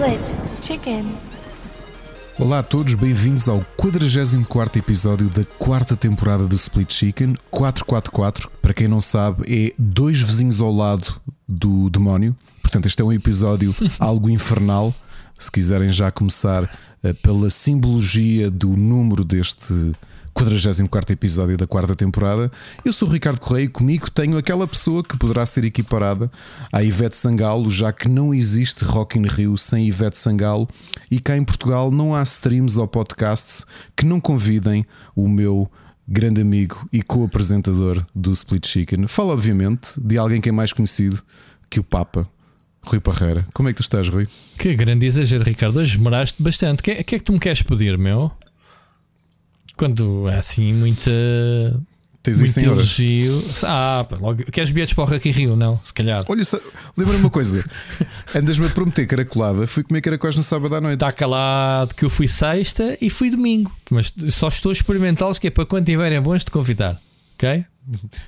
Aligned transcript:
Split 0.00 0.34
Chicken. 0.62 1.04
Olá 2.38 2.60
a 2.60 2.62
todos, 2.62 2.94
bem-vindos 2.94 3.50
ao 3.50 3.62
44 3.76 4.78
episódio 4.78 5.28
da 5.28 5.44
quarta 5.58 5.94
temporada 5.94 6.46
do 6.46 6.56
Split 6.56 6.90
Chicken 6.90 7.34
444. 7.50 8.48
que, 8.48 8.56
Para 8.62 8.72
quem 8.72 8.88
não 8.88 9.02
sabe, 9.02 9.44
é 9.46 9.74
dois 9.78 10.18
vizinhos 10.22 10.58
ao 10.58 10.72
lado 10.72 11.20
do 11.46 11.90
demónio. 11.90 12.34
Portanto, 12.62 12.86
este 12.86 13.02
é 13.02 13.04
um 13.04 13.12
episódio 13.12 13.74
algo 14.00 14.30
infernal. 14.30 14.94
Se 15.38 15.52
quiserem 15.52 15.92
já 15.92 16.10
começar 16.10 16.74
eh, 17.02 17.12
pela 17.12 17.50
simbologia 17.50 18.50
do 18.50 18.70
número 18.70 19.22
deste 19.22 19.92
44 20.34 21.12
episódio 21.12 21.56
da 21.56 21.66
quarta 21.66 21.94
temporada, 21.94 22.50
eu 22.84 22.92
sou 22.92 23.08
o 23.08 23.10
Ricardo 23.12 23.40
Correia 23.40 23.64
e 23.64 23.68
comigo 23.68 24.10
tenho 24.10 24.36
aquela 24.38 24.66
pessoa 24.66 25.02
que 25.02 25.16
poderá 25.18 25.44
ser 25.44 25.64
equiparada 25.64 26.30
à 26.72 26.82
Ivete 26.82 27.16
Sangalo, 27.16 27.68
já 27.68 27.92
que 27.92 28.08
não 28.08 28.32
existe 28.32 28.84
Rock 28.84 29.18
in 29.18 29.26
Rio 29.26 29.56
sem 29.58 29.86
Ivete 29.86 30.16
Sangalo 30.16 30.68
e 31.10 31.20
cá 31.20 31.36
em 31.36 31.44
Portugal 31.44 31.90
não 31.90 32.14
há 32.14 32.22
streams 32.22 32.78
ou 32.78 32.86
podcasts 32.86 33.66
que 33.96 34.06
não 34.06 34.20
convidem 34.20 34.86
o 35.14 35.28
meu 35.28 35.70
grande 36.08 36.40
amigo 36.40 36.88
e 36.92 37.02
co-apresentador 37.02 38.04
do 38.14 38.32
Split 38.32 38.66
Chicken. 38.66 39.06
Fala, 39.06 39.32
obviamente, 39.32 39.92
de 40.00 40.16
alguém 40.18 40.40
que 40.40 40.48
é 40.48 40.52
mais 40.52 40.72
conhecido 40.72 41.20
que 41.68 41.78
o 41.78 41.84
Papa. 41.84 42.26
Rui 42.82 42.98
Parreira, 42.98 43.46
como 43.52 43.68
é 43.68 43.72
que 43.72 43.76
tu 43.76 43.82
estás, 43.82 44.08
Rui? 44.08 44.26
Que 44.56 44.74
grande 44.74 45.04
exagero, 45.04 45.44
Ricardo. 45.44 45.78
Hoje 45.78 45.96
esmeraste 45.96 46.42
bastante. 46.42 46.80
O 46.80 46.82
que, 46.82 46.90
é- 46.92 47.02
que 47.02 47.14
é 47.14 47.18
que 47.18 47.24
tu 47.24 47.30
me 47.32 47.38
queres 47.38 47.60
pedir, 47.60 47.98
meu? 47.98 48.32
Quando 49.76 50.28
é 50.28 50.36
assim 50.36 50.72
muita. 50.72 51.10
Tens 52.22 52.36
Muito 52.38 52.52
senhoras. 52.52 52.78
elogio. 52.98 53.42
Ah, 53.64 54.04
pá, 54.08 54.16
logo. 54.20 54.44
Queres 54.52 54.70
bilhetes 54.70 54.92
para 54.92 55.04
o 55.04 55.06
Rock 55.06 55.26
in 55.26 55.32
Rio? 55.32 55.56
Não, 55.56 55.80
se 55.82 55.94
calhar. 55.94 56.22
Olha, 56.28 56.44
só- 56.44 56.60
lembra-me 56.94 57.20
uma 57.20 57.30
coisa: 57.30 57.64
andas-me 58.34 58.66
a 58.66 58.68
prometer 58.68 59.06
caracolada, 59.06 59.66
fui 59.66 59.82
comer 59.82 60.02
caracóis 60.02 60.36
no 60.36 60.42
sábado 60.42 60.76
à 60.76 60.80
noite. 60.82 60.96
Está 60.96 61.12
calado 61.12 61.94
que 61.94 62.04
eu 62.04 62.10
fui 62.10 62.28
sexta 62.28 62.98
e 63.00 63.08
fui 63.08 63.30
domingo. 63.30 63.72
Mas 63.90 64.12
só 64.30 64.48
estou 64.48 64.68
a 64.68 64.72
experimentá-los 64.74 65.38
que 65.38 65.46
é 65.46 65.50
para 65.50 65.64
quando 65.64 65.86
tiverem 65.86 66.20
bons 66.20 66.44
te 66.44 66.50
convidar. 66.50 67.00
Ok? 67.36 67.64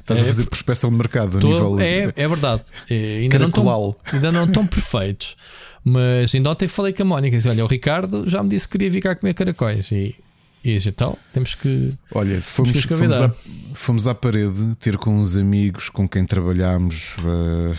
Estás 0.01 0.21
a 0.21 0.23
É, 0.23 0.27
fazer 0.27 0.47
prospecção 0.47 0.89
de 0.91 0.97
mercado 0.97 1.37
a 1.37 1.41
Tô- 1.41 1.49
nível. 1.53 1.79
é, 1.81 2.13
é 2.17 2.27
verdade. 2.29 2.63
É, 2.89 3.19
ainda, 3.19 3.39
não 3.39 3.51
tão, 3.51 3.97
ainda 4.11 4.33
não 4.33 4.45
estão 4.45 4.67
perfeitos. 4.67 5.37
Mas 5.85 6.35
ainda 6.35 6.51
ontem 6.51 6.67
falei 6.67 6.95
com 6.95 7.03
a 7.03 7.05
Mónica. 7.07 7.37
Disse, 7.37 7.49
Olha, 7.51 7.63
o 7.63 7.69
Ricardo 7.69 8.27
já 8.27 8.43
me 8.43 8.49
disse 8.49 8.67
que 8.67 8.73
queria 8.73 8.91
vir 8.91 9.03
cá 9.03 9.15
comer 9.15 9.35
caracóis. 9.35 9.93
E, 9.93 10.17
e 10.65 10.75
disse, 10.75 10.89
então 10.91 11.17
temos 11.33 11.55
que. 11.55 11.93
Olha, 12.15 12.41
fomos, 12.41 12.71
que 12.71 12.79
os 12.79 12.85
fomos, 12.85 13.21
à, 13.21 13.35
fomos 13.75 14.07
à 14.07 14.15
parede 14.15 14.75
ter 14.79 14.97
com 14.97 15.19
uns 15.19 15.37
amigos 15.37 15.89
com 15.89 16.09
quem 16.09 16.25
trabalhámos. 16.25 17.17
eh, 17.25 17.75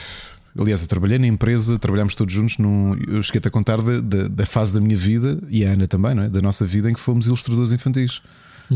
aliás, 0.59 0.81
eu 0.81 0.88
trabalhei 0.88 1.17
na 1.17 1.28
empresa, 1.28 1.80
trabalhámos 1.80 2.14
todos 2.16 2.34
juntos. 2.34 2.58
Num, 2.58 2.95
eu 3.08 3.23
cheguei-te 3.23 3.48
a 3.48 3.52
contar 3.52 3.81
da, 3.81 4.00
da, 4.00 4.28
da 4.28 4.45
fase 4.45 4.73
da 4.73 4.81
minha 4.81 4.98
vida 4.98 5.39
e 5.50 5.66
a 5.66 5.72
Ana 5.72 5.88
também, 5.88 6.14
não 6.14 6.23
é? 6.23 6.30
da 6.30 6.42
nossa 6.42 6.66
vida, 6.66 6.89
em 6.89 6.94
que 6.94 7.00
fomos 7.00 7.28
ilustradores 7.28 7.72
infantis. 7.72 8.22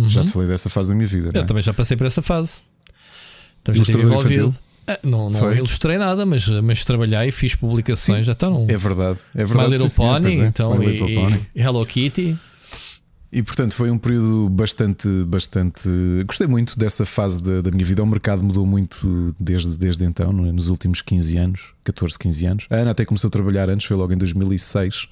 Já 0.07 0.23
te 0.23 0.31
falei 0.31 0.47
dessa 0.47 0.69
fase 0.69 0.89
da 0.89 0.95
minha 0.95 1.07
vida. 1.07 1.31
Eu 1.33 1.41
é? 1.41 1.45
também 1.45 1.63
já 1.63 1.73
passei 1.73 1.97
por 1.97 2.05
essa 2.05 2.21
fase. 2.21 2.59
Também 3.63 3.81
estive 3.81 4.01
Ilustrador 4.01 4.31
infantil? 4.31 4.55
Ah, 4.87 4.99
não 5.03 5.29
não 5.29 5.39
Foi? 5.39 5.57
ilustrei 5.57 5.97
nada, 5.97 6.25
mas, 6.25 6.47
mas 6.47 6.85
trabalhei, 6.85 7.29
fiz 7.31 7.55
publicações. 7.55 8.25
Já 8.25 8.31
estão. 8.31 8.65
É 8.69 8.77
verdade, 8.77 9.19
é 9.35 9.41
My 9.41 9.47
verdade. 9.47 9.71
Little 9.71 9.89
sim, 9.89 9.97
Pony, 9.97 10.21
pois 10.21 10.39
é, 10.39 10.45
então, 10.45 10.77
My 10.77 10.85
e, 10.85 10.89
Little 10.91 11.23
Pony. 11.23 11.45
e 11.55 11.61
Hello 11.61 11.85
Kitty. 11.85 12.37
E 13.37 13.43
portanto 13.43 13.73
foi 13.75 13.91
um 13.91 13.99
período 13.99 14.49
bastante, 14.49 15.07
bastante. 15.25 15.87
Gostei 16.25 16.47
muito 16.47 16.75
dessa 16.79 17.05
fase 17.05 17.43
da, 17.43 17.61
da 17.61 17.69
minha 17.69 17.85
vida. 17.85 18.01
O 18.01 18.05
mercado 18.07 18.41
mudou 18.43 18.65
muito 18.65 19.35
desde, 19.39 19.77
desde 19.77 20.03
então, 20.05 20.31
é? 20.47 20.51
nos 20.51 20.69
últimos 20.69 21.03
15 21.03 21.37
anos, 21.37 21.61
14, 21.83 22.17
15 22.17 22.45
anos. 22.47 22.65
A 22.67 22.77
Ana 22.77 22.91
até 22.91 23.05
começou 23.05 23.27
a 23.27 23.31
trabalhar 23.31 23.69
antes, 23.69 23.85
foi 23.85 23.95
logo 23.95 24.11
em 24.11 24.17
2006. 24.17 25.07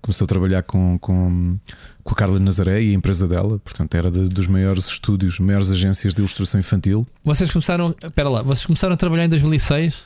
Começou 0.00 0.24
a 0.24 0.28
trabalhar 0.28 0.62
com, 0.62 0.96
com, 1.00 1.58
com 2.04 2.12
a 2.14 2.16
Carla 2.16 2.38
Nazaré 2.38 2.80
e 2.80 2.90
a 2.92 2.94
empresa 2.94 3.26
dela, 3.26 3.58
portanto 3.58 3.92
era 3.96 4.08
de- 4.08 4.28
dos 4.28 4.46
maiores 4.46 4.86
estúdios, 4.86 5.40
maiores 5.40 5.72
agências 5.72 6.14
de 6.14 6.20
ilustração 6.20 6.60
infantil. 6.60 7.04
Vocês 7.24 7.50
começaram. 7.50 7.92
Espera 8.00 8.28
lá, 8.28 8.40
vocês 8.42 8.64
começaram 8.66 8.94
a 8.94 8.96
trabalhar 8.96 9.24
em 9.24 9.28
2006? 9.28 10.04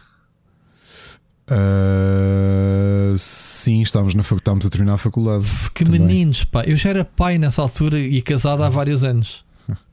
Ah, 1.52 3.14
sim, 3.16 3.82
estávamos, 3.82 4.14
na, 4.14 4.22
estávamos 4.22 4.66
a 4.66 4.70
terminar 4.70 4.94
a 4.94 4.98
faculdade. 4.98 5.46
Que 5.74 5.84
Também. 5.84 6.00
meninos, 6.00 6.44
pá. 6.44 6.64
Eu 6.64 6.76
já 6.76 6.90
era 6.90 7.04
pai 7.04 7.38
nessa 7.38 7.60
altura 7.62 7.98
e 7.98 8.20
casado 8.22 8.62
há 8.62 8.68
vários 8.68 9.04
anos. 9.04 9.44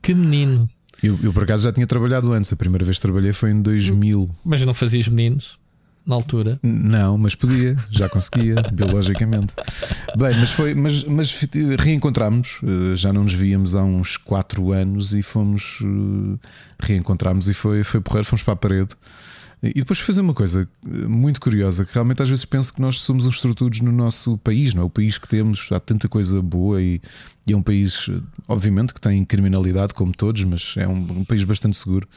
Que 0.02 0.14
menino. 0.14 0.68
Eu, 1.02 1.18
eu 1.22 1.32
por 1.32 1.44
acaso 1.44 1.64
já 1.64 1.72
tinha 1.72 1.86
trabalhado 1.86 2.32
antes, 2.32 2.52
a 2.52 2.56
primeira 2.56 2.84
vez 2.84 2.98
que 2.98 3.02
trabalhei 3.02 3.32
foi 3.32 3.50
em 3.50 3.62
2000. 3.62 4.28
Mas 4.44 4.64
não 4.64 4.74
fazias 4.74 5.08
meninos 5.08 5.58
na 6.06 6.14
altura. 6.14 6.58
Não, 6.62 7.16
mas 7.16 7.34
podia, 7.34 7.76
já 7.90 8.08
conseguia, 8.08 8.56
biologicamente. 8.72 9.54
Bem, 10.16 10.36
mas 10.38 10.50
foi, 10.50 10.74
mas, 10.74 11.04
mas 11.04 11.48
reencontramos, 11.78 12.60
eh, 12.62 12.96
já 12.96 13.12
não 13.12 13.22
nos 13.22 13.34
víamos 13.34 13.74
há 13.74 13.82
uns 13.82 14.16
4 14.16 14.72
anos 14.72 15.14
e 15.14 15.22
fomos 15.22 15.78
eh, 15.82 16.38
reencontramos 16.80 17.48
e 17.48 17.54
foi, 17.54 17.84
foi 17.84 18.00
porreiro, 18.00 18.26
fomos 18.26 18.42
para 18.42 18.54
a 18.54 18.56
parede. 18.56 18.90
E 19.62 19.74
depois 19.74 19.98
fazer 19.98 20.22
uma 20.22 20.32
coisa 20.32 20.66
eh, 20.86 20.88
muito 21.06 21.38
curiosa, 21.38 21.84
que 21.84 21.92
realmente 21.92 22.22
às 22.22 22.28
vezes 22.30 22.44
penso 22.46 22.72
que 22.72 22.80
nós 22.80 23.00
somos 23.00 23.26
uns 23.26 23.34
estruturos 23.34 23.80
no 23.82 23.92
nosso 23.92 24.38
país, 24.38 24.72
não 24.72 24.82
é? 24.82 24.86
O 24.86 24.90
país 24.90 25.18
que 25.18 25.28
temos, 25.28 25.68
há 25.70 25.78
tanta 25.78 26.08
coisa 26.08 26.40
boa 26.40 26.80
e, 26.80 27.00
e 27.46 27.52
é 27.52 27.56
um 27.56 27.62
país, 27.62 28.06
eh, 28.08 28.20
obviamente, 28.48 28.94
que 28.94 29.00
tem 29.00 29.22
criminalidade, 29.24 29.92
como 29.92 30.12
todos, 30.14 30.42
mas 30.44 30.74
é 30.78 30.88
um, 30.88 31.20
um 31.20 31.24
país 31.24 31.44
bastante 31.44 31.76
seguro. 31.76 32.08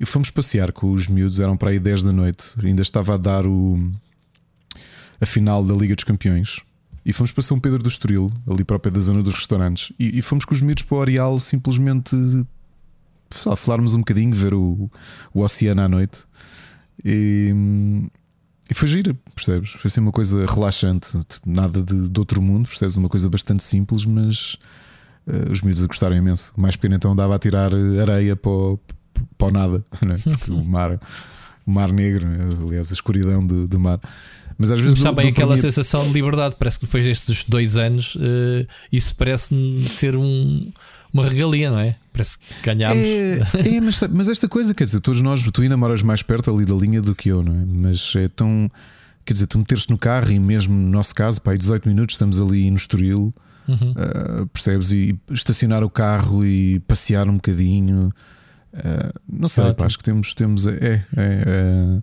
E 0.00 0.06
fomos 0.06 0.30
passear 0.30 0.72
com 0.72 0.90
os 0.90 1.06
miúdos, 1.06 1.38
eram 1.38 1.56
para 1.56 1.70
aí 1.70 1.78
10 1.78 2.02
da 2.02 2.12
noite, 2.12 2.46
ainda 2.62 2.82
estava 2.82 3.14
a 3.14 3.16
dar 3.18 3.46
o, 3.46 3.92
a 5.20 5.26
final 5.26 5.62
da 5.62 5.74
Liga 5.74 5.94
dos 5.94 6.04
Campeões. 6.04 6.60
E 7.04 7.12
fomos 7.12 7.30
para 7.30 7.42
São 7.42 7.60
Pedro 7.60 7.82
do 7.82 7.88
Estoril, 7.90 8.32
ali 8.48 8.64
pé 8.64 8.90
da 8.90 9.00
zona 9.00 9.22
dos 9.22 9.34
restaurantes. 9.34 9.92
E, 9.98 10.18
e 10.18 10.22
fomos 10.22 10.46
com 10.46 10.54
os 10.54 10.62
miúdos 10.62 10.84
para 10.84 10.96
o 10.96 11.02
Areal 11.02 11.38
simplesmente 11.38 12.16
lá, 13.46 13.56
falarmos 13.56 13.94
um 13.94 13.98
bocadinho, 13.98 14.34
ver 14.34 14.54
o, 14.54 14.90
o 15.32 15.40
oceano 15.40 15.82
à 15.82 15.88
noite. 15.88 16.18
E, 17.02 17.52
e 18.70 18.74
foi 18.74 18.88
gira, 18.88 19.16
percebes? 19.34 19.70
Foi 19.70 19.88
assim 19.88 20.00
uma 20.00 20.12
coisa 20.12 20.44
relaxante, 20.46 21.08
nada 21.46 21.82
de, 21.82 22.08
de 22.08 22.18
outro 22.20 22.40
mundo, 22.42 22.68
percebes? 22.68 22.96
Uma 22.96 23.08
coisa 23.08 23.28
bastante 23.28 23.62
simples, 23.62 24.04
mas 24.04 24.56
eh, 25.26 25.50
os 25.50 25.60
miúdos 25.62 25.84
gostaram 25.84 26.16
imenso. 26.16 26.52
O 26.56 26.60
mais 26.60 26.76
pena 26.76 26.96
então 26.96 27.14
dava 27.14 27.34
a 27.34 27.38
tirar 27.38 27.70
eh, 27.72 28.00
areia 28.00 28.36
para 28.36 28.50
o, 28.50 28.80
para 29.36 29.48
o 29.48 29.50
nada, 29.50 29.84
é? 30.02 30.16
Porque 30.36 30.50
o 30.50 30.64
mar, 30.64 31.00
o 31.66 31.70
mar 31.70 31.92
negro, 31.92 32.26
aliás, 32.66 32.90
a 32.90 32.94
escuridão 32.94 33.46
do, 33.46 33.66
do 33.66 33.78
mar. 33.80 34.00
Mas 34.56 34.70
às 34.70 34.80
vezes 34.80 34.98
Está 34.98 35.10
bem 35.10 35.28
aquela 35.30 35.56
sensação 35.56 36.06
de 36.06 36.12
liberdade. 36.12 36.54
Parece 36.56 36.78
que 36.78 36.86
depois 36.86 37.04
destes 37.04 37.44
dois 37.44 37.76
anos 37.76 38.16
eh, 38.20 38.66
isso 38.92 39.14
parece-me 39.16 39.82
ser 39.88 40.16
um- 40.16 40.72
uma 41.14 41.28
regalia, 41.28 41.70
não 41.70 41.78
é? 41.78 41.94
Parece 42.12 42.36
que 42.38 42.44
ganhámos. 42.64 42.98
É, 42.98 43.38
é, 43.76 43.80
mas, 43.80 44.00
mas 44.10 44.28
esta 44.28 44.48
coisa, 44.48 44.74
quer 44.74 44.84
dizer, 44.84 45.00
todos 45.00 45.22
nós, 45.22 45.42
tu 45.50 45.62
ainda 45.62 45.76
moras 45.76 46.02
mais 46.02 46.22
perto 46.22 46.52
ali 46.52 46.64
da 46.64 46.74
linha 46.74 47.00
do 47.00 47.14
que 47.14 47.28
eu, 47.28 47.42
não 47.42 47.54
é? 47.54 47.64
Mas 47.64 48.14
é 48.16 48.28
tão. 48.28 48.70
Quer 49.24 49.32
dizer, 49.32 49.46
tu 49.46 49.58
meteres 49.58 49.86
no 49.86 49.96
carro 49.96 50.30
e 50.32 50.38
mesmo 50.38 50.74
no 50.74 50.90
nosso 50.90 51.14
caso, 51.14 51.40
pá, 51.40 51.52
aí 51.52 51.58
18 51.58 51.88
minutos 51.88 52.14
estamos 52.14 52.38
ali 52.40 52.68
no 52.70 52.76
Estoril, 52.76 53.32
Uhum. 53.66 53.94
ah, 53.96 54.46
percebes? 54.52 54.92
E 54.92 55.18
estacionar 55.30 55.82
o 55.82 55.88
carro 55.88 56.44
e 56.44 56.80
passear 56.80 57.28
um 57.28 57.34
bocadinho. 57.36 58.12
ah, 58.74 59.12
não 59.26 59.48
sei, 59.48 59.64
Ótimo. 59.64 59.76
pá, 59.76 59.86
acho 59.86 59.96
que 59.96 60.04
temos. 60.04 60.34
temos 60.34 60.66
é, 60.66 60.76
é, 60.82 61.04
é, 61.16 62.02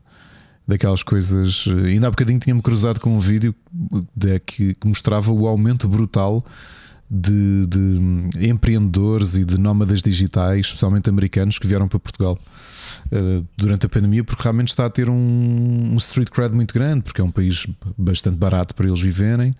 daquelas 0.68 1.04
coisas. 1.04 1.66
Ainda 1.86 2.08
há 2.08 2.10
bocadinho 2.10 2.40
tinha-me 2.40 2.62
cruzado 2.62 3.00
com 3.00 3.16
um 3.16 3.20
vídeo 3.20 3.54
de, 4.16 4.40
que, 4.40 4.74
que 4.74 4.88
mostrava 4.88 5.32
o 5.32 5.48
aumento 5.48 5.88
brutal 5.88 6.44
de, 7.14 7.66
de 7.68 8.48
empreendedores 8.48 9.36
e 9.36 9.44
de 9.44 9.60
nómadas 9.60 10.02
digitais, 10.02 10.68
especialmente 10.68 11.10
americanos, 11.10 11.60
que 11.60 11.68
vieram 11.68 11.86
para 11.86 12.00
Portugal 12.00 12.40
eh, 13.12 13.42
durante 13.58 13.86
a 13.86 13.90
pandemia, 13.90 14.24
porque 14.24 14.42
realmente 14.42 14.70
está 14.70 14.86
a 14.86 14.90
ter 14.90 15.10
um, 15.10 15.92
um 15.92 15.96
street 15.96 16.30
cred 16.30 16.56
muito 16.56 16.74
grande, 16.74 17.02
porque 17.02 17.20
é 17.20 17.24
um 17.24 17.30
país 17.30 17.68
bastante 17.98 18.38
barato 18.38 18.74
para 18.74 18.88
eles 18.88 19.02
viverem, 19.02 19.52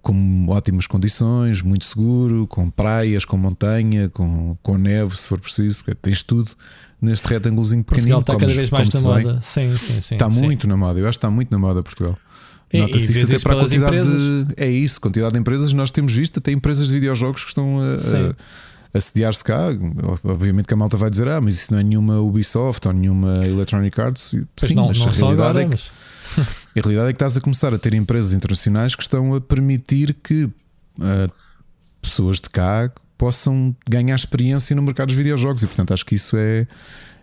com 0.00 0.46
ótimas 0.48 0.86
condições, 0.86 1.60
muito 1.60 1.84
seguro, 1.84 2.46
com 2.46 2.70
praias, 2.70 3.26
com 3.26 3.36
montanha, 3.36 4.08
com, 4.08 4.56
com 4.62 4.78
neve, 4.78 5.14
se 5.14 5.28
for 5.28 5.38
preciso, 5.38 5.84
tens 6.00 6.22
tudo 6.22 6.52
neste 7.02 7.28
retângulozinho 7.28 7.84
pequenino. 7.84 8.16
Portugal 8.16 8.38
está 8.38 8.46
cada 8.46 8.58
vez 8.58 8.70
mais 8.70 8.88
na 8.88 9.00
moda. 9.02 9.40
Sim, 9.42 9.76
sim, 9.76 10.00
sim. 10.00 10.14
Está 10.14 10.30
sim. 10.30 10.42
muito 10.42 10.66
na 10.66 10.76
moda, 10.76 10.98
eu 10.98 11.06
acho 11.06 11.18
que 11.18 11.26
está 11.26 11.30
muito 11.30 11.50
na 11.50 11.58
moda 11.58 11.82
Portugal. 11.82 12.18
Nota-se 12.80 13.12
isso 13.12 13.24
até 13.24 13.38
para 13.38 13.54
a 13.54 13.60
quantidade 13.60 13.96
empresas. 13.96 14.22
de. 14.46 14.54
É 14.56 14.68
isso, 14.68 15.00
quantidade 15.00 15.32
de 15.32 15.38
empresas 15.38 15.72
nós 15.72 15.90
temos 15.90 16.12
visto, 16.12 16.38
até 16.38 16.52
empresas 16.52 16.88
de 16.88 16.94
videojogos 16.94 17.42
que 17.42 17.48
estão 17.48 17.80
a, 17.80 17.98
Sim. 17.98 18.34
a, 18.92 18.98
a 18.98 19.00
sediar-se 19.00 19.44
cá. 19.44 19.68
Obviamente 20.22 20.66
que 20.66 20.74
a 20.74 20.76
malta 20.76 20.96
vai 20.96 21.10
dizer, 21.10 21.28
ah, 21.28 21.40
mas 21.40 21.54
isso 21.54 21.72
não 21.72 21.80
é 21.80 21.82
nenhuma 21.82 22.20
Ubisoft 22.20 22.86
ou 22.86 22.94
nenhuma 22.94 23.34
Electronic 23.44 24.00
Arts. 24.00 24.36
Pois 24.56 24.68
Sim, 24.68 24.74
não, 24.74 24.88
mas 24.88 24.98
não 24.98 25.08
a, 25.08 25.10
realidade 25.10 25.42
agora, 25.48 25.62
é 25.62 25.64
que, 25.64 25.70
mas 25.70 25.90
a 26.38 26.80
realidade 26.80 27.08
é 27.08 27.12
que 27.12 27.16
estás 27.16 27.36
a 27.36 27.40
começar 27.40 27.74
a 27.74 27.78
ter 27.78 27.94
empresas 27.94 28.32
internacionais 28.32 28.94
que 28.94 29.02
estão 29.02 29.34
a 29.34 29.40
permitir 29.40 30.14
que 30.22 30.48
ah, 31.00 31.28
pessoas 32.00 32.40
de 32.40 32.50
cá 32.50 32.90
possam 33.16 33.74
ganhar 33.88 34.14
experiência 34.14 34.74
no 34.76 34.82
mercado 34.82 35.08
dos 35.08 35.16
videojogos 35.16 35.62
e 35.62 35.66
portanto 35.66 35.94
acho 35.94 36.04
que 36.04 36.14
isso 36.14 36.36
é, 36.36 36.66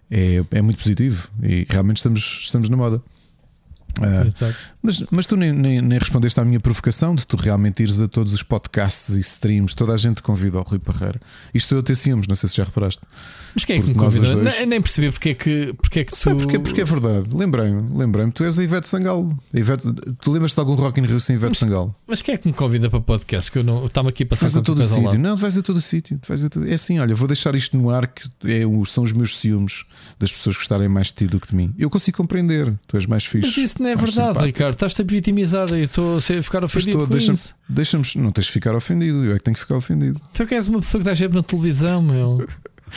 é, 0.09 0.43
é 0.51 0.61
muito 0.61 0.77
positivo 0.77 1.29
e 1.43 1.65
realmente 1.69 1.97
estamos, 1.97 2.39
estamos 2.41 2.69
na 2.69 2.77
moda. 2.77 3.01
Exato. 4.25 4.55
Mas, 4.81 5.03
mas 5.11 5.25
tu 5.27 5.35
nem, 5.35 5.53
nem, 5.53 5.79
nem, 5.79 5.99
respondeste 5.99 6.39
à 6.39 6.45
minha 6.45 6.59
provocação 6.59 7.13
de 7.13 7.25
tu 7.25 7.37
realmente 7.37 7.83
ires 7.83 8.01
a 8.01 8.07
todos 8.07 8.33
os 8.33 8.41
podcasts 8.41 9.15
e 9.15 9.19
streams, 9.19 9.75
toda 9.75 9.93
a 9.93 9.97
gente 9.97 10.23
convida 10.23 10.57
ao 10.57 10.63
Rui 10.63 10.79
Parreira. 10.79 11.19
Isto 11.53 11.75
eu 11.75 11.79
a 11.79 11.83
ter 11.83 11.95
ciúmes, 11.95 12.27
não 12.27 12.35
sei 12.35 12.49
se 12.49 12.57
já 12.57 12.63
reparaste. 12.63 13.01
Mas 13.53 13.63
quem 13.63 13.77
é 13.77 13.81
que 13.81 13.89
me 13.89 13.95
convida? 13.95 14.33
Dois... 14.33 14.67
Nem 14.67 14.81
percebi 14.81 15.11
porque 15.11 15.29
é 15.29 15.33
que, 15.35 15.73
porque 15.73 15.99
é 15.99 16.03
que 16.03 16.11
tu... 16.11 16.35
porque, 16.35 16.59
porque 16.59 16.81
é 16.81 16.85
verdade. 16.85 17.29
Lembrei-me, 17.31 17.95
lembrei-me. 17.95 18.31
Tu 18.31 18.43
és 18.43 18.57
a 18.57 18.63
Ivete 18.63 18.87
Sangalo. 18.87 19.37
Ivete... 19.53 19.87
Tu 20.19 20.31
lembras-te 20.31 20.55
de 20.55 20.59
algum 20.59 20.73
Rock 20.73 20.99
in 20.99 21.05
Rio 21.05 21.19
sem 21.19 21.35
Ivete 21.35 21.51
mas, 21.51 21.57
Sangalo? 21.59 21.95
Mas 22.07 22.21
quem 22.21 22.35
é 22.35 22.37
que 22.37 22.47
me 22.47 22.53
convida 22.53 22.89
para 22.89 23.01
podcast? 23.01 23.51
Que 23.51 23.59
eu 23.59 23.63
não 23.63 23.85
estava 23.85 24.09
aqui 24.09 24.25
para 24.25 24.37
Vais 24.37 24.55
a 24.55 24.61
todo 24.61 24.79
o 24.79 24.83
sítio. 24.83 25.19
Não, 25.19 25.35
vais 25.35 25.57
a 25.57 25.61
todo 25.61 25.77
o 25.77 25.81
sítio. 25.81 26.19
Todo... 26.19 26.69
É 26.69 26.73
assim, 26.73 26.97
olha, 26.97 27.13
vou 27.13 27.27
deixar 27.27 27.53
isto 27.53 27.77
no 27.77 27.91
ar 27.91 28.07
que 28.07 28.23
é, 28.45 28.61
são 28.87 29.03
os 29.03 29.13
meus 29.13 29.37
ciúmes 29.37 29.83
das 30.17 30.31
pessoas 30.31 30.55
gostarem 30.55 30.87
mais 30.87 31.07
de 31.07 31.13
ti 31.13 31.27
do 31.27 31.39
que 31.39 31.49
de 31.49 31.55
mim. 31.55 31.73
Eu 31.77 31.89
consigo 31.89 32.17
compreender. 32.17 32.73
Tu 32.87 32.97
és 32.97 33.05
mais 33.05 33.25
fixe. 33.25 33.47
Mas 33.47 33.57
isso 33.57 33.81
não 33.81 33.89
é 33.89 33.95
verdade, 33.95 34.27
simpático. 34.27 34.45
Ricardo. 34.45 34.70
Estás-te 34.71 35.01
a 35.01 35.05
vitimizar. 35.05 35.67
Eu 35.71 35.83
estou 35.83 36.17
a 36.17 36.21
ficar 36.21 36.63
ofendido. 36.63 37.03
Estou, 37.03 37.07
deixa-me, 37.07 37.39
deixa-me, 37.69 38.05
não 38.15 38.31
tens 38.31 38.45
de 38.45 38.51
ficar 38.51 38.75
ofendido. 38.75 39.23
Eu 39.23 39.33
é 39.33 39.37
que 39.37 39.43
tenho 39.43 39.55
que 39.55 39.61
ficar 39.61 39.75
ofendido. 39.75 40.19
Tu 40.33 40.45
que 40.45 40.55
és 40.55 40.67
uma 40.67 40.79
pessoa 40.79 41.01
que 41.01 41.09
dá 41.09 41.15
sempre 41.15 41.37
na 41.37 41.43
televisão, 41.43 42.01
meu. 42.01 42.47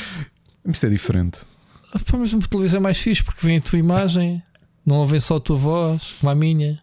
Isso 0.67 0.87
é 0.87 0.89
diferente. 0.89 1.41
Ah, 1.93 1.99
pá, 1.99 2.17
mas 2.17 2.33
uma 2.33 2.43
televisão 2.43 2.79
é 2.79 2.83
mais 2.83 2.99
fixe 2.99 3.23
porque 3.23 3.47
vem 3.47 3.59
a 3.59 3.61
tua 3.61 3.79
imagem, 3.79 4.43
não 4.85 4.97
ouvem 4.97 5.21
só 5.21 5.37
a 5.37 5.41
tua 5.41 5.57
voz, 5.57 6.15
como 6.21 6.31
a 6.31 6.35
minha. 6.35 6.81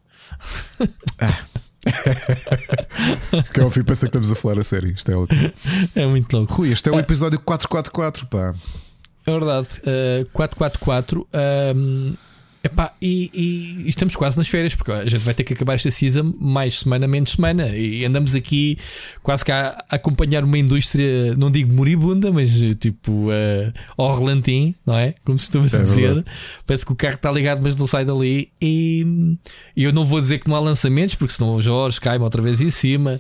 Ah. 1.19 1.39
Quem 3.53 3.63
ouvir 3.63 3.83
pensa 3.83 4.01
que 4.01 4.09
estamos 4.09 4.31
a 4.31 4.35
falar 4.35 4.59
a 4.59 4.63
sério. 4.63 4.91
Isto 4.91 5.11
é 5.11 5.15
ótimo. 5.15 5.51
É 5.95 6.05
muito 6.05 6.35
louco. 6.37 6.53
Rui, 6.53 6.71
este 6.71 6.89
é 6.89 6.91
o 6.91 6.97
ah. 6.97 6.99
episódio 6.99 7.39
444, 7.39 8.27
pá. 8.27 8.53
É 9.25 9.31
verdade. 9.31 9.67
Uh, 9.79 10.29
444. 10.31 11.27
Um, 11.75 12.13
Epá, 12.63 12.93
e, 13.01 13.31
e, 13.33 13.85
e, 13.85 13.89
estamos 13.89 14.15
quase 14.15 14.37
nas 14.37 14.47
férias, 14.47 14.75
porque 14.75 14.91
a 14.91 15.03
gente 15.05 15.21
vai 15.21 15.33
ter 15.33 15.43
que 15.43 15.53
acabar 15.53 15.73
esta 15.73 15.89
season 15.89 16.35
mais 16.39 16.79
semana, 16.79 17.07
menos 17.07 17.31
semana. 17.31 17.69
E 17.69 18.05
andamos 18.05 18.35
aqui 18.35 18.77
quase 19.23 19.43
que 19.43 19.51
a, 19.51 19.83
a 19.89 19.95
acompanhar 19.95 20.43
uma 20.43 20.57
indústria, 20.59 21.35
não 21.35 21.49
digo 21.49 21.73
moribunda, 21.73 22.31
mas 22.31 22.53
tipo 22.79 23.11
uh, 23.29 23.73
ao 23.97 24.15
relantim, 24.15 24.75
não 24.85 24.95
é? 24.95 25.15
Como 25.25 25.39
costuma-se 25.39 25.75
é 25.75 25.79
dizer. 25.81 26.01
Verdade. 26.01 26.25
Parece 26.67 26.85
que 26.85 26.91
o 26.91 26.95
carro 26.95 27.15
está 27.15 27.31
ligado, 27.31 27.61
mas 27.63 27.75
não 27.75 27.87
sai 27.87 28.05
dali. 28.05 28.51
E, 28.61 29.37
e, 29.75 29.83
eu 29.83 29.91
não 29.91 30.05
vou 30.05 30.21
dizer 30.21 30.37
que 30.37 30.47
não 30.47 30.55
há 30.55 30.59
lançamentos, 30.59 31.15
porque 31.15 31.33
senão 31.33 31.55
o 31.55 31.61
Jorge 31.61 31.99
cai-me 31.99 32.23
outra 32.23 32.43
vez 32.43 32.61
em 32.61 32.69
cima 32.69 33.19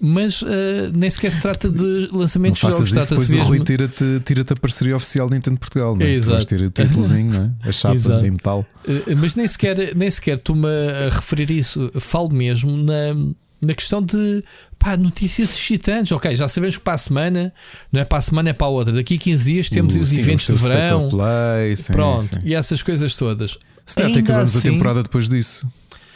mas 0.00 0.42
uh, 0.42 0.46
nem 0.94 1.08
sequer 1.08 1.32
se 1.32 1.40
trata 1.40 1.68
de 1.68 2.08
lançamentos 2.12 2.62
não 2.62 2.70
de 2.70 2.76
jogos. 2.76 2.92
Isso, 2.92 3.10
depois 3.10 3.30
mesmo... 3.30 3.44
o 3.44 3.48
Rui 3.48 3.60
tira-te 3.60 4.20
tira 4.24 4.42
a 4.42 4.56
parceria 4.56 4.96
oficial 4.96 5.28
da 5.28 5.36
Nintendo 5.36 5.58
Portugal, 5.58 5.96
não 5.96 6.04
é? 6.04 6.10
Exato. 6.10 6.46
Tira 6.46 6.66
o 6.66 6.70
títulozinho, 6.70 7.32
não 7.32 7.44
é? 7.62 7.68
a 7.68 7.72
chapa 7.72 7.94
Exato. 7.94 8.26
em 8.26 8.30
metal. 8.30 8.66
Uh, 8.86 9.16
mas 9.18 9.34
nem 9.34 9.46
sequer, 9.46 9.94
nem 9.96 10.10
sequer 10.10 10.36
estou-me 10.36 10.66
a 10.66 11.14
referir 11.14 11.50
isso. 11.50 11.90
Falo 12.00 12.30
mesmo 12.30 12.76
na, 12.76 13.14
na 13.60 13.74
questão 13.74 14.02
de 14.02 14.44
pá, 14.78 14.96
notícias 14.96 15.56
excitantes. 15.56 16.12
Ok, 16.12 16.34
já 16.36 16.48
sabemos 16.48 16.76
que 16.76 16.82
para 16.82 16.94
a 16.94 16.98
semana, 16.98 17.52
não 17.90 18.00
é 18.00 18.04
para 18.04 18.18
a 18.18 18.22
semana, 18.22 18.50
é 18.50 18.52
para 18.52 18.66
a 18.66 18.70
outra. 18.70 18.92
Daqui 18.92 19.14
a 19.14 19.18
15 19.18 19.44
dias 19.44 19.70
temos 19.70 19.96
uh, 19.96 20.00
os 20.00 20.10
sim, 20.10 20.20
eventos 20.20 20.46
de 20.46 20.54
verão. 20.54 21.08
Play, 21.08 21.76
sim, 21.76 21.92
pronto, 21.92 22.24
sim. 22.24 22.40
e 22.44 22.54
essas 22.54 22.82
coisas 22.82 23.14
todas. 23.14 23.58
Se 23.86 24.02
até 24.02 24.18
acabamos 24.18 24.56
assim, 24.56 24.68
a 24.68 24.72
temporada 24.72 25.02
depois 25.02 25.28
disso. 25.28 25.66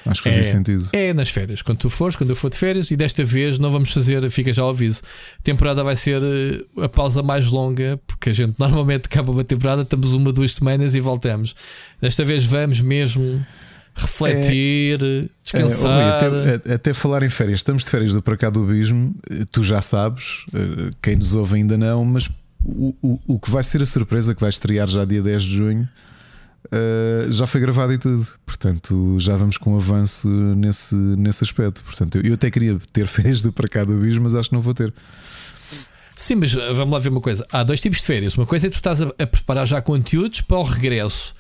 Acho 0.06 0.23
que 0.23 0.29
fazia 0.29 0.41
é, 0.41 0.44
sentido. 0.44 0.88
É 0.93 1.12
nas 1.12 1.31
férias, 1.31 1.62
quando 1.62 1.79
tu 1.79 1.91
fores, 1.91 2.17
quando 2.17 2.31
eu 2.31 2.37
for 2.37 2.50
de 2.50 2.56
férias, 2.56 2.91
e 2.91 2.97
desta 2.97 3.25
vez 3.25 3.58
não 3.58 3.70
vamos 3.70 3.93
fazer, 3.93 4.29
fica 4.31 4.53
já 4.53 4.62
ao 4.62 4.70
aviso. 4.70 5.03
A 5.38 5.43
temporada 5.43 5.82
vai 5.82 5.97
ser 5.97 6.23
eh, 6.23 6.85
a 6.85 6.88
pausa 6.88 7.23
mais 7.23 7.47
longa, 7.49 8.00
porque 8.06 8.31
a 8.31 8.32
gente 8.32 8.55
normalmente 8.61 9.06
acaba 9.06 9.32
uma 9.32 9.44
temporada, 9.44 9.82
estamos 9.82 10.12
uma, 10.12 10.32
duas 10.32 10.53
semanas 10.53 10.94
e 10.94 11.00
voltamos. 11.00 11.55
Desta 12.00 12.25
vez 12.25 12.44
vamos 12.44 12.81
mesmo 12.81 13.44
refletir, 13.94 14.99
é, 15.03 15.29
descansar. 15.43 16.23
É, 16.23 16.55
até, 16.55 16.75
até, 16.75 16.94
falar 16.94 17.23
em 17.23 17.31
férias, 17.31 17.61
estamos 17.61 17.85
de 17.85 17.91
férias 17.91 18.12
do 18.12 18.23
Para 18.23 18.37
Cá 18.37 18.50
do 18.50 18.62
Abismo, 18.62 19.14
tu 19.50 19.62
já 19.62 19.81
sabes, 19.81 20.44
eh, 20.55 20.91
quem 21.02 21.17
nos 21.17 21.35
ouve 21.35 21.56
ainda 21.56 21.79
não, 21.79 22.05
mas 22.05 22.29
o, 22.62 22.94
o, 23.02 23.20
o 23.26 23.41
que 23.41 23.50
vai 23.50 23.62
ser 23.62 23.82
a 23.82 23.87
surpresa 23.87 24.35
que 24.35 24.41
vai 24.41 24.50
estrear 24.50 24.87
já 24.87 25.05
dia 25.05 25.23
10 25.23 25.43
de 25.43 25.56
junho 25.56 25.88
Uh, 26.73 27.31
já 27.31 27.47
foi 27.47 27.61
gravado 27.61 27.93
e 27.93 27.99
tudo. 27.99 28.27
Portanto, 28.45 29.17
já 29.19 29.37
vamos 29.37 29.57
com 29.57 29.75
um 29.75 29.77
avanço 29.77 30.29
nesse, 30.29 30.95
nesse 30.95 31.45
aspecto. 31.45 31.83
Portanto, 31.85 32.19
eu, 32.19 32.23
eu 32.23 32.35
até 32.35 32.51
queria 32.51 32.79
ter 32.93 33.07
férias 33.09 33.43
de 33.43 33.51
para 33.51 33.69
cá 33.69 33.85
do 33.85 33.95
Bis, 34.01 34.19
mas 34.19 34.35
acho 34.35 34.49
que 34.49 34.55
não 34.55 34.61
vou 34.61 34.75
ter. 34.75 34.93
Sim, 36.15 36.37
mas 36.37 36.57
eh, 36.57 36.73
vamos 36.73 36.93
lá 36.93 36.99
ver 36.99 37.11
uma 37.11 37.21
coisa. 37.21 37.47
Há 37.53 37.63
dois 37.63 37.81
tipos 37.81 38.01
de 38.01 38.07
férias. 38.07 38.37
Uma 38.37 38.47
coisa 38.47 38.67
é 38.67 38.71
tu 38.71 38.77
estás 38.77 39.03
a, 39.03 39.07
a 39.19 39.27
preparar 39.27 39.67
já 39.67 39.83
conteúdos 39.83 40.41
para 40.41 40.59
o 40.59 40.63
regresso. 40.63 41.35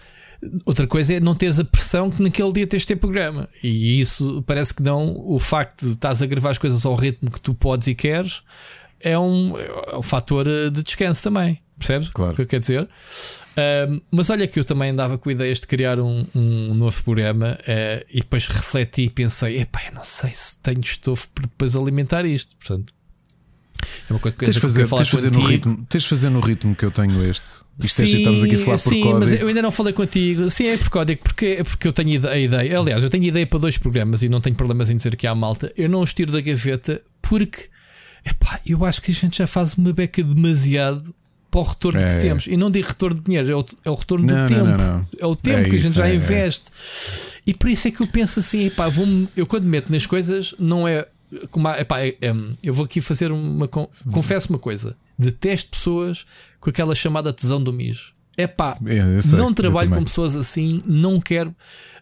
Outra 0.66 0.86
coisa 0.86 1.14
é 1.14 1.20
não 1.20 1.34
teres 1.34 1.58
a 1.58 1.64
pressão 1.64 2.10
que 2.10 2.22
naquele 2.22 2.52
dia 2.52 2.66
tens 2.66 2.82
de 2.82 2.88
ter 2.88 2.96
programa. 2.96 3.48
E 3.62 4.00
isso 4.00 4.44
parece 4.46 4.74
que 4.74 4.82
não. 4.82 5.16
O 5.18 5.40
facto 5.40 5.86
de 5.86 5.92
estás 5.92 6.20
a 6.20 6.26
gravar 6.26 6.50
as 6.50 6.58
coisas 6.58 6.84
ao 6.84 6.94
ritmo 6.94 7.30
que 7.30 7.40
tu 7.40 7.54
podes 7.54 7.88
e 7.88 7.94
queres 7.94 8.42
é 9.00 9.18
um, 9.18 9.54
é 9.58 9.96
um 9.96 10.02
fator 10.02 10.46
eh, 10.46 10.68
de 10.68 10.82
descanso 10.82 11.22
também. 11.22 11.58
Percebes? 11.78 12.08
Claro. 12.08 12.32
O 12.32 12.36
que 12.36 12.42
eu 12.42 12.46
quero 12.46 12.60
dizer? 12.60 12.88
mas 14.10 14.28
olha 14.28 14.46
que 14.46 14.60
eu 14.60 14.64
também 14.64 14.90
andava 14.90 15.16
com 15.16 15.30
ideias 15.30 15.60
de 15.60 15.66
criar 15.66 15.98
um, 15.98 16.26
um 16.34 16.74
novo 16.74 17.02
programa 17.02 17.58
uh, 17.60 18.06
e 18.10 18.20
depois 18.20 18.46
refleti 18.48 19.02
e 19.02 19.10
pensei: 19.10 19.60
epá, 19.60 19.80
eu 19.88 19.94
não 19.94 20.04
sei 20.04 20.30
se 20.32 20.58
tenho 20.58 20.80
estofo 20.80 21.28
para 21.28 21.42
depois 21.44 21.74
alimentar 21.76 22.24
isto. 22.26 22.54
Portanto, 22.56 22.92
é 24.08 24.12
uma 24.12 24.18
coisa 24.18 24.36
que 24.36 24.44
tens 24.44 24.54
de 24.54 24.60
fazer, 24.60 24.88
tens 24.88 25.08
fazer 25.08 25.32
no 25.32 25.40
ritmo, 25.40 25.86
tens 25.88 26.02
de 26.02 26.08
fazer 26.08 26.30
no 26.30 26.40
ritmo 26.40 26.74
que 26.74 26.84
eu 26.84 26.90
tenho 26.90 27.24
este. 27.24 27.66
Isto 27.78 28.02
é, 28.02 28.06
sim, 28.06 28.14
é, 28.14 28.18
estamos 28.18 28.44
aqui 28.44 28.54
a 28.54 28.58
falar 28.58 28.78
sim, 28.78 28.90
por 29.00 29.12
código. 29.12 29.20
mas 29.20 29.32
eu 29.32 29.48
ainda 29.48 29.62
não 29.62 29.70
falei 29.70 29.92
contigo. 29.92 30.48
Sim, 30.48 30.66
é 30.66 30.76
por 30.78 30.88
código, 30.88 31.22
porque, 31.22 31.62
porque 31.64 31.88
eu 31.88 31.92
tenho 31.92 32.28
a 32.28 32.38
ideia. 32.38 32.78
Aliás, 32.78 33.02
eu 33.02 33.10
tenho 33.10 33.24
ideia 33.24 33.46
para 33.46 33.58
dois 33.58 33.76
programas 33.76 34.22
e 34.22 34.28
não 34.28 34.40
tenho 34.40 34.56
problemas 34.56 34.88
em 34.90 34.96
dizer 34.96 35.16
que 35.16 35.26
há 35.26 35.34
malta. 35.34 35.72
Eu 35.76 35.88
não 35.88 36.00
os 36.00 36.12
tiro 36.12 36.32
da 36.32 36.40
gaveta 36.40 37.02
porque 37.20 37.68
epá, 38.24 38.60
eu 38.66 38.84
acho 38.84 39.02
que 39.02 39.10
a 39.10 39.14
gente 39.14 39.38
já 39.38 39.46
faz 39.46 39.74
uma 39.74 39.92
beca 39.92 40.22
demasiado 40.22 41.14
para 41.56 41.62
o 41.62 41.64
retorno 41.64 42.00
é, 42.00 42.14
que 42.14 42.20
temos. 42.20 42.46
E 42.46 42.56
não 42.56 42.70
digo 42.70 42.88
retorno 42.88 43.16
de 43.16 43.24
dinheiro, 43.24 43.50
é 43.50 43.56
o, 43.56 43.66
é 43.86 43.90
o 43.90 43.94
retorno 43.94 44.26
não, 44.26 44.46
do 44.46 44.48
tempo. 44.48 44.64
Não, 44.64 44.76
não, 44.76 45.06
é 45.18 45.26
o 45.26 45.34
tempo 45.34 45.60
é 45.60 45.70
que 45.70 45.76
a 45.76 45.78
gente 45.78 45.96
já 45.96 46.06
é, 46.06 46.12
é. 46.12 46.14
investe. 46.14 46.66
E 47.46 47.54
por 47.54 47.70
isso 47.70 47.88
é 47.88 47.90
que 47.90 48.02
eu 48.02 48.06
penso 48.06 48.40
assim: 48.40 48.66
epá, 48.66 48.88
vou 48.88 49.06
eu 49.34 49.46
quando 49.46 49.64
meto 49.64 49.90
nas 49.90 50.04
coisas, 50.04 50.54
não 50.58 50.86
é. 50.86 51.06
Como, 51.50 51.68
epá, 51.70 52.00
é, 52.00 52.08
é, 52.20 52.34
eu 52.62 52.74
vou 52.74 52.84
aqui 52.84 53.00
fazer 53.00 53.32
uma. 53.32 53.66
Confesso 53.68 54.50
uma 54.50 54.58
coisa: 54.58 54.96
detesto 55.18 55.70
pessoas 55.70 56.26
com 56.60 56.68
aquela 56.68 56.94
chamada 56.94 57.32
tesão 57.32 57.62
do 57.62 57.72
mijo. 57.72 58.12
É 58.36 58.46
pá, 58.46 58.76
não 59.32 59.54
trabalho 59.54 59.88
com 59.88 60.04
pessoas 60.04 60.36
assim, 60.36 60.82
não 60.86 61.18
quero. 61.18 61.54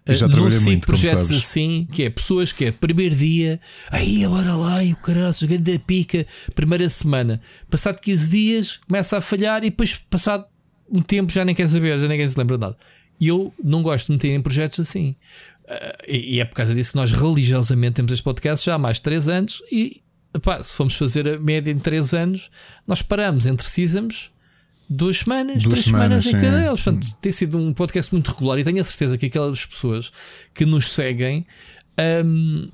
Eu 0.07 0.15
já 0.15 0.29
não 0.29 0.51
sigo 0.51 0.65
muito, 0.65 0.87
projetos 0.87 1.33
assim, 1.33 1.89
que 1.91 2.03
é 2.03 2.11
pessoas 2.11 2.53
que 2.53 2.67
é 2.67 2.73
primeiro 2.73 3.17
dia, 3.17 3.59
aí 3.91 4.27
bora 4.27 4.55
lá, 4.55 4.85
e 4.85 4.93
o 4.93 4.97
caralho, 4.97 5.35
grande 5.45 5.79
pica, 5.79 6.27
primeira 6.55 6.87
semana. 6.91 7.41
Passado 7.71 7.99
15 7.99 8.29
dias, 8.29 8.77
começa 8.87 9.17
a 9.17 9.21
falhar 9.23 9.65
e 9.65 9.71
depois, 9.71 9.95
passado 9.95 10.45
um 10.91 11.01
tempo, 11.01 11.33
já 11.33 11.43
nem 11.43 11.55
quer 11.55 11.67
saber, 11.69 11.99
já 11.99 12.07
nem 12.07 12.19
quer 12.19 12.29
se 12.29 12.39
lembra 12.39 12.59
de 12.59 12.61
nada. 12.61 12.77
E 13.19 13.29
eu 13.29 13.55
não 13.63 13.81
gosto 13.81 14.09
de 14.09 14.13
meter 14.13 14.29
em 14.29 14.43
projetos 14.43 14.79
assim. 14.79 15.17
Uh, 15.65 16.05
e, 16.07 16.35
e, 16.35 16.41
é 16.41 16.45
por 16.45 16.57
causa 16.57 16.75
disso 16.75 16.91
que 16.91 16.97
nós 16.97 17.11
religiosamente 17.11 17.95
temos 17.95 18.13
este 18.13 18.23
podcast 18.23 18.67
já 18.67 18.75
há 18.75 18.79
mais 18.79 18.99
de 18.99 19.05
3 19.05 19.29
anos. 19.29 19.63
E 19.73 20.03
epá, 20.35 20.63
se 20.63 20.75
formos 20.75 20.97
fazer 20.97 21.27
a 21.27 21.39
média 21.39 21.71
em 21.71 21.79
3 21.79 22.13
anos, 22.13 22.51
nós 22.87 23.01
paramos 23.01 23.47
entre 23.47 23.67
seasons 23.67 24.34
duas 24.89 25.19
semanas, 25.19 25.63
duas 25.63 25.81
três 25.81 25.85
semanas, 25.87 26.25
semanas 26.25 26.45
em 26.45 26.51
cada 26.51 26.67
eles. 26.67 26.81
Portanto, 26.81 27.17
tem 27.21 27.33
sido 27.33 27.59
um 27.59 27.73
podcast 27.73 28.13
muito 28.13 28.31
regular 28.31 28.59
e 28.59 28.65
tenho 28.65 28.81
a 28.81 28.85
certeza 28.85 29.17
que 29.17 29.27
aquelas 29.27 29.65
pessoas 29.65 30.13
que 30.55 30.65
nos 30.65 30.91
seguem 30.91 31.47
um, 32.25 32.69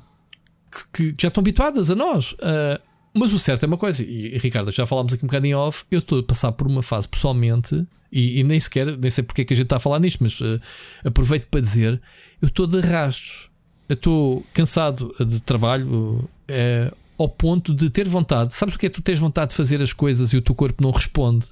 que, 0.92 1.12
que, 1.12 1.22
já 1.22 1.28
estão 1.28 1.40
habituadas 1.40 1.90
a 1.90 1.94
nós. 1.94 2.32
Uh, 2.32 2.80
mas 3.12 3.32
o 3.32 3.38
certo 3.38 3.64
é 3.64 3.66
uma 3.66 3.76
coisa, 3.76 4.02
e, 4.02 4.34
e 4.34 4.38
Ricardo, 4.38 4.70
já 4.70 4.86
falámos 4.86 5.12
aqui 5.12 5.24
um 5.24 5.28
bocadinho 5.28 5.58
off. 5.58 5.84
Eu 5.90 5.98
estou 5.98 6.20
a 6.20 6.22
passar 6.22 6.52
por 6.52 6.66
uma 6.66 6.82
fase 6.82 7.08
pessoalmente, 7.08 7.86
e, 8.12 8.40
e, 8.40 8.44
nem 8.44 8.58
sequer, 8.58 8.96
nem 8.98 9.10
sei 9.10 9.22
porque 9.22 9.42
é 9.42 9.44
que 9.44 9.52
a 9.52 9.56
gente 9.56 9.66
está 9.66 9.76
a 9.76 9.80
falar 9.80 10.00
nisto, 10.00 10.22
mas 10.22 10.40
uh, 10.40 10.60
aproveito 11.04 11.46
para 11.46 11.60
dizer: 11.60 12.00
eu 12.40 12.48
estou 12.48 12.66
de 12.66 12.80
rastros, 12.80 13.48
eu 13.88 13.94
estou 13.94 14.44
cansado 14.52 15.14
de 15.24 15.40
trabalho. 15.40 15.88
Uh, 15.88 17.00
ao 17.22 17.28
ponto 17.28 17.74
de 17.74 17.90
ter 17.90 18.08
vontade. 18.08 18.54
Sabes 18.54 18.74
o 18.74 18.78
que 18.78 18.86
é 18.86 18.88
tu 18.88 19.02
tens 19.02 19.18
vontade 19.18 19.50
de 19.50 19.56
fazer 19.56 19.82
as 19.82 19.92
coisas 19.92 20.32
e 20.32 20.38
o 20.38 20.42
teu 20.42 20.54
corpo 20.54 20.82
não 20.82 20.90
responde? 20.90 21.46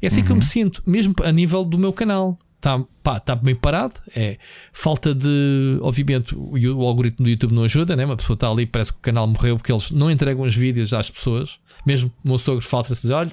É 0.00 0.08
assim 0.08 0.20
uhum. 0.20 0.26
que 0.26 0.32
eu 0.32 0.36
me 0.36 0.42
uhum. 0.42 0.46
sinto, 0.46 0.82
mesmo 0.86 1.14
a 1.22 1.32
nível 1.32 1.64
do 1.64 1.78
meu 1.78 1.92
canal. 1.92 2.38
Está 2.56 2.82
pá, 3.02 3.18
tá 3.18 3.34
bem 3.34 3.54
parado. 3.54 3.94
É 4.14 4.38
falta 4.72 5.14
de. 5.14 5.78
Obviamente, 5.80 6.34
o, 6.34 6.56
o, 6.76 6.84
algoritmo 6.84 7.24
do 7.24 7.30
YouTube 7.30 7.54
não 7.54 7.64
ajuda, 7.64 7.96
né? 7.96 8.04
Uma 8.04 8.16
pessoa 8.16 8.34
está 8.34 8.50
ali, 8.50 8.66
parece 8.66 8.92
que 8.92 8.98
o 8.98 9.02
canal 9.02 9.26
morreu 9.26 9.56
porque 9.56 9.72
eles 9.72 9.90
não 9.90 10.10
entregam 10.10 10.44
os 10.44 10.54
vídeos 10.54 10.92
às 10.92 11.10
pessoas. 11.10 11.58
Mesmo 11.86 12.12
o 12.24 12.28
meu 12.28 12.38
sogro 12.38 12.66
falta-se 12.66 13.02
dizer: 13.02 13.14
olha, 13.14 13.32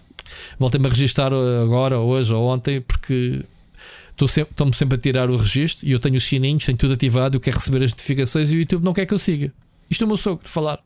voltei-me 0.59 0.87
a 0.87 0.89
registrar 0.89 1.33
agora, 1.33 1.99
hoje 1.99 2.33
ou 2.33 2.45
ontem, 2.47 2.79
porque 2.79 3.41
estou 4.11 4.27
sempre, 4.27 4.53
sempre 4.73 4.95
a 4.95 5.01
tirar 5.01 5.29
o 5.29 5.37
registro 5.37 5.87
e 5.87 5.91
eu 5.91 5.99
tenho 5.99 6.15
os 6.15 6.23
sininhos, 6.23 6.65
tenho 6.65 6.77
tudo 6.77 6.93
ativado, 6.93 7.35
eu 7.35 7.41
quero 7.41 7.57
receber 7.57 7.83
as 7.83 7.91
notificações 7.91 8.51
e 8.51 8.55
o 8.55 8.59
YouTube 8.59 8.83
não 8.83 8.93
quer 8.93 9.05
que 9.05 9.13
eu 9.13 9.19
siga. 9.19 9.51
Isto 9.89 10.03
é 10.03 10.05
o 10.05 10.07
meu 10.07 10.17
sogro 10.17 10.47
falar. 10.47 10.79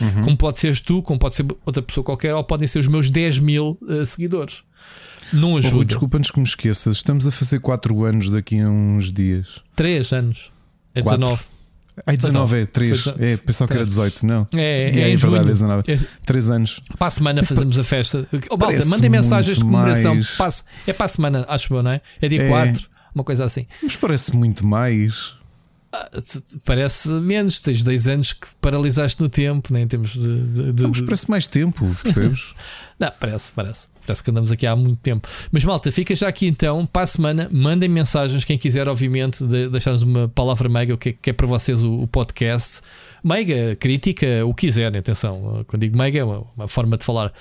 Uhum. 0.00 0.22
Como 0.22 0.36
pode 0.36 0.58
seres 0.58 0.80
tu, 0.80 1.02
como 1.02 1.18
pode 1.18 1.34
ser 1.34 1.46
outra 1.64 1.82
pessoa 1.82 2.04
qualquer, 2.04 2.34
ou 2.34 2.44
podem 2.44 2.66
ser 2.68 2.78
os 2.78 2.86
meus 2.88 3.10
10 3.10 3.38
mil 3.40 3.78
uh, 3.82 4.04
seguidores. 4.04 4.62
Não 5.32 5.56
ajuda. 5.56 5.76
Oh, 5.76 5.84
Desculpa 5.84 6.18
antes 6.18 6.30
que 6.30 6.38
me 6.38 6.46
esqueças, 6.46 6.98
estamos 6.98 7.26
a 7.26 7.30
fazer 7.32 7.58
4 7.60 8.04
anos 8.04 8.28
daqui 8.30 8.60
a 8.60 8.68
uns 8.68 9.12
dias. 9.12 9.60
3 9.74 10.12
anos. 10.12 10.50
É 10.94 11.02
19. 11.02 11.42
Ai, 12.06 12.16
19 12.16 12.56
é 12.60 12.66
3. 12.66 13.00
Foi- 13.00 13.14
É, 13.18 13.36
pensava 13.38 13.68
que 13.72 13.76
era 13.78 13.84
18, 13.86 14.24
não. 14.26 14.46
É, 14.54 14.58
é, 14.60 14.60
É, 14.60 14.98
é, 14.98 15.00
é 15.08 15.10
em 15.12 15.16
verdade, 15.16 15.18
junho. 15.18 15.38
é 15.38 15.44
19. 15.52 15.92
É- 15.92 15.98
3 16.26 16.50
anos. 16.50 16.80
Para 16.98 17.06
a 17.08 17.10
semana 17.10 17.42
fazemos 17.42 17.78
a 17.78 17.82
festa. 17.84 18.28
Oh, 18.50 18.58
Parece 18.58 18.88
mandem 18.88 19.08
mensagens 19.10 19.56
de 19.56 19.62
comemoração. 19.64 20.14
mais. 20.14 20.64
É 20.86 20.92
para 20.92 21.06
a 21.06 21.08
semana, 21.08 21.44
acho 21.48 21.74
eu, 21.74 21.82
não 21.82 21.90
é? 21.90 22.00
É 22.20 22.28
dia 22.28 22.42
É. 22.42 22.48
4, 22.48 22.86
uma 23.14 23.24
coisa 23.24 23.44
assim. 23.46 23.66
Mas 23.82 23.96
parece 23.96 24.36
muito 24.36 24.64
mais. 24.66 25.32
Ah, 26.12 26.22
Parece 26.64 27.08
menos, 27.08 27.58
tens 27.60 27.82
dois 27.82 28.06
anos 28.08 28.32
que 28.32 28.46
paralisaste 28.60 29.20
no 29.22 29.28
tempo, 29.28 29.72
nem 29.72 29.86
temos 29.86 30.10
de. 30.12 30.72
de- 30.72 30.72
de- 30.72 31.02
parece 31.04 31.30
mais 31.30 31.46
tempo, 31.46 31.86
percebes? 32.02 32.52
Não, 32.98 33.12
parece, 33.20 33.52
parece. 33.54 33.86
Parece 34.06 34.22
que 34.22 34.30
andamos 34.30 34.50
aqui 34.52 34.66
há 34.66 34.74
muito 34.76 34.98
tempo. 35.00 35.28
Mas 35.50 35.64
malta, 35.64 35.90
fica 35.92 36.14
já 36.14 36.28
aqui 36.28 36.46
então. 36.46 36.86
Para 36.86 37.02
a 37.02 37.06
semana, 37.06 37.48
mandem 37.52 37.88
mensagens. 37.88 38.44
Quem 38.44 38.56
quiser, 38.56 38.88
obviamente, 38.88 39.44
de, 39.44 39.68
deixar-nos 39.68 40.02
uma 40.02 40.28
palavra 40.28 40.68
meiga, 40.68 40.94
o 40.94 40.98
que 40.98 41.08
é, 41.10 41.12
que 41.12 41.30
é 41.30 41.32
para 41.32 41.46
vocês 41.46 41.82
o, 41.82 42.02
o 42.02 42.06
podcast. 42.06 42.80
Meiga, 43.24 43.76
crítica, 43.76 44.26
o 44.44 44.54
que 44.54 44.66
quiserem. 44.66 44.98
Atenção, 45.00 45.64
quando 45.66 45.82
digo 45.82 45.96
meiga, 45.98 46.18
é 46.20 46.24
uma, 46.24 46.44
uma 46.56 46.68
forma 46.68 46.96
de 46.96 47.04
falar. 47.04 47.32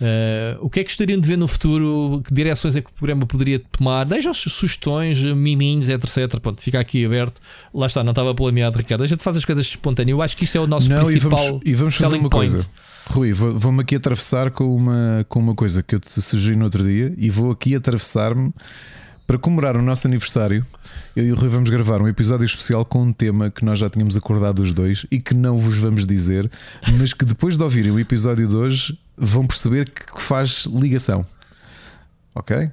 Eh, 0.00 0.56
o 0.60 0.70
que 0.70 0.80
é 0.80 0.84
que 0.84 0.90
gostariam 0.90 1.20
de 1.20 1.26
ver 1.28 1.36
no 1.36 1.46
futuro? 1.46 2.22
Que 2.26 2.32
direções 2.32 2.76
é 2.76 2.80
que 2.80 2.88
o 2.88 2.92
programa 2.92 3.26
poderia 3.26 3.58
tomar? 3.72 4.04
Deixem 4.04 4.30
as 4.30 4.38
sugestões, 4.38 5.22
miminhos, 5.22 5.88
etc. 5.88 6.38
Pronto, 6.40 6.60
fica 6.62 6.80
aqui 6.80 7.04
aberto. 7.04 7.40
Lá 7.74 7.86
está, 7.86 8.02
não 8.02 8.10
estava 8.12 8.34
planeado, 8.34 8.76
Ricardo. 8.78 9.04
A 9.04 9.06
gente 9.06 9.22
faz 9.22 9.36
as 9.36 9.44
coisas 9.44 9.66
espontâneas. 9.66 10.14
Eu 10.16 10.22
acho 10.22 10.36
que 10.36 10.44
isto 10.44 10.56
é 10.56 10.60
o 10.60 10.66
nosso 10.66 10.88
não, 10.88 11.02
e 11.02 11.12
principal 11.12 11.38
vamos, 11.38 11.62
e 11.64 11.74
vamos 11.74 11.94
fazer 11.96 12.16
uma 12.16 12.30
point. 12.30 12.50
coisa. 12.52 12.66
Rui, 13.06 13.32
vou- 13.34 13.58
vou-me 13.58 13.82
aqui 13.82 13.96
atravessar 13.96 14.50
com 14.50 14.74
uma, 14.74 15.26
com 15.28 15.38
uma 15.38 15.54
coisa 15.54 15.82
que 15.82 15.94
eu 15.94 16.00
te 16.00 16.10
sugeri 16.22 16.56
no 16.56 16.64
outro 16.64 16.82
dia 16.82 17.12
e 17.18 17.28
vou 17.28 17.50
aqui 17.50 17.74
atravessar-me 17.74 18.50
para 19.26 19.36
comemorar 19.38 19.76
o 19.76 19.82
nosso 19.82 20.06
aniversário. 20.06 20.64
Eu 21.16 21.24
e 21.26 21.32
o 21.32 21.34
Rui 21.34 21.48
vamos 21.48 21.70
gravar 21.70 22.02
um 22.02 22.08
episódio 22.08 22.44
especial 22.44 22.84
com 22.84 23.02
um 23.04 23.12
tema 23.12 23.50
que 23.50 23.64
nós 23.64 23.78
já 23.78 23.88
tínhamos 23.88 24.16
acordado 24.16 24.60
os 24.60 24.72
dois 24.74 25.06
e 25.10 25.20
que 25.20 25.34
não 25.34 25.56
vos 25.56 25.76
vamos 25.76 26.04
dizer, 26.06 26.50
mas 26.98 27.12
que 27.12 27.24
depois 27.24 27.56
de 27.56 27.62
ouvirem 27.62 27.92
o 27.92 27.98
episódio 28.00 28.48
de 28.48 28.54
hoje 28.54 28.98
vão 29.16 29.44
perceber 29.44 29.88
que 29.90 30.20
faz 30.20 30.66
ligação. 30.66 31.24
Ok? 32.34 32.70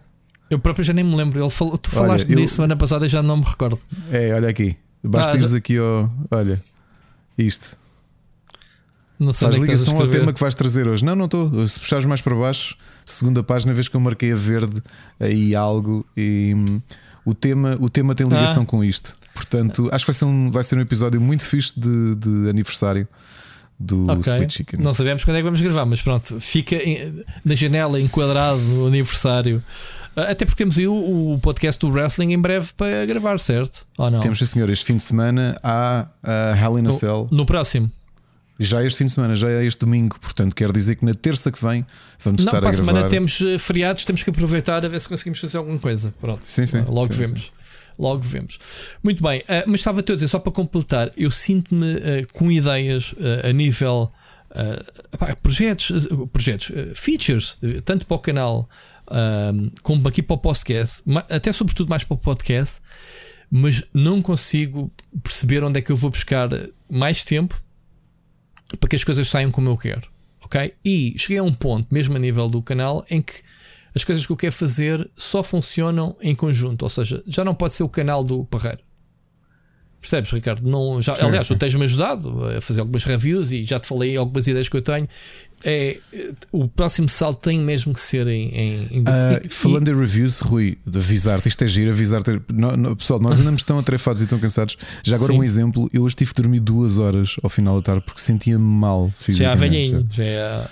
Eu 0.50 0.60
próprio 0.60 0.84
já 0.84 0.92
nem 0.94 1.04
me 1.06 1.16
lembro. 1.16 1.40
Ele 1.42 1.50
falou, 1.50 1.78
tu 1.78 1.90
Olha, 1.94 2.02
falaste 2.08 2.30
eu- 2.30 2.36
disso 2.38 2.56
semana 2.56 2.76
passada 2.76 3.06
e 3.06 3.10
já 3.10 3.22
não 3.24 3.38
me 3.38 3.44
recordo. 3.44 3.80
É, 4.12 4.34
olha 4.34 4.50
aqui. 4.50 4.76
Basta 5.04 5.34
Ah, 5.34 5.38
ires 5.38 5.52
já- 5.52 5.58
aqui 5.58 5.78
ao. 5.78 6.12
Olha, 6.30 6.62
isto. 7.38 7.78
Não 9.20 9.32
sei 9.32 9.48
Faz 9.48 9.58
é 9.58 9.62
ligação 9.62 10.00
ao 10.02 10.08
tema 10.08 10.34
que 10.34 10.40
vais 10.40 10.56
trazer 10.56 10.88
hoje. 10.88 11.06
Não, 11.06 11.16
não 11.16 11.26
estou. 11.26 11.68
Se 11.68 11.80
puxares 11.80 12.06
mais 12.06 12.22
para 12.22 12.36
baixo, 12.36 12.76
segunda 13.06 13.44
página, 13.44 13.72
vês 13.72 13.88
que 13.88 13.96
eu 13.96 14.00
marquei 14.02 14.32
a 14.32 14.36
verde 14.36 14.82
aí 15.20 15.56
algo 15.56 16.04
e 16.18 16.54
hum, 16.56 16.82
o 17.26 17.34
tema, 17.34 17.78
o 17.80 17.90
tema 17.90 18.14
tem 18.16 18.28
ligação 18.28 18.64
Ah. 18.64 18.66
com 18.66 18.84
isto. 18.84 19.14
Portanto, 19.34 19.90
acho 19.92 20.06
que 20.06 20.12
vai 20.12 20.16
ser 20.18 20.26
um, 20.26 20.52
vai 20.52 20.64
ser 20.64 20.78
um 20.78 20.82
episódio 20.82 21.20
muito 21.22 21.46
fixe 21.46 21.74
de, 21.80 22.16
de 22.16 22.50
aniversário 22.50 23.08
do 23.80 24.06
Ok. 24.12 24.20
Split 24.22 24.52
Chicken. 24.52 24.80
Não 24.80 24.94
sabemos 24.94 25.24
quando 25.24 25.38
é 25.38 25.40
que 25.40 25.44
vamos 25.44 25.62
gravar, 25.62 25.86
mas 25.86 26.02
pronto, 26.02 26.40
fica 26.40 26.76
em- 26.76 27.24
na 27.44 27.56
janela 27.56 28.00
enquadrado 28.00 28.60
no 28.62 28.88
aniversário. 28.88 29.62
Ah, 30.16 30.32
Até 30.32 30.46
porque 30.46 30.58
temos 30.64 30.78
aí 30.78 30.88
o, 30.88 31.34
o 31.34 31.40
podcast 31.42 31.80
do 31.80 31.90
Wrestling 31.92 32.34
em 32.34 32.40
breve 32.40 32.70
para 32.78 33.06
gravar, 33.06 33.40
certo? 33.40 33.84
Ou 33.98 34.12
não? 34.12 34.20
Temos, 34.20 34.38
sim, 34.40 34.46
senhor, 34.46 34.70
este 34.70 34.86
fim 34.86 34.98
de 34.98 35.04
semana 35.04 35.58
há 35.64 36.08
a 36.22 36.56
Hell 36.62 36.78
in 36.80 36.88
a 36.88 36.92
Cell. 36.92 37.28
No 37.32 37.46
próximo. 37.46 37.90
Já 38.60 38.84
este 38.84 39.00
fim 39.00 39.06
de 39.06 39.12
semana, 39.12 39.36
já 39.36 39.50
é 39.50 39.66
este 39.66 39.80
domingo. 39.80 40.20
Portanto, 40.20 40.56
quer 40.56 40.72
dizer 40.72 40.96
que 40.96 41.06
na 41.06 41.14
terça 41.14 41.52
que 41.52 41.62
vem 41.64 41.86
vamos 42.24 42.46
não, 42.46 42.50
estar 42.50 42.60
para 42.60 42.70
a 42.70 42.72
gravar. 42.72 42.74
semana 42.74 43.10
temos 43.10 43.42
eh, 43.42 43.58
feriados, 43.58 44.06
temos 44.06 44.24
que 44.24 44.30
aproveitar 44.30 44.86
a 44.86 44.88
ver 44.88 45.00
se 45.00 45.10
conseguimos 45.10 45.40
fazer 45.40 45.58
alguma 45.58 45.80
coisa. 45.80 46.14
Pronto. 46.22 46.42
Sim, 46.46 46.66
sim. 46.66 46.82
Logo 46.88 47.14
sim, 47.14 47.20
vemos. 47.20 47.52
Logo 47.98 48.22
vemos. 48.22 48.60
Muito 49.04 49.22
bem, 49.22 49.44
ah, 49.48 49.64
mas 49.68 49.80
estava 49.80 50.00
a 50.00 50.04
dizer, 50.04 50.28
só 50.28 50.40
para 50.40 50.52
completar, 50.52 51.12
eu 51.16 51.30
sinto-me 51.30 51.94
ah, 51.94 52.28
com 52.34 52.52
ideias 52.52 53.14
ah, 53.20 53.50
a 53.50 53.54
nível 53.54 54.12
pá, 55.18 55.36
projetos, 55.36 56.08
projetos 56.34 56.72
features, 56.96 57.58
tanto 57.86 58.06
para 58.06 58.16
o 58.16 58.20
canal 58.20 58.70
ah, 59.08 59.52
como 59.84 60.08
aqui 60.08 60.22
para 60.22 60.34
o 60.34 60.38
podcast, 60.38 61.04
até 61.30 61.52
sobretudo 61.52 61.90
mais 61.90 62.04
para 62.04 62.16
o 62.16 62.18
podcast, 62.18 62.80
mas 63.50 63.84
não 63.94 64.22
consigo 64.22 64.92
perceber 65.22 65.64
onde 65.64 65.80
é 65.80 65.82
que 65.82 65.92
eu 65.92 65.96
vou 65.96 66.10
buscar 66.10 66.50
mais 66.90 67.24
tempo 67.24 67.62
para 68.80 68.90
que 68.90 68.96
as 68.96 69.04
coisas 69.04 69.28
saiam 69.28 69.52
como 69.52 69.70
eu 69.70 69.78
quero. 69.78 70.08
Ok? 70.44 70.74
E 70.84 71.16
cheguei 71.18 71.38
a 71.38 71.44
um 71.44 71.54
ponto, 71.54 71.88
mesmo 71.94 72.16
a 72.16 72.20
nível 72.20 72.50
do 72.50 72.62
canal, 72.62 73.06
em 73.10 73.22
que 73.22 73.34
as 73.94 74.04
coisas 74.04 74.26
que 74.26 74.32
eu 74.32 74.38
quero 74.38 74.54
fazer 74.54 75.10
só 75.16 75.44
funcionam 75.44 76.16
em 76.22 76.34
conjunto. 76.34 76.84
Ou 76.84 76.90
seja, 76.90 77.24
já 77.28 77.44
não 77.44 77.54
pode 77.54 77.74
ser 77.74 77.84
o 77.84 77.90
canal 77.90 78.24
do 78.24 78.46
Parreiro. 78.46 78.80
Percebes, 80.00 80.32
Ricardo? 80.32 80.68
Não, 80.68 81.00
já, 81.00 81.16
Sim, 81.16 81.26
aliás, 81.26 81.46
sim. 81.46 81.54
tu 81.54 81.60
tens-me 81.60 81.84
ajudado 81.84 82.44
a 82.58 82.60
fazer 82.60 82.80
algumas 82.80 83.04
reviews 83.04 83.52
e 83.52 83.64
já 83.64 83.80
te 83.80 83.86
falei 83.86 84.18
algumas 84.18 84.48
ideias 84.48 84.68
que 84.68 84.76
eu 84.76 84.82
tenho. 84.82 85.08
É, 85.64 86.00
o 86.52 86.68
próximo 86.68 87.08
salto 87.08 87.40
tem 87.42 87.60
mesmo 87.62 87.94
que 87.94 88.00
ser 88.00 88.28
em. 88.28 88.50
em, 88.50 88.88
em- 88.98 89.04
Ah, 89.06 89.40
e- 89.44 89.50
falando 89.50 89.88
em 89.90 89.96
reviews, 89.96 90.40
Rui, 90.40 90.78
de 90.86 90.98
avisar-te, 90.98 91.48
isto 91.48 91.64
é 91.64 91.68
giro, 91.68 91.92
avisar-te. 91.92 92.40
Pessoal, 92.98 93.20
nós 93.20 93.40
andamos 93.40 93.62
tão 93.64 93.78
atrefados 93.78 94.22
e 94.22 94.28
tão 94.28 94.40
cansados. 94.40 94.76
Já 95.04 95.16
agora, 95.16 95.34
Sim. 95.34 95.40
um 95.40 95.44
exemplo: 95.44 95.90
eu 95.94 96.04
hoje 96.04 96.16
tive 96.16 96.34
que 96.34 96.42
dormir 96.42 96.60
duas 96.60 96.98
horas 96.98 97.36
ao 97.44 97.50
final 97.50 97.76
da 97.76 97.82
tarde 97.82 98.04
porque 98.06 98.22
sentia-me 98.22 98.64
mal 98.64 99.08
já 99.08 99.14
é 99.14 99.24
fisicamente. 99.24 99.60
velhinho, 99.60 100.08
já 100.12 100.24
é 100.24 100.42
a, 100.42 100.70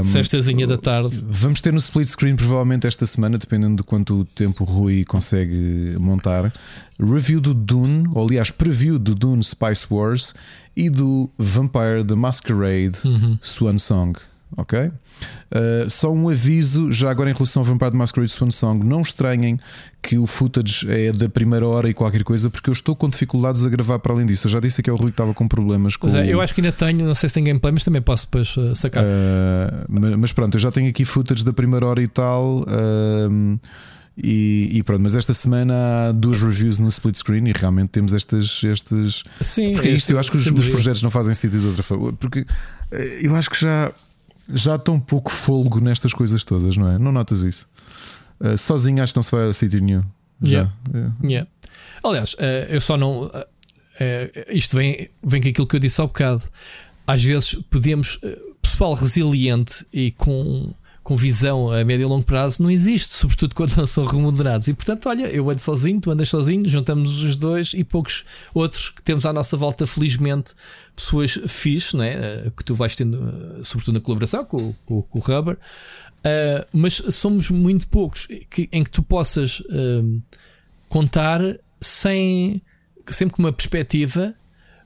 Ahm, 0.00 0.02
sextazinha 0.04 0.66
da 0.66 0.76
tarde. 0.78 1.22
Vamos 1.26 1.60
ter 1.60 1.72
no 1.72 1.78
split 1.78 2.08
screen 2.08 2.36
provavelmente 2.36 2.86
esta 2.86 3.04
semana, 3.06 3.36
dependendo 3.38 3.76
de 3.76 3.82
quanto 3.82 4.24
tempo 4.34 4.64
o 4.64 4.66
Rui 4.66 5.04
consegue 5.04 5.96
montar. 6.00 6.52
Review 7.00 7.40
do 7.40 7.54
Dune, 7.54 8.08
ou 8.12 8.26
aliás, 8.26 8.50
preview 8.50 8.98
do 8.98 9.14
Dune 9.14 9.42
Spice 9.44 9.86
Wars 9.88 10.34
e 10.78 10.88
do 10.88 11.28
Vampire 11.38 12.04
the 12.06 12.14
Masquerade 12.14 12.96
Uhum. 13.04 13.36
Swan 13.42 13.78
Song. 13.78 14.18
Ok? 14.56 14.78
Uh, 14.78 15.90
só 15.90 16.10
um 16.12 16.28
aviso, 16.28 16.90
já 16.90 17.10
agora 17.10 17.28
em 17.30 17.34
relação 17.34 17.60
ao 17.60 17.64
Vampire 17.66 17.90
the 17.90 17.96
Masquerade 17.98 18.30
Swan 18.32 18.50
Song, 18.50 18.86
não 18.86 19.02
estranhem 19.02 19.58
que 20.02 20.16
o 20.16 20.26
footage 20.26 20.86
é 20.90 21.12
da 21.12 21.28
primeira 21.28 21.66
hora 21.66 21.90
e 21.90 21.92
qualquer 21.92 22.22
coisa, 22.24 22.48
porque 22.48 22.70
eu 22.70 22.72
estou 22.72 22.96
com 22.96 23.10
dificuldades 23.10 23.64
a 23.64 23.68
gravar 23.68 23.98
para 23.98 24.12
além 24.14 24.24
disso. 24.24 24.46
Eu 24.46 24.52
já 24.52 24.60
disse 24.60 24.82
que 24.82 24.88
é 24.88 24.92
o 24.92 24.96
Rui 24.96 25.06
que 25.10 25.14
estava 25.14 25.34
com 25.34 25.46
problemas 25.46 25.96
com 25.96 26.06
Pois 26.06 26.14
é, 26.14 26.22
o- 26.22 26.24
eu 26.24 26.40
acho 26.40 26.54
que 26.54 26.60
ainda 26.62 26.72
tenho, 26.72 27.04
não 27.06 27.14
sei 27.14 27.28
se 27.28 27.34
tem 27.34 27.44
gameplay, 27.44 27.72
mas 27.72 27.84
também 27.84 28.00
posso 28.00 28.24
depois 28.26 28.56
uh, 28.56 28.74
sacar. 28.74 29.04
Uh, 29.04 29.84
ma- 29.88 30.16
mas 30.16 30.32
pronto, 30.32 30.54
eu 30.54 30.60
já 30.60 30.70
tenho 30.72 30.88
aqui 30.88 31.04
footage 31.04 31.44
da 31.44 31.52
primeira 31.52 31.84
hora 31.86 32.00
e 32.02 32.08
tal. 32.08 32.64
um, 33.30 33.58
e, 34.20 34.70
e 34.72 34.82
pronto, 34.82 35.00
mas 35.00 35.14
esta 35.14 35.32
semana 35.32 36.08
há 36.08 36.12
duas 36.12 36.42
reviews 36.42 36.80
no 36.80 36.88
split 36.88 37.16
screen 37.16 37.48
e 37.48 37.52
realmente 37.52 37.90
temos 37.90 38.12
estas. 38.12 38.64
estas 38.64 39.22
Sim, 39.40 39.72
porque 39.72 39.88
é 39.88 39.92
isto, 39.92 40.10
eu 40.10 40.18
acho 40.18 40.30
que 40.32 40.36
os, 40.36 40.46
os 40.46 40.68
projetos 40.68 41.02
não 41.02 41.10
fazem 41.10 41.34
sentido 41.34 41.60
de 41.60 41.66
outra 41.68 41.82
forma. 41.84 42.12
Porque 42.14 42.44
eh, 42.90 43.20
eu 43.22 43.36
acho 43.36 43.48
que 43.48 43.60
já, 43.60 43.92
já 44.52 44.74
há 44.74 44.78
tão 44.78 44.98
pouco 44.98 45.30
folgo 45.30 45.80
nestas 45.80 46.12
coisas 46.12 46.44
todas, 46.44 46.76
não 46.76 46.90
é? 46.90 46.98
Não 46.98 47.12
notas 47.12 47.42
isso? 47.42 47.68
Uh, 48.40 48.58
sozinho 48.58 49.00
acho 49.02 49.12
que 49.12 49.18
não 49.18 49.22
se 49.22 49.30
vai 49.30 49.48
a 49.48 49.54
sítio 49.54 49.80
nenhum. 49.80 50.02
Já. 50.42 50.50
Yeah. 50.50 50.72
É. 50.94 51.26
Yeah. 51.26 51.50
Aliás, 52.02 52.34
eh, 52.40 52.66
eu 52.70 52.80
só 52.80 52.96
não. 52.96 53.30
eh, 54.00 54.46
isto 54.50 54.76
vem, 54.76 55.08
vem 55.22 55.40
com 55.40 55.48
aquilo 55.48 55.66
que 55.66 55.76
eu 55.76 55.80
disse 55.80 56.00
há 56.00 56.06
bocado. 56.06 56.42
Às 57.06 57.22
vezes 57.22 57.54
podemos. 57.70 58.18
pessoal 58.60 58.94
resiliente 58.94 59.86
e 59.92 60.10
com, 60.10 60.74
com 61.08 61.16
visão 61.16 61.72
a 61.72 61.82
médio 61.86 62.04
e 62.04 62.06
longo 62.06 62.22
prazo 62.26 62.62
não 62.62 62.70
existe, 62.70 63.14
sobretudo 63.14 63.54
quando 63.54 63.74
não 63.78 63.86
são 63.86 64.04
remunerados. 64.04 64.68
E 64.68 64.74
portanto, 64.74 65.08
olha, 65.08 65.24
eu 65.28 65.48
ando 65.48 65.58
sozinho, 65.58 65.98
tu 65.98 66.10
andas 66.10 66.28
sozinho, 66.28 66.68
juntamos 66.68 67.22
os 67.22 67.36
dois 67.36 67.72
e 67.72 67.82
poucos 67.82 68.26
outros 68.52 68.90
que 68.90 69.02
temos 69.02 69.24
à 69.24 69.32
nossa 69.32 69.56
volta, 69.56 69.86
felizmente, 69.86 70.52
pessoas 70.94 71.40
fixe, 71.48 71.96
não 71.96 72.04
é? 72.04 72.12
Eh, 72.12 72.52
que 72.54 72.62
tu 72.62 72.74
vais 72.74 72.94
tendo, 72.94 73.16
eh, 73.26 73.64
sobretudo 73.64 73.94
na 73.94 74.00
colaboração 74.02 74.44
com, 74.44 74.74
com, 74.84 75.00
com 75.00 75.18
o 75.18 75.22
Rubber. 75.22 75.54
Uh, 75.54 76.66
mas 76.74 76.96
somos 77.08 77.48
muito 77.48 77.88
poucos 77.88 78.26
que- 78.50 78.68
em 78.70 78.84
que 78.84 78.90
tu 78.90 79.02
possas 79.02 79.62
um, 79.70 80.20
contar 80.90 81.40
sem 81.80 82.60
sempre 83.06 83.34
com 83.34 83.40
uma 83.42 83.52
perspectiva, 83.52 84.34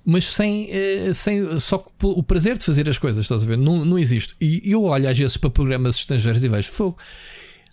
mas 0.04 0.24
sem, 0.24 0.68
eh, 0.70 1.12
sem 1.12 1.58
só 1.60 1.84
o 2.02 2.22
prazer 2.22 2.58
de 2.58 2.64
fazer 2.64 2.88
as 2.88 2.98
coisas, 2.98 3.24
estás 3.24 3.42
a 3.44 3.46
ver? 3.46 3.56
Não, 3.56 3.84
não 3.84 3.98
existe. 3.98 4.34
E 4.40 4.60
eu 4.64 4.84
olho 4.84 5.08
às 5.08 5.18
vezes 5.18 5.36
para 5.36 5.50
programas 5.50 5.96
estrangeiros 5.96 6.42
e 6.42 6.48
vejo 6.48 6.70
fogo. 6.72 6.98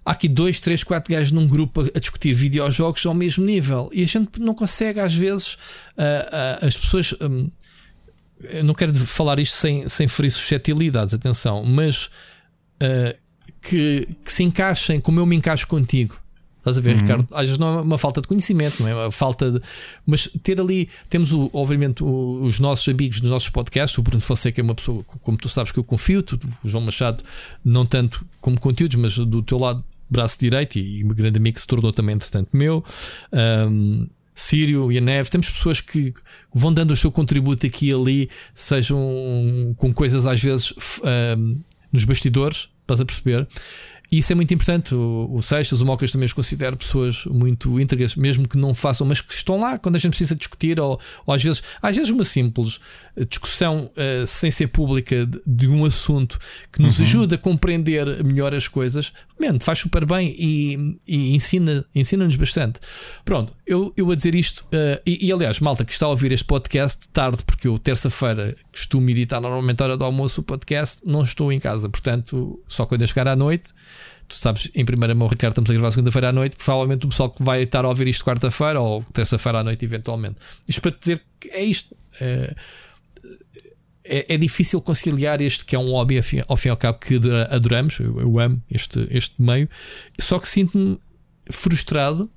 Há 0.06 0.12
aqui 0.12 0.28
dois, 0.28 0.60
três, 0.60 0.84
quatro 0.84 1.14
gajos 1.14 1.32
num 1.32 1.48
grupo 1.48 1.82
a, 1.82 2.00
discutir 2.00 2.34
videojogos 2.34 3.06
ao 3.06 3.14
mesmo 3.14 3.46
nível 3.46 3.90
e 3.94 4.04
a 4.04 4.06
gente 4.06 4.40
não 4.40 4.54
consegue, 4.54 5.00
às 5.00 5.14
vezes, 5.14 5.58
ah, 5.98 6.58
ah, 6.62 6.66
as 6.66 6.78
pessoas. 6.78 7.14
hum, 7.22 7.50
eu 8.42 8.64
não 8.64 8.74
quero 8.74 8.96
falar 9.06 9.38
isto 9.38 9.58
sem, 9.58 9.88
sem 9.90 10.08
ferir 10.08 10.32
suscetibilidades, 10.32 11.14
atenção, 11.14 11.66
mas 11.66 12.10
ah, 12.80 13.16
que, 13.62 14.08
que 14.24 14.32
se 14.32 14.44
encaixem 14.44 15.02
como 15.02 15.20
eu 15.20 15.26
me 15.26 15.36
encaixo 15.36 15.68
contigo. 15.68 16.20
Estás 16.60 16.78
a 16.78 16.82
ver, 16.82 16.98
Ricardo? 16.98 17.28
Às 17.32 17.42
vezes 17.44 17.58
não 17.58 17.80
é 17.80 17.82
uma 17.82 17.98
falta 17.98 18.22
de 18.22 18.28
conhecimento, 18.28 18.82
não 18.82 18.88
é 18.90 18.94
uma 18.94 19.12
falta 19.12 19.50
de. 19.52 19.62
Mas 20.06 20.28
ter 20.44 20.60
ali, 20.60 20.90
temos 21.10 21.32
o, 21.32 21.50
obviamente 21.54 22.04
o- 22.04 22.42
os 22.44 22.60
nossos 22.60 22.88
amigos 22.88 23.22
nos 23.22 23.32
nossos 23.32 23.50
podcasts. 23.50 23.98
O 23.98 24.02
Bruno 24.02 24.22
Fonseca 24.22 24.60
é 24.60 24.64
uma 24.64 24.76
pessoa, 24.76 25.04
como 25.04 25.38
tu 25.38 25.48
sabes, 25.50 25.72
que 25.72 25.80
eu 25.80 25.84
confio. 25.84 26.22
Tu, 26.22 26.38
o 26.64 26.68
João 26.70 26.84
Machado, 26.84 27.24
não 27.64 27.86
tanto 27.86 28.26
como 28.42 28.60
conteúdos, 28.60 28.98
mas 28.98 29.18
do 29.18 29.42
teu 29.42 29.58
lado, 29.58 29.84
braço 30.10 30.38
direito, 30.40 30.78
e, 30.78 31.00
e 31.00 31.04
um 31.06 31.08
grande 31.10 31.38
amigo 31.38 31.56
que 31.56 31.62
se 31.62 31.68
tornou 31.68 31.94
também, 31.94 32.16
entretanto, 32.16 32.50
meu. 32.54 32.84
Ahm, 33.32 34.08
Sírio 34.36 34.90
e 34.92 34.98
a 34.98 35.02
Neve, 35.02 35.30
temos 35.30 35.50
pessoas 35.50 35.82
que 35.82 36.14
vão 36.54 36.72
dando 36.74 36.92
o 36.92 36.96
seu 36.96 37.12
contributo 37.12 37.66
aqui 37.66 37.88
e 37.90 37.94
ali, 37.94 38.30
sejam 38.56 38.98
com 39.78 39.94
coisas 39.94 40.26
às 40.26 40.42
vezes 40.42 40.72
uh, 40.72 41.58
nos 41.92 42.06
bastidores, 42.06 42.70
estás 42.82 43.02
a 43.02 43.06
perceber? 43.06 43.46
E 44.12 44.20
isso 44.20 44.32
é 44.32 44.36
muito 44.36 44.54
importante. 44.54 44.96
O, 44.96 45.30
o 45.32 45.42
Seixas, 45.42 45.82
o 45.82 45.86
Mocas 45.86 46.12
também 46.12 46.26
os 46.26 46.34
considero 46.34 46.76
pessoas 46.76 47.26
muito 47.26 47.80
íntegras, 47.80 48.16
mesmo 48.16 48.48
que 48.48 48.58
não 48.58 48.74
façam, 48.74 49.06
mas 49.06 49.22
que 49.22 49.34
estão 49.34 49.60
lá 49.60 49.78
quando 49.78 49.96
a 49.96 50.00
gente 50.00 50.12
precisa 50.12 50.36
discutir, 50.36 50.80
ou, 50.80 51.00
ou 51.26 51.34
às 51.34 51.44
vezes, 51.44 51.64
às 51.82 51.96
vezes 51.96 52.12
uma 52.12 52.24
simples 52.24 52.80
discussão 53.26 53.92
uh, 53.96 54.28
sem 54.28 54.52
ser 54.52 54.68
pública 54.68 55.26
de, 55.26 55.42
de, 55.46 55.68
um 55.68 55.86
assunto 55.86 56.40
que 56.72 56.82
nos 56.82 57.00
uhum. 57.00 57.06
ajuda 57.06 57.36
a 57.36 57.38
compreender 57.38 58.24
melhor 58.24 58.54
as 58.54 58.68
coisas, 58.68 59.14
man, 59.40 59.60
faz 59.60 59.80
super 59.80 60.06
bem 60.06 60.36
e, 60.38 61.00
e 61.08 61.36
ensina, 61.36 61.86
ensina-nos 61.94 62.36
bastante. 62.36 62.80
Pronto, 63.26 63.54
eu, 63.66 63.94
eu 63.96 64.10
a 64.12 64.16
dizer 64.16 64.36
isto, 64.36 64.60
uh, 64.66 65.02
e, 65.06 65.28
e, 65.28 65.32
aliás, 65.32 65.60
malta 65.60 65.84
que 65.84 65.92
está 65.92 66.06
a 66.06 66.10
ouvir 66.10 66.32
este 66.32 66.46
podcast 66.46 67.08
tarde, 67.10 67.44
porque 67.46 67.68
eu 67.68 67.78
terça-feira 67.78 68.56
costumo 68.72 69.10
editar 69.10 69.42
normalmente 69.42 69.82
a 69.82 69.86
hora 69.86 69.98
do 69.98 70.04
almoço 70.04 70.42
o 70.42 70.44
podcast, 70.44 71.02
não 71.06 71.24
estou 71.24 71.52
em 71.52 71.60
casa, 71.60 71.90
portanto, 71.90 72.60
só 72.68 72.86
quando 72.86 73.02
eu 73.02 73.08
chegar 73.08 73.28
à 73.28 73.36
noite 73.36 73.74
tu 74.30 74.36
sabes, 74.36 74.70
em 74.76 74.86
primeira 74.86 75.16
mão, 75.16 75.28
Ricardo, 75.28 75.54
estamos 75.54 75.72
a 75.72 75.74
gravar 75.74 75.90
segunda-feira 75.90 76.30
à 76.30 76.32
noite. 76.32 76.56
Provavelmente 76.56 77.06
o 77.06 77.10
pessoal 77.10 77.32
que 77.32 77.44
vai 77.44 77.64
estar 77.64 77.84
a 77.84 77.90
ouvir 77.90 78.08
isto 78.08 78.24
quarta-feira 78.24 78.80
ou 78.80 79.04
terça-feira 79.12 79.60
à 79.60 79.64
noite, 79.64 79.84
eventualmente. 79.84 80.36
Isto 80.68 80.82
para 80.82 80.92
te 80.92 81.00
dizer 81.00 81.22
que 81.40 81.50
é 81.50 81.64
isto. 81.64 81.96
É, 82.22 82.56
é, 84.10 84.34
é, 84.34 84.38
difícil 84.38 84.82
conciliar 84.82 85.42
este 85.42 85.64
que 85.66 85.76
é 85.76 85.80
um 85.80 85.92
hobby, 85.92 86.18
ao 86.48 86.58
fim 86.58 86.68
e 86.68 86.72
ao 86.72 86.78
cabo, 86.78 87.00
que 87.00 87.20
adoramos. 87.50 88.00
Eu, 88.00 88.20
eu 88.20 88.40
amo 88.40 88.62
este, 88.70 89.08
este 89.10 89.42
meio. 89.42 89.70
Só 90.20 90.40
que 90.40 90.48
sinto-me 90.48 91.00
frustrado. 91.50 92.30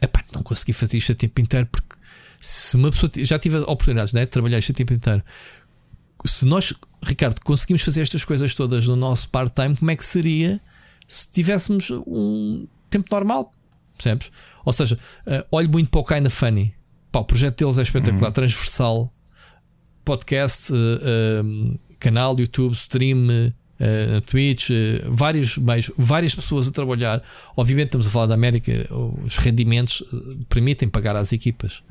Epá, 0.00 0.24
não 0.32 0.42
consegui 0.42 0.72
fazer 0.72 0.98
isto 0.98 1.12
a 1.12 1.14
tempo 1.14 1.40
inteiro 1.40 1.66
porque 1.70 1.96
se 2.40 2.76
uma 2.76 2.90
pessoa 2.90 3.10
já 3.16 3.38
tive 3.38 3.58
oportunidades 3.58 4.12
né, 4.12 4.20
de 4.20 4.26
trabalhar 4.26 4.58
isto 4.58 4.72
a 4.72 4.74
tempo 4.74 4.92
inteiro 4.92 5.22
se 6.26 6.46
nós, 6.46 6.74
Ricardo, 7.02 7.40
conseguimos 7.40 7.82
fazer 7.82 8.02
estas 8.02 8.24
coisas 8.24 8.54
todas 8.54 8.86
no 8.86 8.96
nosso 8.96 9.28
part-time, 9.28 9.76
como 9.76 9.90
é 9.90 9.96
que 9.96 10.04
seria 10.04 10.60
se 11.06 11.28
tivéssemos 11.30 11.90
um 11.90 12.66
tempo 12.90 13.08
normal? 13.10 13.52
Percebes? 13.96 14.30
Ou 14.64 14.72
seja, 14.72 14.98
uh, 15.26 15.46
olho 15.50 15.70
muito 15.70 15.90
para 15.90 16.00
o 16.00 16.04
Kinda 16.04 16.30
Funny. 16.30 16.74
Pá, 17.12 17.20
o 17.20 17.24
projeto 17.24 17.58
deles 17.58 17.78
é 17.78 17.82
espetacular, 17.82 18.28
uhum. 18.28 18.32
transversal, 18.32 19.10
podcast, 20.06 20.72
uh, 20.72 20.76
uh, 20.76 21.78
canal, 22.00 22.38
YouTube, 22.38 22.74
stream. 22.74 23.52
Uh, 23.78 24.22
Twitch, 24.22 24.70
uh, 24.70 25.14
vários 25.14 25.58
meios, 25.58 25.92
várias 25.98 26.34
pessoas 26.34 26.66
a 26.66 26.72
trabalhar. 26.72 27.22
Obviamente, 27.54 27.88
estamos 27.88 28.06
a 28.06 28.10
falar 28.10 28.24
da 28.24 28.32
América, 28.32 28.72
os 29.22 29.36
rendimentos 29.36 30.02
permitem 30.48 30.88
pagar 30.88 31.14
às 31.14 31.30
equipas 31.30 31.82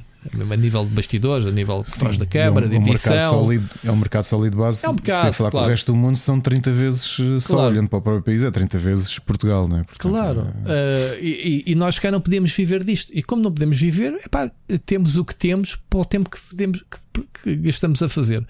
a 0.52 0.56
nível 0.56 0.86
de 0.86 0.92
bastidores, 0.92 1.46
a 1.46 1.52
nível 1.52 1.84
de 1.84 1.94
trás 1.94 2.18
da 2.18 2.26
câmara, 2.26 2.66
é 2.66 2.70
um, 2.70 2.84
de 2.84 2.90
edição. 2.90 3.16
Um 3.16 3.44
sólido, 3.44 3.70
é 3.84 3.92
um 3.92 3.96
mercado 3.96 4.24
sólido 4.24 4.58
base. 4.58 4.86
É 4.86 4.90
um 4.90 4.94
mercado, 4.94 5.28
se 5.28 5.38
falar 5.38 5.52
claro. 5.52 5.66
com 5.66 5.68
o 5.68 5.70
resto 5.70 5.92
do 5.92 5.96
mundo, 5.96 6.18
são 6.18 6.40
30 6.40 6.72
vezes 6.72 7.18
eh, 7.20 7.40
só 7.40 7.56
claro. 7.56 7.74
olhando 7.74 7.90
para 7.90 8.00
o 8.00 8.02
próprio 8.02 8.24
país, 8.24 8.44
é 8.44 8.52
30 8.52 8.78
vezes 8.78 9.20
Portugal, 9.20 9.68
não 9.68 9.80
é? 9.80 9.84
Portanto, 9.84 10.12
claro. 10.12 10.48
É... 10.66 11.18
Uh, 11.20 11.24
e, 11.24 11.64
e, 11.68 11.76
nós 11.76 12.00
cá 12.00 12.12
não 12.12 12.22
podemos 12.22 12.52
viver 12.52 12.84
disto. 12.84 13.12
E 13.14 13.22
como 13.22 13.42
não 13.42 13.52
podemos 13.52 13.78
viver, 13.80 14.14
epá, 14.26 14.52
temos 14.86 15.18
o 15.18 15.26
que 15.26 15.36
temos 15.36 15.76
para 15.90 16.00
o 16.00 16.06
tempo 16.06 16.30
que, 16.30 16.40
podemos, 16.42 16.84
que, 17.14 17.24
que 17.44 17.56
gastamos 17.58 18.02
a 18.02 18.10
fazer. 18.10 18.46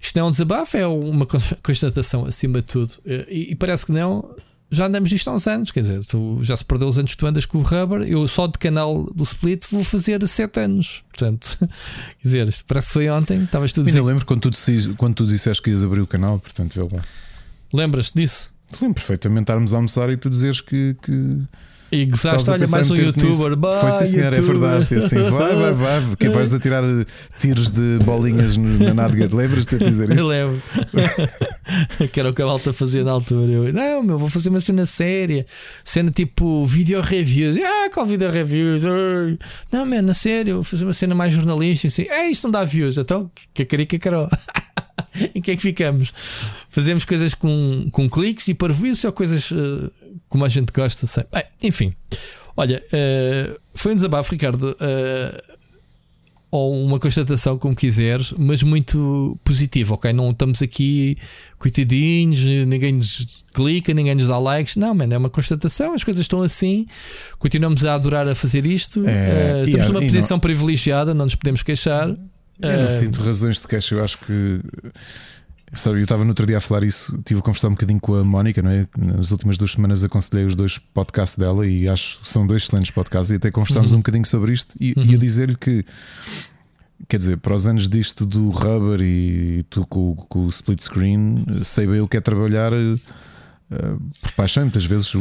Isto 0.00 0.16
não 0.16 0.26
é 0.26 0.28
um 0.28 0.30
desabafo, 0.30 0.76
é 0.76 0.86
uma 0.86 1.26
constatação 1.62 2.24
acima 2.26 2.60
de 2.60 2.66
tudo. 2.66 2.92
E, 3.06 3.52
e 3.52 3.54
parece 3.54 3.86
que 3.86 3.92
não 3.92 4.34
já 4.70 4.86
andamos 4.86 5.08
disto 5.08 5.28
há 5.28 5.34
uns 5.34 5.46
anos, 5.46 5.70
quer 5.70 5.80
dizer, 5.80 6.04
tu 6.04 6.38
já 6.42 6.56
se 6.56 6.64
perdeu 6.64 6.88
os 6.88 6.98
anos 6.98 7.12
que 7.12 7.16
tu 7.16 7.26
andas 7.26 7.46
com 7.46 7.58
o 7.58 7.62
Rubber, 7.62 8.02
eu 8.02 8.26
só 8.28 8.46
de 8.46 8.58
canal 8.58 9.04
do 9.14 9.24
Split 9.24 9.64
vou 9.70 9.82
fazer 9.82 10.26
7 10.26 10.60
anos. 10.60 11.02
Portanto, 11.10 11.56
quer 11.58 11.68
dizer, 12.22 12.54
parece 12.66 12.88
que 12.88 12.92
foi 12.92 13.08
ontem, 13.08 13.42
estavas 13.44 13.72
tudo 13.72 13.88
Eu 13.88 14.04
lembro 14.04 14.26
quando 14.26 14.42
tu, 14.42 14.50
disseste, 14.50 14.94
quando 14.94 15.14
tu 15.14 15.26
disseste 15.26 15.62
que 15.62 15.70
ias 15.70 15.82
abrir 15.82 16.02
o 16.02 16.06
canal, 16.06 16.38
portanto, 16.38 16.74
vê 16.74 16.96
lá. 16.96 17.02
Lembras-te 17.72 18.14
disso? 18.14 18.52
Lembro 18.80 18.94
perfeitamente 18.94 19.44
estarmos 19.44 19.72
a 19.72 19.76
almoçar 19.76 20.10
e 20.10 20.16
tu 20.16 20.28
dizeres 20.28 20.60
que, 20.60 20.94
que 21.02 21.38
e 21.90 22.04
gozaste, 22.04 22.50
olha, 22.50 22.66
mais 22.68 22.90
um 22.90 22.96
youtuber. 22.96 23.56
Bah, 23.56 23.80
Foi 23.80 23.92
sim, 23.92 24.04
senhor, 24.04 24.34
é 24.34 24.40
verdade. 24.40 24.94
Assim, 24.94 25.16
vai, 25.30 25.54
vai, 25.54 25.72
vai. 25.72 26.16
Que 26.16 26.28
vais 26.30 26.52
a 26.52 26.60
tirar 26.60 26.82
tiros 27.38 27.70
de 27.70 27.98
bolinhas 28.04 28.56
na 28.58 28.92
nádega. 28.92 29.34
Lembras-te 29.34 29.78
de 29.78 29.88
dizer 29.88 30.10
isto? 30.10 30.20
Eu 30.20 30.26
lembro. 30.28 30.62
que 32.12 32.20
era 32.20 32.28
o 32.28 32.34
que 32.34 32.42
a 32.42 32.46
malta 32.46 32.72
fazia 32.74 33.02
na 33.04 33.12
altura. 33.12 33.50
Eu, 33.50 33.72
não, 33.72 34.02
meu, 34.02 34.18
vou 34.18 34.28
fazer 34.28 34.50
uma 34.50 34.60
cena 34.60 34.84
séria. 34.84 35.46
Cena 35.82 36.10
tipo 36.10 36.66
video 36.66 37.00
reviews. 37.00 37.56
Ah, 37.56 37.88
qual 37.92 38.04
video 38.04 38.30
reviews? 38.30 38.82
Não, 39.72 39.86
man, 39.86 40.02
na 40.02 40.14
sério, 40.14 40.56
vou 40.56 40.64
fazer 40.64 40.84
uma 40.84 40.92
cena 40.92 41.14
mais 41.14 41.32
jornalística. 41.32 41.88
Assim, 41.88 42.02
é, 42.02 42.30
isto 42.30 42.44
não 42.44 42.50
dá 42.50 42.64
views. 42.64 42.98
Então, 42.98 43.30
que 43.54 43.64
carica 43.64 43.98
carol. 43.98 44.28
em 45.34 45.40
que 45.40 45.50
é 45.50 45.56
que 45.56 45.62
ficamos? 45.62 46.12
Fazemos 46.68 47.04
coisas 47.04 47.34
com, 47.34 47.88
com 47.90 48.08
cliques 48.08 48.48
e 48.48 48.54
para 48.54 48.72
isso 48.72 49.06
ou 49.06 49.12
coisas 49.12 49.50
uh, 49.50 49.90
como 50.28 50.44
a 50.44 50.48
gente 50.48 50.72
gosta. 50.72 51.06
Bem, 51.32 51.44
enfim, 51.62 51.94
olha, 52.56 52.82
uh, 52.86 53.60
foi 53.74 53.92
um 53.92 53.94
desabafo, 53.94 54.32
Ricardo. 54.32 54.76
Uh, 54.80 55.58
ou 56.50 56.82
uma 56.82 56.98
constatação, 56.98 57.58
como 57.58 57.76
quiseres, 57.76 58.32
mas 58.36 58.62
muito 58.62 59.38
positivo, 59.44 59.94
ok? 59.94 60.12
Não 60.14 60.30
estamos 60.30 60.62
aqui 60.62 61.18
coitadinhos, 61.58 62.42
ninguém 62.66 62.94
nos 62.94 63.44
clica, 63.52 63.92
ninguém 63.92 64.14
nos 64.14 64.28
dá 64.28 64.38
likes. 64.38 64.76
Não, 64.76 64.94
mano, 64.94 65.12
é 65.12 65.18
uma 65.18 65.28
constatação, 65.28 65.92
as 65.92 66.02
coisas 66.02 66.22
estão 66.22 66.42
assim, 66.42 66.86
continuamos 67.38 67.84
a 67.84 67.94
adorar 67.94 68.26
a 68.26 68.34
fazer 68.34 68.64
isto. 68.64 69.06
É, 69.06 69.60
uh, 69.60 69.64
estamos 69.64 69.88
numa 69.88 70.00
posição 70.00 70.36
não... 70.36 70.40
privilegiada, 70.40 71.12
não 71.12 71.26
nos 71.26 71.34
podemos 71.34 71.62
queixar. 71.62 72.16
Eu 72.60 72.82
não 72.82 72.88
sinto 72.88 73.22
razões 73.22 73.60
de 73.60 73.68
queixa, 73.68 73.94
eu 73.94 74.04
acho 74.04 74.18
que 74.18 74.60
Sabe, 75.74 75.98
eu 75.98 76.04
estava 76.04 76.24
no 76.24 76.30
outro 76.30 76.46
dia 76.46 76.56
a 76.56 76.60
falar 76.60 76.82
isso, 76.82 77.20
tive 77.24 77.40
a 77.40 77.42
conversar 77.42 77.68
um 77.68 77.72
bocadinho 77.72 78.00
com 78.00 78.14
a 78.14 78.24
Mónica, 78.24 78.62
não 78.62 78.70
é? 78.70 78.86
Nas 78.96 79.30
últimas 79.30 79.58
duas 79.58 79.72
semanas 79.72 80.02
aconselhei 80.02 80.46
os 80.46 80.54
dois 80.54 80.78
podcasts 80.78 81.36
dela 81.36 81.66
e 81.66 81.86
acho 81.88 82.20
que 82.20 82.28
são 82.28 82.46
dois 82.46 82.62
excelentes 82.62 82.90
podcasts 82.90 83.30
e 83.30 83.36
até 83.36 83.50
conversámos 83.50 83.92
uhum. 83.92 83.98
um 83.98 84.00
bocadinho 84.00 84.24
sobre 84.24 84.52
isto 84.52 84.74
e, 84.80 84.94
uhum. 84.96 85.04
e 85.04 85.14
a 85.14 85.18
dizer-lhe 85.18 85.56
que 85.56 85.84
quer 87.06 87.18
dizer, 87.18 87.36
para 87.36 87.54
os 87.54 87.66
anos 87.66 87.88
disto 87.88 88.24
do 88.24 88.48
rubber 88.48 89.02
e 89.02 89.62
tu 89.68 89.86
com, 89.86 90.14
com 90.16 90.46
o 90.46 90.48
split 90.48 90.80
screen, 90.80 91.44
sei 91.62 91.86
bem 91.86 92.00
o 92.00 92.08
que 92.08 92.16
é 92.16 92.20
trabalhar 92.20 92.72
uh, 92.72 94.00
por 94.22 94.32
paixão, 94.32 94.62
muitas 94.64 94.86
vezes 94.86 95.12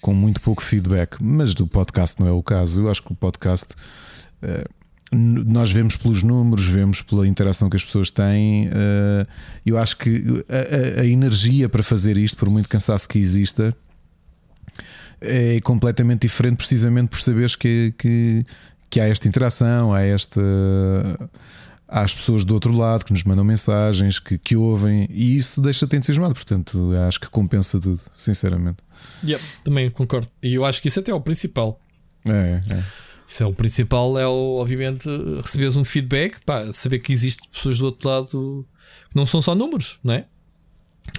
com 0.00 0.12
muito 0.12 0.42
pouco 0.42 0.62
feedback, 0.62 1.16
mas 1.22 1.54
do 1.54 1.66
podcast 1.66 2.20
não 2.20 2.28
é 2.28 2.32
o 2.32 2.42
caso. 2.42 2.82
Eu 2.82 2.90
acho 2.90 3.02
que 3.02 3.12
o 3.12 3.16
podcast. 3.16 3.74
Nós 5.12 5.72
vemos 5.72 5.96
pelos 5.96 6.22
números, 6.22 6.66
vemos 6.66 7.02
pela 7.02 7.26
interação 7.26 7.68
que 7.68 7.76
as 7.76 7.84
pessoas 7.84 8.12
têm. 8.12 8.68
Eh, 8.72 9.26
eu 9.66 9.76
acho 9.76 9.96
que 9.96 10.44
a, 10.48 11.00
a, 11.00 11.06
energia 11.06 11.68
para 11.68 11.82
fazer 11.82 12.16
isto, 12.16 12.36
por 12.36 12.48
muito 12.48 12.68
cansaço 12.68 13.08
que 13.08 13.18
exista, 13.18 13.76
é 15.20 15.60
completamente 15.62 16.22
diferente, 16.22 16.58
precisamente 16.58 17.08
por 17.08 17.20
saberes 17.20 17.56
que, 17.56 17.92
que, 17.98 18.46
que 18.88 19.00
há 19.00 19.08
esta 19.08 19.26
interação, 19.26 19.92
há 19.92 20.00
esta. 20.02 20.40
Há 21.88 22.02
as 22.02 22.14
pessoas 22.14 22.44
do 22.44 22.54
outro 22.54 22.72
lado 22.72 23.04
que 23.04 23.12
nos 23.12 23.24
mandam 23.24 23.44
mensagens, 23.44 24.20
que, 24.20 24.38
que 24.38 24.54
ouvem, 24.54 25.08
e 25.10 25.36
isso 25.36 25.60
deixa-te 25.60 25.96
entusiasmado. 25.96 26.34
Portanto, 26.34 26.92
acho 27.08 27.18
que 27.18 27.28
compensa 27.28 27.80
tudo, 27.80 28.00
sinceramente. 28.14 28.78
Yep, 29.24 29.42
também 29.64 29.90
concordo. 29.90 30.28
E 30.40 30.54
eu 30.54 30.64
acho 30.64 30.80
que 30.80 30.86
isso 30.86 31.00
até 31.00 31.10
é 31.10 31.14
o 31.14 31.20
principal. 31.20 31.80
É, 32.28 32.60
é. 32.70 32.84
Isso 33.30 33.44
é 33.44 33.46
o 33.46 33.54
principal, 33.54 34.18
é 34.18 34.26
o, 34.26 34.56
obviamente 34.56 35.08
receberes 35.36 35.76
um 35.76 35.84
feedback, 35.84 36.40
pá, 36.44 36.72
saber 36.72 36.98
que 36.98 37.12
existe 37.12 37.48
pessoas 37.48 37.78
do 37.78 37.84
outro 37.84 38.08
lado 38.08 38.66
que 39.08 39.14
não 39.14 39.24
são 39.24 39.40
só 39.40 39.54
números, 39.54 40.00
não 40.02 40.14
é? 40.14 40.26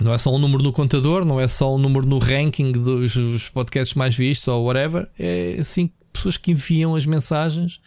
Não 0.01 0.13
é 0.13 0.17
só 0.17 0.35
um 0.35 0.37
número 0.37 0.61
no 0.61 0.73
contador, 0.73 1.23
não 1.23 1.39
é 1.39 1.47
só 1.47 1.73
um 1.73 1.77
número 1.77 2.05
no 2.05 2.17
ranking 2.17 2.73
dos, 2.73 3.15
dos 3.15 3.47
podcasts 3.47 3.95
mais 3.95 4.13
vistos 4.13 4.49
ou 4.49 4.65
whatever, 4.65 5.07
é 5.17 5.55
assim 5.57 5.89
pessoas 6.11 6.35
que 6.35 6.51
enviam 6.51 6.95
as 6.95 7.05
mensagens. 7.05 7.79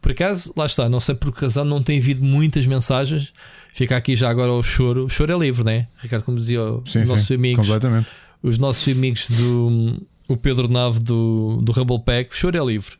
Por 0.00 0.12
acaso, 0.12 0.54
lá 0.56 0.64
está, 0.64 0.88
não 0.88 0.98
sei 0.98 1.14
por 1.14 1.30
que 1.30 1.42
razão 1.42 1.62
não 1.62 1.82
tem 1.82 1.98
havido 1.98 2.24
muitas 2.24 2.64
mensagens. 2.66 3.34
Fica 3.74 3.94
aqui 3.94 4.16
já 4.16 4.30
agora 4.30 4.52
o 4.52 4.62
choro. 4.62 5.04
O 5.04 5.08
choro 5.10 5.30
é 5.30 5.38
livre, 5.38 5.62
né? 5.62 5.86
Ricardo, 6.00 6.22
como 6.22 6.38
dizia 6.38 6.62
os 6.62 6.90
sim, 6.90 7.00
nossos 7.00 7.26
sim, 7.26 7.34
amigos. 7.34 7.68
Os 8.42 8.58
nossos 8.58 8.88
amigos 8.88 9.28
do 9.28 10.00
o 10.28 10.36
Pedro 10.36 10.66
Nave 10.68 10.98
do, 11.00 11.60
do 11.62 11.72
Rumble 11.72 12.00
Pack, 12.00 12.30
o 12.32 12.36
choro 12.36 12.56
é 12.56 12.64
livre. 12.64 12.96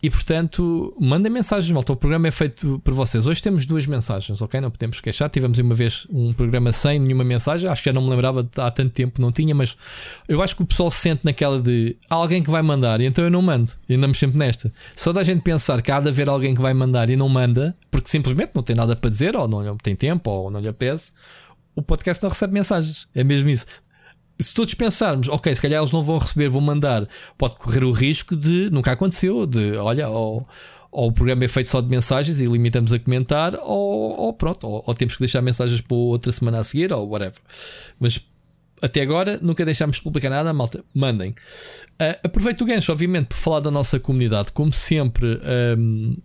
E 0.00 0.08
portanto, 0.08 0.94
mandem 1.00 1.30
mensagens, 1.30 1.70
malta. 1.72 1.92
O 1.92 1.96
programa 1.96 2.28
é 2.28 2.30
feito 2.30 2.80
por 2.84 2.94
vocês. 2.94 3.26
Hoje 3.26 3.42
temos 3.42 3.66
duas 3.66 3.84
mensagens, 3.84 4.40
ok? 4.40 4.60
Não 4.60 4.70
podemos 4.70 5.00
queixar. 5.00 5.28
Tivemos 5.28 5.58
uma 5.58 5.74
vez 5.74 6.06
um 6.08 6.32
programa 6.32 6.70
sem 6.70 7.00
nenhuma 7.00 7.24
mensagem. 7.24 7.68
Acho 7.68 7.82
que 7.82 7.90
já 7.90 7.92
não 7.92 8.02
me 8.02 8.10
lembrava 8.10 8.48
há 8.58 8.70
tanto 8.70 8.92
tempo, 8.92 9.20
não 9.20 9.32
tinha, 9.32 9.52
mas 9.56 9.76
eu 10.28 10.40
acho 10.40 10.54
que 10.54 10.62
o 10.62 10.66
pessoal 10.66 10.88
se 10.88 10.98
sente 10.98 11.24
naquela 11.24 11.60
de 11.60 11.96
há 12.08 12.14
alguém 12.14 12.40
que 12.40 12.50
vai 12.50 12.62
mandar 12.62 13.00
e 13.00 13.06
então 13.06 13.24
eu 13.24 13.30
não 13.30 13.42
mando. 13.42 13.72
E 13.88 13.94
andamos 13.94 14.18
sempre 14.18 14.38
nesta. 14.38 14.72
Só 14.94 15.12
da 15.12 15.24
gente 15.24 15.42
pensar 15.42 15.82
que 15.82 15.90
há 15.90 15.98
de 15.98 16.08
haver 16.08 16.28
alguém 16.28 16.54
que 16.54 16.62
vai 16.62 16.72
mandar 16.72 17.10
e 17.10 17.16
não 17.16 17.28
manda, 17.28 17.76
porque 17.90 18.08
simplesmente 18.08 18.52
não 18.54 18.62
tem 18.62 18.76
nada 18.76 18.94
para 18.94 19.10
dizer, 19.10 19.36
ou 19.36 19.48
não 19.48 19.76
tem 19.76 19.96
tempo, 19.96 20.30
ou 20.30 20.48
não 20.48 20.60
lhe 20.60 20.68
apetece, 20.68 21.10
o 21.74 21.82
podcast 21.82 22.22
não 22.22 22.30
recebe 22.30 22.54
mensagens. 22.54 23.08
É 23.14 23.24
mesmo 23.24 23.50
isso. 23.50 23.66
Se 24.40 24.54
todos 24.54 24.74
pensarmos, 24.74 25.28
ok, 25.28 25.54
se 25.54 25.60
calhar 25.60 25.80
eles 25.80 25.90
não 25.90 26.02
vão 26.02 26.18
receber, 26.18 26.48
vão 26.48 26.60
mandar, 26.60 27.08
pode 27.36 27.56
correr 27.56 27.82
o 27.82 27.90
risco 27.90 28.36
de 28.36 28.70
nunca 28.70 28.92
aconteceu, 28.92 29.46
de 29.46 29.76
olha, 29.76 30.08
ou, 30.08 30.46
ou 30.92 31.08
o 31.08 31.12
programa 31.12 31.44
é 31.44 31.48
feito 31.48 31.68
só 31.68 31.80
de 31.80 31.88
mensagens 31.88 32.40
e 32.40 32.46
limitamos 32.46 32.92
a 32.92 32.98
comentar, 32.98 33.54
ou, 33.56 34.16
ou 34.16 34.32
pronto, 34.32 34.66
ou, 34.66 34.84
ou, 34.86 34.94
temos 34.94 35.14
que 35.14 35.20
deixar 35.20 35.42
mensagens 35.42 35.80
para 35.80 35.96
outra 35.96 36.30
semana 36.30 36.60
a 36.60 36.64
seguir, 36.64 36.92
ou 36.92 37.08
whatever. 37.08 37.38
Mas 37.98 38.24
até 38.80 39.02
agora 39.02 39.38
nunca 39.42 39.64
deixámos 39.64 39.96
de 39.96 40.02
publicar 40.02 40.30
nada, 40.30 40.52
malta, 40.52 40.84
mandem. 40.94 41.30
Uh, 41.30 42.18
aproveito 42.22 42.60
o 42.60 42.64
gancho, 42.64 42.92
obviamente, 42.92 43.26
por 43.26 43.36
falar 43.36 43.60
da 43.60 43.72
nossa 43.72 43.98
comunidade, 43.98 44.52
como 44.52 44.72
sempre. 44.72 45.40
Um, 45.76 46.16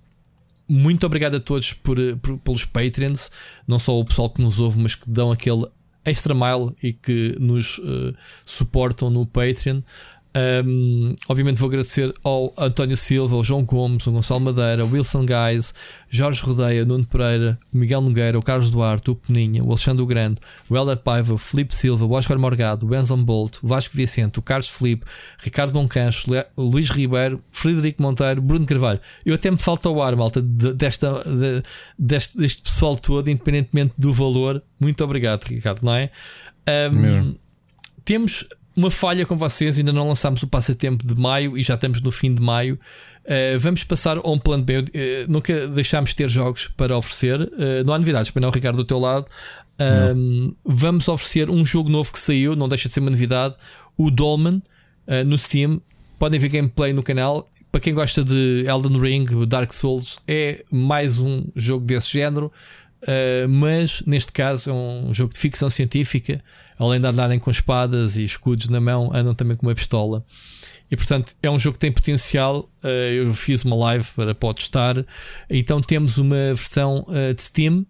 muito 0.67 1.05
obrigado 1.05 1.35
a 1.35 1.39
todos 1.39 1.73
por, 1.73 1.97
por, 2.21 2.37
pelos 2.39 2.63
Patreons, 2.63 3.29
não 3.67 3.77
só 3.77 3.99
o 3.99 4.05
pessoal 4.05 4.29
que 4.29 4.41
nos 4.41 4.59
ouve, 4.59 4.79
mas 4.79 4.95
que 4.95 5.09
dão 5.09 5.31
aquele 5.31 5.65
extra 6.05 6.33
mile 6.33 6.73
e 6.81 6.93
que 6.93 7.35
nos 7.39 7.77
uh, 7.79 8.15
suportam 8.45 9.09
no 9.09 9.25
Patreon. 9.25 9.81
Um, 10.35 11.15
obviamente 11.29 11.59
vou 11.59 11.67
agradecer 11.67 12.11
ao 12.23 12.51
António 12.57 12.97
Silva, 12.97 13.35
ao 13.35 13.43
João 13.43 13.63
Gomes, 13.63 14.07
ao 14.07 14.13
Gonçalo 14.13 14.39
Madeira, 14.39 14.81
ao 14.81 14.89
Wilson 14.89 15.25
Guys, 15.25 15.75
Jorge 16.09 16.41
Rodeia, 16.41 16.83
Nuno 16.83 17.05
Pereira, 17.05 17.57
o 17.71 17.77
Miguel 17.77 18.01
Nogueira, 18.01 18.39
o 18.39 18.41
Carlos 18.41 18.71
Duarte, 18.71 19.11
o 19.11 19.15
Peninha, 19.15 19.63
o 19.63 19.69
Alexandre 19.69 20.03
Grande, 20.07 20.41
o 20.67 20.75
Helder 20.75 20.97
Paiva, 20.97 21.35
o 21.35 21.37
Felipe 21.37 21.75
Silva, 21.75 22.05
o 22.05 22.11
Oscar 22.13 22.39
Morgado, 22.39 22.83
o 22.83 22.89
Benson 22.89 23.23
Bolt, 23.23 23.57
o 23.61 23.67
Vasco 23.67 23.95
Vicente, 23.95 24.39
o 24.39 24.41
Carlos 24.41 24.69
Felipe, 24.69 25.05
Ricardo 25.37 25.73
Boncancho, 25.73 26.27
o 26.55 26.63
Luís 26.63 26.89
Ribeiro, 26.89 27.39
Frederico 27.51 28.01
Monteiro, 28.01 28.41
Bruno 28.41 28.65
Carvalho. 28.65 28.99
Eu 29.23 29.35
até 29.35 29.51
me 29.51 29.59
falta 29.59 29.87
o 29.87 30.01
ar, 30.01 30.15
malta, 30.15 30.41
desta, 30.41 31.23
de, 31.23 31.63
deste, 31.97 32.39
deste 32.39 32.63
pessoal 32.63 32.95
todo, 32.95 33.29
independentemente 33.29 33.93
do 33.99 34.11
valor. 34.11 34.63
Muito 34.79 35.03
obrigado, 35.03 35.43
Ricardo, 35.43 35.83
não 35.83 35.93
é? 35.93 36.09
Um, 36.91 37.35
temos 38.03 38.47
uma 38.75 38.89
falha 38.89 39.25
com 39.25 39.37
vocês, 39.37 39.77
ainda 39.77 39.93
não 39.93 40.07
lançámos 40.07 40.41
o 40.43 40.47
passatempo 40.47 41.05
de 41.05 41.15
maio 41.15 41.57
e 41.57 41.63
já 41.63 41.75
estamos 41.75 42.01
no 42.01 42.11
fim 42.11 42.33
de 42.33 42.41
maio. 42.41 42.79
Uh, 43.23 43.57
vamos 43.59 43.83
passar 43.83 44.17
a 44.17 44.29
um 44.29 44.37
plano 44.37 44.63
B. 44.63 44.79
Uh, 44.79 44.83
nunca 45.27 45.67
deixámos 45.67 46.09
de 46.09 46.17
ter 46.17 46.29
jogos 46.29 46.67
para 46.67 46.97
oferecer. 46.97 47.41
Uh, 47.41 47.83
não 47.85 47.93
há 47.93 47.99
novidades, 47.99 48.31
para 48.31 48.41
não, 48.41 48.49
Ricardo, 48.49 48.77
do 48.77 48.85
teu 48.85 48.99
lado. 48.99 49.25
vamos 50.65 51.07
oferecer 51.07 51.49
um 51.49 51.63
jogo 51.63 51.89
novo 51.89 52.11
que 52.11 52.19
saiu, 52.19 52.55
não 52.55 52.67
deixa 52.67 52.87
de 52.87 52.93
ser 52.93 52.99
uma 52.99 53.11
novidade. 53.11 53.55
O 53.97 54.09
Dolman 54.09 54.61
no 55.25 55.37
Steam. 55.37 55.81
Podem 56.17 56.39
ver 56.39 56.49
gameplay 56.49 56.93
no 56.93 57.03
canal. 57.03 57.49
Para 57.71 57.81
quem 57.81 57.93
gosta 57.93 58.23
de 58.23 58.63
Elden 58.67 58.99
Ring, 58.99 59.25
Dark 59.47 59.73
Souls, 59.73 60.19
é 60.27 60.63
mais 60.71 61.19
um 61.19 61.45
jogo 61.55 61.85
desse 61.85 62.11
género. 62.11 62.51
mas 63.49 64.01
neste 64.05 64.31
caso 64.31 64.69
é 64.69 64.73
um 64.73 65.13
jogo 65.13 65.33
de 65.33 65.39
ficção 65.39 65.69
científica 65.69 66.41
além 66.79 66.99
de 66.99 67.07
andarem 67.07 67.39
com 67.39 67.51
espadas 67.51 68.15
e 68.17 68.23
escudos 68.23 68.69
na 68.69 68.79
mão, 68.79 69.11
andam 69.13 69.33
também 69.33 69.55
com 69.55 69.65
uma 69.65 69.75
pistola. 69.75 70.23
E 70.91 70.95
portanto 70.95 71.35
é 71.41 71.49
um 71.49 71.57
jogo 71.57 71.73
que 71.73 71.79
tem 71.79 71.91
potencial. 71.91 72.69
Eh, 72.83 73.15
eu 73.15 73.33
fiz 73.33 73.63
uma 73.63 73.75
live 73.75 74.05
para 74.15 74.35
pode 74.35 74.61
estar. 74.61 74.95
Então 75.49 75.81
temos 75.81 76.17
uma 76.17 76.35
versão 76.35 77.05
eh, 77.09 77.33
de 77.33 77.41
Steam, 77.41 77.85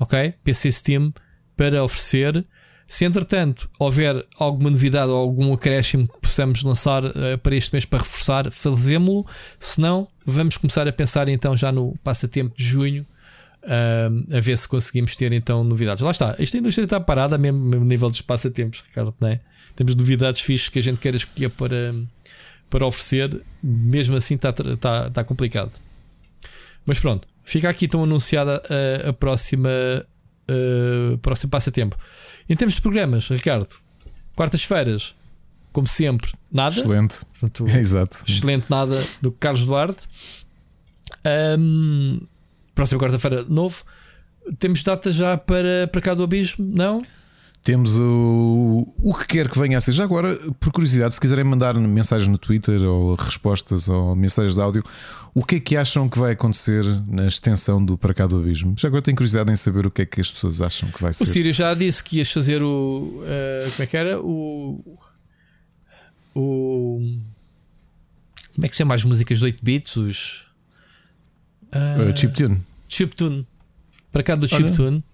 ok? 0.00 0.32
PC 0.42 0.72
Steam, 0.72 1.12
para 1.56 1.84
oferecer. 1.84 2.44
Se 2.88 3.04
entretanto 3.04 3.68
houver 3.78 4.24
alguma 4.38 4.70
novidade 4.70 5.10
ou 5.10 5.16
algum 5.16 5.52
acréscimo 5.52 6.06
que 6.06 6.20
possamos 6.20 6.62
lançar 6.62 7.04
uh, 7.04 7.36
para 7.42 7.56
este 7.56 7.72
mês 7.72 7.84
para 7.84 7.98
reforçar, 7.98 8.50
fazemos-lo. 8.52 9.26
Se 9.58 9.80
não, 9.80 10.06
vamos 10.24 10.56
começar 10.56 10.86
a 10.86 10.92
pensar 10.92 11.26
então 11.28 11.56
já 11.56 11.72
no 11.72 11.96
passatempo 12.04 12.56
de 12.56 12.62
junho 12.62 13.04
uh, 13.66 14.36
a 14.36 14.40
ver 14.40 14.56
se 14.56 14.68
conseguimos 14.68 15.14
ter 15.16 15.32
então 15.32 15.62
novidades. 15.64 16.02
Lá 16.02 16.10
está, 16.10 16.34
esta 16.38 16.56
indústria 16.56 16.84
está 16.84 17.00
parada 17.00 17.36
mesmo, 17.36 17.58
mesmo 17.58 17.84
nível 17.84 18.10
de 18.10 18.16
espaço-tempos, 18.16 18.82
Ricardo, 18.88 19.14
não 19.20 19.28
é? 19.28 19.40
Temos 19.74 19.94
novidades 19.94 20.40
fixas 20.40 20.68
que 20.68 20.78
a 20.78 20.82
gente 20.82 20.98
quer 20.98 21.14
escolher 21.14 21.50
para, 21.50 21.94
para 22.70 22.86
oferecer, 22.86 23.30
mesmo 23.62 24.16
assim 24.16 24.34
está, 24.34 24.50
está, 24.50 25.06
está 25.08 25.24
complicado. 25.24 25.70
Mas 26.86 26.98
pronto, 26.98 27.28
fica 27.44 27.68
aqui 27.68 27.84
então 27.84 28.02
anunciada 28.02 28.62
a, 29.04 29.10
a 29.10 29.12
próxima 29.12 29.68
uh, 30.50 31.18
próximo 31.18 31.50
passatempo. 31.50 31.96
Em 32.48 32.56
termos 32.56 32.76
de 32.76 32.80
programas, 32.80 33.28
Ricardo, 33.28 33.68
quartas-feiras, 34.34 35.14
como 35.72 35.86
sempre, 35.86 36.32
nada. 36.50 36.76
Excelente. 36.76 37.24
Portanto, 37.24 37.68
é, 37.68 37.78
exato. 37.78 38.18
Excelente 38.26 38.66
nada 38.70 39.02
do 39.20 39.32
Carlos 39.32 39.64
Duarte. 39.64 40.08
Um, 41.58 42.20
próxima 42.76 43.00
quarta-feira, 43.00 43.44
novo. 43.48 43.82
Temos 44.60 44.84
data 44.84 45.10
já 45.10 45.36
para, 45.36 45.88
para 45.90 46.00
cá 46.00 46.14
do 46.14 46.22
Abismo? 46.22 46.64
Não? 46.64 47.04
Temos 47.64 47.98
o, 47.98 48.94
o 48.98 49.12
que 49.12 49.26
quer 49.26 49.48
que 49.50 49.58
venha 49.58 49.76
a 49.76 49.80
ser. 49.80 49.90
Já 49.90 50.04
agora, 50.04 50.38
por 50.60 50.70
curiosidade, 50.70 51.14
se 51.14 51.20
quiserem 51.20 51.42
mandar 51.42 51.74
mensagens 51.74 52.28
no 52.28 52.38
Twitter 52.38 52.80
ou 52.84 53.16
respostas 53.16 53.88
ou 53.88 54.14
mensagens 54.14 54.54
de 54.54 54.60
áudio, 54.60 54.84
o 55.34 55.44
que 55.44 55.56
é 55.56 55.60
que 55.60 55.76
acham 55.76 56.08
que 56.08 56.16
vai 56.16 56.34
acontecer 56.34 56.84
na 57.08 57.26
extensão 57.26 57.84
do 57.84 57.98
Para 57.98 58.14
Cá 58.14 58.28
do 58.28 58.38
Abismo? 58.38 58.76
Já 58.78 58.86
agora 58.86 59.02
tenho 59.02 59.16
curiosidade 59.16 59.50
em 59.50 59.56
saber 59.56 59.84
o 59.84 59.90
que 59.90 60.02
é 60.02 60.06
que 60.06 60.20
as 60.20 60.30
pessoas 60.30 60.60
acham 60.60 60.88
que 60.92 61.02
vai 61.02 61.12
ser. 61.12 61.24
O 61.24 61.26
Sírio 61.26 61.52
já 61.52 61.74
disse 61.74 62.04
que 62.04 62.18
ias 62.18 62.30
fazer 62.30 62.62
o. 62.62 63.22
Uh, 63.24 63.70
como 63.72 63.82
é 63.82 63.86
que 63.86 63.96
era? 63.96 64.20
O. 64.20 64.98
O. 66.36 67.00
Como 68.54 68.64
é 68.64 68.68
que 68.68 68.76
se 68.76 68.78
chama 68.78 68.94
as 68.94 69.02
músicas 69.02 69.40
de 69.40 69.44
8 69.44 69.58
bits? 69.64 69.96
Os. 69.96 70.45
Uh, 71.68 72.16
chiptune. 72.16 72.60
Chiptune. 72.88 73.46
Para 74.16 74.22
cá 74.22 74.34
do 74.34 74.48
Chiptune. 74.48 75.04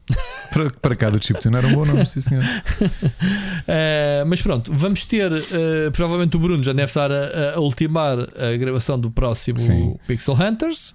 para, 0.53 0.71
para 0.71 0.95
cá 0.95 1.11
do 1.11 1.25
Chiptune 1.25 1.57
era 1.57 1.67
um 1.67 1.73
bom 1.73 1.85
nome, 1.85 2.07
sim 2.07 2.21
senhor. 2.21 2.45
Uh, 2.45 4.23
mas 4.29 4.41
pronto, 4.41 4.73
vamos 4.73 5.05
ter. 5.05 5.33
Uh, 5.33 5.91
provavelmente 5.93 6.37
o 6.37 6.39
Bruno 6.39 6.63
já 6.63 6.73
deve 6.73 6.89
estar 6.89 7.11
a, 7.11 7.55
a 7.57 7.61
ultimar 7.61 8.17
a 8.21 8.57
gravação 8.57 9.01
do 9.01 9.11
próximo 9.11 9.59
sim. 9.59 9.97
Pixel 10.07 10.35
Hunters. 10.35 10.95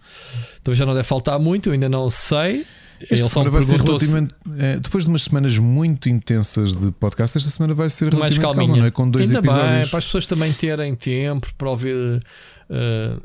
Também 0.63 0.77
já 0.77 0.85
não 0.85 0.93
deve 0.93 1.05
faltar 1.05 1.37
muito, 1.37 1.67
eu 1.67 1.73
ainda 1.73 1.89
não 1.89 2.09
sei. 2.09 2.65
Esta 3.11 3.27
semana 3.27 3.49
vai 3.49 3.61
ser 3.61 3.81
relativamente. 3.81 4.33
É, 4.57 4.79
depois 4.79 5.03
de 5.03 5.09
umas 5.09 5.23
semanas 5.23 5.57
muito 5.59 6.07
intensas 6.07 6.75
de 6.75 6.89
podcast, 6.91 7.37
esta 7.37 7.49
semana 7.49 7.73
vai 7.73 7.89
ser 7.89 8.05
relativamente 8.13 8.41
mais 8.41 8.57
calma, 8.57 8.77
não 8.77 8.85
é? 8.85 8.91
Com 8.91 9.09
dois 9.09 9.27
Ainda 9.27 9.39
episódios. 9.39 9.79
Bem, 9.81 9.87
para 9.87 9.99
as 9.99 10.05
pessoas 10.05 10.25
também 10.25 10.53
terem 10.53 10.95
tempo 10.95 11.47
para 11.57 11.69
ouvir. 11.69 11.95
Uh, 12.69 13.21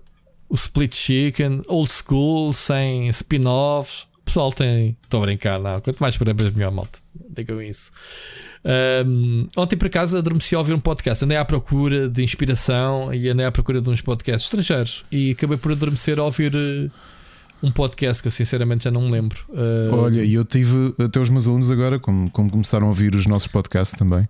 o 0.52 0.54
Split 0.54 0.94
Chicken, 0.94 1.62
old 1.66 1.90
school, 1.90 2.52
sem 2.52 3.08
spin-offs. 3.08 4.06
O 4.18 4.24
pessoal 4.26 4.52
tem. 4.52 4.94
Estou 5.02 5.22
a 5.22 5.24
brincar, 5.24 5.58
não. 5.58 5.80
Quanto 5.80 5.98
mais 5.98 6.14
problemas, 6.14 6.52
melhor 6.52 6.70
malta. 6.70 6.98
Digam 7.34 7.60
isso. 7.62 7.90
Um, 9.06 9.48
ontem, 9.56 9.78
por 9.78 9.86
acaso, 9.86 10.18
adormeci 10.18 10.54
a 10.54 10.58
ouvir 10.58 10.74
um 10.74 10.78
podcast. 10.78 11.24
Andei 11.24 11.38
à 11.38 11.44
procura 11.44 12.06
de 12.06 12.22
inspiração 12.22 13.12
e 13.14 13.30
andei 13.30 13.46
à 13.46 13.50
procura 13.50 13.80
de 13.80 13.88
uns 13.88 14.02
podcasts 14.02 14.44
estrangeiros. 14.44 15.06
E 15.10 15.30
acabei 15.30 15.56
por 15.56 15.72
adormecer 15.72 16.18
a 16.18 16.24
ouvir 16.24 16.54
uh, 16.54 16.90
um 17.62 17.72
podcast 17.72 18.22
que 18.22 18.28
eu 18.28 18.32
sinceramente 18.32 18.84
já 18.84 18.90
não 18.90 19.00
me 19.00 19.10
lembro. 19.10 19.42
Olha, 19.90 20.22
e 20.22 20.34
eu 20.34 20.44
tive 20.44 20.94
até 21.02 21.18
os 21.18 21.30
meus 21.30 21.48
alunos 21.48 21.70
agora, 21.70 21.98
como, 21.98 22.30
como 22.30 22.50
começaram 22.50 22.88
a 22.88 22.90
ouvir 22.90 23.14
os 23.14 23.26
nossos 23.26 23.48
podcasts 23.48 23.98
também. 23.98 24.28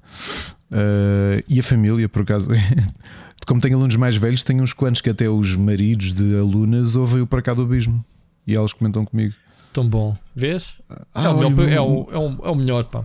Uh, 0.72 1.44
e 1.46 1.60
a 1.60 1.62
família, 1.62 2.08
por 2.08 2.22
acaso. 2.22 2.48
como 3.46 3.60
tenho 3.60 3.76
alunos 3.76 3.96
mais 3.96 4.16
velhos, 4.16 4.44
tenho 4.44 4.62
uns 4.62 4.72
quantos 4.72 5.00
que 5.00 5.10
até 5.10 5.28
os 5.28 5.54
maridos 5.56 6.12
de 6.12 6.36
alunas 6.36 6.96
ouvem 6.96 7.22
o 7.22 7.26
para 7.26 7.42
cá 7.42 7.52
do 7.52 7.62
abismo 7.62 8.02
e 8.46 8.54
elas 8.54 8.72
comentam 8.72 9.04
comigo. 9.04 9.34
Tão 9.72 9.88
bom, 9.88 10.16
vês? 10.34 10.74
Ah, 11.14 11.24
é, 11.24 11.28
o 11.28 11.50
melhor, 11.50 11.68
é, 11.68 11.80
o, 11.80 12.08
é, 12.10 12.18
o, 12.18 12.46
é 12.46 12.50
o 12.50 12.54
melhor, 12.54 12.84
pá. 12.84 13.04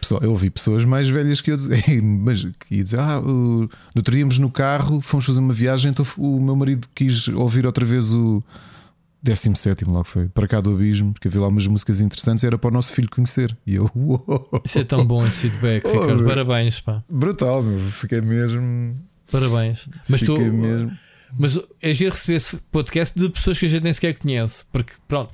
Pessoal, 0.00 0.22
eu 0.22 0.30
ouvi 0.30 0.50
pessoas 0.50 0.84
mais 0.84 1.08
velhas 1.08 1.40
que 1.40 1.50
eu 1.50 1.56
dizer, 1.56 1.82
mas 2.02 2.44
que 2.44 2.76
ia 2.76 2.82
dizer, 2.82 3.00
ah, 3.00 3.20
o, 3.20 3.68
outro 3.94 4.16
íamos 4.16 4.38
no 4.38 4.50
carro, 4.50 5.00
fomos 5.00 5.26
fazer 5.26 5.40
uma 5.40 5.52
viagem, 5.52 5.90
então 5.90 6.04
o 6.18 6.40
meu 6.40 6.54
marido 6.54 6.88
quis 6.94 7.28
ouvir 7.28 7.66
outra 7.66 7.84
vez 7.84 8.12
o 8.12 8.42
17 9.22 9.84
logo 9.84 10.04
foi, 10.04 10.28
para 10.28 10.48
cá 10.48 10.60
do 10.60 10.72
abismo, 10.72 11.12
porque 11.12 11.28
havia 11.28 11.40
lá 11.40 11.48
umas 11.48 11.66
músicas 11.66 12.00
interessantes, 12.00 12.42
era 12.44 12.58
para 12.58 12.68
o 12.68 12.72
nosso 12.72 12.92
filho 12.92 13.08
conhecer. 13.10 13.56
E 13.66 13.74
eu, 13.74 13.90
uou. 13.94 14.48
Isso 14.64 14.78
é 14.78 14.84
tão 14.84 15.04
bom 15.06 15.26
esse 15.26 15.40
feedback, 15.40 15.84
oh, 15.86 15.92
Ricardo, 15.92 16.24
parabéns, 16.24 16.80
pá. 16.80 17.02
Brutal, 17.08 17.62
meu, 17.62 17.78
fiquei 17.78 18.20
mesmo 18.20 18.94
Parabéns. 19.30 19.88
Mas 20.08 20.22
tu. 20.22 20.38
Mesmo. 20.38 20.96
Mas 21.38 21.58
é 21.80 21.92
giro 21.92 22.10
receber 22.10 22.36
esse 22.36 22.56
podcast 22.72 23.18
de 23.18 23.28
pessoas 23.30 23.58
que 23.58 23.66
a 23.66 23.68
gente 23.68 23.84
nem 23.84 23.92
sequer 23.92 24.14
conhece. 24.14 24.64
Porque, 24.72 24.94
pronto, 25.06 25.32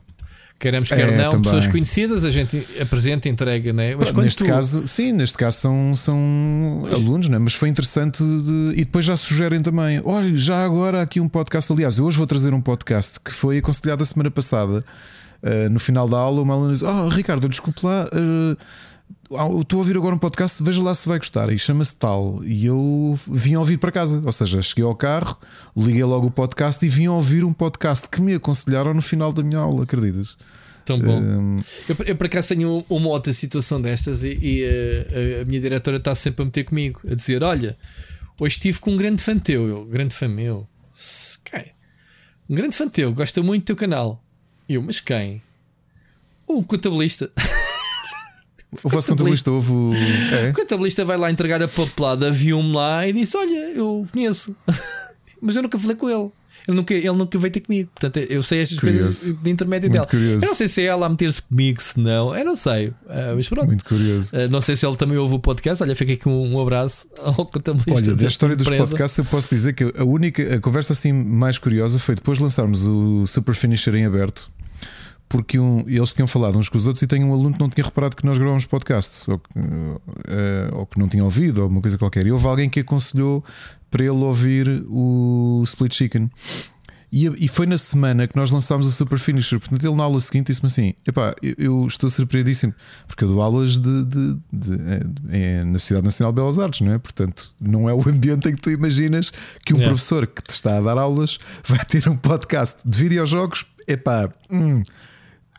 queremos 0.58 0.88
quer 0.88 1.08
é, 1.08 1.16
não, 1.16 1.30
também. 1.30 1.42
pessoas 1.42 1.66
conhecidas, 1.66 2.24
a 2.24 2.30
gente 2.30 2.66
apresenta, 2.80 3.28
entrega, 3.28 3.72
né? 3.72 3.94
Mas 3.94 4.12
neste 4.12 4.44
tu... 4.44 4.46
caso, 4.46 4.86
sim, 4.88 5.12
neste 5.12 5.36
caso 5.36 5.58
são, 5.58 5.96
são 5.96 6.82
mas... 6.82 6.94
alunos, 6.94 7.28
né? 7.28 7.38
mas 7.38 7.54
foi 7.54 7.68
interessante 7.68 8.22
de... 8.22 8.72
e 8.72 8.84
depois 8.84 9.04
já 9.04 9.16
sugerem 9.16 9.60
também. 9.60 10.00
Olha, 10.04 10.34
já 10.34 10.64
agora 10.64 11.02
aqui 11.02 11.20
um 11.20 11.28
podcast. 11.28 11.72
Aliás, 11.72 11.98
hoje 11.98 12.16
vou 12.16 12.26
trazer 12.26 12.54
um 12.54 12.60
podcast 12.60 13.20
que 13.20 13.32
foi 13.32 13.58
aconselhado 13.58 14.02
a 14.02 14.06
semana 14.06 14.30
passada. 14.30 14.84
Uh, 15.42 15.68
no 15.70 15.78
final 15.78 16.08
da 16.08 16.16
aula, 16.16 16.42
uma 16.42 16.54
aluna 16.54 16.72
diz: 16.72 16.82
Oh, 16.82 17.08
Ricardo, 17.08 17.48
desculpe 17.48 17.84
lá. 17.84 18.06
Uh, 18.06 18.56
estou 19.60 19.78
a 19.78 19.78
ouvir 19.78 19.96
agora 19.96 20.14
um 20.14 20.18
podcast, 20.18 20.62
veja 20.62 20.82
lá 20.82 20.94
se 20.94 21.08
vai 21.08 21.18
gostar. 21.18 21.52
E 21.52 21.58
chama-se 21.58 21.96
tal. 21.96 22.42
E 22.44 22.66
eu 22.66 23.18
vim 23.28 23.56
ouvir 23.56 23.78
para 23.78 23.90
casa. 23.90 24.22
Ou 24.24 24.32
seja, 24.32 24.62
cheguei 24.62 24.84
ao 24.84 24.94
carro, 24.94 25.36
liguei 25.76 26.04
logo 26.04 26.28
o 26.28 26.30
podcast 26.30 26.84
e 26.84 26.88
vim 26.88 27.08
ouvir 27.08 27.44
um 27.44 27.52
podcast 27.52 28.08
que 28.08 28.20
me 28.20 28.34
aconselharam 28.34 28.94
no 28.94 29.02
final 29.02 29.32
da 29.32 29.42
minha 29.42 29.58
aula, 29.58 29.82
acreditas? 29.82 30.36
Tão 30.84 31.00
bom. 31.00 31.20
Um... 31.20 31.56
Eu, 31.88 31.96
eu 32.06 32.16
por 32.16 32.26
acaso 32.26 32.48
tenho 32.48 32.84
uma 32.88 33.08
outra 33.08 33.32
situação 33.32 33.82
destas 33.82 34.22
e, 34.22 34.38
e 34.40 34.64
a, 34.64 35.42
a, 35.42 35.44
minha 35.44 35.60
diretora 35.60 35.96
está 35.96 36.14
sempre 36.14 36.42
a 36.42 36.44
meter 36.44 36.64
comigo, 36.64 37.00
a 37.10 37.14
dizer: 37.14 37.42
Olha, 37.42 37.76
hoje 38.38 38.54
estive 38.54 38.78
com 38.78 38.92
um 38.92 38.96
grande 38.96 39.20
fã 39.20 39.36
teu, 39.36 39.68
eu, 39.68 39.84
grande 39.84 40.14
fã 40.14 40.28
meu. 40.28 40.64
Quem? 41.44 41.72
Um 42.48 42.54
grande 42.54 42.76
fã 42.76 42.88
teu, 42.88 43.12
gosta 43.12 43.42
muito 43.42 43.64
do 43.64 43.66
teu 43.66 43.76
canal. 43.76 44.22
Eu, 44.68 44.80
mas 44.80 45.00
quem? 45.00 45.42
O 46.46 46.62
contabilista. 46.62 47.32
O 48.82 48.88
vosso 48.88 49.08
contabilista 49.08 49.50
houve. 49.50 49.72
É? 50.32 50.50
O 50.50 50.54
contabilista 50.54 51.04
vai 51.04 51.16
lá 51.16 51.30
entregar 51.30 51.62
a 51.62 51.68
papelada, 51.68 52.30
viu-me 52.30 52.72
lá 52.72 53.06
e 53.06 53.12
disse: 53.12 53.36
Olha, 53.36 53.70
eu 53.74 54.06
conheço, 54.12 54.54
mas 55.40 55.56
eu 55.56 55.62
nunca 55.62 55.78
falei 55.78 55.96
com 55.96 56.08
ele. 56.08 56.30
Ele 56.68 56.76
nunca, 56.76 56.94
ele 56.94 57.12
nunca 57.12 57.38
veio 57.38 57.52
ter 57.52 57.60
comigo. 57.60 57.88
Portanto, 57.94 58.16
eu 58.28 58.42
sei 58.42 58.60
estas 58.60 58.80
curioso. 58.80 59.04
coisas 59.04 59.40
de 59.40 59.50
intermédio 59.50 59.88
Muito 59.88 60.00
dela. 60.00 60.10
Curioso. 60.10 60.44
Eu 60.44 60.48
não 60.48 60.54
sei 60.56 60.66
se 60.66 60.82
é 60.82 60.86
ela 60.86 61.06
a 61.06 61.08
meter-se 61.08 61.42
comigo, 61.42 61.80
se 61.80 62.00
não. 62.00 62.36
Eu 62.36 62.44
não 62.44 62.56
sei. 62.56 62.88
Uh, 62.88 63.36
mas 63.36 63.48
pronto. 63.48 63.66
Muito 63.68 63.84
curioso. 63.84 64.34
Uh, 64.34 64.50
não 64.50 64.60
sei 64.60 64.74
se 64.74 64.84
ele 64.84 64.96
também 64.96 65.16
ouve 65.16 65.34
o 65.34 65.38
podcast. 65.38 65.80
Olha, 65.80 65.94
fica 65.94 66.12
aqui 66.12 66.28
um, 66.28 66.54
um 66.54 66.60
abraço 66.60 67.06
ao 67.22 67.46
contabilista. 67.46 68.10
Olha, 68.10 68.16
da 68.16 68.26
história 68.26 68.56
dos 68.56 68.68
podcasts, 68.68 69.16
eu 69.16 69.24
posso 69.24 69.48
dizer 69.48 69.74
que 69.74 69.84
a 69.96 70.02
única 70.02 70.56
a 70.56 70.60
conversa 70.60 70.92
assim 70.92 71.12
mais 71.12 71.56
curiosa 71.56 72.00
foi 72.00 72.16
depois 72.16 72.38
de 72.38 72.44
lançarmos 72.44 72.84
o 72.84 73.24
Super 73.28 73.54
Finisher 73.54 73.94
em 73.94 74.04
aberto 74.04 74.50
porque 75.28 75.58
um, 75.58 75.84
eles 75.86 76.12
tinham 76.12 76.26
falado 76.26 76.58
uns 76.58 76.68
com 76.68 76.78
os 76.78 76.86
outros 76.86 77.02
e 77.02 77.06
tem 77.06 77.24
um 77.24 77.32
aluno 77.32 77.54
que 77.54 77.60
não 77.60 77.68
tinha 77.68 77.84
reparado 77.84 78.16
que 78.16 78.24
nós 78.24 78.38
gravamos 78.38 78.64
podcasts 78.64 79.26
ou 79.28 79.38
que, 79.38 79.58
uh, 79.58 80.74
ou 80.74 80.86
que 80.86 80.98
não 80.98 81.08
tinha 81.08 81.24
ouvido 81.24 81.62
ou 81.62 81.68
uma 81.68 81.80
coisa 81.80 81.98
qualquer. 81.98 82.26
E 82.26 82.32
houve 82.32 82.46
alguém 82.46 82.68
que 82.68 82.80
aconselhou 82.80 83.44
para 83.90 84.04
ele 84.04 84.12
ouvir 84.12 84.84
o 84.88 85.62
Split 85.64 85.94
Chicken. 85.94 86.30
E, 87.10 87.26
e 87.44 87.48
foi 87.48 87.66
na 87.66 87.78
semana 87.78 88.26
que 88.26 88.36
nós 88.36 88.50
lançámos 88.50 88.86
o 88.86 88.90
Super 88.90 89.18
Finisher. 89.18 89.58
Portanto, 89.58 89.84
ele 89.84 89.94
na 89.94 90.04
aula 90.04 90.20
seguinte 90.20 90.48
disse-me 90.48 90.66
assim: 90.66 90.94
Epá, 91.06 91.34
eu, 91.40 91.54
eu 91.56 91.86
estou 91.86 92.10
surpreendíssimo, 92.10 92.74
porque 93.06 93.24
eu 93.24 93.28
dou 93.28 93.40
aulas 93.40 93.78
de, 93.78 94.04
de, 94.04 94.34
de, 94.52 94.76
de 94.76 95.10
é, 95.30 95.64
na 95.64 95.78
Sociedade 95.78 96.04
Nacional 96.04 96.32
de 96.32 96.36
Belas 96.36 96.58
Artes, 96.58 96.80
não 96.80 96.92
é? 96.92 96.98
Portanto, 96.98 97.52
não 97.60 97.88
é 97.88 97.94
o 97.94 98.00
ambiente 98.08 98.48
em 98.48 98.54
que 98.54 98.60
tu 98.60 98.70
imaginas 98.70 99.32
que 99.64 99.72
um 99.72 99.80
é. 99.80 99.84
professor 99.84 100.26
que 100.26 100.42
te 100.42 100.50
está 100.50 100.76
a 100.76 100.80
dar 100.80 100.98
aulas 100.98 101.38
vai 101.64 101.84
ter 101.84 102.08
um 102.08 102.16
podcast 102.16 102.80
de 102.84 102.98
videojogos. 102.98 103.64
Epá, 103.88 104.28
hum, 104.50 104.82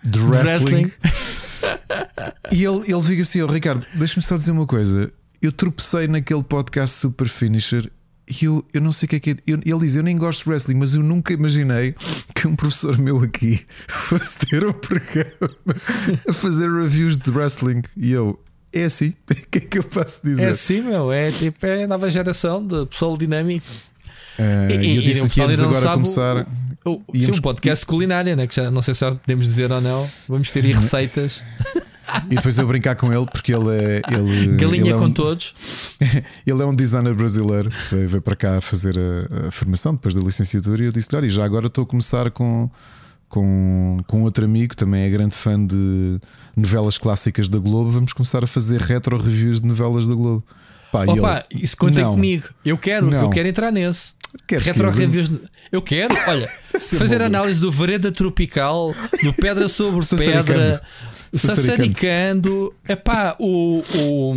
de 0.04 0.20
wrestling. 0.20 0.92
wrestling. 0.92 0.92
e 2.52 2.64
ele, 2.64 2.84
ele 2.88 3.04
fica 3.04 3.22
assim: 3.22 3.42
oh, 3.42 3.48
Ricardo, 3.48 3.86
deixa-me 3.94 4.24
só 4.24 4.36
dizer 4.36 4.52
uma 4.52 4.66
coisa. 4.66 5.12
Eu 5.42 5.52
tropecei 5.52 6.08
naquele 6.08 6.44
podcast 6.44 6.96
Super 6.98 7.28
Finisher 7.28 7.92
e 8.30 8.44
eu, 8.44 8.66
eu 8.74 8.82
não 8.82 8.92
sei 8.92 9.06
o 9.06 9.10
que 9.10 9.16
é 9.16 9.20
que 9.20 9.30
é. 9.32 9.36
Eu, 9.48 9.60
ele 9.66 9.80
diz: 9.80 9.96
Eu 9.96 10.04
nem 10.04 10.18
gosto 10.18 10.44
de 10.44 10.50
wrestling, 10.50 10.76
mas 10.76 10.94
eu 10.94 11.02
nunca 11.02 11.32
imaginei 11.34 11.96
que 12.36 12.48
um 12.48 12.56
professor 12.56 12.98
meu 12.98 13.22
aqui 13.22 13.66
fosse 13.88 14.38
ter 14.40 14.66
um 14.66 14.74
programa 14.74 15.56
a 16.28 16.34
fazer 16.34 16.70
reviews 16.70 17.16
de 17.16 17.32
wrestling. 17.32 17.82
E 17.96 18.12
eu, 18.12 18.38
é 18.74 18.84
assim. 18.84 19.14
O 19.32 19.50
que 19.50 19.58
é 19.60 19.62
que 19.62 19.80
eu 19.80 19.84
posso 19.84 20.22
dizer? 20.26 20.48
É 20.48 20.50
assim, 20.50 20.82
meu. 20.82 21.12
É 21.12 21.32
tipo, 21.32 21.66
é 21.66 21.84
a 21.86 21.88
nova 21.88 22.12
geração 22.12 22.66
de 22.66 22.86
pessoal 22.88 23.18
dinâmico. 23.18 23.66
Uh, 24.38 24.72
e, 24.72 24.76
e, 24.76 24.96
eu 24.98 25.04
disse 25.04 25.24
e 25.24 25.30
que 25.30 25.40
íamos 25.40 25.62
agora 25.62 25.94
começar. 25.94 26.38
O, 26.42 26.67
o, 26.88 27.02
íamos... 27.14 27.36
Sim, 27.36 27.40
um 27.40 27.42
podcast 27.42 27.86
culinária, 27.86 28.36
né? 28.36 28.48
que 28.48 28.56
já 28.56 28.72
não 28.72 28.82
sei 28.82 28.94
se 28.94 29.02
já 29.02 29.12
podemos 29.14 29.46
dizer 29.46 29.72
ou 29.72 29.82
não. 29.82 30.10
Vamos 30.28 30.52
ter 30.52 30.64
aí 30.64 30.74
uhum. 30.74 30.80
receitas. 30.80 31.44
E 32.30 32.36
depois 32.36 32.58
eu 32.58 32.66
brincar 32.66 32.96
com 32.96 33.12
ele, 33.12 33.26
porque 33.26 33.54
ele 33.54 33.70
é. 33.70 34.02
Ele, 34.10 34.58
Galinha 34.58 34.84
ele 34.84 34.90
é 34.92 34.96
um, 34.96 35.00
com 35.00 35.12
todos. 35.12 35.54
Ele 36.48 36.62
é 36.62 36.66
um 36.66 36.72
designer 36.72 37.14
brasileiro, 37.14 37.70
veio, 37.92 38.08
veio 38.08 38.22
para 38.22 38.36
cá 38.36 38.62
fazer 38.62 38.96
a, 38.98 39.48
a, 39.48 39.52
formação 39.52 39.94
depois 39.94 40.16
da 40.16 40.22
licenciatura. 40.22 40.84
E 40.84 40.86
eu 40.86 40.92
disse: 40.92 41.14
Olha, 41.16 41.30
já 41.30 41.44
agora 41.44 41.68
estou 41.68 41.84
a 41.84 41.88
começar 41.88 42.32
com, 42.32 42.70
com, 43.28 44.00
com 44.08 44.24
outro 44.24 44.46
amigo, 44.46 44.76
também 44.76 45.04
é 45.04 45.10
grande 45.10 45.36
fã 45.36 45.64
de 45.64 46.20
novelas 46.56 46.98
clásicas 46.98 47.50
da 47.50 47.60
Globo. 47.60 47.92
Vamos 47.92 48.14
começar 48.14 48.44
a 48.44 48.48
fazer 48.48 48.82
retro 48.82 49.18
reviews 49.18 49.60
de 49.60 49.68
novelas 49.68 50.08
da 50.08 50.16
Globo. 50.16 50.44
Pá, 50.92 51.04
Opa, 51.04 51.46
ele, 51.52 51.64
isso 51.64 51.76
contem 51.76 52.04
não, 52.04 52.14
comigo. 52.14 52.48
Eu 52.64 52.78
quero, 52.78 53.12
não. 53.12 53.24
eu 53.24 53.30
quero 53.30 53.48
entrar 53.48 53.72
nesse. 53.72 54.12
Queres 54.46 54.66
retro 54.66 54.92
que 54.92 55.00
reviews. 55.00 55.32
Eu 55.72 55.82
quero, 55.82 56.16
olha, 56.28 56.48
fazer 56.98 57.22
análise 57.22 57.60
do 57.60 57.72
Vereda 57.72 58.12
Tropical, 58.12 58.96
do 59.24 59.34
Pedra 59.34 59.68
sobre 59.68 60.06
Pedra. 60.06 60.82
Sassaricando. 61.34 62.74
Epá, 62.88 63.36
o. 63.40 63.84
O, 63.96 64.34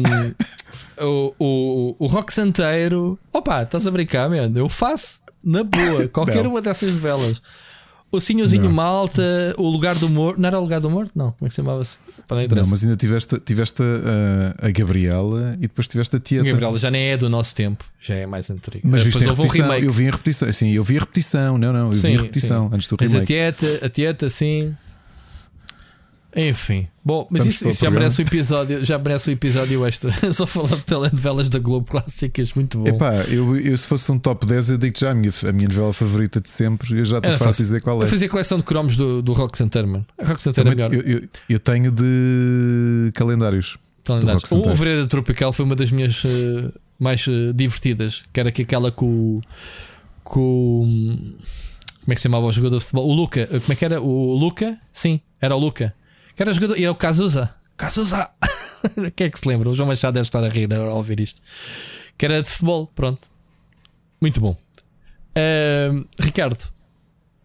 o, 1.04 1.34
o, 1.38 1.96
o 1.98 2.06
rock 2.06 2.32
santeiro. 2.32 3.18
Opa, 3.32 3.62
estás 3.62 3.86
a 3.86 3.90
brincar, 3.90 4.28
mano? 4.28 4.58
Eu 4.58 4.68
faço 4.68 5.20
na 5.42 5.62
boa. 5.62 6.08
Qualquer 6.12 6.46
uma 6.46 6.60
dessas 6.60 6.92
novelas. 6.92 7.40
O 8.12 8.20
Senhorzinho 8.20 8.64
não. 8.64 8.72
Malta, 8.72 9.22
o 9.56 9.68
Lugar 9.68 9.94
do 9.94 10.08
Morto. 10.08 10.40
Não 10.40 10.48
era 10.48 10.58
o 10.58 10.62
Lugar 10.62 10.80
do 10.80 10.90
Morto? 10.90 11.12
Não, 11.14 11.30
como 11.32 11.46
é 11.46 11.48
que 11.48 11.54
se 11.54 11.56
chamava-se? 11.56 11.96
Não, 12.56 12.66
mas 12.66 12.82
ainda 12.82 12.96
tiveste, 12.96 13.38
tiveste 13.40 13.82
a, 13.82 14.66
a, 14.66 14.70
Gabriela 14.70 15.54
e 15.58 15.62
depois 15.62 15.88
tiveste 15.88 16.16
a 16.16 16.20
Tieta. 16.20 16.44
A 16.44 16.50
Gabriela 16.50 16.78
já 16.78 16.90
nem 16.90 17.10
é 17.10 17.16
do 17.16 17.28
nosso 17.28 17.54
tempo, 17.54 17.84
já 18.00 18.14
é 18.14 18.26
mais 18.26 18.50
antigo. 18.50 18.80
Mas 18.84 19.04
depois 19.04 19.26
houve 19.26 19.42
um 19.42 19.46
remake. 19.46 19.86
Eu 19.86 19.92
vi 19.92 20.04
em 20.04 20.10
repetição, 20.10 20.52
sim, 20.52 20.70
eu 20.70 20.84
vi 20.84 20.96
a 20.96 21.00
repetição, 21.00 21.58
não, 21.58 21.72
não, 21.72 21.88
eu 21.88 21.94
sim, 21.94 22.08
vi 22.08 22.14
a 22.14 22.22
repetição 22.22 22.68
sim. 22.68 22.74
antes 22.74 22.88
do 22.88 22.96
remake. 22.96 23.14
Mas 23.14 23.22
a 23.22 23.26
Tieta, 23.26 23.86
a 23.86 23.88
Tieta, 23.88 24.30
sim. 24.30 24.74
Enfim, 26.34 26.86
bom, 27.04 27.26
mas 27.28 27.44
isso, 27.44 27.66
isso 27.66 27.84
já 27.84 27.90
merece 27.90 28.22
um 28.22 28.24
episódio, 28.24 28.84
já 28.84 28.98
merece 28.98 29.30
um 29.30 29.32
episódio 29.32 29.84
extra. 29.84 30.12
Só 30.32 30.46
falar 30.46 30.76
de 30.76 30.82
telenovelas 30.82 31.48
da 31.48 31.58
Globo 31.58 31.90
clássicas, 31.90 32.54
muito 32.54 32.78
bom. 32.78 32.86
Epá, 32.86 33.14
eu, 33.24 33.56
eu 33.58 33.76
se 33.76 33.86
fosse 33.86 34.10
um 34.12 34.18
top 34.18 34.46
10, 34.46 34.70
eu 34.70 34.78
digo 34.78 34.96
já 34.96 35.10
a 35.10 35.14
minha, 35.14 35.32
a 35.48 35.52
minha 35.52 35.68
novela 35.68 35.92
favorita 35.92 36.40
de 36.40 36.48
sempre. 36.48 36.98
Eu 36.98 37.04
já 37.04 37.18
estou 37.18 37.32
farto 37.32 37.56
de 37.56 37.62
dizer 37.62 37.80
qual 37.80 38.00
é. 38.00 38.04
Eu 38.04 38.08
fazia 38.08 38.28
coleção 38.28 38.58
de 38.58 38.64
cromos 38.64 38.96
do, 38.96 39.20
do 39.20 39.32
Rock 39.32 39.58
Center, 39.58 39.86
mano. 39.86 40.06
Rock 40.22 40.40
Center 40.40 40.66
é 40.66 40.70
melhor. 40.70 40.94
Eu, 40.94 41.00
eu, 41.00 41.28
eu, 41.48 41.58
tenho 41.58 41.90
de 41.90 43.10
calendários. 43.14 43.76
calendários. 44.04 44.44
O 44.52 44.72
Vereda 44.72 45.06
Tropical 45.08 45.52
foi 45.52 45.64
uma 45.64 45.74
das 45.74 45.90
minhas 45.90 46.22
uh, 46.22 46.72
mais 46.96 47.26
uh, 47.26 47.52
divertidas, 47.52 48.22
que 48.32 48.38
era 48.38 48.52
que 48.52 48.62
aquela 48.62 48.92
com. 48.92 49.40
com 50.22 51.16
como 52.04 52.12
é 52.12 52.14
que 52.14 52.20
se 52.20 52.22
chamava 52.22 52.46
o 52.46 52.52
jogador 52.52 52.78
de 52.78 52.84
futebol? 52.84 53.08
O 53.08 53.12
Luca. 53.12 53.46
Como 53.46 53.72
é 53.72 53.74
que 53.74 53.84
era? 53.84 54.00
O 54.00 54.34
Luca? 54.34 54.78
Sim, 54.92 55.20
era 55.40 55.54
o 55.54 55.58
Luca. 55.58 55.94
Que 56.34 56.42
era 56.42 56.52
jogador. 56.52 56.78
E 56.78 56.84
é 56.84 56.90
o 56.90 56.94
Cazuza. 56.94 57.54
Cazuza! 57.76 58.30
Quem 59.16 59.26
é 59.26 59.30
que 59.30 59.38
se 59.38 59.48
lembra? 59.48 59.68
O 59.68 59.74
João 59.74 59.88
Machado 59.88 60.14
deve 60.14 60.26
estar 60.26 60.42
a 60.44 60.48
rir 60.48 60.72
ao 60.72 60.96
ouvir 60.96 61.20
isto. 61.20 61.40
Que 62.16 62.26
era 62.26 62.42
de 62.42 62.48
futebol. 62.48 62.86
Pronto. 62.94 63.28
Muito 64.20 64.40
bom. 64.40 64.56
Uh, 65.30 66.06
Ricardo, 66.18 66.58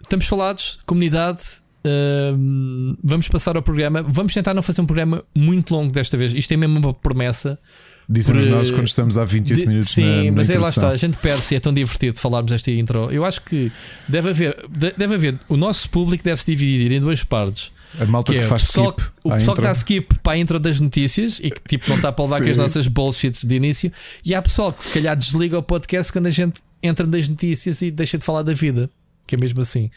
estamos 0.02 0.26
falados, 0.26 0.80
comunidade. 0.86 1.42
Uh, 1.86 2.98
vamos 3.04 3.28
passar 3.28 3.56
ao 3.56 3.62
programa. 3.62 4.02
Vamos 4.02 4.34
tentar 4.34 4.54
não 4.54 4.64
fazer 4.64 4.82
um 4.82 4.86
programa 4.86 5.24
muito 5.36 5.74
longo 5.74 5.92
desta 5.92 6.18
vez. 6.18 6.34
Isto 6.34 6.54
é 6.54 6.58
mesmo 6.58 6.80
uma 6.80 6.94
promessa. 6.94 7.60
Dizemos 8.08 8.46
por, 8.46 8.52
nós 8.52 8.72
quando 8.72 8.88
estamos 8.88 9.18
há 9.18 9.26
28 9.26 9.62
de, 9.62 9.68
minutos. 9.68 9.90
Sim, 9.90 10.04
na, 10.04 10.24
na 10.24 10.32
mas 10.32 10.50
é 10.50 10.60
lá 10.60 10.70
está, 10.70 10.90
a 10.90 10.96
gente 10.96 11.18
perde-se, 11.18 11.56
é 11.56 11.60
tão 11.60 11.74
divertido 11.74 12.20
falarmos 12.20 12.52
esta 12.52 12.70
intro. 12.72 13.12
Eu 13.12 13.26
acho 13.26 13.42
que 13.42 13.72
deve 14.08 14.30
haver, 14.30 14.56
deve 14.70 15.16
haver, 15.16 15.40
o 15.50 15.58
nosso 15.58 15.90
público 15.90 16.24
deve 16.24 16.40
se 16.40 16.46
dividir 16.46 16.92
em 16.92 17.00
duas 17.00 17.24
partes. 17.24 17.72
A 18.00 18.06
malta 18.06 18.32
que, 18.32 18.40
que 18.40 18.46
é, 18.46 18.48
faz 18.48 18.68
pessoal, 18.68 18.90
skip. 18.90 19.12
O 19.24 19.32
pessoal 19.32 19.56
que 19.56 19.62
dá 19.62 19.72
skip 19.72 20.16
para 20.22 20.34
a 20.34 20.38
intro 20.38 20.60
das 20.60 20.80
notícias 20.80 21.40
e 21.42 21.50
que 21.50 21.62
tipo 21.68 21.90
não 21.90 21.98
está 21.98 22.12
para 22.12 22.26
levar 22.26 22.44
com 22.44 22.52
as 22.52 22.58
nossas 22.58 22.88
bullshits 22.88 23.44
de 23.44 23.56
início. 23.56 23.92
E 24.24 24.34
há 24.34 24.42
pessoal 24.42 24.72
que 24.72 24.84
se 24.84 24.94
calhar 24.94 25.16
desliga 25.16 25.58
o 25.58 25.64
podcast 25.64 26.12
quando 26.12 26.28
a 26.28 26.32
gente 26.32 26.62
entra 26.82 27.06
nas 27.06 27.28
notícias 27.28 27.82
e 27.82 27.92
deixa 27.92 28.18
de 28.18 28.26
falar 28.26 28.44
da 28.44 28.54
vida. 28.54 28.90
Que 29.28 29.34
é 29.34 29.38
mesmo 29.38 29.60
assim. 29.62 29.90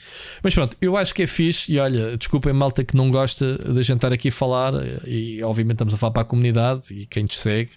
Mas 0.42 0.54
pronto, 0.54 0.74
eu 0.80 0.96
acho 0.96 1.14
que 1.14 1.22
é 1.22 1.26
fixe. 1.26 1.70
E 1.72 1.78
olha, 1.78 2.16
desculpem, 2.16 2.52
malta 2.52 2.82
que 2.82 2.96
não 2.96 3.10
gosta 3.10 3.58
da 3.58 3.82
gente 3.82 3.96
estar 3.96 4.12
aqui 4.12 4.28
a 4.28 4.32
falar. 4.32 4.72
E 5.06 5.42
obviamente 5.42 5.74
estamos 5.74 5.94
a 5.94 5.98
falar 5.98 6.12
para 6.12 6.22
a 6.22 6.24
comunidade 6.24 6.82
e 6.90 7.06
quem 7.06 7.24
nos 7.24 7.38
segue. 7.38 7.70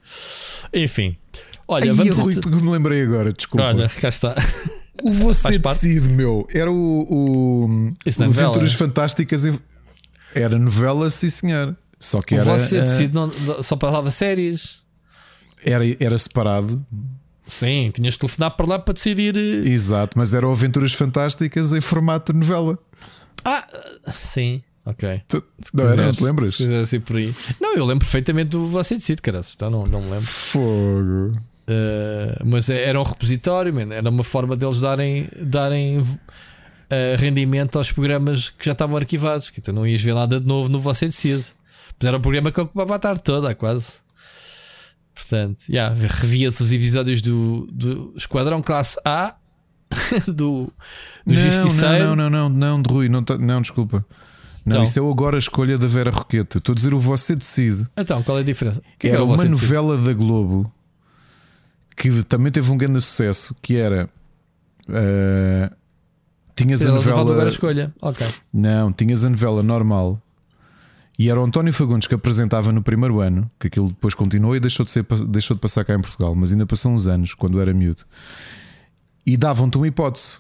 Enfim, 0.74 1.18
olha, 1.68 1.92
Ai, 1.92 1.98
vamos. 1.98 2.18
Rui, 2.18 2.36
a... 2.36 2.56
me 2.56 2.70
lembrei 2.70 3.02
agora, 3.02 3.34
desculpa. 3.34 3.66
Olha, 3.66 3.90
cá 3.90 4.08
está. 4.08 4.36
O 5.04 5.12
Você 5.12 5.58
Decide, 5.58 6.10
meu, 6.10 6.48
era 6.54 6.72
o, 6.72 6.76
o, 6.76 7.66
o 7.66 8.24
Aventuras 8.24 8.74
Fantásticas. 8.74 9.46
Era 10.34 10.58
novela, 10.58 11.10
sim 11.10 11.30
senhor. 11.30 11.76
Só 12.00 12.22
que 12.22 12.36
era. 12.36 12.44
Você 12.44 12.80
uh, 12.80 12.82
decide, 12.82 13.14
não, 13.14 13.32
só 13.64 13.78
falava 13.78 14.10
séries. 14.10 14.80
Era, 15.64 15.84
era 16.00 16.18
separado. 16.18 16.84
Sim, 17.46 17.92
tinhas 17.94 18.14
de 18.14 18.20
telefonar 18.20 18.52
para 18.52 18.68
lá 18.68 18.80
para 18.80 18.94
decidir. 18.94 19.36
Eh, 19.36 19.70
Exato, 19.70 20.18
mas 20.18 20.34
eram 20.34 20.52
aventuras 20.52 20.94
fantásticas 20.94 21.74
em 21.74 21.82
formato 21.82 22.34
de 22.34 22.40
novela. 22.40 22.80
Ah, 23.44 23.68
sim. 24.14 24.64
Ok. 24.86 25.22
Tu, 25.28 25.44
não 25.74 25.88
era, 25.88 26.06
não 26.06 26.12
te 26.12 26.24
lembras? 26.24 26.56
Se 26.88 27.00
por 27.00 27.18
aí. 27.18 27.36
Não, 27.60 27.76
eu 27.76 27.86
lembro 27.86 28.06
perfeitamente 28.06 28.50
do 28.50 28.66
Você 28.66 28.96
Decide, 28.96 29.22
cara. 29.22 29.42
Então 29.54 29.70
não, 29.70 29.86
não 29.86 30.02
me 30.02 30.10
lembro. 30.10 30.26
Fogo. 30.26 31.38
Uh, 31.68 32.46
mas 32.46 32.70
era 32.70 33.00
um 33.00 33.04
repositório, 33.04 33.74
man. 33.74 33.94
era 33.94 34.10
uma 34.10 34.24
forma 34.24 34.56
deles 34.56 34.80
darem, 34.82 35.30
darem 35.40 36.04
uh, 36.92 37.18
rendimento 37.20 37.78
aos 37.78 37.92
programas 37.92 38.50
que 38.50 38.66
já 38.66 38.72
estavam 38.74 38.98
arquivados. 38.98 39.50
Que 39.50 39.60
então 39.60 39.74
não 39.74 39.88
ias 39.88 40.02
ver 40.02 40.14
nada 40.14 40.40
de 40.40 40.46
novo 40.46 40.70
no 40.70 40.80
Você 40.80 41.06
Decide. 41.08 41.46
Mas 42.00 42.08
era 42.08 42.18
um 42.18 42.22
programa 42.22 42.52
que 42.52 42.60
ocupava 42.62 42.96
a 42.96 43.00
tarde 43.00 43.22
toda, 43.24 43.54
quase. 43.56 43.94
Portanto, 45.14 45.70
yeah, 45.70 45.94
revia-se 45.96 46.64
os 46.64 46.74
episódios 46.74 47.22
do, 47.22 47.68
do 47.72 48.14
Esquadrão 48.18 48.62
Classe 48.62 48.98
A, 49.06 49.36
do, 50.26 50.34
do 50.34 50.74
não, 51.26 51.36
Justiceiro. 51.36 52.16
Não, 52.16 52.16
não, 52.16 52.30
não, 52.30 52.50
não, 52.50 52.50
não, 52.50 52.82
de 52.82 52.92
Rui, 52.92 53.08
não, 53.10 53.24
não 53.40 53.62
desculpa. 53.62 54.06
Não, 54.66 54.74
Então. 54.78 54.84
isso 54.84 55.00
é 55.00 55.10
agora 55.10 55.36
a 55.36 55.40
escolha 55.40 55.78
da 55.78 55.88
Vera 55.88 56.10
Roqueta. 56.12 56.58
Estou 56.60 56.74
a 56.74 56.76
dizer 56.76 56.94
o 56.94 57.00
Você 57.00 57.36
Decide. 57.36 57.88
Então, 57.98 58.22
qual 58.24 58.38
é 58.38 58.42
a 58.42 58.44
diferença? 58.44 58.82
Que 58.98 59.08
é 59.08 59.10
que 59.10 59.16
era 59.16 59.18
é 59.18 59.22
uma 59.24 59.38
Você 59.38 59.48
Decide? 59.48 59.62
novela 59.74 59.98
da 59.98 60.14
Globo 60.14 60.74
que 61.96 62.24
também 62.24 62.52
teve 62.52 62.72
um 62.72 62.78
grande 62.78 63.00
sucesso. 63.02 63.56
Que 63.62 63.76
era. 63.78 64.10
eh, 64.90 65.72
tinhas 66.64 66.82
a 66.82 66.90
agora 66.90 67.12
a 67.22 67.24
novela. 67.24 67.50
escolha. 67.50 67.94
Ok. 68.02 68.26
Não, 68.54 68.92
tinhas 68.92 69.24
a 69.26 69.30
novela 69.30 69.62
normal. 69.64 70.22
E 71.20 71.30
era 71.30 71.40
o 71.40 71.44
António 71.44 71.72
Fagundes 71.74 72.08
que 72.08 72.16
apresentava 72.16 72.72
no 72.72 72.82
primeiro 72.82 73.20
ano, 73.20 73.50
que 73.60 73.68
aquilo 73.68 73.90
depois 73.90 74.14
continuou 74.16 74.56
e 74.56 74.60
deixou 74.60 74.84
de, 74.84 74.90
ser, 74.92 75.06
deixou 75.28 75.56
de 75.56 75.62
passar 75.62 75.84
cá 75.86 75.94
em 75.94 76.02
Portugal, 76.02 76.34
mas 76.34 76.52
ainda 76.52 76.66
passou 76.66 76.92
uns 76.92 77.06
anos, 77.06 77.34
quando 77.34 77.62
era 77.62 77.74
miúdo. 77.74 78.02
E 79.26 79.38
davam-te 79.38 79.78
uma 79.78 79.88
hipótese. 79.88 80.40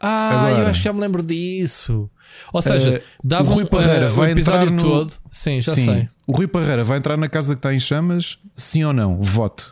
Ah, 0.00 0.30
eu 0.32 0.56
Agora. 0.56 0.70
acho 0.70 0.80
que 0.80 0.84
já 0.84 0.92
me 0.92 1.00
lembro 1.00 1.22
disso. 1.22 2.10
Ou 2.52 2.60
seja, 2.60 2.94
Eh, 2.96 3.02
dava 3.22 3.48
o 3.50 3.54
Rui 3.54 3.64
Parreira 3.66 4.06
uh, 4.10 4.14
vai 4.14 4.32
entrar 4.32 4.68
no- 4.68 4.82
todo. 4.82 5.12
Sim, 5.30 5.60
já 5.60 5.72
Sim. 5.72 5.84
sei. 5.84 6.08
O 6.26 6.32
Rui 6.36 6.48
Parreira 6.48 6.82
vai 6.82 6.98
entrar 6.98 7.16
na 7.16 7.28
casa 7.28 7.54
que 7.54 7.58
está 7.60 7.72
em 7.72 7.78
chamas, 7.78 8.38
sim 8.56 8.82
ou 8.82 8.92
não? 8.92 9.20
Vote. 9.20 9.66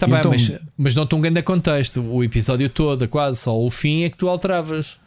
Tá 0.00 0.06
bem, 0.06 0.18
Então- 0.18 0.30
mas, 0.32 0.52
mas 0.78 0.94
não 0.94 1.06
tão 1.06 1.20
grande 1.20 1.42
contexto. 1.42 2.00
O 2.00 2.24
episódio 2.24 2.68
todo, 2.70 3.06
quase 3.06 3.38
só 3.38 3.56
o 3.58 3.70
fim 3.70 4.02
é 4.04 4.08
que 4.10 4.16
tu 4.16 4.28
alteravas. 4.28 4.98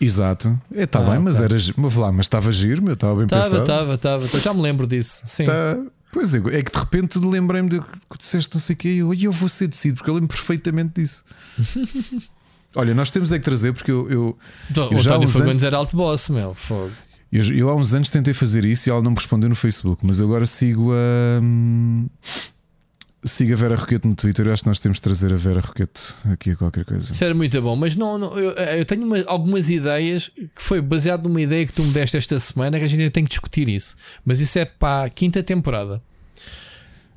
Exato. 0.00 0.60
É, 0.74 0.82
está 0.84 0.98
Ah, 0.98 1.10
bem, 1.10 1.18
mas 1.20 1.36
ok. 1.40 1.44
era. 1.56 1.74
Mas 1.76 1.94
mas 1.96 2.26
estava 2.26 2.50
giro, 2.50 2.82
meu, 2.82 2.94
estava 2.94 3.14
bem 3.14 3.24
Estava, 3.24 3.42
pensado. 3.44 3.62
estava, 3.62 3.94
estava. 3.94 4.26
Já 4.40 4.52
me 4.54 4.60
lembro 4.62 4.86
disso. 4.86 5.22
Sim. 5.26 5.44
Tá- 5.44 5.78
Pois 6.12 6.34
é, 6.34 6.38
é 6.38 6.62
que 6.64 6.72
de 6.72 6.78
repente 6.78 7.18
lembrei-me 7.20 7.68
de 7.68 7.78
que 7.80 8.18
disseste 8.18 8.52
não 8.56 8.60
sei 8.60 8.74
o 8.74 8.76
quê 8.76 8.88
e 8.94 8.98
eu, 8.98 9.14
eu 9.14 9.30
vou 9.30 9.48
ser 9.48 9.68
decidido, 9.68 9.98
porque 9.98 10.10
eu 10.10 10.14
lembro 10.14 10.28
perfeitamente 10.28 11.00
disso. 11.00 11.22
Olha, 12.74 12.92
nós 12.94 13.12
temos 13.12 13.30
é 13.32 13.38
que 13.38 13.44
trazer, 13.44 13.72
porque 13.72 13.92
eu, 13.92 14.10
eu, 14.10 14.38
Então, 14.70 14.90
eu 14.90 14.96
o 14.96 14.98
já 14.98 15.10
António 15.12 15.28
Fagundes 15.28 15.62
era 15.62 15.76
alto 15.76 15.96
boss, 15.96 16.28
meu. 16.28 16.52
Fogo. 16.54 16.90
eu, 17.30 17.44
eu 17.56 17.70
há 17.70 17.76
uns 17.76 17.94
anos 17.94 18.10
tentei 18.10 18.34
fazer 18.34 18.64
isso 18.64 18.88
e 18.88 18.90
ela 18.90 19.00
não 19.02 19.12
me 19.12 19.16
respondeu 19.16 19.48
no 19.48 19.54
Facebook, 19.54 20.04
mas 20.04 20.18
eu 20.18 20.26
agora 20.26 20.46
sigo 20.46 20.90
a. 20.92 21.40
Sigo 23.22 23.52
a 23.52 23.56
Vera 23.56 23.76
Roquete 23.76 24.08
no 24.08 24.14
Twitter. 24.16 24.46
Eu 24.46 24.52
acho 24.54 24.62
que 24.62 24.68
nós 24.68 24.80
temos 24.80 24.96
de 24.96 25.02
trazer 25.02 25.32
a 25.32 25.36
Vera 25.36 25.60
Roquete 25.60 26.00
aqui 26.32 26.50
a 26.52 26.56
qualquer 26.56 26.84
coisa. 26.86 27.12
Isso 27.12 27.22
era 27.22 27.34
muito 27.34 27.60
bom, 27.60 27.76
mas 27.76 27.94
não, 27.94 28.16
não, 28.16 28.38
eu, 28.38 28.52
eu 28.52 28.84
tenho 28.86 29.04
uma- 29.04 29.22
algumas 29.26 29.68
ideias 29.68 30.30
que 30.34 30.62
foi 30.62 30.80
baseado 30.80 31.24
numa 31.28 31.40
ideia 31.40 31.66
que 31.66 31.72
tu 31.72 31.82
me 31.82 31.92
deste 31.92 32.16
esta 32.16 32.40
semana 32.40 32.78
que 32.78 32.84
a 32.84 32.88
gente 32.88 33.00
ainda 33.00 33.12
tem 33.12 33.24
que 33.24 33.30
discutir 33.30 33.68
isso. 33.68 33.94
Mas 34.24 34.40
isso 34.40 34.58
é 34.58 34.64
para 34.64 35.04
a 35.06 35.10
quinta 35.10 35.42
temporada. 35.42 36.00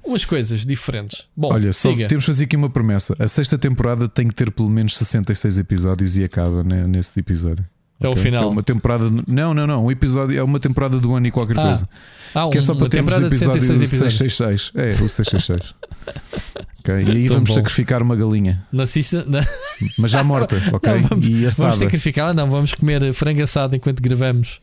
Umas 0.03 0.25
coisas 0.25 0.65
diferentes. 0.65 1.25
Bom, 1.35 1.53
Olha, 1.53 1.71
só 1.71 1.89
siga. 1.93 2.09
temos 2.09 2.23
de 2.23 2.27
fazer 2.27 2.43
aqui 2.43 2.57
uma 2.57 2.69
promessa. 2.69 3.15
A 3.17 3.27
sexta 3.29 3.57
temporada 3.57 4.09
tem 4.09 4.27
que 4.27 4.35
ter 4.35 4.51
pelo 4.51 4.69
menos 4.69 4.97
66 4.97 5.57
episódios 5.59 6.17
e 6.17 6.23
acaba 6.25 6.61
né, 6.65 6.85
nesse 6.85 7.17
episódio. 7.17 7.65
É 7.99 8.07
o 8.07 8.11
Ok? 8.11 8.23
final. 8.23 8.43
É 8.43 8.47
uma 8.47 8.63
temporada. 8.63 9.09
Não, 9.27 9.53
não, 9.53 9.65
não. 9.67 9.85
Um 9.85 9.91
episódio 9.91 10.37
é 10.37 10.43
uma 10.43 10.59
temporada 10.59 10.99
do 10.99 11.13
ano 11.15 11.27
e 11.27 11.31
qualquer 11.31 11.57
Ah, 11.57 11.63
coisa. 11.63 11.89
Ah, 12.35 12.47
um, 12.47 12.49
que 12.49 12.57
é 12.57 12.61
só 12.61 12.73
uma 12.73 12.79
para 12.79 12.89
termos 12.89 13.13
o 13.17 13.25
episódio 13.27 13.61
66 13.61 13.81
episódios. 13.81 14.17
666. 14.17 14.71
É, 14.75 15.03
o 15.03 15.07
666. 15.09 15.73
ok? 16.79 16.95
E 16.95 17.11
aí 17.11 17.25
Tão 17.27 17.35
vamos 17.35 17.49
bom. 17.49 17.55
sacrificar 17.55 18.01
uma 18.01 18.15
galinha, 18.15 18.61
sexta- 18.85 19.23
na- 19.25 19.47
mas 19.99 20.11
já 20.11 20.23
morta, 20.23 20.57
ok? 20.73 20.93
Não, 20.93 21.01
vamos- 21.03 21.27
e 21.27 21.31
vamos 21.31 21.47
assada. 21.47 21.77
sacrificar, 21.77 22.33
não, 22.33 22.49
vamos 22.49 22.73
comer 22.73 23.13
frango 23.13 23.41
assado 23.43 23.75
enquanto 23.75 24.01
gravamos 24.01 24.59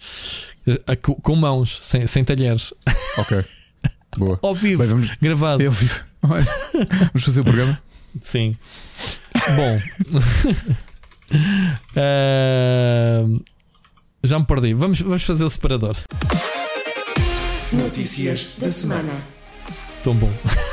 Eh, 0.66 0.78
a- 0.86 0.96
com, 0.96 1.34
mãos, 1.36 1.78
sem, 1.82 2.06
sem 2.06 2.22
talheres, 2.22 2.74
Ok. 3.16 3.42
Boa. 4.18 4.38
ao 4.42 4.54
vivo, 4.54 4.82
Bem, 4.82 4.88
vamos. 4.90 5.10
gravado. 5.22 5.62
Eu 5.62 5.72
vi. 5.72 5.88
Olha, 6.22 6.44
vamos 6.74 7.24
fazer 7.24 7.40
o 7.40 7.44
programa. 7.44 7.80
Sim. 8.20 8.54
Bom. 9.56 10.20
Ahm, 11.96 13.40
já 14.24 14.38
me 14.38 14.44
perdi. 14.46 14.74
Vamos, 14.74 15.00
vamos 15.00 15.22
fazer 15.22 15.44
o 15.44 15.50
separador. 15.50 15.96
Notícias 17.72 18.54
da 18.58 18.68
semana. 18.68 19.12
Tão 20.02 20.14
bom. 20.14 20.30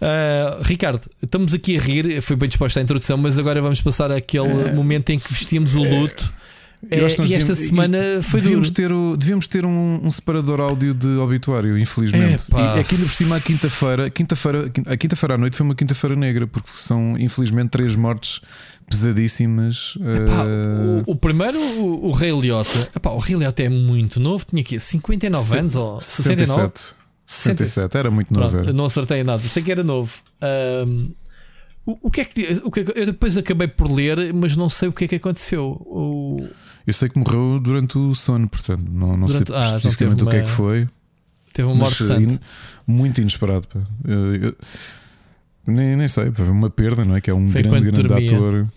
Ah, 0.00 0.60
Ricardo, 0.62 1.02
estamos 1.22 1.52
aqui 1.52 1.76
a 1.76 1.80
rir. 1.80 2.22
Foi 2.22 2.36
bem 2.36 2.48
disposta 2.48 2.80
a 2.80 2.82
introdução, 2.82 3.18
mas 3.18 3.38
agora 3.38 3.60
vamos 3.60 3.82
passar 3.82 4.10
àquele 4.10 4.72
momento 4.72 5.10
em 5.10 5.18
que 5.18 5.30
vestimos 5.32 5.74
o 5.74 5.82
luto. 5.82 6.32
Nós 6.82 7.30
e 7.30 7.34
esta 7.34 7.52
devíamos- 7.54 7.58
semana 7.58 7.98
foi 8.22 8.40
devíamos 8.40 8.70
duro. 8.70 8.88
ter, 8.88 8.92
o, 8.94 9.16
devíamos 9.16 9.46
ter 9.46 9.64
um, 9.66 10.00
um 10.02 10.10
separador 10.10 10.60
áudio 10.60 10.94
de 10.94 11.06
obituário, 11.18 11.76
infelizmente. 11.78 12.44
Epá. 12.48 12.76
E 12.76 12.80
aqui 12.80 12.94
ainda 12.94 13.06
por 13.06 13.12
cima, 13.14 13.36
a 13.36 13.40
quinta-feira, 13.40 14.10
quinta-feira, 14.10 14.72
a 14.86 14.96
quinta-feira 14.96 15.34
à 15.34 15.38
noite 15.38 15.56
foi 15.56 15.66
uma 15.66 15.74
quinta-feira 15.74 16.16
negra, 16.16 16.46
porque 16.46 16.70
são 16.74 17.16
infelizmente 17.18 17.70
três 17.70 17.94
mortes 17.94 18.40
pesadíssimas. 18.92 19.94
Epá, 19.96 20.44
eh, 20.46 21.02
o, 21.06 21.12
o 21.12 21.16
primeiro, 21.16 21.58
o, 21.58 22.08
o 22.08 22.12
Rei 22.12 22.30
Liotta. 22.38 22.90
Epá, 22.94 23.10
o 23.10 23.18
Rei 23.18 23.36
Liotta 23.36 23.62
é 23.62 23.68
muito 23.68 24.20
novo, 24.20 24.44
tinha 24.48 24.62
aqui 24.62 24.78
59 24.78 25.44
se- 25.44 25.58
anos 25.58 25.76
ou 25.76 26.00
69? 26.00 26.72
67. 26.72 26.94
67, 27.26 27.96
era 27.96 28.10
muito 28.10 28.32
novo. 28.32 28.50
Pronto, 28.50 28.72
não 28.74 28.84
acertei 28.86 29.24
nada, 29.24 29.42
sei 29.42 29.62
que 29.62 29.72
era 29.72 29.82
novo. 29.82 30.12
Ahm, 30.40 31.08
o, 31.86 32.08
o 32.08 32.10
que 32.10 32.20
é 32.20 32.24
que, 32.24 32.60
o 32.64 32.70
que 32.70 32.80
é 32.80 32.84
que- 32.84 32.98
eu 33.00 33.06
depois 33.06 33.36
acabei 33.36 33.66
por 33.68 33.90
ler, 33.90 34.32
mas 34.34 34.54
não 34.56 34.68
sei 34.68 34.88
o 34.88 34.92
que 34.92 35.04
é 35.04 35.08
que 35.08 35.14
aconteceu. 35.16 35.64
O, 35.86 36.46
Eu 36.86 36.92
sei 36.92 37.08
que 37.08 37.18
morreu 37.18 37.58
durante 37.58 37.96
o 37.96 38.14
sono, 38.14 38.48
portanto, 38.48 38.84
não, 38.90 39.16
não 39.16 39.26
Durante- 39.26 39.48
sei 39.48 39.56
ah, 39.56 39.60
então 39.66 39.76
especificamente 39.78 40.22
o 40.24 40.26
que 40.28 40.36
é 40.36 40.42
que 40.42 40.50
foi. 40.50 40.88
teve 41.54 41.68
uma 41.68 41.74
morte 41.76 42.02
eh, 42.12 42.16
in- 42.20 42.38
muito 42.86 43.20
inesperado. 43.20 43.66
Eu- 44.04 44.34
eu- 44.36 44.56
nem, 45.66 45.96
nem 45.96 46.08
sei, 46.08 46.30
uma 46.50 46.68
perda, 46.68 47.04
não 47.04 47.14
é? 47.16 47.20
Que 47.20 47.30
é 47.30 47.34
um 47.34 47.48
Foi 47.48 47.62
grande, 47.62 47.90
grande 47.92 48.02
dormia. 48.08 48.34
ator. 48.36 48.68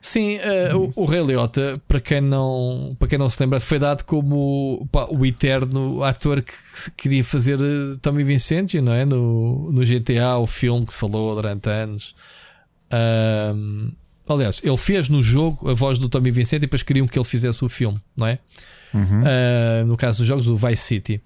Sim, 0.00 0.36
eh, 0.36 0.74
o, 0.74 0.90
o 0.96 1.04
Rei 1.04 1.22
Liotta, 1.22 1.80
para 1.86 2.00
quem, 2.00 2.22
não, 2.22 2.96
para 2.98 3.06
quem 3.06 3.18
não 3.18 3.28
se 3.28 3.40
lembra, 3.42 3.60
foi 3.60 3.78
dado 3.78 4.02
como 4.04 4.88
pá, 4.90 5.06
o 5.10 5.26
eterno 5.26 6.02
ator 6.02 6.42
que 6.42 6.54
queria 6.96 7.22
fazer 7.22 7.60
eh, 7.60 7.96
Tommy 8.00 8.24
Vincenti, 8.24 8.80
não 8.80 8.92
é? 8.92 9.04
No, 9.04 9.70
no 9.70 9.84
GTA, 9.84 10.38
o 10.38 10.46
filme 10.46 10.86
que 10.86 10.94
se 10.94 10.98
falou 10.98 11.34
durante 11.34 11.68
anos. 11.68 12.14
Ahm, 12.90 13.90
aliás, 14.26 14.62
ele 14.64 14.76
fez 14.78 15.08
no 15.10 15.22
jogo 15.22 15.70
a 15.70 15.74
voz 15.74 15.98
do 15.98 16.08
Tommy 16.08 16.30
Vincenti 16.30 16.56
e 16.56 16.60
depois 16.60 16.82
queriam 16.82 17.06
que 17.06 17.18
ele 17.18 17.26
fizesse 17.26 17.62
o 17.62 17.68
filme, 17.68 18.00
não 18.16 18.26
é? 18.26 18.38
Uhum. 18.94 19.22
Uh, 19.22 19.86
no 19.86 19.96
caso 19.96 20.18
dos 20.18 20.26
jogos, 20.26 20.48
o 20.48 20.56
Vice 20.56 20.82
City. 20.82 21.22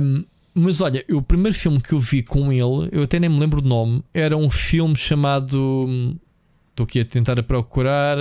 Um, 0.00 0.24
mas 0.54 0.80
olha, 0.80 1.04
o 1.10 1.22
primeiro 1.22 1.56
filme 1.56 1.80
que 1.80 1.94
eu 1.94 1.98
vi 1.98 2.22
com 2.22 2.52
ele, 2.52 2.88
eu 2.92 3.04
até 3.04 3.18
nem 3.18 3.30
me 3.30 3.38
lembro 3.38 3.62
do 3.62 3.68
nome, 3.68 4.04
era 4.12 4.36
um 4.36 4.50
filme 4.50 4.94
chamado. 4.94 6.18
Estou 6.72 6.84
aqui 6.84 7.00
a 7.00 7.04
tentar 7.04 7.38
a 7.38 7.42
procurar. 7.42 8.16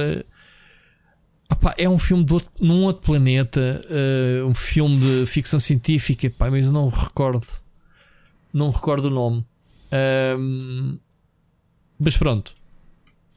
Opá, 1.50 1.74
é 1.78 1.90
um 1.90 1.98
filme 1.98 2.24
de 2.24 2.34
outro- 2.34 2.50
num 2.62 2.84
outro 2.84 3.02
planeta, 3.02 3.84
uh, 3.90 4.46
um 4.48 4.54
filme 4.54 4.98
de 4.98 5.26
ficção 5.26 5.60
científica, 5.60 6.30
pá, 6.30 6.50
mas 6.50 6.70
não 6.70 6.88
recordo. 6.90 7.46
Não 8.54 8.70
recordo 8.70 9.06
o 9.06 9.10
nome. 9.10 9.46
Um, 10.38 10.98
mas 12.00 12.16
pronto, 12.18 12.54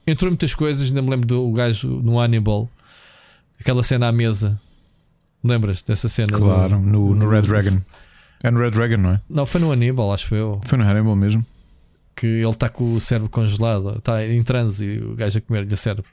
entrou 0.07 0.31
muitas 0.31 0.55
coisas. 0.55 0.89
Ainda 0.89 1.03
me 1.03 1.11
lembro 1.11 1.27
do 1.27 1.51
gajo 1.53 1.89
no 1.89 2.21
Hannibal, 2.21 2.69
aquela 3.61 3.83
cena 3.83 4.09
à 4.09 4.13
mesa. 4.13 4.61
Lembras 5.43 5.83
dessa 5.83 6.09
cena? 6.09 6.33
do- 6.33 6.39
Claro, 6.39 6.79
no, 6.81 7.15
no 7.15 7.21
do- 7.21 7.29
Red 7.29 7.43
do- 7.43 7.49
Dragon. 7.49 7.81
É 8.43 8.51
no 8.51 8.61
Red 8.61 8.71
Dragon, 8.71 8.97
não 8.97 9.11
é? 9.11 9.21
Não, 9.29 9.45
foi 9.47 9.61
no 9.61 9.71
Hannibal, 9.73 10.13
acho 10.13 10.35
eu. 10.35 10.61
Foi 10.65 10.79
no 10.79 10.85
Hannibal 10.85 11.17
mesmo. 11.17 11.45
Que 12.15 12.27
ele 12.27 12.49
está 12.49 12.69
com 12.69 12.95
o 12.95 13.01
cérebro 13.01 13.29
congelado, 13.29 13.99
está 13.99 14.25
em 14.25 14.43
transe 14.43 14.85
e 14.87 14.99
o 14.99 15.15
gajo 15.17 15.39
a 15.39 15.41
comer-lhe 15.41 15.75
o 15.75 15.77
cérebro. 15.77 16.11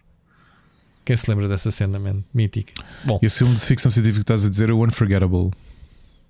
Quem 1.05 1.15
se 1.15 1.29
lembra 1.29 1.47
dessa 1.47 1.69
cena, 1.71 1.99
man? 1.99 2.23
Mítica. 2.33 2.73
Bom, 3.03 3.19
E 3.21 3.25
esse 3.25 3.39
filme 3.39 3.53
de 3.55 3.61
ficção 3.61 3.89
científica 3.91 4.19
que 4.19 4.23
estás 4.23 4.45
a 4.45 4.49
dizer 4.49 4.69
é 4.69 4.73
o 4.73 4.83
Unforgettable. 4.85 5.51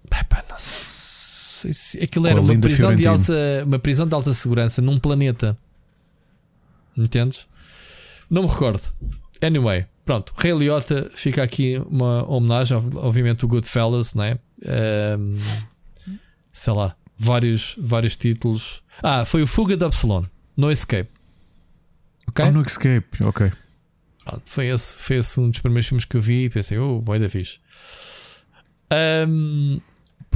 pá, 0.10 0.44
não 0.50 0.58
sei 0.58 1.74
se 1.74 1.98
aquilo 2.04 2.28
era 2.28 2.42
uma 2.42 2.58
prisão, 2.60 2.96
de 2.96 3.08
alta, 3.08 3.34
uma 3.66 3.80
prisão 3.80 4.08
de 4.08 4.14
alta 4.16 4.34
segurança 4.34 4.82
num 4.82 4.98
planeta. 5.00 5.58
Entendes? 6.98 7.48
Não 8.30 8.44
me 8.44 8.50
recordo. 8.50 8.82
Anyway, 9.42 9.86
pronto. 10.06 10.34
Rei 10.38 10.54
Liotta 10.54 11.10
fica 11.14 11.44
aqui 11.44 11.82
uma 11.90 12.28
homenagem, 12.30 12.78
ob- 12.78 12.96
obviamente, 12.98 13.46
o 13.46 13.48
Goodfellas, 13.48 14.14
não 14.14 14.24
é? 14.24 14.38
Ahm, 14.66 15.38
sei 16.54 16.74
lá, 16.74 16.96
vários, 17.22 17.76
vários 17.78 18.18
títulos. 18.18 18.82
Ah, 19.04 19.24
foi 19.26 19.44
o 19.44 19.48
Fuga 19.48 19.78
de 19.78 19.86
Absalon, 19.86 20.26
No 20.58 20.72
Escape. 20.72 21.10
Ok? 22.28 22.46
Oh, 22.46 22.52
no 22.52 22.62
Escape, 22.62 23.24
ok. 23.24 23.52
Pronto, 24.26 24.42
foi, 24.46 24.68
esse, 24.68 24.98
foi 24.98 25.18
esse 25.18 25.40
um 25.40 25.50
dos 25.50 25.60
primeiros 25.60 25.88
filmes 25.88 26.06
que 26.06 26.18
eu 26.18 26.22
vi 26.22 26.46
e 26.46 26.50
pensei, 26.50 26.78
oh, 26.78 27.00
boy 27.00 27.20
da 27.20 27.30
fixe. 27.30 27.60
Ahm, 28.90 29.80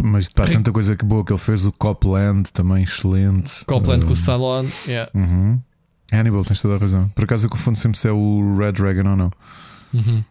Mas 0.02 0.30
pá, 0.30 0.46
tanta 0.46 0.72
coisa 0.72 0.96
que 0.96 1.04
boa 1.06 1.24
que 1.26 1.32
ele 1.34 1.40
fez. 1.40 1.66
O 1.66 1.72
Copland 1.72 2.52
também, 2.52 2.84
excelente. 2.84 3.66
Copland 3.66 4.04
com 4.06 4.12
o 4.12 4.14
Uh, 4.14 4.18
Stallone. 4.18 4.72
Yeah. 4.88 5.12
uhum. 5.14 5.62
Hannibal, 6.12 6.46
tens 6.46 6.62
toda 6.62 6.76
a 6.76 6.78
razão. 6.78 7.10
Por 7.10 7.24
acaso 7.24 7.46
eu 7.48 7.50
confundo 7.50 7.78
sempre 7.78 7.98
se 7.98 8.08
é 8.08 8.12
o 8.12 8.56
Red 8.58 8.74
Dragon 8.74 9.10
ou 9.10 9.16
não. 9.16 9.32
Uhum. 9.94 10.24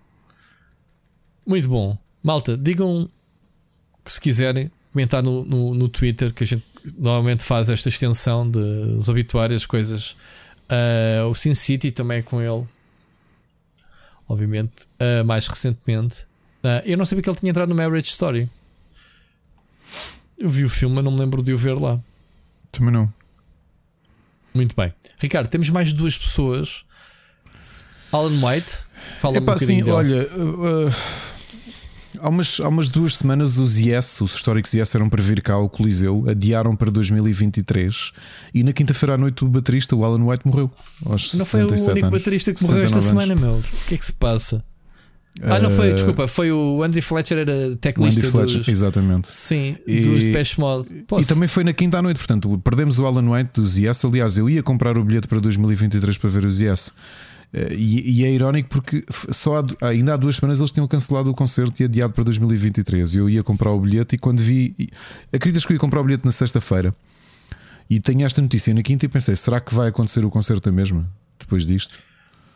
Muito 1.47 1.69
bom. 1.69 1.99
Malta, 2.23 2.57
digam 2.57 3.09
que 4.05 4.13
se 4.13 4.21
quiserem 4.21 4.71
comentar 4.95 5.23
no, 5.23 5.45
no, 5.45 5.75
no 5.75 5.89
Twitter 5.89 6.33
que 6.33 6.45
a 6.45 6.47
gente 6.47 6.65
normalmente 6.97 7.43
faz 7.43 7.69
esta 7.69 7.89
extensão 7.89 8.49
dos 8.49 9.09
obituários, 9.11 9.67
coisas. 9.67 10.17
Ah, 10.69 11.27
o 11.27 11.35
Sin 11.35 11.53
City 11.55 11.91
também 11.91 12.19
é 12.19 12.23
com 12.23 12.41
ele. 12.41 12.67
Obviamente. 14.29 14.87
Ah, 14.99 15.23
mais 15.25 15.47
recentemente. 15.49 16.23
Uh, 16.65 16.81
eu 16.87 16.97
não 16.97 17.05
sabia 17.05 17.23
que 17.23 17.29
ele 17.29 17.37
tinha 17.37 17.51
entrado 17.51 17.69
no 17.69 17.75
Marriage 17.75 18.09
Story. 18.09 18.49
Eu 20.39 20.49
vi 20.49 20.65
o 20.65 20.71
filme, 20.71 20.95
mas 20.95 21.05
não 21.05 21.13
me 21.13 21.19
lembro 21.19 21.43
de 21.43 21.53
o 21.53 21.59
ver 21.59 21.79
lá. 21.79 22.01
Também 22.73 22.91
não. 22.91 23.13
Muito 24.55 24.75
bem. 24.75 24.95
Ricardo, 25.19 25.49
temos 25.49 25.69
mais 25.69 25.93
duas 25.93 26.17
pessoas. 26.17 26.87
Alan 28.11 28.31
White, 28.31 28.79
fala 29.21 29.37
Epá, 29.37 29.57
um 29.57 29.59
sim, 29.59 29.77
dele. 29.79 29.91
olha. 29.91 30.29
uh, 30.35 30.87
uh, 30.89 30.95
há, 32.25 32.29
umas, 32.29 32.59
há 32.61 32.69
umas 32.69 32.89
duas 32.89 33.17
semanas 33.17 33.59
os 33.59 33.79
Yes, 33.79 34.21
os 34.21 34.35
históricos 34.35 34.73
Yes 34.75 34.95
eram 34.95 35.09
para 35.09 35.23
vir 35.23 35.41
cá 35.43 35.55
ao 35.55 35.69
Coliseu, 35.69 36.25
adiaram 36.29 36.75
para 36.75 36.91
2023 36.91 38.13
e 38.55 38.63
na 38.65 38.73
quinta-feira 38.73 39.15
à 39.15 39.19
noite 39.19 39.45
o 39.45 39.49
baterista, 39.49 39.95
o 39.95 40.05
Alan 40.05 40.25
White, 40.25 40.47
morreu. 40.47 40.71
Aos 41.05 41.33
Não 41.35 41.45
foi 41.45 41.65
o 41.65 41.69
67 41.69 41.91
único 41.93 42.07
anos. 42.07 42.19
baterista 42.19 42.55
que 42.55 42.63
morreu 42.65 42.85
esta 42.85 43.01
69 43.01 43.27
semana, 43.27 43.41
meu. 43.41 43.59
O 43.59 43.87
que 43.89 43.95
é 43.95 43.99
que 43.99 44.07
se 44.07 44.13
passa? 44.15 44.65
Ah, 45.43 45.59
não 45.59 45.69
foi, 45.69 45.91
Uh, 45.91 45.95
desculpa, 45.97 46.29
foi 46.29 46.53
o 46.53 46.81
Andy 46.85 47.01
Fletcher, 47.01 47.39
era 47.39 47.53
o 47.53 47.65
Andy 47.67 47.77
teclista 47.79 48.31
Fletcher, 48.31 48.59
dos. 48.59 48.69
exatamente. 48.69 49.29
Sim, 49.29 49.77
E- 49.85 50.01
dos 50.03 50.23
Depeche 50.23 50.61
Mode. 50.61 51.05
E 51.21 51.25
também 51.25 51.49
foi 51.49 51.65
na 51.65 51.73
quinta 51.73 51.99
à 51.99 52.03
noite, 52.03 52.19
portanto, 52.19 52.57
perdemos 52.63 53.01
o 53.01 53.07
Alan 53.07 53.29
White 53.33 53.51
dos 53.55 53.77
Yes. 53.77 54.05
Aliás, 54.05 54.39
eu 54.39 54.49
ia 54.49 54.63
comprar 54.63 54.97
o 54.97 55.03
bilhete 55.05 55.27
para 55.27 55.41
2023 55.41 56.17
para 56.19 56.31
ver 56.31 56.45
os 56.47 56.61
Yes. 56.61 56.93
Eh, 57.55 57.75
E, 57.75 58.21
e 58.21 58.25
é 58.25 58.33
irónico 58.33 58.69
porque 58.69 59.05
só 59.31 59.61
há, 59.81 59.89
ainda 59.89 60.15
há 60.15 60.17
duas 60.17 60.37
semanas 60.37 60.59
eles 60.59 60.73
tinham 60.73 60.89
cancelado 60.89 61.31
o 61.31 61.35
concerto 61.35 61.81
e 61.81 61.85
adiado 61.85 62.13
para 62.13 62.25
2023. 62.25 63.15
Eu 63.15 63.31
ia 63.31 63.43
comprar 63.45 63.71
o 63.71 63.81
bilhete 63.81 64.17
e 64.17 64.19
quando 64.19 64.41
vi. 64.41 64.91
Acreditas 65.33 65.65
que 65.65 65.73
eu 65.73 65.77
ia 65.77 65.81
comprar 65.81 66.01
o 66.01 66.05
bilhete 66.05 66.25
na 66.25 66.33
sexta-feira 66.33 66.95
e 67.89 68.01
tenho 68.01 68.25
esta 68.25 68.43
notícia 68.43 68.75
na 68.75 68.83
quinta 68.83 69.07
e 69.07 69.09
pensei: 69.09 69.37
será 69.37 69.61
que 69.61 69.73
vai 69.75 69.89
acontecer 69.89 70.25
o 70.25 70.31
concerto 70.31 70.69
da 70.69 70.73
mesma? 70.73 71.09
Depois 71.39 71.65
disto? 71.65 71.99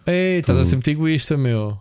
Ei, 0.07 0.41
estás 0.41 0.59
a 0.59 0.65
ser 0.65 0.77
muito 0.77 0.89
egoísta, 0.89 1.37
meu. 1.37 1.79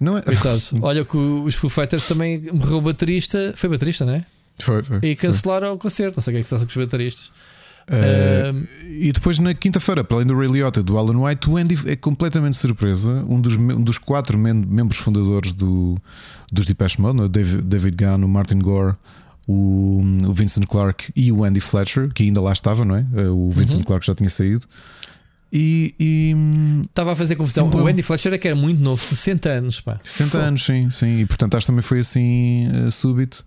Não 0.00 0.18
é? 0.18 0.22
Coitado. 0.22 0.60
Olha 0.82 1.04
que 1.04 1.16
os 1.16 1.54
Foo 1.54 1.70
Fighters 1.70 2.04
também 2.04 2.42
morreu 2.52 2.76
o 2.78 2.82
baterista. 2.82 3.52
Foi 3.56 3.68
baterista, 3.68 4.04
não 4.04 4.12
é? 4.14 4.24
Foi, 4.60 4.82
foi. 4.82 5.00
E 5.02 5.16
cancelaram 5.16 5.72
o 5.72 5.78
concerto. 5.78 6.16
Não 6.16 6.22
sei 6.22 6.32
o 6.32 6.34
que 6.34 6.38
é 6.40 6.42
que 6.42 6.48
se 6.48 6.54
passa 6.54 6.66
com 6.66 6.70
os 6.70 6.76
bateristas. 6.76 7.32
Ahm, 7.90 8.64
E 9.00 9.12
depois 9.12 9.38
na 9.38 9.54
quinta-feira, 9.54 10.02
para 10.02 10.16
além 10.18 10.26
do 10.26 10.36
Ray 10.36 10.48
Liotta 10.50 10.80
e 10.80 10.82
do 10.82 10.98
Alan 10.98 11.22
White, 11.24 11.48
o 11.48 11.56
Andy 11.56 11.78
é 11.86 11.94
completamente 11.96 12.56
surpresa. 12.56 13.24
Um 13.28 13.40
dos, 13.40 13.54
um 13.56 13.80
dos 13.82 13.96
quatro 13.96 14.36
mem- 14.36 14.52
membros 14.54 14.98
fundadores 14.98 15.52
do, 15.52 15.96
dos 16.52 16.66
Depeche 16.66 17.00
Mode, 17.00 17.20
o 17.20 17.28
David, 17.28 17.62
David 17.62 17.96
Gunn, 17.96 18.24
o 18.24 18.28
Martin 18.28 18.58
Gore, 18.58 18.96
o, 19.46 20.02
o 20.26 20.32
Vincent 20.32 20.66
Clark 20.66 21.12
e 21.14 21.30
o 21.30 21.44
Andy 21.44 21.60
Fletcher, 21.60 22.12
que 22.12 22.24
ainda 22.24 22.40
lá 22.40 22.52
estava, 22.52 22.84
não 22.84 22.96
é? 22.96 23.06
Eh, 23.16 23.28
O 23.28 23.50
Vincent 23.50 23.78
Uhum. 23.78 23.84
Clark 23.84 24.04
já 24.04 24.14
tinha 24.14 24.28
saído. 24.28 24.66
E, 25.52 25.94
e 25.98 26.34
Estava 26.88 27.12
a 27.12 27.16
fazer 27.16 27.36
confusão. 27.36 27.68
Então- 27.68 27.82
O 27.82 27.86
Andy 27.86 28.02
Fletcher 28.02 28.34
é 28.34 28.38
que 28.38 28.48
era 28.48 28.56
muito 28.56 28.82
novo, 28.82 29.02
60 29.02 29.48
anos. 29.48 29.80
Pá. 29.80 29.98
60 30.02 30.30
Fogo. 30.30 30.44
anos, 30.44 30.64
sim, 30.64 30.90
sim. 30.90 31.20
E 31.20 31.24
portanto 31.26 31.56
acho 31.56 31.64
que 31.66 31.72
também 31.72 31.82
foi 31.82 32.00
assim 32.00 32.68
eh, 32.86 32.90
súbito. 32.90 33.44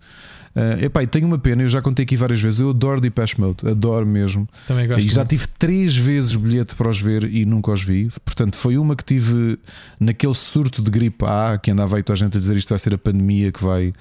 Uh, 0.54 0.84
epá, 0.84 1.02
e 1.02 1.06
tenho 1.06 1.26
uma 1.26 1.38
pena, 1.38 1.62
eu 1.62 1.68
já 1.68 1.80
contei 1.80 2.04
aqui 2.04 2.14
várias 2.14 2.40
vezes. 2.40 2.60
Eu 2.60 2.70
adoro 2.70 3.00
Depeche 3.00 3.40
Mode, 3.40 3.66
adoro 3.66 4.06
mesmo. 4.06 4.46
Também 4.66 4.86
gosto. 4.86 5.04
E 5.04 5.08
já 5.08 5.20
muito. 5.20 5.30
tive 5.30 5.46
três 5.58 5.96
vezes 5.96 6.36
bilhete 6.36 6.74
para 6.74 6.90
os 6.90 7.00
ver 7.00 7.24
e 7.24 7.44
nunca 7.46 7.72
os 7.72 7.82
vi. 7.82 8.08
Portanto, 8.24 8.56
foi 8.56 8.76
uma 8.76 8.94
que 8.94 9.04
tive 9.04 9.58
naquele 9.98 10.34
surto 10.34 10.82
de 10.82 10.90
gripe 10.90 11.24
A 11.24 11.58
que 11.58 11.70
andava 11.70 11.96
aí 11.96 12.02
toda 12.02 12.14
a 12.14 12.16
gente 12.18 12.36
a 12.36 12.40
dizer 12.40 12.56
isto 12.56 12.68
vai 12.68 12.78
ser 12.78 12.94
a 12.94 12.98
pandemia 12.98 13.50
que 13.50 13.62
vai, 13.62 13.92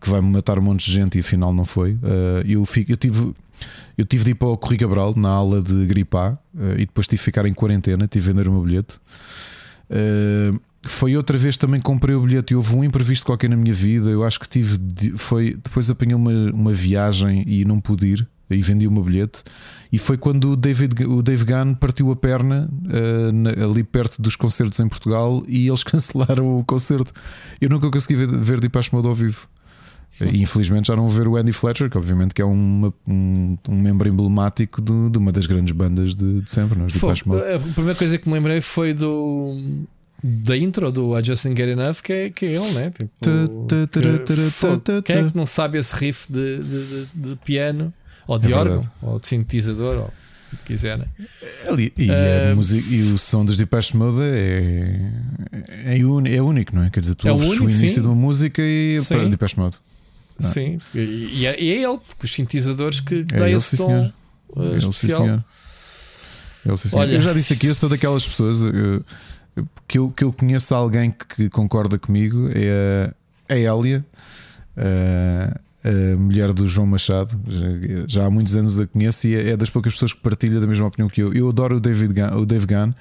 que 0.00 0.10
vai 0.10 0.20
matar 0.20 0.58
um 0.58 0.62
monte 0.62 0.86
de 0.86 0.92
gente 0.92 1.16
e 1.16 1.20
afinal 1.20 1.52
não 1.52 1.64
foi. 1.64 1.92
Uh, 1.92 2.42
eu, 2.46 2.64
fico, 2.64 2.90
eu, 2.90 2.96
tive, 2.96 3.32
eu 3.96 4.04
tive 4.04 4.24
de 4.24 4.30
ir 4.32 4.34
para 4.34 4.48
o 4.48 4.56
Corri 4.56 4.76
Cabral 4.76 5.14
na 5.16 5.28
aula 5.28 5.62
de 5.62 5.86
gripe 5.86 6.16
A 6.16 6.32
uh, 6.32 6.72
e 6.74 6.86
depois 6.86 7.06
tive 7.06 7.20
de 7.20 7.24
ficar 7.24 7.46
em 7.46 7.52
quarentena, 7.52 8.08
tive 8.08 8.26
de 8.26 8.32
vender 8.32 8.48
o 8.48 8.52
meu 8.52 8.62
bilhete. 8.62 8.96
Uh, 9.88 10.60
foi 10.84 11.16
outra 11.16 11.38
vez 11.38 11.56
também 11.56 11.80
comprei 11.80 12.14
o 12.14 12.20
bilhete 12.22 12.52
e 12.52 12.56
houve 12.56 12.74
um 12.74 12.82
imprevisto 12.84 13.24
qualquer 13.26 13.48
na 13.50 13.56
minha 13.56 13.72
vida. 13.74 14.08
Eu 14.10 14.24
acho 14.24 14.38
que 14.40 14.48
tive. 14.48 14.76
de- 14.78 15.12
foi, 15.16 15.54
depois 15.62 15.88
apanhei 15.90 16.14
uma, 16.14 16.32
uma 16.52 16.72
viagem 16.72 17.44
e 17.46 17.64
não 17.64 17.80
pude 17.80 18.06
ir. 18.06 18.28
E 18.50 18.60
vendi 18.60 18.86
o 18.86 18.90
meu 18.92 19.02
bilhete. 19.02 19.42
E 19.90 19.96
foi 19.96 20.18
quando 20.18 20.50
o 20.52 20.56
David, 20.56 21.04
o 21.06 21.22
Dave 21.22 21.42
Gunn 21.42 21.72
partiu 21.74 22.10
a 22.12 22.16
perna 22.16 22.68
uh, 22.84 23.32
na- 23.32 23.64
ali 23.64 23.82
perto 23.82 24.20
dos 24.20 24.36
concertos 24.36 24.78
em 24.78 24.86
Portugal 24.88 25.42
e 25.48 25.66
eles 25.68 25.82
cancelaram 25.84 26.58
o 26.58 26.62
concerto. 26.64 27.12
Eu 27.60 27.70
nunca 27.70 27.90
consegui 27.90 28.14
ver, 28.14 28.26
ver 28.28 28.60
Depeche 28.60 28.90
Mode 28.92 29.08
ao 29.08 29.14
vivo. 29.14 29.48
E 30.20 30.42
infelizmente 30.42 30.88
já 30.88 30.94
não 30.96 31.08
vou 31.08 31.16
ver 31.16 31.26
o 31.26 31.36
Andy 31.36 31.52
Fletcher, 31.52 31.88
que 31.88 31.96
obviamente 31.96 32.34
que 32.34 32.42
é 32.42 32.44
uma- 32.44 32.92
um, 33.08 33.56
um 33.70 33.80
membro 33.80 34.06
emblemático 34.06 34.82
do- 34.82 35.08
de 35.08 35.16
uma 35.16 35.32
das 35.32 35.46
grandes 35.46 35.72
bandas 35.74 36.14
de, 36.14 36.42
de 36.42 36.50
sempre, 36.52 36.78
não 36.78 36.84
é? 36.84 36.88
Depeche 36.88 37.26
Mode. 37.26 37.42
A 37.54 37.58
primeira 37.58 37.98
coisa 37.98 38.18
que 38.18 38.28
me 38.28 38.34
lembrei 38.34 38.60
foi 38.60 38.92
do. 38.92 39.56
Da 40.24 40.56
intro 40.56 40.92
do 40.92 41.18
I 41.18 41.24
Just 41.24 41.44
Ain't 41.46 41.58
Get 41.60 41.68
Enough, 41.70 41.96
que 42.02 42.12
é, 42.12 42.30
que 42.30 42.46
é 42.46 42.52
ele, 42.52 42.70
né? 42.72 42.90
Tipo, 42.96 43.10
que- 43.66 45.02
Quem 45.02 45.16
é 45.16 45.30
que 45.30 45.36
não 45.36 45.46
sabe 45.46 45.78
esse 45.78 45.94
riff 45.96 46.32
de, 46.32 46.58
de, 46.62 47.06
de- 47.14 47.36
piano, 47.44 47.92
ou 48.26 48.38
de 48.38 48.52
É 48.52 48.56
órgão, 48.56 48.78
verdade. 48.78 48.92
ou 49.02 49.18
de 49.18 49.26
sintetizador, 49.26 49.96
ou 49.96 50.04
o 50.52 50.56
que 50.58 50.64
quiser, 50.66 50.96
né? 50.98 51.06
Ali, 51.68 51.92
e, 51.96 52.08
Ah, 52.10 52.54
música- 52.54 52.88
e 52.88 53.02
o 53.12 53.18
som 53.18 53.44
dos 53.44 53.56
Depeche 53.56 53.96
Mode 53.96 54.20
é, 54.22 55.00
é, 55.86 56.04
uni- 56.04 56.34
é 56.36 56.40
único, 56.40 56.74
não 56.76 56.84
é? 56.84 56.90
Quer 56.90 57.00
dizer, 57.00 57.14
tu 57.16 57.26
É 57.26 57.32
ouves 57.32 57.48
único, 57.48 57.64
o 57.64 57.68
início 57.70 57.88
sim. 57.88 58.00
de 58.00 58.06
uma 58.06 58.14
música 58.14 58.62
e 58.62 58.96
Sim. 59.02 59.14
para 59.16 59.28
Depeche 59.28 59.58
Mode. 59.58 59.76
Ah. 60.38 60.42
Sim, 60.44 60.78
e, 60.94 60.98
e 61.40 61.46
é, 61.46 61.60
e 61.60 61.70
é 61.72 61.82
ele, 61.82 61.98
porque 62.08 62.26
os 62.26 62.32
sintetizadores 62.32 63.00
que, 63.00 63.24
que 63.24 63.34
É 63.34 63.38
dá 63.40 63.48
ele, 63.48 63.56
esse 63.56 63.76
sim, 63.76 63.82
tom 63.82 63.88
senhor. 63.88 64.12
uh, 64.56 64.62
Ele, 64.70 64.80
sim, 64.80 64.88
especial. 64.88 65.22
senhor. 65.24 65.44
Ele, 66.64 66.76
sim, 66.76 66.88
senhor. 66.90 67.02
Olha. 67.02 67.12
Eu 67.14 67.20
já 67.20 67.32
disse 67.32 67.52
aqui, 67.54 67.66
eu 67.66 67.74
sou 67.74 67.88
daquelas 67.88 68.24
pessoas 68.26 68.64
eh, 68.64 69.00
que 69.86 69.98
eu, 69.98 70.10
que 70.10 70.24
eu 70.24 70.32
conheço 70.32 70.74
alguém 70.74 71.10
que 71.36 71.48
concorda 71.50 71.98
comigo, 71.98 72.48
é 72.54 73.12
a, 73.48 73.54
a 73.54 73.58
Hélia, 73.58 74.04
eh, 74.76 75.54
a 75.84 76.16
mulher 76.16 76.52
do 76.52 76.66
João 76.66 76.86
Machado. 76.86 77.38
Já, 77.48 77.66
já 78.06 78.26
há 78.26 78.30
muitos 78.30 78.56
anos 78.56 78.78
a 78.80 78.86
conheço 78.86 79.26
e 79.28 79.34
é 79.34 79.50
é 79.50 79.56
das 79.56 79.68
poucas 79.68 79.92
pessoas 79.92 80.12
que 80.12 80.20
partilha 80.20 80.60
da 80.60 80.66
mesma 80.66 80.86
opinião 80.86 81.08
que 81.08 81.20
eu. 81.22 81.32
Eu 81.34 81.48
adoro 81.48 81.76
o 81.76 81.80
David 81.80 82.14
Gunn, 82.14 82.40
o 82.40 82.46
Dave 82.46 82.66
Gunn. 82.66 82.92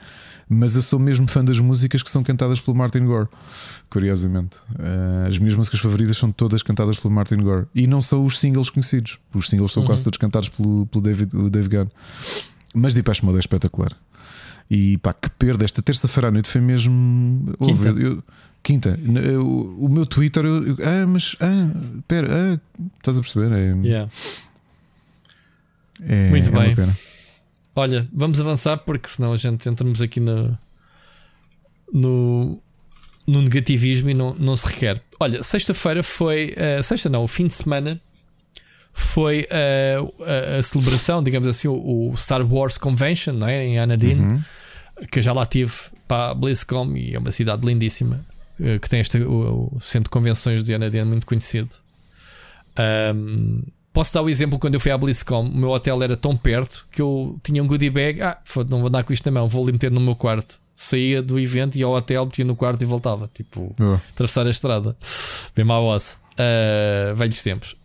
Mas 0.53 0.75
eu 0.75 0.81
sou 0.81 0.99
mesmo 0.99 1.25
fã 1.29 1.45
das 1.45 1.61
músicas 1.61 2.03
que 2.03 2.11
são 2.11 2.23
cantadas 2.23 2.59
pelo 2.59 2.75
Martin 2.75 3.05
Gore, 3.05 3.29
curiosamente. 3.89 4.57
Eh, 4.77 5.27
as 5.29 5.39
minhas 5.39 5.55
músicas 5.55 5.79
favoritas 5.79 6.17
são 6.17 6.29
todas 6.29 6.61
cantadas 6.61 6.99
pelo 6.99 7.13
Martin 7.13 7.37
Gore 7.37 7.67
e 7.73 7.87
não 7.87 8.01
são 8.01 8.25
os 8.25 8.37
singles 8.37 8.69
conhecidos. 8.69 9.17
Os 9.33 9.47
singles 9.49 9.71
são 9.71 9.81
Uhum. 9.83 9.87
quase 9.87 10.03
todos 10.03 10.17
cantados 10.17 10.49
pelo, 10.49 10.85
pelo 10.87 11.01
David, 11.01 11.33
o 11.37 11.49
Dave 11.49 11.69
Gunn. 11.69 11.87
Mas 12.75 12.93
Depeche 12.93 13.23
Mode 13.23 13.37
é 13.37 13.39
espetacular. 13.39 13.93
E 14.73 14.97
pá, 14.99 15.11
que 15.13 15.29
perda. 15.31 15.65
Esta 15.65 15.81
terça-feira 15.81 16.29
à 16.29 16.31
noite 16.31 16.47
foi 16.47 16.61
mesmo. 16.61 17.53
Quinta. 17.59 17.89
eu- 17.89 18.23
quinta. 18.63 18.99
Eu- 19.25 19.75
O, 19.77 19.89
meu 19.89 20.05
Twitter. 20.05 20.45
Ah, 20.81 21.05
mas. 21.07 21.35
Ah, 21.41 21.69
pera. 22.07 22.29
Ah, 22.31 22.59
estás 22.97 23.17
a 23.17 23.21
perceber? 23.21 23.51
É, 23.51 23.75
Yeah. 23.85 24.09
é- 26.07 26.29
Muito 26.29 26.49
é 26.57 26.73
bem. 26.75 26.93
Olha, 27.75 28.07
vamos 28.13 28.39
avançar 28.39 28.77
porque 28.77 29.09
senão 29.09 29.33
a 29.33 29.35
gente 29.35 29.67
entramos 29.67 30.01
aqui 30.01 30.19
no, 30.21 30.57
no, 31.93 32.61
no 33.27 33.41
negativismo 33.41 34.09
e 34.09 34.13
não, 34.13 34.33
não 34.35 34.55
se 34.55 34.65
requer. 34.67 35.01
Olha, 35.19 35.43
sexta-feira 35.43 36.01
foi. 36.03 36.53
eh, 36.55 36.81
sexta 36.83 37.09
não, 37.09 37.23
o 37.23 37.27
fim 37.27 37.47
de 37.47 37.53
semana 37.53 37.99
foi 38.93 39.47
eh, 39.49 39.97
a, 40.55 40.59
a 40.59 40.63
celebração, 40.63 41.23
digamos 41.23 41.47
assim, 41.47 41.67
o, 41.67 42.09
o 42.11 42.17
Star 42.17 42.41
Wars 42.45 42.77
Convention 42.77 43.33
não 43.33 43.47
é? 43.47 43.65
em 43.65 43.79
Anadim, 43.79 44.13
Uhum. 44.19 44.41
Que 45.09 45.19
eu 45.19 45.23
já 45.23 45.33
lá 45.33 45.45
tive 45.45 45.71
para 46.07 46.31
a 46.31 46.33
BlizzCon 46.33 46.95
e 46.95 47.15
é 47.15 47.19
uma 47.19 47.31
cidade 47.31 47.65
lindíssima 47.65 48.19
eh, 48.59 48.77
que 48.79 48.89
tem 48.89 48.99
este, 48.99 49.17
o, 49.19 49.69
o 49.75 49.79
centro 49.81 50.05
de 50.05 50.09
convenções 50.09 50.63
de 50.63 50.73
Anadim 50.73 51.03
muito 51.03 51.25
conhecido. 51.25 51.69
Ahm, 52.75 53.61
posso 53.93 54.13
dar 54.13 54.21
o 54.21 54.29
exemplo 54.29 54.57
quando 54.59 54.75
eu 54.75 54.79
fui 54.79 54.91
à 54.91 54.97
BlizzCon, 54.97 55.41
o 55.47 55.57
meu 55.57 55.69
hotel 55.69 56.01
era 56.03 56.15
tão 56.15 56.35
perto 56.35 56.85
que 56.91 57.01
eu 57.01 57.39
tinha 57.43 57.61
um 57.63 57.67
goodie 57.67 57.89
bag. 57.89 58.21
Ah, 58.21 58.37
não 58.69 58.79
vou 58.79 58.87
andar 58.87 59.03
com 59.03 59.13
isto 59.13 59.25
na 59.25 59.31
mão, 59.39 59.47
vou 59.47 59.63
ali 59.63 59.71
meter 59.73 59.91
no 59.91 59.99
meu 59.99 60.15
quarto. 60.15 60.59
Saía 60.75 61.21
do 61.21 61.39
evento 61.39 61.75
e 61.75 61.79
ia 61.79 61.85
ao 61.85 61.93
hotel, 61.93 62.25
metia 62.25 62.43
no 62.45 62.55
quarto 62.55 62.81
e 62.81 62.85
voltava. 62.85 63.29
Tipo, 63.33 63.75
Oh. 63.79 63.99
atravessar 64.13 64.47
a 64.47 64.49
estrada. 64.49 64.97
Bem 65.55 65.63
mau 65.65 65.85
osso. 65.85 66.17
Uh, 66.33 67.13
velhos 67.15 67.43
tempos. 67.43 67.75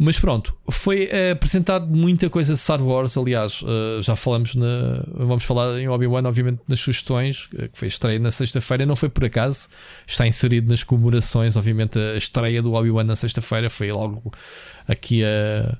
Mas 0.00 0.16
pronto, 0.16 0.56
foi 0.70 1.06
uh, 1.06 1.32
apresentado 1.32 1.88
muita 1.88 2.30
coisa 2.30 2.52
de 2.54 2.58
Star 2.60 2.80
Wars. 2.80 3.18
Aliás, 3.18 3.62
uh, 3.62 4.00
já 4.00 4.14
falamos 4.14 4.54
na. 4.54 5.02
Vamos 5.08 5.44
falar 5.44 5.76
em 5.80 5.88
Obi-Wan, 5.88 6.22
obviamente, 6.24 6.60
nas 6.68 6.78
sugestões, 6.78 7.48
uh, 7.54 7.68
que 7.68 7.76
foi 7.76 7.88
estreia 7.88 8.18
na 8.20 8.30
sexta-feira. 8.30 8.86
Não 8.86 8.94
foi 8.94 9.08
por 9.08 9.24
acaso, 9.24 9.66
está 10.06 10.24
inserido 10.24 10.70
nas 10.70 10.84
comemorações. 10.84 11.56
Obviamente, 11.56 11.98
a 11.98 12.16
estreia 12.16 12.62
do 12.62 12.74
Obi-Wan 12.74 13.02
na 13.02 13.16
sexta-feira 13.16 13.68
foi 13.68 13.90
logo 13.90 14.32
aqui 14.86 15.24
a, 15.24 15.76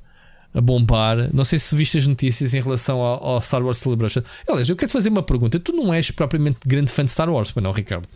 a 0.53 0.61
bombar. 0.61 1.33
Não 1.33 1.45
sei 1.45 1.61
se 1.61 1.73
viste 1.77 1.97
as 1.99 2.07
notícias 2.09 2.55
em 2.55 2.61
relação 2.61 2.99
ao, 3.01 3.25
ao 3.25 3.41
Star 3.41 3.63
Wars 3.65 3.79
Celebration. 3.79 4.23
Aliás, 4.49 4.69
eu 4.69 4.75
quero 4.75 4.89
te 4.89 4.95
fazer 4.95 5.11
uma 5.11 5.23
pergunta. 5.23 5.61
Tu 5.61 5.73
não 5.73 5.95
és 5.95 6.11
propriamente 6.11 6.59
grande 6.67 6.91
fã 6.91 7.05
de 7.05 7.13
Star 7.13 7.31
Wars, 7.31 7.53
para 7.53 7.63
não, 7.63 7.71
Ricardo? 7.71 8.09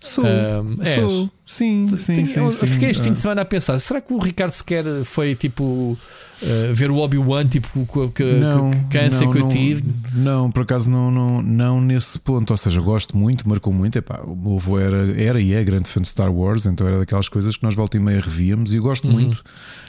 Sou, 0.00 0.24
um, 0.24 0.76
sou. 0.84 1.30
Sim, 1.44 1.88
sim, 1.96 2.12
Tenho, 2.12 2.26
sim, 2.26 2.50
sim, 2.50 2.66
Fiquei 2.66 2.90
este 2.90 3.02
fim 3.02 3.12
de 3.12 3.18
semana 3.18 3.40
a 3.40 3.44
pensar: 3.44 3.78
será 3.80 4.00
que 4.00 4.12
o 4.12 4.18
Ricardo 4.18 4.52
sequer 4.52 4.84
foi 5.04 5.34
tipo 5.34 5.64
uh, 5.64 6.74
ver 6.74 6.88
o 6.90 6.98
Obi-Wan, 6.98 7.46
tipo, 7.48 7.68
que, 8.14 8.22
não, 8.34 8.70
que 8.70 8.98
câncer 8.98 9.24
não, 9.24 9.32
que 9.32 9.38
eu 9.40 9.48
tive. 9.48 9.82
Não, 10.14 10.52
por 10.52 10.62
acaso 10.62 10.88
não, 10.88 11.10
não, 11.10 11.42
não 11.42 11.80
nesse 11.80 12.16
ponto. 12.20 12.50
Ou 12.52 12.56
seja, 12.56 12.80
gosto 12.80 13.16
muito, 13.16 13.48
marcou 13.48 13.72
muito. 13.72 13.98
Epá, 13.98 14.20
o 14.24 14.36
meu 14.36 14.54
avô 14.54 14.78
era, 14.78 15.20
era 15.20 15.40
e 15.40 15.52
é 15.52 15.64
grande 15.64 15.88
fã 15.88 16.00
de 16.00 16.06
Star 16.06 16.32
Wars, 16.32 16.66
então 16.66 16.86
era 16.86 16.98
daquelas 16.98 17.28
coisas 17.28 17.56
que 17.56 17.64
nós 17.64 17.74
volta 17.74 17.96
e 17.96 18.00
meia 18.00 18.20
revíamos 18.20 18.72
e 18.72 18.76
eu 18.76 18.82
gosto 18.82 19.08
uhum. 19.08 19.14
muito. 19.14 19.42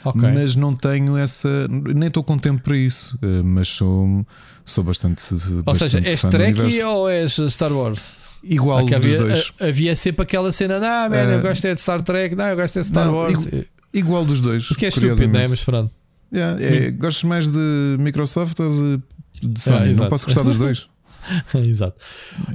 Okay. 0.04 0.32
Mas 0.32 0.56
não 0.56 0.74
tenho 0.74 1.16
essa. 1.16 1.68
Nem 1.68 2.08
estou 2.08 2.24
com 2.24 2.36
tempo 2.36 2.62
para 2.64 2.76
isso, 2.76 3.16
eh, 3.22 3.42
mas 3.44 3.68
sou, 3.68 4.26
sou 4.64 4.82
bastante. 4.82 5.22
Ou 5.32 5.62
bastante 5.62 5.90
seja, 5.90 6.08
és 6.08 6.20
Trek 6.22 6.82
ou 6.82 7.08
és 7.08 7.36
Star 7.48 7.70
Wars? 7.70 8.19
Igual 8.42 8.84
dos 8.84 8.92
havia, 8.92 9.18
dois. 9.18 9.52
Havia 9.60 9.96
sempre 9.96 10.22
aquela 10.22 10.50
cena, 10.50 10.78
não, 10.78 11.10
man, 11.10 11.26
uh, 11.26 11.30
eu 11.30 11.42
gosto 11.42 11.64
é 11.66 11.74
de 11.74 11.80
Star 11.80 12.02
Trek, 12.02 12.34
não, 12.34 12.46
eu 12.46 12.56
gosto 12.56 12.78
é 12.78 12.82
de 12.82 12.88
Star 12.88 13.06
não, 13.06 13.14
Wars. 13.14 13.46
Igual 13.92 14.24
dos 14.24 14.40
dois. 14.40 14.66
Porque 14.66 14.86
é 14.86 14.88
estúpido, 14.88 15.28
não 15.28 15.40
é? 15.40 15.48
Mas 15.48 15.64
pronto. 15.64 15.90
Yeah, 16.32 16.62
é, 16.62 16.90
gostas 16.92 17.24
mais 17.24 17.48
de 17.48 17.96
Microsoft 17.98 18.58
ou 18.60 18.70
de, 18.70 19.02
de 19.42 19.60
Sony? 19.60 19.90
Ah, 19.90 19.94
não 19.94 20.08
posso 20.08 20.26
gostar 20.26 20.42
dos 20.42 20.56
dois. 20.56 20.88
exato. 21.54 21.96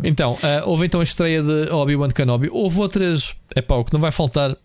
Então, 0.04 0.34
uh, 0.34 0.38
houve 0.66 0.86
então 0.86 1.02
a 1.02 1.04
estreia 1.04 1.44
de 1.44 1.72
Obi-Wan 1.72 2.10
Kenobi. 2.10 2.50
Houve 2.52 2.80
outras. 2.80 3.36
É 3.54 3.62
pá, 3.62 3.76
o 3.76 3.84
que 3.84 3.94
não 3.94 4.00
vai 4.00 4.12
faltar. 4.12 4.56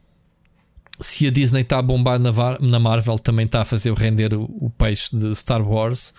Se 1.01 1.27
a 1.27 1.31
Disney 1.31 1.63
está 1.63 1.79
a 1.79 1.83
bombar 1.83 2.19
na, 2.19 2.31
na 2.61 2.79
Marvel, 2.79 3.19
também 3.19 3.47
está 3.47 3.63
a 3.63 3.65
fazer 3.65 3.93
render 3.95 4.35
o, 4.35 4.43
o 4.43 4.71
peixe 4.71 5.17
de 5.17 5.35
Star 5.35 5.67
Wars 5.67 6.13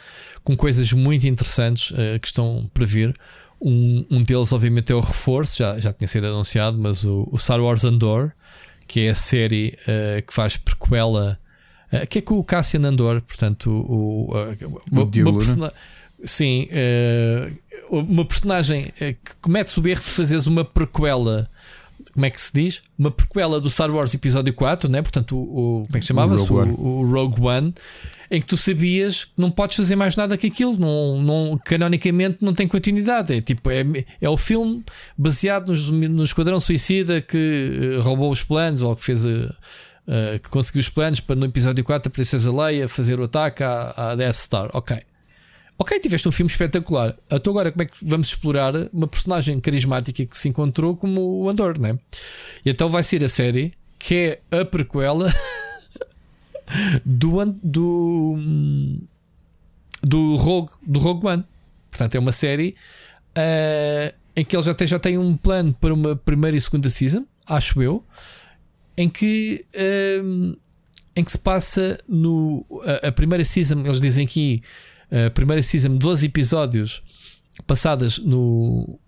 com 0.43 0.57
coisas 0.57 0.91
muito 0.91 1.27
interessantes 1.27 1.91
uh, 1.91 2.19
que 2.19 2.27
estão 2.27 2.69
para 2.73 2.85
vir. 2.85 3.13
Um, 3.61 4.05
um 4.09 4.21
deles, 4.23 4.51
obviamente, 4.51 4.91
é 4.91 4.95
o 4.95 4.99
reforço, 4.99 5.59
já, 5.59 5.79
já 5.79 5.93
tinha 5.93 6.07
sido 6.07 6.25
anunciado, 6.27 6.77
mas 6.79 7.03
o, 7.03 7.29
o 7.31 7.37
Star 7.37 7.61
Wars 7.61 7.85
Andor, 7.85 8.31
que 8.87 9.01
é 9.01 9.11
a 9.11 9.15
série 9.15 9.77
uh, 9.83 10.25
que 10.25 10.33
faz 10.33 10.57
prequela 10.57 11.39
Uh, 11.91 12.07
que 12.07 12.19
é 12.19 12.21
com 12.21 12.39
o 12.39 12.43
Cassian 12.43 12.87
Andor, 12.87 13.21
portanto, 13.21 13.69
o, 13.69 14.31
o, 14.31 14.73
uma, 14.89 15.05
persona... 15.07 15.73
Sim, 16.23 16.69
uh, 16.71 17.97
uma 17.97 18.23
personagem 18.23 18.93
que 18.95 19.35
comete 19.41 19.77
o 19.77 19.85
erro 19.85 20.01
de 20.01 20.09
fazeres 20.09 20.47
uma 20.47 20.63
prequela. 20.63 21.49
Como 22.13 22.25
é 22.25 22.29
que 22.29 22.41
se 22.41 22.51
diz? 22.53 22.81
Uma 22.97 23.11
prequela 23.11 23.59
do 23.59 23.69
Star 23.69 23.89
Wars 23.89 24.13
Episódio 24.13 24.53
4, 24.53 24.89
né? 24.89 25.01
portanto, 25.01 25.35
o, 25.35 25.81
o 25.81 25.83
como 25.85 25.97
é 25.97 25.99
que 25.99 26.05
chamava-se? 26.05 26.51
O, 26.51 26.55
o, 26.55 27.01
o, 27.01 27.11
Rogue 27.11 27.41
One, 27.41 27.73
em 28.29 28.39
que 28.39 28.47
tu 28.47 28.57
sabias 28.57 29.25
que 29.25 29.31
não 29.37 29.49
podes 29.49 29.77
fazer 29.77 29.95
mais 29.95 30.15
nada 30.15 30.37
que 30.37 30.47
aquilo, 30.47 30.77
não, 30.77 31.21
não, 31.21 31.59
canonicamente 31.63 32.37
não 32.41 32.53
tem 32.53 32.67
continuidade. 32.67 33.33
É 33.33 33.41
tipo, 33.41 33.69
é, 33.69 33.83
é 34.19 34.29
o 34.29 34.37
filme 34.37 34.83
baseado 35.17 35.73
no, 35.73 36.09
no 36.09 36.23
Esquadrão 36.23 36.59
Suicida 36.59 37.21
que 37.21 37.99
roubou 38.01 38.31
os 38.31 38.43
planos 38.43 38.81
ou 38.81 38.95
que 38.95 39.03
fez 39.03 39.25
uh, 39.25 40.39
que 40.41 40.49
conseguiu 40.49 40.81
os 40.81 40.89
planos 40.89 41.19
para 41.19 41.35
no 41.35 41.45
episódio 41.45 41.83
4 41.83 42.09
a 42.09 42.11
Princesa 42.11 42.51
Leia 42.51 42.87
fazer 42.87 43.19
o 43.19 43.23
ataque 43.23 43.63
à, 43.63 43.93
à 43.95 44.15
Death 44.15 44.35
Star. 44.35 44.69
Ok. 44.73 44.97
Ok, 45.81 45.99
tiveste 45.99 46.27
um 46.27 46.31
filme 46.31 46.47
espetacular. 46.47 47.15
Então 47.27 47.49
agora 47.49 47.71
como 47.71 47.81
é 47.81 47.85
que 47.87 47.97
vamos 48.03 48.27
explorar 48.27 48.71
uma 48.93 49.07
personagem 49.07 49.59
carismática 49.59 50.23
que 50.23 50.37
se 50.37 50.47
encontrou 50.47 50.95
como 50.95 51.41
o 51.41 51.49
Andor, 51.49 51.79
né? 51.79 51.97
E 52.63 52.69
então 52.69 52.87
vai 52.87 53.01
ser 53.01 53.23
a 53.23 53.29
série 53.29 53.73
que 53.97 54.15
é 54.51 54.59
a 54.59 54.63
prequela 54.63 55.33
do 57.03 57.43
do 57.63 58.37
do 60.03 60.35
Rogue, 60.35 60.71
do 60.85 60.99
Rogue 60.99 61.25
One. 61.25 61.43
Portanto, 61.89 62.13
é 62.13 62.19
uma 62.19 62.31
série 62.31 62.75
uh, 63.35 64.15
em 64.35 64.45
que 64.45 64.55
eles 64.55 64.67
até 64.67 64.85
já 64.85 64.99
têm 64.99 65.17
um 65.17 65.35
plano 65.35 65.75
para 65.81 65.95
uma 65.95 66.15
primeira 66.15 66.55
e 66.55 66.61
segunda 66.61 66.89
season, 66.89 67.25
acho 67.47 67.81
eu 67.81 68.05
em 68.95 69.09
que, 69.09 69.65
um, 70.23 70.55
em 71.15 71.23
que 71.23 71.31
se 71.31 71.39
passa 71.39 71.99
no. 72.07 72.63
A, 73.03 73.07
a, 73.07 73.11
primeira 73.11 73.43
season, 73.43 73.81
eles 73.83 73.99
dizem 73.99 74.25
aqui, 74.25 74.61
a 75.11 75.29
primeira 75.29 75.61
season, 75.61 75.95
12 75.97 76.25
episódios 76.25 77.03
passadas 77.67 78.17
no. 78.17 78.99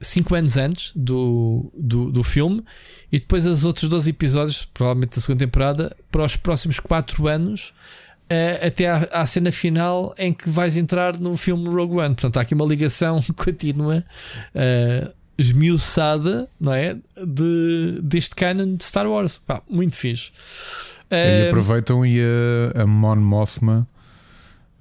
5 0.00 0.34
anos 0.34 0.56
antes 0.56 0.92
do, 0.96 1.70
do, 1.78 2.10
do 2.10 2.24
filme, 2.24 2.64
e 3.12 3.20
depois 3.20 3.46
os 3.46 3.64
outros 3.64 3.88
12 3.88 4.10
episódios, 4.10 4.64
provavelmente 4.64 5.14
da 5.14 5.20
segunda 5.20 5.38
temporada, 5.38 5.96
para 6.10 6.24
os 6.24 6.36
próximos 6.36 6.80
4 6.80 7.28
anos, 7.28 7.72
uh, 8.24 8.66
até 8.66 8.88
à, 8.88 8.96
à, 9.12 9.24
cena 9.28 9.52
final 9.52 10.12
em 10.18 10.32
que 10.32 10.50
vais 10.50 10.76
entrar 10.76 11.20
no 11.20 11.36
filme 11.36 11.68
Rogue 11.68 11.98
One. 11.98 12.16
Portanto, 12.16 12.36
há 12.38 12.40
aqui 12.40 12.52
uma 12.52 12.66
ligação 12.66 13.22
contínua. 13.36 14.04
Uh, 14.52 15.22
esmiuçada, 15.38 16.48
não 16.60 16.72
é? 16.72 16.96
De, 17.16 18.00
deste 18.02 18.34
canon 18.34 18.74
de 18.74 18.84
Star 18.84 19.06
Wars. 19.06 19.38
Pá, 19.38 19.62
muito 19.68 19.96
fixe. 19.96 20.30
E 21.10 21.48
aproveitam 21.48 22.04
e 22.06 22.20
a, 22.20 22.82
a 22.82 22.86
Mon 22.86 23.16
Mothma 23.16 23.86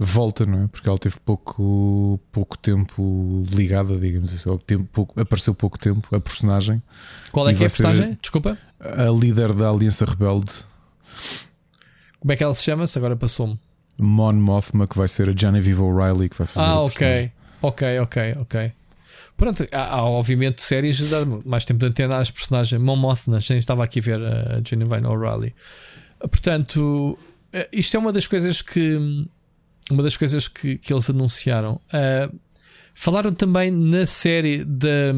volta, 0.04 0.45
não 0.45 0.64
é? 0.64 0.68
Porque 0.68 0.89
ela 0.89 0.97
teve 0.97 1.20
pouco, 1.20 2.20
pouco 2.32 2.58
tempo 2.58 3.45
ligada, 3.49 3.95
digamos 3.97 4.34
assim. 4.34 4.58
Tempo, 4.66 4.89
pouco, 4.91 5.20
apareceu 5.20 5.54
pouco 5.54 5.78
tempo 5.78 6.16
a 6.16 6.20
personagem. 6.20 6.82
Qual 7.32 7.47
é 7.47 7.54
que 7.54 7.64
é 7.64 7.68
a 7.68 7.70
personagem? 7.70 8.18
Desculpa. 8.20 8.58
A 8.80 9.12
líder 9.12 9.54
da 9.54 9.70
Aliança 9.70 10.06
Rebelde. 10.06 10.52
Como 12.20 12.32
é 12.32 12.36
que 12.36 12.43
ela 12.43 12.54
se 12.54 12.64
chama? 12.64 12.88
Se 12.88 12.97
agora 12.97 13.16
passou-me. 13.16 13.60
Mon 13.99 14.34
Mothma, 14.34 14.88
que 14.88 14.97
vai 14.97 15.08
ser 15.08 15.30
a 15.30 15.34
Genevieve 15.38 15.82
O'Reilly, 15.82 16.30
que 16.30 16.38
vai 16.38 16.47
fazer. 16.47 16.66
Ah, 16.66 16.80
ok. 16.82 17.32
Ok, 17.62 17.99
ok, 17.99 18.34
ok. 18.39 18.72
Pronto, 19.38 19.68
há, 19.72 19.95
há 19.95 20.04
obviamente 20.04 20.62
séries 20.62 20.97
de 20.97 21.06
dar 21.06 21.26
mais 21.45 21.64
tempo 21.64 21.80
de 21.80 21.86
antena 21.86 22.18
às 22.18 22.32
personagens. 22.32 22.82
Mon 22.82 22.95
Mothma, 22.95 23.39
já 23.39 23.56
estava 23.56 23.84
aqui 23.84 23.99
a 23.99 24.02
ver 24.02 24.20
a 24.20 24.62
Genevieve 24.66 25.06
O'Reilly. 25.06 25.54
Portanto, 26.20 27.18
eh, 27.54 27.70
isto 27.72 27.95
é 27.95 27.99
uma 27.99 28.12
das 28.12 28.26
coisas 28.26 28.62
que 28.62 29.28
uma 29.92 30.04
das 30.04 30.18
coisas 30.18 30.48
que, 30.48 30.78
que 30.78 30.94
eles 30.94 31.10
anunciaram. 31.10 31.80
Uh, 31.94 32.36
falaram 32.94 33.34
também 33.34 33.72
na 33.72 34.06
série 34.06 34.64
da 34.64 35.14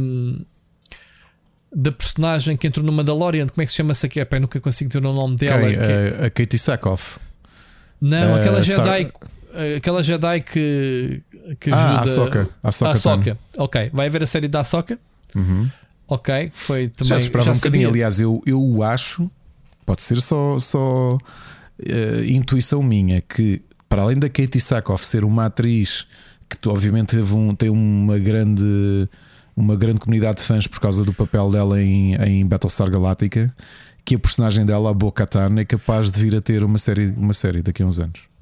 da 1.76 1.92
personagem 1.92 2.56
que 2.56 2.68
entrou 2.68 2.86
no 2.86 2.92
Mandalorian. 2.92 3.48
Como 3.48 3.62
é 3.62 3.66
que 3.66 3.72
se 3.72 3.78
chama 3.78 3.92
essa 3.92 4.06
aqui? 4.06 4.20
Epá, 4.20 4.40
nunca 4.40 4.60
consigo 4.60 4.92
ter 4.92 5.00
o 5.00 5.02
nome 5.14 5.36
dela. 5.38 5.64
Okay, 5.64 5.78
que... 5.78 6.22
a, 6.22 6.26
a 6.28 6.30
Katie 6.30 6.60
Sackhoff. 6.60 7.18
Não, 8.00 8.34
uh, 8.34 8.36
aquela 8.36 8.62
Jedi. 8.62 9.10
Star... 9.10 9.30
Aquela 9.78 10.02
Jedi 10.02 10.42
que, 10.42 11.22
que 11.60 11.70
ah, 11.70 12.02
ajuda. 12.02 12.50
Ah, 12.64 12.68
a 12.68 12.92
Ahsoka. 12.92 13.38
Ok, 13.58 13.92
vai 13.94 14.08
haver 14.08 14.24
a 14.24 14.26
série 14.26 14.48
da 14.48 14.62
Ahsoka. 14.62 14.98
Uhum. 15.36 15.70
Ok, 16.08 16.52
foi 16.54 16.88
também. 16.88 17.10
Já 17.10 17.18
esperava 17.18 17.46
já 17.48 17.52
um 17.52 17.56
bocadinho. 17.56 17.90
Aliás, 17.90 18.20
eu, 18.20 18.42
eu 18.46 18.82
acho, 18.84 19.30
pode 19.86 20.02
ser 20.02 20.22
só, 20.22 20.58
só 20.58 21.10
uh, 21.10 22.24
intuição 22.28 22.82
minha, 22.82 23.22
que 23.22 23.62
para 23.94 24.02
além 24.02 24.18
da 24.18 24.28
Katie 24.28 24.60
Sackhoff 24.60 25.06
ser 25.06 25.24
uma 25.24 25.46
atriz 25.46 26.08
que 26.50 26.68
obviamente 26.68 27.16
um, 27.16 27.54
tem 27.54 27.70
uma 27.70 28.18
grande, 28.18 29.08
uma 29.56 29.76
grande 29.76 30.00
comunidade 30.00 30.38
de 30.38 30.44
fãs 30.44 30.66
por 30.66 30.80
causa 30.80 31.06
do 31.06 31.14
papel 31.14 31.52
dela 31.52 31.80
em, 31.80 32.16
em 32.16 32.44
Battlestar 32.44 32.90
Galactica, 32.90 33.56
que 34.04 34.16
a 34.16 34.20
personagem 34.20 34.66
dela, 34.66 34.90
a 34.90 34.94
Bo-Katan, 34.96 35.60
é 35.60 35.64
capaz 35.64 36.12
de 36.12 36.20
vir 36.20 36.36
a 36.36 36.42
ter 36.42 36.64
uma 36.64 36.80
série, 36.80 37.14
uma 37.16 37.34
série 37.34 37.62
daqui 37.62 37.84
a 37.84 37.86
uns 37.86 38.00
anos. 38.00 38.33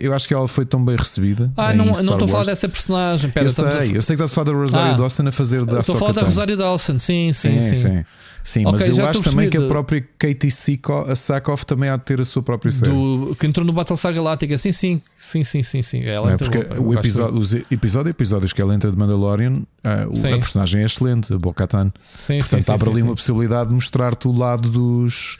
Eu 0.00 0.14
acho 0.14 0.26
que 0.26 0.32
ela 0.32 0.48
foi 0.48 0.64
tão 0.64 0.82
bem 0.82 0.96
recebida. 0.96 1.52
Ah, 1.56 1.74
não, 1.74 1.84
não 1.84 1.92
estou 1.92 2.24
a 2.24 2.28
falar 2.28 2.44
dessa 2.44 2.68
personagem. 2.68 3.30
Pera, 3.30 3.46
eu 3.46 3.50
sei, 3.50 3.64
a... 3.64 3.86
eu 3.86 4.02
sei 4.02 4.16
que 4.16 4.22
estás 4.22 4.32
a 4.32 4.34
falar 4.34 4.50
da 4.52 4.56
Rosário 4.56 4.94
ah, 4.94 4.96
Dawson 4.96 5.28
a 5.28 5.32
fazer 5.32 5.64
da 5.64 5.80
Estou 5.80 5.96
a 5.96 5.98
falar 5.98 6.12
da 6.12 6.22
Rosário 6.22 6.56
Dawson, 6.56 6.98
sim, 6.98 7.32
sim, 7.32 7.60
sim. 7.60 7.74
sim. 7.74 7.74
sim. 7.74 8.04
Sim, 8.46 8.64
okay, 8.64 8.86
mas 8.86 8.96
eu 8.96 9.04
acho 9.08 9.22
também 9.24 9.50
que 9.50 9.58
a 9.58 9.66
própria 9.66 10.06
Katie 10.16 10.52
Sackhoff 10.52 11.66
também 11.66 11.90
há 11.90 11.96
de 11.96 12.04
ter 12.04 12.20
a 12.20 12.24
sua 12.24 12.44
própria 12.44 12.70
série. 12.70 12.92
Do, 12.92 13.36
que 13.36 13.44
entrou 13.44 13.66
no 13.66 13.72
Battlestar 13.72 14.14
Galactica, 14.14 14.56
sim, 14.56 14.70
sim, 14.70 15.02
sim, 15.18 15.42
sim, 15.42 15.64
sim, 15.64 15.82
sim. 15.82 16.04
Ela 16.04 16.30
é, 16.30 16.36
porque 16.36 16.58
o 16.78 16.94
episódio, 16.94 17.36
os 17.36 17.52
episódio 17.52 18.08
episódios 18.08 18.52
que 18.52 18.62
ela 18.62 18.72
entra 18.72 18.88
de 18.88 18.96
Mandalorian, 18.96 19.62
a, 19.82 20.04
a 20.04 20.38
personagem 20.38 20.82
é 20.82 20.84
excelente, 20.84 21.34
a 21.34 21.38
Bo-Katan. 21.38 21.90
Sim, 22.00 22.38
Portanto, 22.38 22.62
sim, 22.62 22.70
abre 22.70 22.84
sim, 22.84 22.90
ali 22.92 23.02
uma 23.02 23.16
possibilidade 23.16 23.68
de 23.68 23.74
mostrar-te 23.74 24.28
o 24.28 24.32
lado 24.32 24.70
dos 24.70 25.38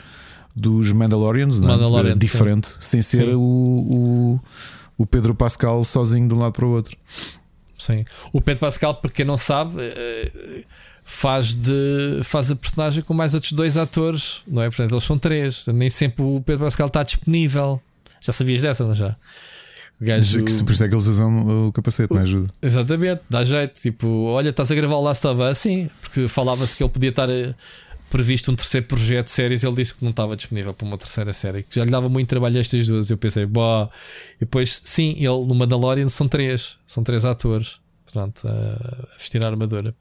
dos 0.56 0.90
Mandalorians, 0.90 1.60
não 1.60 1.70
é? 2.08 2.14
diferente, 2.14 2.68
sim. 2.80 3.02
sem 3.02 3.02
ser 3.02 3.28
o, 3.34 3.40
o, 3.40 4.40
o, 4.96 5.06
Pedro 5.06 5.34
Pascal 5.34 5.84
sozinho 5.84 6.26
de 6.26 6.32
um 6.32 6.38
lado 6.38 6.52
para 6.52 6.64
o 6.64 6.70
outro. 6.70 6.96
Sim, 7.76 8.06
o 8.32 8.40
Pedro 8.40 8.60
Pascal, 8.60 8.94
porque 8.94 9.16
quem 9.16 9.26
não 9.26 9.36
sabe, 9.36 9.74
eh, 9.78 10.64
faz, 11.04 11.54
de, 11.54 12.20
faz 12.24 12.50
a 12.50 12.56
personagem 12.56 13.02
com 13.02 13.12
mais 13.12 13.34
outros 13.34 13.52
dois 13.52 13.76
atores, 13.76 14.42
não 14.48 14.62
é? 14.62 14.70
Portanto, 14.70 14.92
eles 14.92 15.04
são 15.04 15.18
três, 15.18 15.66
nem 15.66 15.90
sempre 15.90 16.24
o 16.24 16.42
Pedro 16.44 16.64
Pascal 16.64 16.86
está 16.86 17.02
disponível. 17.02 17.80
Já 18.18 18.32
sabias 18.32 18.62
dessa, 18.62 18.82
não 18.82 18.94
já? 18.94 19.14
Gajo... 20.00 20.40
Por 20.40 20.72
isso 20.72 20.84
é 20.84 20.88
que 20.88 20.94
eles 20.94 21.06
usam 21.06 21.68
o 21.68 21.72
capacete, 21.72 22.12
não 22.12 22.20
ajuda? 22.20 22.52
Exatamente, 22.60 23.22
dá 23.28 23.44
jeito. 23.44 23.80
Tipo, 23.80 24.06
olha, 24.24 24.50
estás 24.50 24.70
a 24.70 24.74
gravar 24.74 24.96
o 24.96 25.02
Last 25.02 25.26
of 25.26 25.40
Us? 25.42 25.58
Sim, 25.58 25.90
porque 26.00 26.28
falava-se 26.28 26.76
que 26.76 26.82
ele 26.82 26.90
podia 26.90 27.10
estar 27.10 27.28
previsto 28.10 28.50
um 28.50 28.56
terceiro 28.56 28.86
projeto 28.86 29.26
de 29.26 29.32
séries, 29.32 29.64
ele 29.64 29.74
disse 29.74 29.94
que 29.94 30.04
não 30.04 30.10
estava 30.10 30.36
disponível 30.36 30.72
para 30.72 30.86
uma 30.86 30.98
terceira 30.98 31.32
série, 31.32 31.62
que 31.62 31.74
já 31.74 31.84
lhe 31.84 31.90
dava 31.90 32.08
muito 32.08 32.28
trabalho 32.28 32.58
estas 32.58 32.86
duas. 32.86 33.10
Eu 33.10 33.18
pensei, 33.18 33.46
boa. 33.46 33.90
E 34.36 34.40
depois, 34.40 34.80
sim, 34.84 35.14
ele 35.16 35.46
no 35.46 35.54
Mandalorian 35.54 36.08
são 36.08 36.28
três, 36.28 36.78
são 36.86 37.02
três 37.02 37.24
atores, 37.24 37.78
pronto, 38.12 38.46
a 38.46 39.16
vestir 39.18 39.44
a 39.44 39.48
armadura. 39.48 39.94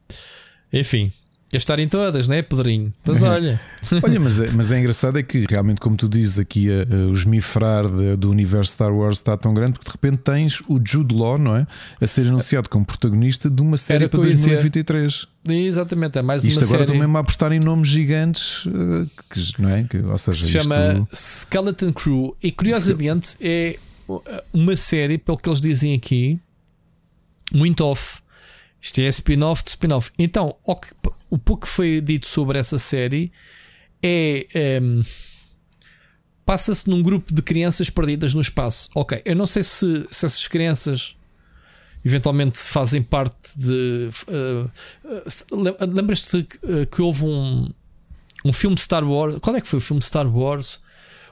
Enfim, 0.72 1.12
Em 1.54 1.88
todas, 1.88 2.28
né, 2.28 2.42
Pedrinho? 2.42 2.94
Mas 3.06 3.24
olha. 3.24 3.62
olha, 4.04 4.20
mas 4.20 4.42
é, 4.42 4.50
mas 4.52 4.72
é 4.72 4.80
engraçado 4.80 5.18
é 5.18 5.24
que 5.24 5.46
realmente, 5.50 5.80
como 5.80 5.96
tu 5.96 6.10
dizes 6.10 6.38
aqui, 6.38 6.68
a, 6.70 6.82
a, 6.82 7.08
o 7.08 7.14
esmifrar 7.14 7.88
de, 7.88 8.18
do 8.18 8.30
universo 8.30 8.74
Star 8.74 8.94
Wars 8.94 9.20
está 9.20 9.38
tão 9.38 9.54
grande 9.54 9.80
que 9.80 9.86
de 9.86 9.92
repente 9.92 10.18
tens 10.18 10.62
o 10.68 10.82
Jude 10.84 11.16
Law, 11.16 11.38
não 11.38 11.56
é? 11.56 11.66
A 12.02 12.08
ser 12.08 12.28
anunciado 12.28 12.68
como 12.68 12.84
protagonista 12.84 13.50
de 13.50 13.62
uma 13.62 13.78
série 13.78 14.10
para 14.10 14.22
2023. 14.22 15.28
Exatamente, 15.48 16.18
é 16.18 16.22
mais 16.22 16.44
Isto 16.44 16.60
uma 16.60 16.66
agora 16.66 16.88
série. 16.88 17.00
mesmo 17.00 17.18
a 17.18 17.20
apostar 17.22 17.52
em 17.54 17.60
nomes 17.60 17.88
gigantes, 17.88 18.66
uh, 18.66 19.10
que, 19.30 19.62
não 19.62 19.70
é? 19.70 19.84
Que, 19.84 19.98
ou 20.00 20.18
seja, 20.18 20.44
se 20.44 20.52
chama 20.52 21.08
Skeleton 21.14 21.94
Crew 21.94 22.36
e 22.42 22.52
curiosamente 22.52 23.38
é 23.40 23.78
uma 24.52 24.76
série, 24.76 25.18
pelo 25.18 25.38
que 25.38 25.48
eles 25.48 25.62
dizem 25.62 25.94
aqui, 25.94 26.40
muito 27.54 27.84
off. 27.86 28.20
Isto 28.86 29.02
é 29.02 29.08
spin-off 29.08 29.64
de 29.64 29.72
spin-off. 29.72 30.12
Então, 30.16 30.56
o, 30.64 30.76
que, 30.76 30.90
o 31.28 31.40
pouco 31.40 31.66
que 31.66 31.74
foi 31.74 32.00
dito 32.00 32.28
sobre 32.28 32.60
essa 32.60 32.78
série 32.78 33.32
é. 34.02 34.80
Um, 34.82 35.02
Passa-se 36.46 36.88
num 36.88 37.02
grupo 37.02 37.34
de 37.34 37.42
crianças 37.42 37.90
perdidas 37.90 38.36
no 38.36 38.42
espaço. 38.42 38.88
Ok, 38.94 39.20
eu 39.26 39.36
não 39.36 39.48
sei 39.48 39.64
se, 39.64 40.06
se 40.12 40.26
essas 40.28 40.48
crianças 40.48 41.16
eventualmente 42.06 42.56
fazem 42.58 43.02
parte 43.02 43.36
de. 43.56 44.12
Uh, 44.28 44.70
uh, 45.52 45.86
Lembras-te 45.92 46.44
que, 46.44 46.58
uh, 46.72 46.86
que 46.86 47.02
houve 47.02 47.26
um, 47.26 47.68
um 48.46 48.54
filme 48.54 48.76
de 48.76 48.84
Star 48.84 49.04
Wars? 49.04 49.40
Qual 49.42 49.56
é 49.56 49.62
que 49.62 49.68
foi 49.68 49.80
o 49.80 49.82
filme 49.82 50.00
de 50.00 50.06
Star 50.06 50.28
Wars? 50.28 50.80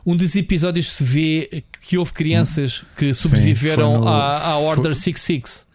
Um 0.04 0.16
dos 0.16 0.36
episódios 0.36 0.88
se 0.88 1.04
vê 1.04 1.64
que 1.88 2.00
houve 2.00 2.12
crianças 2.14 2.84
que 2.98 3.14
sobreviveram 3.14 3.94
Sim, 3.94 4.00
no, 4.00 4.08
à, 4.08 4.48
à 4.48 4.58
Order 4.58 4.96
66. 4.96 5.68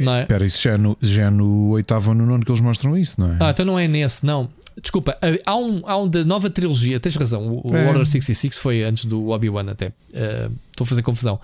Não 0.00 0.14
é? 0.14 0.22
Espera, 0.22 0.44
isso 0.44 0.62
já 0.62 0.72
é, 0.72 0.76
no, 0.76 0.96
já 1.00 1.24
é 1.24 1.30
no 1.30 1.70
oitavo 1.70 2.10
ou 2.10 2.14
no 2.14 2.26
nono 2.26 2.44
que 2.44 2.50
eles 2.50 2.60
mostram 2.60 2.96
isso, 2.96 3.20
não 3.20 3.32
é? 3.32 3.36
Ah, 3.40 3.50
então 3.50 3.64
não 3.64 3.78
é 3.78 3.86
nesse, 3.88 4.24
não. 4.24 4.50
Desculpa, 4.80 5.16
há 5.44 5.56
um, 5.56 5.82
há 5.86 5.96
um 5.96 6.08
da 6.08 6.24
nova 6.24 6.50
trilogia, 6.50 6.98
tens 6.98 7.16
razão. 7.16 7.62
O, 7.64 7.76
é. 7.76 7.86
Order 7.86 8.04
66 8.04 8.58
foi 8.58 8.82
antes 8.82 9.04
do 9.04 9.28
Obi-Wan, 9.28 9.70
até. 9.70 9.88
Uh, 9.88 10.52
estou 10.70 10.84
a 10.84 10.86
fazer 10.86 11.02
confusão. 11.02 11.40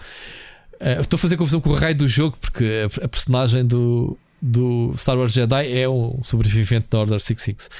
Uh, 0.80 1.00
estou 1.00 1.16
a 1.16 1.20
fazer 1.20 1.36
confusão 1.36 1.60
com 1.60 1.70
o 1.70 1.74
raio 1.74 1.94
do 1.94 2.08
jogo, 2.08 2.36
porque 2.40 2.88
a, 3.00 3.04
a, 3.04 3.08
personagem 3.08 3.64
do, 3.64 4.18
do 4.42 4.92
Star 4.96 5.16
Wars 5.16 5.32
Jedi 5.32 5.78
é 5.78 5.88
um 5.88 6.20
sobrevivente 6.24 6.86
da 6.90 6.98
Order 6.98 7.20
66. 7.20 7.70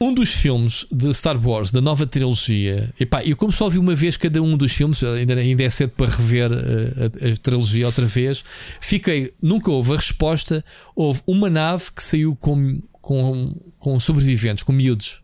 Um 0.00 0.14
dos 0.14 0.32
filmes 0.32 0.86
de 0.92 1.12
Star 1.12 1.36
Wars, 1.44 1.72
da 1.72 1.80
nova 1.80 2.06
trilogia, 2.06 2.94
epá, 3.00 3.24
eu 3.24 3.36
como 3.36 3.50
só 3.50 3.68
vi 3.68 3.78
uma 3.78 3.96
vez 3.96 4.16
cada 4.16 4.40
um 4.40 4.56
dos 4.56 4.72
filmes, 4.72 5.02
ainda, 5.02 5.34
ainda 5.34 5.62
é 5.64 5.70
cedo 5.70 5.90
para 5.90 6.08
rever 6.08 6.52
a, 6.52 6.56
a, 6.56 7.32
a, 7.32 7.36
trilogia 7.36 7.86
outra 7.86 8.06
vez, 8.06 8.44
fiquei, 8.80 9.32
nunca 9.42 9.72
houve 9.72 9.94
a 9.94 9.96
resposta. 9.96 10.64
Houve 10.94 11.20
uma 11.26 11.50
nave 11.50 11.86
que 11.94 12.02
saiu 12.02 12.36
com, 12.36 12.80
com, 12.92 13.56
com 13.78 13.98
sobreviventes, 13.98 14.62
com 14.62 14.72
miúdos. 14.72 15.20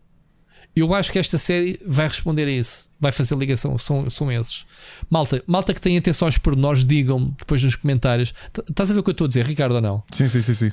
Eu 0.74 0.92
acho 0.92 1.12
que 1.12 1.20
esta 1.20 1.38
série 1.38 1.78
vai 1.86 2.08
responder 2.08 2.48
a 2.48 2.50
isso, 2.50 2.88
vai 2.98 3.12
fazer 3.12 3.36
ligação, 3.38 3.78
são, 3.78 4.10
são 4.10 4.30
esses. 4.32 4.66
Malta, 5.08 5.40
malta 5.46 5.72
que 5.72 5.80
tem 5.80 5.96
atenção 5.96 6.26
aos 6.26 6.36
pormenores, 6.36 6.84
digam-me 6.84 7.32
depois 7.38 7.62
nos 7.62 7.76
comentários. 7.76 8.34
Estás 8.68 8.90
a 8.90 8.94
ver 8.94 9.00
o 9.00 9.02
que 9.04 9.10
eu 9.10 9.12
estou 9.12 9.26
a 9.26 9.28
dizer, 9.28 9.46
Ricardo, 9.46 9.76
ou 9.76 9.80
não? 9.80 10.02
Sim, 10.10 10.26
sim, 10.26 10.42
sim, 10.42 10.54
sim. 10.54 10.72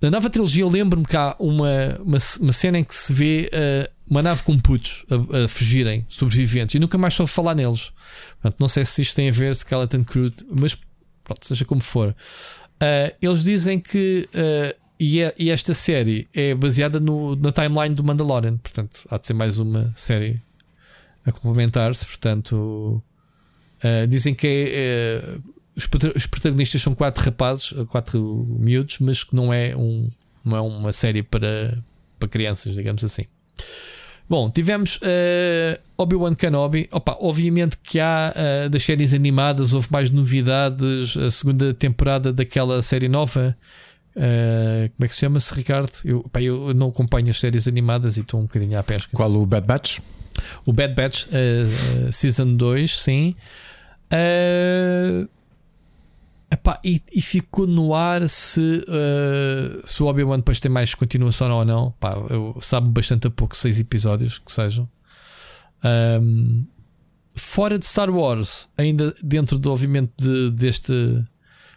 Na 0.00 0.10
nova 0.10 0.28
trilogia, 0.28 0.62
eu 0.62 0.68
lembro-me 0.68 1.06
que 1.06 1.16
há 1.16 1.34
uma, 1.38 1.98
uma, 2.00 2.18
uma, 2.40 2.52
cena 2.52 2.78
em 2.78 2.84
que 2.84 2.94
se 2.94 3.12
vê 3.12 3.48
uh, 3.52 3.90
uma 4.08 4.22
nave 4.22 4.42
com 4.42 4.58
putos 4.58 5.04
a, 5.10 5.44
a, 5.44 5.48
fugirem, 5.48 6.04
sobreviventes, 6.08 6.74
e 6.74 6.78
nunca 6.78 6.98
mais 6.98 7.14
soube 7.14 7.30
falar 7.30 7.54
neles. 7.54 7.90
Portanto, 8.40 8.60
não 8.60 8.68
sei 8.68 8.84
se 8.84 9.02
isto 9.02 9.16
tem 9.16 9.28
a 9.28 9.32
ver, 9.32 9.54
Skeleton 9.54 10.04
Crew, 10.04 10.30
mas 10.50 10.78
pronto, 11.22 11.46
seja 11.46 11.64
como 11.64 11.80
for. 11.80 12.10
Uh, 12.10 13.14
eles 13.20 13.42
dizem 13.42 13.80
que. 13.80 14.28
Uh, 14.34 14.84
e, 15.00 15.20
é, 15.20 15.34
e, 15.36 15.50
esta 15.50 15.74
série 15.74 16.28
é 16.32 16.54
baseada 16.54 17.00
no, 17.00 17.34
na 17.34 17.50
timeline 17.50 17.94
do 17.94 18.04
Mandalorian, 18.04 18.56
portanto, 18.58 19.00
há 19.10 19.18
de 19.18 19.26
ser 19.26 19.34
mais 19.34 19.58
uma 19.58 19.92
série 19.96 20.40
a 21.26 21.32
complementar-se. 21.32 22.06
Portanto, 22.06 23.02
dizem 24.08 24.34
que 24.34 24.46
é 24.46 25.38
os 25.76 26.26
protagonistas 26.26 26.80
são 26.80 26.94
quatro 26.94 27.22
rapazes, 27.22 27.72
quatro 27.88 28.46
miúdos, 28.58 28.98
mas 29.00 29.24
que 29.24 29.34
não 29.34 29.52
é, 29.52 29.74
um, 29.76 30.08
não 30.44 30.56
é 30.56 30.60
uma 30.60 30.92
série 30.92 31.22
para, 31.22 31.76
para 32.18 32.28
crianças, 32.28 32.74
digamos 32.74 33.02
assim. 33.02 33.24
Bom, 34.28 34.50
tivemos 34.50 34.96
uh, 34.96 35.78
Obi-Wan 35.98 36.34
Kenobi. 36.34 36.88
Opa, 36.90 37.16
obviamente 37.20 37.76
que 37.82 38.00
há 38.00 38.32
uh, 38.34 38.70
das 38.70 38.82
séries 38.82 39.12
animadas, 39.12 39.74
houve 39.74 39.88
mais 39.90 40.10
novidades. 40.10 41.16
A 41.16 41.30
segunda 41.30 41.74
temporada 41.74 42.32
daquela 42.32 42.80
série 42.80 43.08
nova. 43.08 43.56
Uh, 44.16 44.88
como 44.96 45.04
é 45.04 45.08
que 45.08 45.14
se 45.14 45.20
chama-se, 45.20 45.52
Ricardo? 45.52 45.90
Eu, 46.04 46.20
opa, 46.20 46.40
eu 46.40 46.72
não 46.72 46.88
acompanho 46.88 47.28
as 47.28 47.38
séries 47.38 47.68
animadas 47.68 48.16
e 48.16 48.20
estou 48.20 48.40
um 48.40 48.44
bocadinho 48.44 48.78
à 48.78 48.82
pesca. 48.82 49.14
Qual 49.14 49.30
o 49.30 49.44
Bad 49.44 49.66
Batch? 49.66 49.98
O 50.64 50.72
Bad 50.72 50.94
Batch 50.94 51.26
Season 52.10 52.54
2, 52.54 52.98
sim. 52.98 53.36
Uh, 54.10 55.28
Epá, 56.54 56.78
e, 56.84 57.02
e 57.12 57.20
ficou 57.20 57.66
no 57.66 57.94
ar 57.94 58.28
se, 58.28 58.60
uh, 58.60 59.82
se 59.84 60.02
o 60.02 60.06
Obi-Wan 60.06 60.36
depois 60.36 60.60
tem 60.60 60.70
mais 60.70 60.94
continuação 60.94 61.50
ou 61.50 61.64
não. 61.64 61.90
Pá, 61.98 62.14
eu 62.30 62.56
sabe 62.60 62.86
bastante 62.88 63.26
a 63.26 63.30
pouco, 63.30 63.56
seis 63.56 63.80
episódios 63.80 64.38
que 64.38 64.52
sejam. 64.52 64.88
Um, 66.22 66.64
fora 67.34 67.76
de 67.76 67.84
Star 67.86 68.08
Wars, 68.08 68.68
ainda 68.78 69.12
dentro 69.20 69.58
do 69.58 69.72
obviamente 69.72 70.12
de, 70.16 70.52
deste 70.52 71.24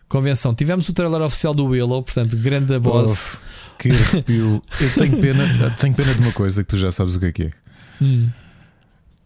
convenção, 0.07 0.53
tivemos 0.53 0.87
o 0.87 0.93
trailer 0.93 1.21
oficial 1.21 1.55
do 1.55 1.65
Willow, 1.65 2.03
portanto, 2.03 2.37
grande 2.37 2.77
boss. 2.77 3.39
que 3.79 3.89
arrepio. 3.89 4.61
eu 4.79 4.93
tenho 4.95 5.19
pena, 5.19 5.71
tenho 5.71 5.95
pena 5.95 6.13
de 6.13 6.21
uma 6.21 6.31
coisa 6.33 6.63
que 6.63 6.69
tu 6.69 6.77
já 6.77 6.91
sabes 6.91 7.15
o 7.15 7.19
que 7.19 7.25
é 7.25 7.31
que 7.31 7.43
é. 7.45 7.51
Hum. 7.99 8.29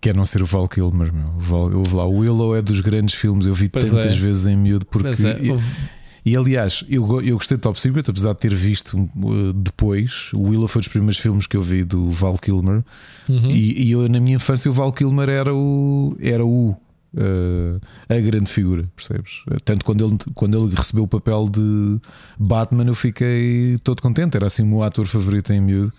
Quer 0.01 0.17
não 0.17 0.25
ser 0.25 0.41
o 0.41 0.45
Val 0.47 0.67
Kilmer, 0.67 1.13
meu. 1.13 1.27
O, 1.27 1.83
Val, 1.83 2.11
o, 2.11 2.17
Willow 2.17 2.55
é 2.55 2.61
dos 2.61 2.81
grandes 2.81 3.13
filmes, 3.13 3.45
eu 3.45 3.53
vi 3.53 3.69
pois 3.69 3.87
tantas 3.89 4.13
é. 4.13 4.17
vezes 4.17 4.47
em 4.47 4.57
miúdo 4.57 4.83
porque. 4.87 5.27
É. 5.27 5.39
E, 5.39 6.31
e, 6.31 6.35
aliás, 6.35 6.83
eu, 6.89 7.21
eu 7.21 7.35
gostei 7.35 7.55
de 7.55 7.61
Top 7.61 7.79
Secret, 7.79 8.03
apesar 8.07 8.33
de 8.33 8.39
ter 8.39 8.53
visto 8.53 8.97
uh, 8.97 9.53
depois. 9.53 10.31
O 10.33 10.49
Willow 10.49 10.67
foi 10.67 10.81
dos 10.81 10.87
primeiros 10.87 11.19
filmes 11.19 11.45
que 11.45 11.55
eu 11.55 11.61
vi 11.61 11.83
do 11.83 12.09
Val 12.09 12.35
Kilmer. 12.37 12.83
Uhum. 13.29 13.51
E, 13.51 13.83
e 13.83 13.91
eu, 13.91 14.09
na 14.09 14.19
minha 14.19 14.37
infância, 14.37 14.69
o 14.71 14.73
Val 14.73 14.91
Kilmer 14.91 15.29
era 15.29 15.53
o. 15.53 16.17
Era 16.19 16.45
o 16.45 16.75
Uh, 17.13 17.77
a 18.07 18.17
grande 18.21 18.49
figura, 18.49 18.89
percebes? 18.95 19.41
Tanto 19.65 19.83
quando 19.83 20.07
ele, 20.07 20.17
quando 20.33 20.57
ele 20.57 20.73
recebeu 20.73 21.03
o 21.03 21.07
papel 21.09 21.49
de 21.49 21.99
Batman, 22.39 22.85
eu 22.85 22.95
fiquei 22.95 23.75
todo 23.83 24.01
contente. 24.01 24.37
Era 24.37 24.47
assim 24.47 24.63
o 24.63 24.65
meu 24.65 24.81
ator 24.81 25.05
favorito 25.05 25.51
em 25.51 25.59
miúdo 25.59 25.91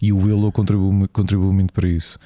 e 0.00 0.12
o 0.12 0.18
Willow 0.18 0.52
contribuiu, 0.52 1.08
contribuiu 1.12 1.52
muito 1.52 1.72
para 1.72 1.88
isso. 1.88 2.20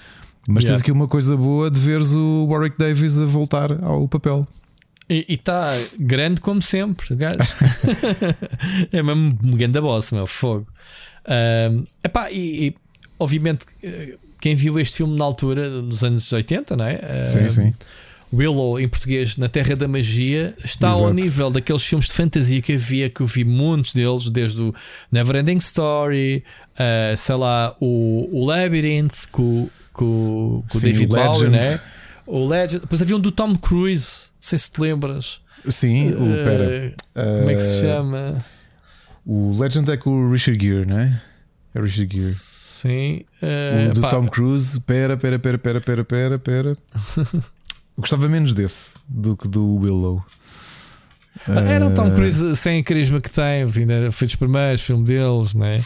Mas 0.47 0.65
yeah. 0.65 0.75
tens 0.75 0.81
aqui 0.81 0.93
uma 0.93 1.09
coisa 1.09 1.37
boa 1.37 1.71
de 1.71 1.79
veres 1.79 2.13
o 2.13 2.47
Warwick 2.47 2.77
Davis 2.79 3.19
a 3.19 3.27
voltar 3.27 3.83
ao 3.83 4.07
papel. 4.09 4.47
E 5.09 5.27
está 5.29 5.73
grande 5.99 6.41
como 6.41 6.63
sempre, 6.63 7.15
gajo. 7.15 7.39
é 8.91 9.03
mesmo 9.03 9.39
um 9.43 9.57
grande 9.57 9.81
boss, 9.81 10.13
meu 10.13 10.27
fogo. 10.27 10.67
Um, 11.27 11.85
epá, 12.03 12.31
e, 12.31 12.69
e 12.69 12.75
obviamente 13.19 13.67
eh, 13.83 14.17
quem 14.41 14.55
viu 14.55 14.79
este 14.79 14.99
filme 14.99 15.17
na 15.17 15.25
altura, 15.25 15.69
nos 15.83 16.03
anos 16.03 16.31
80, 16.33 16.77
não 16.77 16.85
é? 16.85 17.27
Sim, 17.27 17.49
sim. 17.49 17.75
Willow 18.33 18.81
em 18.81 18.89
português 18.89 19.37
na 19.37 19.49
Terra 19.49 19.77
da 19.77 19.87
Magia 19.87 20.55
está 20.63 20.89
Exato. 20.89 21.05
ao 21.05 21.15
nível 21.15 21.51
daqueles 21.51 21.85
filmes 21.85 22.09
de 22.09 22.13
fantasia 22.15 22.61
que 22.61 22.73
havia, 22.75 23.09
que 23.09 23.21
eu 23.21 23.27
vi 23.27 23.45
muitos 23.45 23.95
deles, 23.95 24.29
desde 24.29 24.61
o 24.61 24.75
Neverending 25.11 25.59
Story, 25.59 26.43
uh, 26.75 27.17
sei 27.17 27.35
lá, 27.37 27.75
o, 27.81 28.29
o 28.33 28.45
Labyrinth, 28.45 29.29
com, 29.31 29.69
com, 29.95 30.63
com 30.69 30.79
o 30.79 30.81
David 30.81 31.07
Bowie, 31.07 31.49
né? 31.49 31.81
O 32.27 32.47
Legend. 32.47 32.81
Depois 32.81 33.01
havia 33.01 33.17
um 33.17 33.21
do 33.21 33.31
Tom 33.31 33.57
Cruise, 33.57 34.27
não 34.35 34.41
sei 34.41 34.59
se 34.59 34.71
te 34.71 34.81
lembras. 34.81 35.41
Sim, 35.69 36.13
o. 36.13 36.25
Uh, 36.25 36.45
pera. 36.45 36.95
Como 37.39 37.51
é 37.51 37.55
que 37.55 37.61
se 37.61 37.81
chama? 37.81 38.45
O 39.25 39.59
Legend 39.59 39.91
é 39.91 39.97
com 39.97 40.11
o 40.11 40.31
Richard 40.31 40.63
Gere, 40.63 40.85
não 40.85 40.99
é? 40.99 41.23
É 41.75 41.81
Richard 41.81 42.13
Gere. 42.13 42.35
Sim. 42.35 43.25
Uh, 43.41 43.91
o 43.91 43.95
do 43.95 44.01
pá. 44.03 44.09
Tom 44.11 44.27
Cruise, 44.27 44.79
pera, 44.81 45.17
pera, 45.17 45.39
pera, 45.39 45.59
pera, 45.59 45.81
pera, 45.81 46.05
pera, 46.05 46.39
pera. 46.39 46.77
Eu 47.97 48.01
gostava 48.01 48.29
menos 48.29 48.53
desse 48.53 48.95
do 49.09 49.37
que 49.37 49.47
do 49.47 49.77
Willow. 49.77 50.25
Era 51.47 51.87
o 51.87 51.95
Tom 51.95 52.11
Cruise 52.13 52.57
sem 52.57 52.83
carisma 52.83 53.21
que 53.21 53.31
tem, 53.31 53.67
foi 54.11 54.27
dos 54.27 54.37
primeiros 54.37 54.83
filmes 54.83 55.07
deles, 55.07 55.55
não 55.55 55.65
é? 55.65 55.81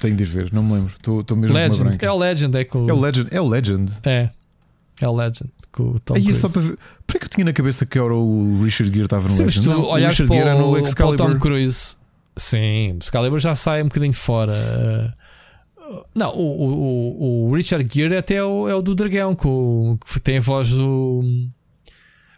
Tenho 0.00 0.16
de 0.16 0.22
ir 0.22 0.26
ver, 0.26 0.52
não 0.52 0.62
me 0.62 0.74
lembro. 0.74 0.92
Estou 0.96 1.36
mesmo 1.36 1.54
Legend. 1.54 1.98
É 2.00 2.10
o 2.10 2.16
Legend, 2.18 2.56
é 2.56 2.64
com 2.64 2.88
É 2.88 2.92
o 2.92 3.00
Legend. 3.00 3.28
É 3.30 3.40
o 3.40 3.48
Legend. 3.48 3.92
É. 4.04 4.30
É 5.00 5.08
o 5.08 5.14
Legend 5.14 5.50
com 5.72 5.82
o 5.90 6.00
Tom 6.00 6.14
Aí 6.14 6.22
Cruise. 6.22 6.38
É 6.44 6.48
só 6.48 6.52
para 6.52 6.62
ver. 6.62 6.78
Por 7.06 7.18
que 7.18 7.24
eu 7.24 7.28
tinha 7.28 7.44
na 7.44 7.52
cabeça 7.52 7.86
que 7.86 7.98
era 7.98 8.14
o 8.14 8.62
Richard 8.62 8.92
Gere 8.92 9.04
estava 9.04 9.24
no 9.24 9.30
Sim, 9.30 9.44
Legend? 9.44 9.66
Se 9.66 9.72
tu 9.72 9.86
olhares 9.86 10.20
para, 10.20 10.56
o, 10.56 10.58
no 10.58 10.78
Excalibur. 10.78 11.26
o 11.26 11.32
Tom 11.32 11.38
Cruise. 11.38 11.96
Sim, 12.36 12.92
o 12.94 12.98
Excalibur 12.98 13.38
já 13.38 13.54
sai 13.54 13.82
um 13.82 13.86
bocadinho 13.86 14.12
fora. 14.12 15.16
Não, 16.14 16.34
o, 16.36 16.40
o, 16.40 17.48
o 17.48 17.54
Richard 17.54 17.86
Gere 17.92 18.16
até 18.16 18.36
é 18.36 18.44
o, 18.44 18.68
é 18.68 18.74
o 18.74 18.80
do 18.80 18.94
Dragão, 18.94 19.34
com, 19.34 19.98
que 20.06 20.20
tem 20.20 20.38
a 20.38 20.40
voz 20.40 20.70
do. 20.70 21.24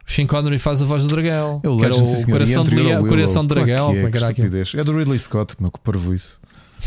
Sean 0.04 0.26
Connery 0.26 0.58
faz 0.58 0.82
a 0.82 0.84
voz 0.84 1.04
do 1.04 1.08
dragão. 1.08 1.60
É 1.62 1.68
o 1.68 1.74
Legend, 1.74 1.96
sim, 1.96 2.02
o 2.02 2.06
senhor. 2.18 2.32
Coração, 2.32 2.64
de 2.64 2.74
leão, 2.74 3.06
coração 3.06 3.46
de 3.46 3.54
Claro 3.54 3.66
dragão. 3.66 3.86
como 3.86 4.56
é, 4.56 4.60
é. 4.60 4.80
É 4.80 4.84
do 4.84 4.92
Ridley 4.96 5.18
Scott, 5.18 5.54
meu, 5.60 5.70
que 5.70 5.78
parvo 5.80 6.12
isso. 6.12 6.38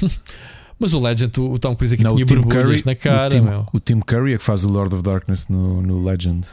Mas 0.80 0.94
o 0.94 1.00
Legend, 1.00 1.40
o, 1.40 1.52
o 1.54 1.60
Tom 1.60 1.76
Cruise 1.76 1.94
aqui 1.96 2.04
Não, 2.04 2.16
tinha 2.16 2.26
o 2.26 2.28
Tim 2.28 2.36
borbulhas 2.36 2.84
Curry, 2.84 2.86
na 2.86 2.96
cara, 2.96 3.28
o, 3.28 3.30
Tim, 3.30 3.42
meu. 3.42 3.68
o 3.74 3.80
Tim 3.80 4.00
Curry 4.02 4.34
é 4.34 4.38
que 4.38 4.44
faz 4.44 4.64
o 4.64 4.70
Lord 4.70 4.94
of 4.94 5.04
Darkness 5.04 5.48
no, 5.48 5.82
no 5.82 6.04
Legend, 6.04 6.46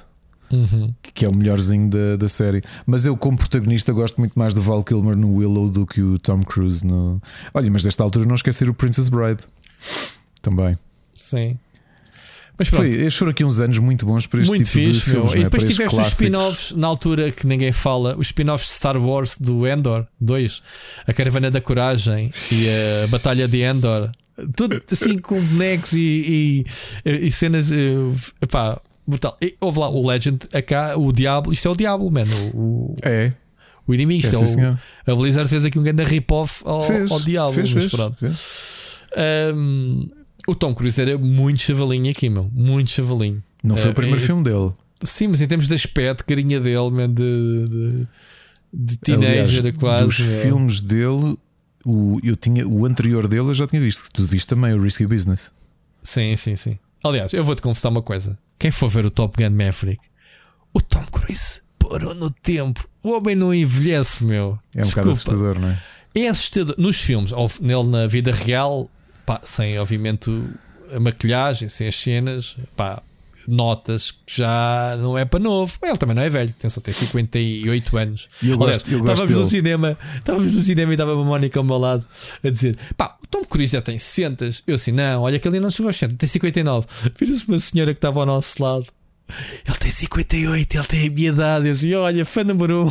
Uhum. 0.50 0.92
que 1.14 1.24
é 1.24 1.28
o 1.28 1.34
melhorzinho 1.34 1.88
da, 1.88 2.16
da 2.16 2.28
série. 2.28 2.62
Mas 2.86 3.06
eu, 3.06 3.16
como 3.16 3.36
protagonista, 3.38 3.90
gosto 3.92 4.18
muito 4.18 4.38
mais 4.38 4.52
do 4.54 4.60
Val 4.60 4.84
Kilmer 4.84 5.16
no 5.16 5.34
Willow 5.36 5.68
do 5.70 5.86
que 5.86 6.02
o 6.02 6.18
Tom 6.18 6.42
Cruise 6.42 6.86
no. 6.86 7.20
Olha, 7.54 7.70
mas 7.70 7.82
desta 7.82 8.02
altura 8.04 8.26
não 8.26 8.34
esquecer 8.34 8.68
o 8.68 8.74
Princess 8.74 9.08
Bride 9.08 9.40
também. 10.42 10.76
Sim. 11.14 11.58
Mas 12.62 12.70
pronto. 12.70 12.82
Foi, 12.84 12.90
estes 12.96 13.14
foram 13.16 13.30
aqui 13.32 13.44
uns 13.44 13.60
anos 13.60 13.78
muito 13.78 14.06
bons 14.06 14.26
para 14.26 14.40
este 14.40 14.48
Muito 14.48 14.64
tipo 14.64 14.78
de 14.80 14.86
fixe, 14.94 15.10
meu. 15.10 15.20
filmes. 15.26 15.34
E 15.34 15.38
é? 15.40 15.44
depois 15.44 15.62
Para 15.62 15.70
estes 15.70 15.76
tiveste 15.76 16.00
os 16.00 16.06
spin-offs 16.08 16.72
na 16.76 16.86
altura 16.86 17.30
que 17.30 17.46
ninguém 17.46 17.72
fala, 17.72 18.14
os 18.16 18.26
spin-offs 18.28 18.68
de 18.68 18.74
Star 18.76 18.96
Wars 18.96 19.36
do 19.38 19.66
Endor 19.66 20.06
2, 20.20 20.62
a 21.06 21.12
Caravana 21.12 21.50
da 21.50 21.60
Coragem 21.60 22.30
e 22.50 22.66
a 23.04 23.06
Batalha 23.08 23.46
de 23.48 23.62
Endor, 23.62 24.10
tudo 24.56 24.82
assim 24.90 25.18
com 25.18 25.40
bonecos 25.40 25.92
e, 25.92 26.64
e, 27.04 27.10
e 27.26 27.30
cenas. 27.32 27.70
eh, 27.70 27.76
Epá, 28.40 28.80
brutal. 29.06 29.36
E, 29.42 29.54
houve 29.60 29.78
lá 29.78 29.88
o 29.90 30.06
Legend, 30.08 30.38
acá, 30.54 30.96
o 30.96 31.12
Diablo, 31.12 31.52
isto 31.52 31.68
é 31.68 31.70
o 31.70 31.76
Diablo, 31.76 32.10
mano. 32.10 32.34
O, 32.54 32.94
É, 33.02 33.32
o 33.86 33.92
inimigo, 33.92 34.24
é 34.24 34.30
isto 34.30 34.46
sim, 34.46 34.60
é 34.60 34.70
o- 34.70 35.12
a 35.12 35.14
Blizzard 35.16 35.48
fez 35.50 35.64
aqui 35.64 35.78
um 35.78 35.82
grande 35.82 36.04
rip-off 36.04 36.62
ao, 36.64 36.80
Fez, 36.82 37.10
ao 37.10 37.20
Diablo. 37.20 37.52
fez, 37.52 37.72
mas 37.74 37.82
fez, 37.84 37.92
pronto. 37.92 38.16
fez. 38.18 39.02
Um, 39.54 40.08
o 40.48 40.54
Tom 40.54 40.74
Cruise 40.74 41.00
era 41.00 41.16
muito 41.18 41.60
chavalinho 41.62 42.10
aqui, 42.10 42.28
meu. 42.28 42.50
Muito 42.52 42.90
chavalinho. 42.90 43.42
Não 43.62 43.76
foi 43.76 43.88
Eh, 43.88 43.92
o 43.92 43.94
primeiro 43.94 44.20
eh, 44.22 44.26
filme 44.26 44.42
dele. 44.42 44.72
Sim, 45.04 45.28
mas 45.28 45.40
em 45.40 45.46
termos 45.48 45.66
de 45.68 45.74
aspecto, 45.74 46.24
carinha 46.24 46.60
dele, 46.60 46.90
man, 46.90 47.08
de, 47.12 47.68
de, 47.68 48.08
de 48.72 48.98
teenager 48.98 49.60
Aliás, 49.60 49.76
quase. 49.76 50.06
Dos 50.06 50.18
meu. 50.20 50.40
filmes 50.42 50.80
dele, 50.80 51.36
o, 51.84 52.18
eu 52.22 52.36
tinha, 52.36 52.66
o 52.66 52.84
anterior 52.86 53.26
dele 53.28 53.48
eu 53.48 53.54
já 53.54 53.66
tinha 53.66 53.80
visto. 53.82 54.04
Tu 54.12 54.22
viste 54.24 54.46
também, 54.48 54.72
o 54.74 54.82
Risky 54.82 55.06
Business. 55.06 55.52
Sim, 56.02 56.34
sim, 56.36 56.56
sim. 56.56 56.78
Aliás, 57.04 57.32
eu 57.32 57.44
vou-te 57.44 57.62
confessar 57.62 57.88
uma 57.88 58.02
coisa. 58.02 58.38
Quem 58.58 58.70
for 58.70 58.88
ver 58.88 59.04
o 59.04 59.10
Top 59.10 59.36
Gun 59.42 59.50
Maverick, 59.50 60.00
o 60.72 60.80
Tom 60.80 61.04
Cruise 61.10 61.60
parou 61.78 62.14
no 62.14 62.30
tempo. 62.30 62.88
O 63.02 63.10
homem 63.10 63.34
não 63.34 63.52
envelhece, 63.52 64.22
meu. 64.24 64.56
É 64.74 64.84
um 64.84 64.88
bocado 64.88 65.10
Desculpa. 65.10 65.10
assustador, 65.10 65.58
não 65.58 65.68
é? 65.68 65.78
É 66.14 66.28
assustador. 66.28 66.76
Nos 66.78 66.96
filmes, 67.00 67.32
ou 67.32 67.50
nele 67.60 67.88
na 67.88 68.06
vida 68.06 68.30
real, 68.30 68.88
pá, 69.26 69.40
sem 69.44 69.78
obviamente 69.78 70.30
a 70.94 71.00
maquilhagem, 71.00 71.68
sem 71.68 71.88
as 71.88 71.96
cenas, 71.96 72.56
pá, 72.76 73.02
notas 73.48 74.10
que 74.10 74.36
já 74.38 74.96
não 75.00 75.16
é 75.18 75.24
para 75.24 75.40
novo. 75.40 75.76
Ele 75.82 75.96
também 75.96 76.14
não 76.14 76.22
é 76.22 76.30
velho, 76.30 76.54
tem 76.58 76.70
só 76.70 76.80
tem 76.80 76.94
58 76.94 77.96
anos. 77.96 78.28
E 78.42 78.50
eu 78.50 78.54
Aliás, 78.54 78.78
gosto- 78.78 78.90
eu 78.92 78.98
gosto 79.00 79.12
estávamos 79.12 79.32
no 79.32 79.38
dele. 79.40 79.50
cinema, 79.50 79.98
estávamos 80.18 80.52
no 80.52 80.62
cinema 80.62 80.92
e 80.92 80.94
estava 80.94 81.12
a 81.12 81.16
Mónica 81.24 81.58
ao 81.58 81.64
meu 81.64 81.78
lado 81.78 82.06
a 82.44 82.50
dizer: 82.50 82.76
pá, 82.96 83.16
o 83.22 83.26
Tom 83.26 83.44
Cruise 83.44 83.72
já 83.72 83.82
tem 83.82 83.98
60. 83.98 84.50
Eu 84.66 84.74
assim, 84.76 84.92
não, 84.92 85.22
olha 85.22 85.38
que 85.38 85.48
ele 85.48 85.60
não 85.60 85.70
chegou 85.70 85.88
aos 85.88 85.96
60, 85.96 86.16
tem 86.16 86.28
59. 86.28 86.86
Vira-se 87.18 87.48
uma 87.48 87.58
senhora 87.60 87.92
que 87.92 87.98
estava 87.98 88.20
ao 88.20 88.26
nosso 88.26 88.62
lado. 88.62 88.86
Ele 89.66 89.76
tem 89.78 89.90
58, 89.90 90.76
ele 90.76 90.84
tem 90.86 91.06
a 91.06 91.10
minha 91.10 91.28
idade. 91.30 91.66
Eu 91.68 91.72
assim, 91.72 91.94
olha, 91.94 92.24
fã 92.26 92.44
número 92.44 92.86
1, 92.86 92.90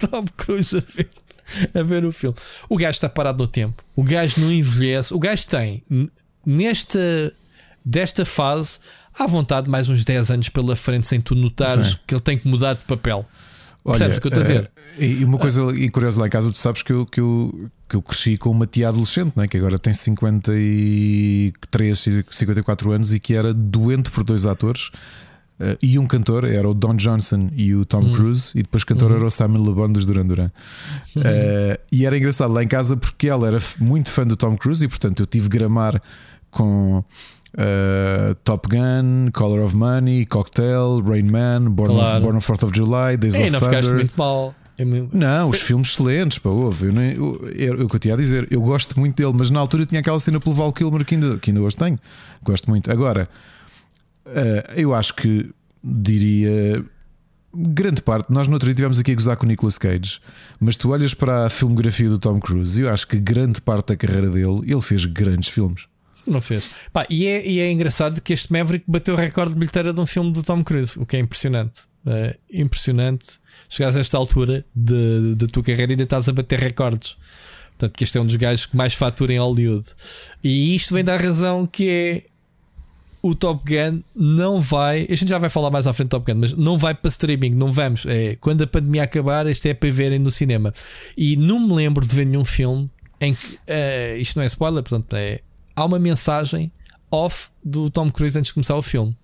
Tom 0.10 0.24
Cruise 0.36 0.76
a 0.78 0.80
ver, 0.96 1.08
a 1.74 1.82
ver 1.82 2.04
o 2.04 2.12
filme. 2.12 2.36
O 2.68 2.76
gajo 2.76 2.90
está 2.96 3.08
parado 3.08 3.38
no 3.38 3.46
tempo. 3.48 3.82
O 3.96 4.02
gajo 4.02 4.40
não 4.40 4.52
envelhece. 4.52 5.14
O 5.14 5.18
gajo 5.18 5.46
tem, 5.46 5.82
nesta 6.44 7.32
desta 7.84 8.24
fase, 8.24 8.78
à 9.18 9.26
vontade, 9.26 9.68
mais 9.68 9.88
uns 9.88 10.04
10 10.04 10.30
anos 10.30 10.48
pela 10.48 10.76
frente, 10.76 11.08
sem 11.08 11.20
tu 11.20 11.34
notares 11.34 11.88
Sim. 11.88 11.96
que 12.06 12.14
ele 12.14 12.20
tem 12.20 12.38
que 12.38 12.46
mudar 12.46 12.74
de 12.74 12.84
papel. 12.84 13.26
Percebes 13.84 14.18
o 14.18 14.20
que 14.20 14.28
eu 14.28 14.28
estou 14.28 14.44
a 14.44 14.46
dizer? 14.46 14.70
eh, 14.96 15.04
E 15.06 15.24
uma 15.24 15.36
coisa 15.38 15.62
e 15.74 15.88
curiosa 15.88 16.20
lá 16.20 16.28
em 16.28 16.30
casa, 16.30 16.52
tu 16.52 16.58
sabes 16.58 16.84
que 16.84 16.92
eu, 16.92 17.04
que 17.04 17.20
eu, 17.20 17.68
que 17.88 17.96
eu 17.96 18.02
cresci 18.02 18.36
com 18.36 18.48
uma 18.50 18.64
tia 18.68 18.86
adolescente, 18.88 19.32
né? 19.34 19.48
que 19.48 19.56
agora 19.56 19.76
tem 19.76 19.92
53, 19.92 22.04
54 22.30 22.92
anos 22.92 23.12
e 23.12 23.18
que 23.20 23.34
era 23.34 23.52
doente 23.52 24.08
por 24.10 24.22
dois 24.22 24.46
atores. 24.46 24.90
Eh, 25.62 25.76
e 25.82 25.98
um 25.98 26.06
cantor 26.06 26.44
era 26.44 26.68
o 26.68 26.74
Don 26.74 26.96
Johnson 26.96 27.48
e 27.56 27.74
o 27.74 27.84
Tom 27.84 28.00
Hum. 28.00 28.12
Cruise, 28.12 28.50
e 28.54 28.62
depois 28.62 28.82
cantor 28.84 29.10
Uhum. 29.10 29.16
era 29.18 29.26
o 29.26 29.30
Simon 29.30 29.58
Le 29.58 29.72
Bon 29.72 29.88
dos 29.92 30.04
Duran 30.04 30.26
Duran. 30.26 30.50
Eh, 31.16 31.80
e 31.90 32.04
era 32.06 32.16
engraçado 32.16 32.52
lá 32.52 32.62
em 32.62 32.68
casa 32.68 32.96
porque 32.96 33.28
ela 33.28 33.46
era 33.46 33.58
muito 33.78 34.10
fã 34.10 34.26
do 34.26 34.36
Tom 34.36 34.56
Cruise 34.56 34.84
e 34.84 34.88
portanto 34.88 35.20
eu 35.22 35.26
tive 35.26 35.48
gramar 35.48 36.00
com 36.50 37.02
eh, 37.56 38.34
Top 38.44 38.68
Gun, 38.68 39.30
Color 39.32 39.60
of 39.60 39.76
Money, 39.76 40.26
Cocktail, 40.26 41.02
Rain 41.06 41.24
Man, 41.30 41.70
Born, 41.70 41.94
Claro. 41.94 42.16
of, 42.16 42.22
Born 42.24 42.36
on 42.38 42.40
4th 42.40 42.62
of 42.64 42.72
July, 42.76 43.16
Days 43.16 43.34
Ei, 43.34 43.42
of 43.44 43.50
não 43.52 43.60
Thunder. 43.60 43.78
ficaste 43.78 43.94
muito 43.94 44.14
mal. 44.16 44.54
Não, 45.12 45.48
os 45.50 45.60
filmes 45.60 45.90
excelentes, 45.90 46.38
pá, 46.38 46.48
houve. 46.48 46.86
Eu, 46.86 46.92
nem, 46.92 47.14
eu, 47.14 47.40
é 47.56 47.84
o 47.84 47.88
que 47.88 47.94
eu 47.96 48.00
tinha 48.00 48.14
a 48.14 48.16
dizer. 48.16 48.48
Eu 48.50 48.60
gosto 48.62 48.98
muito 48.98 49.14
dele, 49.16 49.32
mas 49.36 49.48
na 49.48 49.60
altura 49.60 49.82
eu 49.84 49.86
tinha 49.86 50.00
aquela 50.00 50.18
cena 50.18 50.40
pelo 50.40 50.54
Val 50.56 50.72
Kilmer 50.72 51.04
que 51.04 51.14
ainda, 51.14 51.38
que 51.38 51.50
ainda 51.50 51.60
hoje 51.60 51.76
tenho. 51.76 51.98
Gosto 52.42 52.68
muito. 52.68 52.90
Agora, 52.90 53.28
eh, 54.26 54.74
eu 54.76 54.94
acho 54.94 55.14
que 55.14 55.50
diria. 55.82 56.84
Grande 57.54 58.00
parte, 58.00 58.32
nós 58.32 58.48
no 58.48 58.54
outro 58.54 58.66
dia 58.66 58.74
tivemos 58.74 58.98
aqui 58.98 59.12
a 59.12 59.14
gozar 59.14 59.36
com 59.36 59.44
o 59.44 59.48
Nicolas 59.48 59.76
Cage, 59.76 60.20
mas 60.58 60.74
tu 60.74 60.90
olhas 60.90 61.12
para 61.12 61.44
a 61.44 61.50
filmografia 61.50 62.08
do 62.08 62.18
Tom 62.18 62.40
Cruise 62.40 62.80
e 62.80 62.84
eu 62.84 62.88
acho 62.88 63.06
que 63.06 63.20
grande 63.20 63.60
parte 63.60 63.88
da 63.88 63.96
carreira 63.96 64.30
dele 64.30 64.62
ele 64.66 64.80
fez 64.80 65.04
grandes 65.04 65.50
filmes. 65.50 65.86
Não 66.26 66.40
fez. 66.40 66.70
Pá, 66.92 67.04
e, 67.10 67.26
é, 67.26 67.46
e 67.46 67.60
é 67.60 67.70
engraçado 67.70 68.22
que 68.22 68.32
este 68.32 68.50
Maverick 68.50 68.86
bateu 68.88 69.12
o 69.12 69.18
recorde 69.18 69.52
de 69.52 69.58
bilheteira 69.58 69.92
de 69.92 70.00
um 70.00 70.06
filme 70.06 70.32
do 70.32 70.42
Tom 70.42 70.64
Cruise, 70.64 70.98
o 70.98 71.04
que 71.04 71.16
é 71.16 71.20
impressionante. 71.20 71.80
É 72.06 72.36
impressionante. 72.52 73.38
Chegares 73.68 73.96
a 73.96 74.00
esta 74.00 74.16
altura 74.16 74.64
da 74.74 75.46
tua 75.46 75.62
carreira 75.62 75.92
e 75.92 75.94
ainda 75.94 76.04
estás 76.04 76.28
a 76.28 76.32
bater 76.32 76.58
recordes. 76.58 77.16
Portanto, 77.70 77.96
que 77.96 78.04
este 78.04 78.18
é 78.18 78.20
um 78.20 78.26
dos 78.26 78.36
gajos 78.36 78.66
que 78.66 78.76
mais 78.76 78.94
fatura 78.94 79.32
em 79.32 79.38
Hollywood. 79.38 79.86
E 80.42 80.74
isto 80.74 80.94
vem 80.94 81.04
da 81.04 81.16
razão 81.16 81.66
que 81.66 81.88
é 81.88 82.24
o 83.22 83.34
Top 83.34 83.62
Gun 83.64 84.02
não 84.14 84.60
vai. 84.60 85.06
A 85.08 85.14
gente 85.14 85.28
já 85.28 85.38
vai 85.38 85.48
falar 85.48 85.70
mais 85.70 85.86
à 85.86 85.94
frente 85.94 86.08
do 86.08 86.10
Top 86.10 86.30
Gun, 86.30 86.40
mas 86.40 86.52
não 86.52 86.76
vai 86.76 86.92
para 86.92 87.08
streaming, 87.08 87.50
não 87.50 87.72
vamos. 87.72 88.04
É, 88.04 88.36
quando 88.36 88.62
a 88.62 88.66
pandemia 88.66 89.04
acabar, 89.04 89.46
isto 89.46 89.64
é 89.66 89.72
para 89.72 89.90
verem 89.90 90.18
no 90.18 90.30
cinema. 90.30 90.74
E 91.16 91.36
não 91.36 91.60
me 91.60 91.72
lembro 91.72 92.04
de 92.04 92.14
ver 92.14 92.26
nenhum 92.26 92.44
filme 92.44 92.90
em 93.20 93.34
que. 93.34 93.58
eh, 93.66 94.18
isto 94.18 94.36
não 94.36 94.42
é 94.42 94.46
spoiler, 94.46 94.82
portanto, 94.82 95.14
é, 95.14 95.40
há 95.76 95.84
uma 95.84 96.00
mensagem 96.00 96.72
off 97.10 97.48
do 97.64 97.88
Tom 97.88 98.10
Cruise 98.10 98.36
antes 98.36 98.48
de 98.48 98.54
começar 98.54 98.74
o 98.74 98.82
filme. 98.82 99.16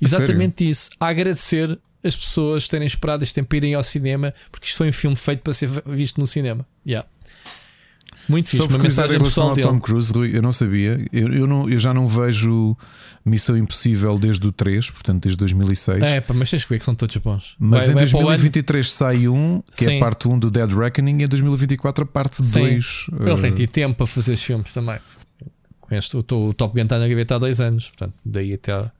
Exatamente 0.00 0.68
isso. 0.68 0.90
A 1.00 1.08
agradecer 1.08 1.78
as 2.04 2.16
pessoas 2.16 2.68
terem 2.68 2.86
esperado 2.86 3.22
este 3.22 3.34
tempo 3.34 3.48
para 3.48 3.58
irem 3.58 3.74
ao 3.74 3.82
cinema, 3.82 4.34
porque 4.50 4.66
isto 4.66 4.76
foi 4.76 4.90
um 4.90 4.92
filme 4.92 5.16
feito 5.16 5.40
para 5.40 5.52
ser 5.52 5.68
visto 5.86 6.20
no 6.20 6.26
cinema. 6.26 6.66
Yeah. 6.86 7.08
Muito 8.30 8.48
fixe. 8.48 8.62
Uma 8.66 8.78
em 8.78 8.82
mensagem 8.82 9.18
relação 9.18 9.24
pessoal 9.24 9.48
ao 9.50 9.54
dele. 9.56 9.68
Tom 9.68 9.80
Cruise, 9.80 10.12
Rui, 10.12 10.30
eu 10.36 10.40
não 10.42 10.52
sabia. 10.52 11.04
Eu, 11.12 11.32
eu, 11.32 11.46
não, 11.46 11.68
eu 11.68 11.78
já 11.78 11.92
não 11.92 12.06
vejo 12.06 12.76
Missão 13.24 13.56
Impossível 13.56 14.18
desde 14.18 14.46
o 14.46 14.52
3, 14.52 14.90
portanto 14.90 15.22
desde 15.22 15.36
2006. 15.38 16.02
É, 16.02 16.20
pá, 16.20 16.32
mas 16.32 16.50
tens 16.50 16.62
que 16.64 16.70
ver 16.70 16.78
que 16.78 16.84
são 16.84 16.94
todos 16.94 17.16
bons. 17.16 17.56
Mas 17.58 17.82
Vai- 17.84 17.90
em 17.90 17.94
vai 17.94 18.06
para 18.06 18.16
o 18.16 18.20
ano- 18.20 18.28
2023 18.28 18.92
sai 18.92 19.28
um, 19.28 19.62
que 19.76 19.84
é 19.84 19.88
Sim. 19.88 19.96
a 19.96 20.00
parte 20.00 20.28
1 20.28 20.38
do 20.38 20.50
Dead 20.50 20.72
Reckoning, 20.72 21.18
e 21.20 21.24
em 21.24 21.28
2024 21.28 22.04
a 22.04 22.06
parte 22.06 22.44
Sim. 22.44 22.60
2. 22.60 23.06
Ele 23.20 23.40
tem 23.42 23.50
eh, 23.50 23.54
tido 23.54 23.70
tempo 23.70 23.96
para 23.96 24.06
fazer 24.06 24.32
os 24.32 24.42
filmes 24.42 24.72
também. 24.72 24.98
Com 25.80 25.94
este, 25.94 26.16
o, 26.16 26.20
o 26.20 26.54
Top 26.54 26.74
Gun 26.74 26.82
está 26.84 26.98
na 26.98 27.08
gaveta 27.08 27.34
há 27.34 27.38
dois 27.38 27.60
anos, 27.60 27.88
portanto, 27.88 28.14
daí 28.24 28.54
até. 28.54 28.72
ah, 28.72 28.92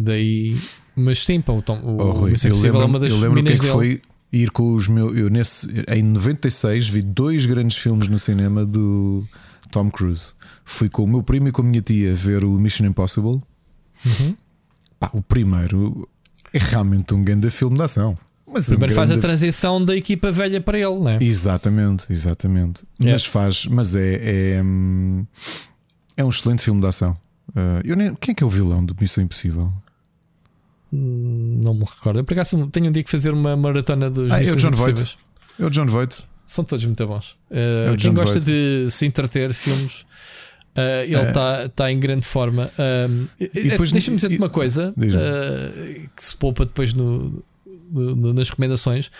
daí. 0.00 0.56
Mas 0.96 1.24
sim, 1.24 1.40
pá, 1.40 1.52
o, 1.52 1.62
Tom, 1.62 1.78
o, 1.80 1.96
oh, 1.98 2.10
Rui, 2.12 2.32
Missão 2.32 2.50
eu 2.50 2.52
Impossível 2.52 2.80
é 2.80 2.84
lembro, 2.84 2.88
uma 2.88 2.98
das 2.98 3.12
eu 3.12 3.20
lembro 3.20 3.42
que 3.42 3.52
é 3.52 3.56
que 3.56 3.66
foi 3.66 4.02
ir 4.32 4.50
com 4.50 4.74
os 4.74 4.88
meus. 4.88 5.16
Eu 5.16 5.28
nesse, 5.30 5.68
em 5.88 6.02
96 6.02 6.88
vi 6.88 7.02
dois 7.02 7.46
grandes 7.46 7.76
filmes 7.76 8.08
no 8.08 8.18
cinema 8.18 8.64
do 8.64 9.24
Tom 9.70 9.90
Cruise. 9.90 10.32
Fui 10.64 10.88
com 10.88 11.04
o 11.04 11.08
meu 11.08 11.22
primo 11.22 11.48
e 11.48 11.52
com 11.52 11.62
a 11.62 11.64
minha 11.64 11.80
tia 11.82 12.14
ver 12.14 12.44
o 12.44 12.50
Mission 12.58 12.86
Impossible. 12.86 13.40
Uhum. 14.04 14.36
Pá, 14.98 15.10
o 15.12 15.22
primeiro 15.22 16.08
é 16.52 16.58
realmente 16.58 17.14
um 17.14 17.22
grande 17.22 17.50
filme 17.50 17.76
de 17.76 17.82
ação. 17.82 18.16
Mas 18.52 18.66
um 18.66 18.70
Primeiro 18.70 18.94
faz 18.94 19.10
a 19.10 19.14
grande- 19.14 19.26
transição 19.26 19.82
da 19.84 19.96
equipa 19.96 20.32
velha 20.32 20.60
para 20.60 20.76
ele, 20.76 20.98
né? 20.98 21.18
Exatamente, 21.20 22.04
exatamente. 22.10 22.82
Yeah. 23.00 23.12
Mas 23.14 23.24
faz, 23.24 23.66
mas 23.66 23.94
é, 23.94 24.56
é, 24.56 24.62
hum, 24.62 25.24
é 26.16 26.24
um 26.24 26.28
excelente 26.28 26.62
filme 26.64 26.80
de 26.80 26.86
ação. 26.88 27.16
Uh, 27.50 27.80
eu 27.84 27.94
nem, 27.96 28.12
quem 28.16 28.32
é 28.32 28.34
que 28.34 28.42
é 28.42 28.46
o 28.46 28.50
vilão 28.50 28.84
do 28.84 28.96
Missão 29.00 29.22
Impossível? 29.22 29.72
Não 30.92 31.74
me 31.74 31.84
recordo. 31.84 32.18
Eu 32.20 32.24
por 32.24 32.32
acaso 32.34 32.66
tenho 32.68 32.86
um 32.88 32.90
dia 32.90 33.02
que 33.02 33.10
fazer 33.10 33.30
uma 33.32 33.56
maratona 33.56 34.10
dos 34.10 34.30
Ah, 34.30 34.36
é 34.36 34.38
o 34.38 34.42
Missões 34.44 34.62
John 34.62 34.70
Voight. 34.72 34.90
Impossíveis. 35.00 35.18
É 35.60 35.70
John 35.70 35.86
Voight. 35.86 36.16
São 36.46 36.64
todos 36.64 36.84
muito 36.84 37.06
bons. 37.06 37.30
Uh, 37.50 37.96
quem 37.96 38.10
John 38.10 38.14
gosta 38.14 38.40
Voight. 38.40 38.50
de 38.84 38.90
se 38.90 39.06
entreter 39.06 39.54
filmes, 39.54 40.00
uh, 40.00 41.04
ele 41.04 41.14
É. 41.14 41.28
está 41.28 41.68
tá 41.68 41.92
em 41.92 42.00
grande 42.00 42.26
forma. 42.26 42.68
Depois- 43.54 43.92
Deixa-me 43.92 44.16
dizer-te 44.16 44.36
uma 44.36 44.48
coisa 44.50 44.92
uh, 44.96 46.08
que 46.16 46.24
se 46.24 46.36
poupa 46.36 46.64
depois 46.64 46.92
no, 46.92 47.42
no- 47.92 48.16
no- 48.16 48.32
nas 48.34 48.48
recomendações. 48.50 49.10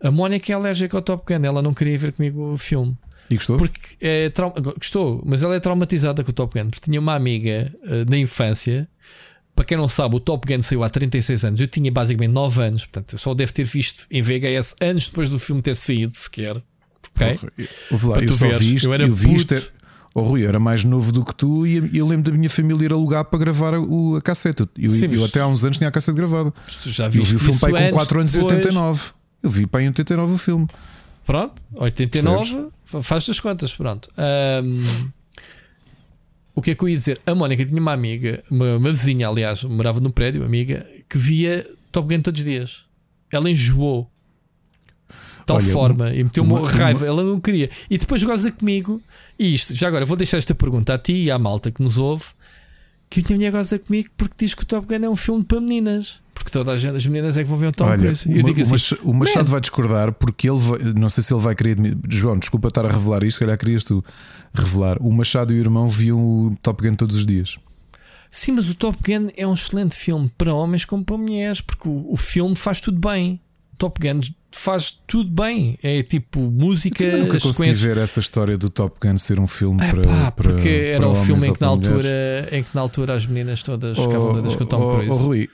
A 0.00 0.10
Mónica 0.12 0.52
é 0.52 0.54
alérgica 0.54 0.96
ao 0.96 1.02
Top 1.02 1.24
Gun, 1.26 1.44
ela 1.44 1.60
não 1.62 1.74
queria 1.74 1.98
ver 1.98 2.12
comigo 2.12 2.52
o 2.52 2.58
filme. 2.58 2.96
E 3.28 3.34
gostou? 3.34 3.56
Porque 3.56 3.96
é 4.00 4.28
trau- 4.30 4.54
gostou, 4.78 5.20
mas 5.26 5.42
ela 5.42 5.56
é 5.56 5.58
traumatizada 5.60 6.22
com 6.22 6.30
o 6.30 6.34
Top 6.34 6.56
Gun, 6.56 6.70
porque 6.70 6.84
tinha 6.88 7.00
uma 7.00 7.14
amiga 7.16 7.72
uh, 7.82 8.04
da 8.04 8.16
infância 8.16 8.86
para 9.56 9.64
quem 9.64 9.76
não 9.78 9.88
sabe, 9.88 10.14
o 10.14 10.20
Top 10.20 10.46
Gun 10.46 10.62
saiu 10.62 10.84
há 10.84 10.90
36 10.90 11.44
anos. 11.46 11.60
Eu 11.60 11.66
tinha 11.66 11.90
basicamente 11.90 12.30
9 12.30 12.62
anos, 12.62 12.84
portanto, 12.84 13.14
eu 13.14 13.18
só 13.18 13.32
devo 13.32 13.52
ter 13.54 13.64
visto 13.64 14.06
em 14.10 14.20
VHS 14.20 14.76
anos 14.82 15.08
depois 15.08 15.30
do 15.30 15.38
filme 15.38 15.62
ter 15.62 15.74
saído, 15.74 16.14
sequer. 16.14 16.62
Ok? 17.16 17.38
Porra, 17.88 18.08
lá, 18.08 18.22
eu 18.22 18.32
só 18.32 18.48
vi 18.50 18.74
isto, 18.74 18.86
eu, 18.86 18.94
era 18.94 19.04
eu 19.04 19.12
vi 19.14 19.34
isto, 19.34 19.54
era, 19.54 19.64
oh, 20.14 20.22
Rui, 20.24 20.44
eu 20.44 20.48
era 20.50 20.60
mais 20.60 20.84
novo 20.84 21.10
do 21.10 21.24
que 21.24 21.34
tu 21.34 21.66
e 21.66 21.96
eu 21.96 22.06
lembro 22.06 22.30
da 22.30 22.36
minha 22.36 22.50
família 22.50 22.84
ir 22.84 22.92
alugar 22.92 23.24
para 23.24 23.38
gravar 23.38 23.72
a, 23.72 23.78
a 23.78 24.20
cassete. 24.20 24.68
Eu, 24.76 24.90
Sim, 24.90 25.14
eu 25.14 25.24
até 25.24 25.40
há 25.40 25.46
uns 25.46 25.64
anos 25.64 25.78
tinha 25.78 25.88
a 25.88 25.92
cassete 25.92 26.16
gravada. 26.16 26.52
Já 26.84 27.08
vi 27.08 27.20
o 27.20 27.24
filme 27.24 27.58
pai 27.58 27.90
com 27.90 27.96
4 27.96 28.20
anos 28.20 28.34
e 28.34 28.38
89. 28.38 29.10
Eu 29.42 29.48
vi 29.48 29.66
para 29.66 29.82
em 29.82 29.86
89 29.86 30.34
o 30.34 30.38
filme. 30.38 30.68
Pronto, 31.24 31.62
89, 31.74 32.38
Percebes? 32.38 33.06
faz 33.06 33.28
as 33.30 33.40
contas, 33.40 33.74
pronto. 33.74 34.10
Um, 34.62 35.10
o 36.56 36.62
que 36.62 36.70
é 36.70 36.74
que 36.74 36.82
eu 36.82 36.88
ia 36.88 36.96
dizer? 36.96 37.20
A 37.26 37.34
Mónica 37.34 37.66
tinha 37.66 37.78
uma 37.78 37.92
amiga, 37.92 38.42
uma, 38.50 38.78
uma 38.78 38.90
vizinha, 38.90 39.28
aliás, 39.28 39.62
morava 39.62 40.00
num 40.00 40.10
prédio, 40.10 40.40
uma 40.40 40.46
amiga, 40.46 40.86
que 41.06 41.18
via 41.18 41.66
Top 41.92 42.08
Gun 42.08 42.22
todos 42.22 42.40
os 42.40 42.46
dias. 42.46 42.86
Ela 43.30 43.50
enjoou 43.50 44.10
tal 45.44 45.58
Olha, 45.58 45.66
forma 45.66 46.14
e 46.14 46.24
meteu 46.24 46.42
uma, 46.42 46.60
uma 46.60 46.70
raiva, 46.70 47.00
uma... 47.00 47.06
ela 47.06 47.22
não 47.22 47.38
queria. 47.38 47.68
E 47.90 47.98
depois 47.98 48.24
goza 48.24 48.50
comigo. 48.50 49.02
E 49.38 49.54
isto, 49.54 49.74
já 49.74 49.86
agora, 49.86 50.06
vou 50.06 50.16
deixar 50.16 50.38
esta 50.38 50.54
pergunta 50.54 50.94
a 50.94 50.98
ti 50.98 51.24
e 51.24 51.30
à 51.30 51.38
malta 51.38 51.70
que 51.70 51.82
nos 51.82 51.98
ouve: 51.98 52.24
que 53.08 53.20
a 53.20 53.22
minha 53.36 53.36
mulher 53.36 53.52
goza 53.52 53.78
comigo 53.78 54.08
porque 54.16 54.34
diz 54.38 54.54
que 54.54 54.62
o 54.62 54.66
Top 54.66 54.86
Gun 54.86 55.04
é 55.04 55.08
um 55.08 55.16
filme 55.16 55.44
para 55.44 55.60
meninas. 55.60 56.20
Porque 56.34 56.50
todas 56.50 56.84
as 56.84 57.06
meninas 57.06 57.36
é 57.36 57.42
que 57.42 57.48
vão 57.48 57.58
ver 57.58 57.68
o 57.68 57.72
Tom 57.72 57.86
Olha, 57.86 57.98
Cruise. 57.98 58.30
Eu 58.30 58.42
digo 58.42 58.60
assim, 58.60 58.96
o 59.02 59.12
Machado 59.12 59.50
vai 59.50 59.60
discordar 59.60 60.12
porque 60.12 60.48
ele 60.48 60.58
vai, 60.58 60.78
não 60.96 61.08
sei 61.08 61.22
se 61.22 61.32
ele 61.32 61.42
vai 61.42 61.54
querer. 61.54 61.76
João, 62.08 62.38
desculpa 62.38 62.68
estar 62.68 62.84
a 62.84 62.90
revelar 62.90 63.24
isto, 63.24 63.38
se 63.38 63.40
calhar 63.40 63.58
querias 63.58 63.82
tu 63.82 64.04
revelar. 64.54 64.98
O 65.00 65.10
Machado 65.10 65.52
e 65.52 65.56
o 65.56 65.60
irmão 65.60 65.88
viam 65.88 66.18
o 66.18 66.56
Top 66.62 66.86
Gun 66.86 66.94
todos 66.94 67.16
os 67.16 67.26
dias. 67.26 67.58
Sim, 68.30 68.52
mas 68.52 68.68
o 68.68 68.74
Top 68.74 68.98
Gun 69.02 69.28
é 69.36 69.46
um 69.46 69.54
excelente 69.54 69.94
filme 69.96 70.30
para 70.36 70.52
homens 70.52 70.84
como 70.84 71.04
para 71.04 71.16
mulheres, 71.16 71.60
porque 71.60 71.88
o, 71.88 72.12
o 72.12 72.16
filme 72.16 72.54
faz 72.54 72.80
tudo 72.80 73.00
bem. 73.00 73.40
Top 73.78 73.98
Gun 74.00 74.20
faz 74.56 74.90
tudo 75.06 75.30
bem. 75.30 75.78
É 75.82 76.02
tipo 76.02 76.40
música. 76.40 77.04
Eu 77.04 77.24
nunca 77.24 77.38
consegui 77.38 77.72
ver 77.72 77.98
essa 77.98 78.20
história 78.20 78.56
do 78.56 78.70
Top 78.70 78.96
Gun 79.00 79.18
ser 79.18 79.38
um 79.38 79.46
filme 79.46 79.82
é, 79.84 79.92
para, 79.92 80.02
pá, 80.02 80.30
para. 80.32 80.50
Porque 80.50 80.68
era 80.68 81.06
um 81.06 81.14
filme 81.14 81.48
em 81.48 81.52
que, 81.52 81.60
na 81.60 81.66
altura, 81.66 82.48
em 82.50 82.62
que 82.62 82.70
na 82.74 82.80
altura 82.80 83.14
as 83.14 83.26
meninas 83.26 83.62
todas 83.62 83.98
oh, 83.98 84.02
ficavam 84.02 84.32
doidas 84.32 84.56
com 84.56 84.64
o 84.64 84.66
Tom 84.66 84.80
oh, 84.80 84.94
Cruise. 84.96 85.10
Oh, 85.12 85.16
Rui, 85.16 85.50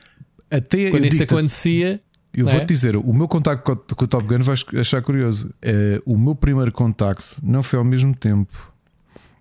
até 0.50 0.90
Quando 0.90 1.06
isso 1.06 1.22
acontecia. 1.22 2.00
Eu 2.34 2.46
vou-te 2.46 2.62
é? 2.62 2.64
dizer, 2.64 2.96
o 2.96 3.12
meu 3.12 3.28
contacto 3.28 3.94
com 3.94 4.04
o 4.04 4.08
Top 4.08 4.26
Gun 4.26 4.42
vais 4.42 4.64
achar 4.80 5.02
curioso. 5.02 5.52
É, 5.60 6.00
o 6.06 6.16
meu 6.16 6.34
primeiro 6.34 6.72
contacto 6.72 7.36
não 7.42 7.62
foi 7.62 7.78
ao 7.78 7.84
mesmo 7.84 8.14
tempo. 8.14 8.72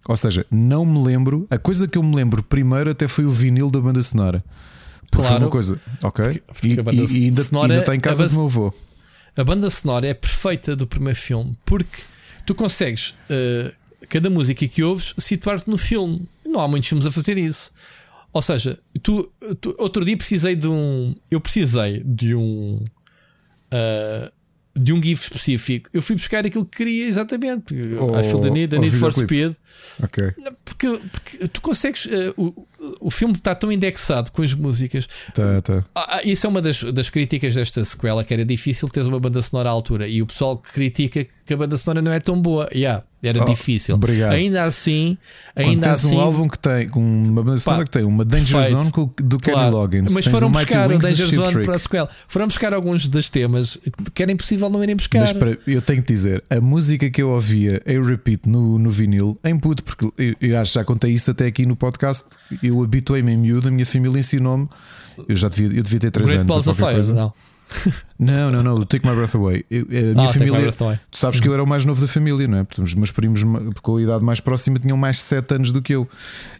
Ou 0.09 0.17
seja, 0.17 0.45
não 0.51 0.85
me 0.85 1.01
lembro. 1.01 1.47
A 1.49 1.57
coisa 1.57 1.87
que 1.87 1.97
eu 1.97 2.03
me 2.03 2.13
lembro 2.13 2.43
primeiro 2.43 2.89
até 2.89 3.07
foi 3.07 3.23
o 3.23 3.31
vinil 3.31 3.71
da 3.71 3.79
banda 3.79 4.03
sonora. 4.03 4.43
Porque 5.09 5.25
claro. 5.25 5.35
Foi 5.35 5.45
uma 5.45 5.49
coisa, 5.49 5.81
ok? 6.03 6.25
Porque, 6.25 6.83
porque 6.83 6.97
e, 6.97 7.21
e, 7.21 7.25
ainda, 7.29 7.41
ainda 7.61 7.79
está 7.79 7.95
em 7.95 7.99
casa 7.99 8.27
do 8.27 8.33
meu 8.33 8.45
avô. 8.45 8.73
A 9.35 9.43
banda 9.43 9.69
sonora 9.69 10.07
é 10.07 10.13
perfeita 10.13 10.75
do 10.75 10.85
primeiro 10.85 11.17
filme 11.17 11.57
porque 11.65 12.03
tu 12.45 12.53
consegues, 12.53 13.15
uh, 13.29 13.73
cada 14.09 14.29
música 14.29 14.67
que 14.67 14.83
ouves, 14.83 15.13
situar-te 15.17 15.69
no 15.69 15.77
filme. 15.77 16.27
Não 16.45 16.59
há 16.59 16.67
muitos 16.67 16.89
filmes 16.89 17.05
a 17.05 17.11
fazer 17.11 17.37
isso. 17.37 17.71
Ou 18.33 18.41
seja, 18.41 18.79
tu, 19.01 19.31
tu, 19.59 19.75
outro 19.77 20.03
dia 20.05 20.15
precisei 20.15 20.55
de 20.55 20.67
um. 20.67 21.15
Eu 21.29 21.39
precisei 21.39 22.01
de 22.03 22.35
um. 22.35 22.83
Uh, 23.71 24.31
de 24.73 24.93
um 24.93 25.03
GIF 25.03 25.23
específico. 25.23 25.89
Eu 25.93 26.01
fui 26.01 26.15
buscar 26.15 26.45
aquilo 26.45 26.65
que 26.65 26.77
queria 26.77 27.05
exatamente. 27.05 27.73
Oh, 27.99 28.17
I 28.17 28.23
feel 28.23 28.39
the 28.39 28.49
need, 28.49 28.69
the 28.69 28.79
need 28.79 28.95
for 28.95 29.11
speed. 29.11 29.55
Ok. 30.03 30.33
Porque, 30.65 30.99
porque 31.11 31.47
tu 31.47 31.61
consegues. 31.61 32.05
Uh, 32.05 32.33
o, 32.37 32.67
o 32.99 33.11
filme 33.11 33.33
está 33.33 33.53
tão 33.53 33.71
indexado 33.71 34.31
com 34.31 34.41
as 34.41 34.53
músicas. 34.53 35.07
Tá, 35.33 35.61
tá. 35.61 35.83
Ah, 35.93 36.17
ah, 36.17 36.21
isso 36.23 36.45
é 36.45 36.49
uma 36.49 36.61
das, 36.61 36.83
das 36.83 37.09
críticas 37.09 37.55
desta 37.55 37.83
sequela, 37.83 38.23
que 38.23 38.33
era 38.33 38.43
difícil 38.43 38.89
teres 38.89 39.07
uma 39.07 39.19
banda 39.19 39.41
sonora 39.41 39.69
à 39.69 39.71
altura. 39.71 40.07
E 40.07 40.21
o 40.21 40.25
pessoal 40.25 40.57
que 40.57 40.71
critica 40.71 41.25
que 41.45 41.53
a 41.53 41.57
banda 41.57 41.77
sonora 41.77 42.01
não 42.01 42.11
é 42.11 42.19
tão 42.19 42.41
boa. 42.41 42.67
Yeah, 42.73 43.03
era 43.23 43.43
oh, 43.43 43.45
difícil. 43.45 43.95
Obrigado. 43.95 44.33
Ainda 44.33 44.63
assim, 44.63 45.15
ainda 45.55 45.89
Quando 45.89 45.93
assim. 45.93 46.15
um 46.15 46.19
álbum 46.19 46.47
que 46.47 46.57
tem 46.57 46.89
uma 46.95 47.43
banda 47.43 47.57
sonora 47.57 47.83
que 47.83 47.91
tem 47.91 48.03
uma 48.03 48.25
Danger. 48.25 48.69
Zone 48.69 48.91
do 49.17 49.37
Kenny 49.37 49.55
claro. 49.55 49.77
Loggins. 49.77 50.11
Mas 50.11 50.25
foram 50.25 50.51
buscar 50.51 50.91
o 50.91 50.97
Danger 50.97 51.27
Zone 51.27 51.63
para 51.63 51.75
a 51.75 51.79
sequela. 51.79 52.09
Foram 52.27 52.47
buscar 52.47 52.73
alguns 52.73 53.07
dos 53.09 53.29
temas 53.29 53.77
que 54.13 54.23
era 54.23 54.31
impossível 54.31 54.69
não 54.69 54.83
irem 54.83 54.95
buscar. 54.95 55.19
Mas 55.19 55.33
para, 55.33 55.57
eu 55.67 55.81
tenho 55.81 56.01
que 56.01 56.11
dizer, 56.11 56.43
a 56.49 56.59
música 56.59 57.09
que 57.11 57.21
eu 57.21 57.29
ouvia 57.29 57.81
em 57.85 58.03
repeat 58.03 58.49
no, 58.49 58.79
no 58.79 58.89
vinil, 58.89 59.37
em 59.43 59.57
puto, 59.61 59.83
porque 59.83 60.05
eu, 60.17 60.35
eu 60.41 60.59
acho 60.59 60.73
que 60.73 60.79
já 60.79 60.83
contei 60.83 61.13
isso 61.13 61.31
até 61.31 61.45
aqui 61.45 61.65
no 61.65 61.75
podcast. 61.75 62.25
Eu 62.61 62.83
habituei-me 62.83 63.31
em 63.31 63.37
miúdo, 63.37 63.67
a 63.67 63.71
minha 63.71 63.85
família 63.85 64.19
ensinou-me. 64.19 64.67
Eu 65.27 65.35
já 65.35 65.47
devia, 65.47 65.77
eu 65.77 65.83
devia 65.83 65.99
ter 65.99 66.11
3 66.11 66.31
anos. 66.31 66.77
Coisa. 66.77 67.13
Não. 67.13 67.33
Não, 68.19 68.51
não, 68.51 68.61
não, 68.61 68.85
Take 68.85 69.07
My 69.07 69.15
Breath 69.15 69.33
Away. 69.33 69.65
Eu, 69.69 69.81
a 69.81 70.13
minha 70.13 70.25
ah, 70.25 70.29
família. 70.29 70.71
Tu 71.09 71.17
sabes 71.17 71.39
que 71.39 71.47
eu 71.47 71.53
era 71.53 71.63
o 71.63 71.67
mais 71.67 71.85
novo 71.85 71.99
da 71.99 72.07
família, 72.07 72.47
não 72.47 72.59
é? 72.59 72.63
Porque 72.63 72.81
os 72.81 72.93
meus 72.93 73.11
primos 73.11 73.41
com 73.81 73.97
a 73.97 74.01
idade 74.01 74.23
mais 74.23 74.39
próxima 74.39 74.77
tinham 74.77 74.95
mais 74.95 75.19
7 75.19 75.55
anos 75.55 75.71
do 75.71 75.81
que 75.81 75.93
eu. 75.93 76.07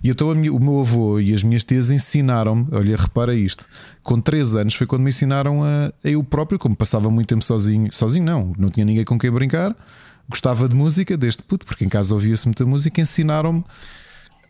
E 0.03 0.09
então 0.09 0.33
minha, 0.33 0.51
o 0.51 0.59
meu 0.59 0.79
avô 0.79 1.19
e 1.19 1.33
as 1.33 1.43
minhas 1.43 1.63
tias 1.63 1.91
ensinaram-me, 1.91 2.65
olha, 2.71 2.97
repara 2.97 3.35
isto. 3.35 3.65
Com 4.01 4.19
3 4.19 4.55
anos 4.55 4.73
foi 4.73 4.87
quando 4.87 5.03
me 5.03 5.09
ensinaram 5.09 5.63
a, 5.63 5.91
a 6.03 6.09
eu 6.09 6.23
próprio, 6.23 6.57
como 6.57 6.75
passava 6.75 7.11
muito 7.11 7.27
tempo 7.27 7.43
sozinho. 7.43 7.89
Sozinho, 7.91 8.25
não, 8.25 8.53
não 8.57 8.69
tinha 8.69 8.85
ninguém 8.85 9.05
com 9.05 9.19
quem 9.19 9.29
brincar. 9.29 9.75
Gostava 10.29 10.67
de 10.67 10.75
música 10.75 11.17
desde 11.17 11.43
puto, 11.43 11.65
porque 11.65 11.85
em 11.85 11.89
casa 11.89 12.13
ouvia-se 12.13 12.47
muita 12.47 12.65
música. 12.65 13.01
Ensinaram-me 13.01 13.63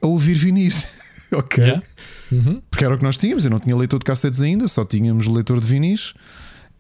a 0.02 0.08
ouvir 0.08 0.36
vinis. 0.36 0.86
ok. 1.32 1.64
Yeah. 1.64 1.84
Uhum. 2.32 2.62
Porque 2.70 2.86
era 2.86 2.96
o 2.96 2.98
que 2.98 3.04
nós 3.04 3.18
tínhamos. 3.18 3.46
Eu 3.46 3.52
não 3.52 3.60
tinha 3.60 3.76
leitor 3.76 4.00
de 4.00 4.06
cassetes 4.06 4.42
ainda, 4.42 4.68
só 4.68 4.86
tínhamos 4.86 5.28
leitor 5.28 5.60
de 5.60 5.68
vinis. 5.68 6.14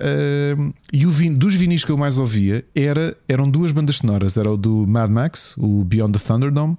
Uh, 0.01 0.73
e 0.91 1.05
o 1.05 1.11
vin, 1.11 1.31
dos 1.31 1.53
vinis 1.53 1.85
que 1.85 1.91
eu 1.91 1.97
mais 1.97 2.17
ouvia 2.17 2.65
era, 2.73 3.15
eram 3.27 3.49
duas 3.49 3.71
bandas 3.71 3.97
sonoras: 3.97 4.35
era 4.35 4.51
o 4.51 4.57
do 4.57 4.87
Mad 4.87 5.11
Max, 5.11 5.55
o 5.57 5.83
Beyond 5.83 6.17
the 6.17 6.25
Thunderdome, 6.25 6.75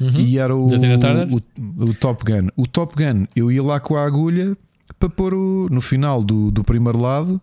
uhum. 0.00 0.18
e 0.18 0.38
era 0.38 0.56
o, 0.56 0.68
o, 0.68 1.84
o, 1.84 1.94
Top 1.94 2.24
Gun. 2.24 2.48
O 2.56 2.66
Top 2.66 2.94
Gun, 2.96 3.26
eu 3.36 3.52
ia 3.52 3.62
lá 3.62 3.78
com 3.78 3.94
a 3.94 4.06
agulha 4.06 4.56
para 4.98 5.10
pôr 5.10 5.34
o, 5.34 5.68
no 5.70 5.82
final 5.82 6.24
do, 6.24 6.50
do 6.50 6.64
primeiro 6.64 6.98
lado 6.98 7.38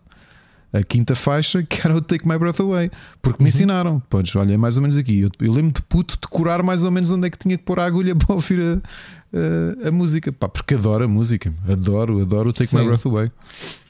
a 0.72 0.82
quinta 0.82 1.14
faixa, 1.14 1.62
que 1.68 1.80
era 1.84 1.94
o 1.94 2.00
Take 2.00 2.26
My 2.26 2.38
Breath 2.38 2.60
Away, 2.60 2.90
porque 3.20 3.42
me 3.42 3.48
uhum. 3.50 3.54
ensinaram. 3.54 4.02
Podes, 4.08 4.34
olha, 4.36 4.54
é 4.54 4.56
mais 4.56 4.76
ou 4.76 4.82
menos 4.82 4.96
aqui. 4.96 5.20
Eu, 5.20 5.30
eu, 5.40 5.52
lembro 5.52 5.72
de 5.72 5.82
puto 5.82 6.18
decorar 6.20 6.62
mais 6.62 6.84
ou 6.84 6.90
menos 6.90 7.10
onde 7.10 7.26
é 7.26 7.30
que 7.30 7.38
tinha 7.38 7.56
que 7.56 7.64
pôr 7.64 7.80
a 7.80 7.84
agulha 7.84 8.14
para 8.16 8.34
ouvir 8.34 8.60
a, 8.60 9.84
a, 9.84 9.88
a 9.88 9.90
música. 9.90 10.32
Pá, 10.32 10.48
porque 10.48 10.74
adoro 10.74 11.04
a 11.04 11.08
música, 11.08 11.52
adoro, 11.68 12.20
adoro 12.20 12.50
o 12.50 12.52
Take 12.52 12.68
Sim. 12.68 12.78
My 12.78 12.84
Breath 12.84 13.06
Away. 13.06 13.30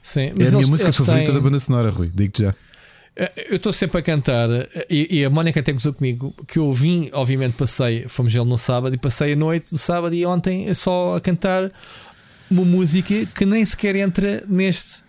Sim, 0.02 0.32
mas 0.36 0.48
é 0.48 0.56
a 0.56 0.58
minha 0.58 0.68
música 0.68 0.92
favorita 0.92 1.26
têm... 1.26 1.34
da 1.34 1.40
banda 1.40 1.58
sonora, 1.58 1.90
Rui, 1.90 2.10
digo-te 2.14 2.42
já. 2.42 2.54
Eh, 3.16 3.46
eu 3.50 3.56
estou 3.56 3.72
sempre 3.72 3.98
a 3.98 4.02
cantar 4.02 4.48
e, 4.88 5.18
e 5.18 5.24
a 5.24 5.30
Mónica 5.30 5.60
até 5.60 5.72
gozou 5.72 5.92
comigo 5.92 6.34
que 6.46 6.58
eu 6.58 6.72
vim, 6.72 7.10
obviamente 7.12 7.54
passei, 7.54 8.06
fomos 8.08 8.34
ele 8.34 8.44
no 8.44 8.56
sábado 8.56 8.94
e 8.94 8.98
passei 8.98 9.32
a 9.34 9.36
noite 9.36 9.72
do 9.72 9.78
sábado 9.78 10.14
e 10.14 10.24
ontem 10.24 10.72
só 10.74 11.16
a 11.16 11.20
cantar 11.20 11.70
uma 12.50 12.64
música 12.64 13.26
que 13.26 13.44
nem 13.44 13.64
sequer 13.64 13.96
entra 13.96 14.42
neste 14.48 15.02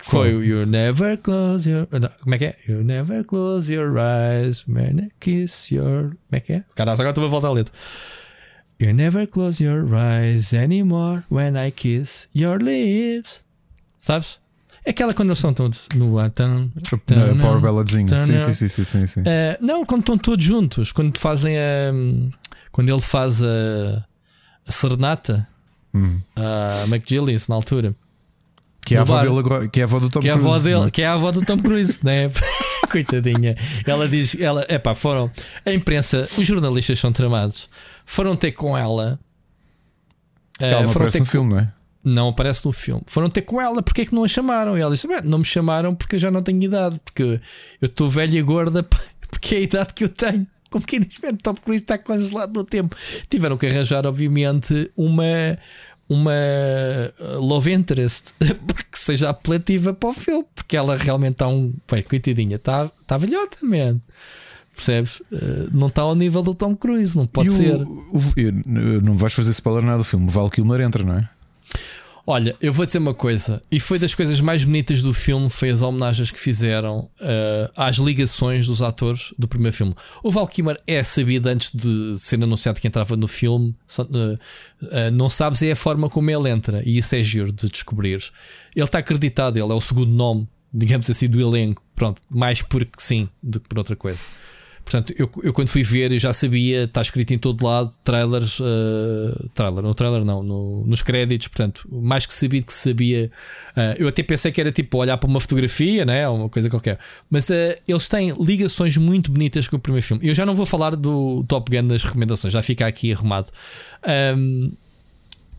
que 0.00 0.06
foi 0.06 0.34
o 0.34 0.44
You 0.44 0.66
Never 0.66 1.18
Close 1.18 1.70
Your. 1.70 1.86
Não, 1.90 2.10
como 2.22 2.34
é 2.34 2.38
que 2.38 2.44
é? 2.46 2.56
You 2.68 2.82
Never 2.82 3.24
Close 3.24 3.72
Your 3.72 3.94
Eyes 3.96 4.66
when 4.66 4.98
I 4.98 5.08
kiss 5.20 5.74
your. 5.74 6.10
Como 6.10 6.32
é 6.32 6.40
que 6.40 6.52
é? 6.54 6.64
Caralho, 6.74 6.94
agora 6.94 7.10
estou 7.10 7.24
a 7.24 7.28
voltar 7.28 7.48
a 7.48 7.52
letra. 7.52 7.74
You 8.80 8.94
never 8.94 9.26
close 9.26 9.60
your 9.62 9.84
eyes 9.94 10.54
anymore 10.54 11.24
when 11.30 11.54
I 11.54 11.70
kiss 11.70 12.28
your 12.34 12.62
lips. 12.62 13.42
Sabes? 13.98 14.40
É 14.86 14.90
aquela 14.90 15.12
quando 15.12 15.28
eles 15.28 15.38
estão 15.38 15.52
todos 15.52 15.86
no. 15.94 16.16
Tan, 16.30 16.70
tan, 17.04 17.34
no, 17.34 17.42
Power 17.42 17.60
Balladzinho. 17.60 18.08
Sim, 18.18 18.38
sim, 18.38 18.52
sim, 18.54 18.68
sim, 18.68 18.84
sim, 18.84 19.06
sim. 19.06 19.20
Uh, 19.20 19.24
não, 19.60 19.84
quando 19.84 20.00
estão 20.00 20.16
todos 20.16 20.42
juntos. 20.42 20.92
Quando 20.92 21.18
fazem 21.18 21.58
a. 21.58 21.92
Quando 22.72 22.88
ele 22.88 23.02
faz 23.02 23.42
a. 23.42 24.02
A 24.66 24.72
serenata. 24.72 25.46
Hum. 25.92 26.18
A 26.34 26.86
McGillis 26.86 27.48
na 27.48 27.56
altura. 27.56 27.94
Que 28.84 28.94
é, 28.94 28.98
a 28.98 29.02
avó 29.02 29.20
dele 29.20 29.38
agora, 29.38 29.68
que 29.68 29.80
é 29.80 29.82
a 29.82 29.86
avó 29.86 30.00
do 30.00 30.08
Tom 30.08 30.20
que 30.20 30.28
Cruise. 30.30 30.46
É 30.46 30.48
a 30.48 30.54
avó 30.54 30.58
dele, 30.58 30.88
é? 30.88 30.90
Que 30.90 31.02
é 31.02 31.06
a 31.06 31.12
avó 31.12 31.30
do 31.32 31.44
Tom 31.44 31.58
Cruise, 31.58 31.98
né? 32.02 32.30
Coitadinha. 32.90 33.56
Ela 33.86 34.08
diz, 34.08 34.36
ela, 34.40 34.66
epá, 34.68 34.94
foram. 34.94 35.30
A 35.64 35.72
imprensa, 35.72 36.28
os 36.36 36.46
jornalistas 36.46 36.98
são 36.98 37.12
tramados. 37.12 37.68
Foram 38.04 38.34
ter 38.34 38.52
com 38.52 38.76
ela. 38.76 39.18
Ela 40.58 40.80
uh, 40.80 40.82
não 40.84 40.90
aparece 40.90 41.18
no 41.18 41.24
com, 41.24 41.30
filme, 41.30 41.50
não 41.50 41.58
é? 41.60 41.72
Não 42.02 42.28
aparece 42.28 42.64
no 42.64 42.72
filme. 42.72 43.02
Foram 43.06 43.28
ter 43.28 43.42
com 43.42 43.60
ela, 43.60 43.82
porque 43.82 44.02
é 44.02 44.06
que 44.06 44.14
não 44.14 44.24
a 44.24 44.28
chamaram? 44.28 44.76
E 44.76 44.80
ela 44.80 44.92
disse: 44.92 45.06
Não 45.24 45.38
me 45.38 45.44
chamaram 45.44 45.94
porque 45.94 46.16
eu 46.16 46.20
já 46.20 46.30
não 46.30 46.42
tenho 46.42 46.62
idade, 46.62 46.98
porque 47.04 47.22
eu 47.22 47.86
estou 47.86 48.08
velha 48.08 48.38
e 48.38 48.42
gorda, 48.42 48.82
porque 49.30 49.54
é 49.54 49.58
a 49.58 49.60
idade 49.60 49.94
que 49.94 50.04
eu 50.04 50.08
tenho. 50.08 50.46
Como 50.70 50.86
quem 50.86 51.00
diz, 51.00 51.20
Tom 51.42 51.54
Cruise 51.54 51.82
está 51.82 51.98
congelado 51.98 52.54
no 52.54 52.64
tempo. 52.64 52.96
Tiveram 53.28 53.56
que 53.56 53.66
arranjar, 53.66 54.06
obviamente, 54.06 54.90
uma 54.96 55.24
uma 56.10 56.32
uh, 57.20 57.38
love 57.38 57.72
interest 57.72 58.34
que 58.90 58.98
seja 58.98 59.30
apelativa 59.30 59.94
para 59.94 60.08
o 60.08 60.12
filme, 60.12 60.44
porque 60.52 60.76
ela 60.76 60.96
realmente 60.96 61.34
está 61.34 61.46
um. 61.46 61.72
Pai, 61.86 62.02
coitadinha, 62.02 62.56
está 62.56 62.90
tá 63.06 63.16
velhota, 63.16 63.58
man. 63.62 64.00
Percebes? 64.74 65.20
Uh, 65.30 65.70
não 65.72 65.86
está 65.86 66.02
ao 66.02 66.16
nível 66.16 66.42
do 66.42 66.52
Tom 66.52 66.74
Cruise, 66.74 67.16
não 67.16 67.28
pode 67.28 67.48
e 67.48 67.52
ser. 67.52 67.76
O, 67.76 68.18
o, 68.18 69.02
não 69.02 69.16
vais 69.16 69.32
fazer 69.32 69.52
spoiler 69.52 69.84
nada 69.84 69.98
do 69.98 70.04
filme. 70.04 70.26
O 70.26 70.30
Val 70.30 70.50
Kilmer 70.50 70.80
entra, 70.80 71.04
não 71.04 71.14
é? 71.14 71.28
Olha, 72.32 72.54
eu 72.60 72.72
vou 72.72 72.86
dizer 72.86 72.98
uma 72.98 73.12
coisa, 73.12 73.60
e 73.72 73.80
foi 73.80 73.98
das 73.98 74.14
coisas 74.14 74.40
mais 74.40 74.62
bonitas 74.62 75.02
do 75.02 75.12
filme, 75.12 75.50
foi 75.50 75.68
as 75.68 75.82
homenagens 75.82 76.30
que 76.30 76.38
fizeram 76.38 77.10
uh, 77.20 77.72
às 77.74 77.96
ligações 77.96 78.68
dos 78.68 78.82
atores 78.82 79.34
do 79.36 79.48
primeiro 79.48 79.76
filme. 79.76 79.96
O 80.22 80.30
Val 80.30 80.46
Kilmer 80.46 80.80
é 80.86 81.02
sabido 81.02 81.48
antes 81.48 81.74
de 81.74 82.16
ser 82.20 82.40
anunciado 82.40 82.80
que 82.80 82.86
entrava 82.86 83.16
no 83.16 83.26
filme, 83.26 83.74
só, 83.84 84.04
uh, 84.04 84.06
uh, 84.06 85.10
não 85.12 85.28
sabes 85.28 85.60
é 85.64 85.72
a 85.72 85.76
forma 85.76 86.08
como 86.08 86.30
ele 86.30 86.48
entra, 86.48 86.80
e 86.86 86.98
isso 86.98 87.16
é 87.16 87.22
giro 87.24 87.50
de 87.50 87.68
descobrir. 87.68 88.22
Ele 88.76 88.84
está 88.84 89.00
acreditado, 89.00 89.56
ele 89.56 89.72
é 89.72 89.74
o 89.74 89.80
segundo 89.80 90.12
nome, 90.12 90.48
digamos 90.72 91.10
assim, 91.10 91.28
do 91.28 91.40
elenco, 91.40 91.82
pronto, 91.96 92.22
mais 92.30 92.62
porque 92.62 92.92
sim 92.98 93.28
do 93.42 93.58
que 93.58 93.68
por 93.68 93.78
outra 93.78 93.96
coisa. 93.96 94.20
Portanto, 94.90 95.14
eu, 95.16 95.30
eu 95.44 95.52
quando 95.52 95.68
fui 95.68 95.84
ver, 95.84 96.10
eu 96.10 96.18
já 96.18 96.32
sabia, 96.32 96.82
está 96.82 97.00
escrito 97.00 97.32
em 97.32 97.38
todo 97.38 97.64
lado, 97.64 97.92
trailers, 98.02 98.58
uh, 98.58 99.48
trailer, 99.54 99.84
no 99.84 99.94
trailer 99.94 100.24
não, 100.24 100.42
no, 100.42 100.84
nos 100.84 101.00
créditos, 101.00 101.46
portanto, 101.46 101.86
mais 101.88 102.26
que 102.26 102.34
sabido 102.34 102.66
que 102.66 102.72
sabia. 102.72 103.30
Uh, 103.76 103.94
eu 103.98 104.08
até 104.08 104.24
pensei 104.24 104.50
que 104.50 104.60
era 104.60 104.72
tipo 104.72 104.98
olhar 104.98 105.16
para 105.16 105.30
uma 105.30 105.38
fotografia, 105.38 106.04
né, 106.04 106.28
uma 106.28 106.48
coisa 106.48 106.68
qualquer. 106.68 106.98
Mas 107.30 107.48
uh, 107.50 107.78
eles 107.86 108.08
têm 108.08 108.34
ligações 108.40 108.96
muito 108.96 109.30
bonitas 109.30 109.68
com 109.68 109.76
o 109.76 109.78
primeiro 109.78 110.04
filme. 110.04 110.26
Eu 110.26 110.34
já 110.34 110.44
não 110.44 110.56
vou 110.56 110.66
falar 110.66 110.96
do 110.96 111.44
Top 111.44 111.70
Gun 111.70 111.86
nas 111.86 112.02
recomendações, 112.02 112.52
já 112.52 112.60
fica 112.60 112.84
aqui 112.84 113.12
arrumado. 113.12 113.48
Um, 114.36 114.72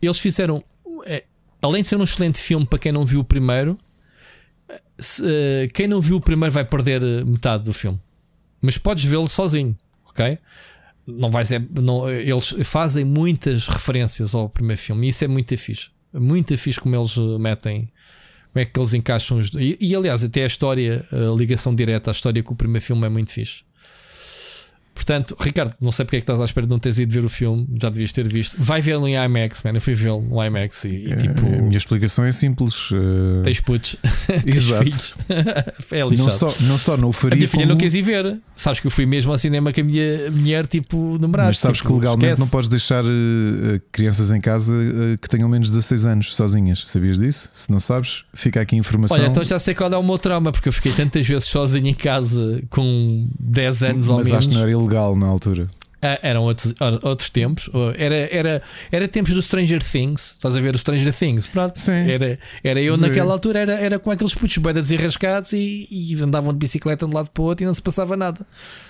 eles 0.02 0.18
fizeram, 0.18 0.62
além 1.62 1.80
de 1.80 1.88
ser 1.88 1.96
um 1.96 2.04
excelente 2.04 2.38
filme 2.38 2.66
para 2.66 2.78
quem 2.78 2.92
não 2.92 3.06
viu 3.06 3.20
o 3.20 3.24
primeiro, 3.24 3.78
se, 4.98 5.24
quem 5.72 5.88
não 5.88 6.02
viu 6.02 6.16
o 6.16 6.20
primeiro 6.20 6.52
vai 6.52 6.66
perder 6.66 7.00
metade 7.24 7.64
do 7.64 7.72
filme 7.72 7.98
mas 8.62 8.78
podes 8.78 9.04
vê-lo 9.04 9.26
sozinho, 9.26 9.76
ok? 10.08 10.38
Não 11.06 11.30
vais 11.30 11.50
é, 11.50 11.58
não, 11.58 12.08
eles 12.08 12.54
fazem 12.62 13.04
muitas 13.04 13.66
referências 13.66 14.34
ao 14.34 14.48
primeiro 14.48 14.80
filme 14.80 15.06
e 15.06 15.10
isso 15.10 15.24
é 15.24 15.28
muito 15.28 15.58
fixe. 15.58 15.90
Muito 16.14 16.56
fixe 16.56 16.80
como 16.80 16.94
eles 16.94 17.16
metem, 17.40 17.90
como 18.52 18.62
é 18.62 18.64
que 18.64 18.78
eles 18.78 18.94
encaixam 18.94 19.38
os. 19.38 19.50
E, 19.54 19.76
e 19.80 19.96
aliás, 19.96 20.22
até 20.22 20.44
a 20.44 20.46
história, 20.46 21.04
a 21.10 21.36
ligação 21.36 21.74
direta 21.74 22.10
à 22.10 22.12
história 22.12 22.42
com 22.42 22.54
o 22.54 22.56
primeiro 22.56 22.84
filme 22.84 23.04
é 23.04 23.08
muito 23.08 23.32
fixe. 23.32 23.64
Portanto, 24.94 25.36
Ricardo, 25.40 25.74
não 25.80 25.90
sei 25.90 26.04
porque 26.04 26.16
é 26.16 26.20
que 26.20 26.24
estás 26.24 26.40
à 26.40 26.44
espera 26.44 26.66
de 26.66 26.70
não 26.70 26.78
teres 26.78 26.98
ido 26.98 27.12
ver 27.12 27.24
o 27.24 27.28
filme, 27.28 27.66
já 27.80 27.88
devias 27.88 28.12
ter 28.12 28.28
visto. 28.28 28.56
Vai 28.58 28.80
vê-lo 28.80 29.08
em 29.08 29.14
IMAX, 29.14 29.62
man. 29.62 29.72
Eu 29.72 29.80
fui 29.80 29.94
vê-lo 29.94 30.20
no 30.20 30.44
IMAX 30.44 30.84
e, 30.84 30.88
e 30.88 31.12
é, 31.12 31.16
tipo. 31.16 31.46
A 31.46 31.62
minha 31.62 31.76
explicação 31.76 32.24
é 32.24 32.32
simples. 32.32 32.90
Uh... 32.90 33.42
Tens 33.42 33.60
putos, 33.60 33.96
tens 34.44 34.68
filhos. 34.68 35.14
é 35.90 36.02
lixado. 36.04 36.16
Não 36.16 36.30
só, 36.30 36.54
não 36.62 36.78
só 36.78 36.96
não 36.96 37.08
o 37.08 37.12
faria. 37.12 37.34
A 37.34 37.36
minha 37.36 37.48
filha 37.48 37.62
como... 37.62 37.74
não 37.74 37.80
quis 37.80 37.94
ir 37.94 38.02
ver. 38.02 38.38
Sabes 38.54 38.80
que 38.80 38.86
eu 38.86 38.90
fui 38.90 39.06
mesmo 39.06 39.32
ao 39.32 39.38
cinema 39.38 39.72
com 39.72 39.80
a 39.80 39.84
minha 39.84 40.30
mulher, 40.30 40.66
tipo, 40.66 41.18
namorado. 41.18 41.48
Mas 41.48 41.58
sabes 41.58 41.78
tipo, 41.78 41.88
que 41.88 41.94
legalmente 41.94 42.26
esquece. 42.26 42.40
não 42.40 42.48
podes 42.48 42.68
deixar 42.68 43.04
uh, 43.04 43.08
crianças 43.90 44.30
em 44.30 44.40
casa 44.40 44.72
uh, 44.72 45.18
que 45.18 45.28
tenham 45.28 45.48
menos 45.48 45.68
de 45.68 45.74
16 45.74 46.06
anos 46.06 46.36
sozinhas. 46.36 46.84
Sabias 46.86 47.18
disso? 47.18 47.50
Se 47.52 47.72
não 47.72 47.80
sabes, 47.80 48.24
fica 48.34 48.60
aqui 48.60 48.76
a 48.76 48.78
informação. 48.78 49.16
Olha, 49.16 49.26
então 49.26 49.42
já 49.42 49.58
sei 49.58 49.74
qual 49.74 49.92
é 49.92 49.96
o 49.96 50.02
meu 50.02 50.18
trauma, 50.18 50.52
porque 50.52 50.68
eu 50.68 50.72
fiquei 50.72 50.92
tantas 50.92 51.26
vezes 51.26 51.44
sozinho 51.44 51.88
em 51.88 51.94
casa 51.94 52.62
com 52.70 53.26
10 53.40 53.82
anos 53.82 53.96
Mas 53.96 54.08
ou 54.08 54.16
menos. 54.16 54.30
Mas 54.30 54.38
acho 54.38 54.48
que 54.48 54.54
não 54.54 54.60
era 54.60 54.70
ilegal 54.70 54.91
na 55.16 55.26
altura. 55.26 55.68
Ah, 56.04 56.18
eram 56.20 56.42
outros, 56.42 56.74
outros 57.00 57.30
tempos. 57.30 57.70
Era, 57.96 58.16
era, 58.16 58.62
era 58.90 59.06
tempos 59.06 59.32
do 59.34 59.40
Stranger 59.40 59.80
Things. 59.80 60.34
Estás 60.36 60.56
a 60.56 60.60
ver 60.60 60.74
o 60.74 60.78
Stranger 60.78 61.14
Things? 61.14 61.46
Pronto. 61.46 61.78
Sim. 61.78 61.92
Era, 61.92 62.40
era 62.64 62.80
eu 62.80 62.96
Sim. 62.96 63.02
naquela 63.02 63.32
altura, 63.32 63.60
era, 63.60 63.74
era 63.74 63.98
com 64.00 64.10
aqueles 64.10 64.34
putos 64.34 64.58
boedas 64.58 64.88
desenrascados 64.88 65.52
e, 65.52 65.86
e 65.88 66.20
andavam 66.20 66.52
de 66.52 66.58
bicicleta 66.58 67.06
de 67.06 67.12
um 67.12 67.14
lado 67.14 67.30
para 67.30 67.40
o 67.40 67.46
outro 67.46 67.62
e 67.62 67.66
não 67.66 67.72
se 67.72 67.80
passava 67.80 68.16
nada. 68.16 68.44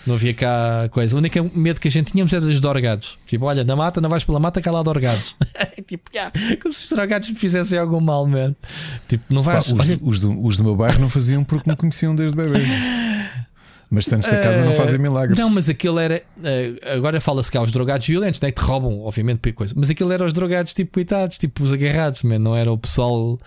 Não 0.06 0.14
havia 0.14 0.32
cá 0.32 0.88
coisa. 0.90 1.14
O 1.14 1.18
único 1.18 1.50
medo 1.54 1.78
que 1.78 1.88
a 1.88 1.90
gente 1.90 2.12
tínhamos 2.12 2.32
era 2.32 2.40
dos 2.40 2.58
dorgados. 2.58 3.18
Tipo, 3.26 3.44
olha, 3.44 3.62
na 3.62 3.76
mata, 3.76 4.00
não 4.00 4.08
vais 4.08 4.24
pela 4.24 4.40
mata, 4.40 4.62
cá 4.62 4.70
lá 4.70 4.82
dorgados. 4.82 5.36
tipo, 5.86 6.10
yeah, 6.14 6.32
como 6.62 6.72
se 6.72 6.84
os 6.84 6.90
drogados 6.90 7.28
me 7.28 7.34
fizessem 7.34 7.78
algum 7.78 8.00
mal, 8.00 8.26
mano. 8.26 8.56
Tipo, 9.06 9.22
não 9.28 9.42
vais. 9.42 9.66
Pá, 9.66 9.74
os, 9.74 9.80
olha... 9.80 9.98
os, 10.00 10.18
do, 10.18 10.46
os 10.46 10.56
do 10.56 10.64
meu 10.64 10.74
bairro 10.74 10.98
não 10.98 11.10
faziam 11.10 11.44
porque 11.44 11.68
me 11.68 11.76
conheciam 11.76 12.14
desde 12.14 12.34
bebê. 12.34 12.60
Mas 13.94 14.06
santos 14.06 14.26
da 14.26 14.40
casa 14.40 14.62
uh, 14.62 14.64
não 14.64 14.72
fazem 14.72 14.98
milagres. 14.98 15.38
Não, 15.38 15.50
mas 15.50 15.68
aquilo 15.68 15.98
era. 15.98 16.22
Uh, 16.38 16.96
agora 16.96 17.20
fala-se 17.20 17.50
que 17.50 17.58
há 17.58 17.60
os 17.60 17.70
drogados 17.70 18.06
violentos, 18.06 18.40
né, 18.40 18.50
que 18.50 18.58
te 18.58 18.64
roubam, 18.64 19.02
obviamente, 19.02 19.52
coisa. 19.52 19.74
Mas 19.76 19.90
aquilo 19.90 20.10
era 20.10 20.24
os 20.24 20.32
drogados, 20.32 20.72
tipo, 20.72 20.92
coitados, 20.92 21.36
tipo 21.36 21.62
os 21.62 21.74
agarrados, 21.74 22.22
man, 22.22 22.38
não 22.38 22.56
era 22.56 22.72
o 22.72 22.78
pessoal, 22.78 23.38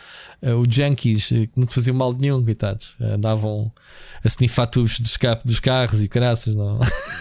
uh, 0.44 0.50
os 0.56 0.68
junkies, 0.70 1.30
que 1.30 1.50
não 1.56 1.66
te 1.66 1.74
faziam 1.74 1.98
mal 1.98 2.14
nenhum, 2.14 2.46
coitados. 2.46 2.94
Andavam 3.02 3.72
a 4.24 4.28
snifar 4.28 4.68
tubos 4.68 4.98
de 4.98 5.08
escape 5.08 5.44
dos 5.48 5.60
carros 5.60 6.04
e 6.04 6.08
caraças, 6.08 6.54
não. 6.54 6.80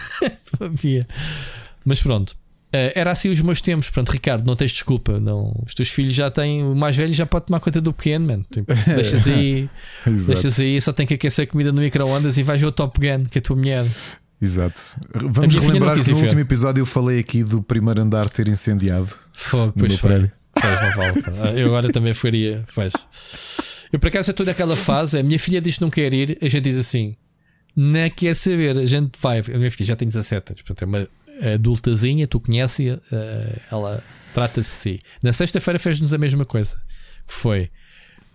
havia. 0.61 1.07
mas 1.83 2.03
pronto. 2.03 2.35
Uh, 2.75 2.91
era 2.93 3.11
assim 3.11 3.29
os 3.29 3.39
meus 3.39 3.61
tempos. 3.61 3.89
Pronto, 3.89 4.11
Ricardo, 4.11 4.45
não 4.45 4.55
tens 4.55 4.71
desculpa. 4.71 5.17
Não. 5.17 5.53
Os 5.65 5.73
teus 5.73 5.89
filhos 5.89 6.13
já 6.13 6.29
têm. 6.29 6.61
O 6.61 6.75
mais 6.75 6.97
velho 6.97 7.13
já 7.13 7.25
pode 7.25 7.45
tomar 7.45 7.61
conta 7.61 7.79
do 7.79 7.93
pequeno, 7.93 8.27
mano. 8.27 8.45
Tipo, 8.51 8.73
deixas 8.93 9.27
aí. 9.27 9.69
deixas 10.27 10.59
aí, 10.59 10.81
só 10.81 10.91
tem 10.91 11.07
que 11.07 11.13
aquecer 11.13 11.45
a 11.45 11.47
comida 11.47 11.71
no 11.71 11.81
micro-ondas 11.81 12.37
e 12.37 12.43
vais 12.43 12.59
ver 12.59 12.67
o 12.67 12.71
Top 12.71 12.99
Gun, 12.99 13.25
que 13.25 13.37
é 13.37 13.39
a 13.39 13.41
tua 13.41 13.55
mulher. 13.55 13.85
Exato. 14.41 14.81
Vamos 15.13 15.55
relembrar 15.55 16.03
que 16.03 16.11
no 16.11 16.17
último 16.17 16.41
episódio 16.41 16.81
eu 16.81 16.85
falei 16.85 17.19
aqui 17.19 17.43
do 17.43 17.61
primeiro 17.61 18.01
andar 18.01 18.29
ter 18.29 18.47
incendiado. 18.49 19.07
Fogo, 19.31 19.73
meu 19.77 19.97
prédio. 19.97 20.31
Pois, 20.53 20.81
não 20.81 20.91
vale. 20.91 21.23
Ah, 21.41 21.51
eu 21.57 21.67
agora 21.67 21.89
também 21.91 22.13
faria. 22.13 22.63
Pois. 22.73 22.91
Eu 23.91 23.99
por 23.99 24.07
acaso 24.07 24.31
estou 24.31 24.45
naquela 24.45 24.75
fase. 24.75 25.17
A 25.17 25.23
minha 25.23 25.39
filha 25.39 25.61
diz 25.61 25.75
que 25.75 25.81
não 25.81 25.89
quer 25.89 26.13
ir. 26.13 26.37
A 26.41 26.49
gente 26.49 26.63
diz 26.63 26.77
assim: 26.77 27.15
não 27.73 28.09
quer 28.09 28.35
saber. 28.35 28.77
A 28.77 28.85
gente 28.85 29.17
vai. 29.21 29.39
A 29.39 29.57
minha 29.57 29.71
filha 29.71 29.87
já 29.87 29.95
tem 29.95 30.07
17 30.07 30.51
anos. 30.51 30.61
Portanto, 30.61 30.81
é 30.81 30.85
uma 30.85 31.07
adultazinha, 31.55 32.27
tu 32.27 32.39
conheces, 32.39 32.95
uh, 32.95 33.61
ela 33.71 34.03
trata-se 34.33 34.69
de 34.69 34.75
si. 34.75 35.01
Na 35.21 35.33
sexta-feira 35.33 35.79
fez-nos 35.79 36.13
a 36.13 36.17
mesma 36.17 36.45
coisa. 36.45 36.77
Foi 37.25 37.69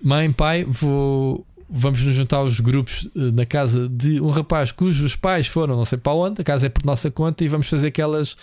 mãe, 0.03 0.33
pai, 0.33 0.65
vou, 0.65 1.47
vamos 1.69 2.03
nos 2.03 2.15
juntar 2.15 2.39
aos 2.39 2.59
grupos 2.59 3.05
uh, 3.15 3.33
na 3.33 3.47
casa 3.47 3.89
de 3.89 4.21
um 4.21 4.31
rapaz 4.31 4.73
cujos 4.73 5.15
pais 5.15 5.47
foram 5.47 5.77
não 5.77 5.85
sei 5.85 5.99
para 5.99 6.13
onde, 6.13 6.41
a 6.41 6.45
casa 6.45 6.67
é 6.67 6.69
por 6.69 6.85
nossa 6.85 7.11
conta 7.11 7.45
e 7.45 7.49
vamos 7.49 7.69
fazer 7.69 7.89
aquelas. 7.89 8.37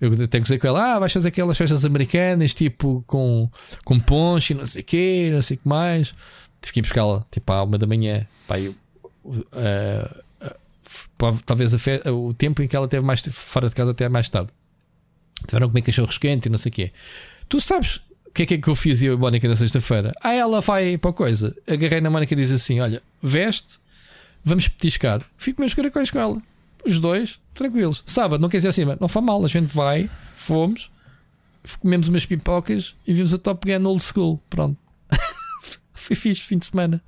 Eu 0.00 0.10
que 0.10 0.40
dizer 0.40 0.58
com 0.58 0.66
ela, 0.66 0.94
ah, 0.94 0.98
vais 0.98 1.12
fazer 1.12 1.28
aquelas 1.28 1.56
festas 1.56 1.84
americanas, 1.84 2.54
tipo 2.54 3.02
com, 3.06 3.50
com 3.84 3.98
ponche, 3.98 4.54
não 4.54 4.66
sei 4.66 4.82
o 4.82 4.84
quê, 4.84 5.30
não 5.32 5.42
sei 5.42 5.56
o 5.56 5.60
que 5.60 5.68
mais. 5.68 6.12
Tive 6.60 6.74
que 6.74 6.82
buscá-la, 6.82 7.24
tipo 7.30 7.52
à 7.52 7.62
uma 7.62 7.78
da 7.78 7.86
manhã. 7.86 8.26
Pai, 8.46 8.68
uh, 8.68 8.74
talvez 11.44 11.74
fe... 11.74 12.00
o 12.08 12.32
tempo 12.34 12.62
em 12.62 12.68
que 12.68 12.76
ela 12.76 12.88
teve 12.88 13.04
mais 13.04 13.20
fora 13.32 13.68
de 13.68 13.74
casa 13.74 13.90
até 13.90 14.08
mais 14.08 14.28
tarde. 14.28 14.50
Tiveram 15.46 15.66
a 15.66 15.70
comer 15.70 15.82
cachorros 15.82 16.18
quentes 16.18 16.46
e 16.46 16.50
não 16.50 16.58
sei 16.58 16.70
o 16.70 16.72
quê. 16.72 16.92
Tu 17.48 17.60
sabes 17.60 18.00
o 18.26 18.30
que 18.32 18.42
é 18.42 18.46
que, 18.46 18.54
é 18.54 18.60
eu 18.66 18.74
fiz 18.74 19.02
e 19.02 19.08
a 19.08 19.16
Mónica 19.16 19.48
na 19.48 19.56
sexta-feira? 19.56 20.12
Ah, 20.22 20.32
ela 20.32 20.60
vai 20.60 20.98
para 20.98 21.10
a 21.10 21.12
coisa. 21.12 21.56
Agarrei 21.66 22.00
na 22.00 22.10
Mónica 22.10 22.34
e 22.34 22.36
diz 22.36 22.52
assim: 22.52 22.78
Olha, 22.80 23.02
veste, 23.22 23.78
vamos 24.44 24.68
petiscar. 24.68 25.22
Fico 25.36 25.60
meus 25.60 25.74
caracóis 25.74 26.10
com 26.10 26.18
ela. 26.18 26.42
Os 26.84 27.00
dois, 27.00 27.38
tranquilos. 27.54 28.02
Sábado, 28.06 28.40
não 28.40 28.48
quer 28.48 28.58
dizer 28.58 28.68
assim, 28.68 28.84
não 29.00 29.08
faz 29.08 29.24
mal. 29.24 29.44
A 29.44 29.48
gente 29.48 29.74
vai, 29.74 30.08
fomos, 30.36 30.90
comemos 31.80 32.08
umas 32.08 32.24
pipocas 32.24 32.94
e 33.06 33.12
vimos 33.12 33.34
a 33.34 33.38
Top 33.38 33.66
Gun 33.66 33.86
Old 33.86 34.02
School. 34.02 34.40
Pronto. 34.48 34.78
Foi 35.92 36.14
fixe, 36.14 36.42
fim 36.42 36.58
de 36.58 36.66
semana. 36.66 37.02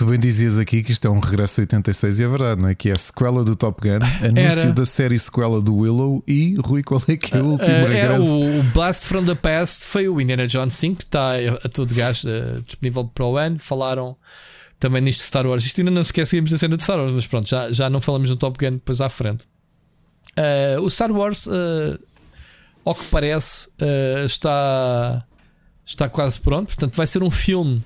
Tu 0.00 0.06
bem 0.06 0.18
dizias 0.18 0.58
aqui 0.58 0.82
que 0.82 0.92
isto 0.92 1.06
é 1.06 1.10
um 1.10 1.18
regresso 1.18 1.60
a 1.60 1.62
86 1.64 2.20
e 2.20 2.24
é 2.24 2.26
verdade, 2.26 2.62
não 2.62 2.70
é? 2.70 2.74
Que 2.74 2.88
é 2.88 2.94
a 2.94 2.96
sequela 2.96 3.44
do 3.44 3.54
Top 3.54 3.86
Gun, 3.86 4.02
anúncio 4.24 4.60
Era. 4.60 4.72
da 4.72 4.86
série 4.86 5.18
sequela 5.18 5.60
do 5.60 5.76
Willow 5.76 6.24
e 6.26 6.54
Rui, 6.64 6.82
qual 6.82 7.02
é 7.06 7.18
que 7.18 7.36
é 7.36 7.42
o 7.42 7.44
uh, 7.44 7.50
último 7.50 7.84
uh, 7.84 7.86
regresso? 7.86 8.34
O, 8.34 8.60
o 8.60 8.62
Blast 8.62 9.04
from 9.04 9.26
the 9.26 9.34
Past 9.34 9.84
foi 9.84 10.08
o 10.08 10.18
Indiana 10.18 10.46
Jones 10.46 10.72
5, 10.72 10.96
que 10.96 11.04
está 11.04 11.32
a 11.62 11.68
todo 11.68 11.94
gás 11.94 12.24
uh, 12.24 12.62
disponível 12.64 13.04
para 13.08 13.26
o 13.26 13.36
ano. 13.36 13.58
Falaram 13.58 14.16
também 14.78 15.02
nisto 15.02 15.18
de 15.18 15.26
Star 15.26 15.46
Wars. 15.46 15.66
Isto 15.66 15.82
ainda 15.82 15.90
não 15.90 16.00
esquecemos 16.00 16.50
da 16.50 16.56
cena 16.56 16.78
de 16.78 16.82
Star 16.82 16.98
Wars, 16.98 17.12
mas 17.12 17.26
pronto, 17.26 17.46
já, 17.46 17.70
já 17.70 17.90
não 17.90 18.00
falamos 18.00 18.30
no 18.30 18.36
Top 18.36 18.58
Gun 18.58 18.76
depois 18.76 19.02
à 19.02 19.10
frente. 19.10 19.44
Uh, 20.30 20.80
o 20.80 20.88
Star 20.88 21.12
Wars, 21.12 21.44
uh, 21.44 22.02
ao 22.86 22.94
que 22.94 23.04
parece, 23.10 23.68
está, 24.24 25.26
está 25.84 26.08
quase 26.08 26.40
pronto. 26.40 26.68
Portanto, 26.68 26.96
vai 26.96 27.06
ser 27.06 27.22
um 27.22 27.30
filme 27.30 27.84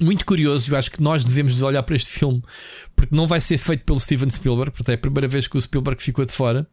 muito 0.00 0.24
curioso. 0.24 0.72
Eu 0.72 0.78
acho 0.78 0.90
que 0.90 1.02
nós 1.02 1.24
devemos 1.24 1.60
olhar 1.62 1.82
para 1.82 1.96
este 1.96 2.10
filme 2.10 2.42
porque 2.96 3.14
não 3.14 3.26
vai 3.26 3.40
ser 3.40 3.58
feito 3.58 3.84
pelo 3.84 3.98
Steven 3.98 4.28
Spielberg. 4.30 4.70
Portanto, 4.70 4.90
é 4.90 4.94
a 4.94 4.98
primeira 4.98 5.28
vez 5.28 5.48
que 5.48 5.56
o 5.56 5.60
Spielberg 5.60 6.02
ficou 6.02 6.24
de 6.24 6.32
fora. 6.32 6.66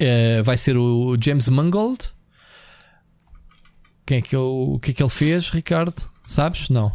Uh, 0.00 0.42
vai 0.44 0.56
ser 0.56 0.76
o 0.76 1.16
James 1.20 1.48
Mangold. 1.48 1.98
Quem 4.06 4.18
é 4.18 4.22
que 4.22 4.34
eu, 4.34 4.72
o 4.74 4.80
que 4.80 4.90
é 4.90 4.94
que 4.94 5.02
ele 5.02 5.10
fez, 5.10 5.50
Ricardo? 5.50 6.08
Sabes? 6.24 6.68
Não. 6.70 6.94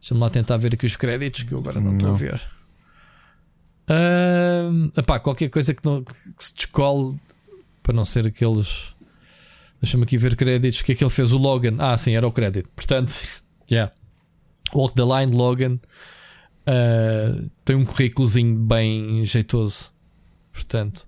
Deixa-me 0.00 0.20
lá 0.20 0.30
tentar 0.30 0.56
ver 0.56 0.74
aqui 0.74 0.86
os 0.86 0.96
créditos 0.96 1.42
que 1.42 1.52
eu 1.52 1.58
agora 1.58 1.80
não, 1.80 1.94
estou 1.94 2.10
a 2.10 2.14
ver. 2.14 2.40
Uh, 3.88 4.90
epá, 4.96 5.20
qualquer 5.20 5.48
coisa 5.48 5.74
que, 5.74 5.84
não, 5.84 6.02
que 6.02 6.14
se 6.38 6.54
descole 6.54 7.18
para 7.82 7.94
não 7.94 8.04
ser 8.04 8.26
aqueles. 8.26 8.94
Deixa-me 9.80 10.04
aqui 10.04 10.16
ver 10.16 10.36
créditos. 10.36 10.80
O 10.80 10.84
que 10.84 10.92
é 10.92 10.94
que 10.94 11.04
ele 11.04 11.10
fez? 11.10 11.32
O 11.32 11.38
Logan. 11.38 11.76
Ah, 11.78 11.98
sim, 11.98 12.14
era 12.14 12.26
o 12.26 12.32
crédito. 12.32 12.68
Portanto, 12.74 13.12
yeah. 13.70 13.92
Walk 14.74 14.94
the 14.94 15.02
Line 15.02 15.36
Logan 15.36 15.78
uh, 16.66 17.50
tem 17.64 17.76
um 17.76 17.84
currículozinho 17.84 18.58
bem 18.58 19.24
jeitoso. 19.24 19.92
Portanto, 20.52 21.06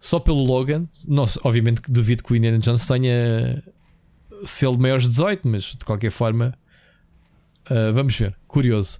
só 0.00 0.20
pelo 0.20 0.44
Logan, 0.44 0.86
nossa, 1.08 1.40
obviamente 1.44 1.80
que 1.80 1.90
duvido 1.90 2.22
que 2.22 2.32
o 2.32 2.36
Indiana 2.36 2.58
Jones 2.58 2.86
tenha 2.86 3.62
selo 4.44 4.76
de 4.76 4.82
maiores 4.82 5.04
de 5.04 5.10
18, 5.10 5.48
mas 5.48 5.62
de 5.76 5.84
qualquer 5.84 6.10
forma, 6.10 6.54
uh, 7.70 7.92
vamos 7.92 8.16
ver. 8.16 8.36
Curioso. 8.46 8.98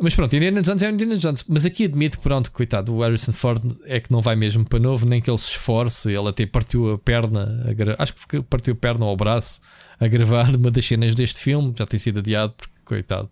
Mas 0.00 0.14
pronto, 0.14 0.34
Indiana 0.36 0.62
Jones 0.62 0.82
é 0.82 0.90
Indiana 0.90 1.16
Jones. 1.16 1.44
Mas 1.48 1.64
aqui 1.64 1.84
admito 1.84 2.18
que, 2.18 2.22
pronto, 2.22 2.52
coitado, 2.52 2.94
o 2.94 3.00
Harrison 3.00 3.32
Ford 3.32 3.60
é 3.84 3.98
que 3.98 4.12
não 4.12 4.20
vai 4.20 4.36
mesmo 4.36 4.64
para 4.64 4.78
novo, 4.78 5.04
nem 5.08 5.20
que 5.20 5.28
ele 5.28 5.38
se 5.38 5.50
esforce. 5.50 6.08
Ele 6.08 6.28
até 6.28 6.46
partiu 6.46 6.92
a 6.92 6.98
perna, 6.98 7.64
a 7.68 7.72
gra... 7.72 7.96
acho 7.98 8.14
que 8.28 8.40
partiu 8.42 8.74
a 8.74 8.76
perna 8.76 9.06
ou 9.06 9.12
o 9.12 9.16
braço 9.16 9.60
a 9.98 10.06
gravar 10.06 10.54
uma 10.54 10.70
das 10.70 10.84
cenas 10.84 11.14
deste 11.14 11.40
filme. 11.40 11.74
Já 11.76 11.86
tem 11.86 11.98
sido 11.98 12.20
adiado, 12.20 12.54
porque, 12.56 12.74
coitado. 12.84 13.28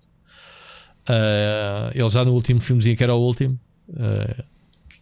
Uh, 1.08 1.94
ele 1.94 2.08
já 2.08 2.24
no 2.24 2.32
último 2.32 2.60
filmezinho, 2.60 2.96
que 2.96 3.02
era 3.04 3.14
o 3.14 3.20
último, 3.20 3.58
uh, 3.90 4.44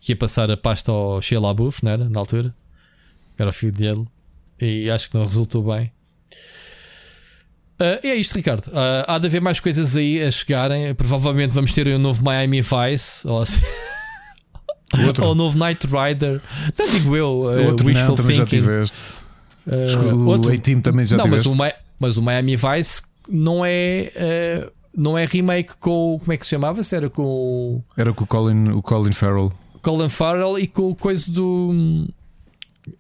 que 0.00 0.12
ia 0.12 0.16
passar 0.16 0.50
a 0.50 0.56
pasta 0.56 0.92
ao 0.92 1.22
Shia 1.22 1.40
LaBeouf, 1.40 1.82
não 1.82 1.92
era? 1.92 2.08
Na 2.10 2.20
altura, 2.20 2.54
era 3.38 3.48
o 3.48 3.52
filho 3.52 3.72
dele, 3.72 4.06
e 4.60 4.90
acho 4.90 5.10
que 5.10 5.16
não 5.16 5.24
resultou 5.24 5.62
bem. 5.62 5.90
Uh, 7.80 8.06
é 8.06 8.14
isto, 8.14 8.36
Ricardo. 8.36 8.68
Uh, 8.68 9.04
há 9.06 9.18
de 9.18 9.26
haver 9.26 9.40
mais 9.40 9.58
coisas 9.58 9.96
aí 9.96 10.22
a 10.22 10.30
chegarem. 10.30 10.94
Provavelmente 10.94 11.52
vamos 11.52 11.72
ter 11.72 11.88
um 11.88 11.98
novo 11.98 12.22
Miami 12.22 12.60
Vice 12.60 13.26
ou, 13.26 13.40
assim. 13.40 13.62
ou 15.20 15.32
o 15.32 15.34
novo 15.34 15.58
Night 15.58 15.86
Rider. 15.86 16.40
Não 16.78 16.88
digo 16.88 17.16
eu, 17.16 17.40
uh, 17.40 17.66
outro 17.66 17.86
Wishful 17.86 18.08
não, 18.08 18.14
também 18.14 18.36
Thinking. 18.36 18.60
já 18.60 18.62
tiveste. 18.62 19.14
o 19.66 20.26
outro... 20.26 20.52
A-Team 20.52 20.80
também 20.80 21.04
já 21.04 21.16
não, 21.16 21.24
tiveste. 21.24 21.48
Mas 21.56 21.72
o, 21.72 21.76
mas 21.98 22.16
o 22.16 22.22
Miami 22.22 22.56
Vice 22.56 23.02
não 23.28 23.64
é, 23.64 24.70
não 24.96 25.18
é 25.18 25.24
remake 25.24 25.76
com. 25.78 26.18
Como 26.20 26.32
é 26.32 26.36
que 26.36 26.44
se 26.44 26.50
chamava? 26.50 26.82
Se 26.84 26.94
era 26.94 27.10
com. 27.10 27.82
Era 27.96 28.12
com 28.12 28.22
o 28.22 28.26
Colin, 28.26 28.68
o 28.68 28.82
Colin 28.82 29.12
Farrell. 29.12 29.52
Colin 29.82 30.08
Farrell 30.08 30.58
e 30.60 30.68
com 30.68 30.90
o 30.90 30.94
coisa 30.94 31.30
do. 31.32 32.06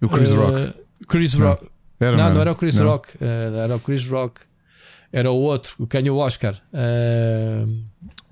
O 0.02 0.08
Chris 0.08 0.32
Rock. 0.32 0.74
Chris 1.06 1.34
Rock. 1.34 1.68
Era, 2.00 2.16
não, 2.16 2.24
não, 2.24 2.34
não, 2.34 2.40
era 2.40 2.52
o 2.52 2.56
Chris 2.56 2.76
não. 2.76 2.88
Rock. 2.88 3.10
era 3.20 3.76
o 3.76 3.78
Chris 3.78 4.08
Rock. 4.08 4.40
Era 5.14 5.30
o 5.30 5.36
outro, 5.36 5.76
o 5.78 5.86
que 5.86 5.96
ganhou 5.96 6.18
o 6.18 6.20
Oscar. 6.20 6.60
Uh... 6.72 7.84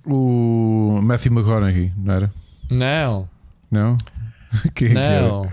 O 0.04 1.00
Matthew 1.00 1.30
McConaughey, 1.30 1.92
não 1.96 2.12
era? 2.12 2.34
Não. 2.68 3.30
Não? 3.70 3.96
Quem 4.74 4.88
é 4.88 5.20
não. 5.20 5.42
Que 5.42 5.52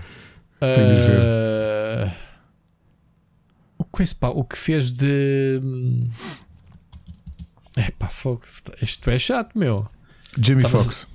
era? 0.60 0.74
Tem 0.74 0.88
de 0.88 0.94
ver. 0.96 2.16
O, 3.78 3.84
que, 3.84 4.14
pá, 4.16 4.28
o 4.30 4.42
que 4.42 4.58
fez 4.58 4.90
de. 4.90 5.62
É 7.76 7.92
pá, 7.92 8.08
fogo. 8.08 8.42
Isto 8.82 9.08
é 9.08 9.16
chato, 9.16 9.56
meu. 9.56 9.86
Jamie 10.36 10.64
Tava... 10.64 10.82
Foxx. 10.82 11.06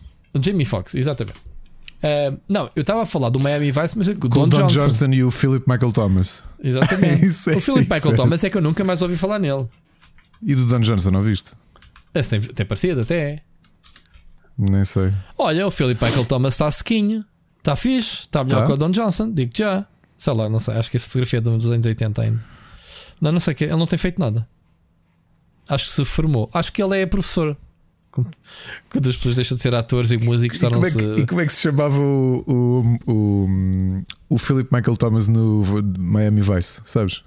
Jamie 0.42 0.64
Foxx, 0.64 0.96
exatamente. 0.96 1.40
Uh, 1.98 2.40
não, 2.48 2.72
eu 2.74 2.82
estava 2.82 3.02
a 3.02 3.06
falar 3.06 3.30
do 3.30 3.40
Miami 3.40 3.70
Vice, 3.70 3.98
mas 3.98 4.08
é 4.08 4.16
com 4.16 4.28
o 4.28 4.30
Don, 4.30 4.48
Don 4.48 4.68
Johnson. 4.68 4.86
Johnson. 4.86 5.12
e 5.12 5.26
o 5.26 5.30
Philip 5.30 5.70
Michael 5.70 5.92
Thomas. 5.92 6.46
Exatamente. 6.64 7.26
é, 7.52 7.58
o 7.58 7.60
Philip 7.60 7.94
Michael 7.94 8.14
é. 8.14 8.16
Thomas 8.16 8.44
é 8.46 8.50
que 8.50 8.58
eu 8.58 8.62
nunca 8.62 8.82
mais 8.86 9.02
ouvi 9.02 9.18
falar 9.18 9.40
nele. 9.40 9.68
E 10.46 10.54
do 10.56 10.66
Don 10.66 10.80
Johnson, 10.80 11.10
não 11.12 11.22
viste? 11.22 11.54
É 12.14 12.22
sempre, 12.22 12.52
até 12.52 12.64
parecido, 12.64 13.02
até. 13.02 13.42
Nem 14.58 14.86
sei. 14.86 15.12
Olha, 15.38 15.68
o 15.68 15.72
Philip 15.72 16.02
Michael 16.04 16.26
Thomas 16.26 16.54
está 16.54 16.70
sequinho. 16.72 17.26
Está 17.58 17.76
fixe. 17.76 18.22
Está 18.22 18.44
melhor 18.44 18.62
Tá. 18.62 18.66
que 18.68 18.72
o 18.74 18.78
Don 18.78 18.92
Johnson, 18.92 19.32
digo 19.32 19.52
já. 19.54 19.86
Sei 20.18 20.34
lá, 20.34 20.48
não 20.48 20.60
sei. 20.60 20.76
Acho 20.76 20.90
que 20.92 20.98
a 20.98 21.00
fotografia 21.00 21.40
é 21.40 21.42
dos 21.42 21.66
anos 21.70 21.86
80 21.86 22.22
ainda. 22.22 22.44
Não, 23.20 23.32
não 23.34 23.40
sei 23.40 23.54
o 23.54 23.56
que. 23.58 23.64
Ele 23.66 23.76
não 23.76 23.88
tem 23.88 23.98
feito 24.00 24.20
nada. 24.20 24.48
Acho 25.68 25.86
que 25.86 25.92
se 25.92 26.06
formou. 26.06 26.50
Acho 26.54 26.72
que 26.72 26.82
ele 26.82 27.02
é 27.02 27.06
professor. 27.06 27.58
Quando 28.12 29.10
as 29.10 29.16
pessoas 29.18 29.36
deixam 29.36 29.58
de 29.58 29.64
ser 29.64 29.76
atores 29.76 30.10
e 30.12 30.18
músicos, 30.18 30.62
E 30.64 30.70
como, 30.70 30.86
é 30.86 30.92
que, 30.92 31.04
e 31.22 31.26
como 31.26 31.42
é 31.42 31.46
que 31.46 31.52
se 31.52 31.62
chamava 31.62 31.98
o, 32.00 32.44
o, 32.48 33.12
o, 33.12 34.04
o 34.30 34.38
Philip 34.38 34.74
Michael 34.74 34.96
Thomas 34.96 35.28
no 35.28 35.64
Miami 36.00 36.40
Vice? 36.40 36.82
Sabes? 36.86 37.24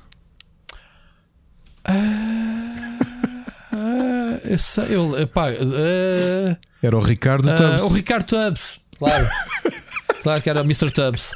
Ah, 1.85 2.58
eu 4.45 4.59
sei, 4.59 4.85
epá, 5.23 5.49
ah, 5.51 6.57
Era 6.83 6.97
o 6.97 7.01
Ricardo 7.01 7.49
ah, 7.51 7.57
Tubbs. 7.57 7.83
o 7.83 7.89
Ricardo 7.89 8.27
Tubbs, 8.27 8.81
claro. 8.99 9.29
claro 10.23 10.43
que 10.43 10.51
era 10.51 10.61
o 10.61 10.65
Mr. 10.65 10.91
Tubbs. 10.91 11.33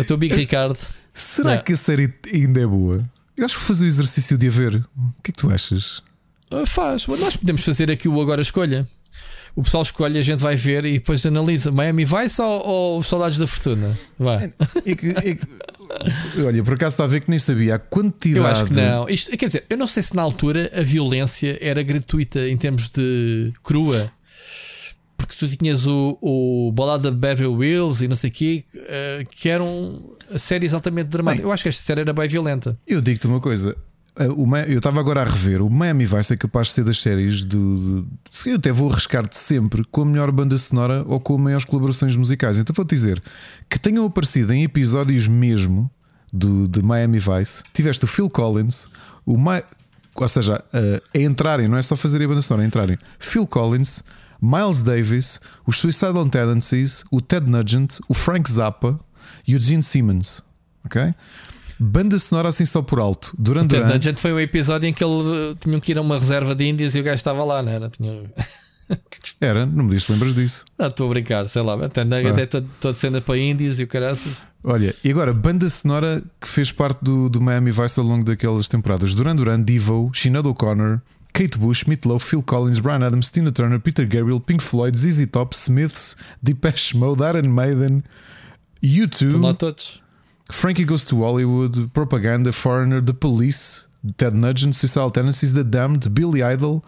o 0.00 0.04
teu 0.04 0.16
Big 0.16 0.34
Ricardo. 0.34 0.78
Será 1.14 1.50
Yeah. 1.50 1.64
que 1.64 1.72
a 1.72 1.76
série 1.76 2.14
ainda 2.32 2.60
é 2.60 2.66
boa? 2.66 3.04
Eu 3.36 3.44
acho 3.44 3.54
que 3.54 3.60
vou 3.60 3.68
fazer 3.68 3.84
o 3.84 3.88
exercício 3.88 4.38
de 4.38 4.46
a 4.48 4.50
ver. 4.50 4.74
O 4.76 5.22
que 5.22 5.30
é 5.30 5.32
que 5.32 5.32
tu 5.32 5.50
achas? 5.50 6.02
Ah, 6.50 6.64
Faz, 6.66 7.06
nós 7.06 7.36
podemos 7.36 7.64
fazer 7.64 7.90
aqui 7.90 8.08
o 8.08 8.20
Agora 8.20 8.40
Escolha. 8.40 8.86
O 9.56 9.62
pessoal 9.62 9.82
escolhe, 9.82 10.18
a 10.18 10.22
gente 10.22 10.40
vai 10.40 10.54
ver 10.56 10.84
e 10.84 10.92
depois 10.94 11.24
analisa. 11.26 11.70
Miami 11.72 12.04
Vice 12.04 12.40
ou, 12.40 12.66
ou 12.66 13.02
Saudades 13.02 13.38
da 13.38 13.46
Fortuna? 13.46 13.98
Vai. 14.18 14.52
É 14.86 14.94
que- 14.94 15.12
que- 15.14 16.42
olha, 16.42 16.62
por 16.62 16.74
acaso 16.74 16.94
está 16.94 17.04
a 17.04 17.08
ver 17.08 17.20
que 17.22 17.30
nem 17.30 17.38
sabia 17.38 17.74
a 17.76 17.78
quantidade. 17.78 18.44
Eu 18.44 18.46
acho 18.46 18.64
que 18.66 18.72
não. 18.74 19.08
Isto, 19.08 19.36
quer 19.36 19.46
dizer, 19.46 19.64
eu 19.68 19.76
não 19.76 19.86
sei 19.86 20.02
se 20.02 20.14
na 20.14 20.22
altura 20.22 20.70
a 20.74 20.82
violência 20.82 21.58
era 21.60 21.82
gratuita 21.82 22.48
em 22.48 22.56
termos 22.56 22.88
de 22.90 23.52
crua. 23.62 24.10
Porque 25.16 25.34
tu 25.36 25.48
tinhas 25.56 25.84
o, 25.86 26.16
o 26.22 26.70
Balada 26.72 27.10
de 27.10 27.16
Beverly 27.16 27.66
Hills 27.72 28.04
e 28.04 28.08
não 28.08 28.14
sei 28.14 28.30
o 28.30 28.32
quê, 28.32 28.64
eh, 28.86 29.26
que 29.28 29.48
eram 29.48 30.00
séries 30.36 30.72
altamente 30.72 31.08
dramáticas. 31.08 31.44
Eu 31.44 31.50
acho 31.52 31.64
que 31.64 31.68
esta 31.70 31.82
série 31.82 32.02
era 32.02 32.12
bem 32.12 32.28
violenta. 32.28 32.78
Eu 32.86 33.00
digo-te 33.00 33.26
uma 33.26 33.40
coisa. 33.40 33.74
Mi- 34.46 34.64
Eu 34.72 34.78
estava 34.78 34.98
agora 35.00 35.22
a 35.22 35.24
rever. 35.24 35.62
O 35.62 35.70
Miami 35.70 36.04
Vice 36.06 36.34
é 36.34 36.36
capaz 36.36 36.68
de 36.68 36.74
ser 36.74 36.84
das 36.84 37.00
séries 37.00 37.44
do. 37.44 38.06
se 38.30 38.50
Eu 38.50 38.56
até 38.56 38.72
vou 38.72 38.90
arriscar-te 38.90 39.36
sempre 39.38 39.84
com 39.90 40.02
a 40.02 40.04
melhor 40.04 40.30
banda 40.32 40.56
sonora 40.58 41.04
ou 41.06 41.20
com 41.20 41.38
maiores 41.38 41.64
colaborações 41.64 42.16
musicais. 42.16 42.58
Então 42.58 42.74
vou-te 42.74 42.90
dizer 42.94 43.22
que 43.70 43.78
tenham 43.78 44.04
aparecido 44.04 44.52
em 44.52 44.62
episódios 44.64 45.28
mesmo 45.28 45.90
do, 46.32 46.66
de 46.66 46.82
Miami 46.82 47.18
Vice. 47.18 47.62
Tiveste 47.72 48.04
o 48.04 48.08
Phil 48.08 48.28
Collins, 48.28 48.88
o 49.24 49.36
Mi- 49.38 49.62
ou 50.14 50.28
seja, 50.28 50.64
uh, 50.74 51.02
a 51.16 51.20
entrarem, 51.20 51.68
não 51.68 51.78
é 51.78 51.82
só 51.82 51.94
fazer 51.96 52.20
a 52.22 52.26
banda 52.26 52.42
sonora, 52.42 52.64
a 52.64 52.66
entrarem. 52.66 52.98
Phil 53.20 53.46
Collins, 53.46 54.02
Miles 54.42 54.82
Davis, 54.82 55.40
os 55.64 55.76
Suicidal 55.78 56.28
Tendencies, 56.28 57.04
o 57.10 57.20
Ted 57.20 57.48
Nugent, 57.50 57.98
o 58.08 58.14
Frank 58.14 58.50
Zappa 58.50 58.98
e 59.46 59.54
o 59.54 59.60
Gene 59.60 59.82
Simmons. 59.82 60.42
Ok? 60.84 61.14
Banda 61.78 62.18
sonora 62.18 62.48
assim 62.48 62.64
só 62.64 62.82
por 62.82 62.98
alto. 62.98 63.34
Duran 63.38 63.62
Portanto, 63.62 63.86
Duran. 63.86 64.02
gente 64.02 64.20
foi 64.20 64.32
um 64.32 64.40
episódio 64.40 64.88
em 64.88 64.92
que 64.92 65.02
ele 65.04 65.52
eh, 65.52 65.54
tinham 65.60 65.78
que 65.80 65.92
ir 65.92 65.98
a 65.98 66.00
uma 66.00 66.18
reserva 66.18 66.54
de 66.54 66.64
Índias 66.64 66.94
e 66.94 67.00
o 67.00 67.02
gajo 67.02 67.16
estava 67.16 67.44
lá, 67.44 67.62
não 67.62 67.70
era? 67.72 67.88
Tinha... 67.90 68.22
Era, 69.40 69.66
não 69.66 69.84
me 69.84 69.90
diz, 69.90 70.06
te 70.06 70.12
lembras 70.12 70.34
disso? 70.34 70.64
Não, 70.78 70.86
estou 70.88 71.06
a 71.06 71.10
brincar, 71.10 71.46
sei 71.48 71.62
lá. 71.62 71.74
Até, 71.84 72.00
Ah. 72.02 72.30
até 72.32 72.46
todo, 72.46 72.68
todo 72.80 72.94
cena 72.96 73.20
para 73.20 73.36
Índias 73.38 73.78
e 73.78 73.82
o 73.84 73.86
caraças. 73.86 74.32
Olha, 74.64 74.94
e 75.04 75.10
agora, 75.10 75.32
banda 75.32 75.68
sonora 75.68 76.22
que 76.40 76.48
fez 76.48 76.72
parte 76.72 76.98
do, 77.04 77.28
do 77.28 77.40
Miami 77.40 77.70
Vice 77.70 78.00
ao 78.00 78.06
longo 78.06 78.24
daquelas 78.24 78.66
temporadas: 78.66 79.14
Duran 79.14 79.36
Duran, 79.36 79.60
Devo, 79.60 80.10
Sinead 80.14 80.48
O'Connor, 80.48 81.00
Kate 81.32 81.56
Bush, 81.58 81.84
Meatloaf, 81.84 82.24
Phil 82.28 82.42
Collins, 82.42 82.78
Brian 82.80 83.04
Adams, 83.06 83.30
Tina 83.30 83.52
Turner, 83.52 83.78
Peter 83.78 84.06
Gabriel, 84.06 84.40
Pink 84.40 84.64
Floyd, 84.64 84.96
ZZ 84.98 85.28
Top, 85.30 85.54
Smiths, 85.54 86.16
Depeche 86.42 86.96
Mode, 86.96 87.22
Iron 87.22 87.48
Maiden, 87.48 88.02
Estão 88.82 89.40
lá 89.40 89.52
U2, 89.52 89.56
todos. 89.56 90.00
Frankie 90.50 90.84
Goes 90.84 91.04
to 91.04 91.16
Hollywood, 91.22 91.88
Propaganda, 91.92 92.52
Foreigner, 92.52 93.02
The 93.02 93.12
Police, 93.12 93.84
Ted 94.16 94.34
Nugent, 94.36 94.74
Suicidal 94.74 95.10
Tendencies, 95.10 95.52
The 95.52 95.64
Damned, 95.64 96.08
Billy 96.10 96.40
Idol, 96.42 96.82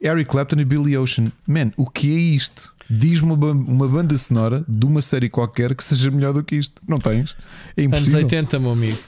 Eric 0.00 0.30
Clapton 0.30 0.60
e 0.60 0.64
Billy 0.64 0.96
Ocean. 0.96 1.32
Man, 1.46 1.72
o 1.76 1.88
que 1.88 2.14
é 2.14 2.18
isto? 2.18 2.72
Diz-me 2.90 3.32
uma, 3.32 3.52
uma 3.52 3.88
banda 3.88 4.16
sonora 4.16 4.64
de 4.68 4.84
uma 4.86 5.00
série 5.00 5.28
qualquer 5.28 5.74
que 5.74 5.82
seja 5.82 6.10
melhor 6.10 6.32
do 6.32 6.44
que 6.44 6.56
isto. 6.56 6.82
Não 6.86 6.98
tens? 6.98 7.34
É 7.76 7.82
Anos 7.82 7.94
impossível. 8.00 8.20
80, 8.20 8.58
meu 8.58 8.70
amigo. 8.72 8.98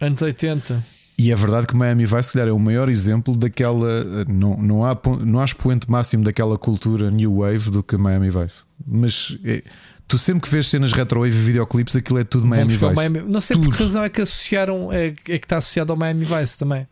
Anos 0.00 0.20
80. 0.22 0.84
E 1.20 1.32
é 1.32 1.34
verdade 1.34 1.66
que 1.66 1.74
Miami 1.74 2.06
Vice, 2.06 2.22
se 2.24 2.32
calhar, 2.34 2.48
é 2.48 2.52
o 2.52 2.58
maior 2.60 2.88
exemplo 2.88 3.36
daquela. 3.36 4.24
Não, 4.28 4.56
não, 4.56 4.84
há, 4.84 4.96
não 5.24 5.40
há 5.40 5.44
expoente 5.44 5.90
máximo 5.90 6.22
daquela 6.22 6.56
cultura 6.56 7.10
New 7.10 7.38
Wave 7.38 7.70
do 7.70 7.82
que 7.82 7.96
Miami 7.96 8.30
Vice. 8.30 8.64
Mas 8.86 9.36
é- 9.44 9.64
tu 10.08 10.16
sempre 10.16 10.40
que 10.40 10.48
vês 10.48 10.66
cenas 10.66 10.92
retrowave 10.92 11.36
e 11.36 11.40
videoclipes, 11.40 11.94
aquilo 11.94 12.18
é 12.18 12.24
tudo 12.24 12.46
Miami 12.46 12.72
Vice. 12.72 12.94
Miami. 12.94 13.20
Não 13.20 13.40
sei 13.40 13.58
por 13.58 13.72
que 13.72 13.82
razão 13.82 14.02
é 14.02 14.08
que 14.08 14.22
associaram, 14.22 14.90
é, 14.90 15.08
é 15.08 15.12
que 15.12 15.32
está 15.34 15.58
associado 15.58 15.92
ao 15.92 15.98
Miami 15.98 16.24
Vice 16.24 16.58
também. 16.58 16.88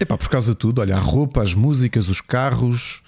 Epá, 0.00 0.16
por 0.16 0.28
causa 0.28 0.52
de 0.52 0.58
tudo, 0.58 0.80
olha, 0.80 0.96
a 0.96 1.00
roupa, 1.00 1.42
as 1.42 1.54
músicas, 1.54 2.08
os 2.08 2.20
carros, 2.20 3.02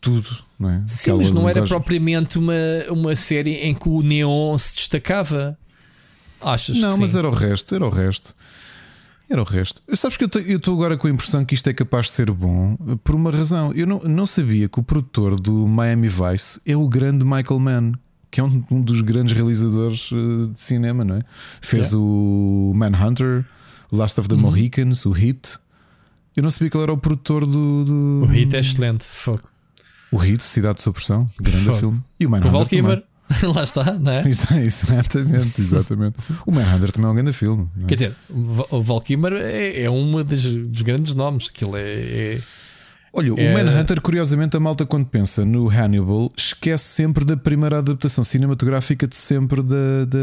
tudo, 0.00 0.28
não 0.58 0.68
é? 0.68 0.82
Sim, 0.86 1.10
Aquela 1.10 1.18
mas 1.18 1.30
não 1.30 1.48
era 1.48 1.62
propriamente 1.64 2.38
uma, 2.38 2.52
uma 2.90 3.16
série 3.16 3.54
em 3.54 3.74
que 3.74 3.88
o 3.88 4.02
neon 4.02 4.58
se 4.58 4.76
destacava. 4.76 5.56
Achas 6.40 6.78
Não, 6.78 6.98
mas 6.98 7.10
sim? 7.10 7.18
era 7.18 7.28
o 7.28 7.32
resto, 7.32 7.74
era 7.74 7.86
o 7.86 7.90
resto. 7.90 8.34
Era 9.30 9.42
o 9.42 9.44
resto. 9.44 9.82
Sabes 9.94 10.16
que 10.16 10.24
eu 10.24 10.56
estou 10.56 10.74
agora 10.74 10.96
com 10.96 11.06
a 11.06 11.10
impressão 11.10 11.44
que 11.44 11.54
isto 11.54 11.68
é 11.68 11.74
capaz 11.74 12.06
de 12.06 12.12
ser 12.12 12.30
bom 12.30 12.76
por 13.04 13.14
uma 13.14 13.30
razão. 13.30 13.72
Eu 13.74 13.86
não, 13.86 13.98
não 13.98 14.24
sabia 14.24 14.68
que 14.68 14.80
o 14.80 14.82
produtor 14.82 15.38
do 15.38 15.66
Miami 15.68 16.08
Vice 16.08 16.60
é 16.64 16.74
o 16.74 16.88
grande 16.88 17.26
Michael 17.26 17.60
Mann, 17.60 17.92
que 18.30 18.40
é 18.40 18.44
um, 18.44 18.62
um 18.70 18.80
dos 18.80 19.00
grandes 19.00 19.32
realizadores 19.34 20.10
eh, 20.12 20.52
de 20.52 20.60
cinema, 20.60 21.04
não 21.04 21.16
é? 21.16 21.22
Fez 21.60 21.86
Yeah. 21.92 21.98
o 22.06 22.72
Manhunter, 22.74 23.44
Last 23.90 24.20
of 24.20 24.28
the 24.28 24.34
Uhum. 24.34 24.42
Mohicans, 24.42 25.06
o 25.06 25.10
Hit. 25.12 25.58
Eu 26.36 26.42
não 26.42 26.50
sabia 26.50 26.70
que 26.70 26.76
ele 26.76 26.84
era 26.84 26.92
o 26.92 26.98
produtor 26.98 27.44
do. 27.46 27.84
do- 27.84 28.20
O 28.22 28.26
hit 28.26 28.54
é 28.54 28.60
excelente. 28.60 29.04
Fogo. 29.04 29.42
O 30.12 30.16
Hit, 30.18 30.42
Cidade 30.44 30.76
de 30.76 30.82
Supressão, 30.82 31.28
grande 31.40 31.64
Fogo. 31.64 31.78
filme. 31.78 32.00
E 32.20 32.26
o 32.26 32.28
o 32.28 32.30
Manhunter. 32.30 32.66
Kilmer. 32.68 33.02
Lá 33.54 33.62
está, 33.62 33.92
não 33.92 34.10
é? 34.12 34.26
exatamente, 34.26 35.60
exatamente. 35.60 36.16
O 36.46 36.52
Manhunter 36.52 36.92
também 36.92 37.08
é 37.08 37.12
um 37.12 37.14
grande 37.14 37.32
filme. 37.34 37.68
É? 37.82 37.86
Quer 37.86 37.94
dizer, 37.94 38.16
o 38.70 38.80
Val 38.82 39.00
Kilmer 39.02 39.32
é, 39.34 39.82
é 39.82 39.90
um 39.90 40.22
dos, 40.24 40.42
dos, 40.44 40.82
grandes 40.82 41.14
nomes. 41.14 41.48
Aquilo 41.48 41.76
é, 41.76 41.82
é 41.82 42.40
Olha, 43.12 43.28
é... 43.28 43.50
o 43.50 43.54
Manhunter, 43.54 44.00
curiosamente, 44.00 44.56
a 44.56 44.60
malta 44.60 44.84
quando 44.84 45.06
pensa 45.06 45.44
no 45.44 45.68
Hannibal, 45.68 46.30
esquece 46.36 46.84
sempre 46.84 47.24
da 47.24 47.36
primeira 47.36 47.78
adaptação 47.78 48.22
cinematográfica 48.22 49.06
de 49.06 49.16
sempre 49.16 49.62
da, 49.62 50.04
da, 50.06 50.18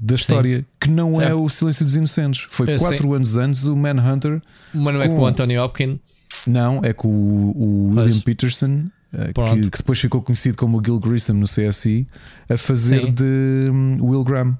da 0.00 0.14
história, 0.14 0.64
que 0.78 0.90
não 0.90 1.20
é, 1.20 1.30
é, 1.30 1.34
o 1.34 1.48
Silêncio 1.48 1.84
dos 1.84 1.96
Inocentes. 1.96 2.46
Foi 2.50 2.70
é, 2.70 2.78
quatro 2.78 3.12
anos 3.14 3.36
antes 3.36 3.64
o 3.64 3.76
Manhunter. 3.76 4.42
Mas 4.74 4.94
não 4.94 5.02
é 5.02 5.08
com 5.08 5.18
o 5.18 5.26
Anthony 5.26 5.58
Hopkins? 5.58 5.98
Não, 6.46 6.80
é 6.82 6.92
com 6.92 7.08
o, 7.08 7.52
o 7.56 7.94
William 7.96 8.20
Peterson. 8.20 8.86
Eh, 9.14 9.32
que, 9.32 9.70
que, 9.70 9.78
depois 9.78 10.00
ficou 10.00 10.22
conhecido 10.22 10.56
como 10.56 10.82
Gil 10.82 10.98
Grissom 10.98 11.34
no 11.34 11.46
CSI, 11.46 12.06
a 12.48 12.56
fazer 12.56 13.04
Sim. 13.04 13.12
de 13.12 13.70
um, 13.70 13.96
Will 14.00 14.24
Graham. 14.24 14.58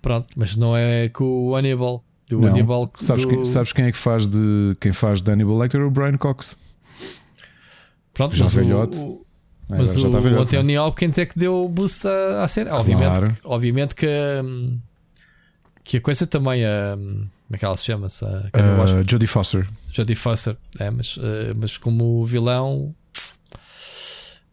Pronto, 0.00 0.28
mas 0.36 0.56
não 0.56 0.76
é 0.76 1.08
com 1.10 1.48
o 1.48 1.56
Hannibal. 1.56 2.02
Do 2.28 2.38
não. 2.40 2.48
Hannibal, 2.48 2.90
sabes, 2.94 3.24
do... 3.24 3.30
Quem, 3.30 3.44
sabes 3.44 3.72
quem 3.72 3.86
é 3.86 3.92
que 3.92 3.98
faz 3.98 4.28
de 4.28 4.76
quem 4.80 4.92
faz 4.92 5.22
de 5.22 5.30
Hannibal 5.30 5.56
Lecter? 5.58 5.80
O 5.82 5.90
Brian 5.90 6.16
Cox. 6.16 6.58
Pronto, 8.12 8.36
já 8.36 8.46
velhote. 8.46 8.98
O, 8.98 9.24
é, 9.70 9.78
mas 9.78 9.96
o, 9.96 10.08
o 10.08 10.40
Anthony 10.40 10.78
Hopkins 10.78 11.18
é 11.18 11.26
que 11.26 11.38
deu 11.38 11.62
o 11.62 11.68
boost 11.68 12.06
à, 12.06 12.44
à 12.44 12.48
cena. 12.48 12.74
Obviamente, 12.74 13.06
claro. 13.06 13.32
que, 13.32 13.40
obviamente 13.44 13.94
que, 13.94 14.06
hum, 14.44 14.78
que 15.84 15.96
a 15.98 16.00
coisa 16.00 16.26
também. 16.26 16.62
Hum, 16.64 17.26
como 17.46 17.56
é 17.56 17.58
que 17.58 17.64
ela 17.64 17.76
se 17.76 17.84
chama? 17.84 18.08
-se? 18.08 18.24
Uh, 18.24 19.04
Jodie 19.08 19.26
Foster. 19.26 19.66
Jodie 19.90 20.14
Foster, 20.14 20.56
é, 20.78 20.90
mas, 20.90 21.16
uh, 21.16 21.54
mas 21.56 21.78
como 21.78 22.24
vilão, 22.26 22.94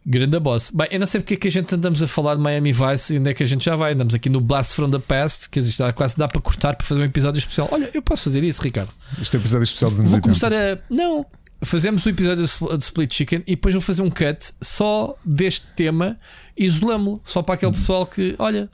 Grande 0.08 0.40
boss. 0.40 0.70
Bem, 0.70 0.88
eu 0.92 1.00
não 1.00 1.08
sei 1.08 1.20
porque 1.20 1.34
é 1.34 1.38
que 1.38 1.48
a 1.48 1.52
gente 1.52 1.74
andamos 1.74 2.04
a 2.04 2.08
falar 2.08 2.36
de 2.36 2.42
Miami 2.42 2.72
Vice 2.72 3.16
e 3.16 3.18
onde 3.18 3.32
é 3.32 3.34
que 3.34 3.42
a 3.42 3.46
gente 3.46 3.66
já 3.66 3.76
vai. 3.76 3.94
Andamos 3.94 4.14
aqui 4.14 4.30
no 4.30 4.40
Blast 4.40 4.74
from 4.74 4.92
the 4.92 5.00
Past, 5.00 5.50
que 5.50 5.58
existe, 5.58 5.82
quase 5.94 6.16
dá 6.16 6.28
para 6.28 6.40
cortar 6.40 6.76
para 6.76 6.86
fazer 6.86 7.02
um 7.02 7.06
episódio 7.06 7.40
especial. 7.40 7.68
Olha, 7.72 7.90
eu 7.92 8.04
posso 8.04 8.26
fazer 8.26 8.44
isso, 8.44 8.62
Ricardo. 8.62 8.92
Este 9.20 9.36
é 9.36 9.40
um 9.40 9.42
episódio 9.42 9.64
especial 9.64 9.90
dos 9.90 10.00
anos 10.00 10.12
Vou 10.12 10.18
80. 10.18 10.40
começar 10.40 10.54
a. 10.54 10.78
Não, 10.92 11.26
fazemos 11.64 12.06
o 12.06 12.10
episódio 12.10 12.46
de 12.46 12.84
Split 12.84 13.14
Chicken 13.14 13.44
e 13.48 13.56
depois 13.56 13.74
vou 13.74 13.82
fazer 13.82 14.04
um 14.04 14.12
cut 14.12 14.54
só 14.62 15.18
deste 15.26 15.74
tema 15.74 16.18
e 16.56 16.66
isolamos-lo. 16.66 17.20
Só 17.26 17.42
para 17.42 17.56
aquele 17.56 17.72
pessoal 17.72 18.06
que, 18.06 18.36
olha, 18.38 18.70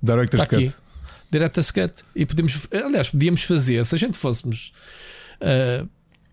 Director's 0.00 0.46
tá 0.46 0.56
Cut. 0.56 0.74
Director's 1.28 1.70
Cut. 1.72 2.04
E 2.14 2.24
podemos, 2.24 2.68
aliás, 2.72 3.10
podíamos 3.10 3.42
fazer, 3.42 3.84
se 3.84 3.96
a 3.96 3.98
gente 3.98 4.16
fôssemos. 4.16 4.72
Uh, 5.40 5.88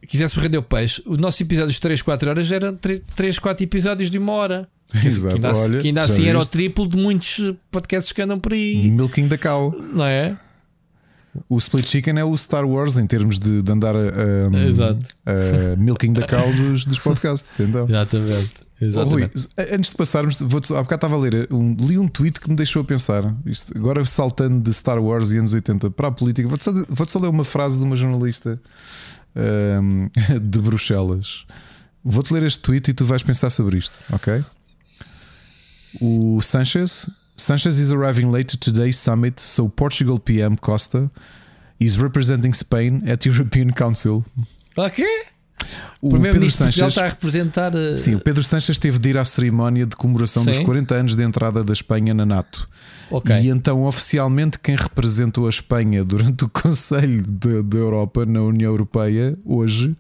quisesse 0.06 0.40
render 0.40 0.58
o 0.58 0.64
peixe, 0.64 1.02
os 1.06 1.18
nossos 1.18 1.40
episódios 1.42 1.76
de 1.76 1.82
3, 1.82 2.02
4 2.02 2.30
horas 2.30 2.52
eram 2.52 2.78
3, 3.16 3.40
4 3.40 3.64
episódios 3.64 4.10
de 4.10 4.18
uma 4.18 4.32
hora. 4.34 4.68
Exato. 4.94 5.40
Que 5.40 5.46
ainda, 5.46 5.58
Olha, 5.58 5.80
que 5.80 5.88
ainda 5.88 6.02
assim 6.02 6.28
era 6.28 6.40
o 6.40 6.46
triplo 6.46 6.88
de 6.88 6.98
muitos 6.98 7.54
podcasts 7.72 8.12
que 8.12 8.22
andam 8.22 8.40
por 8.40 8.54
aí. 8.54 8.90
Milking 8.90 9.28
da 9.28 9.38
cow. 9.38 9.76
Não 9.94 10.06
é? 10.06 10.38
O 11.50 11.58
Split 11.58 11.86
Chicken 11.86 12.18
é 12.18 12.24
o 12.24 12.36
Star 12.38 12.66
Wars 12.66 12.98
em 12.98 13.06
termos 13.06 13.38
de, 13.38 13.62
de 13.62 13.72
andar 13.72 13.96
a, 13.96 14.00
a, 14.00 15.74
a 15.74 15.76
milking 15.76 16.14
da 16.14 16.26
cow 16.26 16.54
dos, 16.54 16.86
dos 16.86 17.00
podcasts. 17.00 17.60
Então. 17.60 17.86
Exatamente. 17.90 18.66
Exatamente. 18.80 19.32
Oh, 19.36 19.64
Rui, 19.64 19.68
antes 19.74 19.92
de 19.92 19.98
passarmos, 19.98 20.40
vou 20.40 20.62
há 20.72 20.82
bocado 20.82 20.96
estava 20.96 21.16
a 21.16 21.18
ler, 21.18 21.48
um, 21.52 21.76
li 21.80 21.98
um 21.98 22.08
tweet 22.08 22.40
que 22.40 22.50
me 22.50 22.56
deixou 22.56 22.82
a 22.82 22.86
pensar. 22.86 23.34
Isto, 23.46 23.78
agora 23.78 24.06
saltando 24.06 24.62
de 24.62 24.74
Star 24.74 25.02
Wars 25.02 25.32
e 25.32 25.38
anos 25.38 25.54
80 25.54 25.92
para 25.92 26.10
a 26.10 26.12
política, 26.12 26.48
vou-te 26.48 26.64
só, 26.64 26.72
vou 26.90 27.08
só 27.08 27.20
ler 27.20 27.30
uma 27.30 27.46
frase 27.46 27.80
de 27.80 27.86
uma 27.86 27.96
jornalista 27.96 28.60
um, 29.36 30.10
de 30.42 30.60
Bruxelas. 30.60 31.46
Vou-te 32.04 32.34
ler 32.34 32.44
este 32.44 32.62
tweet 32.62 32.90
e 32.90 32.94
tu 32.94 33.04
vais 33.04 33.24
pensar 33.24 33.50
sobre 33.50 33.78
isto, 33.78 34.04
ok? 34.14 34.44
O 36.02 36.40
Sanchez. 36.42 37.10
Sanchez 37.36 37.80
is 37.80 37.92
arriving 37.92 38.32
late 38.32 38.46
to 38.46 38.58
today's 38.58 38.98
summit, 38.98 39.40
so 39.40 39.68
Portugal 39.68 40.20
PM 40.20 40.56
Costa 40.56 41.10
is 41.80 41.98
representing 41.98 42.54
Spain 42.54 43.04
at 43.08 43.26
European 43.26 43.72
Council. 43.72 44.24
Ok. 44.78 45.04
O, 46.02 46.16
o 46.16 46.22
Pedro 46.22 46.50
Sanches 46.50 46.88
está 46.88 47.06
a 47.06 47.10
representar. 47.10 47.74
Uh... 47.76 47.98
Sim, 47.98 48.16
o 48.16 48.20
Pedro 48.20 48.44
Sanches 48.44 48.78
teve 48.78 49.00
de 49.00 49.10
ir 49.10 49.18
à 49.18 49.26
cerimónia 49.26 49.86
de 49.86 49.96
comemoração 49.96 50.44
sim. 50.44 50.52
dos 50.52 50.60
40 50.60 50.96
anos 50.96 51.16
de 51.16 51.24
entrada 51.24 51.64
da 51.64 51.74
Espanha 51.74 52.14
na 52.14 52.26
NATO. 52.26 52.68
Okay. 53.10 53.42
E 53.42 53.50
então, 53.50 53.84
oficialmente, 53.84 54.60
quem 54.60 54.76
representou 54.76 55.48
a 55.48 55.50
Espanha 55.50 56.04
durante 56.04 56.46
o 56.46 56.50
Conselho 56.50 57.24
da 57.24 57.78
Europa 57.78 58.26
na 58.26 58.42
União 58.42 58.72
Europeia 58.72 59.38
hoje 59.46 59.96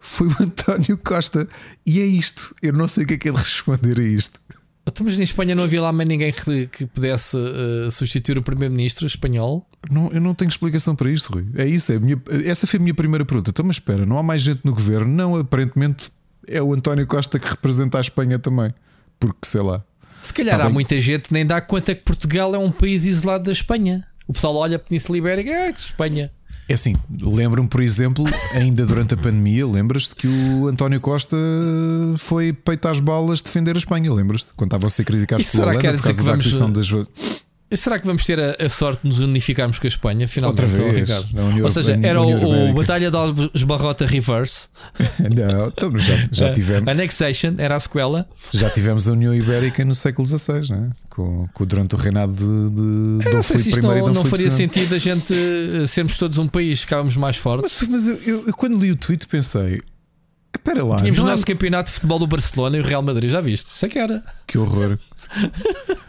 foi 0.00 0.28
o 0.28 0.36
António 0.40 0.96
Costa. 0.98 1.48
E 1.84 2.00
é 2.00 2.06
isto. 2.06 2.54
Eu 2.62 2.72
não 2.72 2.88
sei 2.88 3.04
o 3.04 3.06
que 3.06 3.14
é 3.14 3.18
que 3.18 3.28
é 3.28 3.32
de 3.32 3.38
responder 3.38 3.98
a 3.98 4.02
isto. 4.02 4.40
Então, 4.88 5.04
mas 5.04 5.18
em 5.18 5.22
Espanha 5.22 5.54
não 5.54 5.64
havia 5.64 5.80
lá 5.80 5.92
mais 5.92 6.08
ninguém 6.08 6.32
que, 6.32 6.66
que 6.66 6.86
pudesse 6.86 7.36
uh, 7.36 7.90
substituir 7.90 8.38
o 8.38 8.42
primeiro-ministro 8.42 9.06
espanhol? 9.06 9.66
Não, 9.90 10.10
eu 10.10 10.20
não 10.20 10.34
tenho 10.34 10.48
explicação 10.48 10.94
para 10.96 11.10
isto, 11.10 11.32
Rui. 11.32 11.46
É 11.54 11.66
isso. 11.66 11.92
É 11.92 11.98
minha, 11.98 12.20
essa 12.44 12.66
foi 12.66 12.78
a 12.78 12.82
minha 12.82 12.94
primeira 12.94 13.24
pergunta. 13.24 13.50
Então, 13.50 13.64
mas 13.64 13.76
espera, 13.76 14.04
não 14.04 14.18
há 14.18 14.22
mais 14.22 14.42
gente 14.42 14.60
no 14.64 14.72
governo? 14.72 15.06
Não, 15.06 15.36
aparentemente 15.36 16.10
é 16.46 16.62
o 16.62 16.72
António 16.72 17.06
Costa 17.06 17.38
que 17.38 17.48
representa 17.48 17.98
a 17.98 18.00
Espanha 18.00 18.38
também. 18.38 18.72
Porque 19.20 19.38
sei 19.44 19.60
lá. 19.60 19.84
Se 20.22 20.32
calhar 20.32 20.56
tá 20.56 20.64
há 20.64 20.66
bem. 20.66 20.74
muita 20.74 21.00
gente 21.00 21.32
nem 21.32 21.46
dá 21.46 21.60
conta 21.60 21.94
que 21.94 22.02
Portugal 22.02 22.54
é 22.54 22.58
um 22.58 22.72
país 22.72 23.04
isolado 23.04 23.44
da 23.44 23.52
Espanha. 23.52 24.06
O 24.26 24.32
pessoal 24.32 24.56
olha 24.56 24.76
a 24.76 24.78
Península 24.78 25.18
Ibérica, 25.18 25.50
é 25.50 25.70
Espanha. 25.70 26.30
É 26.68 26.74
assim, 26.74 26.94
lembro-me, 27.22 27.66
por 27.66 27.80
exemplo, 27.80 28.24
ainda 28.54 28.84
durante 28.84 29.14
a 29.14 29.16
pandemia, 29.16 29.66
lembras-te 29.66 30.14
que 30.14 30.26
o 30.28 30.68
António 30.68 31.00
Costa 31.00 31.34
foi 32.18 32.52
peitar 32.52 32.92
as 32.92 33.00
balas 33.00 33.40
defender 33.40 33.74
a 33.74 33.78
Espanha, 33.78 34.12
lembras-te? 34.12 34.52
Quando 34.54 34.68
estavam 34.68 34.86
a 34.86 34.90
ser 34.90 35.04
criticados 35.04 35.48
pela 35.48 35.72
Holanda 35.72 35.92
por 35.94 36.02
causa 36.02 36.22
da 36.22 36.34
aquisição 36.34 36.70
das. 36.70 36.90
Será 37.74 37.98
que 37.98 38.06
vamos 38.06 38.24
ter 38.24 38.40
a, 38.40 38.56
a, 38.64 38.68
sorte 38.68 39.02
de 39.02 39.08
nos 39.08 39.20
unificarmos 39.20 39.78
com 39.78 39.86
a 39.86 39.88
Espanha, 39.88 40.26
finalmente, 40.26 40.62
Outra 40.62 40.76
vez, 40.76 40.96
Ricardo? 40.96 41.28
União, 41.38 41.64
Ou 41.64 41.70
seja, 41.70 41.98
era 42.02 42.20
o, 42.20 42.70
o, 42.70 42.72
Batalha 42.72 43.10
de 43.10 43.50
Esbarrota 43.54 44.06
Reverse. 44.06 44.68
Não, 45.20 45.68
então, 45.68 45.98
já, 45.98 46.28
já 46.32 46.52
tivemos. 46.54 46.88
Annexation 46.88 47.54
era 47.58 47.76
a 47.76 47.80
sequela. 47.80 48.26
Já 48.52 48.70
tivemos 48.70 49.06
a 49.08 49.12
União 49.12 49.34
Ibérica 49.34 49.84
no 49.84 49.94
século 49.94 50.26
XVI, 50.26 50.70
né? 50.70 50.90
com, 51.18 51.48
com 51.52 51.66
durante 51.66 51.96
o 51.96 51.98
reinado 51.98 52.32
de, 52.32 53.24
de 53.24 53.30
Dom 53.30 53.42
Filipe 53.42 53.78
I. 53.78 53.82
Não, 53.82 54.08
não 54.08 54.24
faria 54.24 54.50
sentido 54.50 54.94
a 54.94 54.98
gente 54.98 55.34
eh, 55.34 55.86
sermos 55.88 56.16
todos 56.16 56.38
um 56.38 56.46
país, 56.46 56.80
ficávamos 56.80 57.16
mais 57.16 57.36
fortes. 57.36 57.80
Mas, 57.82 57.90
mas 57.90 58.06
eu, 58.06 58.16
eu, 58.24 58.44
eu, 58.46 58.54
quando 58.54 58.78
li 58.78 58.92
o 58.92 58.96
tweet 58.96 59.26
pensei. 59.26 59.80
Espera 60.56 60.84
lá, 60.84 60.98
Tínhamos 60.98 61.18
o 61.18 61.24
nosso 61.24 61.46
campeonato 61.46 61.88
de 61.88 61.94
futebol 61.94 62.18
do 62.18 62.26
Barcelona 62.26 62.76
e 62.76 62.80
o 62.80 62.84
Real 62.84 63.02
Madrid, 63.02 63.30
já 63.30 63.40
viste? 63.40 63.68
Isso 63.68 63.84
é 63.84 63.88
que 63.88 63.98
era. 63.98 64.22
Que 64.46 64.58
horror. 64.58 64.98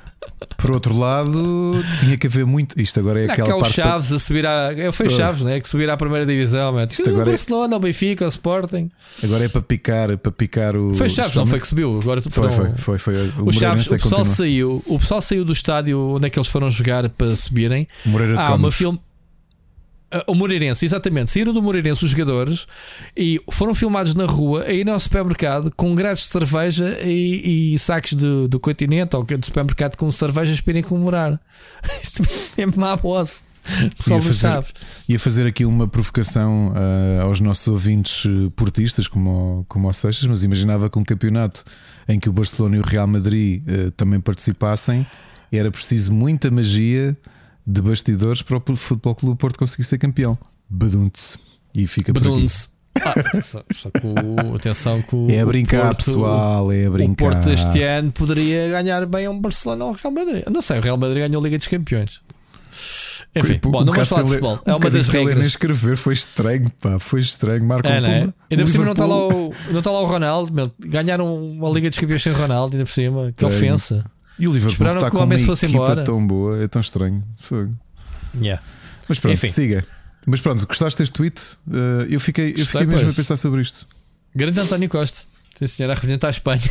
Por 0.58 0.72
outro 0.72 0.98
lado, 0.98 1.82
tinha 2.00 2.18
que 2.18 2.28
haver 2.28 2.46
muito. 2.46 2.80
Isto 2.80 3.00
agora 3.00 3.22
é 3.22 3.28
não, 3.28 3.34
aquela 3.34 3.60
parte. 3.60 3.74
Chaves 3.74 4.12
a 4.12 4.20
subir. 4.20 4.46
É, 4.46 4.92
foi 4.92 5.10
Chaves, 5.10 5.42
né? 5.42 5.60
Que 5.60 5.70
subir 5.70 5.90
à 5.90 5.96
primeira 5.96 6.26
divisão, 6.26 6.74
man. 6.74 6.88
Isto 6.90 7.10
agora 7.10 7.26
o 7.26 7.30
é- 7.30 7.32
Barcelona, 7.32 7.76
é... 7.76 7.78
o 7.78 7.80
Benfica, 7.80 8.26
o 8.26 8.28
Sporting. 8.28 8.92
Agora 9.24 9.46
é 9.46 9.48
para 9.48 9.62
picar, 9.62 10.18
para 10.18 10.32
picar 10.32 10.76
o. 10.76 10.94
Foi 10.94 11.08
Chaves, 11.08 11.36
não 11.36 11.48
foi 11.48 11.60
que 11.60 11.68
subiu. 11.68 12.00
Agora 12.02 12.22
tu 12.22 12.30
foi, 12.30 12.52
foi, 12.52 12.74
foi, 12.76 12.98
foi, 12.98 13.14
O, 13.40 13.48
o 13.48 13.52
Chaves, 13.52 13.88
o 13.88 13.98
pessoal 13.98 14.26
saiu. 14.26 14.84
O 14.86 15.00
pessoal 15.00 15.22
saiu 15.22 15.46
do 15.46 15.54
estádio 15.54 16.16
onde 16.16 16.28
é 16.28 16.30
que 16.30 16.38
eles 16.38 16.50
foram 16.50 16.70
jogar 16.70 17.08
para 17.10 17.36
subirem. 17.36 17.88
Moreira 18.06 18.40
ah, 18.40 18.56
uma 18.56 18.72
filme. 18.72 19.00
Ah, 20.12 20.24
o 20.28 20.34
Moreirense, 20.34 20.86
exatamente. 20.86 21.30
Saíram 21.30 21.54
do 21.54 21.62
Moreirense 21.62 22.04
os 22.04 22.12
jogadores 22.12 22.66
e 23.16 23.40
foram 23.52 23.76
filmados 23.76 24.16
na 24.16 24.26
rua, 24.26 24.64
aí 24.64 24.84
no 24.84 25.00
supermercado, 25.00 25.72
com 25.76 25.94
grades 25.94 26.24
de 26.24 26.30
cerveja 26.30 26.98
e, 27.04 27.74
e 27.74 27.80
sacos 27.80 28.14
do, 28.14 28.48
do 28.48 28.60
continente 28.60 29.16
ou 29.16 29.24
do 29.24 29.46
supermercado 29.46 29.96
com 29.96 30.10
cervejas 30.10 30.62
para 30.62 30.72
irem 30.72 30.84
comemorar. 30.84 31.40
Isto 32.02 32.24
é 32.58 32.66
má 32.66 32.96
voz. 32.96 33.44
Ia 34.10 34.22
fazer, 34.22 34.66
ia 35.08 35.20
fazer 35.20 35.48
aqui 35.48 35.64
uma 35.64 35.88
provocação 35.88 36.70
uh, 36.70 37.22
aos 37.22 37.40
nossos 37.40 37.68
ouvintes 37.68 38.26
uh, 38.26 38.50
portistas, 38.56 39.08
como, 39.08 39.64
como 39.68 39.88
o 39.88 39.94
Seixas, 39.94 40.26
mas 40.26 40.44
imaginava 40.44 40.90
que 40.90 40.98
um 40.98 41.04
campeonato 41.04 41.64
em 42.08 42.20
que 42.20 42.28
o 42.28 42.34
Barcelona 42.34 42.78
e 42.78 42.80
o 42.80 42.82
Real 42.82 43.06
Madrid 43.06 43.62
uh, 43.68 43.92
também 43.92 44.20
participassem 44.20 45.06
era 45.52 45.70
preciso 45.70 46.12
muita 46.12 46.50
magia 46.50 47.16
de 47.70 47.82
bastidores 47.84 48.42
para 48.42 48.58
o 48.58 48.76
Futebol 48.76 49.14
Clube 49.14 49.38
Porto 49.38 49.60
conseguir 49.60 49.84
ser 49.84 50.00
campeão. 50.00 50.36
Badunce. 50.68 51.38
E 51.74 51.86
fica 51.86 52.12
Badunce. 52.12 52.70
Ah, 53.00 53.14
atenção, 53.20 53.64
o, 54.04 55.28
o, 55.28 55.32
É 55.32 55.40
a 55.40 55.46
brincar, 55.46 55.82
Porto, 55.84 55.98
pessoal, 55.98 56.72
é 56.72 56.88
a 56.88 56.90
brincar. 56.90 57.12
O 57.12 57.16
Porto 57.16 57.50
este 57.50 57.84
ano 57.84 58.12
poderia 58.12 58.68
ganhar 58.70 59.06
bem 59.06 59.28
um 59.28 59.40
Barcelona 59.40 59.86
ou 59.86 59.92
um 59.92 59.94
Real 59.94 60.12
Madrid. 60.12 60.44
Não 60.52 60.62
sei, 60.62 60.80
o 60.80 60.82
Real 60.82 60.98
Madrid 60.98 61.20
ganhou 61.20 61.40
a 61.40 61.44
Liga 61.44 61.58
dos 61.60 61.68
Campeões. 61.68 62.22
Enfim, 63.36 63.60
bom, 63.64 63.86
não 63.86 63.94
vamos 63.94 64.10
falar 64.10 64.24
de 64.24 64.30
futebol. 64.30 64.60
É 64.66 64.74
uma 64.74 64.90
das 64.90 65.08
regras. 65.10 65.38
nem 65.38 65.48
escrever 65.48 65.96
foi 65.96 66.14
estranho, 66.14 66.72
pá, 66.82 66.98
foi 66.98 67.20
estranho. 67.20 67.64
Marco 67.64 67.88
é, 67.88 68.02
um 68.02 68.06
é? 68.06 68.34
Ainda 68.50 68.64
por 68.64 68.70
cima 68.70 68.86
não 68.86 68.92
está, 68.94 69.06
lá 69.06 69.28
o, 69.28 69.54
não 69.70 69.80
está 69.80 69.92
lá 69.92 70.02
o 70.02 70.06
Ronaldo. 70.06 70.52
Meu. 70.52 70.72
Ganharam 70.80 71.36
uma 71.36 71.70
Liga 71.70 71.90
dos 71.90 72.00
Campeões 72.00 72.24
sem 72.24 72.34
Ronaldo, 72.34 72.74
ainda 72.74 72.86
por 72.86 72.92
cima. 72.92 73.32
Que 73.32 73.46
ofensa. 73.46 74.04
E 74.40 74.48
o 74.48 74.52
Liverpool 74.52 74.72
Esperaram 74.72 74.98
está 75.00 75.12
que 75.12 75.18
o 75.18 75.20
homem 75.20 75.40
fosse 75.40 75.66
embora. 75.66 76.04
tão 76.04 76.26
boa, 76.26 76.64
é 76.64 76.68
tão 76.68 76.80
estranho. 76.80 77.24
Foi. 77.38 77.70
Yeah. 78.40 78.64
Mas 79.08 79.20
pronto, 79.20 79.34
Enfim. 79.34 79.48
siga. 79.48 79.86
Mas 80.26 80.40
pronto, 80.42 80.66
gostaste 80.66 81.00
deste 81.00 81.14
tweet? 81.14 81.42
Uh, 81.68 82.06
eu 82.10 82.20
fiquei, 82.20 82.54
eu 82.58 82.66
fiquei 82.66 82.86
mesmo 82.86 83.10
a 83.10 83.14
pensar 83.14 83.36
sobre 83.38 83.62
isto. 83.62 83.88
Grande 84.36 84.60
António 84.60 84.88
Costa, 84.88 85.24
sim 85.56 85.66
senhor, 85.68 85.90
a 85.92 85.94
representar 85.96 86.28
a 86.28 86.32
Espanha. 86.32 86.62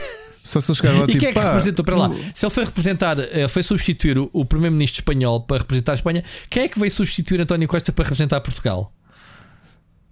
Só 0.45 0.61
se 0.61 0.71
ele 0.71 0.77
chegar 0.79 0.93
lá 0.95 1.05
E 1.09 1.09
tipo. 1.09 1.19
quem 1.19 1.29
é 1.29 1.33
que 1.33 1.39
pá, 1.41 1.49
representou 1.53 1.85
para 1.85 1.97
lá? 1.97 2.11
Se 2.35 2.47
ele 2.47 2.51
foi 2.55 2.65
representar, 2.65 3.19
eh, 3.19 3.49
foi 3.49 3.63
substituir 3.63 4.19
o, 4.19 4.31
o 4.33 4.45
primeiro-ministro 4.45 5.01
espanhol 5.01 5.41
para 5.43 5.59
representar 5.59 5.93
a 5.93 5.95
Espanha, 5.97 6.25
quem 6.49 6.63
é 6.63 6.69
que 6.69 6.79
veio 6.79 6.91
substituir 6.91 7.41
António 7.41 7.67
Costa 7.69 7.93
para 7.93 8.05
representar 8.05 8.41
Portugal? 8.41 8.93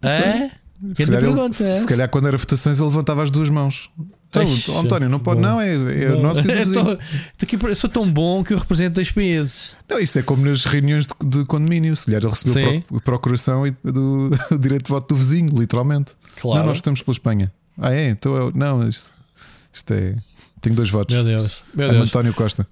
sei. 0.04 0.10
É? 0.24 0.50
Se 0.94 1.06
calhar, 1.06 1.22
ele- 1.22 1.32
pergunta, 1.32 1.56
se, 1.56 1.68
é? 1.68 1.74
se 1.74 1.86
calhar 1.86 2.08
quando 2.10 2.28
era 2.28 2.36
votações 2.36 2.78
ele 2.78 2.88
levantava 2.88 3.22
as 3.22 3.30
duas 3.30 3.48
mãos. 3.48 3.88
Então, 4.28 4.44
oh, 4.74 4.78
António, 4.80 5.08
não 5.08 5.18
pode, 5.18 5.40
bom. 5.40 5.46
não, 5.46 5.60
é, 5.60 5.74
é 5.74 6.08
Não. 6.10 6.22
nosso 6.22 6.40
Eu 6.50 6.56
vizinho. 6.56 7.76
sou 7.76 7.88
tão 7.88 8.10
bom 8.10 8.42
que 8.44 8.52
eu 8.52 8.58
represento 8.58 8.96
dois 8.96 9.10
países. 9.10 9.70
Não, 9.88 9.98
isso 9.98 10.18
é 10.18 10.22
como 10.22 10.44
nas 10.44 10.64
reuniões 10.64 11.06
de, 11.06 11.26
de 11.40 11.44
condomínio. 11.44 11.94
Se 11.96 12.14
ele 12.14 12.26
recebeu 12.26 12.82
pro, 12.82 13.00
procuração 13.00 13.66
e 13.66 13.70
do, 13.84 14.30
do 14.50 14.58
direito 14.58 14.84
de 14.86 14.90
voto 14.90 15.14
do 15.14 15.18
vizinho, 15.18 15.48
literalmente. 15.58 16.12
Claro. 16.40 16.60
Não, 16.60 16.66
nós 16.66 16.78
estamos 16.78 17.00
pela 17.02 17.12
Espanha. 17.12 17.52
Ah, 17.78 17.94
é? 17.94 18.08
Então 18.10 18.34
eu, 18.36 18.52
não, 18.54 18.86
isto, 18.88 19.12
isto 19.72 19.92
é. 19.94 20.16
Tenho 20.60 20.74
dois 20.74 20.90
votos. 20.90 21.14
Meu 21.14 21.24
Deus, 21.24 21.62
meu 21.74 21.88
Deus. 21.90 22.08
António 22.08 22.34
Costa. 22.34 22.66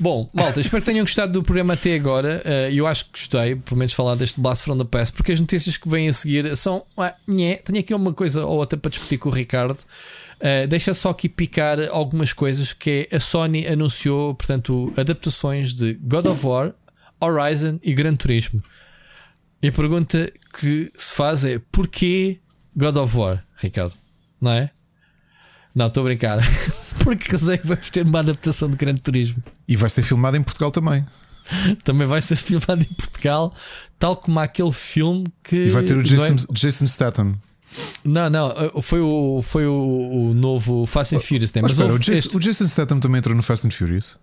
Bom, 0.00 0.28
malta, 0.32 0.58
espero 0.58 0.82
que 0.82 0.90
tenham 0.90 1.04
gostado 1.04 1.34
do 1.34 1.42
programa 1.42 1.74
até 1.74 1.94
agora. 1.94 2.40
Eh, 2.44 2.70
Eu 2.72 2.86
acho 2.86 3.04
que 3.06 3.10
gostei, 3.12 3.56
pelo 3.56 3.76
menos 3.78 3.92
falar 3.92 4.14
deste 4.14 4.40
Blast 4.40 4.64
from 4.64 4.78
the 4.78 4.84
Past, 4.84 5.14
porque 5.14 5.32
as 5.32 5.38
notícias 5.40 5.76
que 5.76 5.86
vêm 5.86 6.08
a 6.08 6.12
seguir 6.14 6.56
são. 6.56 6.82
Ah, 6.96 7.14
nhé. 7.28 7.56
Tenho 7.56 7.78
aqui 7.80 7.92
uma 7.94 8.12
coisa 8.12 8.46
ou 8.46 8.56
outra 8.56 8.78
para 8.78 8.90
discutir 8.90 9.18
com 9.18 9.28
o 9.28 9.32
Ricardo. 9.32 9.76
Eh, 10.38 10.66
deixa 10.66 10.92
só 10.92 11.10
aqui 11.10 11.28
picar 11.28 11.78
algumas 11.90 12.32
coisas 12.32 12.72
que 12.72 13.08
a 13.12 13.18
Sony 13.18 13.66
anunciou, 13.66 14.34
portanto, 14.34 14.92
adaptações 14.96 15.72
de 15.72 15.94
God 15.94 16.26
of 16.26 16.46
War, 16.46 16.74
Horizon 17.20 17.78
e 17.82 17.94
Gran 17.94 18.14
Turismo. 18.14 18.62
E 19.62 19.68
a 19.68 19.72
pergunta 19.72 20.30
que 20.60 20.92
se 20.94 21.14
faz 21.14 21.44
é: 21.44 21.58
porquê 21.72 22.38
God 22.76 22.96
of 22.96 23.16
War, 23.16 23.44
Ricardo? 23.56 23.94
Não 24.40 24.52
é? 24.52 24.70
Não, 25.74 25.86
estou 25.86 26.02
a 26.02 26.04
brincar. 26.04 26.38
Porque 27.02 27.36
é 27.36 27.58
que 27.58 27.66
vamos 27.66 27.90
ter 27.90 28.04
uma 28.04 28.20
adaptação 28.20 28.68
de 28.68 28.76
Gran 28.76 28.96
Turismo? 28.96 29.42
E 29.68 29.76
vai 29.76 29.88
ser 29.88 30.02
filmado 30.02 30.36
em 30.36 30.42
Portugal 30.42 30.70
também. 30.70 31.04
Também 31.84 32.06
vai 32.06 32.20
ser 32.20 32.34
filmado 32.34 32.82
em 32.82 32.94
Portugal, 32.94 33.54
tal 33.98 34.16
como 34.16 34.40
aquele 34.40 34.72
filme 34.72 35.24
que. 35.44 35.66
E 35.66 35.70
vai 35.70 35.84
ter 35.84 35.92
o 35.92 35.96
não 35.96 36.02
é- 36.02 36.04
Jason, 36.04 36.36
Jason 36.52 36.86
Statham. 36.86 37.38
Não, 38.04 38.30
não, 38.30 38.48
uh, 38.74 38.80
foi 38.82 39.00
o, 39.00 39.40
foi 39.42 39.66
o, 39.66 39.72
o 40.30 40.34
novo 40.34 40.86
Fast 40.86 41.14
and 41.16 41.20
Furious, 41.20 41.52
né? 41.52 41.62
Mas 41.62 41.72
mas 41.72 41.80
espera, 41.80 41.92
o, 41.94 41.98
Jason, 41.98 42.12
este- 42.12 42.36
o 42.36 42.40
Jason 42.40 42.66
Statham 42.68 43.00
também 43.00 43.18
entrou 43.18 43.34
no 43.36 43.42
Fast 43.42 43.66
and 43.66 43.70
Furious. 43.70 44.14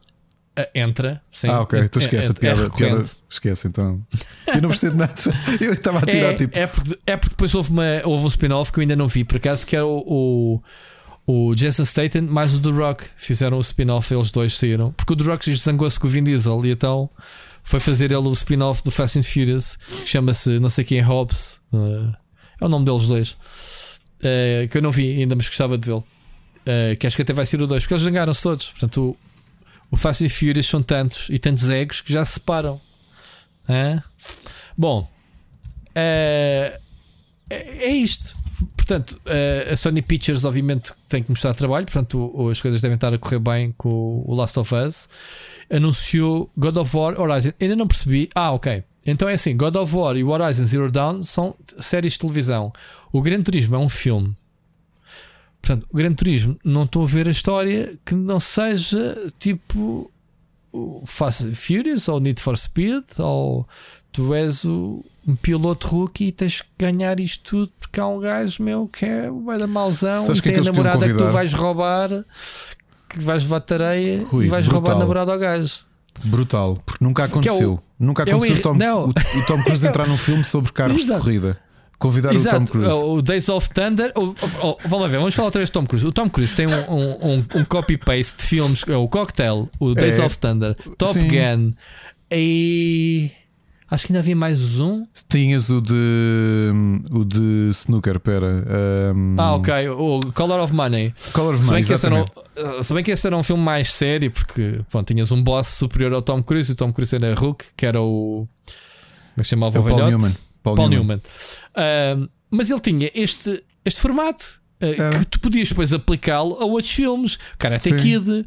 uh, 0.57 0.65
entra, 0.73 1.21
sim. 1.31 1.47
ah, 1.49 1.61
ok. 1.61 1.79
É- 1.79 1.83
Então 1.85 2.01
esquece 2.01 2.27
é, 2.29 2.31
a 2.31 2.33
piada, 2.33 2.63
é 2.65 2.69
piada. 2.69 3.03
Esquece 3.29 3.67
então. 3.67 3.99
Eu 4.47 4.61
não 4.61 4.69
percebo 4.69 4.97
nada. 4.97 5.13
Eu 5.59 5.73
estava 5.73 5.99
a 5.99 6.01
tirar 6.03 6.31
É, 6.31 6.33
tipo. 6.35 6.57
é, 6.57 6.67
porque, 6.67 6.99
é 7.05 7.17
porque 7.17 7.29
depois 7.31 7.53
houve, 7.53 7.69
uma, 7.71 7.83
houve 8.05 8.25
um 8.25 8.27
spin-off 8.29 8.71
que 8.71 8.79
eu 8.79 8.81
ainda 8.81 8.95
não 8.95 9.07
vi, 9.07 9.23
por 9.23 9.37
acaso, 9.37 9.65
que 9.65 9.75
era 9.75 9.85
o, 9.85 10.61
o, 11.25 11.49
o 11.49 11.55
Jason 11.55 11.83
Statham 11.85 12.23
mais 12.23 12.53
o 12.55 12.61
The 12.61 12.69
Rock. 12.69 13.05
Fizeram 13.17 13.57
o 13.57 13.61
spin-off, 13.61 14.13
eles 14.13 14.31
dois 14.31 14.57
saíram. 14.57 14.91
Porque 14.93 15.13
o 15.13 15.15
The 15.15 15.23
Rock 15.25 15.55
zangou-se 15.55 15.99
com 15.99 16.07
o 16.07 16.09
Vin 16.09 16.23
Diesel 16.23 16.65
e 16.65 16.71
então 16.71 17.09
foi 17.63 17.79
fazer 17.79 18.05
ele 18.11 18.27
o 18.27 18.33
spin-off 18.33 18.83
do 18.83 18.91
Fast 18.91 19.17
and 19.19 19.23
Furious, 19.23 19.77
que 20.03 20.07
chama-se 20.09 20.59
não 20.59 20.69
sei 20.69 20.83
quem 20.83 20.99
é 20.99 21.01
Hobbs. 21.01 21.59
Uh, 21.71 22.13
é 22.63 22.65
o 22.65 22.69
nome 22.69 22.85
deles 22.85 23.07
dois. 23.07 23.31
Uh, 23.31 24.67
que 24.71 24.77
eu 24.77 24.81
não 24.81 24.91
vi 24.91 25.21
ainda, 25.21 25.35
mas 25.35 25.47
gostava 25.47 25.77
de 25.77 25.85
vê-lo. 25.85 26.03
Uh, 26.61 26.95
que 26.97 27.05
acho 27.05 27.15
que 27.15 27.21
até 27.21 27.33
vai 27.33 27.45
ser 27.45 27.61
o 27.61 27.67
2, 27.67 27.83
porque 27.83 27.93
eles 27.93 28.03
zangaram-se 28.03 28.41
todos. 28.41 28.67
Portanto, 28.67 29.01
o, 29.01 29.17
o 29.91 29.97
Fast 29.97 30.25
and 30.25 30.29
Furious 30.29 30.65
são 30.65 30.81
tantos 30.81 31.29
e 31.29 31.37
tantos 31.37 31.69
egos 31.69 31.99
que 32.01 32.11
já 32.11 32.23
se 32.25 32.35
separam. 32.35 32.79
Bom, 34.77 35.09
é, 35.93 36.79
é 37.49 37.87
é 37.87 37.91
isto. 37.91 38.35
Portanto, 38.75 39.19
a 39.71 39.75
Sony 39.77 40.01
Pictures, 40.01 40.43
obviamente, 40.43 40.91
tem 41.07 41.23
que 41.23 41.29
mostrar 41.29 41.53
trabalho. 41.53 41.85
Portanto, 41.85 42.49
as 42.49 42.61
coisas 42.61 42.81
devem 42.81 42.95
estar 42.95 43.13
a 43.13 43.17
correr 43.17 43.39
bem 43.39 43.73
com 43.77 44.23
o 44.25 44.35
Last 44.35 44.59
of 44.59 44.73
Us. 44.73 45.07
Anunciou 45.69 46.51
God 46.57 46.77
of 46.77 46.95
War 46.95 47.19
Horizon. 47.19 47.51
Ainda 47.61 47.75
não 47.75 47.87
percebi. 47.87 48.29
Ah, 48.35 48.51
ok. 48.51 48.83
Então 49.05 49.27
é 49.27 49.33
assim: 49.33 49.55
God 49.55 49.75
of 49.75 49.95
War 49.95 50.15
e 50.15 50.23
o 50.23 50.29
Horizon 50.29 50.65
Zero 50.65 50.91
Dawn 50.91 51.21
são 51.23 51.55
séries 51.79 52.13
de 52.13 52.19
televisão. 52.19 52.71
O 53.11 53.21
Gran 53.21 53.41
Turismo 53.41 53.75
é 53.75 53.79
um 53.79 53.89
filme. 53.89 54.35
Portanto, 55.61 55.87
o 55.91 55.95
Gran 55.95 56.13
Turismo, 56.13 56.57
não 56.63 56.83
estou 56.83 57.03
a 57.03 57.07
ver 57.07 57.27
a 57.27 57.31
história 57.31 57.97
que 58.05 58.13
não 58.13 58.39
seja 58.39 59.31
tipo 59.39 60.11
o 60.73 61.03
Fast 61.05 61.45
and 61.45 61.53
Furious 61.53 62.07
ou 62.09 62.19
Need 62.19 62.41
for 62.41 62.57
Speed 62.57 63.03
ou 63.19 63.65
tu 64.11 64.33
és 64.33 64.65
o, 64.65 65.05
um 65.25 65.35
piloto 65.35 65.87
rookie 65.87 66.27
e 66.27 66.31
tens 66.31 66.61
que 66.61 66.67
ganhar 66.77 67.19
isto 67.19 67.43
tudo 67.43 67.71
porque 67.79 67.99
há 67.99 68.07
um 68.07 68.19
gajo 68.19 68.61
meu 68.61 68.87
que 68.87 69.05
é 69.05 69.29
vai 69.29 69.57
da 69.57 69.67
mauzão 69.67 70.15
Sabes 70.15 70.39
e 70.39 70.41
é 70.41 70.43
tem 70.43 70.53
que 70.53 70.59
a 70.59 70.63
eles 70.63 70.67
podiam 70.69 70.83
namorada 70.83 71.13
que 71.13 71.17
tu 71.17 71.31
vais 71.31 71.53
roubar 71.53 72.09
que 73.07 73.19
vais 73.21 73.43
levar 73.43 73.59
tareia 73.61 74.25
Rui, 74.25 74.45
e 74.45 74.49
vais 74.49 74.67
roubar 74.67 74.93
a 74.93 74.95
brutal. 74.95 74.99
namorada 74.99 75.31
ao 75.31 75.39
gajo. 75.39 75.79
Brutal, 76.25 76.77
porque 76.85 77.03
nunca 77.03 77.23
Que 77.27 77.31
é 77.31 77.35
o- 77.35 77.39
aconteceu. 77.39 77.79
nunca 77.99 78.23
é 78.23 78.25
o 78.25 78.29
aconteceu 78.37 78.51
o, 78.51 78.53
enre- 78.53 78.61
Tom, 78.63 79.05
o, 79.05 79.09
o 79.09 79.45
Tom 79.47 79.63
Cruise 79.63 79.85
entrar 79.87 80.07
num 80.07 80.17
filme 80.17 80.43
sobre 80.43 80.71
carros 80.71 80.95
de 80.97 81.01
Exato. 81.03 81.21
corrida. 81.21 81.57
Convidar 81.99 82.29
o 82.29 82.31
Tom 82.33 82.39
Exato, 82.39 82.71
Cruise. 82.71 82.93
o 82.93 83.21
Days 83.21 83.47
of 83.49 83.69
Thunder. 83.69 84.11
o- 84.15 84.21
o- 84.25 84.67
o- 84.71 84.77
vamos 84.87 85.09
ver, 85.09 85.17
vamos 85.17 85.33
falar 85.35 85.45
outra 85.47 85.59
vez 85.59 85.69
de 85.69 85.73
Tom 85.73 85.85
Cruise. 85.85 86.05
O 86.05 86.11
Tom 86.11 86.29
Cruise 86.29 86.53
tem 86.55 86.67
um, 86.67 86.71
um, 86.91 87.27
um- 87.35 87.45
um 87.55 87.63
copy-paste 87.65 88.35
de 88.37 88.43
filmes, 88.43 88.83
é 88.87 88.95
o 88.97 89.07
Cocktail, 89.07 89.69
o 89.79 89.93
Days 89.93 90.19
É. 90.19 90.25
of 90.25 90.37
Thunder, 90.37 90.75
Top 90.97 91.13
Sim. 91.13 91.27
Gun 91.29 91.71
e. 92.31 93.31
Acho 93.89 94.07
que 94.07 94.11
ainda 94.13 94.19
havia 94.19 94.35
mais 94.35 94.79
um. 94.79 95.05
Tinhas 95.29 95.69
o 95.69 95.79
de 95.81 96.71
o 97.11 97.23
de 97.25 97.69
snooker, 97.71 98.19
pera. 98.19 98.63
um, 99.15 99.35
Ah, 99.37 99.55
ok. 99.55 99.89
O 99.89 100.19
Color 100.33 100.59
of 100.61 100.73
Money. 100.73 101.13
Color 101.33 101.53
of 101.55 101.63
Se 101.63 101.69
bem, 101.69 101.81
Money, 101.81 101.85
que 101.87 101.93
esse 101.93 102.05
era 102.05 102.15
um, 102.15 102.83
se 102.83 102.93
bem 102.93 103.03
que 103.03 103.11
esse 103.11 103.27
era 103.27 103.37
um 103.37 103.43
filme 103.43 103.61
mais 103.63 103.89
sério, 103.91 104.31
porque 104.31 104.81
pronto, 104.89 105.13
tinhas 105.13 105.31
um 105.31 105.43
boss 105.43 105.67
superior 105.67 106.13
ao 106.13 106.21
Tom 106.21 106.41
Cruise 106.41 106.71
e 106.71 106.73
o 106.73 106.75
Tom 106.75 106.91
Cruise 106.91 107.15
era 107.15 107.33
Hook, 107.39 107.65
que 107.75 107.85
era 107.85 108.01
o. 108.01 108.47
Como 108.65 109.41
é 109.41 109.43
se 109.43 109.49
chamava 109.49 109.77
É 109.77 109.79
o 109.79 109.83
o 109.83 109.87
Paul? 109.89 110.05
Newman. 110.07 110.35
Paul, 110.63 110.75
Paul 110.75 110.89
Newman. 110.89 111.19
Newman. 111.75 112.21
Um, 112.23 112.29
mas 112.49 112.69
ele 112.71 112.79
tinha 112.79 113.11
este, 113.13 113.63
este 113.83 113.99
formato. 113.99 114.61
Uh, 114.83 115.01
Era. 115.01 115.19
que 115.19 115.25
tu 115.27 115.39
podias 115.39 115.69
depois 115.69 115.93
aplicá-lo 115.93 116.57
a 116.59 116.65
outros 116.65 116.91
filmes. 116.91 117.37
Karate 117.57 117.89
Sim. 117.89 117.97
Kid, 117.97 118.29
uh, 118.29 118.45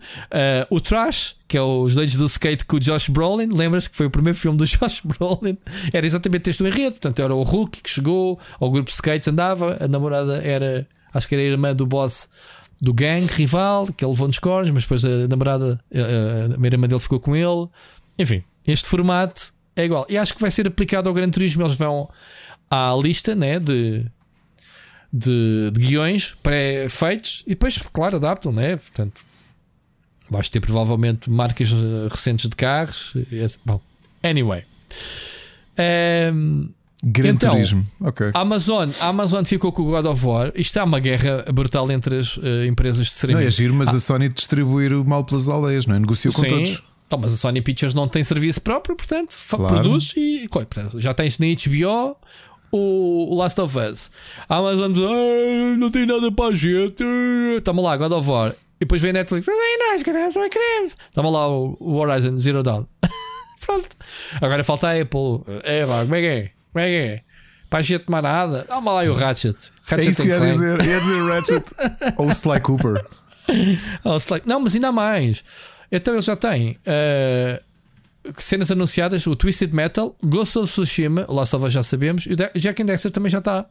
o 0.71 0.81
Trash, 0.81 1.37
que 1.49 1.57
é 1.57 1.63
os 1.63 1.95
Doidos 1.95 2.17
do 2.17 2.27
Skate 2.27 2.65
com 2.65 2.77
o 2.77 2.81
Josh 2.81 3.09
Brolin. 3.09 3.49
Lembras-te 3.49 3.91
que 3.91 3.97
foi 3.97 4.07
o 4.07 4.11
primeiro 4.11 4.39
filme 4.39 4.59
do 4.59 4.65
Josh 4.67 5.01
Brolin? 5.05 5.57
Era 5.93 6.07
exatamente 6.07 6.51
este 6.51 6.63
o 6.63 6.67
enredo. 6.67 6.93
Portanto, 6.93 7.21
era 7.21 7.35
o 7.35 7.43
Hulk 7.43 7.83
que 7.83 7.91
chegou 7.91 8.39
ao 8.61 8.71
grupo 8.71 8.89
de 8.89 8.95
skates, 8.95 9.29
andava. 9.29 9.77
A 9.81 9.89
namorada 9.89 10.43
era, 10.43 10.87
acho 11.13 11.29
que 11.29 11.35
era 11.35 11.43
a 11.43 11.47
irmã 11.47 11.75
do 11.75 11.87
boss 11.87 12.29
do 12.81 12.93
gang 12.93 13.27
rival, 13.27 13.87
que 13.87 14.05
ele 14.05 14.13
levou 14.13 14.27
nos 14.27 14.39
cornos, 14.39 14.71
mas 14.71 14.83
depois 14.83 15.05
a 15.05 15.27
namorada, 15.29 15.81
a, 15.95 15.99
a, 15.99 16.63
a 16.63 16.67
irmã 16.67 16.87
dele 16.87 17.01
ficou 17.01 17.19
com 17.19 17.35
ele. 17.35 17.69
Enfim, 18.19 18.45
este 18.67 18.87
formato 18.87 19.53
é 19.75 19.85
igual. 19.85 20.07
E 20.09 20.17
acho 20.17 20.35
que 20.35 20.41
vai 20.41 20.51
ser 20.51 20.67
aplicado 20.67 21.09
ao 21.09 21.15
Gran 21.15 21.31
Turismo. 21.31 21.63
Eles 21.63 21.77
vão 21.77 22.09
à 22.71 22.95
lista 23.01 23.35
né, 23.35 23.59
de, 23.61 24.05
de, 25.13 25.71
de 25.73 25.81
guiões 25.87 26.35
pré-feitos 26.43 27.43
e 27.47 27.51
depois, 27.51 27.79
claro, 27.79 28.17
adaptam, 28.17 28.53
né? 28.53 28.77
Portanto, 28.77 29.21
vais 30.29 30.49
ter 30.49 30.61
provavelmente 30.61 31.31
marcas 31.31 31.71
eh, 31.73 32.09
recentes 32.11 32.49
de 32.51 32.57
carros. 32.57 33.13
e 33.31 33.37
esse- 33.37 33.59
Bom, 33.65 33.81
anyway. 34.23 34.65
Ehm, 35.77 36.69
Gran 37.03 37.31
Então, 37.35 37.51
Turismo. 37.53 37.87
Ok. 38.01 38.31
a 38.33 38.41
Amazon, 38.41 38.89
a 39.01 39.09
Amazon 39.09 39.45
ficou 39.45 39.71
com 39.71 39.83
o 39.83 39.85
God 39.91 40.07
of 40.07 40.25
War. 40.27 40.51
Isto 40.57 40.79
é 40.79 40.83
uma 40.83 40.99
guerra 40.99 41.45
brutal 41.53 41.89
entre 41.91 42.19
as 42.19 42.39
eh, 42.43 42.67
empresas 42.67 43.07
de 43.07 43.13
Não 43.13 43.17
streaming. 43.17 43.45
é 43.45 43.51
giro, 43.51 43.75
mas 43.75 43.95
a 43.95 44.01
Sony 44.01 44.29
distribuir 44.29 44.95
o 44.95 45.05
mal 45.05 45.23
pelas 45.25 45.49
aldeias, 45.49 45.87
não 45.87 45.95
é? 45.95 45.99
Negociou 46.01 46.33
com 46.33 46.41
Sim. 46.43 46.49
todos. 46.49 46.83
Então, 47.07 47.19
mas 47.21 47.35
a 47.35 47.37
Sony 47.37 47.61
Pictures 47.61 47.95
não 47.95 48.09
tem 48.09 48.25
serviço 48.25 48.61
próprio, 48.63 48.97
portanto, 48.97 49.37
Claro. 49.49 49.75
produz 49.75 50.15
e 50.17 50.49
portanto, 50.51 50.99
já 50.99 51.15
tens 51.15 51.39
na 51.39 51.47
HBO 51.47 52.17
o, 52.73 53.35
Last 53.37 53.61
of 53.61 53.79
Us. 53.79 54.11
A 54.49 54.57
Amazon 54.57 54.93
diz: 54.93 55.03
"Ai, 55.03 55.77
não 55.77 55.91
tem 55.91 56.07
nada 56.07 56.31
para 56.33 56.53
a 56.53 56.55
gente. 56.55 57.05
Toma 57.65 57.83
lá, 57.83 57.97
God 57.97 58.13
of 58.13 58.29
War. 58.29 58.51
E 58.77 58.81
depois 58.81 59.01
vem 59.01 59.13
Netflix: 59.13 59.49
Ai, 59.49 59.55
nós 59.91 60.03
queremos. 60.03 60.95
Toma 61.15 61.31
lá 61.31 61.49
o, 61.49 61.77
Horizon 61.81 62.39
Zero 62.39 62.63
Dawn. 62.63 62.85
Pronto. 63.65 63.89
Agora 64.41 64.63
falta 64.63 64.89
a 64.89 65.01
Apple. 65.01 65.43
É, 65.65 65.85
vá, 65.85 66.03
como 66.03 66.15
é 66.15 66.21
que 66.21 66.27
é? 66.27 66.51
Como 66.73 66.85
é 66.85 66.89
que 66.89 66.95
é? 66.95 67.23
Para 67.69 67.79
a 67.81 67.83
gente 67.83 68.05
tomar 68.05 68.23
nada. 68.23 68.65
Toma 68.69 68.93
lá 68.93 69.03
o 69.11 69.15
Ratchet. 69.15 69.57
É 69.89 69.91
Ratchet 69.91 70.11
isso 70.11 70.23
que 70.23 70.29
ia 70.29 70.41
dizer. 70.41 70.85
Ia 70.85 71.01
dizer 71.01 71.23
Ratchet 71.23 71.65
ou 72.17 72.31
Sly 72.31 72.61
Cooper. 72.61 73.05
Oh, 74.05 74.17
Slack. 74.17 74.47
Não, 74.47 74.61
mas 74.61 74.75
ainda 74.75 74.93
mais. 74.93 75.45
Então 75.91 76.15
eles 76.15 76.25
já 76.25 76.37
têm 76.37 76.79
eh, 76.85 77.63
cenas 78.39 78.71
anunciadas: 78.71 79.27
o 79.27 79.35
Twisted 79.37 79.73
Metal, 79.73 80.15
Ghost 80.23 80.59
of 80.59 80.71
Tsushima, 80.71 81.25
o 81.29 81.35
Last 81.35 81.57
já 81.69 81.83
sabemos, 81.83 82.27
e 82.27 82.33
o 82.33 82.61
Jack 82.61 82.83
and 82.83 82.87
Dexter 82.87 83.11
também 83.11 83.31
já 83.31 83.39
está. 83.39 83.67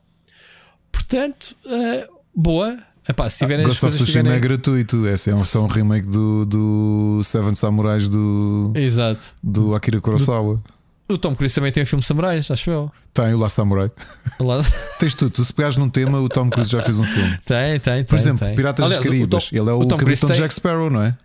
Portanto, 0.91 1.55
eh, 1.65 2.07
boa. 2.33 2.77
Epá, 3.07 3.29
se 3.29 3.37
tiverem 3.39 3.63
as 3.65 3.69
Ghost 3.69 3.85
of 3.85 3.95
Tsushima 3.95 4.19
é 4.19 4.23
tiverem... 4.23 4.41
gratuito. 4.41 5.07
Esse 5.07 5.29
é 5.29 5.35
um, 5.35 5.43
só 5.45 5.63
um 5.63 5.67
remake 5.67 6.07
do, 6.07 6.45
do 6.45 7.21
Seven 7.23 7.53
Samurais 7.53 8.09
do, 8.09 8.71
Exato. 8.75 9.33
do 9.43 9.75
Akira 9.75 10.01
Kurosawa. 10.01 10.61
O 11.07 11.19
Tom 11.19 11.35
Cruise 11.35 11.53
também 11.53 11.71
tem 11.71 11.83
um 11.83 11.85
filme 11.85 12.01
de 12.01 12.07
samurais, 12.07 12.49
acho 12.49 12.71
eu. 12.71 12.91
Tem 13.13 13.31
o 13.31 13.37
La 13.37 13.47
Samurai. 13.47 13.91
Lá- 14.39 14.63
Tens 14.99 15.13
tudo. 15.13 15.29
Tu 15.29 15.45
se 15.45 15.53
pegares 15.53 15.77
num 15.77 15.87
tema, 15.87 16.19
o 16.19 16.27
Tom 16.27 16.49
Cruise 16.49 16.71
já 16.71 16.81
fez 16.81 16.99
um 16.99 17.03
filme. 17.05 17.37
tem, 17.45 17.79
tem, 17.79 18.03
Por 18.03 18.09
tem, 18.09 18.17
exemplo, 18.19 18.47
tem. 18.47 18.55
Piratas 18.55 18.85
Aliás, 18.91 19.05
dos. 19.27 19.49
Tom- 19.49 19.55
Ele 19.55 19.69
é 19.69 19.73
o, 19.73 19.79
o 19.81 19.87
capitão 19.87 20.31
Jack 20.31 20.51
Sparrow, 20.51 20.89
não 20.89 21.03
é? 21.03 21.15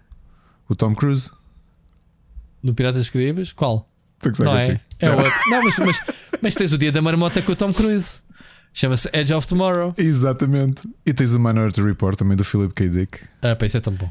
O 0.68 0.74
Tom 0.74 0.94
Cruise. 0.94 1.32
No 2.62 2.74
Piratas 2.74 3.00
dos 3.02 3.10
Caribes? 3.10 3.52
Qual? 3.52 3.88
Não 4.40 4.56
é? 4.56 4.78
É 4.98 5.10
outro. 5.10 5.32
Não, 5.50 5.62
mas, 5.64 5.78
mas, 5.78 6.00
mas 6.42 6.54
tens 6.54 6.72
o 6.72 6.78
dia 6.78 6.92
da 6.92 7.00
marmota 7.00 7.40
com 7.40 7.52
o 7.52 7.56
Tom 7.56 7.72
Cruise. 7.72 8.20
Chama-se 8.72 9.08
Edge 9.12 9.32
of 9.34 9.48
Tomorrow. 9.48 9.94
Exatamente. 9.96 10.82
E 11.04 11.12
tens 11.12 11.34
o 11.34 11.40
Minority 11.40 11.82
Report 11.82 12.16
também 12.16 12.36
do 12.36 12.44
Philip 12.44 12.72
K. 12.74 12.88
Dick. 12.88 13.18
Ah, 13.42 13.56
pá, 13.56 13.66
isso 13.66 13.76
é 13.76 13.80
tão 13.80 13.92
bom. 13.94 14.10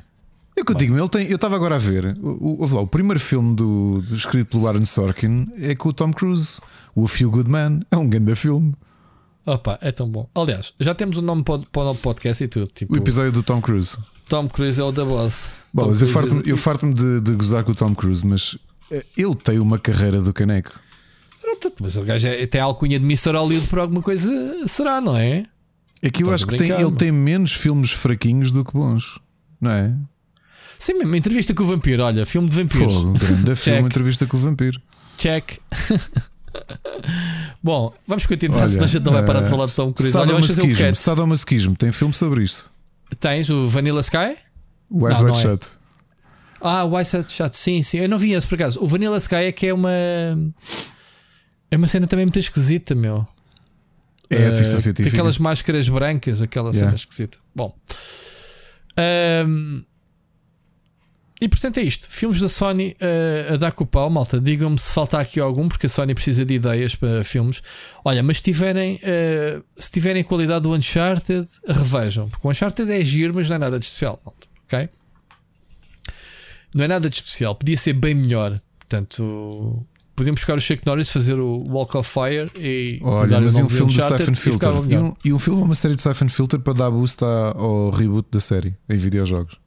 É 0.58 0.62
o 0.62 0.66
que 0.66 0.72
eu 0.74 0.76
digo, 0.76 0.98
ele 0.98 1.08
tem, 1.08 1.28
eu 1.30 1.36
estava 1.38 1.56
agora 1.56 1.76
a 1.76 1.80
ver. 1.80 2.18
O, 2.22 2.66
o, 2.66 2.76
lá, 2.76 2.82
o 2.82 2.88
primeiro 2.88 3.20
filme 3.20 3.56
do, 3.56 4.02
do- 4.02 4.16
escrito 4.16 4.48
pelo 4.50 4.68
Aaron 4.68 4.84
Sorkin 4.86 5.48
é 5.62 5.74
com 5.76 5.90
o 5.90 5.94
Tom 5.94 6.12
Cruise. 6.12 6.60
O 6.94 7.06
A 7.06 7.08
Few 7.08 7.30
Good 7.32 7.50
Man. 7.50 7.80
É 7.90 7.96
um 7.96 8.10
grande 8.10 8.36
filme. 8.36 8.74
Opa, 9.46 9.80
é 9.82 9.92
tão 9.92 10.10
bom. 10.10 10.28
Aliás, 10.36 10.74
já 10.80 10.94
temos 10.94 11.18
o 11.18 11.22
nome 11.22 11.44
para 11.44 11.56
o 11.56 11.66
para 11.66 11.82
o 11.84 11.86
novo 11.86 12.00
podcast 12.02 12.44
e 12.44 12.48
tudo. 12.48 12.68
Tipo, 12.74 12.94
O 12.94 12.98
episódio 12.98 13.32
do 13.32 13.42
Tom 13.42 13.62
Cruise. 13.62 13.98
Tom 14.28 14.50
Cruise 14.50 14.80
é 14.82 14.84
o 14.84 14.92
da 14.92 15.06
boss. 15.06 15.52
Bom, 15.74 15.84
Tom 15.84 15.90
mas 15.90 16.02
eu 16.02 16.08
farto-me 16.08 16.40
é- 16.42 16.52
eu 16.52 16.58
farto-me 16.58 16.94
de, 16.94 17.22
de 17.22 17.32
gozar 17.36 17.64
com 17.64 17.72
o 17.72 17.76
Tom 17.76 17.94
Cruise, 17.94 18.26
mas 18.26 18.58
eh, 18.92 19.06
ele 19.18 19.36
tem 19.36 19.60
uma 19.60 19.78
carreira 19.80 20.22
do 20.22 20.34
caneco. 20.34 20.80
Mas 21.82 21.96
o 21.96 22.02
gajo 22.04 22.28
é- 22.28 22.46
tem 22.48 22.60
a 22.62 22.64
alcunha 22.66 23.00
de 23.00 23.06
Mr. 23.06 23.32
Hollywood 23.38 23.68
por 23.68 23.80
alguma 23.80 24.02
coisa, 24.02 24.30
será, 24.68 25.00
não 25.02 25.16
é? 25.16 25.46
É 26.02 26.10
que 26.10 26.24
eu 26.24 26.28
Estás 26.28 26.42
acho 26.42 26.48
que 26.48 26.56
tem- 26.58 26.72
ele 26.72 26.84
não? 26.84 26.92
tem 26.92 27.12
menos 27.12 27.52
filmes 27.54 27.92
fraquinhos 27.92 28.52
do 28.52 28.64
que 28.64 28.72
bons, 28.74 29.20
não 29.60 29.72
é? 29.72 29.94
Sim, 30.78 30.94
mesmo, 30.94 31.14
entrevista 31.16 31.54
com 31.54 31.64
o 31.64 31.66
vampiro. 31.66 32.04
Olha, 32.04 32.26
filme 32.26 32.48
de 32.50 32.56
vampiros. 32.56 32.94
Fogo, 32.94 33.12
grande 33.20 33.56
filme, 33.60 33.82
entrevista 33.82 34.26
com 34.26 34.38
o 34.38 34.40
vampiro. 34.40 34.82
Check. 35.18 35.58
Bom, 37.62 37.94
vamos 38.08 38.26
continuar, 38.26 38.60
Olha, 38.60 38.68
senão 38.70 38.84
a 38.86 38.88
gente 38.88 39.04
não 39.04 39.14
vai 39.14 39.26
parar 39.26 39.42
de 39.42 39.48
eh, 39.48 39.50
falar 39.50 39.66
de 39.66 39.76
Tom 39.76 39.92
Cruise. 39.94 40.16
Olha, 40.18 40.28
Sadomasoquismo, 40.28 40.84
cat. 40.86 40.98
sadomasoquismo, 41.00 41.76
tem 41.76 41.92
filme 41.92 42.14
sobre 42.14 42.44
isso. 42.44 42.72
Tens 43.20 43.50
o 43.50 43.68
Vanilla 43.68 44.00
Sky? 44.02 44.38
Não, 44.90 45.04
Wide 45.08 45.22
é. 45.32 45.36
Shut. 45.42 45.68
Ah, 46.62 46.84
Ice 47.02 47.16
Hat 47.18 47.32
Shot, 47.32 47.56
sim, 47.58 47.82
sim. 47.84 48.00
Eu 48.00 48.10
não 48.10 48.18
vi 48.18 48.34
esse 48.34 48.46
por 48.48 48.56
acaso. 48.56 48.84
O 48.84 48.88
Vanilla 48.88 49.18
Sky 49.18 49.36
é 49.36 49.52
que 49.52 49.68
é 49.68 49.74
uma. 49.74 49.90
É 51.72 51.78
uma 51.78 51.88
cena 51.88 52.06
também 52.08 52.26
muito 52.26 52.40
esquisita, 52.40 52.94
meu. 52.96 53.26
É 54.30 54.38
a 54.38 54.40
Eh, 54.50 54.54
ficção 54.54 54.74
tem 54.74 54.82
científica. 54.82 55.16
aquelas 55.16 55.38
máscaras 55.38 55.88
brancas, 55.90 56.42
aquela 56.42 56.72
cena 56.74 56.86
Yeah. 56.88 56.96
esquisita. 56.98 57.38
Bom. 57.56 57.76
Ahm, 58.98 59.84
e 61.42 61.48
portanto 61.48 61.78
é 61.78 61.82
isto. 61.84 62.08
Filmes 62.10 62.42
da 62.42 62.50
Sony 62.50 62.96
eh, 63.00 63.52
a 63.54 63.56
dar 63.56 63.72
com 63.72 63.86
o 63.86 63.88
pau, 63.88 64.10
malta. 64.10 64.40
Digam-me 64.42 64.78
se 64.78 64.92
falta 64.92 65.18
aqui 65.20 65.40
algum, 65.40 65.70
porque 65.70 65.86
a 65.86 65.90
Sony 65.90 66.14
precisa 66.14 66.44
de 66.46 66.56
ideias 66.56 66.94
para 66.96 67.24
filmes. 67.24 67.62
Olha, 68.04 68.22
mas 68.22 68.38
se 68.38 68.44
tiverem, 68.44 69.00
eh, 69.02 69.62
se 69.78 69.90
tiverem 69.92 70.24
qualidade 70.24 70.64
do 70.64 70.74
Uncharted, 70.74 71.48
revejam. 71.66 72.28
Porque 72.28 72.46
o 72.46 72.52
Uncharted 72.52 72.92
é 72.92 73.02
giro, 73.06 73.34
mas 73.34 73.48
não 73.48 73.56
é 73.56 73.60
nada 73.60 73.80
de 73.80 73.86
especial, 73.86 74.22
malta. 74.26 74.49
Ok? 74.70 74.88
Não 76.76 76.86
é 76.86 76.88
nada 76.88 77.10
de 77.10 77.16
especial. 77.16 77.56
Podia 77.56 77.76
ser 77.76 77.94
bem 77.94 78.14
melhor. 78.14 78.62
Portanto, 78.78 79.84
podíamos 80.16 80.40
buscar 80.40 80.56
o 80.56 80.62
Chuck 80.62 80.86
Norris, 80.86 81.10
fazer 81.10 81.40
o 81.40 81.64
Walk 81.68 81.98
of 81.98 82.08
Fire 82.08 82.52
e. 82.56 83.00
Olha, 83.02 83.42
mas 83.42 83.56
e 83.58 83.64
um 83.64 83.66
de 83.66 83.74
filme 83.74 83.94
do 83.94 84.02
Siphon 84.02 84.36
Filter? 84.36 84.70
E 84.88 84.98
um, 84.98 85.16
e 85.26 85.34
um 85.34 85.40
filme, 85.40 85.62
uma 85.64 85.76
série 85.76 85.96
de 85.96 86.04
Siphon 86.04 86.30
Filter 86.30 86.60
para 86.60 86.74
dar 86.74 86.92
boost 86.92 87.24
ao 87.24 87.90
reboot 87.90 88.28
da 88.32 88.40
série 88.40 88.76
em 88.88 88.96
videojogos. 88.96 89.58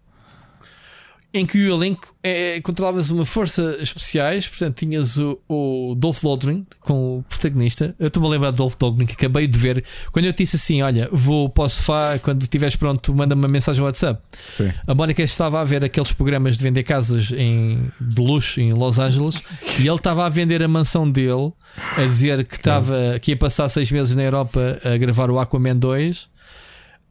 Em 1.35 1.47
que 1.47 1.59
o 1.59 1.75
elenco 1.75 2.15
é, 2.23 2.61
controlavas 2.61 3.11
uma 3.11 3.25
força 3.25 3.79
especiais, 3.81 4.47
portanto 4.47 4.77
tinhas 4.77 5.17
o, 5.17 5.41
o 5.49 5.95
Dolph 5.97 6.23
Lundgren 6.23 6.67
com 6.81 7.19
o 7.19 7.23
protagonista. 7.23 7.95
Eu 7.99 8.09
estou-me 8.09 8.29
a 8.29 8.31
lembrar 8.31 8.51
do 8.51 8.59
Dolph 8.59 8.75
Lundgren 8.81 9.07
que 9.07 9.15
acabei 9.15 9.47
de 9.47 9.57
ver. 9.57 9.83
Quando 10.11 10.27
eu 10.27 10.33
te 10.33 10.39
disse 10.39 10.57
assim: 10.57 10.83
Olha, 10.83 11.09
vou 11.11 11.49
para 11.49 11.65
o 11.65 11.69
sofá, 11.71 12.19
quando 12.19 12.43
estiveres 12.43 12.77
pronto, 12.77 13.15
manda-me 13.15 13.41
uma 13.41 13.49
mensagem 13.49 13.81
no 13.81 13.87
WhatsApp. 13.87 14.21
Sim. 14.31 14.73
A 14.87 14.95
Mónica 14.95 15.23
estava 15.23 15.61
a 15.61 15.65
ver 15.65 15.83
aqueles 15.83 16.13
programas 16.13 16.57
de 16.59 16.63
vender 16.63 16.83
casas 16.83 17.33
em, 17.33 17.91
de 17.99 18.21
luxo 18.21 18.61
em 18.61 18.75
Los 18.75 18.99
Angeles 18.99 19.43
e 19.79 19.89
ele 19.89 19.97
estava 19.97 20.27
a 20.27 20.29
vender 20.29 20.63
a 20.63 20.69
mansão 20.69 21.11
dele, 21.11 21.53
a 21.97 22.03
dizer 22.03 22.45
que, 22.45 22.57
estava, 22.57 23.19
que 23.21 23.31
ia 23.31 23.37
passar 23.37 23.69
seis 23.71 23.91
meses 23.91 24.15
na 24.15 24.23
Europa 24.23 24.79
a 24.85 24.97
gravar 24.99 25.31
o 25.31 25.39
Aquaman 25.39 25.77
2 25.77 26.29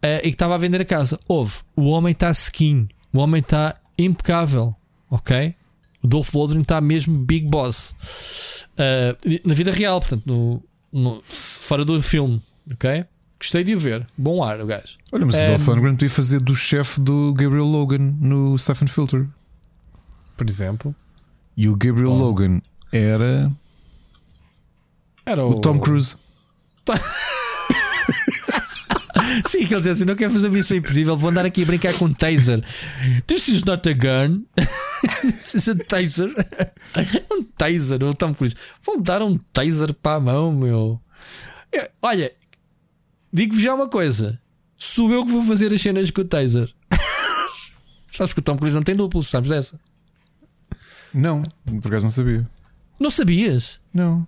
eh, 0.03 0.19
e 0.19 0.21
que 0.23 0.29
estava 0.29 0.53
a 0.55 0.57
vender 0.59 0.81
a 0.81 0.85
casa. 0.85 1.19
Houve, 1.27 1.55
o 1.75 1.85
homem 1.89 2.11
está 2.11 2.29
skin, 2.31 2.87
o 3.13 3.17
homem 3.17 3.39
está 3.39 3.80
impecável, 4.05 4.75
ok? 5.09 5.53
O 6.03 6.07
Dolph 6.07 6.33
Lundgren 6.33 6.61
está 6.61 6.81
mesmo 6.81 7.17
big 7.17 7.45
boss 7.47 7.93
Eh, 8.77 9.15
na 9.45 9.53
vida 9.53 9.71
real, 9.71 9.99
portanto, 9.99 10.23
no, 10.25 10.63
no- 10.91 11.21
fora 11.23 11.83
do 11.85 12.01
filme, 12.01 12.41
ok? 12.71 13.05
Gostei 13.39 13.63
de 13.63 13.75
o 13.75 13.79
ver, 13.79 14.07
bom 14.17 14.43
ar 14.43 14.59
o 14.61 14.65
gajo. 14.65 14.97
Olha, 15.11 15.25
mas 15.25 15.35
Um, 15.35 15.43
o 15.43 15.47
Dolph 15.47 15.67
Lundgren 15.67 15.93
podia 15.95 16.09
fazer 16.09 16.39
do 16.39 16.55
chefe 16.55 16.99
do 17.01 17.33
Gabriel 17.33 17.65
Logan 17.65 18.15
no 18.19 18.57
Siphon 18.57 18.87
Filter. 18.87 19.27
Por 20.37 20.47
exemplo, 20.47 20.95
E 21.57 21.67
o 21.69 21.75
Gabriel 21.75 22.09
Bom. 22.11 22.17
Logan 22.17 22.61
era 22.91 23.51
era 25.25 25.45
o 25.45 25.59
Tom 25.61 25.79
Cruise. 25.79 26.15
Sim, 29.45 29.65
que 29.65 29.73
ele 29.73 29.77
dizia 29.77 29.91
assim: 29.93 30.05
não 30.05 30.15
quero 30.15 30.33
fazer 30.33 30.49
missão 30.49 30.77
impossível, 30.77 31.15
vou 31.17 31.29
andar 31.29 31.45
aqui 31.45 31.63
a 31.63 31.65
brincar 31.65 31.93
com 31.93 32.05
um 32.05 32.13
taser. 32.13 32.63
This 33.27 33.47
is 33.47 33.63
not 33.63 33.87
a 33.87 33.93
gun. 33.93 34.43
This 35.21 35.55
is 35.55 35.67
a 35.69 35.75
taser. 35.75 36.29
um 37.31 37.43
taser, 37.43 38.03
o 38.03 38.13
Tom 38.13 38.33
Cruise. 38.33 38.55
Vão 38.83 39.01
dar 39.01 39.21
um 39.21 39.37
taser 39.37 39.93
para 39.93 40.17
a 40.17 40.19
mão, 40.19 40.51
meu. 40.53 41.01
Eu- 41.71 41.87
olha, 42.01 42.31
digo-vos 43.31 43.61
já 43.61 43.73
uma 43.73 43.87
coisa: 43.87 44.39
sou 44.77 45.11
eu 45.11 45.25
que 45.25 45.31
vou 45.31 45.41
fazer 45.41 45.73
as 45.73 45.81
cenas 45.81 46.11
com 46.11 46.21
o 46.21 46.25
taser. 46.25 46.73
Sabes 48.13 48.33
que 48.33 48.39
o 48.39 48.43
Tom 48.43 48.57
Cruise 48.57 48.75
não 48.75 48.83
tem 48.83 48.95
duplos, 48.95 49.27
sabes 49.27 49.49
dessa? 49.49 49.79
Não, 51.13 51.43
por 51.81 51.87
acaso 51.87 52.05
não 52.05 52.11
sabia. 52.11 52.49
Não 52.99 53.09
sabias? 53.09 53.79
Não. 53.93 54.27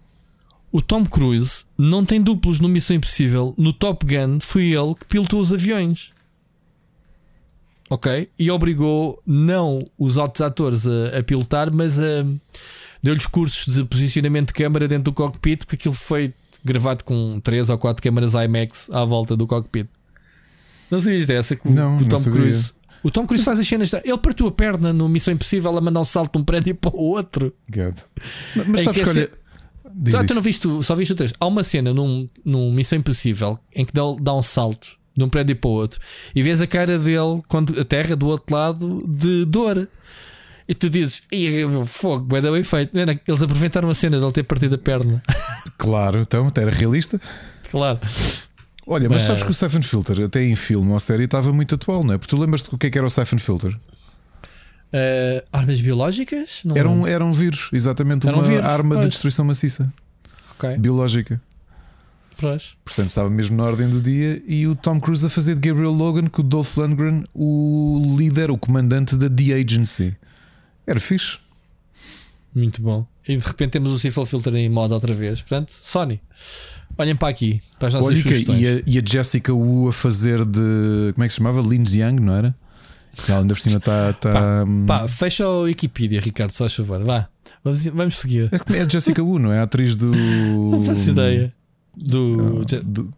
O 0.74 0.82
Tom 0.82 1.06
Cruise 1.06 1.66
não 1.78 2.04
tem 2.04 2.20
duplos 2.20 2.60
no 2.60 2.68
Missão 2.68 2.96
Impossível. 2.96 3.54
No 3.56 3.72
Top 3.72 4.04
Gun 4.04 4.40
foi 4.40 4.72
ele 4.72 4.96
que 4.96 5.06
pilotou 5.06 5.40
os 5.40 5.54
aviões. 5.54 6.10
Ok? 7.92 8.28
E 8.40 8.50
obrigou 8.50 9.22
não 9.24 9.86
os 10.00 10.18
outros 10.18 10.42
atores 10.42 10.88
a, 10.88 11.20
a 11.20 11.24
pilotar, 11.24 11.72
mas 11.72 12.00
a 12.00 12.26
deu-lhes 13.04 13.28
cursos 13.28 13.72
de 13.72 13.86
posicionamento 13.86 14.48
de 14.48 14.54
câmara 14.56 14.88
dentro 14.88 15.12
do 15.12 15.14
cockpit, 15.14 15.60
porque 15.60 15.76
aquilo 15.76 15.94
foi 15.94 16.34
gravado 16.66 17.04
com 17.04 17.40
3 17.42 17.70
ou 17.70 17.78
4 17.78 18.02
câmaras 18.02 18.34
IMAX 18.34 18.90
à 18.92 19.06
volta 19.06 19.38
do 19.38 19.46
cockpit. 19.46 19.88
Não 20.90 21.00
sabias 21.00 21.28
dessa? 21.28 21.56
Que 21.56 21.68
o, 21.68 21.72
Não, 21.72 22.00
que 22.00 22.06
o 22.06 22.10
Tom 22.10 22.18
sabia. 22.18 22.40
Cruise. 22.40 22.74
O 23.04 23.12
Tom 23.12 23.28
Cruise 23.28 23.46
faz 23.46 23.60
as 23.60 23.68
cenas. 23.68 23.94
Ele 23.94 24.18
partiu 24.18 24.48
a 24.48 24.52
perna 24.52 24.92
no 24.92 25.08
Missão 25.08 25.36
Impossível 25.36 25.78
a 25.78 25.82
mandar 25.82 26.00
um 26.00 26.06
salto 26.06 26.32
de 26.34 26.42
um 26.42 26.44
prédio 26.44 26.74
para 26.82 26.96
o 26.96 27.00
outro. 27.00 27.54
God. 27.70 28.00
Mas, 28.56 28.68
mas 28.68 28.82
sabes 28.82 29.04
que 29.04 29.10
olha. 29.10 29.43
Diz, 29.96 30.16
tu 30.28 30.34
não 30.34 30.42
viste, 30.42 30.68
só 30.84 30.96
viste 30.96 31.12
o 31.14 31.16
texto. 31.16 31.36
Há 31.40 31.46
uma 31.46 31.64
cena 31.64 31.94
num, 31.94 32.26
num 32.44 32.72
Missão 32.74 32.98
Impossível 33.00 33.60
em 33.76 33.86
que 33.86 33.94
dá, 33.94 34.02
dá 34.20 34.34
um 34.34 34.42
salto 34.42 34.98
de 35.16 35.24
um 35.24 35.30
prédio 35.30 35.56
para 35.56 35.68
o 35.70 35.74
outro 35.74 36.00
e 36.34 36.42
vês 36.42 36.60
a 36.62 36.68
cara 36.68 36.98
dele 36.98 37.42
quando 37.48 37.80
a 37.80 37.86
terra 37.86 38.16
do 38.16 38.28
outro 38.28 38.56
lado 38.56 39.04
de 39.08 39.46
dor. 39.46 39.88
E 40.68 40.74
tu 40.74 40.90
dizes, 40.90 41.22
"Ih, 41.32 41.66
meu, 41.66 41.86
fogo, 41.86 42.26
vai 42.30 42.42
dar 42.42 42.52
bem 42.52 42.64
feito. 42.64 42.96
Mano, 42.98 43.20
Eles 43.28 43.42
aproveitaram 43.42 43.90
a 43.90 43.94
cena 43.94 44.20
dele 44.20 44.32
ter 44.32 44.44
partido 44.44 44.76
a 44.76 44.78
perna. 44.78 45.22
Claro, 45.78 46.20
então, 46.22 46.50
era 46.56 46.72
realista. 46.72 47.20
claro. 47.70 48.00
Olha, 48.88 49.08
mas 49.10 49.24
É. 49.24 49.28
sabes 49.28 49.44
que 49.44 49.52
o 49.52 49.54
Siphon 49.54 49.82
Filter, 49.82 50.22
até 50.26 50.44
em 50.44 50.56
filme 50.56 50.92
ou 50.92 51.00
série, 51.00 51.24
estava 51.26 51.54
muito 51.54 51.76
atual, 51.76 52.04
não 52.04 52.14
é? 52.14 52.18
Porque 52.18 52.36
tu 52.36 52.42
lembras-te 52.42 52.74
o 52.74 52.78
que 52.78 52.88
é 52.88 52.90
que 52.90 52.98
era 52.98 53.08
o 53.08 53.10
Siphon 53.10 53.38
Filter? 53.38 53.78
Eh, 54.96 55.44
armas 55.52 55.82
biológicas? 55.82 56.60
Não 56.64 56.78
Era 56.78 56.88
um, 56.88 57.08
era 57.08 57.26
um 57.26 57.32
vírus, 57.32 57.70
exatamente, 57.74 58.28
Era 58.28 58.38
um 58.38 58.42
uma 58.42 58.48
vírus, 58.48 58.64
arma 58.66 58.96
de 58.96 59.02
pois. 59.02 59.10
destruição 59.10 59.44
maciça, 59.44 59.92
Ok, 60.56 60.78
biológica. 60.78 61.42
pois. 62.38 62.76
Portanto, 62.86 63.08
estava 63.08 63.30
mesmo 63.30 63.58
na 63.58 63.64
ordem 63.64 63.90
do 63.90 64.00
dia. 64.02 64.42
E 64.48 64.68
o 64.68 64.76
Tom 64.76 65.00
Cruise 65.00 65.26
a 65.26 65.30
fazer 65.30 65.56
de 65.56 65.68
Gabriel 65.68 65.92
Logan, 65.92 66.28
com 66.28 66.42
o 66.42 66.46
Dolph 66.46 66.78
Lundgren, 66.78 67.24
o 67.34 68.16
líder, 68.18 68.52
o 68.52 68.58
comandante 68.58 69.16
da 69.16 69.28
The 69.30 69.54
Agency. 69.54 70.16
Era 70.86 71.00
fixe. 71.00 71.40
Muito 72.54 72.82
bom. 72.82 73.06
E 73.28 73.36
de 73.38 73.44
repente 73.48 73.72
temos 73.72 73.92
o 73.94 73.98
Cifel 74.00 74.26
Filter 74.28 74.54
em 74.56 74.70
moda 74.70 74.94
outra 74.94 75.14
vez. 75.14 75.42
Portanto, 75.42 75.72
Sony, 75.82 76.22
olhem 76.98 77.16
para 77.16 77.30
aqui, 77.30 77.62
para 77.80 77.88
as 77.88 77.94
nossas 77.96 78.10
Olha, 78.12 78.20
e 78.20 78.22
sugestões. 78.22 78.62
e, 78.62 78.68
a, 78.68 78.84
e 78.86 79.00
a 79.00 79.02
Jessica 79.04 79.54
Wu 79.54 79.88
a 79.88 79.94
fazer 79.94 80.46
de. 80.46 81.14
Como 81.16 81.24
é 81.24 81.28
que 81.28 81.34
se 81.34 81.38
chamava? 81.38 81.62
Lin 81.62 81.84
Young, 81.88 82.20
não 82.20 82.36
era? 82.36 82.54
Ela 83.28 83.40
ainda 83.40 83.54
por 83.54 83.60
cima 83.62 83.78
está. 83.78 84.14
Tá, 84.14 84.66
Pá, 84.88 85.08
fecha 85.08 85.48
o 85.48 85.62
Wikipedia, 85.64 86.20
Ricardo, 86.20 86.52
só 86.52 86.66
a 86.66 86.70
favor. 86.70 87.04
Vá, 87.04 87.28
vamos, 87.64 87.86
vamos 87.88 88.16
seguir. 88.18 88.50
é 88.74 88.82
a 88.82 88.88
Jessica 88.90 89.22
Wu, 89.24 89.38
não 89.40 89.52
é? 89.52 89.60
A 89.60 89.64
atriz 89.64 89.96
do. 89.96 90.08
Não 90.14 90.84
faço 90.84 91.10
ideia. 91.12 91.54
Do. 91.96 92.62
Ah, 92.62 92.82
do, 92.84 93.10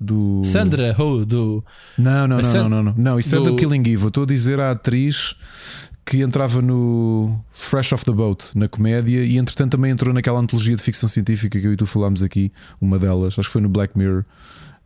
do- 0.00 0.42
Sandra 0.44 0.94
Ho, 1.00 1.24
do. 1.24 1.64
Não, 1.98 2.28
não, 2.28 2.36
não, 2.36 2.44
San- 2.44 2.62
não, 2.62 2.68
não, 2.68 2.82
não. 2.82 2.94
Não, 2.96 3.18
isso 3.18 3.34
é 3.34 3.38
do- 3.38 3.56
Killing 3.56 3.80
Eve. 3.80 4.02
Eu 4.04 4.08
estou 4.08 4.22
a 4.24 4.26
dizer 4.26 4.60
a 4.60 4.70
atriz 4.72 5.34
que 6.04 6.20
entrava 6.22 6.60
no 6.60 7.38
Fresh 7.50 7.92
Off 7.92 8.04
the 8.04 8.12
Boat, 8.12 8.56
na 8.58 8.68
comédia, 8.68 9.24
e 9.24 9.38
entretanto 9.38 9.72
também 9.72 9.90
entrou 9.92 10.12
naquela 10.12 10.38
antologia 10.40 10.74
de 10.76 10.82
ficção 10.82 11.08
científica 11.08 11.58
que 11.60 11.66
eu 11.66 11.72
e 11.72 11.76
tu 11.76 11.86
falámos 11.86 12.22
aqui, 12.22 12.52
uma 12.80 12.98
delas, 12.98 13.38
acho 13.38 13.48
que 13.48 13.52
foi 13.52 13.62
no 13.62 13.68
Black 13.68 13.96
Mirror, 13.96 14.24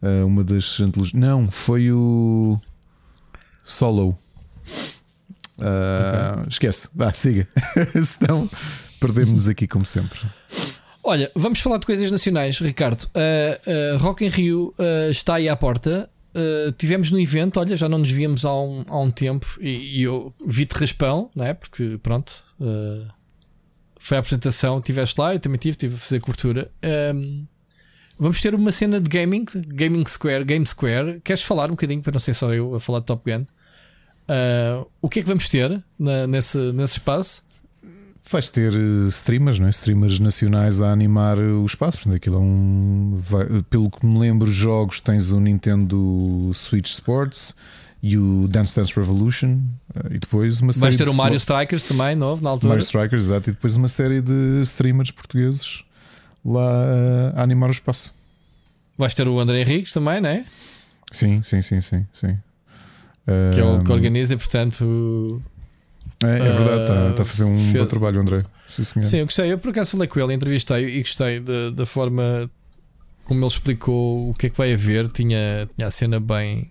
uh, 0.03 0.27
uma 0.27 0.45
das 0.45 0.79
antologias. 0.81 1.19
Não, 1.19 1.51
foi 1.51 1.91
o 1.91 2.59
Solo. 3.65 4.17
Uh, 5.59 6.41
okay. 6.41 6.49
Esquece, 6.51 6.89
vá, 6.95 7.13
siga. 7.13 7.49
Senão 8.03 8.49
perdemos-nos 9.01 9.49
aqui 9.49 9.67
como 9.67 9.85
sempre. 9.85 10.19
Olha, 11.03 11.31
vamos 11.35 11.61
falar 11.61 11.79
de 11.79 11.87
coisas 11.87 12.11
nacionais, 12.11 12.59
Ricardo. 12.59 13.03
Uh, 13.05 13.95
uh, 13.95 13.99
Rock 13.99 14.25
in 14.25 14.29
Rio 14.29 14.75
está 15.11 15.35
aí 15.35 15.49
à 15.49 15.57
porta. 15.57 16.11
tivemos 16.79 17.11
no 17.11 17.21
evento, 17.21 17.61
olha, 17.61 17.77
já 17.77 17.89
não 17.89 17.99
nos 17.99 18.11
víamos 18.11 18.45
há 18.45 18.55
um, 18.55 18.85
há 18.89 18.99
um 18.99 19.11
tempo 19.11 19.47
e, 19.61 19.99
e 19.99 20.03
eu 20.03 20.35
vi-te 20.45 20.73
raspão, 20.73 21.31
não 21.35 21.45
é? 21.45 21.55
Porque 21.55 21.99
pronto, 22.03 22.43
foi 24.05 24.19
a 24.19 24.21
apresentação, 24.21 24.79
estiveste 24.79 25.19
lá, 25.19 25.35
eu 25.35 25.41
também 25.41 25.59
tive, 25.59 25.71
estive 25.73 25.95
a 25.95 25.99
fazer 25.99 26.21
cobertura. 26.21 26.71
Um, 27.15 27.47
vamos 28.19 28.39
ter 28.39 28.55
uma 28.55 28.71
cena 28.71 29.01
de 29.01 29.09
gaming, 29.09 29.47
Gaming 29.67 30.05
Square, 30.07 30.45
Game 30.45 30.67
Square. 30.67 31.23
Queres 31.25 31.43
falar 31.43 31.69
um 31.69 31.71
bocadinho, 31.71 32.03
para 32.03 32.13
não 32.13 32.19
ser 32.19 32.35
só 32.35 32.53
eu 32.53 32.75
a 32.75 32.81
falar 32.81 33.01
de 33.01 33.07
Top 33.07 33.31
Gun? 33.31 33.47
O 35.01 35.09
que 35.09 35.21
é 35.21 35.23
que 35.23 35.29
vamos 35.29 35.49
ter 35.49 35.83
na, 35.99 36.27
nesse, 36.27 36.59
nesse 36.73 36.95
espaço? 36.95 37.43
Vais 38.31 38.49
ter 38.49 38.73
eh, 38.73 39.09
streamers, 39.09 39.59
não 39.59 39.67
é? 39.67 39.71
Streamers 39.71 40.19
nacionais 40.19 40.81
a 40.81 40.91
animar 40.91 41.39
o 41.39 41.65
espaço. 41.67 41.99
Portanto, 41.99 42.17
aquilo 42.17 42.37
é 42.37 42.39
um. 42.39 43.13
Vai, 43.17 43.47
pelo 43.69 43.91
que 43.91 44.07
me 44.07 44.19
lembro, 44.19 44.51
jogos 44.51 44.99
tens 44.99 45.31
o 45.31 45.39
Nintendo 45.39 46.51
Switch 46.55 46.89
Sports 46.89 47.55
e 48.03 48.17
o 48.17 48.49
Dance 48.49 48.75
Dance 48.77 48.95
Revolution. 48.97 49.61
Eh, 49.95 50.15
e 50.15 50.19
depois 50.19 50.61
uma 50.63 50.73
série. 50.73 50.97
Vais 50.97 50.97
ter 50.97 51.09
o 51.09 51.15
Mario 51.15 51.37
Strikers 51.37 51.83
também, 51.83 52.17
novo, 52.17 52.43
na 52.43 52.49
altura. 52.49 52.71
Mario 52.71 52.83
Strikers, 52.83 53.25
exato. 53.25 53.51
E 53.51 53.53
depois 53.53 53.77
uma 53.77 53.89
série 53.89 54.23
de 54.23 54.63
streamers 54.63 55.11
portugueses 55.11 55.85
lá 56.43 57.33
a 57.35 57.43
animar 57.43 57.69
o 57.69 57.73
espaço. 57.73 58.15
Vais 58.97 59.13
ter 59.13 59.29
o 59.29 59.39
André 59.39 59.61
Henriques 59.61 59.93
também, 59.93 60.23
não 60.23 60.31
é? 60.31 60.47
Sim, 61.13 61.43
sim, 61.43 61.61
sim, 61.61 61.81
sim. 61.83 62.07
sim. 62.13 62.39
Que 63.27 63.61
é 63.61 63.65
o 63.65 63.83
que 63.83 63.91
organiza, 63.91 64.37
portanto, 64.37 65.43
é, 66.23 66.27
é 66.27 66.53
verdade, 66.53 66.83
está, 66.83 67.11
está 67.11 67.23
a 67.23 67.25
fazer 67.25 67.45
um 67.45 67.59
fez... 67.59 67.73
bom 67.73 67.87
trabalho, 67.87 68.21
André. 68.21 68.45
Sim, 68.67 68.85
Sim, 69.05 69.19
eu 69.19 69.25
gostei. 69.27 69.53
Eu 69.53 69.59
por 69.59 69.71
acaso 69.71 69.93
falei 69.93 70.09
com 70.09 70.21
ele, 70.21 70.35
entrevistei 70.35 70.99
e 70.99 71.01
gostei 71.01 71.41
da, 71.41 71.71
da 71.71 71.87
forma 71.87 72.51
como 73.25 73.41
ele 73.41 73.47
explicou 73.47 74.31
o 74.31 74.35
que 74.35 74.47
é 74.47 74.51
que 74.51 74.57
vai 74.57 74.73
haver. 74.73 75.09
Tinha, 75.09 75.69
tinha 75.75 75.87
a 75.87 75.91
cena 75.91 76.21
bem, 76.21 76.71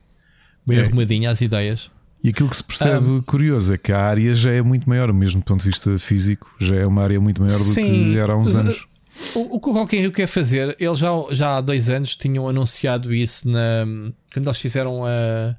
bem 0.66 0.78
é. 0.78 0.82
arrumadinha, 0.82 1.30
as 1.30 1.42
ideias. 1.42 1.92
E 2.24 2.30
aquilo 2.30 2.50
que 2.50 2.56
se 2.56 2.64
percebe 2.64 3.06
um, 3.06 3.22
curioso 3.22 3.74
é 3.74 3.78
que 3.78 3.92
a 3.92 4.00
área 4.00 4.34
já 4.34 4.52
é 4.52 4.62
muito 4.62 4.88
maior, 4.88 5.12
mesmo 5.12 5.42
do 5.42 5.44
ponto 5.44 5.62
de 5.62 5.70
vista 5.70 5.98
físico, 6.00 6.50
já 6.58 6.76
é 6.76 6.86
uma 6.86 7.04
área 7.04 7.20
muito 7.20 7.42
maior 7.42 7.58
do 7.58 7.64
sim, 7.66 8.14
que 8.14 8.18
era 8.18 8.32
há 8.32 8.38
uns 8.38 8.56
anos. 8.56 8.88
O, 9.36 9.58
o 9.58 9.60
que 9.60 9.70
o 9.70 9.74
Rock 9.74 9.98
in 9.98 10.00
Rio 10.00 10.12
quer 10.12 10.26
fazer, 10.26 10.76
eles 10.80 11.00
já, 11.00 11.10
já 11.32 11.58
há 11.58 11.62
dois 11.62 11.90
anos 11.90 12.16
tinham 12.16 12.48
anunciado 12.48 13.14
isso 13.14 13.48
na, 13.50 13.86
quando 14.34 14.48
eles 14.48 14.58
fizeram 14.58 15.06
a 15.06 15.54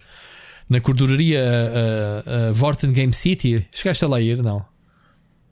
na 0.69 0.81
cordoraria 0.81 1.41
uh, 1.41 2.51
uh, 2.51 2.55
Vorten 2.55 2.93
Game 2.93 3.13
City. 3.13 3.67
Chegaste 3.71 4.05
a 4.05 4.09
lá 4.09 4.21
ir? 4.21 4.43
Não. 4.43 4.65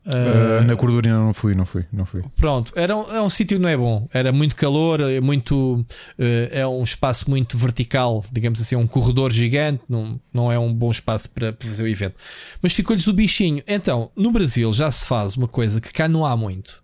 Uh, 0.05 0.65
na 0.67 0.75
cordoraria 0.75 1.13
não 1.13 1.33
fui, 1.33 1.55
não 1.55 1.65
fui, 1.65 1.85
não 1.93 2.05
fui. 2.05 2.25
Pronto, 2.35 2.73
era 2.75 2.97
um, 2.97 3.15
é 3.15 3.23
um 3.23 3.29
sítio 3.29 3.57
que 3.57 3.63
não 3.63 3.69
é 3.69 3.77
bom. 3.77 4.09
Era 4.13 4.33
muito 4.33 4.57
calor, 4.57 5.01
é 5.01 5.21
muito 5.21 5.87
é 6.19 6.67
um 6.67 6.83
espaço 6.83 7.31
muito 7.31 7.57
vertical, 7.57 8.25
digamos 8.33 8.61
assim, 8.61 8.75
é 8.75 8.79
um 8.79 8.87
corredor 8.87 9.33
gigante, 9.33 9.83
não, 9.89 10.21
não 10.35 10.51
é 10.51 10.59
um 10.59 10.75
bom 10.75 10.91
espaço 10.91 11.31
para, 11.31 11.53
para 11.53 11.69
fazer 11.69 11.85
o 11.85 11.89
evento. 11.89 12.17
Mas 12.61 12.73
ficou-lhes 12.73 13.07
o 13.07 13.13
bichinho. 13.13 13.63
Então, 13.65 14.11
no 14.17 14.33
Brasil 14.33 14.73
já 14.73 14.91
se 14.91 15.07
faz 15.07 15.37
uma 15.37 15.47
coisa 15.47 15.81
que 15.81 15.93
cá 15.93 16.09
não 16.09 16.27
há 16.27 16.37
muito, 16.37 16.83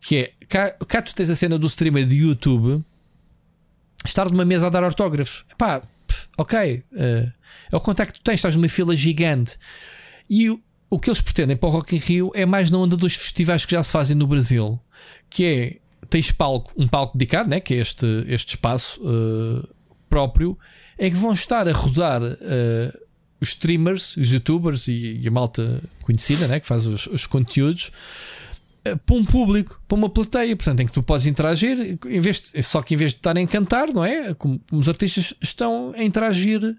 que 0.00 0.16
é 0.16 0.32
cá, 0.48 0.70
cá 0.88 1.02
tu 1.02 1.14
tens 1.14 1.30
a 1.30 1.36
cena 1.36 1.56
do 1.56 1.68
streamer 1.68 2.04
de 2.04 2.16
YouTube 2.16 2.84
estar 4.04 4.28
numa 4.30 4.44
mesa 4.44 4.66
a 4.66 4.70
dar 4.70 4.82
autógrafos. 4.82 5.44
Pá, 5.56 5.82
ok, 6.38 6.84
uh, 6.92 7.32
é 7.72 7.76
o 7.76 7.80
contacto 7.80 8.14
que 8.14 8.24
tens, 8.24 8.36
estás 8.36 8.56
numa 8.56 8.68
fila 8.68 8.94
gigante. 8.96 9.56
E 10.28 10.50
o, 10.50 10.60
o 10.90 10.98
que 10.98 11.08
eles 11.08 11.20
pretendem 11.20 11.56
para 11.56 11.68
o 11.68 11.72
Rock 11.72 11.96
in 11.96 11.98
Rio 11.98 12.32
é 12.34 12.46
mais 12.46 12.70
na 12.70 12.78
onda 12.78 12.96
dos 12.96 13.14
festivais 13.14 13.64
que 13.64 13.72
já 13.72 13.82
se 13.82 13.92
fazem 13.92 14.16
no 14.16 14.26
Brasil, 14.26 14.78
que 15.28 15.44
é 15.44 15.76
tens 16.08 16.30
palco, 16.30 16.72
um 16.76 16.86
palco 16.86 17.16
dedicado, 17.16 17.48
né, 17.48 17.60
que 17.60 17.74
é 17.74 17.78
este, 17.78 18.06
este 18.28 18.50
espaço 18.50 19.00
uh, 19.02 19.66
próprio, 20.08 20.56
é 20.96 21.10
que 21.10 21.16
vão 21.16 21.32
estar 21.32 21.66
a 21.66 21.72
rodar 21.72 22.22
uh, 22.22 22.98
os 23.40 23.48
streamers, 23.48 24.16
os 24.16 24.32
youtubers 24.32 24.86
e, 24.86 25.20
e, 25.20 25.26
a 25.26 25.30
malta 25.30 25.82
conhecida, 26.02 26.46
né, 26.46 26.60
que 26.60 26.66
faz 26.66 26.86
os, 26.86 27.06
os 27.08 27.26
conteúdos 27.26 27.90
para 29.06 29.16
um 29.16 29.24
público, 29.24 29.80
para 29.88 29.96
uma 29.96 30.10
plateia, 30.10 30.54
portanto, 30.54 30.80
em 30.80 30.86
que 30.86 30.92
tu 30.92 31.02
podes 31.02 31.26
interagir, 31.26 31.98
em 32.06 32.20
vez 32.20 32.40
de, 32.40 32.62
só 32.62 32.82
que 32.82 32.94
em 32.94 32.96
vez 32.96 33.12
de 33.12 33.16
estarem 33.16 33.44
a 33.44 33.48
cantar, 33.48 33.88
não 33.88 34.04
é? 34.04 34.34
Como, 34.34 34.60
como 34.68 34.80
os 34.80 34.88
artistas 34.88 35.32
estão 35.40 35.94
a 35.96 36.02
interagir, 36.02 36.76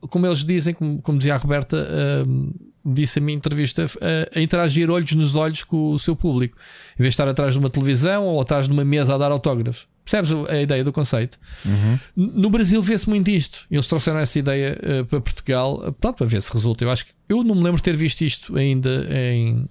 como 0.00 0.24
eles 0.24 0.44
dizem, 0.44 0.72
como, 0.72 1.02
como 1.02 1.18
dizia 1.18 1.34
a 1.34 1.38
Roberta, 1.38 1.76
uh, 1.76 2.54
disse 2.84 3.18
a 3.18 3.22
minha 3.22 3.36
entrevista, 3.36 3.84
uh, 3.84 4.38
a 4.38 4.40
interagir 4.40 4.88
olhos 4.88 5.12
nos 5.12 5.34
olhos 5.34 5.64
com 5.64 5.90
o 5.90 5.98
seu 5.98 6.14
público, 6.14 6.56
em 6.94 7.02
vez 7.02 7.12
de 7.12 7.14
estar 7.14 7.28
atrás 7.28 7.54
de 7.54 7.58
uma 7.58 7.68
televisão 7.68 8.24
ou 8.24 8.40
atrás 8.40 8.66
de 8.66 8.72
uma 8.72 8.84
mesa 8.84 9.14
a 9.14 9.18
dar 9.18 9.32
autógrafos. 9.32 9.88
Percebes 10.04 10.32
a 10.48 10.60
ideia 10.60 10.82
do 10.82 10.92
conceito? 10.92 11.38
Uhum. 11.64 11.98
No 12.16 12.50
Brasil 12.50 12.82
vê-se 12.82 13.08
muito 13.08 13.30
isto. 13.30 13.66
Eles 13.70 13.86
trouxeram 13.86 14.18
essa 14.18 14.36
ideia 14.38 14.78
uh, 14.78 15.04
para 15.06 15.20
Portugal, 15.20 15.92
pronto, 16.00 16.18
para 16.18 16.26
ver 16.26 16.40
se 16.40 16.52
resulta. 16.52 16.84
Eu 16.84 16.90
acho 16.90 17.06
que 17.06 17.12
eu 17.28 17.42
não 17.42 17.54
me 17.54 17.62
lembro 17.62 17.76
de 17.76 17.84
ter 17.84 17.96
visto 17.96 18.20
isto 18.22 18.56
ainda 18.56 19.06
em 19.10 19.68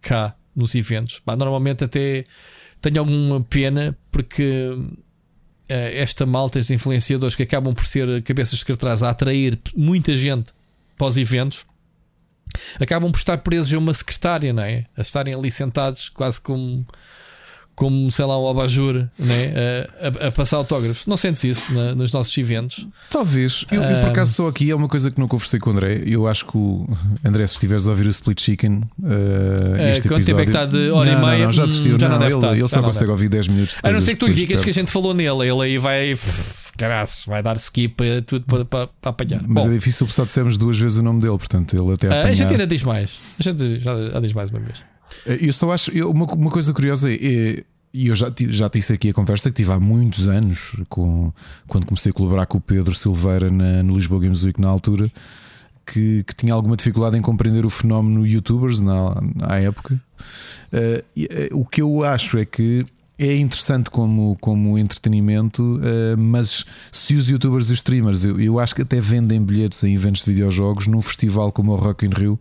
cá 0.00 0.36
nos 0.54 0.74
eventos. 0.74 1.20
Bah, 1.24 1.36
normalmente 1.36 1.84
até 1.84 2.24
tenho 2.80 3.00
alguma 3.00 3.40
pena 3.40 3.96
porque 4.10 4.70
uh, 4.72 4.94
esta 5.68 6.26
malta, 6.26 6.58
estes 6.58 6.74
influenciadores 6.74 7.34
que 7.34 7.42
acabam 7.42 7.74
por 7.74 7.86
ser 7.86 8.22
cabeças 8.22 8.58
de 8.58 8.64
cartaz 8.64 9.02
a 9.02 9.10
atrair 9.10 9.58
muita 9.76 10.16
gente 10.16 10.52
para 10.96 11.06
os 11.06 11.16
eventos, 11.16 11.66
acabam 12.80 13.10
por 13.10 13.18
estar 13.18 13.38
presos 13.38 13.72
a 13.72 13.78
uma 13.78 13.94
secretária, 13.94 14.52
não 14.52 14.62
é? 14.62 14.86
A 14.96 15.00
estarem 15.00 15.34
ali 15.34 15.50
sentados 15.50 16.08
quase 16.08 16.40
como 16.40 16.86
como, 17.74 18.10
sei 18.10 18.24
lá, 18.24 18.38
o 18.38 18.48
abajur 18.48 19.06
né? 19.18 19.54
a, 20.00 20.24
a, 20.24 20.28
a 20.28 20.32
passar 20.32 20.58
autógrafos. 20.58 21.06
Não 21.06 21.16
sentes 21.16 21.42
isso 21.44 21.72
na, 21.72 21.94
nos 21.94 22.12
nossos 22.12 22.36
eventos? 22.38 22.86
Talvez. 23.10 23.64
Eu, 23.70 23.82
eu, 23.82 24.00
por 24.00 24.10
acaso 24.10 24.32
sou 24.32 24.48
aqui, 24.48 24.70
é 24.70 24.74
uma 24.74 24.88
coisa 24.88 25.10
que 25.10 25.18
não 25.18 25.26
conversei 25.26 25.58
com 25.58 25.70
o 25.70 25.72
André. 25.72 26.02
Eu 26.06 26.26
acho 26.26 26.46
que 26.46 26.56
o 26.56 26.88
André, 27.24 27.46
se 27.46 27.54
estiveres 27.54 27.86
a 27.86 27.90
ouvir 27.90 28.06
o 28.06 28.10
Split 28.10 28.40
Chicken, 28.40 28.76
uh, 28.76 28.82
este 29.90 30.08
quanto 30.08 30.20
episódio... 30.20 30.26
tempo 30.26 30.40
é 30.40 30.44
que 30.44 30.50
está 30.50 30.64
de 30.64 30.90
hora 30.90 31.12
não, 31.12 31.18
e 31.18 31.24
meia? 31.24 31.38
Não, 31.38 31.44
não, 31.46 31.52
já 31.52 31.66
desistiu. 31.66 31.98
Já 31.98 32.08
não, 32.08 32.18
não 32.18 32.26
ele, 32.26 32.34
estar, 32.34 32.56
ele 32.56 32.68
só 32.68 32.82
consegue 32.82 33.10
ouvir 33.10 33.28
10 33.28 33.48
minutos. 33.48 33.76
A 33.82 33.90
não 33.90 34.00
ser 34.00 34.12
que 34.12 34.20
tu 34.20 34.26
lhe 34.26 34.34
digas 34.34 34.62
que 34.62 34.70
a 34.70 34.72
gente 34.72 34.90
falou 34.90 35.12
nele. 35.12 35.48
Ele 35.48 35.62
aí 35.62 35.78
vai. 35.78 36.14
Caraças, 36.76 37.24
vai 37.24 37.42
dar 37.42 37.56
skip 37.56 37.96
a 38.02 38.22
tudo 38.22 38.44
para, 38.46 38.64
para, 38.64 38.86
para 38.86 39.10
apanhar. 39.10 39.42
Mas 39.46 39.64
Bom, 39.64 39.70
é 39.70 39.74
difícil, 39.74 40.06
só 40.08 40.24
dissemos 40.24 40.56
duas 40.56 40.78
vezes 40.78 40.98
o 40.98 41.02
nome 41.02 41.20
dele, 41.20 41.38
portanto, 41.38 41.76
ele 41.76 41.92
até 41.92 42.08
apanhar... 42.08 42.26
A 42.26 42.34
gente 42.34 42.50
ainda 42.50 42.66
diz 42.66 42.82
mais. 42.82 43.20
A 43.38 43.42
gente 43.42 43.78
já, 43.78 44.10
já 44.10 44.20
diz 44.20 44.32
mais 44.32 44.50
uma 44.50 44.60
vez. 44.60 44.82
Eu 45.26 45.52
só 45.52 45.70
acho. 45.70 45.90
Eu, 45.90 46.10
uma, 46.10 46.26
uma 46.26 46.50
coisa 46.50 46.72
curiosa 46.72 47.12
é, 47.12 47.14
é 47.14 47.64
e 47.94 48.08
eu 48.08 48.14
já, 48.16 48.28
já 48.36 48.66
disse 48.66 48.92
aqui 48.92 49.10
a 49.10 49.14
conversa 49.14 49.48
que 49.50 49.56
tive 49.56 49.70
há 49.70 49.78
muitos 49.78 50.26
anos, 50.26 50.74
com, 50.88 51.32
quando 51.68 51.86
comecei 51.86 52.10
a 52.10 52.12
colaborar 52.12 52.44
com 52.44 52.58
o 52.58 52.60
Pedro 52.60 52.92
Silveira 52.92 53.48
na, 53.48 53.84
no 53.84 53.94
Lisboa 53.94 54.20
Games 54.20 54.42
Week 54.42 54.60
na 54.60 54.68
altura, 54.68 55.08
que, 55.86 56.24
que 56.24 56.34
tinha 56.34 56.52
alguma 56.52 56.76
dificuldade 56.76 57.16
em 57.16 57.22
compreender 57.22 57.64
o 57.64 57.70
fenómeno 57.70 58.26
youtubers 58.26 58.80
na, 58.80 59.14
na 59.36 59.58
época. 59.60 60.02
Uh, 60.72 61.54
uh, 61.54 61.60
o 61.60 61.64
que 61.64 61.82
eu 61.82 62.02
acho 62.02 62.36
é 62.36 62.44
que 62.44 62.84
é 63.16 63.36
interessante 63.36 63.90
como, 63.90 64.36
como 64.40 64.76
entretenimento, 64.76 65.62
uh, 65.76 66.18
mas 66.18 66.64
se 66.90 67.14
os 67.14 67.28
youtubers 67.28 67.68
e 67.68 67.74
os 67.74 67.78
streamers, 67.78 68.24
eu, 68.24 68.40
eu 68.40 68.58
acho 68.58 68.74
que 68.74 68.82
até 68.82 69.00
vendem 69.00 69.40
bilhetes 69.40 69.84
em 69.84 69.94
eventos 69.94 70.24
de 70.24 70.32
videojogos 70.32 70.88
num 70.88 71.00
festival 71.00 71.52
como 71.52 71.70
o 71.70 71.76
Rock 71.76 72.06
in 72.06 72.10
Rio, 72.10 72.40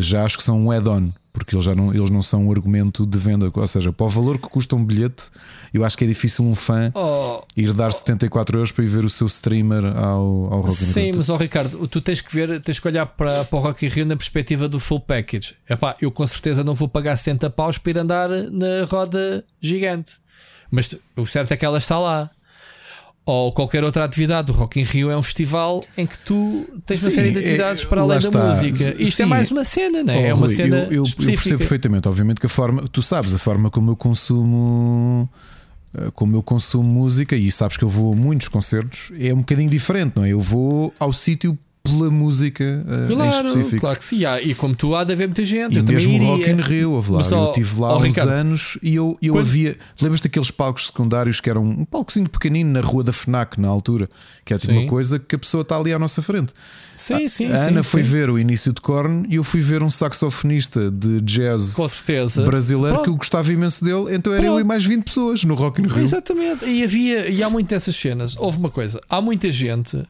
já 0.00 0.24
acho 0.24 0.36
que 0.36 0.42
são 0.42 0.60
um 0.60 0.70
add-on 0.72 1.10
porque 1.36 1.54
eles, 1.54 1.66
já 1.66 1.74
não, 1.74 1.92
eles 1.92 2.08
não 2.08 2.22
são 2.22 2.46
um 2.46 2.50
argumento 2.50 3.04
de 3.04 3.18
venda. 3.18 3.50
Ou 3.52 3.66
seja, 3.66 3.92
para 3.92 4.06
o 4.06 4.08
valor 4.08 4.38
que 4.38 4.48
custa 4.48 4.74
um 4.74 4.82
bilhete, 4.82 5.24
eu 5.72 5.84
acho 5.84 5.96
que 5.96 6.02
é 6.02 6.06
difícil 6.06 6.46
um 6.46 6.54
fã 6.54 6.90
oh, 6.94 7.42
ir 7.54 7.74
dar 7.74 7.88
oh. 7.88 7.92
74 7.92 8.56
euros 8.56 8.72
para 8.72 8.82
ir 8.82 8.86
ver 8.86 9.04
o 9.04 9.10
seu 9.10 9.26
streamer 9.26 9.84
ao, 9.84 10.24
ao 10.50 10.60
Rock 10.62 10.82
in 10.82 10.86
Rio. 10.86 10.94
Sim, 10.94 11.12
mas 11.14 11.28
oh, 11.28 11.36
Ricardo, 11.36 11.86
tu 11.88 12.00
tens 12.00 12.22
que 12.22 12.32
ver, 12.32 12.62
tens 12.62 12.80
que 12.80 12.88
olhar 12.88 13.04
para, 13.04 13.44
para 13.44 13.58
o 13.58 13.60
Rock 13.60 13.84
in 13.84 13.90
Rio 13.90 14.06
na 14.06 14.16
perspectiva 14.16 14.66
do 14.66 14.80
full 14.80 15.00
package. 15.00 15.54
Epá, 15.68 15.94
eu 16.00 16.10
com 16.10 16.26
certeza 16.26 16.64
não 16.64 16.74
vou 16.74 16.88
pagar 16.88 17.14
70 17.18 17.50
paus 17.50 17.76
para 17.76 17.90
ir 17.90 17.98
andar 17.98 18.30
na 18.30 18.86
roda 18.90 19.44
gigante. 19.60 20.14
Mas 20.70 20.96
o 21.14 21.26
certo 21.26 21.52
é 21.52 21.56
que 21.56 21.66
ela 21.66 21.78
está 21.78 21.98
lá 21.98 22.30
ou 23.26 23.52
qualquer 23.52 23.82
outra 23.82 24.04
atividade. 24.04 24.52
O 24.52 24.54
Rock 24.54 24.80
in 24.80 24.84
Rio 24.84 25.10
é 25.10 25.16
um 25.16 25.22
festival 25.22 25.84
em 25.98 26.06
que 26.06 26.16
tu 26.18 26.64
tens 26.86 27.00
Sim, 27.00 27.06
uma 27.06 27.10
série 27.10 27.30
de 27.32 27.40
atividades 27.40 27.82
é, 27.82 27.86
para 27.86 28.00
além 28.02 28.20
da 28.20 28.30
música. 28.30 28.90
Isto 28.92 29.02
é 29.02 29.06
Sim. 29.06 29.22
é 29.24 29.26
mais 29.26 29.50
uma 29.50 29.64
cena, 29.64 30.04
não 30.04 30.14
é? 30.14 30.18
Oh, 30.18 30.26
é 30.26 30.34
uma 30.34 30.48
cena. 30.48 30.76
Eu, 30.76 30.92
eu, 30.92 31.04
eu, 31.04 31.16
percebo 31.16 31.58
perfeitamente, 31.58 32.08
obviamente, 32.08 32.38
que 32.38 32.46
a 32.46 32.48
forma, 32.48 32.84
tu 32.90 33.02
sabes, 33.02 33.34
a 33.34 33.38
forma 33.38 33.68
como 33.68 33.90
eu 33.90 33.96
consumo. 33.96 35.28
Eh, 35.96 36.10
como 36.14 36.36
eu 36.36 36.42
consumo 36.42 36.88
música, 36.88 37.34
e 37.34 37.50
sabes 37.50 37.76
que 37.76 37.82
eu 37.82 37.88
vou 37.88 38.12
a 38.12 38.16
muitos 38.16 38.48
concertos, 38.48 39.10
é 39.18 39.32
um 39.34 39.38
bocadinho 39.38 39.70
diferente, 39.70 40.12
não 40.14 40.24
é? 40.24 40.32
Eu 40.32 40.40
vou 40.40 40.94
ao 40.98 41.12
sítio 41.12 41.58
pela 41.86 42.10
música 42.10 42.64
uh, 42.64 43.14
claro, 43.14 43.46
em 43.46 43.48
específico. 43.50 43.80
Claro 43.80 43.98
que 43.98 44.04
sim, 44.04 44.24
há, 44.24 44.40
e 44.42 44.54
como 44.54 44.74
tu 44.74 44.94
há 44.94 45.04
de 45.04 45.12
haver 45.12 45.26
muita 45.28 45.44
gente. 45.44 45.74
E 45.74 45.78
eu 45.78 45.84
mesmo 45.84 46.12
também 46.12 46.28
o 46.28 46.36
Rock 46.36 46.50
in 46.50 46.60
Rio, 46.60 46.92
houve 46.92 47.12
lá. 47.12 47.22
Só- 47.24 47.36
eu 47.44 47.48
estive 47.48 47.80
lá 47.80 47.88
há 47.90 47.96
uns 47.96 48.02
Ricardo, 48.04 48.28
anos 48.30 48.78
e 48.82 48.94
eu, 48.94 49.16
eu 49.22 49.34
quando- 49.34 49.46
havia. 49.46 49.76
Lembras 50.00 50.20
daqueles 50.20 50.50
palcos 50.50 50.86
secundários 50.86 51.40
que 51.40 51.48
eram 51.50 51.64
um 51.64 51.84
palcozinho 51.84 52.28
pequenino 52.28 52.70
na 52.72 52.80
rua 52.80 53.02
da 53.04 53.12
FNAC 53.12 53.60
na 53.60 53.68
altura, 53.68 54.08
que 54.44 54.52
é 54.54 54.58
tipo 54.58 54.72
Sim. 54.72 54.78
uma 54.80 54.88
coisa 54.88 55.18
que 55.18 55.34
a 55.34 55.38
pessoa 55.38 55.62
está 55.62 55.76
ali 55.78 55.92
à 55.92 55.98
nossa 55.98 56.20
frente. 56.22 56.52
Sim, 56.94 57.28
sim, 57.28 57.46
a 57.52 57.56
sim. 57.56 57.68
Ana 57.68 57.82
foi 57.82 58.02
sim. 58.02 58.10
ver 58.10 58.30
o 58.30 58.38
início 58.38 58.72
de 58.72 58.80
Korn 58.80 59.26
e 59.28 59.34
eu 59.36 59.44
fui 59.44 59.60
ver 59.60 59.82
um 59.82 59.90
saxofonista 59.90 60.90
de 60.90 61.20
jazz 61.20 61.76
brasileiro 62.44 62.94
que 62.96 63.00
eu 63.00 63.04
Pronto. 63.04 63.18
gostava 63.18 63.52
imenso 63.52 63.84
dele, 63.84 64.14
então 64.14 64.32
era 64.32 64.42
eu 64.44 64.52
Pronto. 64.52 64.60
e 64.60 64.64
mais 64.64 64.84
20 64.84 65.04
pessoas 65.04 65.44
no 65.44 65.54
Rock 65.54 65.82
in 65.82 65.86
Rio. 65.86 66.02
Exatamente. 66.02 66.64
E 66.64 66.82
havia, 66.82 67.28
e 67.30 67.42
há 67.42 67.50
muito 67.50 67.68
dessas 67.68 67.94
cenas. 67.96 68.36
Houve 68.38 68.58
uma 68.58 68.70
coisa, 68.70 69.00
há 69.08 69.20
muita 69.20 69.50
gente, 69.50 69.96
eh, 69.96 70.04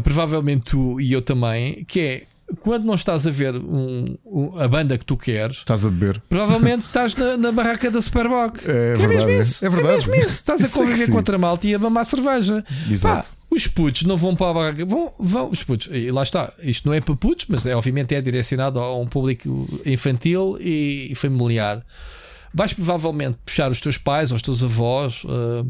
provavelmente 0.00 0.70
tu 0.70 1.00
e 1.00 1.12
eu 1.12 1.20
também, 1.20 1.84
que 1.84 2.00
é 2.00 2.22
quando 2.60 2.84
não 2.84 2.94
estás 2.94 3.26
a 3.26 3.30
ver 3.30 3.56
um- 3.56 4.04
um- 4.26 4.58
a 4.58 4.68
banda 4.68 4.98
que 4.98 5.04
tu 5.06 5.16
queres, 5.16 5.58
Estás 5.58 5.86
a 5.86 5.90
beber. 5.90 6.20
provavelmente 6.28 6.84
estás 6.86 7.14
na, 7.14 7.36
na 7.36 7.50
barraca 7.52 7.90
da 7.90 8.00
Superboc. 8.00 8.58
É 8.66 8.70
é 8.70 8.94
verdade, 8.94 9.08
mesmo 9.26 9.30
isso. 9.30 9.64
é 9.64 9.70
verdade. 9.70 9.96
mesmo 10.08 10.14
isso. 10.16 10.34
Estás 10.36 10.60
a 10.62 10.66
Isso 10.66 10.78
é 10.82 10.84
conviver 10.86 11.10
com 11.10 11.16
outra 11.16 11.38
malta 11.38 11.66
e 11.66 11.74
a 11.74 11.78
mamar 11.78 12.04
cerveja. 12.04 12.62
Exato. 12.90 13.30
Pá, 13.30 13.36
os 13.50 13.66
putos 13.66 14.02
não 14.02 14.16
vão 14.18 14.34
para 14.36 14.50
a 14.50 14.54
barraca. 14.54 14.84
Vão, 14.84 15.12
vão 15.18 15.48
os 15.48 15.62
putos. 15.62 15.88
E 15.92 16.10
lá 16.10 16.22
está. 16.22 16.52
Isto 16.62 16.88
não 16.88 16.94
é 16.94 17.00
para 17.00 17.14
putos, 17.16 17.46
mas 17.48 17.64
é, 17.66 17.74
obviamente 17.74 18.14
é 18.14 18.20
direcionado 18.20 18.78
a 18.78 18.98
um 18.98 19.06
público 19.06 19.68
infantil 19.86 20.56
e 20.60 21.12
familiar. 21.16 21.82
Vais 22.52 22.72
provavelmente 22.74 23.38
puxar 23.46 23.70
os 23.70 23.80
teus 23.80 23.96
pais 23.96 24.30
ou 24.30 24.36
os 24.36 24.42
teus 24.42 24.62
avós 24.62 25.22
uh, 25.24 25.66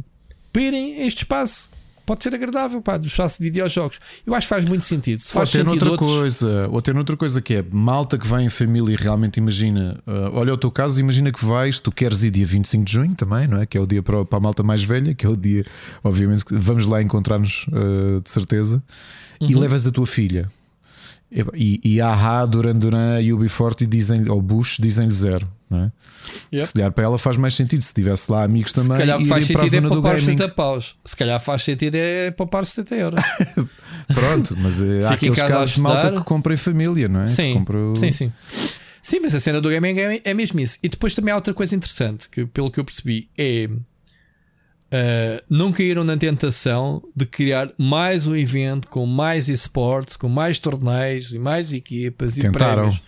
para 0.52 0.62
irem 0.62 1.00
a 1.02 1.06
este 1.06 1.18
espaço. 1.18 1.70
Pode 2.04 2.22
ser 2.24 2.34
agradável, 2.34 2.82
pá, 2.82 2.96
espaço 3.02 3.38
de 3.38 3.44
videojogos. 3.44 3.98
Eu 4.26 4.34
acho 4.34 4.46
que 4.46 4.54
faz 4.54 4.64
muito 4.64 4.84
sentido. 4.84 5.20
Se 5.20 5.28
Ou 5.28 5.34
faz 5.40 5.50
ter 5.50 5.58
sentido 5.58 5.72
outra 5.72 5.90
outros, 5.90 6.10
coisa, 6.10 6.68
ou 6.70 6.82
ter 6.82 6.96
outra 6.96 7.16
coisa 7.16 7.40
que 7.40 7.54
é 7.54 7.64
malta 7.70 8.18
que 8.18 8.26
vai 8.26 8.42
em 8.42 8.48
família 8.48 8.92
e 8.92 8.96
realmente 8.96 9.36
imagina, 9.36 10.00
uh, 10.06 10.30
olha 10.36 10.52
o 10.52 10.56
teu 10.56 10.70
caso, 10.70 10.98
imagina 10.98 11.30
que 11.30 11.44
vais, 11.44 11.78
tu 11.78 11.92
queres 11.92 12.24
ir 12.24 12.30
dia 12.30 12.44
25 12.44 12.84
de 12.84 12.92
junho 12.92 13.14
também, 13.14 13.46
não 13.46 13.60
é? 13.60 13.66
Que 13.66 13.78
é 13.78 13.80
o 13.80 13.86
dia 13.86 14.02
para, 14.02 14.24
para 14.24 14.38
a 14.38 14.40
malta 14.40 14.62
mais 14.62 14.82
velha, 14.82 15.14
que 15.14 15.24
é 15.24 15.28
o 15.28 15.36
dia, 15.36 15.64
obviamente, 16.02 16.44
que 16.44 16.54
vamos 16.54 16.86
lá 16.86 17.00
encontrar-nos 17.00 17.66
uh, 17.68 18.20
de 18.20 18.30
certeza, 18.30 18.82
e 19.40 19.54
Uhum. 19.54 19.60
levas 19.60 19.86
a 19.86 19.90
tua 19.92 20.06
filha. 20.06 20.48
E, 21.54 21.80
e 21.82 22.00
a 22.00 22.08
AHA, 22.10 22.46
Duran 22.46 22.74
Duran 22.74 23.20
e 23.20 23.32
Ubisoft 23.32 23.86
dizem 23.86 24.28
ou 24.28 24.42
Bush 24.42 24.76
dizem-lhe 24.78 25.14
zero, 25.14 25.48
não 25.72 25.84
é? 25.84 25.92
Yep. 26.52 26.66
Se 26.66 26.72
calhar 26.74 26.92
para 26.92 27.04
ela 27.04 27.18
faz 27.18 27.36
mais 27.36 27.54
sentido 27.54 27.82
se 27.82 27.92
tivesse 27.92 28.30
lá 28.30 28.44
amigos 28.44 28.72
também 28.72 28.92
se 28.92 28.98
calhar 28.98 29.20
faz 29.24 29.44
sentido 29.46 29.74
é 29.74 29.80
poupar 29.88 30.14
gaming. 30.14 30.36
70 30.38 30.48
paus. 30.50 30.96
Se 31.04 31.16
calhar 31.16 31.40
faz 31.40 31.62
sentido 31.62 31.94
é 31.96 32.30
poupar 32.30 32.64
70 32.64 32.94
euros. 32.94 33.20
Pronto, 34.14 34.56
mas 34.58 34.80
uh, 34.80 35.06
há 35.08 35.12
aqueles 35.14 35.38
casos 35.38 35.74
de 35.74 35.80
malta 35.80 36.12
que 36.12 36.20
compra 36.22 36.54
em 36.54 36.56
família, 36.56 37.08
não 37.08 37.22
é? 37.22 37.26
Sim, 37.26 37.54
Compra 37.54 37.78
o- 37.78 37.96
sim, 37.96 38.12
sim. 38.12 38.32
Sim, 39.02 39.18
mas 39.20 39.34
a 39.34 39.40
cena 39.40 39.60
do 39.60 39.68
gaming 39.68 39.98
é, 39.98 40.20
é 40.24 40.34
mesmo 40.34 40.60
isso. 40.60 40.78
E 40.82 40.88
depois 40.88 41.12
também 41.14 41.32
há 41.32 41.36
outra 41.36 41.52
coisa 41.52 41.74
interessante 41.74 42.28
que, 42.28 42.46
pelo 42.46 42.70
que 42.70 42.78
eu 42.78 42.84
percebi, 42.84 43.28
é 43.36 43.68
uh, 44.92 45.42
não 45.50 45.72
caíram 45.72 46.04
na 46.04 46.16
tentação 46.16 47.02
de 47.14 47.24
criar 47.26 47.70
mais 47.78 48.26
um 48.26 48.36
evento 48.36 48.88
com 48.88 49.04
mais 49.06 49.48
esportes, 49.48 50.16
com 50.16 50.28
mais 50.28 50.58
torneios 50.58 51.34
e 51.34 51.38
mais 51.38 51.72
equipas 51.72 52.36
e 52.36 52.42
Tentaram. 52.42 52.74
prémios. 52.82 53.02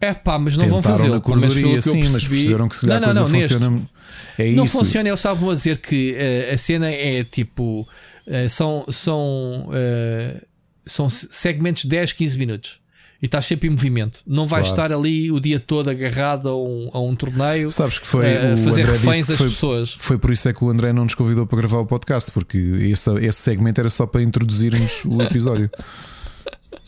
É 0.00 0.12
pá, 0.12 0.38
mas 0.38 0.56
não 0.56 0.68
vão 0.68 0.80
na 1.08 1.20
corredoria, 1.20 1.80
sim, 1.80 2.08
mas 2.08 2.26
perceberam 2.28 2.68
que 2.68 2.76
se 2.76 2.82
calhar 2.86 3.00
não, 3.00 3.10
a 3.10 3.14
não, 3.14 3.22
coisa 3.22 3.32
não, 3.32 3.40
neste. 3.40 3.54
funciona. 3.54 3.90
É 4.36 4.50
Não 4.52 4.64
isso. 4.64 4.78
funciona, 4.78 5.08
eles 5.08 5.20
estavam 5.20 5.50
a 5.50 5.54
dizer 5.54 5.78
que 5.78 6.14
eh, 6.16 6.52
a 6.52 6.58
cena 6.58 6.90
é 6.90 7.24
tipo. 7.24 7.88
eh, 8.26 8.48
são 8.48 8.84
são, 8.90 9.68
eh, 9.72 10.42
são 10.84 11.08
segmentos 11.08 11.84
de 11.84 11.88
10, 11.90 12.12
15 12.12 12.38
minutos. 12.38 12.80
E 13.22 13.26
estás 13.26 13.46
sempre 13.46 13.68
em 13.68 13.70
movimento. 13.70 14.20
Não 14.26 14.46
vais 14.46 14.68
Claro. 14.68 14.82
estar 14.92 14.98
ali 14.98 15.30
o 15.32 15.40
dia 15.40 15.58
todo 15.58 15.88
agarrado 15.88 16.48
a 16.50 16.56
um, 16.62 16.90
a 16.92 17.00
um 17.00 17.14
torneio 17.16 17.70
Sabes 17.70 17.98
que 17.98 18.06
foi 18.06 18.26
a 18.36 18.52
o 18.52 18.56
fazer 18.58 18.82
André 18.82 18.92
reféns 18.92 19.26
das 19.26 19.38
foi, 19.38 19.48
pessoas. 19.48 19.90
foi 19.98 20.18
por 20.18 20.30
isso 20.30 20.46
é 20.48 20.52
que 20.52 20.62
o 20.62 20.68
André 20.68 20.92
não 20.92 21.04
nos 21.04 21.14
convidou 21.14 21.46
para 21.46 21.56
gravar 21.56 21.78
o 21.78 21.86
podcast, 21.86 22.30
porque 22.32 22.58
esse, 22.58 23.08
esse 23.24 23.40
segmento 23.40 23.80
era 23.80 23.88
só 23.88 24.06
para 24.06 24.20
introduzirmos 24.22 25.02
o 25.06 25.22
episódio. 25.22 25.70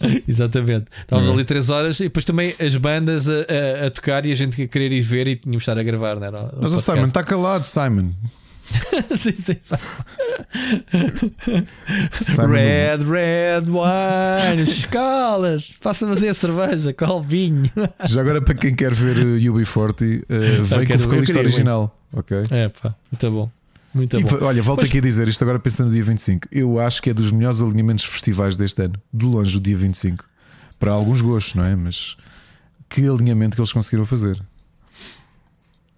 Exatamente. 0.29 0.87
Estávamos 1.01 1.29
Uhum. 1.31 1.35
ali 1.37 1.45
3 1.45 1.71
horas 1.71 2.01
e 2.01 2.05
depois 2.05 2.25
também 2.25 2.55
as 2.61 2.77
bandas 2.77 3.29
a, 3.29 3.33
a- 3.33 3.87
a 3.87 3.91
tocar 3.91 4.25
e 4.27 4.33
a 4.33 4.35
gente 4.35 4.61
a 4.63 4.67
querer 4.69 4.93
ir 4.93 5.01
ver 5.01 5.27
e 5.29 5.37
tínhamos 5.37 5.63
de 5.65 5.71
estar 5.71 5.79
a 5.79 5.83
gravar, 5.83 6.17
não 6.17 6.27
era? 6.27 6.43
O 6.55 6.63
Mas 6.63 6.73
o. 6.73 6.81
Simon 6.81 7.05
está 7.07 7.23
calado, 7.23 7.65
Simon. 7.67 8.11
Sim, 9.17 9.33
sim. 9.39 9.57
Simon 12.21 12.49
Red, 12.53 12.97
red 13.05 13.63
wine, 13.69 14.63
escalas, 14.69 15.73
passa-me 15.81 16.13
a 16.13 16.15
fazer 16.17 16.29
a 16.31 16.35
cerveja, 16.35 16.93
qual 16.93 17.23
vinho? 17.23 17.71
Já 18.07 18.21
agora, 18.23 18.41
para 18.43 18.55
quem 18.55 18.75
quer 18.75 18.93
ver 18.93 19.19
uh, 19.19 19.39
UB40, 19.55 20.23
uh, 20.23 20.65
vem 20.65 20.87
com 20.87 20.95
o 20.95 20.99
vocalista 20.99 21.39
original. 21.39 21.97
Ok. 22.13 22.37
É 22.51 22.69
pá, 22.69 22.95
muito 23.13 23.31
bom. 23.31 23.51
Muito 23.97 24.19
E, 24.19 24.23
bom. 24.23 24.39
olha, 24.45 24.63
volto 24.63 24.81
Pois- 24.81 24.91
aqui 24.91 24.99
a 24.99 25.01
dizer 25.01 25.27
isto 25.27 25.43
agora 25.43 25.59
pensando 25.59 25.87
no 25.89 25.93
dia 25.95 26.03
25. 26.05 26.47
Eu 26.53 26.79
acho 26.79 27.01
que 27.03 27.11
é 27.11 27.15
dos 27.15 27.33
melhores 27.33 27.61
alinhamentos 27.63 28.05
festivais 28.05 28.57
deste 28.57 28.83
ano. 28.83 28.95
De 29.13 29.25
longe, 29.25 29.57
o 29.57 29.61
dia 29.61 29.77
25. 29.77 30.25
Para 30.79 30.93
alguns 30.93 31.21
gostos, 31.23 31.55
não 31.55 31.65
é? 31.65 31.75
Mas 31.75 32.17
que 32.89 33.01
alinhamento 33.09 33.57
que 33.57 33.61
eles 33.61 33.73
conseguiram 33.73 34.05
fazer. 34.05 34.41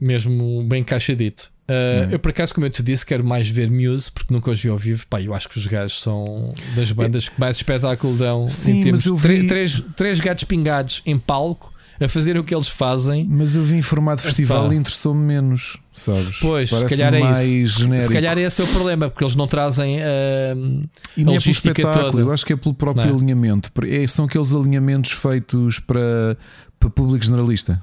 Mesmo 0.00 0.64
bem 0.68 0.80
encaixadito. 0.82 1.50
Uh, 1.68 2.08
É. 2.10 2.14
Eu, 2.14 2.18
por 2.18 2.30
acaso, 2.30 2.54
como 2.54 2.64
eu 2.66 2.70
te 2.70 2.82
disse, 2.82 3.04
quero 3.04 3.24
mais 3.24 3.48
ver 3.48 3.70
Muse, 3.70 4.10
porque 4.10 4.32
nunca 4.32 4.50
os 4.50 4.60
vi 4.62 4.68
ao 4.70 4.78
vivo. 4.78 5.06
Pá, 5.08 5.20
eu 5.20 5.34
acho 5.34 5.48
que 5.48 5.58
os 5.58 5.66
gajos 5.66 6.00
são 6.00 6.54
das 6.76 6.92
bandas 6.92 7.28
que 7.28 7.38
mais 7.38 7.56
espetáculo 7.56 8.16
dão. 8.16 8.48
Sim, 8.48 8.90
mas 8.90 9.04
eu 9.06 9.16
vi- 9.16 9.46
três, 9.46 9.82
três 9.96 10.20
gatos 10.20 10.44
pingados 10.44 11.02
em 11.04 11.18
palco 11.18 11.72
a 12.00 12.08
fazer 12.08 12.38
o 12.38 12.44
que 12.44 12.54
eles 12.54 12.68
fazem. 12.68 13.26
Mas 13.28 13.54
eu 13.56 13.64
vi 13.64 13.76
em 13.76 13.82
formato 13.82 14.22
festival 14.22 14.66
Epá. 14.66 14.74
e 14.74 14.78
interessou-me 14.78 15.20
menos, 15.20 15.76
sabes? 15.98 16.38
Pois, 16.40 16.68
se 16.70 16.86
calhar 16.86 17.14
é 17.14 17.20
mais 17.20 17.40
isso. 17.46 17.80
genérico. 17.80 18.06
Se 18.08 18.12
calhar 18.12 18.38
esse 18.38 18.60
é 18.60 18.64
o 18.64 18.68
problema, 18.68 19.08
porque 19.10 19.24
eles 19.24 19.36
não 19.36 19.46
trazem. 19.46 19.96
uh, 19.98 20.00
E 20.00 20.02
a 20.02 20.04
nem 20.04 20.86
é 20.86 21.14
pelo 21.16 21.32
logística 21.34 21.68
espetáculo, 21.80 22.10
toda. 22.12 22.22
eu 22.22 22.32
acho 22.32 22.46
que 22.46 22.52
é 22.52 22.56
pelo 22.56 22.74
próprio 22.74 23.06
Não 23.06 23.12
é? 23.12 23.16
alinhamento. 23.16 23.70
É- 23.86 24.06
são 24.06 24.24
aqueles 24.26 24.54
alinhamentos 24.54 25.10
feitos 25.12 25.78
para, 25.80 26.36
para 26.80 26.88
público 26.90 27.24
generalista. 27.24 27.82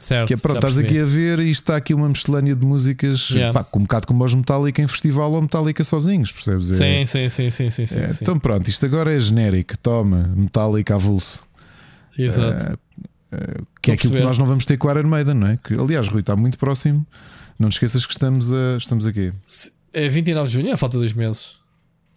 certo, 0.00 0.28
Que 0.28 0.34
é 0.34 0.36
pronto, 0.36 0.58
estás 0.58 0.78
aqui 0.78 0.98
a 1.00 1.04
ver 1.04 1.40
e 1.40 1.50
está 1.50 1.74
aqui 1.76 1.92
uma 1.92 2.08
miscelânea 2.08 2.54
de 2.54 2.64
músicas, 2.64 3.30
Yeah. 3.30 3.52
pá, 3.52 3.64
com 3.64 3.80
um 3.80 3.82
bocado 3.82 4.06
como 4.06 4.24
os 4.24 4.32
Metallica 4.32 4.80
em 4.80 4.86
festival 4.86 5.32
ou 5.32 5.42
Metallica 5.42 5.82
sozinhos, 5.82 6.30
percebes? 6.30 6.70
É- 6.70 7.04
Sim, 7.04 7.06
sim, 7.06 7.28
sim, 7.28 7.50
sim, 7.50 7.70
sim, 7.70 7.86
sim, 7.86 7.98
é, 8.00 8.08
sim. 8.08 8.18
Então 8.22 8.36
pronto, 8.38 8.68
isto 8.68 8.86
agora 8.86 9.12
é 9.12 9.18
genérico, 9.18 9.76
toma, 9.78 10.30
Metallica 10.36 10.94
avulso. 10.94 11.42
Exato. 12.16 12.78
Eh, 13.30 13.60
que 13.82 13.90
é 13.90 13.94
Estou 13.94 14.08
a 14.10 14.10
aquilo 14.10 14.12
que 14.14 14.20
nós 14.22 14.38
não 14.38 14.46
vamos 14.46 14.64
ter 14.64 14.76
com 14.78 14.88
o 14.88 14.90
Iron 14.90 15.08
Maiden, 15.08 15.34
não 15.34 15.48
é? 15.48 15.56
Que, 15.62 15.74
aliás, 15.74 16.08
Rui, 16.08 16.20
está 16.20 16.34
muito 16.36 16.58
próximo. 16.58 17.06
Não 17.58 17.68
te 17.68 17.72
esqueças 17.72 18.06
que 18.06 18.12
estamos, 18.12 18.52
a, 18.52 18.76
estamos 18.76 19.06
aqui. 19.06 19.32
É 19.92 20.08
29 20.08 20.48
de 20.48 20.54
junho, 20.54 20.70
é 20.70 20.76
falta 20.76 20.98
dois 20.98 21.12
meses. 21.12 21.58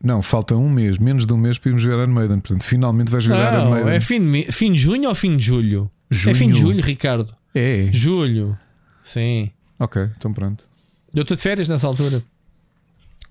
Não, 0.04 0.22
falta 0.22 0.56
um 0.56 0.70
mês, 0.70 0.98
menos 0.98 1.26
de 1.26 1.34
um 1.34 1.38
mês 1.38 1.58
para 1.58 1.70
irmos 1.70 1.84
ver 1.84 1.94
Iron 1.94 2.08
Maiden. 2.08 2.40
Portanto, 2.40 2.64
finalmente 2.64 3.12
vais 3.12 3.26
ver 3.26 3.36
Iron 3.36 3.70
Maiden. 3.70 3.94
é 3.94 4.00
fim 4.00 4.32
de, 4.32 4.52
fim 4.52 4.72
de 4.72 4.78
junho 4.78 5.10
ou 5.10 5.16
fim 5.16 5.36
de 5.36 5.44
julho? 5.44 5.92
É 6.28 6.34
fim 6.34 6.50
de 6.50 6.60
julho, 6.60 6.82
Ricardo. 6.82 7.34
É, 7.54 7.90
Julho. 7.92 8.58
Sim. 9.04 9.52
ok, 9.80 10.10
então 10.18 10.32
pronto. 10.32 10.70
Eu 11.14 11.24
estou 11.24 11.36
de 11.36 11.44
férias 11.44 11.68
nessa 11.68 11.88
altura. 11.88 12.24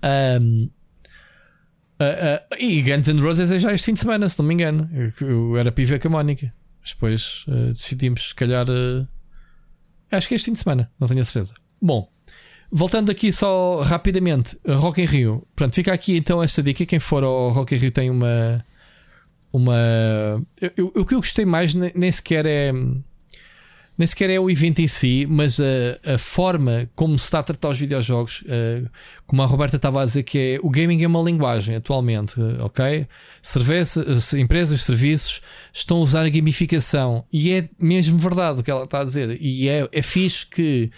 Ahm, 0.03 0.69
ah, 1.99 2.41
ah, 2.51 2.57
e 2.59 2.81
Guns 2.81 3.07
N' 3.07 3.19
Roses 3.21 3.51
é 3.51 3.59
já 3.59 3.73
este 3.73 3.85
fim 3.85 3.93
de 3.93 3.99
semana, 3.99 4.27
se 4.27 4.37
não 4.39 4.45
me 4.45 4.53
engano. 4.53 4.89
Eu, 4.93 5.27
eu 5.27 5.57
era 5.57 5.71
ver 5.71 5.99
com 5.99 6.07
a 6.07 6.11
Mónica. 6.11 6.53
Mas 6.81 6.93
depois 6.93 7.45
ah, 7.47 7.71
decidimos, 7.73 8.29
se 8.29 8.35
calhar. 8.35 8.65
ah, 8.69 9.07
acho 10.11 10.27
que 10.27 10.33
é 10.33 10.35
este 10.35 10.45
fim 10.45 10.53
de 10.53 10.59
semana, 10.59 10.91
não 10.99 11.07
tenho 11.07 11.21
a 11.21 11.23
certeza. 11.23 11.53
Bom, 11.81 12.07
voltando 12.71 13.11
aqui 13.11 13.31
só 13.31 13.81
rapidamente, 13.81 14.57
Rock 14.67 15.01
in 15.01 15.05
Rio. 15.05 15.47
Pronto, 15.55 15.73
fica 15.73 15.91
aqui 15.93 16.15
então 16.17 16.41
esta 16.43 16.61
dica. 16.61 16.85
Quem 16.85 16.99
for 16.99 17.23
ao 17.23 17.49
Rock 17.49 17.73
in 17.75 17.77
Rio 17.77 17.91
tem 17.91 18.09
uma. 18.09 18.63
Uma. 19.53 19.75
eu- 20.61 20.71
eu- 20.77 20.91
o 20.95 21.05
que 21.05 21.13
eu 21.13 21.19
gostei 21.19 21.43
mais 21.45 21.73
ne- 21.73 21.91
nem 21.93 22.11
sequer 22.11 22.45
é 22.45 22.71
nem 23.97 24.07
sequer 24.07 24.31
é 24.31 24.39
o 24.39 24.49
evento 24.49 24.79
em 24.81 24.87
si, 24.87 25.27
mas 25.29 25.59
a, 25.59 26.13
a 26.15 26.17
forma 26.17 26.89
como 26.95 27.19
se 27.19 27.25
está 27.25 27.39
a 27.39 27.43
tratar 27.43 27.69
os 27.69 27.79
videojogos, 27.79 28.43
eh, 28.47 28.83
como 29.27 29.43
a 29.43 29.45
Roberta 29.45 29.75
estava 29.75 30.01
a 30.01 30.05
dizer, 30.05 30.23
que 30.23 30.39
é 30.39 30.59
o 30.63 30.71
gaming 30.71 31.03
é 31.03 31.07
uma 31.07 31.21
linguagem 31.21 31.75
atualmente, 31.75 32.33
eh, 32.39 32.63
ok? 32.63 33.05
Serviços, 33.43 34.33
empresas, 34.33 34.81
serviços 34.81 35.41
estão 35.71 35.97
a 35.97 35.99
usar 35.99 36.25
a 36.25 36.29
gamificação 36.29 37.25
e 37.31 37.51
é 37.51 37.69
mesmo 37.77 38.17
verdade 38.17 38.61
o 38.61 38.63
que 38.63 38.71
ela 38.71 38.85
está 38.85 39.01
a 39.01 39.03
dizer. 39.03 39.37
E 39.39 39.67
é, 39.69 39.87
é 39.91 40.01
fixe 40.01 40.47
que 40.47 40.89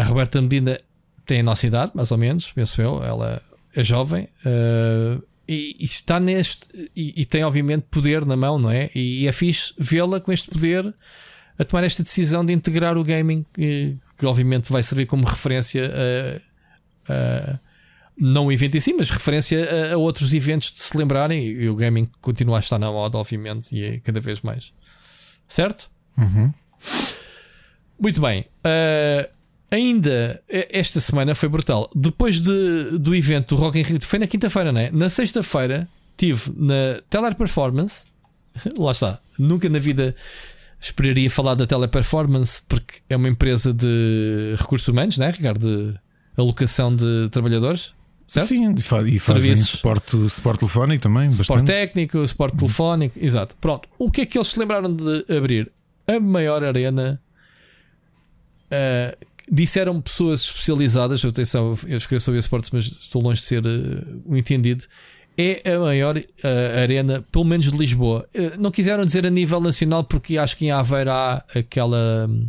a 0.00 0.04
Roberta 0.04 0.40
Medina 0.40 0.80
tem 1.26 1.40
a 1.40 1.42
nossa 1.42 1.66
idade, 1.66 1.92
mais 1.94 2.10
ou 2.10 2.18
menos, 2.18 2.50
penso 2.52 2.80
eu, 2.82 3.02
ela 3.02 3.40
é 3.74 3.82
jovem. 3.82 4.28
eh, 4.44 5.18
e, 5.48 5.74
e 5.80 5.84
está 5.84 6.20
neste 6.20 6.66
e, 6.96 7.22
e 7.22 7.24
tem 7.24 7.42
obviamente 7.44 7.82
poder 7.90 8.24
na 8.24 8.36
mão, 8.36 8.58
não 8.58 8.70
é? 8.70 8.88
E, 8.94 9.26
é 9.26 9.32
fixe 9.32 9.74
vê-la 9.78 10.20
com 10.20 10.30
este 10.32 10.48
poder 10.50 10.94
a 11.58 11.64
tomar 11.64 11.82
esta 11.84 12.02
decisão 12.04 12.44
de 12.44 12.52
integrar 12.52 12.96
o 12.96 13.02
gaming, 13.04 13.44
que, 13.52 13.96
que 14.16 14.26
obviamente 14.26 14.70
vai 14.72 14.82
servir 14.82 15.06
como 15.06 15.24
referência 15.26 15.90
a- 17.08 17.12
a- 17.12 17.58
Não 18.16 18.46
o 18.46 18.52
evento 18.52 18.76
em 18.76 18.80
si, 18.80 18.92
mas 18.92 19.10
referência 19.10 19.58
a, 19.90 19.94
a, 19.94 19.96
outros 19.96 20.32
eventos 20.34 20.70
de 20.72 20.78
se 20.78 20.96
lembrarem. 20.96 21.44
E 21.46 21.68
o 21.68 21.74
gaming 21.74 22.08
continua 22.20 22.58
a 22.58 22.60
estar 22.60 22.78
na 22.78 22.90
moda, 22.92 23.18
obviamente, 23.18 23.74
e 23.74 23.82
é 23.84 23.98
cada 23.98 24.20
vez 24.20 24.40
mais. 24.42 24.72
Certo? 25.48 25.90
Uhum. 26.18 26.52
Muito 27.98 28.20
bem. 28.20 28.44
Uh, 28.64 29.28
ainda 29.70 30.42
esta 30.48 31.00
semana 31.00 31.34
foi 31.34 31.48
brutal. 31.48 31.90
Depois 31.94 32.40
de, 32.40 32.98
do 32.98 33.14
evento 33.14 33.54
do 33.54 33.60
Rock 33.60 33.78
in 33.78 33.82
Rio, 33.82 33.98
foi 34.00 34.18
na 34.18 34.26
quinta-feira, 34.26 34.72
não 34.72 34.80
é? 34.80 34.90
Na 34.90 35.08
sexta-feira 35.08 35.88
tive 36.16 36.52
na 36.56 37.00
Teleperformance. 37.08 38.04
Lá 38.76 38.90
está. 38.90 39.18
Nunca 39.38 39.68
na 39.68 39.78
vida 39.78 40.14
esperaria 40.80 41.30
falar 41.30 41.54
da 41.54 41.66
Teleperformance 41.66 42.62
porque 42.68 43.00
é 43.08 43.16
uma 43.16 43.28
empresa 43.28 43.72
de 43.72 44.54
recursos 44.58 44.88
humanos, 44.88 45.18
né, 45.18 45.30
Ricardo? 45.30 45.92
De 45.92 45.94
alocação 46.36 46.94
de 46.94 47.28
trabalhadores. 47.30 47.92
Certo? 48.26 48.46
Sim, 48.46 48.74
e 48.76 48.80
fazem 48.80 49.18
Serviços. 49.18 49.70
suporte, 49.70 50.28
suporte 50.30 50.60
telefónico 50.60 51.02
também. 51.02 51.28
Suporte 51.30 51.64
técnico, 51.64 52.24
suporte 52.24 52.56
telefónico, 52.56 53.18
exato. 53.20 53.56
Pronto. 53.60 53.88
O 53.98 54.08
que 54.08 54.20
é 54.20 54.26
que 54.26 54.38
eles 54.38 54.46
se 54.46 54.58
lembraram 54.58 54.94
de 54.94 55.26
abrir? 55.36 55.70
A 56.06 56.20
maior 56.20 56.62
arena. 56.62 57.20
Uh, 58.66 59.26
disseram 59.50 60.00
pessoas 60.00 60.42
especializadas. 60.42 61.24
Atenção, 61.24 61.76
eu 61.86 61.96
escrevo 61.96 62.20
sobre 62.22 62.38
esportes, 62.38 62.70
mas 62.70 62.84
estou 62.86 63.22
longe 63.22 63.40
de 63.40 63.46
ser 63.46 63.66
uh, 63.66 64.22
um 64.24 64.36
entendido 64.36 64.84
é 65.36 65.72
a 65.72 65.78
maior 65.78 66.16
uh, 66.18 66.82
arena, 66.82 67.24
pelo 67.32 67.44
menos 67.44 67.70
de 67.70 67.76
Lisboa. 67.76 68.28
Uh, 68.34 68.60
não 68.60 68.70
quiseram 68.70 69.04
dizer 69.04 69.26
a 69.26 69.30
nível 69.30 69.60
nacional, 69.60 70.04
porque 70.04 70.36
acho 70.36 70.56
que 70.56 70.66
em 70.66 70.70
Aveiro 70.70 71.10
há 71.10 71.44
aquela 71.54 72.26
um, 72.28 72.48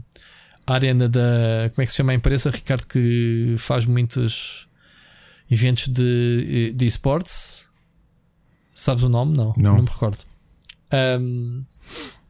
arena 0.67 1.07
da. 1.07 1.69
Como 1.73 1.83
é 1.83 1.85
que 1.85 1.91
se 1.91 1.97
chama 1.97 2.11
a 2.11 2.15
empresa, 2.15 2.49
Ricardo, 2.49 2.85
que 2.87 3.55
faz 3.57 3.85
muitos 3.85 4.67
eventos 5.49 5.87
de, 5.87 6.73
de 6.75 6.85
esportes. 6.85 7.65
Sabes 8.73 9.03
o 9.03 9.09
nome? 9.09 9.37
Não, 9.37 9.53
não, 9.57 9.75
não 9.75 9.83
me 9.83 9.89
recordo. 9.89 10.19
Um, 11.19 11.63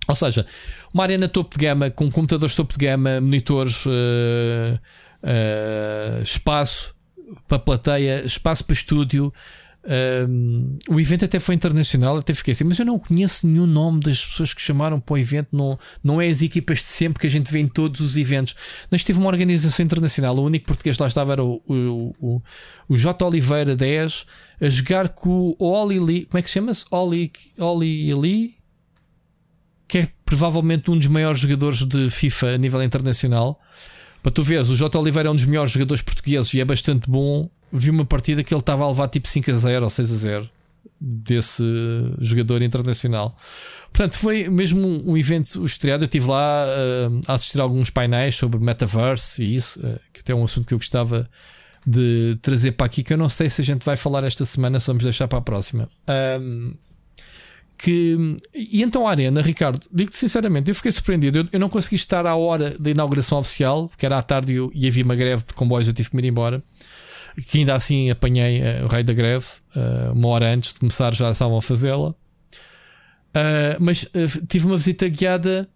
ou 0.08 0.16
seja, 0.16 0.46
uma 0.94 1.04
arena 1.04 1.28
topo 1.28 1.58
de 1.58 1.66
gama 1.66 1.90
com 1.90 2.10
computadores 2.12 2.56
topo 2.56 2.74
de 2.78 2.86
gama, 2.86 3.22
monitores, 3.22 3.86
uh, 3.86 4.80
espaço 6.24 6.94
para 7.48 7.60
plateia, 7.60 8.26
espaço 8.26 8.66
para 8.66 8.74
estúdio. 8.74 9.34
Um, 9.84 10.78
o 10.90 11.00
evento 11.00 11.26
até 11.26 11.40
foi 11.40 11.56
internacional, 11.56 12.18
até 12.18 12.36
fiquei 12.36 12.52
assim, 12.52 12.64
mas 12.64 12.78
eu 12.78 12.86
não 12.86 13.00
conheço 13.00 13.48
nenhum 13.48 13.66
nome 13.66 14.00
das 14.00 14.24
pessoas 14.24 14.54
que 14.54 14.62
chamaram 14.62 15.00
para 15.00 15.14
o 15.16 15.18
evento, 15.18 15.48
não, 15.52 15.80
não 16.04 16.22
é 16.22 16.28
as 16.28 16.44
equipas 16.44 16.80
de 16.80 16.84
sempre 16.84 17.20
que 17.20 17.26
a 17.26 17.30
gente 17.30 17.52
vê 17.52 17.60
em 17.60 17.68
todos 17.68 18.00
os 18.00 18.16
eventos. 18.16 18.54
Nós 18.92 19.04
tive 19.04 19.18
uma 19.18 19.28
organização 19.28 19.84
internacional, 19.84 20.36
o 20.36 20.44
único 20.44 20.68
português 20.68 21.00
lá 21.00 21.08
estava 21.08 21.32
era 21.34 21.44
o, 21.44 21.62
o, 21.66 22.16
o, 22.20 22.42
o 22.90 22.96
J. 22.98 23.26
Oliveira 23.26 23.76
10 23.76 24.26
a 24.62 24.70
jogar 24.70 25.10
com 25.10 25.56
o 25.58 25.66
Oli 25.66 26.00
Lee, 26.00 26.26
como 26.26 26.38
é 26.38 26.42
que 26.44 26.50
se 26.50 26.54
chama-se? 26.54 26.86
Oli, 26.92 27.32
Oli 27.58 28.14
Lee, 28.14 28.61
que 29.92 29.98
é 29.98 30.08
provavelmente 30.24 30.90
um 30.90 30.98
dos 30.98 31.08
maiores 31.08 31.42
jogadores 31.42 31.80
de 31.84 32.10
FIFA 32.10 32.56
a 32.56 32.58
nível 32.58 32.82
internacional. 32.82 33.60
Para 34.24 34.32
tu 34.32 34.42
veres, 34.42 34.70
o 34.70 34.76
J. 34.76 34.98
Oliveira 34.98 35.28
é 35.28 35.32
um 35.32 35.36
dos 35.36 35.44
melhores 35.44 35.70
jogadores 35.70 36.02
portugueses 36.02 36.54
e 36.54 36.62
é 36.62 36.66
bastante 36.66 37.10
bom 37.10 37.50
vi 37.74 37.90
uma 37.90 38.06
partida 38.06 38.42
que 38.42 38.54
ele 38.54 38.62
estava 38.62 38.86
a 38.86 38.88
levar 38.88 39.10
tipo 39.10 39.28
5 39.28 39.52
a 39.52 39.54
0 39.54 39.84
ou 39.84 39.90
6 39.90 40.14
a 40.14 40.16
0 40.16 40.50
desse 41.00 41.62
jogador 42.20 42.62
internacional. 42.62 43.36
Portanto, 43.92 44.16
foi 44.16 44.48
mesmo 44.48 45.04
um 45.06 45.18
evento 45.18 45.66
estreado. 45.66 46.06
Eu 46.06 46.06
estive 46.06 46.28
lá 46.30 46.66
uh, 46.66 47.22
a 47.28 47.34
assistir 47.34 47.60
a 47.60 47.64
alguns 47.64 47.90
painéis 47.90 48.36
sobre 48.36 48.62
metaverse 48.62 49.44
e 49.44 49.58
isso, 49.58 49.78
uh, 49.80 50.00
que 50.14 50.22
até 50.22 50.32
é 50.32 50.36
um 50.36 50.46
assunto 50.46 50.68
que 50.68 50.74
eu 50.74 50.78
gostava 50.78 51.30
de 51.86 52.38
trazer 52.42 52.72
para 52.72 52.86
aqui. 52.86 53.04
Que 53.04 53.12
eu 53.12 53.18
não 53.18 53.28
sei 53.28 53.50
se 53.50 53.62
a 53.62 53.66
gente 53.66 53.84
vai 53.84 53.98
falar 53.98 54.24
esta 54.24 54.46
semana, 54.46 54.80
se 54.80 54.88
vamos 54.88 55.04
deixar 55.04 55.28
para 55.28 55.40
a 55.40 55.42
próxima. 55.42 55.90
Um, 56.40 56.74
que, 57.82 58.38
e 58.54 58.84
então 58.84 59.08
a 59.08 59.10
Arena, 59.10 59.42
Ricardo, 59.42 59.80
digo-te 59.92 60.16
sinceramente, 60.16 60.70
eu 60.70 60.76
fiquei 60.76 60.92
surpreendido. 60.92 61.40
Eu, 61.40 61.48
eu, 61.54 61.60
não 61.60 61.68
consegui 61.68 61.96
estar 61.96 62.28
à 62.28 62.36
hora 62.36 62.78
da 62.78 62.92
inauguração 62.92 63.40
oficial, 63.40 63.90
que 63.98 64.06
era 64.06 64.20
à 64.20 64.22
tarde 64.22 64.54
e, 64.54 64.86
e 64.86 64.88
havia 64.88 65.04
uma 65.04 65.16
greve 65.16 65.44
de 65.48 65.56
comboios, 65.56 65.88
eu 65.88 65.94
tive 65.94 66.12
que 66.12 66.16
me 66.16 66.22
ir 66.22 66.28
embora 66.28 66.62
que 67.48 67.60
ainda 67.60 67.74
assim 67.74 68.10
apanhei 68.10 68.62
uh, 68.62 68.86
o 68.86 68.88
rei 68.88 69.04
da 69.04 69.14
greve, 69.14 69.46
uh, 69.76 70.12
uma 70.14 70.28
hora 70.30 70.54
antes 70.54 70.74
de 70.74 70.80
começar 70.80 71.14
já 71.16 71.32
estavam 71.32 71.58
a 71.58 71.62
fazê-la. 71.62 72.10
Uh, 72.10 73.80
mas 73.80 74.06
tive 74.48 74.66
uma 74.66 74.78
visita 74.78 75.08
guiada 75.08 75.68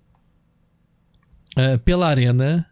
pela 1.86 2.08
Arena. 2.08 2.68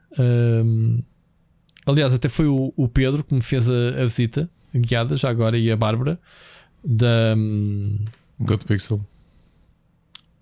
aliás, 1.88 2.14
até 2.14 2.28
foi 2.28 2.48
o, 2.48 2.74
o, 2.76 2.88
Pedro 2.90 3.24
que 3.24 3.34
me 3.34 3.42
fez 3.42 3.70
a, 3.70 4.02
a, 4.02 4.04
visita 4.04 4.50
guiada, 4.76 5.16
já 5.16 5.30
agora, 5.30 5.58
e 5.58 5.72
a 5.72 5.78
Bárbara 5.78 6.20
da 6.84 7.34
um, 7.38 7.98
God 8.42 8.62
Pixel. 8.64 9.00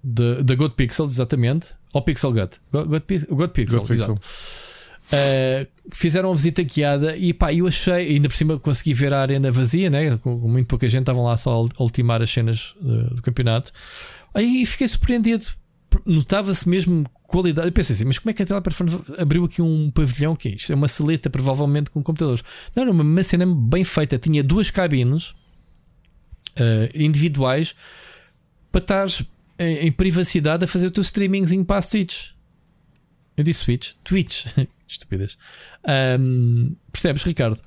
Da 0.03 0.56
God 0.56 0.72
Pixel, 0.72 1.06
exatamente. 1.06 1.68
Ou 1.94 2.02
Pixel. 2.02 2.32
God, 2.32 2.53
God, 2.72 2.88
God 3.30 3.49
Pixel, 3.52 3.86
Pixel. 3.86 4.15
Uh, 5.11 5.68
fizeram 5.94 6.32
a 6.32 6.36
visita 6.36 6.64
guiada 6.64 7.18
e 7.18 7.34
pá, 7.34 7.53
eu 7.53 7.68
achei, 7.68 8.14
ainda 8.14 8.30
por 8.30 8.36
cima 8.36 8.57
consegui 8.57 8.94
ver 8.94 9.11
a 9.14 9.19
arena 9.19 9.52
vazia, 9.52 9.90
né? 9.90 10.18
com, 10.18 10.40
com 10.40 10.48
muito 10.48 10.68
pouca 10.68 10.88
gente, 10.88 11.02
estavam 11.02 11.26
lá 11.26 11.36
só 11.36 11.68
a 11.78 11.84
ultimar 11.84 12.22
as 12.22 12.32
cenas 12.32 12.73
do, 12.80 13.15
do 13.15 13.22
campeonato. 13.22 13.73
Aí 14.34 14.65
fiquei 14.65 14.88
surpreendido, 14.88 15.44
notava-se 16.06 16.68
mesmo 16.69 17.06
qualidade. 17.23 17.68
Eu 17.68 17.73
pensei 17.73 17.94
assim, 17.94 18.06
mas 18.06 18.19
como 18.19 18.32
é 18.32 18.34
que 18.34 18.41
a 18.41 18.45
Teleperformance 18.45 19.03
abriu 19.18 19.44
aqui 19.44 19.61
um 19.61 19.91
pavilhão? 19.91 20.34
Que 20.34 20.48
é 20.48 20.52
isto? 20.52 20.72
É 20.72 20.76
uma 20.76 20.88
saleta, 20.88 21.30
provavelmente 21.30 21.91
com 21.91 22.02
computadores. 22.02 22.41
Não, 22.73 22.84
era 22.84 22.91
uma 22.91 23.23
cena 23.23 23.45
bem 23.45 23.84
feita, 23.84 24.18
tinha 24.18 24.41
duas 24.41 24.72
cabines 24.72 25.32
uh, 26.52 26.90
individuais 26.94 27.76
para 28.72 28.80
estar 28.80 29.07
em, 29.61 29.88
em, 29.88 29.91
privacidade 29.91 30.63
a 30.63 30.67
fazer 30.67 30.88
o 30.88 30.91
teu 30.91 31.01
streaming 31.01 31.45
em 31.53 31.63
para 31.63 31.85
Eu 33.38 33.43
disse 33.43 33.65
Twitch, 33.65 33.93
Twitch. 34.03 34.45
Estupidez. 34.88 35.38
Um, 36.19 36.75
percebes, 36.91 37.23
Ricardo? 37.23 37.57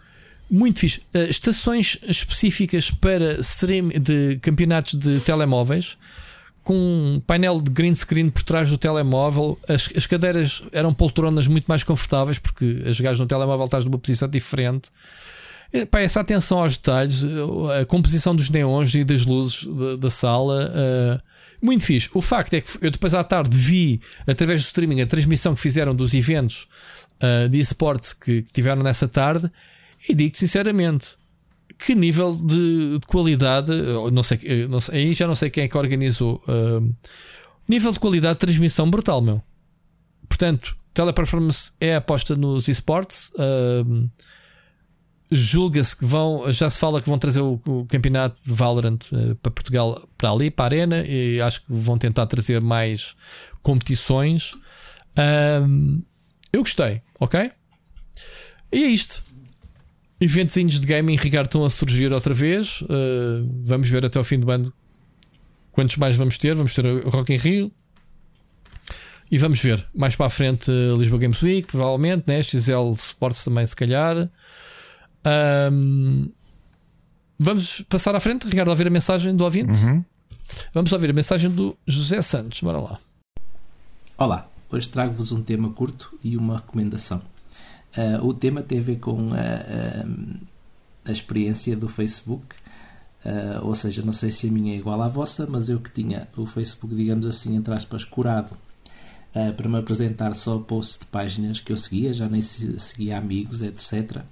Muito 0.50 0.80
fixe. 0.80 1.00
Uh, 1.14 1.30
estações 1.30 1.98
específicas 2.06 2.90
para 2.90 3.40
stream 3.40 3.88
de 3.88 4.38
campeonatos 4.42 4.98
de 4.98 5.20
telemóveis 5.20 5.96
com 6.62 6.74
um 6.74 7.20
painel 7.20 7.60
de 7.60 7.70
green 7.70 7.94
screen 7.94 8.30
por 8.30 8.42
trás 8.42 8.70
do 8.70 8.76
telemóvel. 8.76 9.58
As, 9.68 9.88
as 9.96 10.06
cadeiras 10.06 10.62
eram 10.72 10.92
poltronas 10.92 11.46
muito 11.46 11.66
mais 11.66 11.82
confortáveis 11.82 12.38
porque 12.38 12.82
as 12.86 12.98
gajas 13.00 13.20
no 13.20 13.26
telemóvel 13.26 13.66
estás 13.66 13.84
numa 13.84 13.98
posição 13.98 14.28
diferente. 14.28 14.90
Pá, 15.90 16.00
essa 16.00 16.20
atenção 16.20 16.60
aos 16.60 16.76
detalhes, 16.76 17.24
a 17.80 17.84
composição 17.84 18.34
dos 18.34 18.48
neons 18.48 18.94
e 18.94 19.02
das 19.02 19.26
luzes 19.26 19.66
da, 19.66 19.96
da 19.96 20.10
sala. 20.10 21.20
Muito 21.64 21.86
fixe. 21.86 22.10
O 22.12 22.20
facto 22.20 22.52
é 22.52 22.60
que 22.60 22.70
eu 22.82 22.90
depois 22.90 23.14
à 23.14 23.24
tarde 23.24 23.56
vi, 23.56 23.98
através 24.26 24.60
do 24.60 24.66
streaming, 24.66 25.00
a 25.00 25.06
transmissão 25.06 25.54
que 25.54 25.62
fizeram 25.62 25.94
dos 25.94 26.12
eventos 26.12 26.68
uh, 27.22 27.48
de 27.48 27.58
esportes 27.58 28.12
que, 28.12 28.42
que, 28.42 28.52
tiveram 28.52 28.82
nessa 28.82 29.08
tarde 29.08 29.50
e 30.06 30.14
digo 30.14 30.36
sinceramente 30.36 31.16
que 31.78 31.94
nível 31.94 32.34
de, 32.34 32.98
de 32.98 33.06
qualidade, 33.06 33.72
não 34.12 34.22
sei, 34.22 34.68
não 34.68 34.78
sei, 34.78 34.98
aí 34.98 35.14
já 35.14 35.26
não 35.26 35.34
sei 35.34 35.48
quem 35.48 35.64
é 35.64 35.68
que 35.68 35.78
organizou, 35.78 36.44
uh, 36.46 36.94
nível 37.66 37.92
de 37.92 37.98
qualidade 37.98 38.34
de 38.34 38.40
transmissão 38.40 38.90
brutal, 38.90 39.22
meu. 39.22 39.42
Portanto, 40.28 40.76
teleperformance 40.92 41.72
é 41.80 41.96
aposta 41.96 42.36
nos 42.36 42.68
esportes. 42.68 43.30
Uh, 43.30 44.10
Julga-se 45.30 45.96
que 45.96 46.04
vão, 46.04 46.52
já 46.52 46.68
se 46.70 46.78
fala 46.78 47.00
que 47.00 47.08
vão 47.08 47.18
trazer 47.18 47.40
o, 47.40 47.60
o 47.66 47.86
campeonato 47.86 48.40
de 48.44 48.52
Valorant 48.52 48.98
uh, 49.12 49.34
para 49.36 49.50
Portugal, 49.50 50.08
para 50.16 50.30
ali, 50.30 50.50
para 50.50 50.64
a 50.64 50.66
Arena, 50.66 51.04
e 51.06 51.40
acho 51.40 51.60
que 51.60 51.72
vão 51.72 51.98
tentar 51.98 52.26
trazer 52.26 52.60
mais 52.60 53.16
competições. 53.62 54.54
eu 56.52 56.60
gostei, 56.60 57.00
ok? 57.18 57.50
E 58.70 58.82
é 58.84 58.88
isto. 58.88 59.22
Eventos 60.20 60.80
de 60.80 60.86
gaming, 60.86 61.16
Ricardo, 61.16 61.46
estão 61.46 61.64
a 61.64 61.70
surgir 61.70 62.12
outra 62.12 62.32
vez. 62.32 62.80
Uh, 62.82 63.46
vamos 63.62 63.88
ver 63.88 64.06
até 64.06 64.18
ao 64.18 64.24
fim 64.24 64.38
do 64.38 64.50
ano 64.50 64.72
quantos 65.70 65.96
mais 65.96 66.16
vamos 66.16 66.38
ter. 66.38 66.54
Vamos 66.54 66.74
ter 66.74 66.86
o 66.86 67.08
Rock 67.08 67.34
in 67.34 67.36
Rio. 67.36 67.72
E 69.30 69.38
vamos 69.38 69.60
ver 69.60 69.84
mais 69.94 70.16
para 70.16 70.26
a 70.26 70.30
frente 70.30 70.70
uh, 70.70 70.96
Lisboa 70.96 71.20
Games 71.20 71.42
Week, 71.42 71.66
provavelmente, 71.70 72.24
né? 72.26 72.42
XL 72.42 72.92
Sports 72.94 73.44
também, 73.44 73.66
se 73.66 73.76
calhar. 73.76 74.28
Um, 75.26 76.30
vamos 77.38 77.80
passar 77.82 78.14
à 78.14 78.20
frente, 78.20 78.46
Ricardo, 78.46 78.68
a 78.68 78.72
ouvir 78.72 78.86
a 78.86 78.90
mensagem 78.90 79.34
do 79.34 79.44
ouvinte. 79.44 79.78
Uhum. 79.84 80.04
Vamos 80.72 80.92
ouvir 80.92 81.10
a 81.10 81.14
mensagem 81.14 81.50
do 81.50 81.76
José 81.86 82.20
Santos. 82.22 82.60
Bora 82.60 82.78
lá. 82.78 82.98
Olá, 84.18 84.48
Hoje 84.74 84.88
trago-vos 84.88 85.30
um 85.30 85.40
tema 85.40 85.70
curto 85.70 86.18
e 86.20 86.36
uma 86.36 86.56
recomendação. 86.56 87.22
Uh, 87.96 88.26
o 88.26 88.34
tema 88.34 88.60
tem 88.60 88.80
a 88.80 88.82
ver 88.82 88.98
com 88.98 89.32
a, 89.32 89.36
a, 89.36 91.10
a 91.10 91.12
experiência 91.12 91.76
do 91.76 91.88
Facebook, 91.88 92.56
uh, 93.24 93.64
ou 93.64 93.72
seja, 93.76 94.02
não 94.02 94.12
sei 94.12 94.32
se 94.32 94.48
a 94.48 94.50
minha 94.50 94.74
é 94.74 94.76
igual 94.76 95.00
à 95.00 95.06
vossa, 95.06 95.46
mas 95.48 95.68
eu 95.68 95.78
que 95.78 95.92
tinha 95.92 96.26
o 96.36 96.44
Facebook, 96.44 96.92
digamos 96.92 97.24
assim, 97.24 97.54
entre 97.54 97.72
aspas, 97.72 98.02
curado 98.02 98.56
uh, 99.36 99.52
para 99.52 99.68
me 99.68 99.78
apresentar 99.78 100.34
só 100.34 100.58
posts 100.58 100.98
de 100.98 101.06
páginas 101.06 101.60
que 101.60 101.70
eu 101.70 101.76
seguia, 101.76 102.12
já 102.12 102.28
nem 102.28 102.42
seguia 102.42 103.16
amigos, 103.16 103.62
etc. 103.62 104.22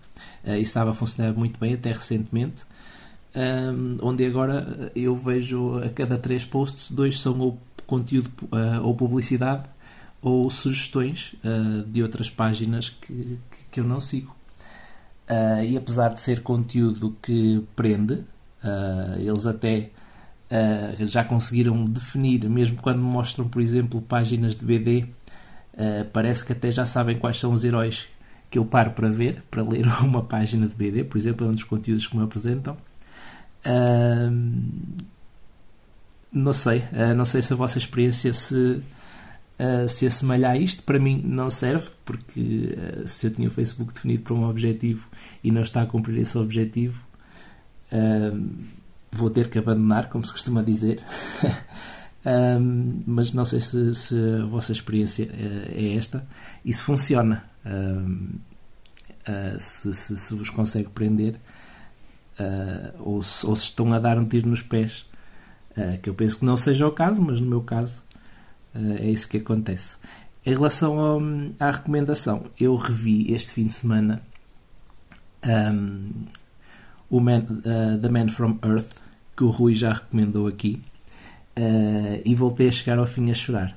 Uh, 0.45 0.57
estava 0.57 0.91
a 0.91 0.95
funcionar 0.95 1.33
muito 1.33 1.59
bem 1.59 1.75
até 1.75 1.93
recentemente. 1.93 2.65
Um, 3.35 3.97
onde 4.03 4.27
agora 4.27 4.93
eu 4.95 5.17
vejo 5.17 5.79
a 5.79 5.89
cada 5.89 6.19
três 6.19 6.45
posts, 6.45 6.91
dois 6.91 7.19
são 7.19 7.39
ou 7.41 7.59
conteúdo 7.87 8.31
uh, 8.45 8.83
ou 8.83 8.95
publicidade 8.95 9.65
ou 10.21 10.49
sugestões 10.51 11.35
uh, 11.45 11.83
de 11.85 12.03
outras 12.03 12.31
páginas 12.31 12.89
que, 12.89 13.39
que, 13.71 13.81
eu 13.81 13.85
não 13.85 14.01
sigo. 14.01 14.35
Uh, 15.29 15.65
e 15.65 15.77
apesar 15.77 16.15
de 16.15 16.21
ser 16.21 16.43
conteúdo 16.43 17.17
que 17.23 17.63
prende, 17.75 18.25
eles 19.19 19.45
até 19.45 19.91
já 21.01 21.25
conseguiram 21.25 21.85
definir, 21.85 22.49
mesmo 22.49 22.77
quando 22.81 23.01
mostram, 23.01 23.49
por 23.49 23.61
exemplo, 23.61 24.01
páginas 24.01 24.55
de 24.55 24.65
BD, 24.65 25.09
parece 26.13 26.45
que 26.45 26.53
até 26.53 26.71
já 26.71 26.87
sabem 26.87 27.19
quais 27.19 27.39
são 27.39 27.53
os 27.53 27.65
heróis 27.65 28.07
que 28.53 28.59
eu 28.59 28.65
paro 28.65 28.93
para 28.93 29.09
ver, 29.09 29.43
para 29.51 29.63
ler 29.63 29.85
uma 30.05 30.23
página 30.23 30.69
de 30.69 30.75
BD, 30.77 31.03
por 31.03 31.19
exemplo, 31.19 31.45
é 31.45 31.51
um 31.51 31.53
dos 31.53 31.65
conteúdos 31.65 32.07
que 32.07 32.17
me 32.17 32.23
apresentam. 32.23 32.77
não 36.31 36.53
sei, 36.53 36.85
não 37.17 37.25
sei 37.25 37.43
se 37.43 37.53
a 37.53 37.57
vossa 37.57 37.79
experiência 37.79 38.33
se 38.33 38.81
uh, 39.59 39.89
se 39.89 40.07
assemelha 40.07 40.51
a 40.51 40.57
isto. 40.57 40.83
Para 40.83 40.99
mim 40.99 41.21
não 41.25 41.51
serve, 41.51 41.91
porque 42.05 42.77
uh, 42.77 43.09
se 43.09 43.27
eu 43.27 43.31
tinha 43.31 43.49
o 43.49 43.51
Facebook 43.51 43.93
definido 43.93 44.23
para 44.23 44.35
um 44.35 44.49
objetivo 44.49 45.09
e 45.43 45.51
não 45.51 45.63
está 45.63 45.83
a 45.83 45.87
cumprir 45.87 46.19
esse 46.21 46.37
objetivo, 46.37 47.03
uh, 47.93 48.51
vou 49.11 49.31
ter 49.31 49.49
que 49.49 49.59
abandonar, 49.59 50.09
como 50.09 50.25
se 50.25 50.33
costuma 50.33 50.63
dizer. 50.63 51.03
Um, 52.25 53.03
mas 53.05 53.33
não 53.33 53.45
sei 53.45 53.61
se, 53.61 53.93
se, 53.97 54.17
a 54.41 54.45
vossa 54.45 54.71
experiência 54.71 55.29
é 55.33 55.97
esta 55.97 56.25
e 56.65 56.73
se 56.73 56.81
funciona, 56.81 57.43
uh, 57.67 59.59
se, 59.59 59.93
se, 59.93 60.17
se, 60.17 60.35
vos 60.35 60.51
consegue 60.51 60.89
prender 60.89 61.37
uh, 62.39 63.01
ou, 63.01 63.23
se, 63.23 63.47
ou, 63.47 63.57
se, 63.57 63.65
estão 63.65 63.93
a 63.93 63.99
dar 63.99 64.19
um 64.19 64.27
tiro 64.27 64.49
nos 64.49 64.63
pés. 64.63 65.07
Uh, 65.77 65.99
que 66.03 66.11
eu 66.11 66.15
penso 66.15 66.39
que 66.39 66.45
não 66.45 66.57
seja 66.57 66.87
o 66.87 66.93
caso, 66.93 67.23
mas 67.23 67.41
no 67.41 67.47
meu 67.47 67.63
caso 67.63 68.03
é 68.75 69.11
isso 69.11 69.29
que 69.29 69.37
acontece. 69.37 69.99
Em 70.45 70.53
relação 70.53 70.99
ao, 70.99 71.21
à 71.61 71.71
recomendação, 71.71 72.45
eu 72.59 72.75
revi 72.75 73.33
este 73.33 73.53
fim 73.53 73.67
de 73.67 73.75
semana 73.75 74.23
um, 75.45 76.11
o 77.11 77.21
Man, 77.21 77.43
The 78.01 78.09
Man 78.09 78.29
from 78.29 78.59
Earth, 78.65 78.95
que 79.37 79.45
o 79.45 79.51
Rui 79.51 79.75
já 79.75 79.93
recomendou 79.93 80.47
aqui, 80.47 80.83
e 82.25 82.35
voltei 82.35 82.69
a 82.69 82.73
chegar 82.73 82.99
ao 82.99 83.07
fim 83.07 83.31
a 83.31 83.35
chorar. 83.35 83.75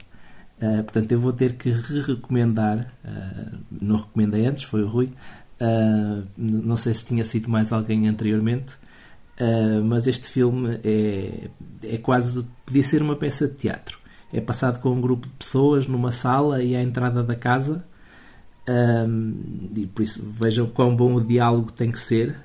Uh, 0.61 0.83
portanto, 0.83 1.11
eu 1.11 1.19
vou 1.19 1.33
ter 1.33 1.53
que 1.53 1.69
re-recomendar. 1.69 2.93
Uh, 3.03 3.57
não 3.69 3.97
recomendei 3.97 4.45
antes, 4.45 4.63
foi 4.63 4.83
o 4.83 4.87
Rui. 4.87 5.11
Uh, 5.59 6.25
não 6.37 6.77
sei 6.77 6.93
se 6.93 7.05
tinha 7.05 7.23
sido 7.23 7.49
mais 7.49 7.71
alguém 7.71 8.07
anteriormente, 8.07 8.73
mas 9.83 10.07
este 10.07 10.27
filme 10.27 10.79
é, 10.81 11.49
é 11.83 11.97
quase. 11.97 12.45
podia 12.65 12.83
ser 12.83 13.01
uma 13.01 13.17
peça 13.17 13.47
de 13.47 13.55
teatro 13.55 13.99
é 14.33 14.41
passado 14.41 14.79
com 14.79 14.91
um 14.91 14.99
grupo 14.99 15.27
de 15.27 15.33
pessoas 15.33 15.87
numa 15.87 16.11
sala 16.11 16.61
e 16.61 16.75
à 16.75 16.81
entrada 16.81 17.23
da 17.23 17.35
casa. 17.35 17.85
E 19.75 19.85
por 19.87 20.01
isso 20.01 20.21
vejam 20.23 20.67
quão 20.67 20.95
bom 20.95 21.15
o 21.15 21.21
diálogo 21.21 21.71
tem 21.71 21.91
que 21.91 21.99
ser 21.99 22.35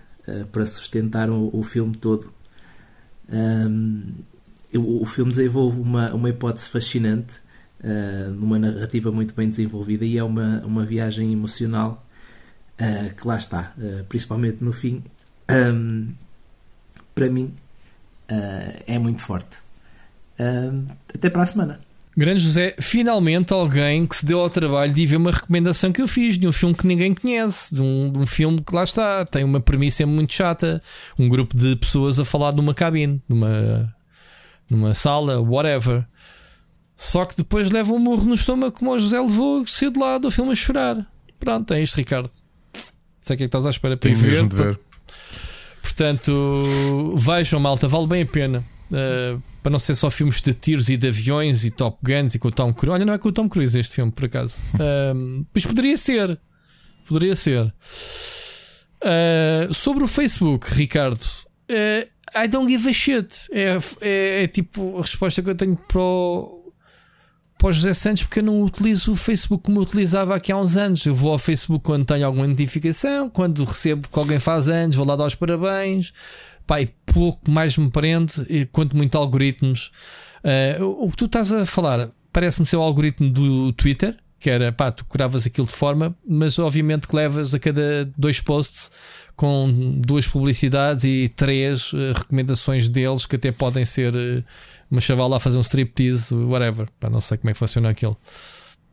para 0.52 0.66
sustentar 0.66 1.30
o, 1.30 1.50
o 1.52 1.62
filme 1.62 1.96
todo. 1.96 2.32
O, 4.72 5.02
o, 5.02 5.04
filme 5.04 5.30
desenvolve 5.32 5.80
uma, 5.80 6.14
uma 6.14 6.30
hipótese 6.30 6.68
fascinante, 6.68 7.40
uh, 7.84 8.30
numa 8.30 8.58
narrativa 8.58 9.10
muito 9.10 9.34
bem 9.34 9.48
desenvolvida, 9.48 10.04
e 10.04 10.16
é 10.18 10.24
uma, 10.24 10.60
uma 10.64 10.84
viagem 10.84 11.32
emocional 11.32 12.06
uh, 12.80 13.14
que 13.14 13.26
lá 13.26 13.36
está, 13.36 13.72
principalmente 14.08 14.62
no 14.62 14.72
fim. 14.72 15.02
Um, 15.50 16.08
para 17.14 17.28
mim, 17.28 17.52
é 18.86 18.98
muito 18.98 19.20
forte. 19.20 19.58
Uh, 20.38 20.86
até 21.12 21.28
para 21.28 21.42
a 21.42 21.46
semana. 21.46 21.80
Grande 22.16 22.40
José, 22.40 22.74
finalmente 22.80 23.52
alguém 23.52 24.06
que 24.06 24.16
se 24.16 24.26
deu 24.26 24.40
ao 24.40 24.50
trabalho 24.50 24.92
de 24.92 25.06
ver 25.06 25.16
uma 25.16 25.30
recomendação 25.30 25.92
que 25.92 26.02
eu 26.02 26.08
fiz 26.08 26.36
de 26.36 26.48
um 26.48 26.52
filme 26.52 26.74
que 26.74 26.86
ninguém 26.86 27.14
conhece, 27.14 27.74
de 27.74 27.80
um, 27.80 28.10
de 28.10 28.18
um, 28.18 28.26
filme 28.26 28.60
que 28.60 28.74
lá 28.74 28.82
está, 28.82 29.24
tem 29.24 29.44
uma 29.44 29.60
premissa 29.60 30.04
muito 30.06 30.32
chata, 30.32 30.82
um 31.18 31.28
grupo 31.28 31.56
de 31.56 31.76
pessoas 31.76 32.18
a 32.18 32.24
falar 32.24 32.52
numa 32.52 32.74
cabine, 32.74 33.22
numa, 33.28 33.94
numa 34.68 34.94
sala, 34.94 35.40
whatever. 35.40 36.04
Só 37.00 37.24
que 37.24 37.34
depois 37.34 37.70
leva 37.70 37.94
um 37.94 37.98
murro 37.98 38.26
no 38.26 38.34
estômago 38.34 38.72
como 38.72 38.90
o 38.90 38.98
José 38.98 39.18
levou, 39.18 39.66
saiu 39.66 39.90
de 39.90 39.98
lá 39.98 40.18
do 40.18 40.30
filme 40.30 40.52
a 40.52 40.54
chorar. 40.54 41.10
Pronto, 41.38 41.72
é 41.72 41.82
isto, 41.82 41.96
Ricardo. 41.96 42.30
Sei 43.18 43.34
o 43.34 43.38
que 43.38 43.44
é 43.44 43.48
que 43.48 43.56
estás 43.56 43.64
à 43.64 43.70
espera 43.70 43.96
para 43.96 44.12
ver. 44.12 44.46
ver. 44.46 44.78
Portanto, 45.80 47.14
vejam, 47.16 47.58
malta, 47.58 47.88
vale 47.88 48.06
bem 48.06 48.22
a 48.22 48.26
pena. 48.26 48.62
Uh, 48.90 49.42
para 49.62 49.72
não 49.72 49.78
ser 49.78 49.94
só 49.94 50.10
filmes 50.10 50.42
de 50.42 50.52
tiros 50.52 50.90
e 50.90 50.96
de 50.98 51.08
aviões 51.08 51.64
e 51.64 51.70
Top 51.70 51.96
Guns 52.02 52.34
e 52.34 52.38
com 52.38 52.48
o 52.48 52.52
Tom 52.52 52.70
Cruise. 52.74 52.92
Olha, 52.92 53.06
não 53.06 53.14
é 53.14 53.18
com 53.18 53.30
o 53.30 53.32
Tom 53.32 53.48
Cruise 53.48 53.78
este 53.78 53.94
filme, 53.94 54.12
por 54.12 54.26
acaso. 54.26 54.60
um, 55.14 55.46
pois 55.54 55.64
poderia 55.64 55.96
ser. 55.96 56.38
Poderia 57.08 57.34
ser. 57.34 57.72
Uh, 59.02 59.72
sobre 59.72 60.04
o 60.04 60.06
Facebook, 60.06 60.70
Ricardo, 60.74 61.24
uh, 61.70 62.06
I 62.36 62.46
don't 62.46 62.70
give 62.70 62.86
a 62.86 62.92
shit. 62.92 63.48
É, 63.50 63.78
é, 64.02 64.42
é, 64.42 64.46
tipo 64.46 64.98
a 64.98 65.00
resposta 65.00 65.42
que 65.42 65.48
eu 65.48 65.54
tenho 65.54 65.76
para 65.76 65.98
o, 65.98 66.59
para 67.60 67.68
o 67.68 67.72
José 67.72 67.92
Santos, 67.92 68.22
porque 68.22 68.40
eu 68.40 68.44
não 68.44 68.62
utilizo 68.62 69.12
o 69.12 69.16
Facebook 69.16 69.62
como 69.62 69.78
eu 69.78 69.82
utilizava 69.82 70.34
aqui 70.34 70.50
há 70.50 70.56
uns 70.56 70.76
anos. 70.76 71.04
Eu 71.04 71.14
vou 71.14 71.32
ao 71.32 71.38
Facebook 71.38 71.84
quando 71.84 72.04
tenho 72.04 72.26
alguma 72.26 72.46
notificação, 72.46 73.28
quando 73.28 73.64
recebo 73.64 74.08
que 74.08 74.18
alguém 74.18 74.40
faz 74.40 74.68
anos, 74.68 74.96
vou 74.96 75.06
lá 75.06 75.14
dar 75.14 75.26
os 75.26 75.34
parabéns 75.34 76.12
pai, 76.70 76.88
pouco 77.04 77.50
mais 77.50 77.76
me 77.76 77.90
prende, 77.90 78.32
quanto 78.70 78.96
muito 78.96 79.18
algoritmos. 79.18 79.90
Uh, 80.78 80.84
o 81.04 81.10
que 81.10 81.16
tu 81.16 81.24
estás 81.24 81.52
a 81.52 81.66
falar 81.66 82.08
parece-me 82.32 82.64
ser 82.64 82.76
o 82.76 82.80
algoritmo 82.80 83.28
do 83.28 83.72
Twitter, 83.72 84.16
que 84.38 84.48
era 84.48 84.70
pá, 84.70 84.92
tu 84.92 85.04
curavas 85.04 85.44
aquilo 85.44 85.66
de 85.66 85.72
forma, 85.72 86.14
mas 86.24 86.60
obviamente 86.60 87.08
que 87.08 87.16
levas 87.16 87.54
a 87.54 87.58
cada 87.58 88.04
dois 88.16 88.40
posts 88.40 88.88
com 89.34 89.96
duas 89.98 90.28
publicidades 90.28 91.02
e 91.02 91.28
três 91.34 91.92
uh, 91.92 92.12
recomendações 92.16 92.88
deles 92.88 93.26
que 93.26 93.34
até 93.34 93.50
podem 93.50 93.84
ser 93.84 94.14
uh, 94.14 94.44
uma 94.90 95.00
chavala 95.00 95.36
a 95.36 95.40
fazer 95.40 95.58
um 95.58 95.62
striptease, 95.62 96.34
whatever. 96.34 96.88
Pá, 96.98 97.08
não 97.08 97.20
sei 97.20 97.38
como 97.38 97.50
é 97.50 97.52
que 97.52 97.58
funciona 97.58 97.88
aquilo 97.88 98.16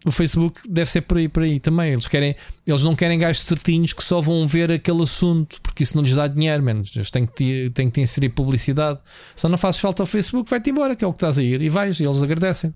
o 0.05 0.11
Facebook 0.11 0.61
deve 0.69 0.89
ser 0.89 1.01
por 1.01 1.17
aí, 1.17 1.27
por 1.27 1.43
aí 1.43 1.59
também. 1.59 1.91
Eles, 1.91 2.07
querem, 2.07 2.35
eles 2.65 2.81
não 2.81 2.95
querem 2.95 3.19
gajos 3.19 3.43
certinhos 3.43 3.91
que 3.91 4.03
só 4.03 4.21
vão 4.21 4.47
ver 4.47 4.71
aquele 4.71 5.03
assunto, 5.03 5.59
porque 5.61 5.83
isso 5.83 5.97
não 5.97 6.03
lhes 6.03 6.15
dá 6.15 6.27
dinheiro, 6.27 6.63
menos. 6.63 6.95
Eles 6.95 7.09
têm 7.09 7.25
que, 7.25 7.33
te, 7.33 7.69
têm 7.71 7.87
que 7.87 7.95
te 7.95 8.01
inserir 8.01 8.29
publicidade. 8.29 8.99
Só 9.35 9.49
não 9.49 9.57
fazes 9.57 9.81
falta 9.81 10.03
ao 10.03 10.07
Facebook, 10.07 10.49
vai-te 10.49 10.69
embora, 10.69 10.95
que 10.95 11.03
é 11.03 11.07
o 11.07 11.11
que 11.11 11.17
estás 11.17 11.37
a 11.37 11.43
ir, 11.43 11.61
e 11.61 11.69
vais, 11.69 11.99
e 11.99 12.05
eles 12.05 12.23
agradecem. 12.23 12.73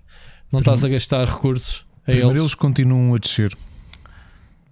Não 0.52 0.60
estás 0.60 0.84
a 0.84 0.90
gastar 0.90 1.26
recursos. 1.26 1.86
A 2.06 2.12
eles. 2.12 2.38
eles 2.38 2.56
continuam 2.56 3.16
a 3.16 3.18
descer. 3.18 3.56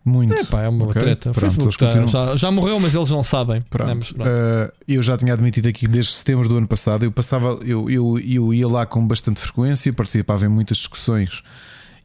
Muito. 0.03 0.33
É, 0.33 0.43
pá, 0.43 0.61
é 0.61 0.69
uma 0.69 0.85
okay. 0.85 1.01
treta. 1.01 1.31
Pronto, 1.31 1.39
Facebook 1.39 1.77
tá, 1.77 2.05
já, 2.05 2.35
já, 2.35 2.51
morreu, 2.51 2.79
mas 2.79 2.95
eles 2.95 3.09
não 3.09 3.21
sabem. 3.21 3.61
Pronto. 3.69 4.15
pronto. 4.15 4.27
Uh, 4.27 4.71
eu 4.87 5.01
já 5.01 5.17
tinha 5.17 5.33
admitido 5.33 5.67
aqui 5.67 5.87
desde 5.87 6.13
setembro 6.13 6.47
do 6.47 6.57
ano 6.57 6.67
passado. 6.67 7.03
Eu 7.03 7.11
passava, 7.11 7.59
eu, 7.63 7.89
eu, 7.89 8.17
eu 8.19 8.53
ia 8.53 8.67
lá 8.67 8.85
com 8.85 9.05
bastante 9.05 9.39
frequência, 9.39 9.91
participava 9.93 10.45
em 10.45 10.49
muitas 10.49 10.77
discussões 10.77 11.43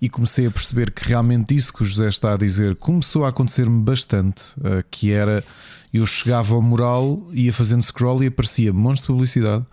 e 0.00 0.08
comecei 0.08 0.46
a 0.46 0.50
perceber 0.50 0.90
que 0.90 1.08
realmente 1.08 1.54
isso 1.54 1.72
que 1.72 1.82
o 1.82 1.84
José 1.84 2.08
está 2.08 2.34
a 2.34 2.36
dizer 2.36 2.76
começou 2.76 3.24
a 3.24 3.28
acontecer-me 3.28 3.82
bastante, 3.82 4.52
uh, 4.58 4.84
que 4.90 5.12
era 5.12 5.42
eu 5.92 6.04
chegava 6.06 6.56
ao 6.56 6.60
mural, 6.60 7.22
ia 7.32 7.52
fazendo 7.52 7.82
scroll 7.82 8.24
e 8.24 8.26
aparecia 8.26 8.72
montes 8.72 9.02
de 9.02 9.06
publicidade, 9.06 9.64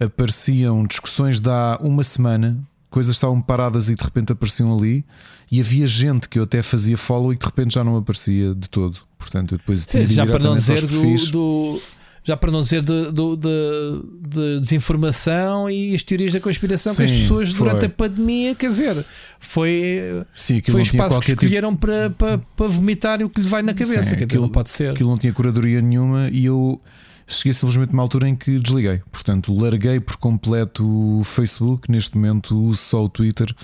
apareciam 0.00 0.84
discussões 0.86 1.40
de 1.40 1.50
há 1.50 1.78
uma 1.82 2.02
semana, 2.02 2.58
coisas 2.88 3.14
estavam 3.14 3.40
paradas 3.40 3.90
e 3.90 3.94
de 3.94 4.02
repente 4.02 4.32
apareciam 4.32 4.74
ali, 4.74 5.04
e 5.52 5.60
havia 5.60 5.86
gente 5.86 6.30
que 6.30 6.38
eu 6.38 6.44
até 6.44 6.62
fazia 6.62 6.96
follow 6.96 7.30
e 7.30 7.36
que 7.36 7.44
de 7.44 7.46
repente 7.46 7.74
já 7.74 7.84
não 7.84 7.98
aparecia 7.98 8.54
de 8.54 8.70
todo. 8.70 8.98
Portanto, 9.18 9.52
eu 9.52 9.58
depois 9.58 9.84
tinha 9.84 10.08
Sim, 10.08 10.14
já 10.14 10.26
para 10.26 10.38
não 10.38 10.56
dizer 10.56 10.86
do, 10.86 11.30
do 11.30 11.82
já 12.24 12.36
para 12.38 12.50
não 12.50 12.60
dizer 12.60 12.82
de, 12.82 13.12
de, 13.12 13.36
de, 13.36 14.28
de, 14.28 14.60
desinformação 14.60 15.68
e 15.68 15.94
as 15.94 16.02
teorias 16.02 16.32
da 16.32 16.40
conspiração 16.40 16.94
Sim, 16.94 17.04
que 17.04 17.12
as 17.12 17.20
pessoas 17.20 17.50
foi. 17.50 17.68
durante 17.68 17.84
a 17.84 17.90
pandemia, 17.90 18.54
quer 18.54 18.70
dizer, 18.70 19.04
foi, 19.38 20.24
Sim, 20.32 20.62
foi 20.62 20.80
espaço 20.80 21.20
que 21.20 21.26
tipo 21.26 21.44
escolheram 21.44 21.72
tipo... 21.72 21.86
para, 21.86 22.10
para, 22.10 22.38
para 22.38 22.68
vomitar 22.68 23.20
o 23.22 23.28
que 23.28 23.40
lhe 23.40 23.48
vai 23.48 23.60
na 23.60 23.74
cabeça, 23.74 24.04
Sim, 24.04 24.16
que 24.16 24.24
aquilo, 24.24 24.42
não 24.42 24.48
pode 24.48 24.70
ser. 24.70 24.92
Aquilo 24.92 25.10
não 25.10 25.18
tinha 25.18 25.34
curadoria 25.34 25.82
nenhuma 25.82 26.30
e 26.32 26.46
eu 26.46 26.80
cheguei 27.26 27.52
simplesmente 27.52 27.92
uma 27.92 28.02
altura 28.02 28.26
em 28.26 28.34
que 28.34 28.58
desliguei. 28.58 29.02
Portanto, 29.10 29.52
larguei 29.52 30.00
por 30.00 30.16
completo 30.16 30.82
o 30.86 31.24
Facebook, 31.24 31.90
neste 31.90 32.16
momento 32.16 32.58
uso 32.58 32.80
só 32.80 33.04
o 33.04 33.08
Twitter. 33.08 33.54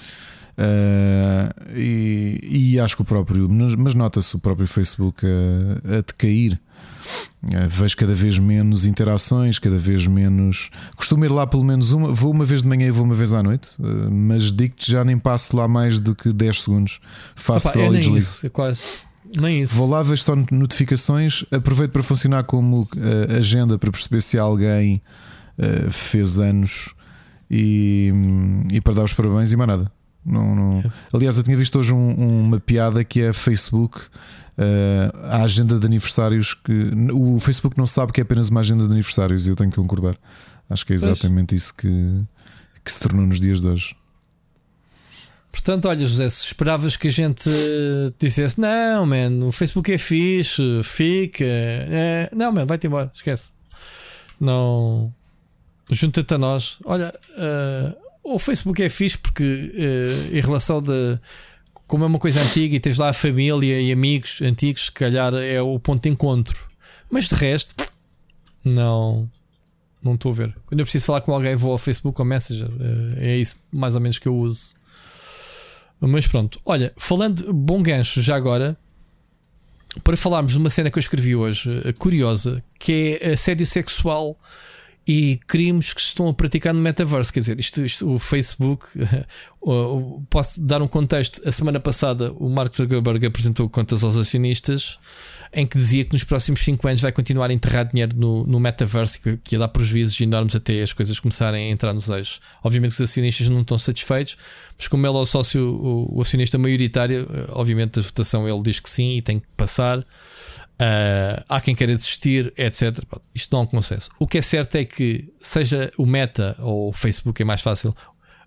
Uh, 0.59 1.73
e, 1.73 2.73
e, 2.73 2.81
acho 2.81 2.97
que 2.97 3.03
o 3.03 3.05
próprio, 3.05 3.49
mas 3.49 3.95
nota-se 3.95 4.35
o 4.35 4.41
próprio 4.41 4.67
Facebook 4.67 5.25
a, 5.25 5.99
a 5.99 6.01
decair. 6.01 6.59
Uh, 7.45 7.69
vejo 7.69 7.97
cada 7.97 8.13
vez 8.13 8.41
menos 8.41 8.85
interações, 8.85 9.61
cada 9.61 9.79
vez 9.79 10.05
menos. 10.09 10.69
Costumo 10.97 11.25
ir 11.25 11.29
lá 11.29 11.47
pelo 11.47 11.63
menos 11.63 11.93
uma, 11.93 12.13
vou 12.13 12.33
uma 12.33 12.45
vez 12.45 12.63
de 12.63 12.69
manhã 12.69 12.89
e 12.89 12.91
vou 12.91 13.05
uma 13.05 13.15
vez 13.15 13.33
à 13.33 13.41
noite, 13.41 13.69
uh, 13.79 14.11
mas 14.11 14.51
digo-te 14.51 14.91
já 14.91 15.05
nem 15.05 15.17
passo 15.17 15.57
lá 15.57 15.69
mais 15.69 16.01
do 16.01 16.13
que 16.13 16.33
10 16.33 16.63
segundos. 16.63 17.01
Faço 17.37 17.69
Opa, 17.69 17.79
é 17.79 17.91
nem 17.91 18.17
isso, 18.17 18.45
é 18.45 18.49
quase. 18.49 18.83
Nem 19.41 19.63
isso. 19.63 19.77
Vou 19.77 19.89
lá, 19.89 20.03
vejo 20.03 20.23
só 20.23 20.35
notificações, 20.51 21.45
aproveito 21.53 21.93
para 21.93 22.03
funcionar 22.03 22.43
como 22.45 22.89
agenda 23.39 23.79
para 23.79 23.93
perceber 23.93 24.23
se 24.23 24.39
alguém 24.39 25.03
fez 25.91 26.41
anos 26.41 26.95
e, 27.51 28.11
e 28.73 28.81
para 28.81 28.95
dar 28.95 29.05
os 29.05 29.13
parabéns 29.13 29.53
e 29.53 29.57
mais 29.57 29.69
nada. 29.69 29.98
Não, 30.25 30.55
não... 30.55 30.79
É. 30.79 30.91
Aliás, 31.13 31.39
eu 31.39 31.43
tinha 31.43 31.57
visto 31.57 31.79
hoje 31.79 31.93
um, 31.93 32.43
uma 32.47 32.61
piada 32.61 33.03
que 33.05 33.21
é 33.21 33.33
Facebook. 33.33 34.01
Uh, 34.59 35.17
a 35.25 35.43
agenda 35.43 35.79
de 35.79 35.87
aniversários 35.87 36.53
que 36.53 36.91
o 37.13 37.39
Facebook 37.39 37.79
não 37.79 37.87
sabe 37.87 38.13
que 38.13 38.21
é 38.21 38.23
apenas 38.23 38.49
uma 38.49 38.61
agenda 38.61 38.85
de 38.85 38.91
aniversários 38.91 39.47
e 39.47 39.51
eu 39.51 39.57
tenho 39.57 39.71
que 39.71 39.77
concordar. 39.77 40.17
Acho 40.69 40.85
que 40.85 40.93
é 40.93 40.97
exatamente 40.97 41.51
pois. 41.51 41.63
isso 41.63 41.75
que, 41.75 42.25
que 42.85 42.91
se 42.91 43.01
tornou 43.01 43.25
nos 43.25 43.39
dias 43.39 43.61
de 43.61 43.69
hoje. 43.69 43.97
Portanto, 45.53 45.89
olha, 45.89 46.05
José, 46.07 46.29
se 46.29 46.45
esperavas 46.45 46.97
que 46.97 47.09
a 47.09 47.11
gente 47.11 47.49
dissesse 48.19 48.61
não, 48.61 49.07
man, 49.07 49.47
o 49.47 49.53
Facebook 49.53 49.93
é 49.93 49.99
fixe, 49.99 50.83
fica, 50.83 51.45
é... 51.45 52.29
não, 52.35 52.53
man, 52.53 52.67
vai-te 52.67 52.87
embora, 52.87 53.11
esquece. 53.15 53.51
Não 54.41 55.13
junta-te 55.91 56.35
a 56.35 56.39
nós. 56.39 56.79
Olha, 56.85 57.15
uh, 57.37 57.97
o 58.35 58.39
Facebook 58.39 58.83
é 58.83 58.89
fixe 58.89 59.19
porque, 59.19 59.43
uh, 59.43 60.37
em 60.37 60.41
relação 60.41 60.83
de. 60.83 61.19
Como 61.87 62.05
é 62.05 62.07
uma 62.07 62.19
coisa 62.19 62.43
antiga 62.43 62.77
e 62.77 62.81
tens 62.81 62.99
lá 62.99 63.09
a 63.09 63.13
família 63.15 63.81
e 63.81 63.91
amigos 63.91 64.43
antigos, 64.43 64.87
se 64.87 64.93
calhar 64.93 65.35
é 65.35 65.63
o 65.63 65.81
ponto 65.81 66.03
de 66.03 66.11
encontro. 66.11 66.69
Mas 67.11 67.29
de 67.29 67.35
resto, 67.35 67.75
não. 68.63 69.29
Não 70.03 70.15
estou 70.15 70.31
a 70.31 70.35
ver. 70.35 70.55
Quando 70.67 70.81
eu 70.81 70.85
preciso 70.85 71.07
falar 71.07 71.23
com 71.23 71.33
alguém, 71.33 71.57
vou 71.57 71.73
ao 71.73 71.79
Facebook 71.79 72.21
ou 72.21 72.27
Messenger. 72.27 72.69
Uh, 72.69 73.15
é 73.17 73.37
isso 73.37 73.57
mais 73.73 73.95
ou 73.95 74.01
menos 74.01 74.19
que 74.19 74.29
eu 74.29 74.37
uso. 74.37 74.75
Mas 76.01 76.27
pronto, 76.29 76.61
olha, 76.65 76.93
falando 76.97 77.53
bom 77.53 77.83
gancho 77.83 78.23
já 78.23 78.37
agora, 78.37 78.77
para 80.05 80.17
falarmos 80.17 80.53
de 80.53 80.59
uma 80.59 80.71
cena 80.71 80.91
que 80.91 80.99
eu 80.99 81.01
escrevi 81.01 81.35
hoje, 81.35 81.71
curiosa, 81.99 82.63
que 82.79 83.19
é 83.21 83.33
assédio 83.33 83.67
sexual 83.67 84.39
e 85.09 85.41
crimes 85.47 85.95
que 85.95 86.03
se 86.03 86.09
estão 86.09 86.29
a 86.29 86.35
praticar 86.35 86.75
no 86.75 86.81
metaverso. 86.83 87.33
Quer 87.33 87.41
dizer, 87.41 87.59
isto, 87.59 87.83
isto 87.83 88.15
o 88.15 88.19
Facebook, 88.19 88.87
posso 90.29 90.61
dar 90.61 90.83
um 90.83 90.87
contexto. 90.87 91.41
A 91.49 91.51
semana 91.51 91.81
passada, 91.81 92.31
o 92.33 92.51
Mark 92.51 92.75
Zuckerberg 92.75 93.25
apresentou 93.25 93.71
contas 93.71 94.05
aos 94.05 94.19
acionistas 94.19 94.99
em 95.51 95.67
que 95.67 95.79
dizia 95.79 96.05
que 96.05 96.13
nos 96.13 96.25
próximos 96.25 96.61
5 96.61 96.87
anos 96.87 97.01
vai 97.01 97.11
continuar 97.11 97.49
a 97.49 97.55
enterrar 97.55 97.89
dinheiro 97.89 98.15
no, 98.15 98.47
no 98.47 98.61
metaverso, 98.61 99.19
que, 99.23 99.39
que 99.39 99.55
ia 99.55 99.59
dar 99.59 99.69
prejuízos 99.69 100.21
enormes 100.21 100.55
até 100.55 100.83
as 100.83 100.93
coisas 100.93 101.19
começarem 101.19 101.69
a 101.69 101.73
entrar 101.73 101.95
nos 101.95 102.11
eixos. 102.11 102.39
Obviamente 102.63 102.95
que 102.95 103.03
os 103.03 103.11
acionistas 103.11 103.49
não 103.49 103.63
estão 103.63 103.79
satisfeitos, 103.79 104.37
mas 104.77 104.89
como 104.89 105.07
ele 105.07 105.17
é 105.17 105.21
o 105.21 105.25
sócio, 105.25 105.63
o, 105.63 106.19
o 106.19 106.21
acionista 106.21 106.59
maioritário, 106.59 107.27
eh, 107.33 107.47
obviamente 107.53 107.99
a 107.99 108.03
votação 108.03 108.47
ele 108.47 108.63
diz 108.63 108.79
que 108.79 108.91
sim 108.91 109.17
e 109.17 109.23
tem 109.23 109.39
que 109.39 109.47
passar. 109.57 110.05
Uh, 110.81 111.43
há 111.49 111.61
quem 111.61 111.75
queira 111.75 111.95
desistir, 111.95 112.53
etc. 112.57 113.03
Isto 113.35 113.53
não 113.53 113.61
é 113.61 113.63
um 113.65 113.67
consenso. 113.67 114.11
O 114.19 114.27
que 114.27 114.39
é 114.39 114.43
certo 114.43 114.77
é 114.77 114.85
que, 114.85 115.33
seja 115.41 115.91
o 115.99 116.07
Meta 116.07 116.57
ou 116.61 116.91
o 116.91 116.93
Facebook, 116.93 117.43
é 117.43 117.45
mais 117.45 117.61
fácil. 117.61 117.95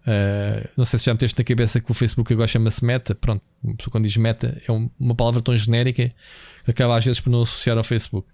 Uh, 0.01 0.67
não 0.77 0.85
sei 0.85 0.97
se 0.97 1.05
já 1.05 1.13
meteste 1.13 1.37
na 1.37 1.43
cabeça 1.43 1.81
que 1.81 1.91
o 1.91 1.93
Facebook 1.93 2.33
agora 2.33 2.47
chama-se 2.47 2.83
Meta. 2.85 3.13
Pronto, 3.13 3.43
quando 3.89 4.05
diz 4.05 4.15
Meta 4.15 4.59
é 4.67 4.71
uma 4.71 5.13
palavra 5.13 5.41
tão 5.41 5.55
genérica 5.55 6.11
que 6.63 6.71
acaba 6.71 6.97
às 6.97 7.05
vezes 7.05 7.19
por 7.19 7.29
não 7.29 7.41
associar 7.41 7.77
ao 7.77 7.83
Facebook. 7.83 8.27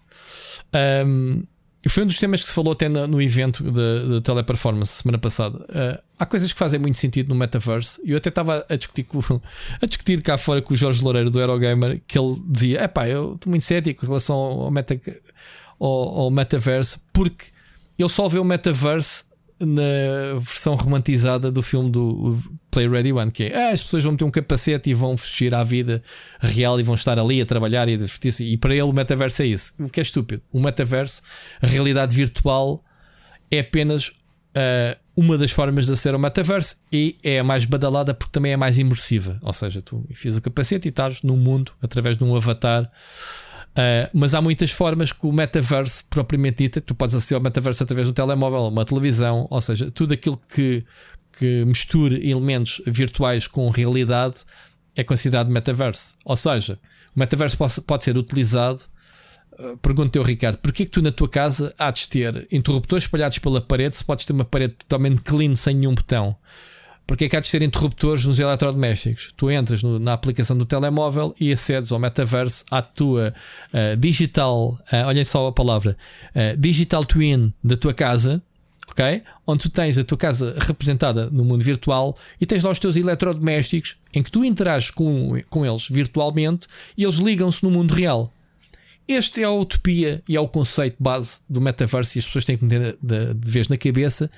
Um, 1.05 1.43
foi 1.89 2.03
um 2.03 2.05
dos 2.07 2.19
temas 2.19 2.41
que 2.41 2.49
se 2.49 2.55
falou 2.55 2.73
até 2.73 2.89
no, 2.89 3.07
no 3.07 3.21
evento 3.21 3.63
da 3.71 4.21
teleperformance 4.21 4.91
semana 4.91 5.17
passada. 5.17 5.57
Uh, 5.59 6.01
há 6.17 6.25
coisas 6.25 6.51
que 6.51 6.57
fazem 6.57 6.79
muito 6.79 6.97
sentido 6.97 7.29
no 7.29 7.35
metaverse. 7.35 8.01
E 8.03 8.11
eu 8.11 8.17
até 8.17 8.29
estava 8.29 8.65
a 8.67 8.75
discutir, 8.75 9.03
com, 9.03 9.19
a 9.81 9.85
discutir 9.85 10.21
cá 10.21 10.37
fora 10.37 10.61
com 10.61 10.73
o 10.73 10.77
Jorge 10.77 11.03
Loureiro 11.03 11.29
do 11.29 11.39
Eurogamer 11.39 12.01
que 12.07 12.17
ele 12.17 12.41
dizia: 12.47 12.81
é 12.81 12.87
pá, 12.87 13.07
eu 13.07 13.35
estou 13.35 13.49
muito 13.49 13.63
cético 13.63 14.05
em 14.05 14.07
relação 14.07 14.35
ao, 14.35 14.71
meta, 14.71 14.99
ao, 15.79 16.19
ao 16.19 16.31
metaverse, 16.31 16.99
porque 17.13 17.45
ele 17.97 18.09
só 18.09 18.27
vê 18.27 18.39
o 18.39 18.43
metaverse 18.43 19.23
na 19.59 20.39
versão 20.39 20.75
romantizada 20.75 21.51
do 21.51 21.63
filme 21.63 21.89
do 21.89 22.39
Play 22.77 22.87
Ready 22.87 23.11
One, 23.11 23.31
que 23.31 23.45
é 23.45 23.69
ah, 23.69 23.69
as 23.71 23.81
pessoas 23.81 24.03
vão 24.03 24.15
ter 24.15 24.23
um 24.23 24.29
capacete 24.29 24.91
e 24.91 24.93
vão 24.93 25.17
fugir 25.17 25.51
à 25.55 25.63
vida 25.63 25.99
real 26.39 26.79
e 26.79 26.83
vão 26.83 26.93
estar 26.93 27.17
ali 27.17 27.41
a 27.41 27.45
trabalhar 27.45 27.89
e 27.89 27.95
a 27.95 27.97
divertir-se. 27.97 28.43
E 28.43 28.55
para 28.55 28.71
ele 28.71 28.83
o 28.83 28.93
metaverso 28.93 29.41
é 29.41 29.47
isso. 29.47 29.73
O 29.79 29.89
que 29.89 29.99
é 29.99 30.03
estúpido. 30.03 30.43
O 30.51 30.59
metaverso, 30.59 31.23
a 31.59 31.65
realidade 31.65 32.15
virtual, 32.15 32.79
é 33.49 33.61
apenas 33.61 34.09
uh, 34.09 34.95
uma 35.15 35.39
das 35.39 35.49
formas 35.49 35.87
de 35.87 35.97
ser 35.97 36.13
o 36.13 36.19
metaverso 36.19 36.75
e 36.93 37.15
é 37.23 37.39
a 37.39 37.43
mais 37.43 37.65
badalada 37.65 38.13
porque 38.13 38.31
também 38.31 38.51
é 38.51 38.57
mais 38.57 38.77
imersiva. 38.77 39.39
Ou 39.41 39.53
seja, 39.53 39.81
tu 39.81 40.05
enfias 40.07 40.37
o 40.37 40.41
capacete 40.41 40.87
e 40.87 40.89
estás 40.89 41.23
no 41.23 41.35
mundo 41.35 41.71
através 41.81 42.15
de 42.15 42.23
um 42.23 42.35
avatar 42.35 42.91
Uh, 43.77 44.09
mas 44.11 44.33
há 44.33 44.41
muitas 44.41 44.71
formas 44.71 45.11
que 45.11 45.27
o 45.27 45.31
metaverso, 45.31 46.03
propriamente 46.09 46.63
dita, 46.63 46.81
tu 46.81 46.95
podes 46.95 47.13
aceder 47.13 47.37
ao 47.37 47.43
metaverso 47.43 47.83
através 47.83 48.07
do 48.07 48.13
telemóvel, 48.13 48.69
uma 48.69 48.83
televisão, 48.83 49.45
ou 49.51 49.61
seja, 49.61 49.91
tudo 49.91 50.15
aquilo 50.15 50.41
que, 50.51 50.83
que 51.37 51.65
misture 51.65 52.29
elementos 52.29 52.81
virtuais 52.85 53.47
com 53.47 53.69
realidade 53.69 54.37
é 54.95 55.03
considerado 55.03 55.49
metaverso. 55.49 56.15
Ou 56.25 56.35
seja, 56.35 56.79
o 57.15 57.19
metaverso 57.19 57.57
pode, 57.83 58.03
ser 58.03 58.17
utilizado. 58.17 58.81
Uh, 59.53 59.77
Pergunta-te, 59.77 60.23
Ricardo, 60.23 60.57
porquê 60.57 60.85
que 60.85 60.91
tu 60.91 61.01
na 61.01 61.11
tua 61.11 61.29
casa 61.29 61.73
há 61.77 61.91
de 61.91 62.07
ter 62.09 62.47
interruptores 62.51 63.03
espalhados 63.03 63.39
pela 63.39 63.61
parede 63.61 63.95
se 63.95 64.03
podes 64.03 64.25
ter 64.25 64.33
uma 64.33 64.45
parede 64.45 64.73
totalmente 64.73 65.21
clean 65.21 65.55
sem 65.55 65.75
nenhum 65.75 65.95
botão? 65.95 66.35
Porque 67.07 67.23
é 67.23 67.29
que 67.29 67.37
há 67.37 67.39
de 67.39 67.47
ser 67.47 67.61
interruptores 67.61 68.25
nos 68.25 68.37
eletrodomésticos? 68.37 69.31
Tu 69.37 69.49
entras 69.49 69.81
no, 69.81 69.97
na 69.97 70.11
aplicação 70.11 70.57
do 70.57 70.65
telemóvel 70.65 71.33
e 71.39 71.53
acedes 71.53 71.89
ao 71.91 71.97
metaverso 71.97 72.65
à 72.69 72.81
tua 72.81 73.33
uh, 73.73 73.95
digital, 73.95 74.77
uh, 74.91 75.07
olhem 75.07 75.23
só 75.23 75.47
a 75.47 75.51
palavra, 75.53 75.97
uh, 76.35 76.57
digital 76.57 77.05
twin 77.05 77.53
da 77.63 77.77
tua 77.77 77.93
casa, 77.93 78.43
ok? 78.89 79.21
Onde 79.45 79.63
tu 79.63 79.69
tens 79.69 79.97
a 79.97 80.03
tua 80.03 80.17
casa 80.17 80.55
representada 80.59 81.29
no 81.29 81.43
mundo 81.43 81.63
virtual 81.63 82.17
e 82.39 82.45
tens 82.45 82.63
lá 82.63 82.71
os 82.71 82.79
teus 82.79 82.95
eletrodomésticos 82.95 83.97
em 84.13 84.23
que 84.23 84.31
tu 84.31 84.43
interages 84.43 84.91
com, 84.91 85.39
com 85.49 85.65
eles 85.65 85.87
virtualmente 85.89 86.67
e 86.97 87.03
eles 87.03 87.15
ligam-se 87.15 87.63
no 87.63 87.71
mundo 87.71 87.93
real. 87.93 88.33
Este 89.07 89.41
é 89.41 89.45
a 89.45 89.51
utopia 89.51 90.21
e 90.27 90.35
é 90.35 90.39
o 90.39 90.47
conceito 90.47 90.97
base 90.99 91.39
do 91.49 91.61
metaverso 91.61 92.17
e 92.17 92.19
as 92.19 92.25
pessoas 92.25 92.45
têm 92.45 92.57
que 92.57 92.65
meter 92.65 92.97
de, 93.01 93.33
de 93.33 93.51
vez 93.51 93.67
na 93.67 93.77
cabeça 93.77 94.29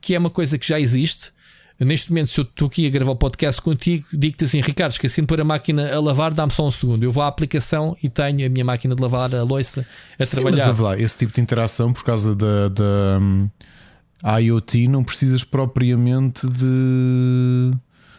que 0.00 0.14
é 0.14 0.18
uma 0.18 0.30
coisa 0.30 0.58
que 0.58 0.66
já 0.66 0.78
existe 0.78 1.32
Neste 1.78 2.08
momento, 2.08 2.28
se 2.28 2.40
eu 2.40 2.44
estou 2.44 2.68
aqui 2.68 2.86
a 2.86 2.90
gravar 2.90 3.12
o 3.12 3.16
podcast 3.16 3.60
contigo, 3.60 4.06
digo-te 4.10 4.46
assim, 4.46 4.62
Ricardo, 4.62 4.92
esqueci 4.92 5.20
de 5.20 5.26
pôr 5.26 5.38
a 5.42 5.44
máquina 5.44 5.94
a 5.94 6.00
lavar, 6.00 6.32
dá-me 6.32 6.50
só 6.50 6.66
um 6.66 6.70
segundo. 6.70 7.02
Eu 7.02 7.12
vou 7.12 7.22
à 7.22 7.26
aplicação 7.26 7.94
e 8.02 8.08
tenho 8.08 8.46
a 8.46 8.48
minha 8.48 8.64
máquina 8.64 8.94
de 8.94 9.02
lavar 9.02 9.34
a 9.34 9.42
louça 9.42 9.86
a 10.18 10.24
Sim, 10.24 10.36
trabalhar. 10.36 10.68
Mas 10.68 10.78
lá, 10.78 10.98
esse 10.98 11.18
tipo 11.18 11.34
de 11.34 11.40
interação, 11.42 11.92
por 11.92 12.02
causa 12.02 12.34
da, 12.34 12.68
da 12.68 13.20
um, 14.24 14.38
IoT, 14.38 14.88
não 14.88 15.04
precisas 15.04 15.44
propriamente 15.44 16.46
de. 16.48 17.72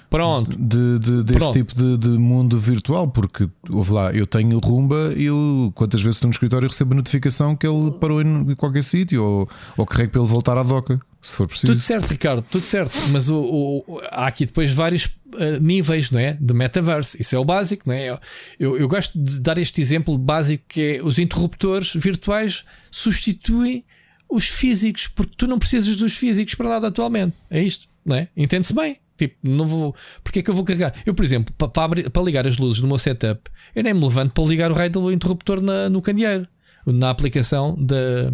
Pronto. 0.09 0.57
De, 0.57 0.99
de, 0.99 1.23
desse 1.23 1.39
Pronto. 1.39 1.53
tipo 1.53 1.75
de, 1.75 1.97
de, 1.97 2.09
mundo 2.09 2.57
virtual, 2.57 3.09
porque 3.09 3.49
houve 3.69 3.91
lá, 3.91 4.11
eu 4.13 4.25
tenho 4.25 4.57
rumba 4.57 5.13
e 5.17 5.25
eu, 5.25 5.69
quantas 5.75 6.01
vezes 6.01 6.15
estou 6.15 6.29
no 6.29 6.31
escritório, 6.31 6.67
recebo 6.69 6.93
a 6.93 6.95
notificação 6.95 7.57
que 7.57 7.67
ele 7.67 7.91
parou 7.91 8.21
em 8.21 8.55
qualquer 8.55 8.83
sítio 8.83 9.21
ou, 9.21 9.49
ou 9.75 9.85
carrego 9.85 10.13
para 10.13 10.21
ele 10.21 10.29
voltar 10.29 10.57
à 10.57 10.63
doca 10.63 10.97
se 11.21 11.35
for 11.35 11.47
preciso. 11.47 11.73
Tudo 11.73 11.81
certo, 11.81 12.09
Ricardo, 12.09 12.45
tudo 12.49 12.63
certo. 12.63 12.97
Mas 13.11 13.29
o, 13.29 13.37
o 13.37 14.01
há 14.11 14.27
aqui 14.27 14.45
depois 14.45 14.71
vários 14.71 15.05
uh, 15.05 15.59
níveis 15.61 16.09
não 16.11 16.19
é? 16.19 16.37
de 16.39 16.53
metaverse. 16.53 17.17
Isso 17.19 17.35
é 17.35 17.39
o 17.39 17.45
básico, 17.45 17.83
não 17.87 17.93
é? 17.93 18.17
Eu, 18.59 18.77
eu 18.77 18.87
gosto 18.87 19.17
de 19.19 19.39
dar 19.41 19.57
este 19.57 19.81
exemplo 19.81 20.17
básico 20.17 20.63
que 20.67 20.81
é 20.81 21.01
os 21.03 21.19
interruptores 21.19 21.93
virtuais 21.93 22.63
substituem 22.89 23.83
os 24.29 24.47
físicos, 24.47 25.07
porque 25.07 25.33
tu 25.37 25.47
não 25.47 25.59
precisas 25.59 25.95
dos 25.95 26.17
físicos 26.17 26.55
para 26.55 26.69
nada 26.69 26.87
atualmente. 26.87 27.35
É 27.49 27.61
isto, 27.61 27.87
não 28.05 28.15
é? 28.15 28.27
Entende-se 28.35 28.73
bem. 28.73 28.97
Tipo, 29.17 29.35
não 29.43 29.65
vou. 29.65 29.95
Porque 30.23 30.39
é 30.39 30.41
que 30.43 30.49
eu 30.49 30.53
vou 30.53 30.63
carregar? 30.63 30.93
Eu, 31.05 31.13
por 31.13 31.25
exemplo, 31.25 31.53
para, 31.57 31.67
para, 31.67 32.09
para 32.09 32.23
ligar 32.23 32.45
as 32.45 32.57
luzes 32.57 32.81
no 32.81 32.87
meu 32.87 32.99
setup, 32.99 33.49
eu 33.75 33.83
nem 33.83 33.93
me 33.93 34.01
levanto 34.01 34.33
para 34.33 34.43
ligar 34.43 34.71
o 34.71 34.75
raio 34.75 34.91
do 34.91 35.11
interruptor 35.11 35.59
na, 35.59 35.89
no 35.89 36.01
candeeiro, 36.01 36.47
na 36.85 37.09
aplicação 37.09 37.75
da, 37.75 38.31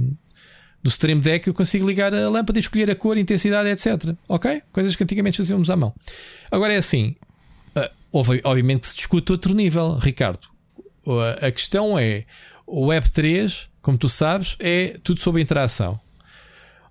do 0.84 0.90
Stream 0.90 1.20
Deck 1.20 1.48
eu 1.48 1.54
consigo 1.54 1.88
ligar 1.88 2.14
a 2.14 2.30
lâmpada 2.30 2.60
e 2.60 2.62
escolher 2.62 2.92
a 2.92 2.96
cor, 2.96 3.16
a 3.16 3.20
intensidade, 3.20 3.70
etc. 3.70 4.14
Ok? 4.28 4.62
Coisas 4.74 4.96
que 4.96 5.04
antigamente 5.04 5.38
fazíamos 5.38 5.70
à 5.70 5.78
mão. 5.78 5.96
Agora 6.52 6.74
é 6.74 6.78
assim, 6.78 7.16
uh, 7.78 7.90
obviamente 8.44 8.82
que 8.82 8.88
se 8.88 8.96
discute 8.98 9.32
outro 9.32 9.56
nível, 9.56 9.96
Ricardo. 9.96 10.46
Uh, 11.06 11.46
a 11.46 11.52
questão 11.52 11.98
é 11.98 12.26
o 12.68 12.88
Web3, 12.88 13.68
como 13.84 13.98
tu 13.98 14.10
sabes, 14.10 14.56
é 14.60 14.98
tudo 15.04 15.20
sobre 15.20 15.42
interação. 15.42 16.00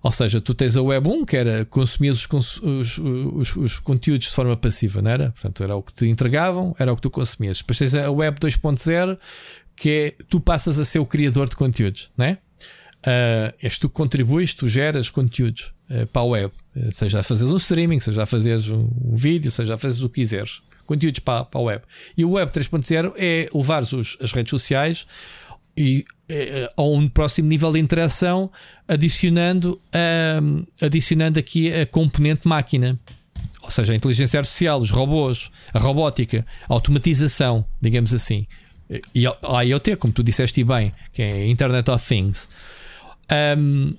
Ou 0.03 0.11
seja, 0.11 0.39
tu 0.39 0.53
tens 0.53 0.77
a 0.77 0.81
Web 0.81 1.07
1, 1.07 1.25
que 1.25 1.35
era 1.35 1.65
consumir 1.65 2.11
os, 2.11 2.27
os, 2.29 2.97
os, 2.97 3.55
os, 3.55 3.79
conteúdos 3.79 4.27
de 4.27 4.33
forma 4.33 4.55
passiva, 4.55 5.01
não 5.01 5.09
era? 5.09 5.31
Portanto, 5.31 5.63
era 5.63 5.75
o 5.75 5.81
que 5.81 5.93
te 5.93 6.07
entregavam, 6.07 6.75
era 6.77 6.93
o 6.93 6.95
que 6.95 7.01
tu 7.01 7.09
consumias. 7.09 7.57
Depois 7.57 7.79
tens 7.79 7.95
a 7.95 8.11
Web 8.11 8.39
2.0, 8.39 9.17
que 9.75 9.89
é 9.89 10.23
tu 10.29 10.39
passas 10.39 10.77
a 10.77 10.85
ser 10.85 10.99
o 10.99 11.05
criador 11.05 11.49
de 11.49 11.55
conteúdos, 11.55 12.11
não 12.15 12.25
é? 12.25 12.37
Uh, 13.05 13.53
és 13.61 13.77
tu 13.77 13.89
que 13.89 13.95
contribuis, 13.95 14.53
tu 14.53 14.69
geras 14.69 15.09
conteúdos 15.09 15.73
uh, 15.89 16.05
para 16.07 16.21
a 16.21 16.25
web, 16.25 16.53
uh, 16.75 16.91
seja 16.91 17.19
a 17.19 17.23
fazeres 17.23 17.51
um 17.51 17.57
streaming, 17.57 17.99
seja 17.99 18.23
a 18.23 18.25
fazeres 18.25 18.69
um, 18.69 18.87
um 19.03 19.15
vídeo, 19.15 19.51
seja 19.51 19.73
a 19.73 19.77
fazeres 19.77 20.03
o 20.03 20.09
que 20.09 20.21
quiseres, 20.21 20.61
conteúdos 20.85 21.19
para, 21.19 21.43
para 21.43 21.59
a 21.59 21.63
web. 21.63 21.83
E 22.15 22.23
o 22.23 22.31
Web 22.31 22.51
3.0 22.51 23.13
é 23.17 23.49
levar 23.53 23.81
os, 23.81 24.17
as 24.21 24.31
redes 24.31 24.51
sociais 24.51 25.05
e 25.75 26.05
a 26.75 26.83
um 26.83 27.07
próximo 27.07 27.47
nível 27.47 27.71
de 27.71 27.79
interação, 27.79 28.51
adicionando, 28.87 29.79
adicionando 30.81 31.39
aqui 31.39 31.71
a 31.71 31.85
componente 31.85 32.47
máquina. 32.47 32.99
Ou 33.61 33.71
seja, 33.71 33.93
a 33.93 33.95
inteligência 33.95 34.39
artificial, 34.39 34.79
os 34.79 34.91
robôs, 34.91 35.49
a 35.73 35.79
robótica, 35.79 36.45
a 36.69 36.73
automatização, 36.73 37.65
digamos 37.81 38.13
assim. 38.13 38.45
E 39.15 39.25
a 39.25 39.63
IoT, 39.63 39.95
como 39.95 40.13
tu 40.13 40.21
disseste 40.21 40.63
bem, 40.63 40.93
que 41.13 41.21
é 41.21 41.31
a 41.31 41.47
Internet 41.47 41.89
of 41.89 42.05
Things. 42.05 42.47
Um, 43.57 43.93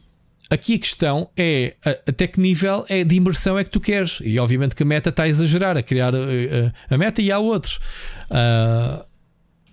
aqui 0.51 0.75
a 0.75 0.79
questão 0.79 1.31
é 1.37 1.75
até 2.07 2.27
que 2.27 2.39
nível 2.39 2.85
é 2.89 3.03
de 3.03 3.17
imersão 3.17 3.59
é 3.59 3.65
que 3.65 3.71
tu 3.71 3.81
queres. 3.81 4.21
E 4.23 4.39
obviamente 4.39 4.75
que 4.75 4.83
a 4.83 4.87
meta 4.87 5.11
está 5.11 5.25
a 5.25 5.29
exagerar, 5.29 5.77
a 5.77 5.83
criar 5.83 6.15
a, 6.15 6.19
eh, 6.19 6.73
a, 6.91 6.95
a 6.95 6.99
meta 6.99 7.23
e 7.23 7.33
há 7.33 7.39
outros. 7.39 7.81
Uh, 8.31 9.05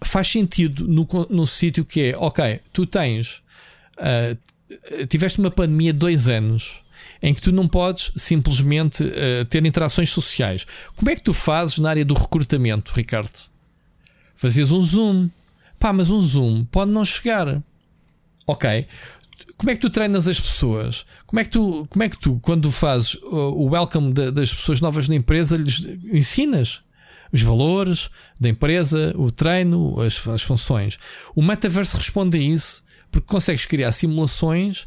faz 0.04 0.28
sentido 0.28 0.88
no, 0.88 1.08
no 1.30 1.46
sítio 1.46 1.86
que 1.86 2.02
é, 2.02 2.18
ok, 2.18 2.60
tu 2.74 2.86
tens. 2.86 3.42
Uh, 3.98 4.38
tiveste 5.08 5.40
uma 5.40 5.52
pandemia 5.52 5.94
de 5.94 6.00
dois 6.00 6.28
anos 6.28 6.82
em 7.22 7.34
que 7.34 7.42
tu 7.42 7.52
não 7.52 7.68
podes 7.68 8.12
simplesmente 8.16 9.04
uh, 9.04 9.46
ter 9.46 9.64
interações 9.66 10.10
sociais. 10.10 10.66
Como 10.96 11.10
é 11.10 11.16
que 11.16 11.22
tu 11.22 11.34
fazes 11.34 11.78
na 11.78 11.90
área 11.90 12.04
do 12.04 12.16
recrutamento, 12.16 12.92
Ricardo? 12.96 13.48
Fazias 14.36 14.72
um 14.72 14.82
Zoom. 14.82 15.30
Pá, 15.78 15.94
mas 15.94 16.10
um 16.10 16.20
Zoom 16.20 16.66
pode 16.66 16.92
não 16.92 17.06
chegar. 17.06 17.62
Ok. 18.48 18.88
Como 19.56 19.70
é 19.70 19.76
que 19.76 19.82
tu 19.82 19.90
treinas 19.90 20.28
as 20.28 20.40
pessoas? 20.40 21.06
Como 21.28 21.40
é 21.40 21.44
que 21.44 21.52
tu, 21.52 21.86
como 21.90 22.04
é 22.04 22.10
que 22.10 22.20
tu 22.20 22.40
quando 22.42 22.72
fazes 22.72 23.16
o 23.22 23.70
welcome 23.70 24.14
de, 24.14 24.32
das 24.32 24.52
pessoas 24.52 24.82
novas 24.82 25.08
na 25.08 25.16
empresa, 25.16 25.58
lhes 25.58 25.86
ensinas 26.12 26.82
os 27.32 27.42
valores 27.42 28.10
da 28.40 28.50
empresa, 28.50 29.14
o 29.16 29.32
treino, 29.32 30.00
as, 30.02 30.28
as 30.28 30.42
funções? 30.42 30.98
O 31.36 31.42
metaverso 31.42 31.98
responde 31.98 32.38
a 32.38 32.42
isso 32.42 32.84
porque 33.12 33.28
consegues 33.28 33.66
criar 33.66 33.92
simulações. 33.92 34.84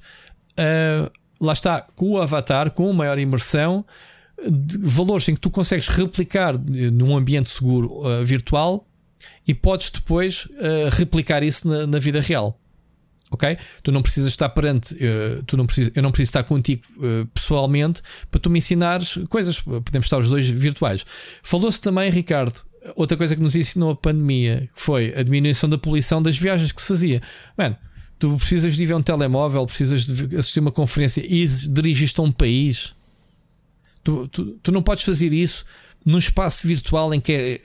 Uh, 0.59 1.11
lá 1.41 1.53
está, 1.53 1.83
com 1.83 2.12
o 2.12 2.21
avatar, 2.21 2.71
com 2.71 2.93
maior 2.93 3.19
imersão, 3.19 3.85
de 4.51 4.79
valores 4.79 5.29
em 5.29 5.35
que 5.35 5.41
tu 5.41 5.51
consegues 5.51 5.89
replicar 5.89 6.59
num 6.59 7.16
ambiente 7.16 7.49
seguro 7.49 7.89
uh, 8.07 8.25
virtual 8.25 8.87
e 9.47 9.55
podes 9.55 9.91
depois 9.91 10.47
uh, 10.47 10.89
replicar 10.93 11.43
isso 11.43 11.69
na, 11.69 11.87
na, 11.87 11.99
vida 11.99 12.21
real. 12.21 12.59
Ok? 13.35 13.59
Tu 13.82 13.90
não 13.90 14.01
precisas 14.01 14.31
estar 14.31 14.48
perante, 14.48 14.94
uh, 14.94 15.43
tu 15.44 15.56
não 15.56 15.66
precisas, 15.66 15.93
eu 15.94 16.02
não 16.02 16.12
preciso 16.12 16.28
estar 16.28 16.44
contigo 16.44 16.82
uh, 16.98 17.27
pessoalmente 17.27 18.01
para 18.31 18.40
tu 18.40 18.48
me 18.48 18.59
ensinares 18.59 19.19
coisas. 19.28 19.61
Podemos 19.61 20.06
estar 20.06 20.19
os 20.19 20.31
dois 20.31 20.48
virtuais. 20.48 21.05
Falou-se 21.43 21.81
também, 21.81 22.11
Ricardo, 22.11 22.62
outra 22.94 23.16
coisa 23.16 23.35
que 23.35 23.43
nos 23.43 23.56
ensinou 23.56 23.90
a 23.90 23.97
pandemia, 23.97 24.69
que 24.74 24.81
foi 24.81 25.12
a 25.16 25.23
diminuição 25.23 25.69
da 25.69 25.77
poluição 25.77 26.23
das 26.23 26.39
viagens 26.39 26.70
que 26.70 26.81
se 26.81 26.86
fazia. 26.86 27.20
Mano, 27.59 27.77
tu 28.20 28.36
precisas 28.36 28.77
de 28.77 28.86
ver 28.86 28.94
um 28.94 29.02
telemóvel, 29.02 29.66
precisas 29.66 30.06
de 30.06 30.36
assistir 30.36 30.61
uma 30.61 30.73
conferência 30.73 31.24
e 31.27 31.44
dirigiste 31.47 32.20
a 32.20 32.23
um 32.23 32.31
país. 32.31 32.94
Tu, 34.05 34.28
tu, 34.28 34.44
tu 34.62 34.70
não 34.70 34.82
podes 34.82 35.02
fazer 35.02 35.32
isso 35.32 35.65
num 36.06 36.19
espaço 36.19 36.69
virtual 36.69 37.12
em 37.12 37.20
que 37.20 37.32
é, 37.32 37.61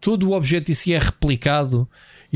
todo 0.00 0.30
o 0.30 0.32
objeto 0.32 0.70
em 0.70 0.74
si 0.74 0.94
é 0.94 0.98
replicado 0.98 1.86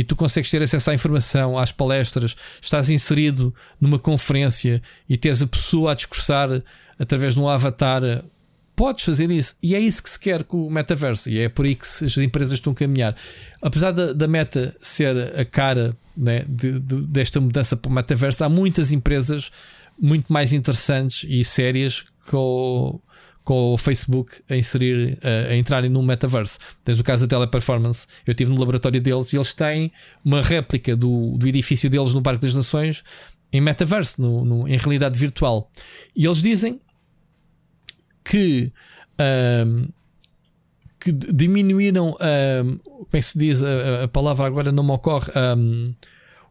e 0.01 0.05
tu 0.05 0.16
consegues 0.16 0.51
ter 0.51 0.62
acesso 0.62 0.90
à 0.90 0.94
informação, 0.94 1.59
às 1.59 1.72
palestras, 1.72 2.35
estás 2.59 2.89
inserido 2.89 3.55
numa 3.78 3.98
conferência 3.98 4.81
e 5.06 5.14
tens 5.14 5.43
a 5.43 5.47
pessoa 5.47 5.93
a 5.93 5.94
discursar 5.94 6.48
através 6.98 7.35
de 7.35 7.40
um 7.40 7.47
avatar. 7.47 8.01
Podes 8.74 9.05
fazer 9.05 9.31
isso. 9.31 9.56
E 9.62 9.74
é 9.74 9.78
isso 9.78 10.02
que 10.02 10.09
se 10.09 10.18
quer 10.18 10.43
com 10.43 10.66
o 10.66 10.70
metaverso. 10.70 11.28
E 11.28 11.40
é 11.40 11.51
por 11.51 11.66
aí 11.66 11.74
que 11.74 11.85
as 11.85 12.16
empresas 12.16 12.52
estão 12.52 12.72
a 12.72 12.77
caminhar. 12.77 13.14
Apesar 13.60 13.90
da, 13.90 14.14
da 14.14 14.27
meta 14.27 14.74
ser 14.81 15.39
a 15.39 15.44
cara 15.44 15.94
né, 16.16 16.47
de, 16.48 16.81
de, 16.81 17.02
desta 17.02 17.39
mudança 17.39 17.77
para 17.77 17.90
o 17.90 17.93
metaverso, 17.93 18.43
há 18.43 18.48
muitas 18.48 18.93
empresas 18.93 19.52
muito 20.01 20.32
mais 20.32 20.55
interessantes 20.55 21.28
e 21.28 21.44
sérias 21.44 22.06
com 22.31 22.98
com 23.45 23.73
o 23.73 23.79
Facebook 23.79 24.43
a 24.49 24.57
inserir, 24.57 25.19
a, 25.23 25.53
a 25.53 25.57
entrarem 25.57 25.91
no 25.91 26.03
metaverso. 26.03 26.59
Tens 26.85 27.01
o 27.01 27.05
caso 27.05 27.27
da 27.27 27.37
Teleperformance. 27.37 28.07
Eu 28.27 28.33
estive 28.33 28.51
no 28.51 28.59
laboratório 28.59 29.01
deles 29.01 29.33
e 29.33 29.37
eles 29.37 29.55
têm 29.55 29.93
uma 30.25 30.43
réplica 30.43 30.95
do, 30.95 31.37
do 31.37 31.47
edifício 31.49 31.89
deles 31.89 32.15
no 32.15 32.23
Parque 32.23 32.43
das 32.43 32.55
Nações 32.55 33.03
em 33.53 33.61
metaverso, 33.61 34.21
no, 34.23 34.45
no, 34.45 34.69
em 34.69 34.77
realidade 34.77 35.19
virtual. 35.19 35.71
E 36.15 36.25
eles 36.25 36.43
dizem 36.43 36.81
que, 38.25 38.73
um, 39.67 39.89
que 40.99 41.12
diminuíram, 41.12 42.11
um, 42.11 42.79
como 42.79 43.09
é 43.12 43.19
que 43.19 43.23
se 43.23 43.39
diz? 43.39 43.62
A, 43.62 44.05
a, 44.05 44.09
palavra 44.09 44.47
agora 44.47 44.71
não 44.71 44.85
me 44.85 44.93
ocorre. 44.93 45.33
Um, 45.57 45.95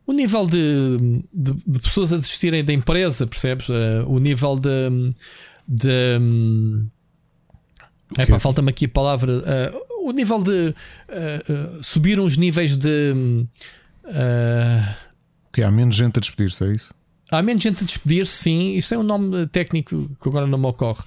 o 0.05 0.11
nível 0.11 0.45
de, 0.45 1.23
de, 1.31 1.53
de, 1.65 1.79
pessoas 1.79 2.11
a 2.11 2.17
desistirem 2.17 2.63
da 2.63 2.73
empresa, 2.73 3.27
percebes? 3.27 3.69
Uh, 3.69 4.03
o 4.07 4.19
nível 4.19 4.55
de, 4.55 5.13
de. 5.69 6.17
Okay. 8.11 8.23
Epá, 8.25 8.39
falta-me 8.39 8.71
aqui 8.71 8.85
a 8.85 8.89
palavra. 8.89 9.37
Uh, 9.37 10.09
o 10.09 10.11
nível 10.11 10.41
de. 10.41 10.51
Uh, 10.51 11.77
uh, 11.77 11.83
subiram 11.83 12.23
os 12.23 12.35
níveis 12.35 12.75
de. 12.75 13.13
Uh, 14.05 14.95
que 15.53 15.61
há 15.61 15.69
menos 15.69 15.95
gente 15.95 16.17
a 16.17 16.19
despedir-se, 16.19 16.63
é 16.63 16.73
isso? 16.73 16.93
Há 17.31 17.43
menos 17.43 17.61
gente 17.61 17.83
a 17.83 17.85
despedir-se, 17.85 18.31
sim. 18.31 18.75
Isso 18.75 18.93
é 18.95 18.97
um 18.97 19.03
nome 19.03 19.45
técnico 19.47 20.09
que 20.21 20.29
agora 20.29 20.47
não 20.47 20.57
me 20.57 20.65
ocorre. 20.65 21.03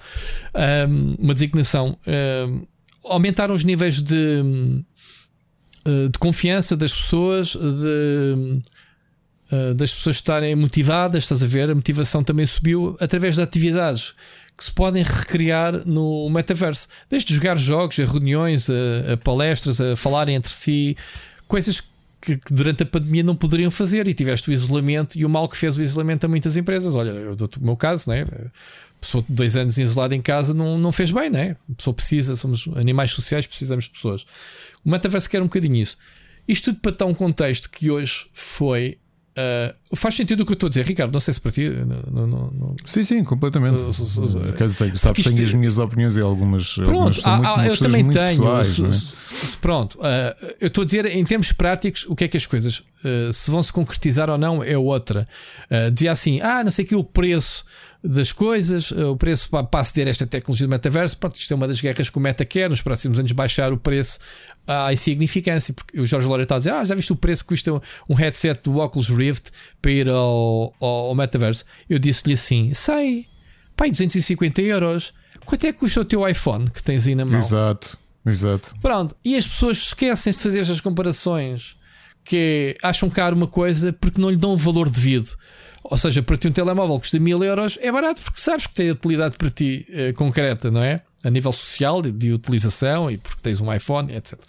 Um, 0.87 1.15
uma 1.19 1.33
designação. 1.33 1.97
Um, 2.07 2.65
aumentaram 3.05 3.53
os 3.53 3.65
níveis 3.65 4.01
de, 4.01 4.41
de 6.09 6.19
confiança 6.19 6.77
das 6.77 6.93
pessoas, 6.93 7.53
de, 7.53 8.61
das 9.75 9.93
pessoas 9.93 10.15
estarem 10.15 10.55
motivadas, 10.55 11.23
estás 11.23 11.43
a 11.43 11.47
ver? 11.47 11.69
A 11.69 11.75
motivação 11.75 12.23
também 12.23 12.45
subiu 12.45 12.95
através 13.01 13.35
de 13.35 13.41
atividades 13.41 14.15
que 14.57 14.63
se 14.63 14.71
podem 14.71 15.03
recriar 15.03 15.85
no 15.85 16.29
metaverso. 16.29 16.87
Desde 17.09 17.33
jogar 17.33 17.57
jogos, 17.57 17.99
a 17.99 18.05
reuniões, 18.05 18.69
a, 18.69 19.13
a 19.13 19.17
palestras, 19.17 19.81
a 19.81 19.95
falarem 19.95 20.35
entre 20.35 20.51
si, 20.51 20.95
coisas 21.47 21.81
que, 22.21 22.37
que, 22.37 22.53
durante 22.53 22.83
a 22.83 22.85
pandemia 22.85 23.23
não 23.23 23.35
poderiam 23.35 23.71
fazer 23.71 24.07
e 24.07 24.13
tiveste 24.13 24.49
o 24.49 24.53
isolamento 24.53 25.17
e 25.17 25.25
o 25.25 25.29
mal 25.29 25.49
que 25.49 25.57
fez 25.57 25.77
o 25.77 25.81
isolamento 25.81 26.25
a 26.25 26.27
muitas 26.29 26.55
empresas. 26.55 26.95
Olha, 26.95 27.09
eu 27.09 27.35
dou-te 27.35 27.57
o 27.57 27.63
meu 27.63 27.75
caso, 27.75 28.09
né? 28.09 28.25
pessoa 29.03 29.23
de 29.27 29.33
dois 29.33 29.55
anos 29.55 29.77
isolada 29.77 30.15
em 30.15 30.21
casa 30.21 30.53
não, 30.53 30.77
não 30.77 30.91
fez 30.91 31.11
bem, 31.11 31.29
né? 31.29 31.57
A 31.69 31.75
pessoa 31.75 31.93
precisa, 31.93 32.35
somos 32.35 32.67
animais 32.75 33.11
sociais, 33.11 33.45
precisamos 33.45 33.85
de 33.85 33.91
pessoas. 33.91 34.25
O 34.83 34.89
metaverso 34.89 35.29
quer 35.29 35.41
um 35.41 35.45
bocadinho 35.45 35.75
isso. 35.75 35.97
Isto 36.47 36.71
tudo 36.71 36.79
para 36.79 36.91
dar 36.91 37.05
um 37.05 37.13
contexto 37.13 37.69
que 37.69 37.89
hoje 37.91 38.25
foi 38.33 38.97
Uh, 39.35 39.95
faz 39.95 40.13
sentido 40.13 40.41
o 40.41 40.45
que 40.45 40.51
eu 40.51 40.55
estou 40.55 40.67
a 40.67 40.69
dizer, 40.69 40.85
Ricardo. 40.85 41.11
Não 41.11 41.19
sei 41.19 41.33
se 41.33 41.41
para 41.41 41.51
ti. 41.51 41.67
Não, 41.67 42.27
não, 42.27 42.51
não... 42.51 42.75
Sim, 42.85 43.01
sim, 43.01 43.23
completamente. 43.23 43.81
Uh, 43.81 43.89
uh, 43.89 44.97
sabes, 44.97 45.23
tenho 45.23 45.43
as 45.43 45.53
minhas 45.53 45.79
opiniões 45.79 46.15
e 46.17 46.21
algumas. 46.21 46.75
Pronto, 46.75 47.19
algumas 47.23 47.25
há, 47.25 47.57
muito, 47.57 47.69
eu 47.69 47.77
também 47.77 48.09
tenho. 48.09 48.41
Pessoais, 48.41 48.67
se, 48.67 48.85
é? 48.85 48.91
se, 48.91 49.57
pronto, 49.57 49.97
eu 50.61 50.67
estou 50.67 50.83
a 50.83 50.85
dizer 50.85 51.05
em 51.07 51.25
termos 51.25 51.51
práticos 51.51 52.05
o 52.07 52.15
que 52.15 52.25
é 52.25 52.27
que 52.27 52.37
as 52.37 52.45
coisas 52.45 52.83
se 53.33 53.49
vão 53.49 53.63
se 53.63 53.73
concretizar 53.73 54.29
ou 54.29 54.37
não 54.37 54.63
é 54.63 54.77
outra. 54.77 55.27
dizia 55.91 56.11
assim: 56.11 56.39
ah, 56.41 56.63
não 56.63 56.71
sei 56.71 56.85
que 56.85 56.95
o 56.95 57.03
preço 57.03 57.65
das 58.03 58.33
coisas, 58.33 58.91
eh, 58.91 59.05
o 59.05 59.15
preço 59.15 59.49
aceder 59.71 60.07
a 60.07 60.09
esta 60.09 60.27
tecnologia 60.27 60.67
do 60.67 60.69
metaverso. 60.69 61.17
Pronto, 61.17 61.39
isto 61.39 61.53
é 61.53 61.55
uma 61.55 61.67
das 61.67 61.79
guerras 61.79 62.09
que 62.09 62.17
o 62.17 62.19
Meta 62.19 62.43
quer 62.43 62.69
nos 62.69 62.81
próximos 62.81 63.17
anos 63.17 63.31
baixar 63.31 63.71
o 63.71 63.77
preço 63.77 64.19
à 64.67 64.91
insignificância. 64.91 65.73
Porque 65.73 65.97
o 65.99 66.05
Jorge 66.05 66.27
Loura 66.27 66.43
está 66.43 66.55
a 66.55 66.57
dizer: 66.57 66.71
Ah, 66.71 66.83
já 66.83 66.93
viste 66.95 67.13
o 67.13 67.15
preço 67.15 67.43
que 67.43 67.49
custa 67.49 67.81
um 68.09 68.13
headset 68.13 68.59
do 68.63 68.77
Oculus 68.77 69.07
Rift 69.07 69.51
para 69.81 69.91
ir 69.91 70.09
ao, 70.09 70.75
ao, 70.81 71.07
ao 71.07 71.15
metaverso? 71.15 71.63
Eu 71.89 71.97
disse-lhe 71.97 72.33
assim: 72.33 72.73
Sei, 72.73 73.25
pai, 73.77 73.89
250 73.89 74.61
euros. 74.61 75.13
Quanto 75.45 75.65
é 75.65 75.71
que 75.71 75.79
custa 75.79 76.01
o 76.01 76.05
teu 76.05 76.27
iPhone 76.27 76.69
que 76.69 76.83
tens 76.83 77.07
aí 77.07 77.15
na 77.15 77.25
mão? 77.25 77.37
Exato, 77.37 77.97
exato. 78.25 78.73
Pronto, 78.81 79.15
e 79.23 79.35
as 79.37 79.47
pessoas 79.47 79.77
esquecem-se 79.77 80.39
de 80.39 80.43
fazer 80.43 80.59
estas 80.59 80.81
comparações 80.81 81.75
que 82.23 82.77
acham 82.81 83.09
caro 83.09 83.35
uma 83.35 83.47
coisa 83.47 83.91
porque 83.93 84.19
não 84.19 84.29
lhe 84.29 84.37
dão 84.37 84.51
o 84.51 84.57
valor 84.57 84.89
devido. 84.89 85.35
Ou 85.83 85.97
seja, 85.97 86.23
para 86.23 86.37
ti 86.37 86.47
um 86.47 86.51
telemóvel 86.51 86.97
custa 86.97 87.19
mil 87.19 87.43
euros 87.43 87.77
é 87.81 87.91
barato 87.91 88.21
porque 88.21 88.39
sabes 88.39 88.67
que 88.67 88.73
tem 88.73 88.89
utilidade 88.89 89.37
para 89.37 89.49
ti 89.49 89.85
eh, 89.89 90.13
concreta, 90.13 90.71
não 90.71 90.81
é? 90.81 91.01
A 91.23 91.29
nível 91.29 91.51
social, 91.51 92.01
de, 92.01 92.11
de, 92.11 92.31
utilização 92.31 93.11
e 93.11 93.17
porque 93.17 93.41
tens 93.41 93.59
um 93.59 93.71
iPhone, 93.73 94.13
etc. 94.13 94.39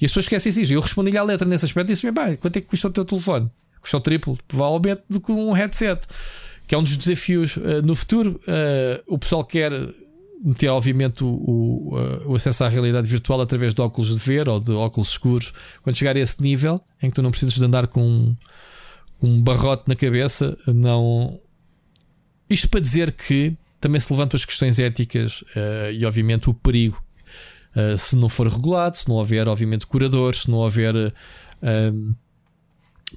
E 0.00 0.04
as 0.04 0.10
pessoas 0.10 0.26
esquecem 0.26 0.62
isso. 0.62 0.72
Eu 0.72 0.80
respondi-lhe 0.80 1.16
à 1.16 1.22
letra 1.22 1.48
nesse 1.48 1.64
aspecto 1.64 1.90
e 1.90 1.94
disse: 1.94 2.10
Bem, 2.10 2.36
quanto 2.36 2.56
é 2.56 2.60
que 2.60 2.66
custa 2.66 2.88
o 2.88 2.90
teu 2.90 3.04
telefone? 3.04 3.50
Custa 3.80 3.96
o 3.96 4.00
triplo, 4.00 4.38
provavelmente, 4.46 5.02
do 5.08 5.20
que 5.20 5.32
um 5.32 5.52
headset. 5.52 6.06
que 6.66 6.74
é 6.74 6.78
um 6.78 6.82
dos 6.82 6.96
desafios 6.96 7.56
uh, 7.56 7.82
no 7.82 7.94
futuro. 7.94 8.40
Uh, 8.46 9.14
o 9.14 9.18
pessoal 9.18 9.44
quer 9.44 9.72
meter, 10.42 10.68
obviamente, 10.68 11.24
o, 11.24 11.28
o, 11.28 12.30
o, 12.30 12.34
acesso 12.34 12.64
à 12.64 12.68
realidade 12.68 13.08
virtual 13.08 13.40
através 13.40 13.72
de 13.72 13.80
óculos 13.80 14.10
de 14.10 14.20
ver 14.20 14.48
ou 14.48 14.60
de 14.60 14.72
óculos 14.72 15.10
escuros. 15.10 15.52
Quando 15.82 15.96
chegar 15.96 16.16
a 16.16 16.20
esse 16.20 16.42
nível 16.42 16.80
em 17.02 17.08
que 17.08 17.16
tu 17.16 17.22
não 17.22 17.30
precisas 17.30 17.54
de 17.54 17.64
andar 17.64 17.86
com 17.86 18.34
um, 19.22 19.40
barrote 19.40 19.84
na 19.86 19.94
cabeça, 19.94 20.56
não. 20.66 21.38
Isto 22.48 22.68
para 22.68 22.80
dizer 22.80 23.12
que 23.12 23.56
também 23.80 24.00
se 24.00 24.12
levantam 24.12 24.36
as 24.36 24.44
questões 24.44 24.78
éticas 24.78 25.42
uh, 25.42 25.92
e, 25.92 26.04
obviamente, 26.04 26.48
o 26.48 26.54
perigo. 26.54 27.02
Uh, 27.76 27.98
se 27.98 28.16
não 28.16 28.28
for 28.28 28.46
regulado, 28.46 28.96
se 28.96 29.08
não 29.08 29.16
houver, 29.16 29.48
obviamente, 29.48 29.86
curadores, 29.86 30.42
se 30.42 30.50
não 30.50 30.58
houver 30.58 30.94
uh, 30.94 32.14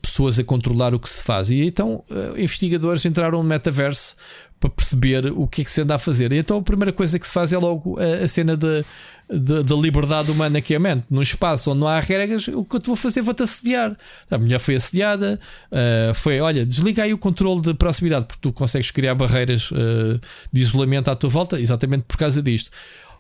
pessoas 0.02 0.40
a 0.40 0.44
controlar 0.44 0.96
o 0.96 1.00
que 1.00 1.10
se 1.10 1.24
faz. 1.24 1.50
E 1.50 1.62
então, 1.64 2.04
investigadores 2.36 3.06
entraram 3.06 3.38
no 3.38 3.44
metaverso 3.44 4.16
para 4.60 4.70
perceber 4.70 5.28
o 5.28 5.48
que 5.48 5.62
é 5.62 5.64
que 5.64 5.72
se 5.72 5.82
anda 5.82 5.96
a 5.96 6.00
fazer. 6.00 6.32
E 6.32 6.38
então 6.38 6.58
a 6.58 6.62
primeira 6.62 6.92
coisa 6.92 7.18
que 7.20 7.26
se 7.26 7.32
faz 7.32 7.54
é 7.54 7.58
logo 7.58 7.98
a, 8.00 8.24
a 8.24 8.28
cena 8.28 8.58
da 8.58 8.84
liberdade 9.30 10.32
humana 10.32 10.62
que 10.62 10.74
é 10.74 10.78
a 10.78 10.80
mente. 10.80 11.06
Num 11.10 11.22
espaço 11.22 11.72
onde 11.72 11.80
não 11.80 11.88
há 11.88 12.00
regras, 12.00 12.48
o 12.48 12.64
que 12.64 12.76
eu 12.76 12.80
te 12.80 12.88
vou 12.88 12.96
fazer, 12.96 13.22
vou-te 13.22 13.44
assediar. 13.44 13.96
A 14.30 14.38
mulher 14.38 14.60
foi 14.60 14.76
assediada, 14.76 15.40
uh, 15.72 16.14
foi, 16.14 16.40
olha, 16.40 16.66
desliga 16.66 17.04
aí 17.04 17.14
o 17.14 17.18
controle 17.18 17.62
de 17.62 17.74
proximidade, 17.74 18.26
porque 18.26 18.42
tu 18.42 18.54
consegues 18.54 18.92
criar 18.92 19.16
barreiras 19.16 19.72
uh, 19.72 20.20
de 20.52 20.62
isolamento 20.62 21.10
à 21.10 21.16
tua 21.16 21.30
volta, 21.30 21.60
exatamente 21.60 22.04
por 22.04 22.18
causa 22.18 22.42
disto 22.42 22.72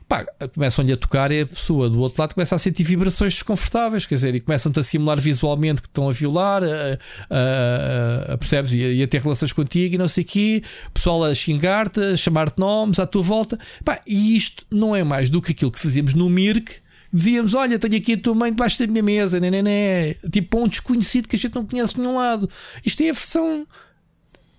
pá, 0.07 0.25
começam-lhe 0.53 0.93
a 0.93 0.97
tocar 0.97 1.31
e 1.31 1.41
a 1.41 1.45
pessoa 1.45 1.89
do 1.89 1.99
outro 1.99 2.21
lado 2.21 2.34
começa 2.34 2.55
a 2.55 2.59
sentir 2.59 2.84
vibrações 2.84 3.34
desconfortáveis, 3.34 4.05
quer 4.05 4.15
dizer, 4.15 4.35
e 4.35 4.39
começam-te 4.39 4.79
a 4.79 4.84
simular 4.84 5.19
visualmente 5.19 5.81
que 5.81 5.88
estão 5.88 6.07
a 6.07 6.11
violar, 6.11 6.63
a, 6.63 6.97
a, 7.29 8.34
a, 8.34 8.38
percebes? 8.38 8.73
E 8.73 8.84
a, 8.84 8.93
e 8.93 9.03
a, 9.03 9.07
ter 9.07 9.21
relações 9.21 9.51
contigo 9.51 9.95
e 9.95 9.97
não 9.97 10.07
sei 10.07 10.23
o 10.23 10.27
quê, 10.27 10.63
pessoal 10.93 11.25
a 11.25 11.35
xingar-te, 11.35 11.99
a 11.99 12.17
chamar-te 12.17 12.57
nomes 12.57 12.99
à 12.99 13.05
tua 13.05 13.21
volta, 13.21 13.59
pá, 13.84 13.99
e 14.07 14.35
isto 14.38 14.65
não 14.71 14.95
é 14.95 15.03
mais 15.03 15.29
do 15.29 15.41
que 15.41 15.51
aquilo 15.51 15.71
que 15.71 15.79
fazíamos 15.79 16.13
no 16.13 16.29
Mirk. 16.29 16.75
Dizíamos, 17.11 17.53
olha, 17.53 17.79
tenho 17.79 17.97
aqui 17.97 18.13
a 18.13 18.17
tua 18.17 18.35
mãe 18.35 18.51
debaixo 18.51 18.79
da 18.79 18.88
minha 18.88 19.03
mesa, 19.03 19.39
né, 19.39 19.49
né, 19.49 19.61
né. 19.61 20.13
tipo 20.31 20.61
um 20.61 20.67
desconhecido 20.67 21.27
que 21.27 21.35
a 21.35 21.39
gente 21.39 21.55
não 21.55 21.65
conhece 21.65 21.95
de 21.95 22.01
nenhum 22.01 22.15
lado. 22.15 22.49
Isto 22.85 23.01
é 23.03 23.09
a 23.09 23.13
versão 23.13 23.67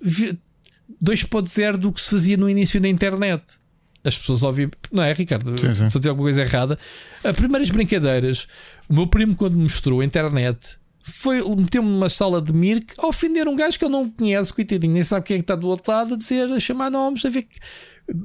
2.0 0.03 1.77
do 1.77 1.93
que 1.93 2.01
se 2.01 2.11
fazia 2.11 2.37
no 2.37 2.49
início 2.49 2.81
da 2.81 2.89
internet 2.89 3.59
as 4.05 4.17
pessoas 4.17 4.43
ouvem. 4.43 4.71
Não 4.93 5.03
é, 5.03 5.13
Ricardo? 5.13 5.59
Sim, 5.59 5.75
sim. 5.75 5.91
Fazer 5.91 6.09
alguma 6.09 6.27
coisa 6.27 6.43
errada. 6.43 6.79
As 7.23 7.37
primeiras 7.37 7.71
brincadeiras, 7.71 8.47
o 8.89 8.95
meu 8.95 9.07
primo, 9.07 9.35
quando 9.35 9.57
mostrou 9.57 10.01
a 10.01 10.05
internet, 10.05 10.79
foi 11.03 11.43
meter-me 11.57 11.89
numa 11.89 12.09
sala 12.09 12.41
de 12.41 12.53
Mirk 12.53 12.95
a 12.99 13.07
ofender 13.07 13.49
um 13.49 13.57
gajo 13.57 13.79
que 13.79 13.85
eu 13.85 13.89
não 13.89 14.11
conheço, 14.11 14.55
coitadinho, 14.55 14.93
nem 14.93 15.03
sabe 15.03 15.27
quem 15.27 15.37
é 15.37 15.39
que 15.39 15.45
está 15.45 15.57
do 15.57 15.67
outro 15.69 15.91
lado, 15.91 16.15
a 16.15 16.17
dizer, 16.17 16.49
a 16.51 16.61
chamar 16.61 16.91
nomes, 16.91 17.25
a 17.25 17.31
ver 17.31 17.49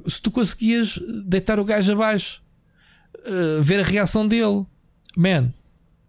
se 0.06 0.20
tu 0.20 0.30
conseguias 0.30 0.98
deitar 1.24 1.58
o 1.58 1.64
gajo 1.64 1.92
abaixo, 1.92 2.42
uh, 3.26 3.62
ver 3.62 3.80
a 3.80 3.82
reação 3.82 4.26
dele. 4.26 4.64
Man, 5.16 5.52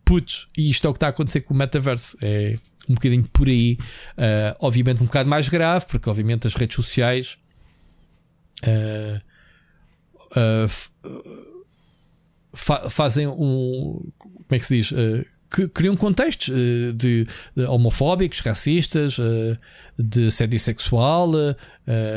putz, 0.04 0.48
e 0.58 0.70
isto 0.70 0.86
é 0.86 0.90
o 0.90 0.94
que 0.94 0.98
está 0.98 1.08
a 1.08 1.10
acontecer 1.10 1.42
com 1.42 1.54
o 1.54 1.58
metaverso. 1.58 2.18
É 2.22 2.58
um 2.88 2.94
bocadinho 2.94 3.24
por 3.32 3.48
aí, 3.48 3.78
uh, 4.18 4.56
obviamente 4.60 5.02
um 5.02 5.06
bocado 5.06 5.30
mais 5.30 5.50
grave, 5.50 5.86
porque 5.88 6.10
obviamente 6.10 6.46
as 6.48 6.56
redes 6.56 6.76
sociais. 6.76 7.38
Uh, 8.64 9.20
uh, 10.36 10.68
fa 12.54 12.90
fazem 12.90 13.28
um. 13.28 14.12
Como 14.18 14.46
é 14.50 14.60
que 14.60 14.66
se 14.66 14.78
diz? 14.78 14.92
Uh, 14.92 15.26
criam 15.74 15.96
contextos 15.96 16.50
uh, 16.50 16.94
de, 16.94 17.28
de, 17.56 17.64
homofóbicos, 17.64 18.40
racistas, 18.42 19.18
de 19.98 20.28
assédio 20.28 20.60
sexual, 20.60 21.32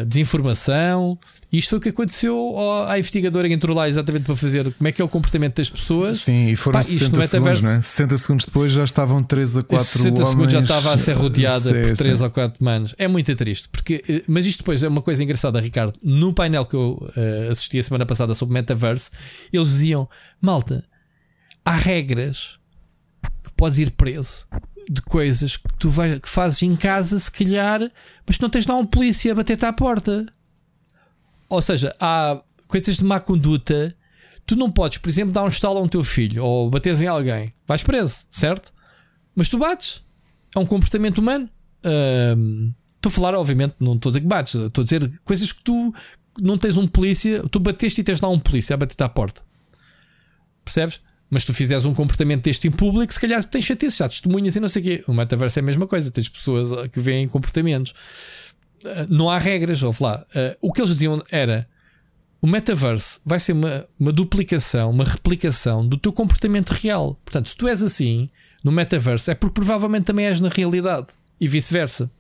desinformação. 0.07 1.19
Isto 1.51 1.71
foi 1.71 1.79
o 1.79 1.81
que 1.81 1.89
aconteceu 1.89 2.57
à 2.87 2.99
investigadora 2.99 3.49
que 3.49 3.55
entrou 3.55 3.75
lá 3.75 3.89
exatamente 3.89 4.25
para 4.25 4.37
fazer 4.37 4.71
como 4.71 4.87
é 4.87 4.93
que 4.93 5.01
é 5.01 5.05
o 5.05 5.09
comportamento 5.09 5.57
das 5.57 5.71
pessoas. 5.71 6.21
Sim, 6.21 6.49
e 6.49 6.57
foram 6.57 6.79
Pá, 6.79 6.83
60 6.83 7.27
segundos, 7.27 7.63
né? 7.63 7.81
60 7.81 8.19
segundos 8.19 8.45
depois 8.45 8.71
já 8.71 8.85
estavam 8.85 9.23
3 9.23 9.57
a 9.57 9.63
4 9.63 9.87
60 9.87 10.09
homens. 10.09 10.29
segundos 10.29 10.53
já 10.53 10.61
estava 10.61 10.93
a 10.93 10.99
ser 10.99 11.13
rodeada 11.15 11.61
sim, 11.61 11.89
por 11.89 11.97
3 11.97 12.19
sim. 12.19 12.25
ou 12.25 12.31
4 12.31 12.63
manos. 12.63 12.95
É 12.99 13.09
muito 13.09 13.35
triste. 13.35 13.67
Porque, 13.71 14.05
eh, 14.07 14.23
mas 14.29 14.45
isto 14.45 14.59
depois 14.59 14.83
é 14.83 14.89
uma 14.89 15.01
coisa 15.01 15.25
engraçada, 15.25 15.59
Ricardo. 15.59 15.99
No 16.03 16.35
painel 16.35 16.67
que 16.67 16.77
eu 16.77 17.11
uh, 17.17 17.51
assisti 17.51 17.79
a 17.79 17.83
semana 17.83 18.05
passada 18.05 18.35
sobre 18.35 18.53
Metaverse, 18.53 19.11
eles 19.51 19.69
diziam: 19.69 20.07
Malta, 20.43 20.85
há 21.65 21.73
regras 21.73 22.59
que 23.43 23.51
podes 23.57 23.79
ir 23.79 23.91
preso 23.93 24.47
de 24.91 25.01
coisas 25.01 25.57
que 25.57 25.69
tu 25.79 25.89
vai, 25.89 26.21
que 26.21 26.29
fazes 26.29 26.63
em 26.63 26.77
casa, 26.77 27.19
se 27.19 27.31
calhar, 27.31 27.81
mas 28.27 28.39
não 28.39 28.51
tens 28.51 28.67
lá 28.67 28.77
um 28.77 28.85
polícia 28.87 29.33
a 29.33 29.35
bater-te 29.35 29.65
à 29.65 29.73
porta. 29.73 30.27
Ou 31.49 31.63
seja, 31.63 31.95
há 31.99 32.41
coisas 32.67 32.97
de 32.97 33.05
má 33.05 33.19
conduta. 33.19 33.95
Tu 34.47 34.57
não 34.57 34.71
podes, 34.71 34.99
por 34.99 35.09
exemplo, 35.09 35.33
dar 35.33 35.45
um 35.45 35.49
estalo 35.49 35.79
a 35.79 35.83
um 35.83 35.89
teu 35.89 36.03
filho 36.03 36.45
ou 36.45 36.71
bateres 36.71 37.01
em 37.03 37.07
alguém. 37.07 37.53
Vais 37.67 37.83
preso, 37.83 38.25
certo? 38.33 38.73
Mas 39.35 39.49
tu 39.49 39.59
bates. 39.59 40.03
É 40.55 40.59
um 40.59 40.67
comportamento 40.67 41.19
humano. 41.19 41.49
estou 42.97 43.11
a 43.11 43.11
falar, 43.11 43.35
obviamente, 43.35 43.75
não 43.79 43.95
estou 43.95 44.09
a 44.09 44.13
dizer 44.13 44.21
que 44.21 44.27
bates. 44.27 44.55
Estou 44.55 44.83
a 44.83 44.85
dizer 44.85 45.21
coisas 45.25 45.53
que 45.53 45.63
tu 45.63 45.95
não 46.41 46.57
tens 46.57 46.77
um 46.77 46.87
polícia. 46.87 47.43
Tu 47.51 47.59
bateste 47.59 48.01
e 48.01 48.05
tens 48.05 48.21
lá 48.21 48.29
um 48.29 48.39
polícia 48.39 48.75
a 48.75 48.77
bater-te 48.77 49.03
à 49.03 49.09
porta. 49.09 49.43
Percebes? 50.65 51.01
Mas 51.31 51.45
tu 51.45 51.53
fizeres 51.53 51.85
um 51.85 51.93
comportamento 51.93 52.45
deste 52.45 52.69
em 52.69 52.71
público, 52.71 53.13
se 53.13 53.21
calhar 53.21 53.45
tens 53.45 53.65
chateaço, 53.65 53.99
já 53.99 54.09
testemunhas 54.09 54.57
e 54.57 54.61
não 54.61 54.69
sei 54.69 54.81
o 54.81 54.85
quê. 54.85 55.05
O 55.07 55.13
metaverso 55.13 55.59
é 55.59 55.61
a 55.61 55.65
mesma 55.65 55.87
coisa. 55.87 56.11
Tens 56.11 56.29
pessoas 56.29 56.71
que 56.89 57.01
veem 57.01 57.29
comportamentos. 57.29 57.93
Eh, 58.85 59.07
não 59.09 59.31
há 59.31 59.39
regras, 59.39 59.83
ouve 59.83 60.03
lá. 60.03 60.25
Uh, 60.31 60.69
o 60.69 60.73
que 60.73 60.81
eles 60.81 60.91
diziam 60.91 61.23
era: 61.31 61.69
o 62.41 62.47
metaverse 62.47 63.21
vai 63.25 63.41
ser 63.41 63.53
uma, 63.53 63.85
uma 63.99 64.13
duplicação, 64.13 64.91
uma 64.91 65.05
replicação 65.05 65.87
do 65.87 65.97
teu 65.97 66.13
comportamento 66.13 66.71
real. 66.71 67.17
Portanto, 67.25 67.49
se 67.49 67.57
tu 67.57 67.67
és 67.67 67.83
assim 67.83 68.29
no 68.63 68.73
metaverse, 68.73 69.31
é 69.31 69.35
porque 69.35 69.55
provavelmente 69.55 70.05
também 70.05 70.27
és 70.27 70.41
na 70.41 70.49
realidade 70.49 71.09
e 71.41 71.47
vice-versa. 71.49 72.11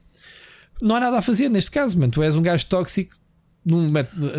Não 0.80 0.94
há 0.94 1.00
nada 1.00 1.18
a 1.18 1.22
fazer 1.22 1.48
neste 1.48 1.70
caso, 1.70 1.98
mano. 1.98 2.12
Tu 2.12 2.22
és 2.22 2.36
um 2.36 2.42
gajo 2.42 2.66
tóxico 2.66 3.16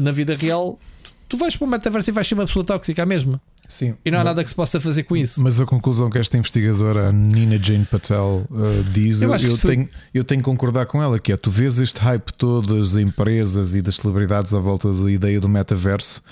na 0.01 0.11
vida 0.11 0.35
real, 0.35 0.79
tu, 1.03 1.11
tu 1.29 1.37
vais 1.37 1.55
para 1.55 1.65
o 1.65 1.69
metaverse 1.69 2.09
e 2.09 2.13
vais 2.13 2.27
ser 2.27 2.33
uma 2.33 2.45
pessoa 2.45 2.65
tóxica, 2.65 3.03
a 3.03 3.05
mesma. 3.05 3.39
Sim, 3.69 3.93
e 4.03 4.09
não 4.11 4.19
há 4.19 4.23
nada 4.23 4.43
que 4.43 4.49
se 4.49 4.55
possa 4.55 4.81
fazer 4.81 5.03
com 5.03 5.15
isso. 5.15 5.41
Mas 5.43 5.61
a 5.61 5.65
conclusão 5.65 6.09
que 6.09 6.17
esta 6.17 6.37
investigadora, 6.37 7.09
a 7.09 7.11
Nina 7.11 7.57
Jane 7.57 7.85
Patel, 7.85 8.45
uh, 8.49 8.83
diz, 8.91 9.21
eu, 9.21 9.31
eu, 9.31 9.57
tenho, 9.59 9.89
eu 10.11 10.23
tenho 10.23 10.41
que 10.41 10.45
concordar 10.45 10.87
com 10.87 11.01
ela, 11.01 11.19
que 11.19 11.31
é 11.31 11.37
tu 11.37 11.51
vês 11.51 11.79
este 11.79 12.01
hype 12.01 12.33
todo 12.33 12.75
das 12.75 12.97
empresas 12.97 13.75
e 13.75 13.81
das 13.81 13.97
celebridades 13.97 14.55
à 14.55 14.59
volta 14.59 14.91
da 14.91 15.11
ideia 15.11 15.39
do 15.39 15.47
metaverso 15.47 16.23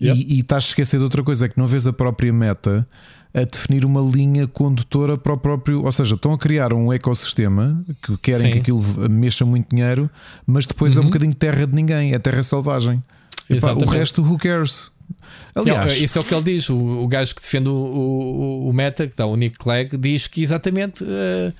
e, 0.00 0.36
e 0.36 0.40
estás 0.40 0.64
a 0.64 0.68
esquecer 0.68 0.98
de 0.98 1.02
outra 1.02 1.22
coisa, 1.22 1.46
é 1.46 1.48
que 1.48 1.58
não 1.58 1.66
vês 1.66 1.86
a 1.86 1.92
própria 1.92 2.32
meta 2.32 2.86
a 3.34 3.44
definir 3.44 3.84
uma 3.84 4.00
linha 4.00 4.46
condutora 4.46 5.18
para 5.18 5.32
o 5.32 5.36
próprio. 5.36 5.84
Ou 5.84 5.92
seja, 5.92 6.14
estão 6.14 6.32
a 6.32 6.38
criar 6.38 6.72
um 6.72 6.92
ecossistema 6.92 7.82
que 8.02 8.16
querem 8.18 8.46
Sim. 8.46 8.50
que 8.52 8.58
aquilo 8.58 8.82
mexa 9.10 9.44
muito 9.44 9.68
dinheiro, 9.74 10.08
mas 10.46 10.66
depois 10.66 10.94
uhum. 10.94 10.98
é 10.98 11.00
um 11.00 11.04
uhum. 11.04 11.10
bocadinho 11.10 11.34
terra 11.34 11.66
de 11.66 11.74
ninguém, 11.74 12.14
é 12.14 12.18
terra 12.18 12.42
selvagem. 12.42 13.02
Epá, 13.50 13.72
o 13.72 13.84
resto, 13.84 14.22
who 14.22 14.38
cares? 14.38 14.90
Aliás, 15.54 15.96
não, 15.96 16.04
isso 16.04 16.18
é 16.18 16.20
o 16.20 16.24
que 16.24 16.34
ele 16.34 16.44
diz. 16.44 16.68
O, 16.68 16.76
o 16.76 17.08
gajo 17.08 17.34
que 17.34 17.42
defende 17.42 17.68
o, 17.68 17.74
o, 17.74 18.68
o 18.68 18.72
Meta, 18.72 19.06
que 19.06 19.12
está 19.12 19.26
o 19.26 19.36
Nick 19.36 19.58
Clegg, 19.58 19.96
diz 19.96 20.26
que 20.26 20.42
exatamente 20.42 21.04
uh, 21.04 21.52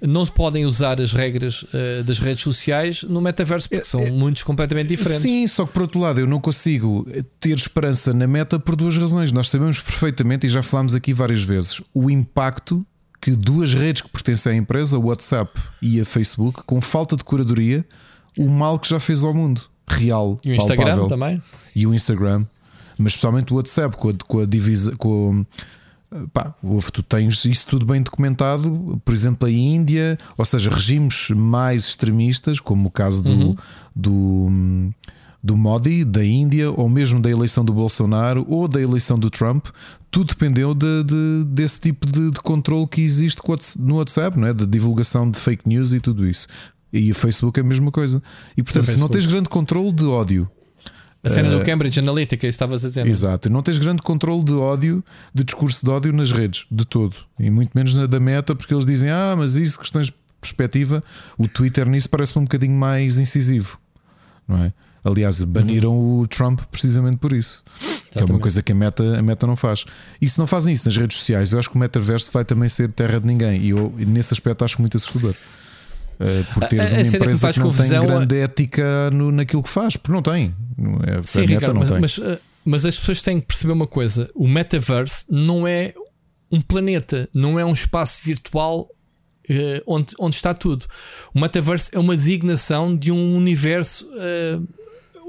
não 0.00 0.24
se 0.24 0.32
podem 0.32 0.66
usar 0.66 1.00
as 1.00 1.12
regras 1.12 1.62
uh, 1.62 2.04
das 2.04 2.18
redes 2.18 2.42
sociais 2.42 3.02
no 3.02 3.20
metaverso, 3.20 3.68
porque 3.68 3.82
é, 3.82 3.84
são 3.84 4.00
é, 4.00 4.10
mundos 4.10 4.42
completamente 4.42 4.88
diferentes. 4.88 5.22
Sim, 5.22 5.46
só 5.46 5.64
que 5.64 5.72
por 5.72 5.82
outro 5.82 6.00
lado, 6.00 6.20
eu 6.20 6.26
não 6.26 6.40
consigo 6.40 7.06
ter 7.40 7.54
esperança 7.54 8.12
na 8.12 8.26
meta 8.26 8.58
por 8.58 8.76
duas 8.76 8.96
razões. 8.96 9.32
Nós 9.32 9.48
sabemos 9.48 9.80
perfeitamente, 9.80 10.46
e 10.46 10.50
já 10.50 10.62
falámos 10.62 10.94
aqui 10.94 11.12
várias 11.12 11.42
vezes, 11.42 11.80
o 11.94 12.10
impacto 12.10 12.84
que 13.20 13.32
duas 13.32 13.74
redes 13.74 14.02
que 14.02 14.08
pertencem 14.08 14.52
à 14.52 14.56
empresa, 14.56 14.98
o 14.98 15.06
WhatsApp 15.06 15.50
e 15.82 16.00
a 16.00 16.04
Facebook, 16.04 16.62
com 16.64 16.80
falta 16.80 17.16
de 17.16 17.24
curadoria, 17.24 17.84
o 18.38 18.48
mal 18.48 18.78
que 18.78 18.88
já 18.88 19.00
fez 19.00 19.24
ao 19.24 19.34
mundo 19.34 19.62
real. 19.88 20.38
E 20.44 20.50
o 20.50 20.54
Instagram 20.54 20.96
palpável. 20.96 21.08
também. 21.08 21.42
E 21.74 21.86
o 21.86 21.94
Instagram 21.94 22.44
mas 22.98 23.12
especialmente 23.12 23.52
o 23.52 23.56
WhatsApp 23.56 23.96
com 23.96 24.08
a, 24.10 24.14
com 24.26 24.38
a 24.40 24.46
divisa. 24.46 24.94
Com 24.96 25.44
Pá, 26.32 26.54
tu 26.92 27.02
tens 27.02 27.44
isso 27.44 27.66
tudo 27.66 27.84
bem 27.84 28.00
documentado, 28.00 29.00
por 29.04 29.12
exemplo, 29.12 29.48
a 29.48 29.50
Índia, 29.50 30.16
ou 30.38 30.44
seja, 30.44 30.70
regimes 30.70 31.30
mais 31.30 31.88
extremistas, 31.88 32.60
como 32.60 32.88
o 32.88 32.90
caso 32.90 33.24
do, 33.24 33.32
uhum. 33.32 33.56
do, 33.94 34.92
do 35.42 35.56
Modi, 35.56 36.04
da 36.04 36.24
Índia, 36.24 36.70
ou 36.70 36.88
mesmo 36.88 37.20
da 37.20 37.28
eleição 37.28 37.64
do 37.64 37.72
Bolsonaro, 37.72 38.46
ou 38.48 38.68
da 38.68 38.80
eleição 38.80 39.18
do 39.18 39.28
Trump, 39.28 39.66
tudo 40.08 40.28
dependeu 40.28 40.74
de, 40.74 41.02
de 41.02 41.44
desse 41.48 41.80
tipo 41.80 42.06
de, 42.06 42.30
de 42.30 42.40
controle 42.40 42.86
que 42.86 43.02
existe 43.02 43.42
no 43.78 43.96
WhatsApp, 43.96 44.38
não 44.38 44.46
é? 44.46 44.54
de 44.54 44.64
divulgação 44.64 45.28
de 45.28 45.38
fake 45.38 45.68
news 45.68 45.92
e 45.92 45.98
tudo 45.98 46.26
isso. 46.26 46.46
E 46.92 47.10
o 47.10 47.14
Facebook 47.14 47.58
é 47.58 47.62
a 47.62 47.66
mesma 47.66 47.90
coisa. 47.90 48.22
E 48.56 48.62
portanto, 48.62 48.86
se 48.86 48.98
não 48.98 49.08
tens 49.08 49.26
grande 49.26 49.48
controle 49.48 49.92
de 49.92 50.04
ódio 50.04 50.48
a 51.26 51.30
cena 51.30 51.50
do 51.50 51.60
eh, 51.60 51.64
Cambridge 51.64 51.98
Analytica, 51.98 52.46
estavas 52.46 52.84
a 52.84 52.88
dizer. 52.88 53.04
Não? 53.04 53.10
Exato. 53.10 53.50
Não 53.50 53.62
tens 53.62 53.78
grande 53.78 54.02
controle 54.02 54.44
de 54.44 54.54
ódio, 54.54 55.04
de 55.34 55.44
discurso 55.44 55.84
de 55.84 55.90
ódio 55.90 56.12
nas 56.12 56.32
redes, 56.32 56.66
de 56.70 56.84
todo. 56.84 57.16
E 57.38 57.50
muito 57.50 57.72
menos 57.74 57.94
na 57.94 58.06
da 58.06 58.20
meta, 58.20 58.54
porque 58.54 58.72
eles 58.72 58.86
dizem, 58.86 59.10
ah, 59.10 59.34
mas 59.36 59.56
isso, 59.56 59.78
questões 59.78 60.12
perspectiva, 60.40 61.02
o 61.36 61.48
Twitter 61.48 61.88
nisso 61.88 62.08
parece-me 62.08 62.42
um 62.42 62.44
bocadinho 62.44 62.74
mais 62.74 63.18
incisivo, 63.18 63.78
não 64.46 64.62
é? 64.62 64.72
Aliás, 65.04 65.40
baniram 65.44 65.92
uhum. 65.92 66.20
o 66.22 66.26
Trump 66.26 66.60
precisamente 66.70 67.18
por 67.18 67.32
isso. 67.32 67.62
Que 68.10 68.18
é 68.18 68.24
uma 68.24 68.40
coisa 68.40 68.60
que 68.60 68.72
a 68.72 68.74
meta, 68.74 69.16
a 69.16 69.22
meta 69.22 69.46
não 69.46 69.54
faz. 69.54 69.84
E 70.20 70.26
se 70.26 70.36
não 70.36 70.48
fazem 70.48 70.72
isso 70.72 70.84
nas 70.84 70.96
redes 70.96 71.18
sociais, 71.18 71.52
eu 71.52 71.60
acho 71.60 71.70
que 71.70 71.76
o 71.76 71.78
metaverso 71.78 72.32
vai 72.32 72.44
também 72.44 72.68
ser 72.68 72.90
terra 72.90 73.20
de 73.20 73.26
ninguém. 73.26 73.60
E 73.60 73.70
eu, 73.70 73.94
nesse 73.98 74.34
aspecto, 74.34 74.64
acho 74.64 74.80
muito 74.80 74.96
assustador. 74.96 75.36
Uh, 76.18 76.54
por 76.54 76.64
teres 76.68 76.92
a, 76.92 76.96
a 76.96 77.00
uma 77.00 77.08
empresa 77.08 77.46
que, 77.48 77.54
que 77.54 77.60
não 77.60 77.70
tem 77.70 77.88
grande 77.88 78.36
ética 78.38 79.10
no, 79.10 79.30
naquilo 79.30 79.62
que 79.62 79.68
faz, 79.68 79.96
porque 79.96 80.12
não 80.12 80.22
tem. 80.22 80.54
É, 81.06 81.22
Sim, 81.22 81.44
Ricardo, 81.44 81.78
mas, 81.78 81.90
mas, 81.90 82.18
uh, 82.18 82.38
mas, 82.64 82.86
as 82.86 82.98
pessoas 82.98 83.20
têm 83.20 83.40
que 83.40 83.46
perceber 83.46 83.72
uma 83.72 83.86
coisa: 83.86 84.30
o 84.34 84.48
metaverse 84.48 85.24
não 85.28 85.66
é 85.66 85.94
um 86.50 86.60
planeta, 86.60 87.28
não 87.34 87.58
é 87.58 87.64
um 87.64 87.72
espaço 87.72 88.20
virtual 88.24 88.80
uh, 88.80 89.82
onde, 89.86 90.14
onde 90.18 90.36
está 90.36 90.54
tudo. 90.54 90.86
O 91.34 91.40
metaverse 91.40 91.90
é 91.92 91.98
uma 91.98 92.16
designação 92.16 92.96
de 92.96 93.12
um 93.12 93.36
universo 93.36 94.08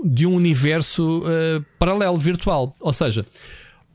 de 0.06 0.28
um 0.28 0.36
universo 0.36 1.22
uh, 1.22 1.66
paralelo 1.80 2.18
virtual. 2.18 2.76
Ou 2.80 2.94
seja, 2.94 3.26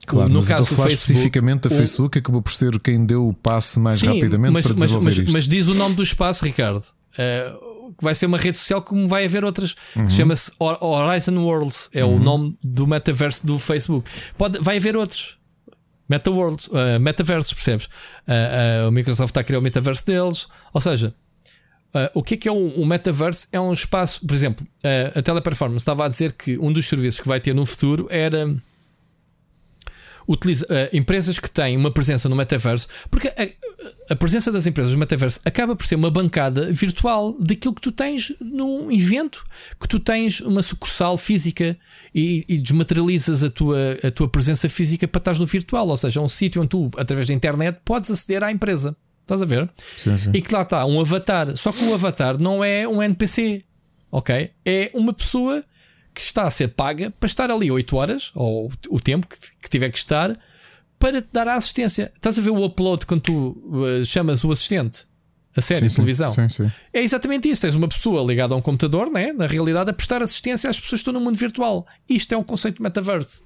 Claro, 0.06 0.28
no 0.28 0.44
caso 0.44 0.68
do 0.68 0.74
Facebook, 0.74 0.92
especificamente 0.92 1.68
a 1.68 1.70
Facebook 1.70 2.18
acabou 2.18 2.42
por 2.42 2.52
ser 2.52 2.78
quem 2.80 3.06
deu 3.06 3.28
o 3.28 3.32
passo 3.32 3.78
mais 3.78 4.00
sim, 4.00 4.06
rapidamente 4.06 4.52
mas, 4.52 4.66
para 4.66 4.74
desenvolver 4.74 5.04
mas, 5.04 5.18
isto. 5.18 5.32
Mas 5.32 5.48
diz 5.48 5.68
o 5.68 5.74
nome 5.74 5.94
do 5.94 6.02
espaço, 6.02 6.44
Ricardo. 6.44 6.84
Uh, 7.12 7.94
vai 8.00 8.14
ser 8.14 8.26
uma 8.26 8.38
rede 8.38 8.56
social 8.56 8.82
como 8.82 9.06
vai 9.06 9.24
haver 9.24 9.44
outras. 9.44 9.76
Uhum. 9.94 10.08
Chama-se 10.08 10.50
Horizon 10.58 11.36
World. 11.38 11.74
É 11.92 12.04
uhum. 12.04 12.16
o 12.16 12.18
nome 12.18 12.58
do 12.62 12.86
metaverso 12.86 13.46
do 13.46 13.58
Facebook. 13.58 14.10
Pode, 14.36 14.58
vai 14.58 14.76
haver 14.76 14.96
outros. 14.96 15.38
Meta 16.08 16.30
World, 16.30 16.68
uh, 16.68 17.00
metaversos, 17.00 17.52
percebes? 17.54 17.86
Uh, 17.86 18.84
uh, 18.84 18.88
o 18.88 18.92
Microsoft 18.92 19.30
está 19.30 19.40
a 19.40 19.44
criar 19.44 19.60
o 19.60 19.62
metaverso 19.62 20.04
deles. 20.04 20.46
Ou 20.72 20.80
seja, 20.80 21.14
o 22.14 22.22
que 22.22 22.34
é 22.34 22.36
que 22.36 22.48
é 22.48 22.52
um, 22.52 22.82
um, 22.82 22.86
metaverse? 22.86 23.46
É 23.52 23.60
um 23.60 23.72
espaço, 23.72 24.26
por 24.26 24.34
exemplo, 24.34 24.66
a 25.14 25.20
teleperformance 25.20 25.82
estava 25.82 26.06
a 26.06 26.08
dizer 26.08 26.32
que 26.32 26.58
um 26.58 26.72
dos 26.72 26.86
serviços 26.86 27.20
que 27.20 27.28
vai 27.28 27.38
ter 27.38 27.54
no 27.54 27.66
futuro 27.66 28.06
era 28.08 28.56
utiliza, 30.32 30.66
uh, 30.66 30.96
empresas 30.96 31.38
que 31.38 31.50
têm 31.50 31.76
uma 31.76 31.90
presença 31.90 32.28
no 32.28 32.34
metaverso, 32.34 32.88
porque 33.10 33.28
a, 33.28 34.12
a, 34.12 34.16
presença 34.16 34.50
das 34.50 34.66
empresas 34.66 34.92
no 34.92 34.98
metaverso 34.98 35.40
acaba 35.44 35.76
por 35.76 35.86
ser 35.86 35.96
uma 35.96 36.10
bancada 36.10 36.72
virtual 36.72 37.36
daquilo 37.38 37.74
que 37.74 37.80
tu 37.80 37.92
tens 37.92 38.32
num 38.40 38.90
evento, 38.90 39.44
que 39.80 39.86
tu 39.86 39.98
tens 39.98 40.40
uma 40.40 40.62
sucursal 40.62 41.16
física 41.16 41.76
e, 42.14 42.44
e 42.48 42.58
desmaterializas 42.58 43.44
a 43.44 43.50
tua, 43.50 43.98
a 44.02 44.10
tua 44.10 44.28
presença 44.28 44.68
física 44.68 45.06
para 45.06 45.18
estar 45.18 45.38
no 45.38 45.46
virtual, 45.46 45.88
ou 45.88 45.96
seja, 45.96 46.20
um 46.20 46.28
sítio 46.28 46.60
onde 46.60 46.70
tu, 46.70 46.90
através 46.96 47.26
da 47.26 47.34
internet, 47.34 47.78
podes 47.84 48.10
aceder 48.10 48.42
à 48.42 48.50
empresa. 48.50 48.96
Estás 49.20 49.40
a 49.40 49.46
ver? 49.46 49.70
Sim, 49.96 50.18
sim. 50.18 50.30
E 50.34 50.42
que 50.42 50.52
lá 50.52 50.62
está, 50.62 50.84
um 50.84 51.00
avatar. 51.00 51.56
Só 51.56 51.70
que 51.70 51.84
o 51.84 51.94
avatar 51.94 52.38
não 52.38 52.62
é 52.62 52.88
um 52.88 53.02
NPC. 53.02 53.64
Ok? 54.10 54.50
É 54.64 54.90
uma 54.92 55.12
pessoa 55.12 55.64
que 56.14 56.20
está 56.20 56.44
a 56.44 56.50
ser 56.50 56.68
paga 56.68 57.12
para 57.18 57.26
estar 57.26 57.50
ali 57.50 57.70
8 57.70 57.96
horas, 57.96 58.30
ou 58.34 58.70
o 58.90 59.00
tempo 59.00 59.26
que, 59.26 59.36
que 59.62 59.68
tiver 59.68 59.90
que 59.90 59.98
estar, 59.98 60.38
para 60.98 61.20
te 61.20 61.28
dar 61.32 61.48
a 61.48 61.54
assistência. 61.54 62.12
Estás 62.14 62.38
a 62.38 62.42
ver 62.42 62.50
o 62.50 62.64
upload 62.64 63.06
quando 63.06 63.22
tu 63.22 63.32
uh, 63.32 64.04
chamas 64.04 64.44
o 64.44 64.52
assistente? 64.52 65.06
A 65.54 65.60
série, 65.60 65.88
sim, 65.88 65.96
televisão. 65.96 66.30
Sim, 66.30 66.48
sim. 66.48 66.70
É 66.92 67.02
exatamente 67.02 67.48
isso. 67.48 67.60
Tens 67.60 67.74
uma 67.74 67.88
pessoa 67.88 68.24
ligada 68.24 68.54
a 68.54 68.56
um 68.56 68.62
computador, 68.62 69.10
né? 69.10 69.32
na 69.32 69.46
realidade, 69.46 69.90
a 69.90 69.92
prestar 69.92 70.22
assistência 70.22 70.70
às 70.70 70.80
pessoas 70.80 71.00
que 71.00 71.08
estão 71.08 71.12
no 71.12 71.20
mundo 71.20 71.36
virtual. 71.36 71.86
Isto 72.08 72.32
é 72.32 72.36
um 72.36 72.42
conceito 72.42 72.76
de 72.76 72.82
metaverse. 72.82 73.42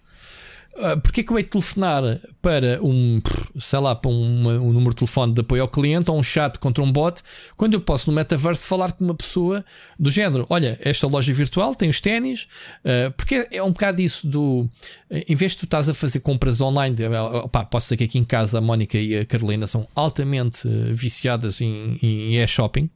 Uh, 0.76 1.00
porque 1.00 1.22
é 1.22 1.24
que 1.24 1.32
eu 1.32 1.38
hei 1.38 1.44
telefonar 1.44 2.02
para 2.42 2.78
um, 2.82 3.22
sei 3.58 3.78
lá, 3.78 3.94
para 3.94 4.10
um, 4.10 4.72
número 4.72 4.90
de 4.90 4.96
telefone 4.96 5.32
de 5.32 5.40
apoio 5.40 5.62
ao 5.62 5.68
cliente 5.68 6.10
ou 6.10 6.18
um 6.18 6.22
chat 6.22 6.58
contra 6.58 6.84
um 6.84 6.92
bot, 6.92 7.22
quando 7.56 7.74
eu 7.74 7.80
posso 7.80 8.10
no 8.10 8.14
metaverso 8.14 8.68
falar 8.68 8.92
com 8.92 9.04
uma 9.04 9.14
pessoa 9.14 9.64
do 9.98 10.10
género: 10.10 10.46
olha, 10.50 10.78
esta 10.82 11.06
loja 11.06 11.32
virtual 11.32 11.74
tem 11.74 11.88
os 11.88 12.00
ténis, 12.00 12.46
uh, 12.84 13.10
porque 13.16 13.48
é 13.50 13.62
um 13.62 13.72
bocado 13.72 14.02
isso 14.02 14.28
do. 14.28 14.68
Em 15.10 15.34
vez 15.34 15.52
de 15.52 15.58
tu 15.58 15.64
estás 15.64 15.88
a 15.88 15.94
fazer 15.94 16.20
compras 16.20 16.60
online, 16.60 16.94
opa, 17.42 17.64
posso 17.64 17.86
dizer 17.86 17.96
que 17.96 18.04
aqui 18.04 18.18
em 18.18 18.24
casa 18.24 18.58
a 18.58 18.60
Mónica 18.60 18.98
e 18.98 19.18
a 19.18 19.24
Carolina 19.24 19.66
são 19.66 19.86
altamente 19.94 20.68
viciadas 20.92 21.60
em, 21.60 21.98
em 22.02 22.36
e-shopping. 22.42 22.90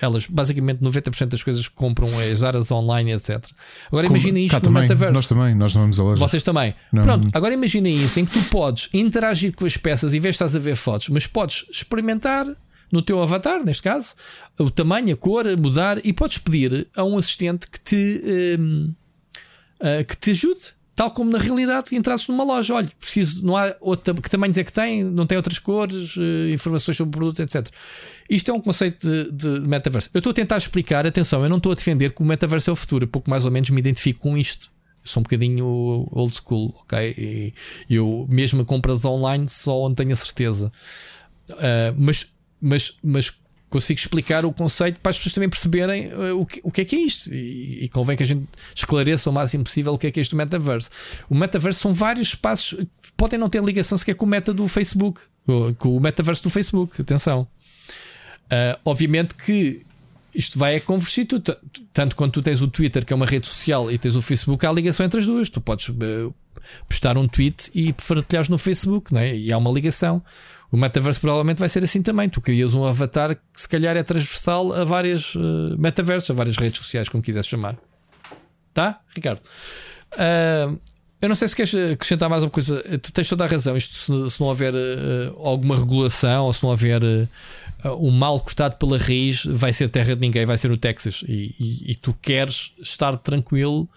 Elas, 0.00 0.26
basicamente, 0.26 0.80
90% 0.80 1.26
das 1.26 1.42
coisas 1.42 1.68
que 1.68 1.74
compram 1.74 2.08
é 2.20 2.30
as 2.30 2.42
áreas 2.42 2.70
online, 2.70 3.12
etc. 3.12 3.44
Agora 3.88 4.06
imagina 4.06 4.38
isto 4.38 4.54
no 4.54 4.60
também, 4.60 4.82
metaverso. 4.82 5.14
Nós 5.14 5.28
também, 5.28 5.54
nós 5.54 5.74
não 5.74 5.82
vamos 5.82 5.98
a 5.98 6.02
loja. 6.02 6.20
Vocês 6.20 6.42
também. 6.42 6.74
Não, 6.92 7.02
Pronto, 7.02 7.28
agora 7.32 7.54
imagina 7.54 7.88
isso 7.88 8.20
em 8.20 8.26
que 8.26 8.32
tu 8.38 8.50
podes 8.50 8.88
interagir 8.92 9.52
com 9.52 9.64
as 9.66 9.76
peças 9.76 10.14
em 10.14 10.20
vez 10.20 10.34
de 10.34 10.36
estás 10.36 10.54
a 10.54 10.58
ver 10.58 10.76
fotos, 10.76 11.08
mas 11.08 11.26
podes 11.26 11.64
experimentar 11.70 12.46
no 12.92 13.02
teu 13.02 13.20
avatar, 13.20 13.64
neste 13.64 13.82
caso, 13.82 14.14
o 14.58 14.70
tamanho, 14.70 15.14
a 15.14 15.16
cor, 15.16 15.44
mudar 15.56 15.98
e 16.04 16.12
podes 16.12 16.38
pedir 16.38 16.86
a 16.94 17.02
um 17.02 17.18
assistente 17.18 17.66
que 17.68 17.80
te, 17.80 18.56
um, 18.58 18.84
uh, 18.84 18.94
eh, 19.80 20.04
que 20.04 20.16
te 20.16 20.30
ajude 20.30 20.72
Tal 20.94 21.10
como 21.10 21.30
na 21.30 21.38
realidade 21.38 21.94
entrasses 21.96 22.28
numa 22.28 22.44
loja, 22.44 22.72
olha, 22.74 22.88
preciso, 23.00 23.44
não 23.44 23.56
há 23.56 23.74
outra, 23.80 24.14
que 24.14 24.30
tamanhos 24.30 24.56
é 24.56 24.62
que 24.62 24.72
tem, 24.72 25.02
não 25.02 25.26
tem 25.26 25.36
outras 25.36 25.58
cores, 25.58 26.16
uh, 26.16 26.52
informações 26.52 26.96
sobre 26.96 27.08
o 27.08 27.12
produto, 27.12 27.42
etc. 27.42 27.68
Isto 28.30 28.50
é 28.52 28.54
um 28.54 28.60
conceito 28.60 29.08
de, 29.08 29.32
de 29.32 29.60
metaverso. 29.66 30.10
Eu 30.14 30.18
estou 30.18 30.30
a 30.30 30.34
tentar 30.34 30.56
explicar, 30.56 31.04
atenção, 31.06 31.42
eu 31.42 31.48
não 31.48 31.56
estou 31.56 31.72
a 31.72 31.74
defender 31.74 32.12
que 32.12 32.22
o 32.22 32.24
metaverso 32.24 32.70
é 32.70 32.72
o 32.72 32.76
futuro, 32.76 33.08
pouco 33.08 33.28
mais 33.28 33.44
ou 33.44 33.50
menos 33.50 33.70
me 33.70 33.80
identifico 33.80 34.20
com 34.20 34.38
isto. 34.38 34.70
Eu 35.02 35.08
sou 35.08 35.20
um 35.20 35.24
bocadinho 35.24 35.66
old 36.12 36.34
school, 36.34 36.74
ok? 36.82 37.52
E 37.90 37.94
eu, 37.94 38.26
mesmo 38.30 38.64
compras 38.64 39.04
online, 39.04 39.48
só 39.48 39.82
onde 39.82 39.96
tenho 39.96 40.12
a 40.12 40.16
certeza. 40.16 40.72
Uh, 41.50 41.94
mas, 41.98 42.32
mas, 42.60 42.96
mas 43.02 43.43
consigo 43.74 43.98
explicar 43.98 44.44
o 44.44 44.52
conceito 44.52 45.00
para 45.00 45.10
as 45.10 45.16
pessoas 45.16 45.32
também 45.32 45.48
perceberem 45.48 46.06
uh, 46.14 46.40
o, 46.40 46.46
que, 46.46 46.60
o 46.62 46.70
que 46.70 46.82
é 46.82 46.84
que 46.84 46.94
é 46.94 47.00
isto. 47.00 47.34
E, 47.34 47.84
e, 47.84 47.88
convém 47.88 48.16
que 48.16 48.22
a 48.22 48.26
gente 48.26 48.46
esclareça 48.72 49.28
o 49.28 49.32
máximo 49.32 49.64
possível 49.64 49.92
o 49.92 49.98
que 49.98 50.06
é 50.06 50.10
que 50.12 50.20
é 50.20 50.22
isto 50.22 50.30
do 50.30 50.36
metaverso. 50.36 50.90
O 51.28 51.34
metaverso 51.34 51.80
são 51.80 51.92
vários 51.92 52.28
espaços 52.28 52.78
que 52.78 53.12
podem 53.16 53.36
não 53.36 53.48
ter 53.48 53.60
ligação 53.64 53.98
sequer 53.98 54.14
com 54.14 54.26
o 54.26 54.28
meta 54.28 54.54
do 54.54 54.68
Facebook, 54.68 55.20
com 55.78 55.96
o 55.96 56.00
metaverso 56.00 56.44
do 56.44 56.50
Facebook. 56.50 57.02
Atenção. 57.02 57.48
Uh, 58.44 58.78
obviamente 58.84 59.34
que 59.34 59.82
isto 60.32 60.56
vai 60.56 60.76
a 60.76 60.80
convergir, 60.80 61.26
tu, 61.26 61.40
tanto 61.92 62.14
quando 62.14 62.30
tu 62.30 62.42
tens 62.42 62.62
o 62.62 62.68
Twitter, 62.68 63.04
que 63.04 63.12
é 63.12 63.16
uma 63.16 63.26
rede 63.26 63.48
social, 63.48 63.90
e 63.90 63.98
tens 63.98 64.14
o 64.14 64.22
Facebook, 64.22 64.64
há 64.64 64.70
ligação 64.70 65.04
entre 65.04 65.18
as 65.18 65.26
duas. 65.26 65.48
Tu 65.48 65.60
podes 65.60 65.88
uh, 65.88 66.34
postar 66.88 67.18
um 67.18 67.26
tweet 67.26 67.72
e 67.74 67.92
partilhares 67.92 68.48
no 68.48 68.56
Facebook, 68.56 69.12
não 69.12 69.20
é? 69.20 69.36
e 69.36 69.52
há 69.52 69.58
uma 69.58 69.72
ligação. 69.72 70.22
O 70.74 70.76
metaverso 70.76 71.20
provavelmente 71.20 71.58
vai 71.58 71.68
ser 71.68 71.84
assim 71.84 72.02
também. 72.02 72.28
Tu 72.28 72.40
crias 72.40 72.74
um 72.74 72.84
avatar 72.84 73.36
que 73.36 73.60
se 73.60 73.68
calhar 73.68 73.96
é 73.96 74.02
transversal 74.02 74.72
a 74.72 74.82
várias 74.82 75.32
uh, 75.36 75.40
metaversos, 75.78 76.28
a 76.30 76.34
várias 76.34 76.56
redes 76.56 76.78
sociais, 76.78 77.08
como 77.08 77.22
quiseres 77.22 77.46
chamar. 77.46 77.76
Tá, 78.72 78.98
Ricardo? 79.14 79.40
Uh, 80.14 80.76
eu 81.22 81.28
não 81.28 81.36
sei 81.36 81.46
se 81.46 81.54
queres 81.54 81.72
acrescentar 81.92 82.28
mais 82.28 82.42
uma 82.42 82.50
coisa. 82.50 82.82
Tu 82.98 83.12
tens 83.12 83.28
toda 83.28 83.44
a 83.44 83.46
razão. 83.46 83.76
Isto, 83.76 83.94
se, 83.94 84.30
se 84.30 84.40
não 84.40 84.48
houver 84.48 84.74
uh, 84.74 85.46
alguma 85.46 85.76
regulação 85.76 86.46
ou 86.46 86.52
se 86.52 86.64
não 86.64 86.70
houver 86.70 87.00
o 87.84 88.10
mal 88.10 88.40
cortado 88.40 88.74
pela 88.74 88.98
raiz, 88.98 89.44
vai 89.44 89.72
ser 89.72 89.88
terra 89.88 90.16
de 90.16 90.20
ninguém, 90.20 90.44
vai 90.44 90.58
ser 90.58 90.72
o 90.72 90.76
Texas. 90.76 91.22
E, 91.28 91.54
e, 91.60 91.92
e 91.92 91.94
tu 91.94 92.12
queres 92.20 92.72
estar 92.82 93.16
tranquilo 93.18 93.88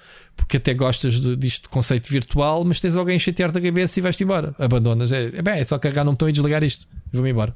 porque 0.48 0.58
até 0.58 0.74
gostas 0.74 1.20
de, 1.20 1.36
disto 1.36 1.70
conceito 1.70 2.08
virtual, 2.10 2.64
mas 2.64 2.80
tens 2.80 2.96
alguém 2.96 3.18
a 3.18 3.20
chatear 3.20 3.52
da 3.52 3.60
cabeça 3.60 4.00
e 4.00 4.02
vais-te 4.02 4.24
embora. 4.24 4.56
Abandonas. 4.58 5.12
É, 5.12 5.26
é, 5.26 5.42
bem, 5.42 5.60
é 5.60 5.64
só 5.66 5.78
carregar 5.78 6.06
num 6.06 6.12
botão 6.12 6.30
e 6.30 6.32
desligar 6.32 6.64
isto. 6.64 6.88
Vou-me 7.12 7.30
embora. 7.30 7.54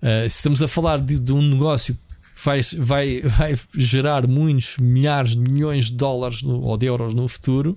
Uh, 0.00 0.24
estamos 0.24 0.62
a 0.62 0.68
falar 0.68 1.00
de, 1.00 1.18
de 1.18 1.32
um 1.32 1.42
negócio 1.42 1.94
que 1.94 2.44
vai, 2.44 2.60
vai, 2.78 3.20
vai 3.22 3.58
gerar 3.76 4.28
muitos 4.28 4.78
milhares 4.78 5.32
de 5.32 5.38
milhões 5.38 5.86
de 5.86 5.94
dólares 5.94 6.40
no, 6.40 6.64
ou 6.64 6.78
de 6.78 6.86
euros 6.86 7.14
no 7.14 7.26
futuro, 7.26 7.76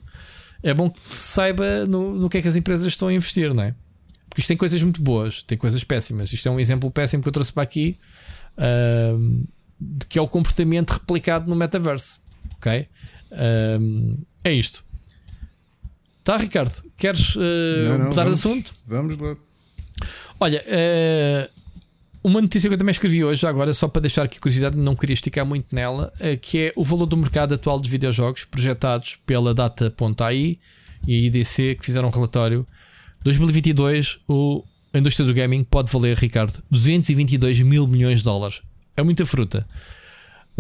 é 0.61 0.71
bom 0.71 0.87
que 0.87 0.99
se 1.11 1.31
saiba 1.31 1.87
no, 1.87 2.13
no 2.13 2.29
que 2.29 2.37
é 2.37 2.41
que 2.43 2.47
as 2.47 2.55
empresas 2.55 2.85
estão 2.85 3.07
a 3.07 3.13
investir, 3.13 3.51
não 3.55 3.63
é? 3.63 3.73
Porque 4.29 4.41
isto 4.41 4.47
tem 4.49 4.57
coisas 4.57 4.83
muito 4.83 5.01
boas, 5.01 5.41
tem 5.41 5.57
coisas 5.57 5.83
péssimas. 5.83 6.31
Isto 6.31 6.47
é 6.47 6.51
um 6.51 6.59
exemplo 6.59 6.91
péssimo 6.91 7.23
que 7.23 7.27
eu 7.27 7.33
trouxe 7.33 7.51
para 7.51 7.63
aqui, 7.63 7.97
uh, 8.55 9.47
que 10.07 10.19
é 10.19 10.21
o 10.21 10.27
comportamento 10.27 10.91
replicado 10.91 11.49
no 11.49 11.55
metaverso. 11.55 12.19
Ok? 12.57 12.87
Um, 13.31 14.17
é 14.43 14.51
isto. 14.53 14.83
Tá, 16.23 16.37
Ricardo? 16.37 16.71
Queres 16.97 17.35
uh, 17.35 17.39
não, 17.39 17.97
não, 17.97 18.05
mudar 18.09 18.23
vamos, 18.23 18.41
de 18.41 18.47
assunto? 18.47 18.75
Vamos 18.85 19.17
lá. 19.17 19.35
Olha, 20.39 20.63
uh, 20.67 21.61
uma 22.23 22.41
notícia 22.41 22.69
que 22.69 22.73
eu 22.73 22.77
também 22.77 22.91
escrevi 22.91 23.23
hoje, 23.23 23.45
agora 23.47 23.73
só 23.73 23.87
para 23.87 24.01
deixar 24.01 24.23
aqui 24.23 24.39
curiosidade, 24.39 24.77
não 24.77 24.95
queria 24.95 25.13
esticar 25.13 25.45
muito 25.45 25.73
nela, 25.73 26.13
uh, 26.19 26.37
que 26.39 26.67
é 26.67 26.73
o 26.75 26.83
valor 26.83 27.07
do 27.07 27.17
mercado 27.17 27.55
atual 27.55 27.79
dos 27.79 27.89
videojogos 27.89 28.45
projetados 28.45 29.17
pela 29.25 29.53
Data.ai 29.53 30.57
e 31.07 31.15
a 31.15 31.19
IDC, 31.27 31.75
que 31.75 31.85
fizeram 31.85 32.07
um 32.07 32.11
relatório. 32.11 32.67
2022, 33.23 34.19
o, 34.27 34.63
a 34.93 34.99
indústria 34.99 35.25
do 35.25 35.33
gaming 35.33 35.63
pode 35.63 35.91
valer, 35.91 36.17
Ricardo, 36.17 36.61
222 36.69 37.61
mil 37.61 37.87
milhões 37.87 38.19
de 38.19 38.25
dólares. 38.25 38.61
É 38.95 39.01
muita 39.01 39.25
fruta. 39.25 39.65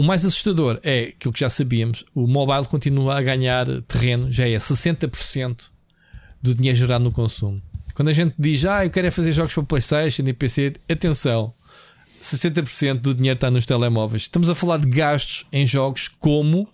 O 0.01 0.03
mais 0.03 0.25
assustador 0.25 0.79
é 0.81 1.13
aquilo 1.15 1.31
que 1.31 1.41
já 1.41 1.47
sabíamos: 1.47 2.03
o 2.15 2.25
mobile 2.25 2.65
continua 2.65 3.19
a 3.19 3.21
ganhar 3.21 3.67
terreno, 3.83 4.31
já 4.31 4.49
é 4.49 4.57
60% 4.57 5.65
do 6.41 6.55
dinheiro 6.55 6.75
gerado 6.75 7.03
no 7.03 7.11
consumo. 7.11 7.61
Quando 7.93 8.07
a 8.07 8.13
gente 8.13 8.33
diz, 8.39 8.65
ah, 8.65 8.83
eu 8.83 8.89
quero 8.89 9.05
é 9.05 9.11
fazer 9.11 9.31
jogos 9.31 9.53
para 9.53 9.61
PlayStation 9.61 10.23
e 10.25 10.33
PC, 10.33 10.73
atenção, 10.89 11.53
60% 12.19 12.95
do 12.95 13.13
dinheiro 13.13 13.35
está 13.37 13.51
nos 13.51 13.67
telemóveis. 13.67 14.23
Estamos 14.23 14.49
a 14.49 14.55
falar 14.55 14.79
de 14.79 14.89
gastos 14.89 15.45
em 15.53 15.67
jogos 15.67 16.07
como 16.07 16.67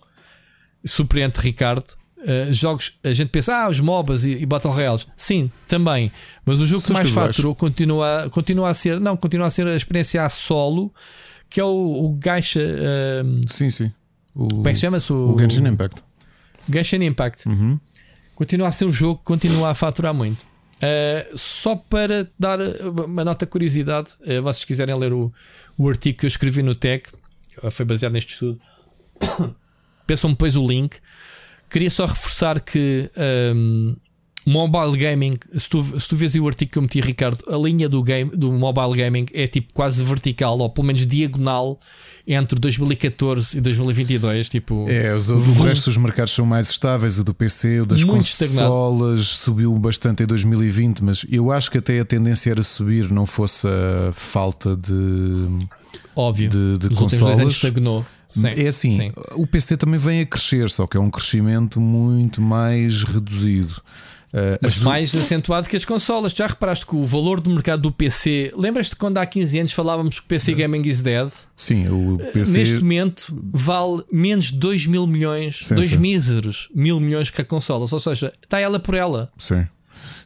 surpreende 0.82 1.38
Ricardo. 1.38 1.98
Uh, 2.22 2.54
jogos, 2.54 2.98
a 3.04 3.12
gente 3.12 3.28
pensa, 3.28 3.54
ah, 3.54 3.68
os 3.68 3.78
MOBAs 3.78 4.24
e, 4.24 4.38
e 4.38 4.46
Battle 4.46 4.72
Royales. 4.72 5.06
Sim, 5.18 5.52
também. 5.66 6.10
Mas 6.46 6.60
o 6.60 6.66
jogo 6.66 6.82
que 6.82 6.94
mais 6.94 7.10
faturou 7.10 7.54
continua, 7.54 8.30
continua 8.30 8.70
a 8.70 8.74
ser, 8.74 8.98
não, 8.98 9.18
continua 9.18 9.48
a 9.48 9.50
ser 9.50 9.66
a 9.66 9.76
experiência 9.76 10.24
a 10.24 10.30
solo, 10.30 10.90
que 11.48 11.60
é 11.60 11.64
o, 11.64 12.04
o 12.04 12.16
Gacha. 12.18 12.60
Uh, 12.60 13.52
sim, 13.52 13.70
sim. 13.70 13.92
O, 14.34 14.48
como 14.48 14.68
é 14.68 14.70
que 14.70 14.76
se 14.76 14.82
chama-se? 14.82 15.12
O, 15.12 15.34
o 15.34 15.38
Genshin 15.38 15.66
Impact. 15.66 16.02
Genshin 16.70 17.04
Impact. 17.04 17.48
Uhum. 17.48 17.78
Continua 18.34 18.68
a 18.68 18.72
ser 18.72 18.84
um 18.84 18.92
jogo 18.92 19.18
que 19.18 19.24
continua 19.24 19.70
a 19.70 19.74
faturar 19.74 20.14
muito. 20.14 20.42
Uh, 20.42 21.36
só 21.36 21.74
para 21.74 22.30
dar 22.38 22.60
uma 22.60 23.24
nota 23.24 23.44
de 23.44 23.50
curiosidade, 23.50 24.10
uh, 24.20 24.42
vocês 24.42 24.64
quiserem 24.64 24.94
ler 24.96 25.12
o, 25.12 25.32
o 25.76 25.88
artigo 25.88 26.18
que 26.18 26.26
eu 26.26 26.28
escrevi 26.28 26.62
no 26.62 26.74
Tech, 26.74 27.08
foi 27.70 27.84
baseado 27.84 28.12
neste 28.12 28.34
estudo. 28.34 28.60
Peçam-me 30.06 30.34
depois 30.34 30.56
o 30.56 30.66
link. 30.66 30.98
Queria 31.68 31.90
só 31.90 32.06
reforçar 32.06 32.60
que 32.60 33.10
um, 33.54 33.96
mobile 34.48 34.96
gaming, 34.96 35.34
se 35.56 35.68
tu, 35.68 35.82
se 36.00 36.08
tu 36.08 36.16
vês 36.16 36.34
o 36.34 36.46
artigo 36.46 36.72
que 36.72 36.78
eu 36.78 36.82
meti, 36.82 37.00
Ricardo, 37.00 37.44
a 37.48 37.56
linha 37.56 37.88
do, 37.88 38.02
game, 38.02 38.30
do 38.30 38.50
mobile 38.50 38.96
gaming 38.96 39.26
é 39.34 39.46
tipo 39.46 39.72
quase 39.74 40.02
vertical, 40.02 40.58
ou 40.58 40.70
pelo 40.70 40.86
menos 40.86 41.06
diagonal, 41.06 41.78
entre 42.26 42.58
2014 42.58 43.58
e 43.58 43.60
2022. 43.60 44.48
Tipo, 44.48 44.86
é, 44.88 45.14
os, 45.14 45.26
do 45.26 45.62
resto 45.62 45.86
dos 45.86 45.96
mercados 45.96 46.32
são 46.32 46.44
mais 46.44 46.70
estáveis. 46.70 47.18
O 47.18 47.24
do 47.24 47.34
PC, 47.34 47.80
o 47.80 47.86
das 47.86 48.04
consolas 48.04 49.20
estagnado. 49.20 49.22
subiu 49.22 49.74
bastante 49.78 50.22
em 50.22 50.26
2020, 50.26 51.02
mas 51.02 51.24
eu 51.30 51.50
acho 51.50 51.70
que 51.70 51.78
até 51.78 51.98
a 52.00 52.04
tendência 52.04 52.50
era 52.50 52.62
subir, 52.62 53.10
não 53.10 53.26
fosse 53.26 53.66
a 53.66 54.12
falta 54.12 54.76
de. 54.76 55.68
Óbvio, 56.14 56.50
de, 56.50 56.78
de 56.78 56.94
consolas. 56.94 57.38
anos 57.38 57.54
estagnou. 57.54 58.04
Sim, 58.28 58.48
é 58.48 58.68
assim, 58.68 58.90
sim. 58.90 59.12
o 59.36 59.46
PC 59.46 59.78
também 59.78 59.98
vem 59.98 60.20
a 60.20 60.26
crescer, 60.26 60.68
só 60.68 60.86
que 60.86 60.98
é 60.98 61.00
um 61.00 61.08
crescimento 61.08 61.80
muito 61.80 62.42
mais 62.42 63.02
reduzido. 63.02 63.80
Uh, 64.32 64.58
Mas 64.60 64.78
mais 64.78 65.14
acentuado 65.14 65.68
que 65.68 65.76
as 65.76 65.84
consolas. 65.84 66.32
Já 66.32 66.46
reparaste 66.46 66.86
que 66.86 66.94
o 66.94 67.04
valor 67.04 67.40
do 67.40 67.50
mercado 67.50 67.82
do 67.82 67.92
PC. 67.92 68.52
Lembras-te 68.56 68.94
quando 68.96 69.18
há 69.18 69.24
15 69.24 69.58
anos 69.60 69.72
falávamos 69.72 70.20
que 70.20 70.26
o 70.26 70.28
PC 70.28 70.54
Gaming 70.54 70.82
is 70.86 71.00
dead? 71.00 71.30
Sim, 71.56 71.88
o 71.88 72.18
PC. 72.32 72.58
Neste 72.58 72.74
momento 72.76 73.34
vale 73.50 74.04
menos 74.12 74.46
de 74.46 74.58
2 74.58 74.86
mil 74.86 75.06
milhões, 75.06 75.68
2 75.70 75.96
míseros 75.96 76.68
mil 76.74 77.00
milhões 77.00 77.30
que 77.30 77.40
a 77.40 77.44
consolas. 77.44 77.92
Ou 77.92 78.00
seja, 78.00 78.32
está 78.42 78.60
ela 78.60 78.78
por 78.78 78.94
ela. 78.94 79.30
Sim. 79.38 79.66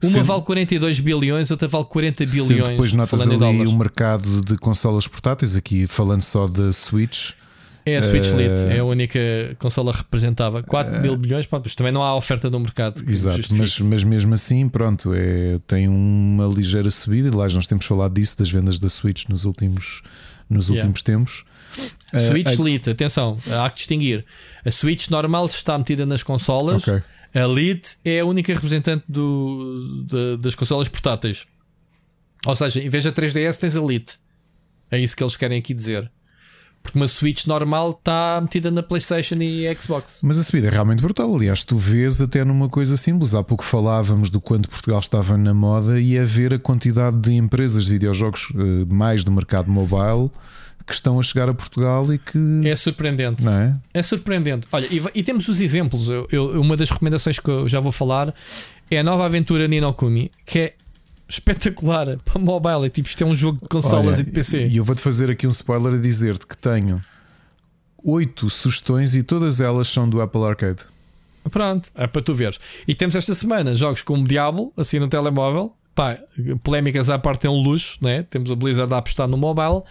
Uma 0.03 0.13
Sendo, 0.13 0.25
vale 0.25 0.43
42 0.43 1.01
bilhões, 1.01 1.51
outra 1.51 1.69
vale 1.69 1.85
40 1.85 2.27
bilhões. 2.27 2.69
Depois 2.69 2.93
notas 2.93 3.21
ali 3.23 3.37
o 3.37 3.73
mercado 3.73 4.41
de 4.41 4.57
consolas 4.57 5.07
portáteis, 5.07 5.57
aqui 5.57 5.87
falando 5.87 6.23
só 6.23 6.47
da 6.47 6.73
Switch. 6.73 7.31
É 7.85 7.97
a 7.97 8.03
Switch 8.03 8.29
uh, 8.29 8.37
Lite, 8.37 8.65
é 8.67 8.79
a 8.79 8.85
única 8.85 9.19
consola 9.59 9.93
que 9.93 9.99
representava 9.99 10.63
4 10.63 10.97
uh, 10.97 11.01
mil 11.01 11.17
bilhões, 11.17 11.47
pá, 11.47 11.61
mas 11.63 11.75
também 11.75 11.93
não 11.93 12.03
há 12.03 12.15
oferta 12.15 12.49
no 12.49 12.61
mercado. 12.61 13.03
Exato, 13.09 13.55
mas, 13.57 13.79
mas 13.81 14.05
mesmo 14.05 14.35
assim, 14.35 14.69
pronto, 14.69 15.13
é, 15.15 15.59
tem 15.67 15.89
uma 15.89 16.47
ligeira 16.47 16.91
subida. 16.91 17.29
E 17.29 17.31
lá 17.31 17.49
nós 17.49 17.67
temos 17.67 17.85
falado 17.85 18.15
disso, 18.15 18.39
das 18.39 18.51
vendas 18.51 18.79
da 18.79 18.89
Switch 18.89 19.27
nos 19.29 19.45
últimos, 19.45 20.03
nos 20.49 20.69
yeah. 20.69 20.81
últimos 20.81 21.03
tempos. 21.03 21.45
A 22.13 22.21
Switch 22.21 22.59
uh, 22.59 22.65
Lite, 22.65 22.91
atenção, 22.91 23.39
há 23.51 23.69
que 23.71 23.79
distinguir. 23.79 24.25
A 24.65 24.71
Switch 24.71 25.09
normal 25.09 25.47
está 25.47 25.77
metida 25.77 26.07
nas 26.07 26.23
consolas, 26.23 26.87
okay. 26.87 27.03
a 27.35 27.47
Lite 27.47 27.97
é 28.05 28.21
a 28.21 28.25
única 28.25 28.53
representante 28.53 29.05
do, 29.09 30.05
de, 30.07 30.37
das 30.37 30.55
consolas 30.55 30.89
portáteis. 30.89 31.47
Ou 32.47 32.55
seja, 32.55 32.81
em 32.81 32.89
vez 32.89 33.05
da 33.05 33.13
3DS, 33.13 33.59
tens 33.59 33.77
a 33.77 33.81
Lite. 33.81 34.19
É 34.91 34.99
isso 34.99 35.17
que 35.17 35.23
eles 35.23 35.37
querem 35.37 35.59
aqui 35.59 35.73
dizer. 35.73 36.11
Porque 36.83 36.99
uma 36.99 37.07
Switch 37.07 37.47
normal 37.47 37.91
está 37.91 38.41
metida 38.43 38.71
na 38.71 38.83
PlayStation 38.83 39.37
e 39.37 39.73
Xbox. 39.77 40.21
Mas 40.23 40.39
a 40.39 40.43
subida 40.43 40.67
é 40.67 40.71
realmente 40.71 41.01
brutal. 41.01 41.35
Aliás, 41.35 41.63
tu 41.63 41.77
vês 41.77 42.21
até 42.21 42.45
numa 42.45 42.69
coisa 42.69 42.97
simples. 42.97 43.35
Há 43.35 43.43
pouco 43.43 43.65
falávamos 43.65 44.31
do 44.31 44.41
quanto 44.41 44.69
Portugal 44.69 44.99
estava 44.99 45.37
na 45.37 45.55
moda 45.55 46.01
e 46.01 46.19
a 46.19 46.25
ver 46.25 46.55
a 46.55 46.59
quantidade 46.59 47.17
de 47.17 47.33
empresas 47.35 47.85
de 47.85 47.91
videojogos 47.93 48.49
eh, 48.55 48.85
mais 48.93 49.23
do 49.23 49.31
mercado 49.31 49.71
mobile 49.71 50.31
que 50.87 50.93
estão 50.93 51.19
a 51.19 51.23
chegar 51.23 51.49
a 51.49 51.55
Portugal 51.55 52.13
e 52.13 52.19
que. 52.19 52.39
É 52.65 52.77
surpreendente. 52.77 53.45
Não 53.45 53.53
é? 53.53 53.77
é 53.95 54.03
surpreendente. 54.03 54.67
Olha, 54.73 54.87
e, 54.91 55.01
e 55.15 55.23
temos 55.23 55.49
os 55.49 55.61
exemplos. 55.61 56.09
Eu, 56.09 56.27
eu, 56.31 56.61
uma 56.61 56.77
das 56.77 56.91
recomendações 56.91 57.39
que 57.39 57.49
eu 57.49 57.69
já 57.69 57.81
vou 57.81 57.93
falar 57.93 58.35
é 58.91 58.99
a 58.99 59.03
nova 59.03 59.25
aventura 59.25 59.67
Ninokumi, 59.69 60.31
que 60.45 60.59
é 60.59 60.75
espetacular 61.33 62.19
para 62.25 62.41
mobile. 62.41 62.87
É 62.87 62.91
tipo, 62.91 63.09
isto 63.09 63.23
é 63.23 63.27
um 63.27 63.35
jogo 63.35 63.59
de 63.61 63.69
consolas 63.69 64.17
Olha, 64.17 64.23
e 64.23 64.25
de 64.25 64.31
PC. 64.31 64.69
E 64.69 64.77
eu 64.77 64.85
vou-te 64.85 65.01
fazer 65.01 65.31
aqui 65.31 65.47
um 65.47 65.51
spoiler 65.51 65.95
a 65.95 65.97
dizer-te 65.97 66.47
que 66.47 66.57
tenho 66.57 67.03
oito 68.05 68.51
sugestões 68.51 69.15
e 69.15 69.23
todas 69.23 69.61
elas 69.61 69.89
são 69.89 70.09
do 70.09 70.21
Apple 70.21 70.43
Arcade. 70.45 70.83
Pronto, 71.51 71.91
é 71.95 72.07
para 72.07 72.23
tu 72.23 72.35
veres. 72.35 72.61
E 72.87 72.95
temos 72.95 73.17
esta 73.17 73.35
semana 73.35 73.75
jogos 73.75 74.03
como 74.03 74.27
Diablo, 74.27 74.73
assim 74.77 74.99
no 74.99 75.09
telemóvel. 75.09 75.75
Pá, 75.95 76.19
polémicas 76.63 77.11
à 77.11 77.19
parte 77.19 77.47
é 77.47 77.51
um 77.51 77.63
luxo, 77.63 77.99
né? 78.01 78.23
Temos 78.23 78.51
a 78.51 78.55
Blizzard 78.55 78.93
a 78.93 78.99
apostar 78.99 79.29
no 79.29 79.37
mobile. 79.37 79.83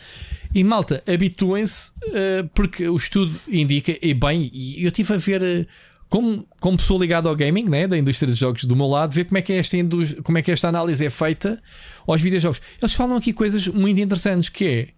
E 0.53 0.63
malta, 0.63 1.03
habituem-se, 1.07 1.91
uh, 2.07 2.47
porque 2.53 2.87
o 2.87 2.95
estudo 2.95 3.39
indica, 3.47 3.97
e 4.01 4.13
bem, 4.13 4.49
e 4.53 4.83
eu 4.83 4.89
estive 4.89 5.13
a 5.13 5.17
ver. 5.17 5.67
Como, 6.11 6.45
como 6.59 6.75
pessoa 6.75 6.99
ligada 6.99 7.29
ao 7.29 7.35
gaming, 7.35 7.63
né, 7.69 7.87
da 7.87 7.97
indústria 7.97 8.27
dos 8.27 8.37
jogos 8.37 8.65
do 8.65 8.75
meu 8.75 8.85
lado, 8.85 9.13
ver 9.13 9.23
como 9.23 9.37
é, 9.37 9.41
que 9.41 9.53
esta 9.53 9.77
como 10.23 10.37
é 10.37 10.41
que 10.41 10.51
esta 10.51 10.67
análise 10.67 11.05
é 11.05 11.09
feita 11.09 11.57
aos 12.05 12.21
videojogos. 12.21 12.61
Eles 12.81 12.93
falam 12.93 13.15
aqui 13.15 13.31
coisas 13.31 13.65
muito 13.69 14.01
interessantes, 14.01 14.49
que 14.49 14.93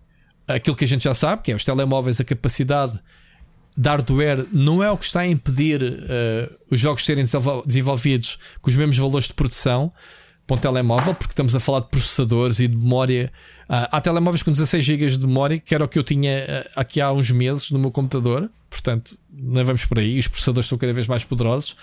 é 0.47 0.55
aquilo 0.55 0.75
que 0.75 0.83
a 0.83 0.87
gente 0.87 1.03
já 1.03 1.13
sabe, 1.13 1.43
que 1.43 1.51
é 1.51 1.55
os 1.55 1.63
telemóveis, 1.63 2.19
a 2.19 2.23
capacidade 2.23 2.99
de 3.77 3.89
hardware 3.89 4.47
não 4.51 4.83
é 4.83 4.89
o 4.89 4.97
que 4.97 5.05
está 5.05 5.21
a 5.21 5.27
impedir 5.27 5.83
uh, 5.83 6.55
os 6.69 6.79
jogos 6.79 7.05
serem 7.05 7.25
desenvolvidos 7.65 8.37
com 8.59 8.69
os 8.69 8.75
mesmos 8.75 8.97
valores 8.97 9.27
de 9.27 9.33
produção 9.33 9.91
para 10.45 10.57
um 10.57 10.59
telemóvel, 10.59 11.15
porque 11.15 11.31
estamos 11.31 11.55
a 11.55 11.59
falar 11.59 11.81
de 11.81 11.87
processadores 11.87 12.59
e 12.59 12.67
de 12.67 12.75
memória. 12.75 13.31
Uh, 13.63 13.87
há 13.91 14.01
telemóveis 14.01 14.43
com 14.43 14.51
16 14.51 14.83
GB 14.83 15.07
de 15.09 15.27
memória, 15.27 15.59
que 15.59 15.73
era 15.73 15.83
o 15.83 15.87
que 15.87 15.97
eu 15.97 16.03
tinha 16.03 16.45
uh, 16.45 16.79
aqui 16.79 16.99
há 16.99 17.11
uns 17.11 17.31
meses 17.31 17.71
no 17.71 17.79
meu 17.79 17.91
computador. 17.91 18.49
Portanto, 18.73 19.17
não 19.31 19.63
vamos 19.63 19.85
por 19.85 19.99
aí. 19.99 20.19
Os 20.19 20.27
processadores 20.27 20.65
estão 20.65 20.77
cada 20.77 20.93
vez 20.93 21.07
mais 21.07 21.23
poderosos. 21.23 21.75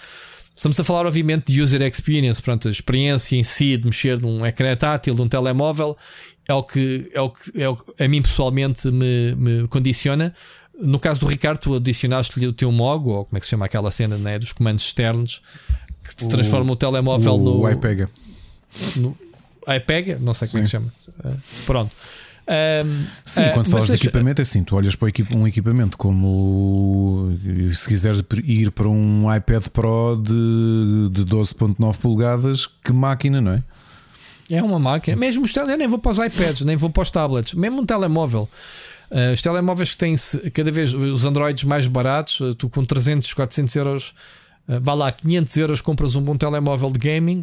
Estamos 0.54 0.78
a 0.78 0.84
falar, 0.84 1.06
obviamente, 1.06 1.52
de 1.52 1.62
user 1.62 1.80
experience, 1.82 2.42
portanto, 2.42 2.68
a 2.68 2.70
experiência 2.70 3.36
em 3.36 3.42
si 3.42 3.76
de 3.76 3.86
mexer 3.86 4.20
num 4.20 4.44
ecrã 4.44 4.74
tátil, 4.76 5.14
de 5.14 5.22
um 5.22 5.28
telemóvel, 5.28 5.96
é 6.46 6.52
o 6.52 6.62
que, 6.62 7.08
é 7.14 7.20
o 7.20 7.30
que, 7.30 7.62
é 7.62 7.68
o 7.68 7.76
que 7.76 8.02
a 8.02 8.08
mim 8.08 8.20
pessoalmente 8.20 8.90
me, 8.90 9.34
me 9.36 9.68
condiciona. 9.68 10.34
No 10.78 10.98
caso 10.98 11.20
do 11.20 11.26
Ricardo, 11.26 11.58
tu 11.58 11.74
adicionaste-lhe 11.76 12.46
o 12.46 12.52
teu 12.52 12.72
MOG, 12.72 13.08
ou 13.08 13.24
como 13.24 13.36
é 13.36 13.40
que 13.40 13.46
se 13.46 13.50
chama 13.50 13.66
aquela 13.66 13.90
cena 13.90 14.16
né, 14.18 14.38
dos 14.38 14.52
comandos 14.52 14.84
externos, 14.84 15.40
que 16.02 16.16
te 16.16 16.28
transforma 16.28 16.72
o 16.72 16.76
telemóvel 16.76 17.34
o 17.34 17.38
no. 17.38 17.60
O 17.60 17.70
iPega. 17.70 18.10
No, 18.96 19.16
iPega? 19.68 20.18
Não 20.20 20.34
sei 20.34 20.48
como 20.48 20.66
Sim. 20.66 20.76
é 20.76 20.80
que 20.80 20.86
se 20.96 21.10
chama. 21.12 21.38
Pronto. 21.64 21.92
Um, 22.48 23.04
Sim, 23.24 23.42
quando 23.54 23.66
uh, 23.66 23.70
falas 23.70 23.86
de 23.86 23.94
equipamento, 23.94 24.40
é 24.40 24.42
assim: 24.42 24.64
tu 24.64 24.74
olhas 24.74 24.96
para 24.96 25.08
um 25.34 25.46
equipamento 25.46 25.96
como 25.96 27.36
se 27.72 27.86
quiseres 27.86 28.22
ir 28.44 28.70
para 28.72 28.88
um 28.88 29.32
iPad 29.34 29.68
Pro 29.68 30.16
de, 30.16 31.10
de 31.10 31.24
12,9 31.24 31.98
polegadas, 31.98 32.66
que 32.66 32.92
máquina, 32.92 33.40
não 33.40 33.52
é? 33.52 33.62
É 34.50 34.62
uma 34.62 34.78
máquina. 34.78 35.16
Mesmo 35.16 35.44
os 35.44 35.54
eu 35.54 35.78
nem 35.78 35.86
vou 35.86 35.98
para 35.98 36.10
os 36.10 36.18
iPads, 36.18 36.62
nem 36.62 36.76
vou 36.76 36.90
para 36.90 37.02
os 37.02 37.10
tablets, 37.10 37.54
mesmo 37.54 37.82
um 37.82 37.86
telemóvel. 37.86 38.48
Uh, 39.10 39.32
os 39.32 39.42
telemóveis 39.42 39.92
que 39.92 39.98
têm 39.98 40.14
cada 40.52 40.70
vez 40.70 40.94
os 40.94 41.24
Androids 41.24 41.64
mais 41.64 41.86
baratos, 41.86 42.40
uh, 42.40 42.54
tu 42.54 42.68
com 42.68 42.84
300, 42.84 43.32
400 43.32 43.76
euros, 43.76 44.14
uh, 44.68 44.80
vá 44.80 44.94
lá, 44.94 45.12
500 45.12 45.56
euros 45.56 45.80
compras 45.80 46.14
um 46.14 46.22
bom 46.22 46.36
telemóvel 46.36 46.90
de 46.90 46.98
gaming. 46.98 47.42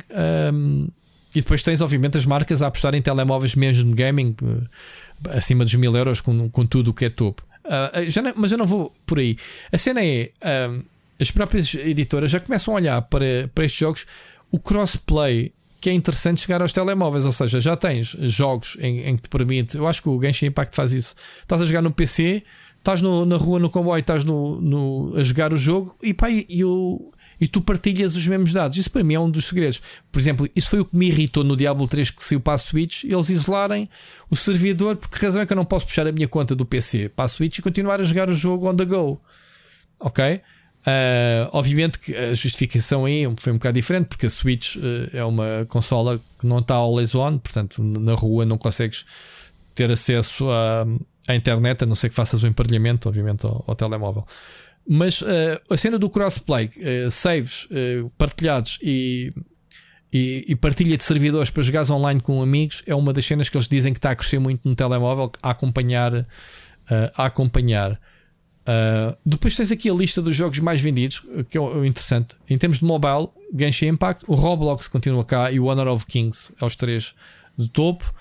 Um, 0.53 0.87
e 1.35 1.41
depois 1.41 1.61
tens, 1.63 1.81
obviamente, 1.81 2.17
as 2.17 2.25
marcas 2.25 2.61
a 2.61 2.67
apostar 2.67 2.95
em 2.95 3.01
telemóveis 3.01 3.55
mesmo 3.55 3.91
de 3.91 3.95
gaming 3.95 4.35
eh, 4.41 5.37
acima 5.37 5.63
dos 5.63 5.75
mil 5.75 5.95
euros 5.95 6.21
com, 6.21 6.49
com 6.49 6.65
tudo 6.65 6.91
o 6.91 6.93
que 6.93 7.05
é 7.05 7.09
topo. 7.09 7.43
Uh, 7.65 8.09
já 8.09 8.21
não, 8.21 8.33
mas 8.35 8.51
eu 8.51 8.57
não 8.57 8.65
vou 8.65 8.93
por 9.05 9.19
aí. 9.19 9.37
A 9.71 9.77
cena 9.77 10.03
é 10.03 10.31
uh, 10.41 10.83
as 11.19 11.31
próprias 11.31 11.73
editoras 11.73 12.31
já 12.31 12.39
começam 12.39 12.73
a 12.73 12.77
olhar 12.77 13.01
para, 13.01 13.49
para 13.53 13.65
estes 13.65 13.79
jogos 13.79 14.05
o 14.49 14.57
crossplay 14.57 15.51
que 15.81 15.89
é 15.89 15.93
interessante 15.93 16.41
chegar 16.41 16.61
aos 16.61 16.73
telemóveis, 16.73 17.25
ou 17.25 17.31
seja, 17.31 17.59
já 17.59 17.75
tens 17.75 18.07
jogos 18.21 18.77
em, 18.79 19.01
em 19.01 19.15
que 19.15 19.23
te 19.23 19.29
permite. 19.29 19.77
Eu 19.77 19.87
acho 19.87 20.01
que 20.01 20.09
o 20.09 20.19
Genshin 20.19 20.47
Impact 20.47 20.75
faz 20.75 20.91
isso. 20.91 21.15
Estás 21.41 21.61
a 21.61 21.65
jogar 21.65 21.81
no 21.81 21.91
PC, 21.91 22.43
estás 22.79 23.01
no, 23.01 23.25
na 23.25 23.37
rua 23.37 23.59
no 23.59 23.69
comboio, 23.69 23.99
estás 23.99 24.23
no, 24.23 24.59
no, 24.59 25.13
a 25.15 25.23
jogar 25.23 25.53
o 25.53 25.57
jogo 25.57 25.95
e 26.01 26.13
pá, 26.13 26.31
e, 26.31 26.45
e 26.49 26.63
o 26.63 27.11
e 27.39 27.47
tu 27.47 27.61
partilhas 27.61 28.15
os 28.15 28.27
mesmos 28.27 28.53
dados. 28.53 28.77
Isso 28.77 28.89
para 28.89 29.03
mim 29.03 29.13
é 29.13 29.19
um 29.19 29.29
dos 29.29 29.45
segredos. 29.45 29.81
Por 30.11 30.19
exemplo, 30.19 30.49
isso 30.55 30.69
foi 30.69 30.79
o 30.79 30.85
que 30.85 30.95
me 30.95 31.07
irritou 31.07 31.43
no 31.43 31.55
Diablo 31.55 31.87
3 31.87 32.11
que 32.11 32.23
saiu 32.23 32.39
para 32.39 32.53
a 32.53 32.57
Switch, 32.57 33.03
eles 33.03 33.29
isolarem 33.29 33.89
o 34.29 34.35
servidor, 34.35 34.95
porque 34.95 35.23
razão 35.23 35.41
é 35.41 35.45
que 35.45 35.53
eu 35.53 35.57
não 35.57 35.65
posso 35.65 35.85
puxar 35.85 36.07
a 36.07 36.11
minha 36.11 36.27
conta 36.27 36.55
do 36.55 36.65
PC 36.65 37.09
para 37.09 37.25
a 37.25 37.27
Switch 37.27 37.59
e 37.59 37.61
continuar 37.61 38.01
a 38.01 38.03
jogar 38.03 38.29
o 38.29 38.33
jogo 38.33 38.69
on 38.69 38.75
the 38.75 38.85
go. 38.85 39.21
Ok? 39.99 40.41
Uh, 40.87 41.49
obviamente 41.51 41.99
que 41.99 42.15
a 42.15 42.33
justificação 42.33 43.03
aí 43.03 43.23
foi 43.37 43.51
um 43.51 43.57
bocado 43.57 43.75
diferente, 43.75 44.05
porque 44.07 44.25
a 44.25 44.29
Switch 44.29 44.77
uh, 44.77 44.79
é 45.11 45.23
uma 45.25 45.65
consola 45.67 46.17
que 46.39 46.47
não 46.47 46.59
está 46.59 46.75
always 46.75 47.13
on, 47.13 47.37
portanto, 47.39 47.83
na 47.83 48.13
rua 48.13 48.45
não 48.45 48.57
consegues 48.57 49.05
ter 49.75 49.91
acesso 49.91 50.49
à, 50.49 50.85
à 51.27 51.35
internet, 51.35 51.83
a 51.83 51.85
não 51.85 51.95
ser 51.95 52.07
que 52.07 52.15
faças 52.15 52.41
o 52.41 52.45
um 52.45 52.49
emparelhamento, 52.49 53.09
obviamente, 53.09 53.45
ao, 53.45 53.65
ao 53.67 53.75
telemóvel. 53.75 54.25
Mas 54.87 55.21
uh, 55.21 55.25
a 55.69 55.75
cena 55.75 55.99
do 55.99 56.09
crossplay, 56.09 56.69
uh, 56.77 57.11
saves 57.11 57.65
uh, 57.65 58.09
partilhados 58.17 58.79
e, 58.81 59.33
e, 60.13 60.45
e, 60.47 60.55
partilha 60.55 60.95
de 60.95 61.03
servidores 61.03 61.49
para 61.49 61.61
jogares 61.61 61.89
online 61.89 62.21
com 62.21 62.41
amigos 62.41 62.83
é 62.87 62.95
uma 62.95 63.11
das 63.11 63.25
cenas 63.25 63.49
que 63.49 63.57
eles 63.57 63.67
dizem 63.67 63.91
que 63.91 63.99
está 63.99 64.11
a 64.11 64.15
crescer 64.15 64.39
muito 64.39 64.61
no 64.63 64.75
telemóvel, 64.75 65.29
a 65.43 65.49
acompanhar. 65.49 66.25
a 67.15 67.25
acompanhar. 67.25 67.99
depois 69.25 69.57
tens 69.57 69.73
aqui 69.73 69.89
a 69.89 69.93
lista 69.93 70.21
dos 70.21 70.33
jogos 70.33 70.59
mais 70.59 70.79
vendidos, 70.79 71.21
que 71.49 71.57
é 71.57 71.85
interessante. 71.85 72.35
Em 72.49 72.57
termos 72.57 72.79
de 72.79 72.85
mobile, 72.85 73.27
Genshin 73.53 73.87
Impact, 73.87 74.23
o 74.25 74.35
Roblox 74.35 74.87
continua 74.87 75.25
cá 75.25 75.51
e 75.51 75.59
o 75.59 75.65
Honor 75.65 75.89
of 75.89 76.05
Kings, 76.05 76.53
aos 76.61 76.77
três 76.77 77.13
do 77.57 77.67
topo. 77.67 78.13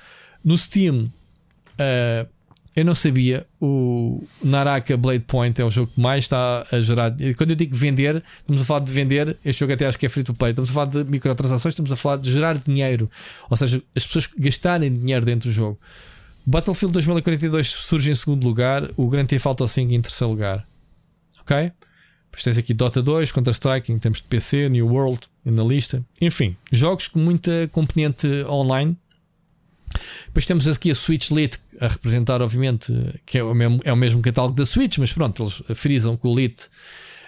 No 0.45 0.59
Steam, 0.59 1.05
uh, 1.05 2.29
eu 2.77 2.85
não 2.85 2.95
sabia. 2.95 3.47
O 3.59 4.23
Naraka 4.45 4.99
Blade 4.99 5.25
Point 5.27 5.59
é 5.59 5.65
o 5.65 5.71
jogo 5.71 5.91
que 5.95 5.99
mais 5.99 6.25
está 6.25 6.67
a 6.71 6.79
gerar. 6.79 7.11
Quando 7.39 7.51
eu 7.51 7.57
digo 7.57 7.75
vender, 7.75 8.23
estamos 8.39 8.61
a 8.61 8.65
falar 8.67 8.81
de 8.81 8.93
vender. 8.93 9.35
Este 9.43 9.61
jogo 9.61 9.73
até 9.73 9.87
acho 9.87 9.99
que 9.99 10.05
é 10.05 10.09
free 10.11 10.23
to 10.23 10.35
play. 10.35 10.51
Estamos 10.51 10.69
a 10.69 10.73
falar 10.75 10.87
de 10.87 11.05
microtransações, 11.05 11.73
estamos 11.73 11.91
a 11.91 11.97
falar 11.97 12.19
de 12.19 12.31
gerar 12.31 12.59
dinheiro. 12.59 13.11
Ou 13.49 13.57
seja, 13.57 13.83
as 13.97 14.07
pessoas 14.07 14.29
gastarem 14.39 14.95
dinheiro 14.95 15.25
dentro 15.25 15.49
do 15.49 15.53
jogo. 15.55 15.81
Battlefield 16.45 16.93
2042 16.93 17.67
surge 17.67 18.11
em 18.11 18.15
segundo 18.15 18.45
lugar. 18.45 18.91
O 18.95 19.09
Grand 19.09 19.25
Theft 19.25 19.47
Auto 19.47 19.67
5 19.67 19.91
em 19.91 20.01
terceiro 20.03 20.31
lugar. 20.31 20.63
Ok? 21.41 21.57
Depois 21.57 22.45
tens 22.45 22.59
aqui 22.59 22.75
Dota 22.75 23.03
2, 23.03 23.33
Counter-Strike 23.33 23.91
em 23.91 23.99
termos 23.99 24.21
de 24.21 24.25
PC, 24.25 24.69
New 24.69 24.87
World 24.87 25.21
na 25.43 25.65
lista. 25.65 26.05
Enfim, 26.21 26.55
jogos 26.71 27.09
com 27.09 27.19
muita 27.19 27.71
componente 27.73 28.27
online 28.47 28.99
depois 30.27 30.47
temos 30.47 30.69
aqui 30.69 30.91
a 30.91 30.95
Switch 30.95 31.31
Lite 31.31 31.59
a 31.81 31.89
representar, 31.89 32.43
obviamente, 32.43 32.93
que 33.25 33.39
é 33.39 33.43
o 33.43 33.55
mesmo, 33.55 33.81
é 33.85 33.93
o 33.93 33.97
mesmo 33.97 34.23
catálogo 34.23 34.55
da 34.55 34.65
Switch, 34.65 34.99
mas 34.99 35.13
pronto, 35.13 35.43
eles 35.43 35.63
frisam 35.75 36.17
com 36.17 36.29
o 36.29 36.37
Lite 36.37 36.69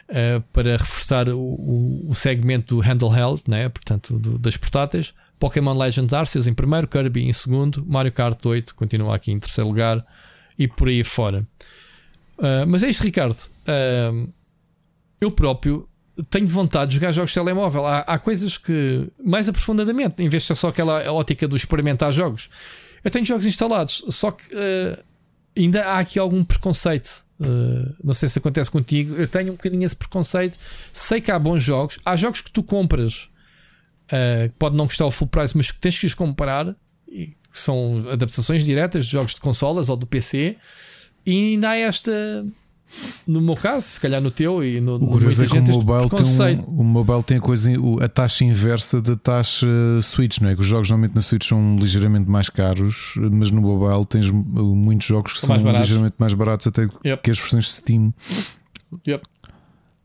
uh, 0.09 0.41
para 0.53 0.73
reforçar 0.73 1.29
o, 1.29 2.09
o, 2.09 2.15
segmento 2.15 2.77
do 2.77 2.81
handheld, 2.81 3.43
né? 3.47 3.69
portanto, 3.69 4.19
do, 4.19 4.39
das 4.39 4.57
portáteis. 4.57 5.15
Pokémon 5.39 5.77
Legends 5.77 6.12
Arceus 6.12 6.47
em 6.47 6.55
primeiro, 6.55 6.89
Kirby 6.89 7.29
em 7.29 7.33
segundo, 7.33 7.85
Mario 7.87 8.12
Kart 8.12 8.45
8 8.45 8.75
continua 8.75 9.15
aqui 9.15 9.31
em 9.31 9.39
terceiro 9.39 9.69
lugar 9.69 10.05
e 10.59 10.66
por 10.66 10.89
aí 10.89 11.05
fora. 11.05 11.47
Uh, 12.39 12.66
mas 12.66 12.83
é 12.83 12.89
isto, 12.89 13.05
Ricardo. 13.05 13.39
Uh, 13.39 14.33
eu 15.20 15.31
próprio 15.31 15.89
tenho 16.31 16.49
vontade 16.49 16.91
de 16.91 16.97
jogar 16.97 17.12
jogos 17.12 17.31
de 17.31 17.35
telemóvel. 17.35 17.87
Há, 17.87 18.01
há 18.01 18.19
coisas 18.19 18.59
que, 18.59 19.09
mais 19.25 19.49
aprofundadamente, 19.49 20.23
em 20.23 20.29
vez 20.29 20.43
de 20.43 20.49
ser 20.49 20.57
só 20.57 20.69
aquela 20.69 21.12
ótica 21.12 21.47
do 21.47 21.57
experimentar 21.57 22.12
jogos, 22.12 22.51
eu 23.05 23.11
tenho 23.11 23.25
jogos 23.25 23.47
instalados, 23.47 24.05
só 24.09 24.31
que 24.31 24.45
uh, 24.55 25.03
ainda 25.57 25.85
há 25.85 25.99
aqui 25.99 26.19
algum 26.19 26.45
preconceito. 26.45 27.25
Uh, 27.41 27.95
não 28.03 28.12
sei 28.12 28.29
se 28.29 28.39
acontece 28.39 28.70
contigo. 28.70 29.15
Eu 29.15 29.29
tenho 29.29 29.53
um 29.53 29.57
bocadinho 29.57 29.85
esse 29.85 29.95
preconceito. 29.95 30.59
Sei 30.93 31.20
que 31.20 31.31
há 31.31 31.39
bons 31.39 31.62
jogos. 31.62 31.99
Há 32.05 32.16
jogos 32.16 32.41
que 32.41 32.51
tu 32.51 32.62
compras 32.62 33.29
uh, 34.07 34.51
pode 34.59 34.77
não 34.77 34.87
custar 34.87 35.07
o 35.07 35.11
full 35.11 35.29
price, 35.29 35.57
mas 35.57 35.70
que 35.70 35.79
tens 35.79 35.99
que 35.99 36.07
os 36.07 36.15
comprar. 36.15 36.75
E 37.07 37.29
que 37.29 37.59
são 37.59 38.03
adaptações 38.11 38.65
diretas 38.65 39.07
de 39.07 39.12
jogos 39.12 39.35
de 39.35 39.41
consolas 39.41 39.89
ou 39.89 39.97
do 39.97 40.07
PC. 40.07 40.57
E 41.25 41.53
ainda 41.53 41.70
há 41.70 41.77
esta 41.77 42.45
no 43.27 43.40
meu 43.40 43.55
caso, 43.55 43.86
se 43.86 44.01
calhar 44.01 44.20
no 44.20 44.31
teu 44.31 44.65
e 44.65 44.81
no, 44.81 44.97
o 44.97 45.09
curioso 45.09 45.44
é 45.44 45.47
que 45.47 45.59
o 45.59 45.62
mobile, 45.62 46.10
tem 46.10 46.59
um, 46.59 46.81
o 46.81 46.85
mobile 46.85 47.23
tem 47.23 47.36
a, 47.36 47.40
coisa, 47.40 47.70
a 48.02 48.09
taxa 48.09 48.44
inversa 48.44 49.01
da 49.01 49.16
taxa 49.16 49.66
Switch, 50.02 50.40
não 50.40 50.48
é? 50.48 50.55
Que 50.55 50.60
os 50.60 50.66
jogos 50.66 50.89
normalmente 50.89 51.15
na 51.15 51.20
Switch 51.20 51.47
são 51.47 51.77
ligeiramente 51.77 52.28
mais 52.28 52.48
caros, 52.48 53.15
mas 53.16 53.51
no 53.51 53.60
mobile 53.60 54.05
tens 54.06 54.31
muitos 54.31 55.06
jogos 55.06 55.35
que 55.35 55.40
são, 55.40 55.59
são 55.59 55.73
ligeiramente 55.73 56.16
mais 56.19 56.32
baratos 56.35 56.66
até 56.66 56.89
yep. 57.05 57.23
que 57.23 57.31
as 57.31 57.39
versões 57.39 57.65
de 57.65 57.73
Steam. 57.73 58.15
Yep. 59.06 59.23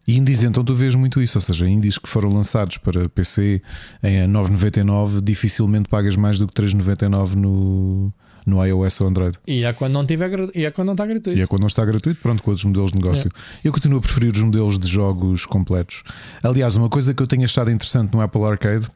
E 0.05 0.17
indies, 0.17 0.43
então 0.43 0.63
tu 0.63 0.73
vês 0.73 0.95
muito 0.95 1.21
isso, 1.21 1.37
ou 1.37 1.41
seja, 1.41 1.67
indies 1.67 1.97
que 1.97 2.09
foram 2.09 2.33
lançados 2.33 2.77
para 2.77 3.07
PC 3.07 3.61
em 4.03 4.27
9,99 4.27 5.21
dificilmente 5.21 5.87
pagas 5.87 6.17
mais 6.17 6.37
do 6.37 6.45
que 6.45 6.53
3,99 6.53 7.35
no, 7.35 8.13
no 8.45 8.63
iOS 8.65 9.01
ou 9.01 9.07
Android. 9.07 9.37
E 9.47 9.63
é 9.63 9.73
quando 9.73 9.93
não, 9.93 10.05
tiver, 10.05 10.29
e 10.55 10.65
é 10.65 10.71
quando 10.71 10.87
não 10.87 10.93
está 10.93 11.05
gratuito. 11.05 11.39
E 11.39 11.41
é 11.41 11.47
quando 11.47 11.61
não 11.61 11.67
está 11.67 11.85
gratuito, 11.85 12.21
pronto, 12.21 12.43
com 12.43 12.51
outros 12.51 12.65
modelos 12.65 12.91
de 12.91 12.97
negócio. 12.97 13.31
É. 13.33 13.67
Eu 13.67 13.71
continuo 13.71 13.99
a 13.99 14.01
preferir 14.01 14.31
os 14.31 14.41
modelos 14.41 14.77
de 14.79 14.87
jogos 14.87 15.45
completos. 15.45 16.03
Aliás, 16.41 16.75
uma 16.75 16.89
coisa 16.89 17.13
que 17.13 17.21
eu 17.21 17.27
tenho 17.27 17.43
achado 17.43 17.71
interessante 17.71 18.13
no 18.13 18.21
Apple 18.21 18.43
Arcade 18.43 18.87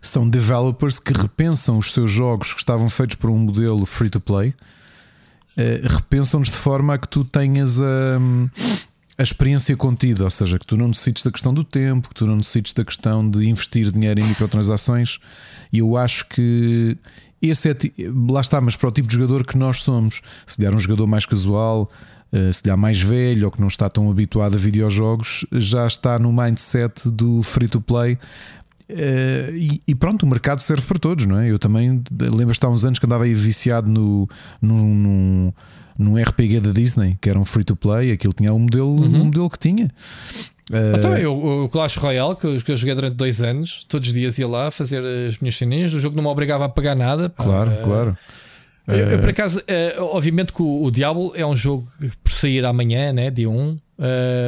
são 0.00 0.28
developers 0.28 0.98
que 0.98 1.12
repensam 1.12 1.78
os 1.78 1.92
seus 1.92 2.10
jogos 2.10 2.52
que 2.52 2.60
estavam 2.60 2.88
feitos 2.88 3.16
por 3.16 3.30
um 3.30 3.38
modelo 3.38 3.84
free 3.84 4.10
to 4.10 4.20
play, 4.20 4.54
eh, 5.56 5.80
repensam-nos 5.82 6.48
de 6.48 6.56
forma 6.56 6.94
a 6.94 6.98
que 6.98 7.08
tu 7.08 7.24
tenhas 7.24 7.80
a. 7.80 8.18
a 9.18 9.22
experiência 9.22 9.76
contida, 9.76 10.22
ou 10.22 10.30
seja, 10.30 10.58
que 10.58 10.66
tu 10.66 10.76
não 10.76 10.88
necessites 10.88 11.24
da 11.24 11.32
questão 11.32 11.52
do 11.52 11.64
tempo, 11.64 12.08
que 12.08 12.14
tu 12.14 12.26
não 12.26 12.36
necessites 12.36 12.72
da 12.72 12.84
questão 12.84 13.28
de 13.28 13.48
investir 13.48 13.90
dinheiro 13.90 14.20
em 14.20 14.24
microtransações, 14.24 15.18
e 15.72 15.78
eu 15.78 15.96
acho 15.96 16.28
que 16.28 16.96
esse 17.40 17.70
é, 17.70 17.76
lá 18.30 18.40
está, 18.40 18.60
mas 18.60 18.76
para 18.76 18.88
o 18.88 18.92
tipo 18.92 19.08
de 19.08 19.14
jogador 19.14 19.46
que 19.46 19.56
nós 19.56 19.82
somos. 19.82 20.20
Se 20.46 20.58
der 20.58 20.74
um 20.74 20.78
jogador 20.78 21.06
mais 21.06 21.24
casual, 21.24 21.88
eh, 22.32 22.52
se 22.52 22.62
der 22.62 22.76
mais 22.76 23.00
velho 23.00 23.46
ou 23.46 23.50
que 23.50 23.60
não 23.60 23.68
está 23.68 23.88
tão 23.88 24.10
habituado 24.10 24.54
a 24.54 24.58
videojogos, 24.58 25.46
já 25.52 25.86
está 25.86 26.18
no 26.18 26.32
mindset 26.32 27.10
do 27.10 27.42
free 27.42 27.68
to 27.68 27.80
play. 27.80 28.18
Eh, 28.88 29.80
e, 29.86 29.94
pronto, 29.94 30.24
o 30.24 30.28
mercado 30.28 30.60
serve 30.60 30.86
para 30.86 30.98
todos, 30.98 31.26
não 31.26 31.38
é? 31.38 31.50
Eu 31.50 31.58
também 31.58 32.02
lembro-te 32.10 32.64
há 32.64 32.68
uns 32.68 32.84
anos 32.84 32.98
que 32.98 33.06
andava 33.06 33.24
aí 33.24 33.34
viciado 33.34 33.90
no, 33.90 34.28
num, 34.60 34.94
num, 34.94 35.52
num 35.98 36.22
RPG 36.22 36.60
da 36.60 36.72
Disney, 36.72 37.16
que 37.20 37.28
era 37.28 37.38
um 37.38 37.44
free 37.44 37.64
to 37.64 37.76
play, 37.76 38.12
aquilo 38.12 38.32
tinha 38.32 38.52
o 38.52 38.58
modelo, 38.58 38.88
uhum. 38.88 39.24
modelo 39.26 39.50
que 39.50 39.58
tinha. 39.58 39.90
Uh... 40.70 40.96
Então, 40.96 41.16
eu, 41.16 41.34
o 41.64 41.68
Clash 41.68 41.96
Royale, 41.96 42.36
que 42.36 42.46
eu, 42.46 42.60
que 42.60 42.72
eu, 42.72 42.76
joguei 42.76 42.94
durante 42.94 43.14
dois 43.14 43.42
anos, 43.42 43.84
todos 43.88 44.08
os 44.08 44.14
dias 44.14 44.38
ia 44.38 44.46
lá 44.46 44.70
fazer 44.70 45.02
as 45.28 45.38
minhas 45.38 45.56
ceninhas. 45.56 45.94
O 45.94 46.00
jogo 46.00 46.16
não 46.16 46.22
me 46.22 46.28
obrigava 46.28 46.66
a 46.66 46.68
pagar 46.68 46.94
nada. 46.94 47.28
Claro, 47.30 47.70
uh, 47.70 47.82
claro. 47.82 48.18
Eu, 48.86 48.96
eu, 48.96 49.18
por 49.20 49.30
acaso, 49.30 49.60
uh, 49.60 50.02
obviamente 50.02 50.52
que 50.52 50.62
o, 50.62 50.84
o 50.84 50.90
Diablo 50.90 51.32
é 51.34 51.44
um 51.44 51.54
jogo 51.54 51.86
que, 51.98 52.10
por 52.22 52.32
sair 52.32 52.64
amanhã, 52.64 53.12
né, 53.12 53.30
dia 53.30 53.48
1, 53.48 53.78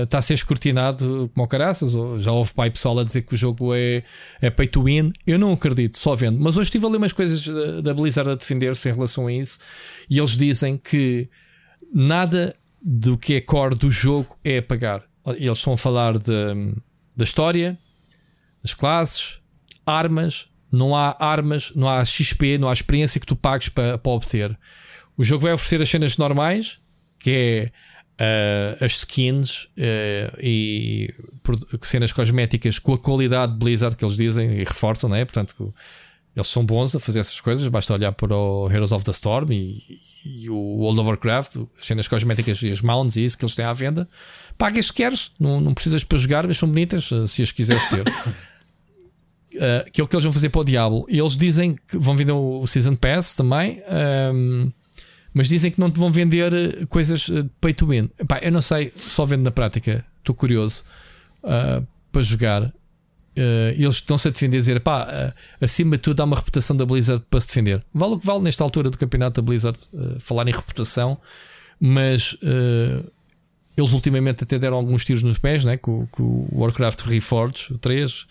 está 0.05 0.19
a 0.19 0.23
ser 0.23 0.35
escrutinado 0.35 1.31
como 1.35 1.47
caraças. 1.49 1.93
Já 2.23 2.33
houve 2.33 2.53
pai 2.55 2.71
pessoal 2.71 2.99
a 2.99 3.05
dizer 3.05 3.23
que 3.23 3.35
o 3.35 3.37
jogo 3.37 3.75
é, 3.75 4.03
é 4.41 4.49
pay 4.49 4.69
to 4.69 4.85
win. 4.85 5.13
Eu 5.27 5.39
não 5.39 5.53
acredito, 5.53 5.99
só 5.99 6.15
vendo. 6.15 6.39
Mas 6.39 6.57
hoje 6.57 6.69
estive 6.69 6.87
a 6.87 6.89
ler 6.89 6.99
umas 6.99 7.13
coisas 7.13 7.47
da, 7.47 7.81
da 7.81 7.95
Blizzard 7.95 8.31
a 8.31 8.35
defender-se 8.35 8.89
em 8.89 8.93
relação 8.93 9.27
a 9.27 9.33
isso. 9.33 9.59
E 10.09 10.19
eles 10.19 10.37
dizem 10.37 10.77
que 10.77 11.29
nada 11.93 12.55
do 12.81 13.19
que 13.19 13.35
é 13.35 13.41
core 13.41 13.75
do 13.75 13.91
jogo 13.91 14.39
é 14.45 14.61
pagar 14.61 15.10
eles 15.27 15.59
estão 15.59 15.75
a 15.75 15.79
falar 15.79 16.19
de, 16.19 16.75
da 17.17 17.25
história, 17.25 17.79
das 18.63 18.75
classes, 18.75 19.41
armas. 19.85 20.49
Não 20.73 20.95
há 20.95 21.17
armas, 21.19 21.73
não 21.75 21.89
há 21.89 22.05
XP, 22.05 22.57
não 22.57 22.69
há 22.69 22.73
experiência 22.73 23.21
que 23.21 23.27
tu 23.27 23.35
pagues 23.35 23.69
para, 23.69 23.99
para 23.99 24.13
obter. 24.13 24.57
O 25.17 25.25
jogo 25.25 25.43
vai 25.43 25.53
oferecer 25.53 25.83
as 25.83 25.89
cenas 25.89 26.17
normais, 26.17 26.79
que 27.19 27.73
é 28.19 28.75
uh, 28.81 28.85
as 28.85 28.93
skins 28.99 29.65
uh, 29.65 30.39
e 30.41 31.13
cenas 31.83 32.13
cosméticas 32.13 32.79
com 32.79 32.95
a 32.95 32.99
qualidade 32.99 33.53
de 33.53 33.59
Blizzard 33.59 33.97
que 33.97 34.05
eles 34.05 34.17
dizem 34.17 34.61
e 34.61 34.65
reforçam, 34.65 35.11
não 35.11 35.17
é? 35.17 35.25
Portanto, 35.25 35.75
eles 36.37 36.47
são 36.47 36.65
bons 36.65 36.95
a 36.95 37.01
fazer 37.01 37.19
essas 37.19 37.41
coisas. 37.41 37.67
Basta 37.67 37.93
olhar 37.93 38.13
para 38.13 38.35
o 38.35 38.71
Heroes 38.71 38.93
of 38.93 39.05
the 39.05 39.11
Storm 39.11 39.51
e, 39.51 39.83
e 40.25 40.49
o 40.49 40.57
World 40.57 41.01
of 41.01 41.09
Warcraft, 41.09 41.57
as 41.81 41.87
cenas 41.87 42.07
cosméticas 42.07 42.63
e 42.63 42.71
as 42.71 42.81
mounts 42.81 43.17
e 43.17 43.25
isso 43.25 43.37
que 43.37 43.45
eles 43.45 43.57
têm 43.57 43.65
à 43.65 43.73
venda 43.73 44.09
pagas 44.61 44.87
se 44.89 44.93
queres, 44.93 45.31
não, 45.41 45.59
não 45.59 45.73
precisas 45.73 46.05
para 46.05 46.19
jogar, 46.19 46.47
mas 46.47 46.59
são 46.59 46.69
bonitas 46.69 47.11
eh, 47.11 47.27
se 47.27 47.43
as 47.43 47.51
quiseres 47.51 47.83
ter. 47.89 48.07
Uh, 48.07 49.89
que 49.91 50.03
é 50.03 50.05
o 50.05 50.07
que 50.07 50.15
eles 50.15 50.23
vão 50.23 50.33
fazer 50.35 50.51
para 50.51 50.61
o 50.61 50.65
Diablo. 50.65 51.07
E 51.09 51.19
eles 51.19 51.35
dizem 51.35 51.77
que 51.89 51.97
vão 51.97 52.15
vender 52.15 52.33
o 52.33 52.67
Season 52.67 52.95
Pass 52.95 53.35
também, 53.35 53.79
um, 53.89 54.65
ehm, 54.65 54.73
mas 55.33 55.49
dizem 55.49 55.71
que 55.71 55.81
não 55.81 55.91
te 55.91 55.99
vão 55.99 56.13
vender 56.13 56.53
eh, 56.53 56.87
coisas 56.91 57.23
de 57.23 57.49
pay 57.59 57.73
to 57.73 57.87
win. 57.87 58.11
Epá, 58.19 58.39
eu 58.43 58.53
não 58.53 58.61
sei, 58.61 58.93
só 58.95 59.25
vendo 59.25 59.45
na 59.45 59.51
prática, 59.51 60.05
estou 60.19 60.35
curioso 60.35 60.85
uh, 61.43 61.87
para 62.13 62.21
jogar. 62.21 62.65
Uh, 62.65 63.73
eles 63.79 63.95
estão-se 63.95 64.29
a 64.29 64.31
defender, 64.31 64.59
dizer 64.59 64.81
pá, 64.81 65.33
acima 65.59 65.97
de 65.97 66.03
tudo 66.03 66.21
há 66.21 66.25
uma 66.25 66.37
reputação 66.37 66.77
da 66.77 66.85
Blizzard 66.85 67.25
para 67.31 67.41
se 67.41 67.47
defender. 67.47 67.83
Vale 67.95 68.13
o 68.15 68.19
que 68.19 68.27
vale 68.27 68.43
nesta 68.43 68.63
altura 68.63 68.91
do 68.91 68.99
campeonato 68.99 69.41
da 69.41 69.47
Blizzard 69.47 69.79
falar 70.19 70.47
em 70.49 70.53
reputação, 70.53 71.17
mas 71.81 72.37
eles 73.77 73.93
ultimamente 73.93 74.45
até 74.45 74.59
deram 74.59 74.77
alguns 74.77 75.05
tiros 75.05 75.23
nos 75.23 75.39
pés 75.39 75.65
né, 75.65 75.77
com, 75.77 76.07
com 76.07 76.23
o 76.23 76.49
Warcraft 76.53 77.01
Reforged 77.03 77.79
3 77.81 78.21
uh, 78.21 78.27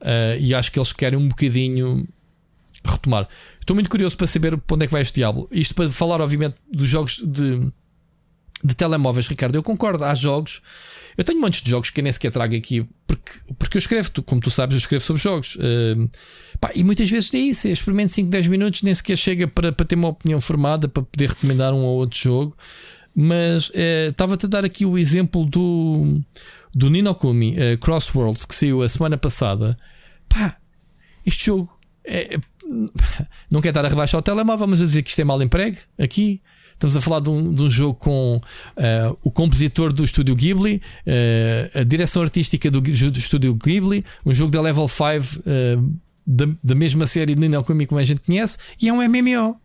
eh, 0.00 0.38
e 0.40 0.54
acho 0.54 0.72
que 0.72 0.78
eles 0.78 0.92
querem 0.92 1.18
um 1.18 1.28
bocadinho 1.28 2.06
retomar. 2.84 3.28
Estou 3.60 3.74
muito 3.74 3.90
curioso 3.90 4.16
para 4.16 4.26
saber 4.26 4.56
para 4.56 4.74
onde 4.74 4.84
é 4.84 4.86
que 4.86 4.92
vai 4.92 5.02
este 5.02 5.14
diabo. 5.14 5.48
Isto 5.50 5.74
para 5.74 5.90
falar, 5.90 6.20
obviamente, 6.20 6.56
dos 6.72 6.88
jogos 6.88 7.18
de 7.24 7.70
de 8.62 8.74
telemóveis, 8.74 9.28
Ricardo, 9.28 9.54
eu 9.54 9.62
concordo. 9.62 10.04
Há 10.04 10.14
jogos. 10.14 10.60
Eu 11.16 11.24
tenho 11.24 11.40
montes 11.40 11.62
de 11.62 11.70
jogos 11.70 11.90
que 11.90 12.00
nem 12.00 12.12
sequer 12.12 12.30
trago 12.30 12.54
aqui, 12.54 12.86
porque, 13.06 13.32
porque 13.58 13.76
eu 13.76 13.80
escrevo, 13.80 14.10
como 14.24 14.40
tu 14.40 14.50
sabes, 14.50 14.74
eu 14.74 14.78
escrevo 14.78 15.02
sobre 15.02 15.20
jogos. 15.20 15.56
Uh, 15.56 16.08
pá, 16.60 16.70
e 16.74 16.84
muitas 16.84 17.10
vezes 17.10 17.32
é 17.34 17.38
isso. 17.38 17.68
Experimento 17.68 18.12
5, 18.12 18.30
10 18.30 18.46
minutos, 18.46 18.82
nem 18.82 18.94
sequer 18.94 19.16
chega 19.16 19.48
para, 19.48 19.72
para 19.72 19.84
ter 19.84 19.96
uma 19.96 20.08
opinião 20.08 20.40
formada, 20.40 20.88
para 20.88 21.02
poder 21.02 21.30
recomendar 21.30 21.72
um 21.72 21.84
ou 21.84 21.98
outro 21.98 22.18
jogo. 22.18 22.56
Mas 23.20 23.68
uh, 23.70 24.10
estava-te 24.10 24.46
a 24.46 24.48
dar 24.48 24.64
aqui 24.64 24.86
o 24.86 24.96
exemplo 24.96 25.44
do, 25.44 26.20
do 26.72 26.88
Ninokumi 26.88 27.56
uh, 27.56 27.78
Crossworlds, 27.78 28.44
que 28.44 28.54
saiu 28.54 28.80
a 28.80 28.88
semana 28.88 29.18
passada. 29.18 29.76
Pá, 30.28 30.56
este 31.26 31.46
jogo 31.46 31.76
é, 32.04 32.36
é 32.36 32.38
não 33.50 33.60
quer 33.60 33.70
estar 33.70 33.84
a 33.84 33.88
rebaixar 33.88 34.20
o 34.20 34.22
telemóvel, 34.22 34.68
mas 34.68 34.80
a 34.80 34.84
dizer 34.84 35.02
que 35.02 35.10
isto 35.10 35.18
é 35.18 35.24
mal 35.24 35.42
emprego 35.42 35.78
aqui. 35.98 36.40
Estamos 36.74 36.96
a 36.96 37.00
falar 37.00 37.18
de 37.18 37.28
um, 37.28 37.52
de 37.52 37.60
um 37.60 37.68
jogo 37.68 37.94
com 37.94 38.36
uh, 38.36 39.18
o 39.24 39.32
compositor 39.32 39.92
do 39.92 40.04
estúdio 40.04 40.36
Ghibli, 40.36 40.80
uh, 41.04 41.80
a 41.80 41.82
direção 41.82 42.22
artística 42.22 42.70
do, 42.70 42.80
do 42.80 43.18
estúdio 43.18 43.52
Ghibli, 43.52 44.04
um 44.24 44.32
jogo 44.32 44.52
da 44.52 44.60
Level 44.60 44.86
5 44.86 45.02
uh, 45.04 45.42
eh, 45.44 45.76
da, 46.24 46.46
da 46.62 46.74
mesma 46.76 47.04
série 47.04 47.34
de 47.34 47.40
Ninel 47.40 47.64
Kami 47.64 47.84
como 47.84 48.00
a 48.00 48.04
gente 48.04 48.20
conhece, 48.20 48.58
e 48.80 48.88
é 48.88 48.92
um 48.92 49.02
MMO. 49.02 49.60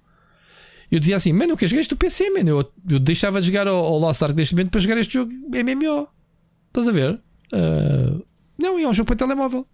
Eu 0.94 1.00
dizia 1.00 1.16
assim, 1.16 1.34
mano, 1.34 1.54
eu 1.54 1.58
quero 1.58 1.72
jogar 1.72 1.82
isto 1.82 1.96
do 1.96 1.98
PC, 1.98 2.30
mano. 2.30 2.50
Eu, 2.52 2.72
eu 2.88 3.00
deixava 3.00 3.42
de 3.42 3.48
jogar 3.48 3.68
ao, 3.68 3.84
ao 3.84 3.98
Lost 3.98 4.22
Ark 4.22 4.36
neste 4.36 4.54
momento 4.54 4.70
para 4.70 4.80
jogar 4.80 4.96
este 5.00 5.16
jogo 5.16 5.32
MMO. 5.32 6.08
Estás 6.68 6.88
a 6.88 6.92
ver? 6.92 7.20
não, 8.60 8.78
é 8.78 8.88
um 8.88 8.94
jogo 8.94 9.08
para 9.08 9.16
telemóvel. 9.16 9.66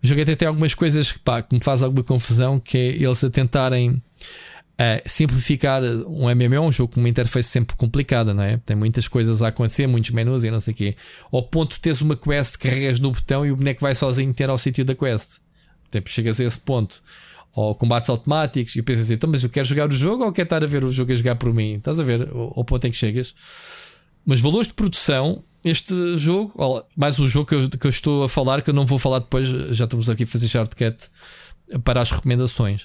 Joguei 0.00 0.22
até 0.32 0.46
algumas 0.46 0.76
coisas 0.76 1.12
pá, 1.12 1.42
que 1.42 1.52
me 1.52 1.60
faz 1.60 1.82
alguma 1.82 2.04
confusão, 2.04 2.60
que 2.60 2.78
é 2.78 2.86
eles 3.02 3.24
a 3.24 3.30
tentarem 3.30 4.00
é, 4.78 5.02
simplificar 5.06 5.82
um 5.82 6.32
MMO 6.32 6.68
um 6.68 6.70
jogo 6.70 6.94
com 6.94 7.00
uma 7.00 7.08
interface 7.08 7.48
sempre 7.48 7.76
complicada, 7.76 8.32
não 8.32 8.44
é? 8.44 8.58
Tem 8.58 8.76
muitas 8.76 9.08
coisas 9.08 9.42
a 9.42 9.48
acontecer, 9.48 9.88
muitos 9.88 10.12
menus 10.12 10.44
e 10.44 10.52
não 10.52 10.60
sei 10.60 10.72
o 10.72 10.76
quê. 10.76 10.96
Ao 11.32 11.42
ponto 11.42 11.74
de 11.74 11.80
teres 11.80 12.00
uma 12.00 12.14
quest, 12.14 12.58
carregas 12.58 13.00
no 13.00 13.10
botão 13.10 13.44
e 13.44 13.50
o 13.50 13.56
boneco 13.56 13.80
vai 13.80 13.96
sozinho 13.96 14.32
ter 14.32 14.48
ao 14.48 14.56
sítio 14.56 14.84
da 14.84 14.94
quest. 14.94 15.40
Tipo, 15.90 16.08
chegas 16.08 16.40
a 16.40 16.44
esse 16.44 16.60
ponto. 16.60 17.02
Ou 17.54 17.74
combates 17.74 18.08
automáticos 18.08 18.74
e 18.76 18.82
pensas 18.82 19.04
assim, 19.04 19.14
então, 19.14 19.28
mas 19.30 19.42
eu 19.42 19.50
quero 19.50 19.66
jogar 19.66 19.88
o 19.88 19.92
jogo 19.92 20.24
ou 20.24 20.32
quero 20.32 20.46
estar 20.46 20.64
a 20.64 20.66
ver 20.66 20.84
o 20.84 20.90
jogo 20.90 21.12
a 21.12 21.14
jogar 21.14 21.34
por 21.36 21.52
mim? 21.52 21.74
Estás 21.74 22.00
a 22.00 22.02
ver 22.02 22.28
ao 22.32 22.64
ponto 22.64 22.86
em 22.86 22.90
que 22.90 22.96
chegas? 22.96 23.34
Mas 24.24 24.40
valores 24.40 24.68
de 24.68 24.74
produção, 24.74 25.42
este 25.64 26.16
jogo, 26.16 26.84
mais 26.96 27.18
um 27.18 27.28
jogo 27.28 27.46
que 27.46 27.54
eu, 27.54 27.68
que 27.68 27.86
eu 27.86 27.90
estou 27.90 28.24
a 28.24 28.28
falar, 28.28 28.62
que 28.62 28.70
eu 28.70 28.74
não 28.74 28.86
vou 28.86 28.98
falar 28.98 29.18
depois, 29.18 29.46
já 29.46 29.84
estamos 29.84 30.08
aqui 30.08 30.24
a 30.24 30.26
fazer 30.26 30.48
shortcut 30.48 31.08
para 31.84 32.00
as 32.00 32.10
recomendações. 32.10 32.84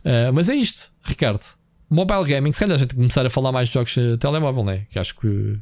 Uh, 0.00 0.32
mas 0.32 0.48
é 0.48 0.54
isto, 0.54 0.90
Ricardo. 1.02 1.42
Mobile 1.90 2.24
gaming, 2.24 2.52
se 2.52 2.60
calhar 2.60 2.76
a 2.76 2.78
gente 2.78 2.94
começar 2.94 3.24
a 3.24 3.30
falar 3.30 3.50
mais 3.50 3.68
de 3.68 3.74
jogos 3.74 3.92
de 3.92 4.16
telemóvel, 4.18 4.64
né? 4.64 4.86
Que 4.90 4.98
acho 4.98 5.18
que 5.18 5.58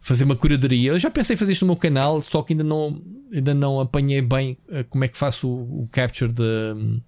fazer 0.00 0.24
uma 0.24 0.34
curadoria. 0.34 0.90
Eu 0.90 0.98
já 0.98 1.10
pensei 1.10 1.34
em 1.34 1.36
fazer 1.36 1.52
isto 1.52 1.62
no 1.62 1.68
meu 1.68 1.76
canal, 1.76 2.20
só 2.20 2.42
que 2.42 2.52
ainda 2.52 2.64
não, 2.64 3.00
ainda 3.32 3.54
não 3.54 3.80
apanhei 3.80 4.20
bem 4.20 4.58
uh, 4.68 4.84
como 4.88 5.04
é 5.04 5.08
que 5.08 5.16
faço 5.16 5.48
o, 5.48 5.82
o 5.82 5.88
capture 5.90 6.32
de, 6.32 7.00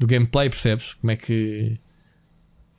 do 0.00 0.06
gameplay, 0.06 0.48
percebes? 0.48 0.94
Como 0.94 1.10
é 1.10 1.16
que. 1.16 1.78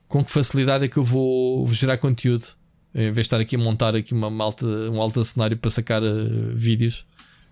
Com 0.08 0.26
que 0.26 0.32
facilidade 0.32 0.84
é 0.84 0.88
que 0.90 0.98
eu 0.98 1.04
vou, 1.04 1.64
vou 1.66 1.74
gerar 1.74 1.98
conteúdo 1.98 2.48
em 2.94 3.04
vez 3.04 3.16
de 3.16 3.22
estar 3.22 3.40
aqui 3.40 3.56
a 3.56 3.60
montar 3.60 3.96
aqui 3.96 4.14
uma 4.14 4.30
malta, 4.30 4.66
um 4.66 5.02
alto 5.02 5.24
cenário 5.24 5.56
para 5.56 5.72
sacar 5.72 6.04
uh, 6.04 6.54
vídeos, 6.54 7.06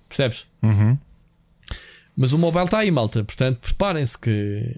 percebes? 0.09 0.45
Uhum. 0.61 0.97
Mas 2.17 2.33
o 2.33 2.37
mobile 2.37 2.65
está 2.65 2.79
aí, 2.79 2.91
malta. 2.91 3.23
Portanto, 3.23 3.59
preparem-se 3.59 4.17
que 4.17 4.75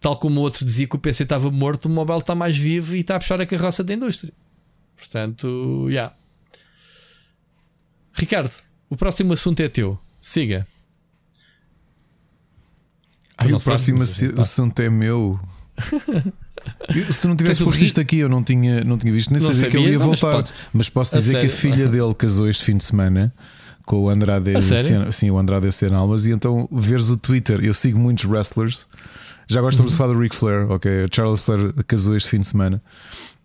tal 0.00 0.16
como 0.16 0.40
o 0.40 0.42
outro 0.42 0.64
dizia 0.64 0.86
que 0.86 0.96
o 0.96 0.98
PC 0.98 1.24
estava 1.24 1.50
morto, 1.50 1.86
o 1.86 1.90
mobile 1.90 2.20
está 2.20 2.34
mais 2.34 2.56
vivo 2.56 2.96
e 2.96 3.00
está 3.00 3.16
a 3.16 3.18
puxar 3.18 3.38
a 3.40 3.46
carroça 3.46 3.84
da 3.84 3.92
indústria. 3.92 4.32
Portanto, 4.96 5.84
já. 5.88 5.90
Yeah. 5.90 6.14
Ricardo, 8.14 8.52
o 8.88 8.96
próximo 8.96 9.34
assunto 9.34 9.60
é 9.60 9.68
teu. 9.68 9.98
Siga. 10.22 10.66
Ai, 13.38 13.52
o 13.52 13.60
próximo 13.60 14.02
assunto 14.02 14.80
é 14.80 14.90
meu. 14.90 15.38
Se 17.10 17.22
tu 17.22 17.28
não 17.28 17.36
tivesse 17.36 17.64
posto 17.64 17.82
isto 17.82 18.00
aqui, 18.00 18.18
eu 18.18 18.28
não 18.28 18.42
tinha, 18.42 18.84
não 18.84 18.98
tinha 18.98 19.12
visto, 19.12 19.30
nem 19.30 19.38
sabia, 19.38 19.54
sabia, 19.54 19.70
que 19.70 19.76
ele 19.76 19.90
ia 19.92 19.98
voltar. 19.98 20.38
Mas, 20.38 20.52
mas 20.72 20.88
posso 20.90 21.14
dizer 21.14 21.36
a 21.36 21.40
que 21.40 21.48
sério? 21.48 21.74
a 21.74 21.76
filha 21.76 21.88
dele 21.90 22.14
casou 22.14 22.48
este 22.48 22.64
fim 22.64 22.76
de 22.76 22.84
semana 22.84 23.32
com 23.86 24.00
o 24.02 24.10
Andrade, 24.10 24.52
sim, 25.12 25.30
o 25.30 25.38
Andrade 25.38 25.66
Almas, 25.94 26.26
e 26.26 26.32
então 26.32 26.68
veres 26.70 27.08
o 27.08 27.16
Twitter. 27.16 27.64
Eu 27.64 27.72
sigo 27.72 27.98
muitos 27.98 28.26
wrestlers 28.26 28.86
já 29.48 29.60
agora 29.60 29.72
estamos 29.72 29.92
uhum. 29.92 29.96
a 29.96 29.98
falar 29.98 30.12
do 30.12 30.18
Ric 30.20 30.36
Flair, 30.36 30.70
ok? 30.70 31.06
Charles 31.10 31.42
Flair 31.42 31.72
casou 31.86 32.14
este 32.14 32.28
fim 32.28 32.38
de 32.38 32.46
semana. 32.46 32.82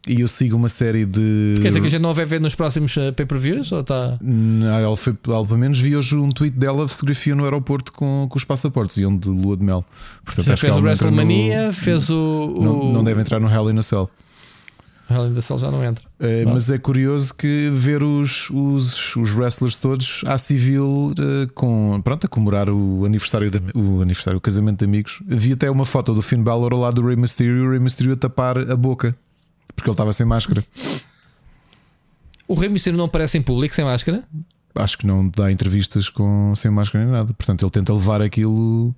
E 0.05 0.19
eu 0.19 0.27
sigo 0.27 0.57
uma 0.57 0.67
série 0.67 1.05
de. 1.05 1.53
Quer 1.61 1.69
dizer 1.69 1.79
que 1.79 1.87
a 1.87 1.89
gente 1.89 2.01
não 2.01 2.13
vai 2.13 2.25
ver 2.25 2.41
nos 2.41 2.53
próximos 2.53 2.95
uh, 2.97 3.13
pay-per-views? 3.13 3.71
Ou 3.71 3.83
tá... 3.83 4.17
Não, 4.21 4.67
ela, 4.67 4.97
foi, 4.97 5.15
ela 5.25 5.45
pelo 5.45 5.57
menos 5.57 5.79
vi 5.79 5.95
hoje 5.95 6.17
um 6.17 6.29
tweet 6.29 6.57
dela, 6.57 6.85
fotografia 6.89 7.33
no 7.33 7.45
aeroporto 7.45 7.93
com, 7.93 8.27
com 8.29 8.37
os 8.37 8.43
passaportes 8.43 8.97
e 8.97 9.05
onde 9.05 9.19
de 9.19 9.29
lua 9.29 9.55
de 9.55 9.63
mel. 9.63 9.85
Portanto, 10.25 10.45
Já 10.45 10.57
fez 10.57 10.75
o 10.75 10.81
WrestleMania, 10.81 11.67
no... 11.67 11.73
fez 11.73 12.09
o. 12.09 12.53
Não, 12.59 12.91
não 12.91 13.03
deve 13.03 13.21
entrar 13.21 13.39
no 13.39 13.49
Hell 13.49 13.71
in 13.71 13.77
a 13.77 13.81
Cell. 13.81 14.09
Hell 15.09 15.27
in 15.27 15.37
a 15.37 15.41
Cell 15.41 15.57
já 15.57 15.71
não 15.71 15.81
entra. 15.81 16.03
É, 16.19 16.43
mas 16.45 16.69
é 16.69 16.77
curioso 16.77 17.33
que 17.33 17.69
ver 17.69 18.03
os, 18.03 18.49
os, 18.49 19.15
os 19.15 19.33
wrestlers 19.33 19.77
todos 19.77 20.21
à 20.25 20.37
civil 20.37 21.13
uh, 21.13 21.53
com, 21.53 22.01
pronto, 22.03 22.25
a 22.25 22.27
comemorar 22.27 22.69
o 22.69 23.05
aniversário, 23.05 23.49
de, 23.49 23.61
o 23.73 24.01
aniversário, 24.01 24.37
o 24.37 24.41
casamento 24.41 24.79
de 24.79 24.85
amigos. 24.85 25.21
Vi 25.25 25.53
até 25.53 25.71
uma 25.71 25.85
foto 25.85 26.13
do 26.13 26.21
Finn 26.21 26.43
Balor 26.43 26.73
ao 26.73 26.79
lado 26.79 27.01
do 27.01 27.07
Rey 27.07 27.15
Mysterio 27.15 27.57
e 27.57 27.67
o 27.67 27.71
Rey 27.71 27.79
Mysterio 27.79 28.11
a 28.11 28.17
tapar 28.17 28.57
a 28.57 28.75
boca 28.75 29.15
porque 29.75 29.89
ele 29.89 29.93
estava 29.93 30.13
sem 30.13 30.25
máscara. 30.25 30.63
O 32.47 32.53
Rey 32.55 32.69
Mysterio 32.69 32.97
não 32.97 33.05
aparece 33.05 33.37
em 33.37 33.41
público 33.41 33.73
sem 33.73 33.85
máscara? 33.85 34.23
Acho 34.75 34.97
que 34.97 35.05
não 35.05 35.29
dá 35.29 35.51
entrevistas 35.51 36.09
com, 36.09 36.53
sem 36.55 36.71
máscara 36.71 37.03
nem 37.03 37.13
nada. 37.13 37.33
Portanto, 37.33 37.63
ele 37.63 37.71
tenta 37.71 37.93
levar 37.93 38.21
aquilo 38.21 38.95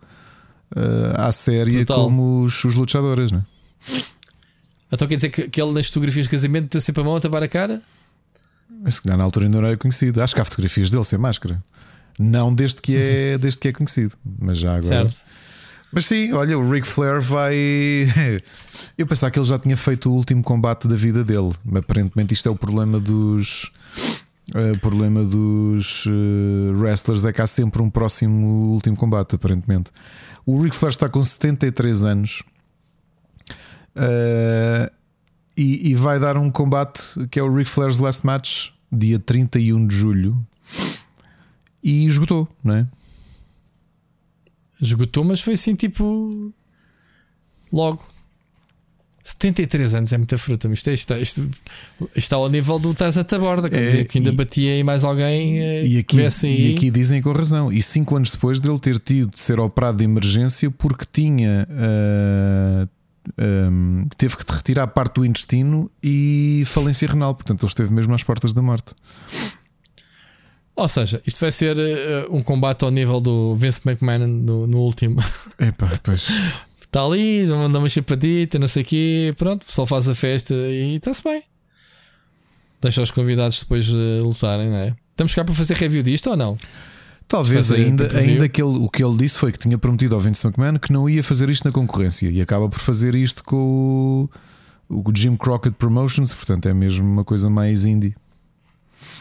uh, 0.76 1.16
à 1.16 1.32
séria 1.32 1.78
Brutal. 1.78 2.06
como 2.06 2.44
os, 2.44 2.64
os 2.64 2.76
lutadores, 2.76 3.32
não 3.32 3.40
é? 3.40 3.44
Então 4.92 5.08
quer 5.08 5.16
dizer 5.16 5.30
que, 5.30 5.50
que 5.50 5.62
ele 5.62 5.74
nas 5.74 5.88
fotografias 5.88 6.26
de 6.26 6.32
casamento 6.32 6.70
tem 6.70 6.82
sempre 6.82 7.02
a 7.02 7.06
mão 7.06 7.16
a 7.16 7.22
tapar 7.22 7.44
a 7.44 7.48
cara? 7.48 7.82
Se 8.90 9.02
calhar 9.02 9.18
na 9.18 9.24
altura 9.24 9.46
ainda 9.46 9.60
não 9.60 9.68
era 9.68 9.78
conhecido. 9.78 10.22
Acho 10.22 10.36
que 10.36 10.42
há 10.42 10.46
fotografias 10.46 10.90
dele 10.90 11.04
sem 11.04 11.20
máscara. 11.20 11.62
Não 12.18 12.54
desde 12.54 12.82
que 12.82 12.96
é, 12.96 13.38
desde 13.40 13.60
que 13.60 13.68
é 13.68 13.74
conhecido, 13.74 14.16
mas 14.40 14.58
já 14.58 14.76
agora. 14.76 15.08
Certo. 15.08 15.16
Mas 15.96 16.06
sim, 16.06 16.34
olha, 16.34 16.60
o 16.60 16.70
Ric 16.70 16.86
Flair 16.86 17.22
vai. 17.22 17.56
Eu 18.98 19.08
pensava 19.08 19.32
que 19.32 19.40
ele 19.40 19.46
já 19.46 19.58
tinha 19.58 19.78
feito 19.78 20.12
o 20.12 20.14
último 20.14 20.44
combate 20.44 20.88
da 20.88 20.96
vida 20.96 21.24
dele. 21.24 21.54
Aparentemente, 21.74 22.34
isto 22.34 22.50
é 22.50 22.52
o 22.52 22.56
problema 22.56 23.00
dos. 23.00 23.72
Eh, 24.54 24.74
o 24.74 24.80
problema 24.80 25.24
dos 25.24 26.06
uh, 26.06 26.74
wrestlers 26.76 27.26
é 27.26 27.34
que 27.34 27.42
há 27.42 27.48
sempre 27.48 27.82
um 27.82 27.90
próximo 27.90 28.74
último 28.74 28.96
combate, 28.96 29.36
aparentemente. 29.36 29.90
O 30.46 30.62
Ric 30.62 30.76
Flair 30.76 30.92
está 30.92 31.10
com 31.10 31.24
73 31.24 32.04
anos 32.04 32.44
Uh, 33.96 34.92
e, 35.56 35.92
e, 35.92 35.96
vai 35.96 36.20
dar 36.20 36.36
um 36.36 36.52
combate 36.52 37.02
que 37.32 37.40
é 37.40 37.44
o 37.44 37.54
Ric 37.54 37.70
Flair's 37.70 37.98
Last 37.98 38.26
Match, 38.26 38.72
dia 38.92 39.18
31 39.18 39.88
de 39.88 39.96
julho. 39.96 40.46
E 41.82 42.06
esgotou, 42.06 42.48
não 42.62 42.76
é? 42.76 42.88
Esgotou, 44.82 45.24
mas 45.24 45.42
foi 45.42 45.54
assim 45.54 45.76
tipo. 45.76 46.54
Logo. 47.72 48.16
73 49.24 49.96
anos 49.96 50.14
é 50.14 50.18
muita 50.20 50.38
fruta, 50.38 50.70
mas 50.70 50.78
isto, 50.78 50.90
é, 50.92 50.94
isto, 50.94 51.14
é, 51.14 51.20
isto, 51.20 51.50
isto 52.00 52.10
está 52.16 52.36
ao 52.36 52.48
nível 52.48 52.78
do 52.78 52.94
Taz 52.94 53.18
a 53.18 53.24
borda, 53.40 53.72
quer 53.72 53.82
é, 53.82 53.86
dizer 53.88 54.08
que 54.08 54.20
ainda 54.20 54.30
e, 54.30 54.36
batia 54.36 54.72
aí 54.72 54.84
mais 54.84 55.04
alguém 55.04 55.60
eh, 55.60 55.88
e 55.88 55.98
aqui, 55.98 56.20
aí. 56.22 56.70
e 56.70 56.76
aqui 56.76 56.92
dizem 56.92 57.24
com 57.24 57.32
razão. 57.32 57.74
E 57.74 57.82
5 57.82 58.16
anos 58.16 58.30
depois 58.30 58.60
dele 58.60 58.78
ter 58.78 59.00
tido 59.00 59.32
de 59.32 59.40
ser 59.40 59.60
operado 59.60 59.98
de 59.98 60.04
emergência 60.04 60.70
porque 60.70 61.06
tinha 61.12 61.68
uh, 61.68 62.88
um, 63.42 64.08
teve 64.16 64.38
que 64.38 64.46
retirar 64.48 64.86
parte 64.88 65.16
do 65.16 65.26
intestino 65.26 65.90
e 66.04 66.62
falência 66.68 67.08
renal. 67.08 67.34
Portanto, 67.34 67.64
ele 67.64 67.70
esteve 67.70 67.92
mesmo 67.92 68.14
às 68.14 68.22
portas 68.22 68.54
da 68.54 68.62
morte. 68.62 68.94
Ou 70.76 70.88
seja, 70.90 71.22
isto 71.26 71.40
vai 71.40 71.52
ser 71.52 71.78
uh, 71.78 72.36
um 72.36 72.44
combate 72.44 72.84
ao 72.84 72.92
nível 72.92 73.22
do 73.22 73.56
Vince 73.56 73.82
McMahon 73.86 74.28
no, 74.28 74.68
no 74.68 74.80
último. 74.80 75.24
Epá, 75.58 75.98
pois. 76.04 76.28
Está 76.82 77.02
ali, 77.04 77.46
manda 77.48 77.80
uma 77.80 77.88
chapadita, 77.88 78.60
não 78.60 78.68
sei 78.68 78.84
o 78.84 78.86
quê. 78.86 79.34
Pronto, 79.38 79.64
o 79.64 79.66
pessoal 79.66 79.88
faz 79.88 80.10
a 80.10 80.16
festa 80.16 80.54
e 80.54 80.96
está-se 80.96 81.24
bem. 81.24 81.44
Deixa 82.82 83.02
os 83.02 83.10
convidados 83.10 83.62
depois 83.62 83.90
uh, 83.90 84.22
lutarem, 84.22 84.70
não 84.70 84.78
é? 84.78 84.96
Estamos 85.10 85.34
cá 85.34 85.46
para 85.46 85.54
fazer 85.54 85.76
review 85.78 86.04
disto 86.04 86.30
ou 86.30 86.36
não? 86.36 86.58
Talvez 87.28 87.72
ainda, 87.72 88.16
ainda 88.18 88.48
que 88.48 88.62
ele, 88.62 88.78
o 88.78 88.90
que 88.90 89.04
ele 89.04 89.18
disse 89.18 89.40
foi 89.40 89.52
que 89.52 89.58
tinha 89.58 89.78
prometido 89.78 90.14
ao 90.14 90.22
Vince 90.22 90.46
McMahon 90.46 90.78
que 90.78 90.94
não 90.94 91.10
ia 91.10 91.24
fazer 91.24 91.50
isto 91.50 91.66
na 91.66 91.72
concorrência 91.72 92.30
e 92.30 92.40
acaba 92.40 92.70
por 92.70 92.80
fazer 92.80 93.16
isto 93.16 93.44
com 93.44 94.30
o, 94.88 95.10
o 95.10 95.12
Jim 95.16 95.36
Crockett 95.36 95.76
Promotions, 95.78 96.34
portanto 96.34 96.68
é 96.68 96.74
mesmo 96.74 97.04
uma 97.06 97.24
coisa 97.24 97.50
mais 97.50 97.86
indie. 97.86 98.14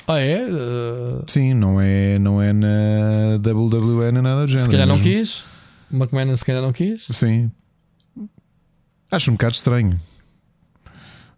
Ah, 0.06 0.18
é? 0.18 0.44
Uh... 0.44 1.24
Sim, 1.26 1.54
não 1.54 1.80
é, 1.80 2.18
não 2.18 2.40
é 2.40 2.52
na 2.52 3.36
WWE 3.36 4.12
nem 4.12 4.22
nada 4.22 4.42
do 4.42 4.48
género. 4.48 4.64
Se 4.64 4.70
calhar 4.70 4.86
não 4.86 5.00
quis. 5.00 5.44
McMahon 5.90 6.36
se 6.36 6.44
calhar 6.44 6.62
não 6.62 6.72
quis. 6.72 7.06
Sim. 7.10 7.50
Acho 9.10 9.30
um 9.30 9.34
bocado 9.34 9.54
estranho. 9.54 9.98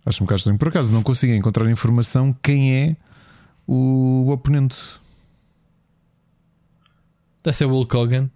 Acho 0.05 0.23
um 0.23 0.26
bocado 0.26 0.39
estranho. 0.39 0.58
Por 0.58 0.68
acaso 0.68 0.92
não 0.92 1.02
consigo 1.02 1.33
encontrar 1.33 1.68
informação 1.70 2.33
quem 2.42 2.75
é 2.75 2.97
o 3.66 4.31
oponente. 4.31 4.76
Deve 7.44 7.57
ser 7.57 7.66
o 7.66 7.70
Hulk 7.70 7.97
Hogan. 7.97 8.31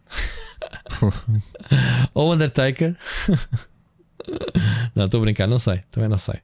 Ou 2.15 2.33
Undertaker. 2.33 2.97
não, 4.95 5.05
estou 5.07 5.19
a 5.19 5.25
brincar, 5.25 5.49
não 5.49 5.59
sei. 5.59 5.81
Também 5.91 6.09
não 6.09 6.19
sei. 6.19 6.41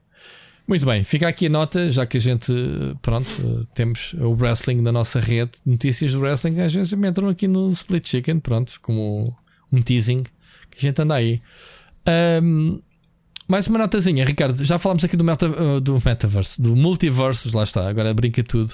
Muito 0.67 0.85
bem, 0.85 1.03
fica 1.03 1.29
aqui 1.29 1.45
a 1.45 1.49
nota, 1.49 1.89
já 1.89 2.05
que 2.05 2.17
a 2.17 2.19
gente, 2.19 2.53
pronto, 3.01 3.65
temos 3.73 4.13
o 4.19 4.31
wrestling 4.31 4.81
na 4.81 4.91
nossa 4.91 5.17
rede, 5.17 5.51
notícias 5.65 6.11
do 6.11 6.19
wrestling, 6.19 6.59
às 6.59 6.73
vezes 6.73 6.91
me 6.93 7.07
entram 7.07 7.29
aqui 7.29 7.47
no 7.47 7.69
Split 7.69 8.05
Chicken, 8.05 8.39
pronto, 8.39 8.77
como 8.81 9.33
um 9.71 9.81
teasing 9.81 10.23
que 10.23 10.77
a 10.77 10.81
gente 10.81 11.01
anda 11.01 11.15
aí. 11.15 11.41
Um, 12.43 12.81
mais 13.47 13.67
uma 13.67 13.79
notazinha, 13.79 14.25
Ricardo. 14.25 14.61
Já 14.63 14.77
falámos 14.77 15.05
aqui 15.05 15.15
do, 15.15 15.23
meta, 15.23 15.47
uh, 15.47 15.79
do 15.79 16.01
metaverse, 16.05 16.61
do 16.61 16.75
multiverse, 16.75 17.55
lá 17.55 17.63
está, 17.63 17.87
agora 17.87 18.13
brinca 18.13 18.43
tudo. 18.43 18.73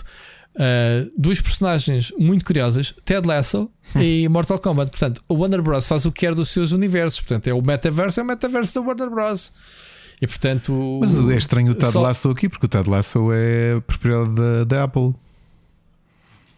Uh, 0.55 1.11
duas 1.17 1.39
personagens 1.41 2.11
muito 2.17 2.43
curiosas, 2.43 2.93
Ted 3.05 3.27
Lasso 3.27 3.69
e 3.95 4.27
Mortal 4.29 4.59
Kombat. 4.59 4.89
Portanto, 4.89 5.21
o 5.29 5.35
Warner 5.35 5.61
Bros. 5.61 5.87
faz 5.87 6.05
o 6.05 6.11
que 6.11 6.21
quer 6.21 6.33
dos 6.33 6.49
seus 6.49 6.71
universos. 6.71 7.19
Portanto, 7.21 7.47
é 7.47 7.53
o 7.53 7.61
metaverso, 7.61 8.19
é 8.19 8.23
o 8.23 8.25
metaverso 8.25 8.73
da 8.73 8.81
Warner 8.81 9.09
Bros. 9.09 9.53
E 10.23 10.27
portanto. 10.27 10.99
Mas 11.01 11.17
é 11.17 11.35
estranho 11.35 11.73
o 11.73 11.75
Ted 11.75 11.91
só... 11.91 12.01
Lasso 12.01 12.29
aqui, 12.29 12.47
porque 12.47 12.65
o 12.65 12.69
Ted 12.69 12.89
Lasso 12.89 13.27
é 13.33 13.81
propriedade 13.81 14.33
da, 14.33 14.63
da 14.63 14.83
Apple. 14.85 15.13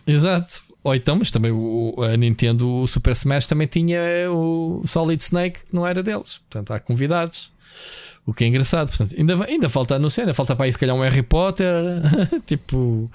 Exato. 0.06 0.62
Ou 0.84 0.94
então, 0.94 1.16
mas 1.16 1.32
também 1.32 1.52
o, 1.52 1.96
a 2.00 2.16
Nintendo, 2.16 2.72
o 2.72 2.86
Super 2.86 3.14
Smash 3.14 3.48
também 3.48 3.66
tinha 3.66 4.00
o 4.30 4.84
Solid 4.86 5.20
Snake, 5.20 5.62
que 5.66 5.74
não 5.74 5.86
era 5.86 6.04
deles. 6.04 6.40
Portanto, 6.48 6.74
há 6.74 6.80
convidados. 6.80 7.52
O 8.24 8.36
que 8.36 8.44
é 8.44 8.48
engraçado. 8.48 8.90
Portanto, 8.90 9.16
ainda, 9.18 9.44
ainda 9.46 9.68
falta, 9.68 9.98
não 9.98 10.12
sei, 10.12 10.26
ainda 10.26 10.36
falta 10.36 10.56
para 10.56 10.68
aí 10.68 10.72
se 10.72 10.78
calhar 10.78 10.96
um 10.96 11.02
Harry 11.02 11.24
Potter. 11.24 11.74
tipo. 12.46 13.10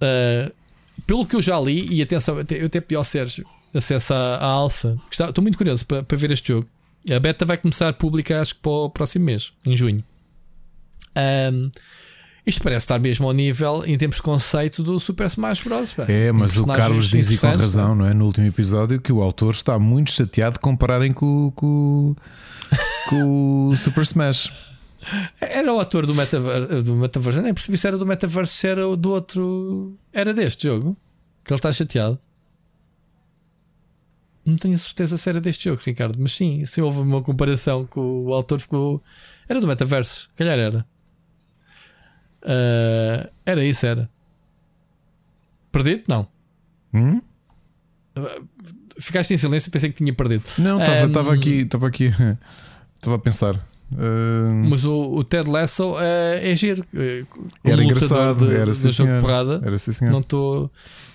Uh, 0.00 0.54
pelo 1.08 1.26
que 1.26 1.34
eu 1.34 1.42
já 1.42 1.58
li, 1.58 1.92
e 1.92 2.00
atenção, 2.00 2.36
eu 2.36 2.66
até 2.66 2.80
pedi 2.80 2.94
ao 2.94 3.02
Sérgio 3.02 3.44
acesso 3.74 4.14
à, 4.14 4.36
à 4.36 4.46
Alpha. 4.46 4.96
Estou 5.10 5.42
muito 5.42 5.58
curioso 5.58 5.84
para, 5.84 6.04
para 6.04 6.16
ver 6.16 6.30
este 6.30 6.52
jogo. 6.52 6.68
A 7.08 7.18
beta 7.18 7.44
vai 7.44 7.56
começar 7.56 7.92
pública, 7.94 8.40
acho 8.40 8.54
que 8.54 8.60
para 8.60 8.72
o 8.72 8.90
próximo 8.90 9.24
mês, 9.24 9.52
em 9.64 9.76
junho. 9.76 10.04
Um, 11.52 11.70
isto 12.46 12.62
parece 12.62 12.84
estar 12.84 12.98
mesmo 12.98 13.26
ao 13.26 13.32
nível, 13.32 13.84
em 13.86 13.96
termos 13.96 14.16
de 14.16 14.22
conceito, 14.22 14.82
do 14.82 14.98
Super 14.98 15.26
Smash 15.26 15.62
Bros. 15.62 15.94
É, 16.08 16.32
mas 16.32 16.56
o 16.56 16.66
Carlos 16.66 17.08
diz 17.08 17.30
e 17.30 17.38
com 17.38 17.46
razão, 17.48 17.94
não 17.94 18.06
é? 18.06 18.14
No 18.14 18.24
último 18.26 18.46
episódio, 18.46 19.00
que 19.00 19.12
o 19.12 19.22
autor 19.22 19.52
está 19.52 19.78
muito 19.78 20.10
chateado 20.10 20.54
de 20.54 20.60
compararem 20.60 21.12
com, 21.12 21.50
com, 21.52 22.16
com 23.08 23.68
o 23.68 23.76
Super 23.76 24.02
Smash. 24.02 24.50
Era 25.40 25.72
o 25.72 25.80
ator 25.80 26.06
do 26.06 26.14
Metaverse, 26.14 26.82
do 26.82 26.94
Metaverse. 26.94 27.40
Nem 27.40 27.54
percebi 27.54 27.78
se 27.78 27.86
era 27.86 27.96
do 27.96 28.06
Metaverse, 28.06 28.52
se 28.52 28.66
era 28.66 28.96
do 28.96 29.10
outro. 29.10 29.96
Era 30.12 30.34
deste 30.34 30.68
jogo 30.68 30.96
que 31.44 31.52
ele 31.52 31.58
está 31.58 31.72
chateado. 31.72 32.18
Não 34.44 34.56
tenho 34.56 34.78
certeza 34.78 35.18
se 35.18 35.28
era 35.28 35.40
deste 35.40 35.68
jogo, 35.68 35.80
Ricardo, 35.84 36.16
mas 36.18 36.34
sim, 36.36 36.64
se 36.64 36.80
houve 36.80 37.00
uma 37.00 37.22
comparação 37.22 37.86
com 37.86 38.24
o 38.24 38.34
autor, 38.34 38.60
ficou. 38.60 39.02
Era 39.48 39.60
do 39.60 39.66
Metaverse, 39.66 40.28
calhar 40.36 40.58
era. 40.58 40.86
Uh, 42.42 43.30
era 43.44 43.64
isso, 43.64 43.84
era. 43.84 44.08
Perdido? 45.70 46.04
Não. 46.08 46.26
Hum? 46.94 47.20
Uh, 48.16 48.48
ficaste 48.98 49.34
em 49.34 49.36
silêncio, 49.36 49.70
pensei 49.70 49.90
que 49.90 49.96
tinha 49.96 50.12
perdido. 50.12 50.44
Não, 50.58 50.80
estava 50.82 51.30
um, 51.30 51.34
aqui, 51.34 51.60
estava 51.60 51.86
aqui, 51.86 52.12
estava 52.96 53.16
a 53.16 53.18
pensar. 53.18 53.56
Uh... 53.92 54.68
Mas 54.70 54.84
o, 54.84 55.16
o, 55.16 55.24
Ted 55.24 55.50
Lasso 55.50 55.94
uh, 55.94 55.98
é 56.40 56.54
giro. 56.56 56.84
Era 57.62 57.84
engraçado, 57.84 58.48
de, 58.48 58.54
era, 58.54 58.72
sim, 58.72 58.88
jogo 58.88 59.14
de 59.14 59.20
porrada. 59.20 59.60
era 59.64 59.76
sim, 59.76 59.92
senhor. 59.92 60.12
Não 60.12 60.20
estou 60.20 60.70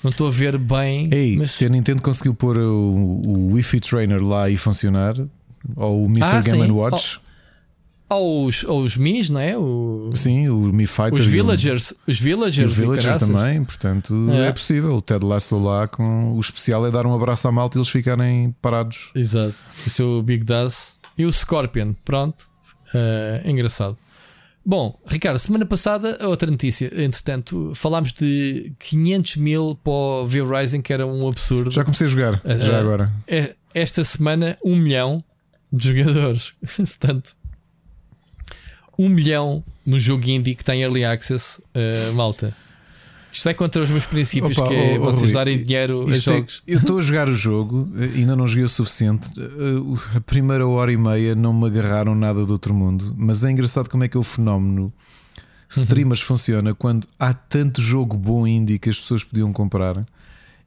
não 0.06 0.27
a 0.27 0.32
ver 0.32 0.58
bem. 0.58 1.09
Ei, 1.11 1.35
mas... 1.38 1.51
se 1.51 1.66
a 1.66 1.69
Nintendo 1.69 2.01
conseguiu 2.01 2.34
pôr 2.34 2.58
o, 2.58 3.22
o 3.25 3.53
Wi-Fi 3.53 3.80
Trainer 3.80 4.24
lá 4.24 4.50
e 4.50 4.58
funcionar, 4.58 5.16
ou 5.75 6.06
o 6.06 6.06
Mr. 6.06 6.35
Ah, 6.35 6.42
Game 6.42 6.72
Watch. 6.72 7.19
Oh 7.22 7.25
aos, 8.09 8.64
aos 8.66 8.98
Mis, 8.98 9.30
não 9.30 9.40
é? 9.40 9.58
O, 9.58 10.11
Sim, 10.14 10.48
o 10.50 10.72
Mi 10.74 10.85
Fighter. 10.85 11.14
Os 11.14 11.25
Villagers. 11.25 11.93
Os 12.08 12.19
Villagers, 12.19 12.72
os 12.72 12.77
Villagers 12.77 13.17
também, 13.17 13.64
portanto 13.64 14.30
é. 14.32 14.48
é. 14.48 14.51
possível. 14.51 14.95
O 14.95 15.01
Ted 15.01 15.25
Lasso 15.25 15.58
lá 15.58 15.88
com 15.88 16.34
o 16.34 16.40
especial 16.40 16.85
é 16.85 16.92
dar 16.92 17.06
um 17.06 17.16
abraço 17.16 17.48
à 17.48 17.51
malta 17.51 17.77
e 17.77 17.80
eles 17.80 17.90
ficarem 17.90 18.56
parados. 18.61 19.11
Exato. 19.16 19.56
Esse 19.85 20.01
é 20.01 20.06
o 20.06 20.22
Big 20.22 20.43
Daz. 20.43 20.95
E 21.17 21.25
o 21.25 21.32
Scorpion, 21.32 21.93
pronto. 22.03 22.45
Uh, 22.93 23.50
engraçado. 23.50 23.98
Bom, 24.68 25.00
Ricardo, 25.06 25.38
semana 25.38 25.64
passada, 25.64 26.18
outra 26.27 26.50
notícia, 26.50 26.92
entretanto, 26.95 27.72
falámos 27.76 28.11
de 28.11 28.74
500 28.80 29.35
mil 29.35 29.80
para 29.84 29.94
o 29.94 30.26
V-Rising, 30.26 30.82
que 30.82 30.92
era 30.92 31.06
um 31.06 31.27
absurdo. 31.27 31.69
Já 31.69 31.84
comecei 31.84 32.08
a 32.08 32.10
jogar, 32.10 32.34
uh, 32.44 32.61
já 32.61 32.80
agora. 32.80 33.14
É, 33.27 33.53
esta 33.76 34.03
semana, 34.03 34.58
um 34.66 34.76
milhão 34.76 35.24
de 35.72 35.95
jogadores. 35.95 36.53
Portanto, 36.76 37.35
um 38.98 39.08
milhão 39.08 39.64
no 39.85 40.00
jogo 40.00 40.27
indie 40.27 40.56
que 40.56 40.66
tem 40.66 40.82
early 40.82 41.06
access, 41.06 41.60
uh, 41.60 42.14
malta. 42.14 42.52
Isto 43.36 43.50
é 43.50 43.54
contra 43.54 43.84
os 43.84 43.92
meus 43.92 44.06
princípios, 44.06 44.58
Opa, 44.58 44.70
que 44.70 44.74
é 44.74 44.98
oh, 44.98 45.02
oh, 45.02 45.12
vocês 45.12 45.34
darem 45.34 45.62
dinheiro 45.62 46.08
a 46.08 46.10
é- 46.10 46.14
jogos. 46.14 46.64
É, 46.66 46.74
eu 46.74 46.80
estou 46.80 47.00
a 47.00 47.02
jogar 47.02 47.28
o 47.28 47.36
jogo, 47.36 47.90
eh, 47.98 48.20
ainda 48.20 48.34
não 48.34 48.48
joguei 48.48 48.64
o 48.64 48.70
suficiente. 48.70 49.30
Eh, 49.38 50.18
a 50.18 50.22
primeira 50.22 50.66
hora 50.66 50.90
e 50.90 50.96
meia 50.96 51.36
não 51.36 51.52
me 51.52 51.68
agarraram 51.68 52.16
nada 52.16 52.46
do 52.46 52.54
outro 52.54 52.74
mundo. 52.74 53.14
Mas 53.18 53.44
é 53.44 53.52
engraçado 53.52 53.90
como 53.90 54.06
é 54.06 54.08
que 54.08 54.16
é 54.16 54.20
o 54.20 54.24
fenómeno. 54.24 54.92
Streamers 55.70 56.22
uhum. 56.22 56.28
funciona 56.28 56.74
quando 56.74 57.10
há 57.20 57.34
tanto 57.34 57.82
jogo 57.82 58.16
bom 58.16 58.48
indie 58.48 58.80
que 58.80 58.90
as 58.90 58.98
pessoas 58.98 59.22
podiam 59.26 59.52
comprar 59.52 60.06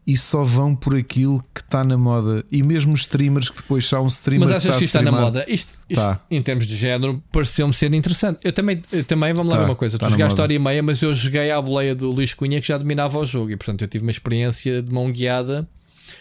e 0.09 0.17
só 0.17 0.43
vão 0.43 0.75
por 0.75 0.97
aquilo 0.97 1.45
que 1.55 1.61
está 1.61 1.85
na 1.85 1.99
moda. 1.99 2.43
E 2.51 2.63
mesmo 2.63 2.95
os 2.95 3.03
streamers 3.03 3.51
que 3.51 3.59
depois 3.59 3.85
são 3.87 4.05
um 4.05 4.07
streamer 4.07 4.49
Mas 4.49 4.57
achas 4.57 4.79
que 4.79 4.85
está, 4.87 5.01
que 5.01 5.05
está 5.05 5.13
na 5.13 5.13
moda? 5.13 5.45
Isto, 5.47 5.71
isto 5.87 6.03
tá. 6.03 6.19
em 6.31 6.41
termos 6.41 6.67
de 6.67 6.75
género, 6.77 7.23
pareceu-me 7.31 7.75
ser 7.75 7.93
interessante. 7.93 8.39
Eu 8.43 8.51
também, 8.51 8.81
eu 8.91 9.05
também 9.05 9.35
vamos 9.35 9.53
lá 9.53 9.59
tá, 9.59 9.65
ver 9.65 9.69
uma 9.69 9.77
coisa. 9.77 9.99
Tá 9.99 10.07
tu 10.07 10.13
jogaste 10.13 10.41
hora 10.41 10.51
e 10.51 10.59
meia, 10.59 10.83
mas 10.83 11.03
eu 11.03 11.13
joguei 11.13 11.51
à 11.51 11.61
boleia 11.61 11.95
do 11.95 12.11
Luís 12.11 12.33
Cunha 12.33 12.59
que 12.59 12.67
já 12.67 12.79
dominava 12.79 13.19
o 13.19 13.27
jogo. 13.27 13.51
E 13.51 13.57
portanto 13.59 13.83
eu 13.83 13.89
tive 13.89 14.03
uma 14.03 14.11
experiência 14.11 14.83
de 14.83 14.91
mão 14.91 15.13
guiada. 15.13 15.69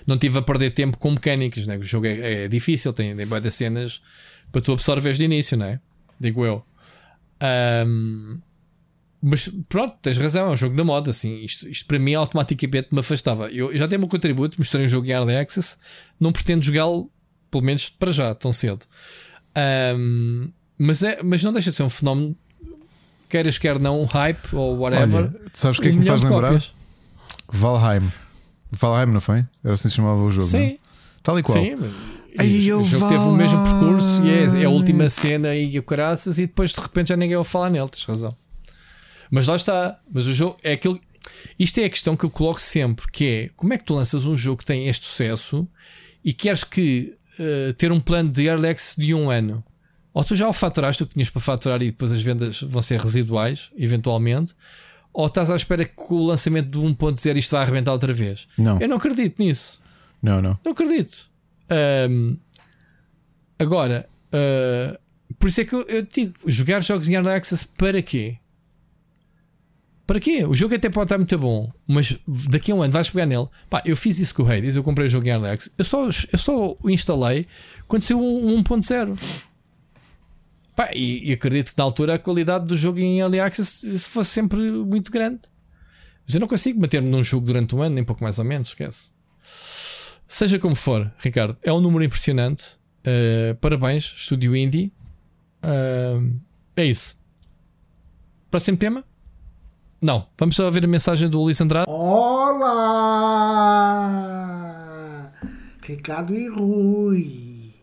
Não 0.06 0.17
tive 0.17 0.38
a 0.38 0.41
perder 0.41 0.72
tempo 0.72 0.98
com 0.98 1.11
mecânicas. 1.11 1.66
Né? 1.66 1.77
O 1.77 1.83
jogo 1.83 2.07
é, 2.07 2.43
é 2.43 2.48
difícil, 2.49 2.91
tem, 2.91 3.16
tem 3.16 3.25
boas 3.25 3.53
cenas 3.53 4.01
para 4.51 4.59
tu 4.59 4.74
absorveres 4.74 5.17
de 5.17 5.24
início, 5.24 5.56
não 5.56 5.66
é? 5.66 5.80
Digo 6.19 6.45
eu. 6.45 6.61
Um, 7.88 8.38
mas 9.21 9.49
pronto, 9.67 9.95
tens 10.01 10.17
razão, 10.17 10.49
é 10.49 10.51
um 10.51 10.55
jogo 10.55 10.75
da 10.75 10.83
moda. 10.83 11.09
Assim, 11.09 11.43
isto, 11.43 11.67
isto 11.67 11.85
para 11.87 11.99
mim 11.99 12.13
automaticamente 12.13 12.89
me 12.91 12.99
afastava. 12.99 13.49
Eu, 13.49 13.71
eu 13.71 13.77
já 13.77 13.87
tenho 13.87 13.99
o 13.99 14.01
meu 14.01 14.09
contributo, 14.09 14.57
mostrei 14.59 14.85
um 14.85 14.87
jogo 14.87 15.07
em 15.07 15.11
Early 15.11 15.35
Access, 15.35 15.75
não 16.19 16.31
pretendo 16.31 16.63
jogá-lo, 16.63 17.09
pelo 17.49 17.63
menos 17.63 17.89
para 17.89 18.11
já, 18.11 18.35
tão 18.35 18.53
cedo. 18.53 18.85
Um, 19.97 20.49
mas, 20.77 21.01
é, 21.01 21.21
mas 21.23 21.43
não 21.43 21.51
deixa 21.51 21.71
de 21.71 21.75
ser 21.75 21.83
um 21.83 21.89
fenómeno, 21.89 22.35
queiras 23.27 23.57
quer 23.57 23.79
não, 23.79 24.05
hype 24.05 24.55
ou 24.55 24.77
whatever. 24.77 25.25
Olha, 25.25 25.41
sabes 25.53 25.79
o 25.79 25.81
que 25.81 25.87
é 25.87 25.91
que 25.91 25.97
me 25.97 26.05
faz 26.05 26.21
lembrar? 26.21 26.53
Cópias. 26.53 26.73
Valheim. 27.49 28.11
Valheim, 28.71 29.13
não 29.13 29.21
foi? 29.21 29.45
Era 29.63 29.73
assim 29.73 29.83
que 29.83 29.89
se 29.89 29.95
chamava 29.95 30.21
o 30.21 30.29
jogo. 30.29 30.47
Sim. 30.47 30.71
Não? 30.71 30.77
Tal 31.23 31.39
e 31.39 31.43
qual. 31.43 31.57
Sim, 31.57 31.75
Aí 32.39 32.71
o 32.71 32.83
jogo 32.83 33.07
teve 33.07 33.23
o 33.23 33.31
mesmo 33.31 33.63
percurso 33.63 34.23
e 34.23 34.29
é, 34.29 34.61
é 34.61 34.65
a 34.65 34.69
última 34.69 35.09
cena 35.09 35.55
e 35.55 35.77
o 35.79 35.83
caraças, 35.83 36.37
e 36.37 36.45
depois 36.45 36.71
de 36.71 36.79
repente 36.79 37.09
já 37.09 37.17
ninguém 37.17 37.35
vai 37.35 37.43
falar 37.43 37.71
nele, 37.71 37.89
tens 37.89 38.05
razão. 38.05 38.35
Mas 39.31 39.47
lá 39.47 39.56
está. 39.56 39.99
Mas 40.11 40.27
o 40.27 40.33
jogo 40.33 40.57
é 40.64 40.73
aquilo. 40.73 40.99
Isto 41.59 41.80
é 41.80 41.85
a 41.85 41.89
questão 41.89 42.15
que 42.15 42.25
eu 42.25 42.30
coloco 42.30 42.61
sempre: 42.61 43.06
que 43.11 43.25
é 43.25 43.49
como 43.56 43.73
é 43.73 43.77
que 43.77 43.83
tu 43.83 43.93
lanças 43.93 44.25
um 44.25 44.35
jogo 44.35 44.57
que 44.57 44.65
tem 44.65 44.88
este 44.88 45.06
sucesso 45.06 45.67
e 46.23 46.33
queres 46.33 46.64
que 46.64 47.15
uh, 47.39 47.73
ter 47.73 47.91
um 47.91 47.99
plano 47.99 48.30
de 48.30 48.45
early 48.45 48.67
access 48.67 48.99
de 48.99 49.14
um 49.14 49.30
ano? 49.30 49.64
Ou 50.14 50.23
tu 50.23 50.35
já 50.35 50.47
o 50.47 50.53
faturaste 50.53 51.03
o 51.03 51.06
que 51.06 51.14
tinhas 51.14 51.30
para 51.30 51.41
faturar 51.41 51.81
e 51.81 51.91
depois 51.91 52.11
as 52.11 52.22
vendas 52.22 52.61
vão 52.61 52.81
ser 52.81 52.99
residuais, 52.99 53.69
eventualmente, 53.77 54.56
ou 55.14 55.27
estás 55.27 55.51
à 55.51 55.56
espera 55.56 55.85
que 55.85 55.93
com 55.93 56.15
o 56.15 56.25
lançamento 56.25 56.69
do 56.69 56.81
1.0 56.81 57.38
isto 57.38 57.51
vai 57.51 57.61
arrebentar 57.61 57.91
outra 57.91 58.11
vez? 58.14 58.47
Não. 58.57 58.80
Eu 58.80 58.88
não 58.88 58.97
acredito 58.97 59.38
nisso. 59.38 59.80
Não, 60.22 60.41
não. 60.41 60.57
Não 60.65 60.72
acredito. 60.72 61.30
Um, 62.09 62.38
agora, 63.59 64.07
uh, 64.27 64.97
por 65.39 65.49
isso 65.49 65.61
é 65.61 65.65
que 65.65 65.75
eu, 65.75 65.81
eu 65.83 66.01
digo: 66.01 66.33
jogar 66.47 66.81
jogos 66.81 67.07
em 67.09 67.14
early 67.14 67.30
access 67.30 67.67
para 67.67 68.01
quê? 68.01 68.38
Para 70.07 70.21
quê? 70.21 70.45
O 70.45 70.55
jogo 70.55 70.73
até 70.73 70.89
pode 70.89 71.07
estar 71.07 71.17
muito 71.17 71.37
bom, 71.37 71.69
mas 71.85 72.17
daqui 72.49 72.71
a 72.71 72.75
um 72.75 72.81
ano 72.81 72.93
vais 72.93 73.09
pegar 73.09 73.25
nele. 73.25 73.45
Pá, 73.69 73.83
eu 73.85 73.97
fiz 73.97 74.17
isso 74.19 74.33
com 74.33 74.43
o 74.43 74.49
Hades, 74.49 74.77
eu 74.77 74.83
comprei 74.83 75.05
o 75.05 75.09
jogo 75.09 75.27
em 75.27 75.31
Alex. 75.31 75.69
Eu 75.77 75.83
só, 75.83 76.05
eu 76.05 76.39
só 76.39 76.77
o 76.81 76.89
instalei 76.89 77.45
quando 77.89 78.03
saiu 78.03 78.21
um 78.21 78.63
1.0. 78.63 79.19
Pá, 80.77 80.89
e, 80.93 81.29
e, 81.29 81.33
acredito 81.33 81.71
que 81.71 81.77
na 81.77 81.83
altura 81.83 82.13
a 82.13 82.19
qualidade 82.19 82.65
do 82.65 82.77
jogo 82.77 82.99
em 82.99 83.19
Early 83.19 83.41
Access 83.41 83.99
fosse 83.99 84.29
sempre 84.29 84.61
muito 84.71 85.11
grande. 85.11 85.41
Mas 86.25 86.35
eu 86.35 86.39
não 86.39 86.47
consigo 86.47 86.79
manter-me 86.79 87.09
num 87.09 87.23
jogo 87.23 87.45
durante 87.45 87.75
um 87.75 87.81
ano, 87.81 87.95
nem 87.95 88.03
pouco 88.03 88.23
mais 88.23 88.39
ou 88.39 88.45
menos, 88.45 88.69
esquece. 88.69 89.11
Seja 90.25 90.57
como 90.57 90.75
for, 90.75 91.11
Ricardo, 91.17 91.57
é 91.61 91.73
um 91.73 91.81
número 91.81 92.05
impressionante. 92.05 92.77
Uh, 92.99 93.55
parabéns, 93.55 94.13
Estúdio 94.15 94.55
Indie. 94.55 94.93
Uh, 95.63 96.39
é 96.77 96.85
isso. 96.85 97.17
Próximo 98.49 98.77
tema? 98.77 99.03
Não. 100.00 100.27
Vamos 100.38 100.56
só 100.56 100.69
ver 100.69 100.85
a 100.85 100.88
mensagem 100.88 101.27
do 101.27 101.42
Luís 101.42 101.59
Andrade. 101.59 101.90
Olá! 101.90 102.67
Ricardo 105.82 106.35
e 106.35 106.48
Rui. 106.48 107.74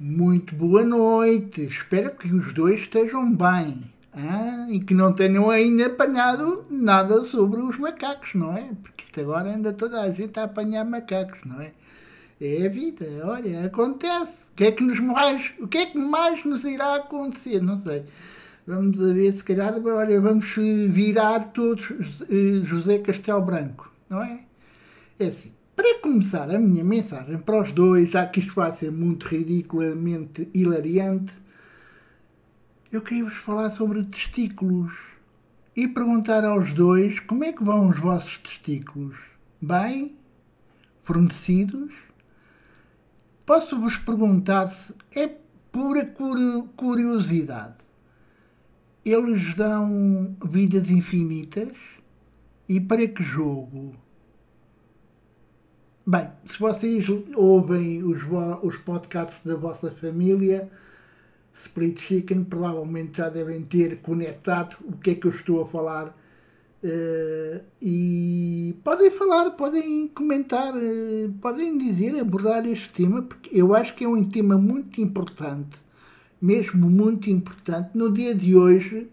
Muito 0.00 0.52
boa 0.56 0.82
noite. 0.82 1.64
Espero 1.66 2.10
que 2.16 2.26
os 2.34 2.52
dois 2.52 2.80
estejam 2.80 3.32
bem. 3.32 3.82
Ah, 4.12 4.66
e 4.68 4.80
que 4.80 4.94
não 4.94 5.12
tenham 5.12 5.48
ainda 5.48 5.86
apanhado 5.86 6.64
nada 6.68 7.24
sobre 7.24 7.60
os 7.60 7.78
macacos, 7.78 8.34
não 8.34 8.56
é? 8.56 8.70
Porque 8.82 9.04
isto 9.04 9.20
agora 9.20 9.54
anda 9.54 9.72
toda 9.72 10.00
a 10.00 10.10
gente 10.10 10.36
a 10.40 10.44
apanhar 10.44 10.84
macacos, 10.84 11.38
não 11.44 11.60
é? 11.60 11.70
É 12.40 12.66
a 12.66 12.68
vida, 12.68 13.06
olha, 13.24 13.66
acontece. 13.66 14.44
O 14.52 14.56
que 14.56 14.64
é 14.64 14.72
que 14.72 14.82
nos 14.82 14.98
mais, 14.98 15.52
o 15.60 15.68
que 15.68 15.78
é 15.78 15.86
que 15.86 15.98
mais 15.98 16.44
nos 16.44 16.64
irá 16.64 16.96
acontecer? 16.96 17.62
Não 17.62 17.80
sei. 17.82 18.04
Vamos 18.66 18.98
a 18.98 19.12
ver, 19.12 19.32
se 19.32 19.44
calhar, 19.44 19.74
olha, 19.84 20.20
vamos 20.20 20.54
virar 20.88 21.52
todos 21.52 21.90
eh, 22.30 22.64
José 22.64 22.98
Castelo 22.98 23.42
Branco, 23.42 23.92
não 24.08 24.22
é? 24.22 24.40
É 25.18 25.26
assim. 25.26 25.52
Para 25.76 25.98
começar 26.00 26.48
a 26.48 26.58
minha 26.58 26.82
mensagem 26.82 27.36
para 27.36 27.62
os 27.62 27.72
dois, 27.72 28.10
já 28.10 28.26
que 28.26 28.40
isto 28.40 28.54
vai 28.54 28.74
ser 28.74 28.90
muito 28.90 29.26
ridiculamente 29.26 30.48
hilariante, 30.54 31.32
eu 32.90 33.02
queria 33.02 33.24
vos 33.24 33.34
falar 33.34 33.70
sobre 33.72 34.02
testículos 34.04 34.92
e 35.76 35.86
perguntar 35.86 36.44
aos 36.44 36.72
dois 36.72 37.20
como 37.20 37.44
é 37.44 37.52
que 37.52 37.62
vão 37.62 37.90
os 37.90 37.98
vossos 37.98 38.38
testículos. 38.38 39.16
Bem? 39.60 40.16
Fornecidos? 41.02 41.92
Posso-vos 43.44 43.98
perguntar 43.98 44.70
se 44.70 44.94
é 45.14 45.28
pura 45.70 46.06
curiosidade. 46.76 47.83
Eles 49.04 49.54
dão 49.54 50.34
vidas 50.42 50.90
infinitas? 50.90 51.68
E 52.66 52.80
para 52.80 53.06
que 53.06 53.22
jogo? 53.22 53.94
Bem, 56.06 56.28
se 56.46 56.58
vocês 56.58 57.06
ouvem 57.36 58.02
os, 58.02 58.22
os 58.62 58.78
podcasts 58.78 59.38
da 59.44 59.56
vossa 59.56 59.90
família, 59.90 60.70
Split 61.64 62.00
Chicken, 62.00 62.44
provavelmente 62.44 63.18
já 63.18 63.28
devem 63.28 63.62
ter 63.62 63.98
conectado 63.98 64.76
o 64.82 64.96
que 64.96 65.10
é 65.10 65.14
que 65.14 65.26
eu 65.26 65.30
estou 65.30 65.62
a 65.62 65.66
falar. 65.66 66.16
Uh, 66.82 67.62
e 67.80 68.76
podem 68.84 69.10
falar, 69.10 69.50
podem 69.52 70.08
comentar, 70.08 70.74
uh, 70.74 71.32
podem 71.40 71.76
dizer, 71.76 72.18
abordar 72.18 72.66
este 72.66 72.90
tema, 72.92 73.22
porque 73.22 73.50
eu 73.58 73.74
acho 73.74 73.94
que 73.94 74.04
é 74.04 74.08
um 74.08 74.22
tema 74.24 74.56
muito 74.58 75.00
importante, 75.00 75.78
mesmo 76.44 76.90
muito 76.90 77.30
importante. 77.30 77.96
No 77.96 78.12
dia 78.12 78.34
de 78.34 78.54
hoje, 78.54 79.08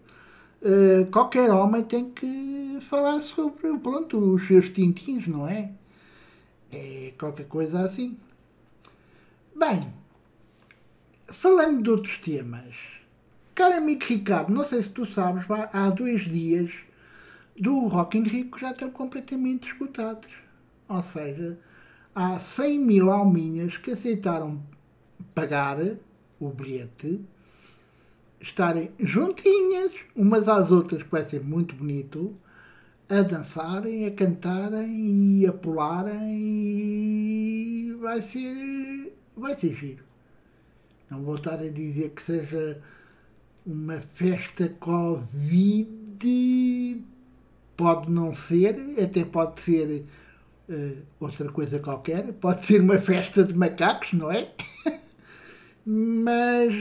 uh, 0.60 1.06
qualquer 1.10 1.50
homem 1.50 1.82
tem 1.82 2.10
que 2.10 2.78
falar 2.90 3.20
sobre 3.20 3.74
pronto, 3.78 4.34
os 4.34 4.46
seus 4.46 4.68
tintins, 4.68 5.26
não 5.26 5.48
é? 5.48 5.72
É 6.70 7.14
qualquer 7.18 7.46
coisa 7.46 7.80
assim. 7.80 8.18
Bem, 9.56 9.90
falando 11.28 11.82
de 11.82 11.90
outros 11.90 12.18
temas, 12.18 12.74
caro 13.54 13.76
amigo 13.76 14.04
Ricardo, 14.04 14.52
não 14.52 14.64
sei 14.66 14.82
se 14.82 14.90
tu 14.90 15.06
sabes, 15.06 15.44
há 15.72 15.88
dois 15.88 16.22
dias 16.24 16.70
do 17.58 17.86
Rock 17.88 18.18
in 18.18 18.24
Rio 18.24 18.50
já 18.60 18.72
estão 18.72 18.90
completamente 18.90 19.68
esgotados. 19.68 20.30
Ou 20.86 21.02
seja, 21.02 21.58
há 22.14 22.38
100 22.38 22.78
mil 22.78 23.10
alminhas 23.10 23.78
que 23.78 23.92
aceitaram 23.92 24.62
pagar 25.34 25.78
o 26.46 26.50
bilhete, 26.50 27.20
estarem 28.40 28.90
juntinhas 28.98 29.92
umas 30.16 30.48
às 30.48 30.70
outras, 30.70 31.02
vai 31.02 31.28
ser 31.28 31.42
muito 31.42 31.74
bonito, 31.74 32.36
a 33.08 33.22
dançarem, 33.22 34.06
a 34.06 34.10
cantarem 34.10 35.40
e 35.40 35.46
a 35.46 35.52
pularem 35.52 36.34
e 36.34 37.96
vai 38.00 38.20
ser, 38.22 39.14
vai 39.36 39.54
ser 39.54 39.74
giro. 39.74 40.04
Não 41.10 41.22
vou 41.22 41.36
estar 41.36 41.54
a 41.54 41.68
dizer 41.68 42.10
que 42.10 42.22
seja 42.22 42.82
uma 43.66 44.00
festa 44.14 44.68
Covid, 44.80 45.86
pode 47.76 48.10
não 48.10 48.34
ser, 48.34 48.76
até 49.00 49.24
pode 49.24 49.60
ser 49.60 50.04
uh, 50.68 51.02
outra 51.20 51.50
coisa 51.52 51.78
qualquer, 51.78 52.32
pode 52.32 52.64
ser 52.66 52.80
uma 52.80 52.98
festa 52.98 53.44
de 53.44 53.54
macacos, 53.54 54.12
não 54.14 54.32
é? 54.32 54.50
mas, 55.84 56.72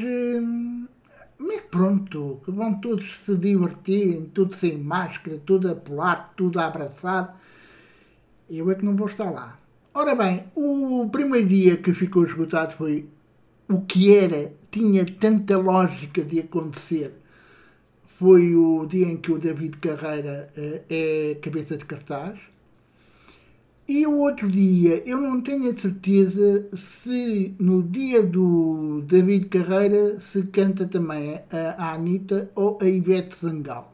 mas 1.37 1.61
pronto, 1.69 2.41
vão 2.47 2.73
todos 2.79 3.19
se 3.25 3.35
divertirem, 3.35 4.25
tudo 4.33 4.55
sem 4.55 4.77
máscara, 4.77 5.37
tudo 5.45 5.71
a 5.71 5.75
pular, 5.75 6.33
tudo 6.35 6.59
a 6.59 6.67
abraçar. 6.67 7.39
Eu 8.49 8.69
é 8.69 8.75
que 8.75 8.85
não 8.85 8.95
vou 8.95 9.07
estar 9.07 9.29
lá. 9.31 9.57
Ora 9.93 10.15
bem, 10.15 10.45
o 10.55 11.09
primeiro 11.11 11.47
dia 11.47 11.77
que 11.77 11.93
ficou 11.93 12.25
esgotado 12.25 12.75
foi 12.75 13.09
o 13.67 13.81
que 13.81 14.15
era, 14.15 14.53
tinha 14.69 15.05
tanta 15.05 15.57
lógica 15.57 16.23
de 16.23 16.39
acontecer, 16.39 17.13
foi 18.17 18.55
o 18.55 18.85
dia 18.85 19.07
em 19.07 19.17
que 19.17 19.31
o 19.31 19.39
David 19.39 19.77
Carreira 19.77 20.49
uh, 20.55 20.83
é 20.89 21.37
cabeça 21.41 21.75
de 21.75 21.85
cartaz. 21.85 22.37
E 23.93 24.07
o 24.07 24.19
outro 24.19 24.49
dia, 24.49 25.03
eu 25.05 25.19
não 25.19 25.41
tenho 25.41 25.69
a 25.69 25.77
certeza 25.77 26.65
se 26.73 27.53
no 27.59 27.83
dia 27.83 28.23
do 28.23 29.01
David 29.05 29.49
Carreira 29.49 30.17
se 30.21 30.43
canta 30.43 30.87
também 30.87 31.41
a, 31.51 31.91
Anitta 31.91 32.49
ou 32.55 32.79
a 32.81 32.85
Ivete 32.87 33.35
Zangal. 33.35 33.93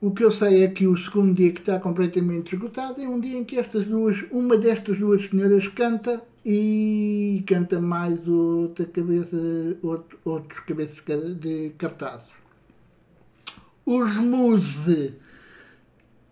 O 0.00 0.10
que 0.10 0.24
eu 0.24 0.32
sei 0.32 0.64
é 0.64 0.68
que 0.68 0.88
o 0.88 0.98
segundo 0.98 1.34
dia 1.34 1.52
que 1.52 1.60
está 1.60 1.78
completamente 1.78 2.56
esgotado 2.56 3.00
é 3.00 3.06
um 3.06 3.20
dia 3.20 3.38
em 3.38 3.44
que 3.44 3.60
estas 3.60 3.84
duas, 3.86 4.24
uma 4.32 4.58
destas 4.58 4.98
duas 4.98 5.24
senhoras 5.24 5.68
canta 5.68 6.20
e 6.44 7.44
canta 7.46 7.80
mais 7.80 8.26
outra 8.26 8.86
cabeça, 8.86 9.36
outro, 9.84 10.18
outros 10.24 10.58
cabeças 10.66 10.96
de 11.38 11.70
cartazes. 11.78 12.26
Os 13.86 14.16
Muse 14.16 15.14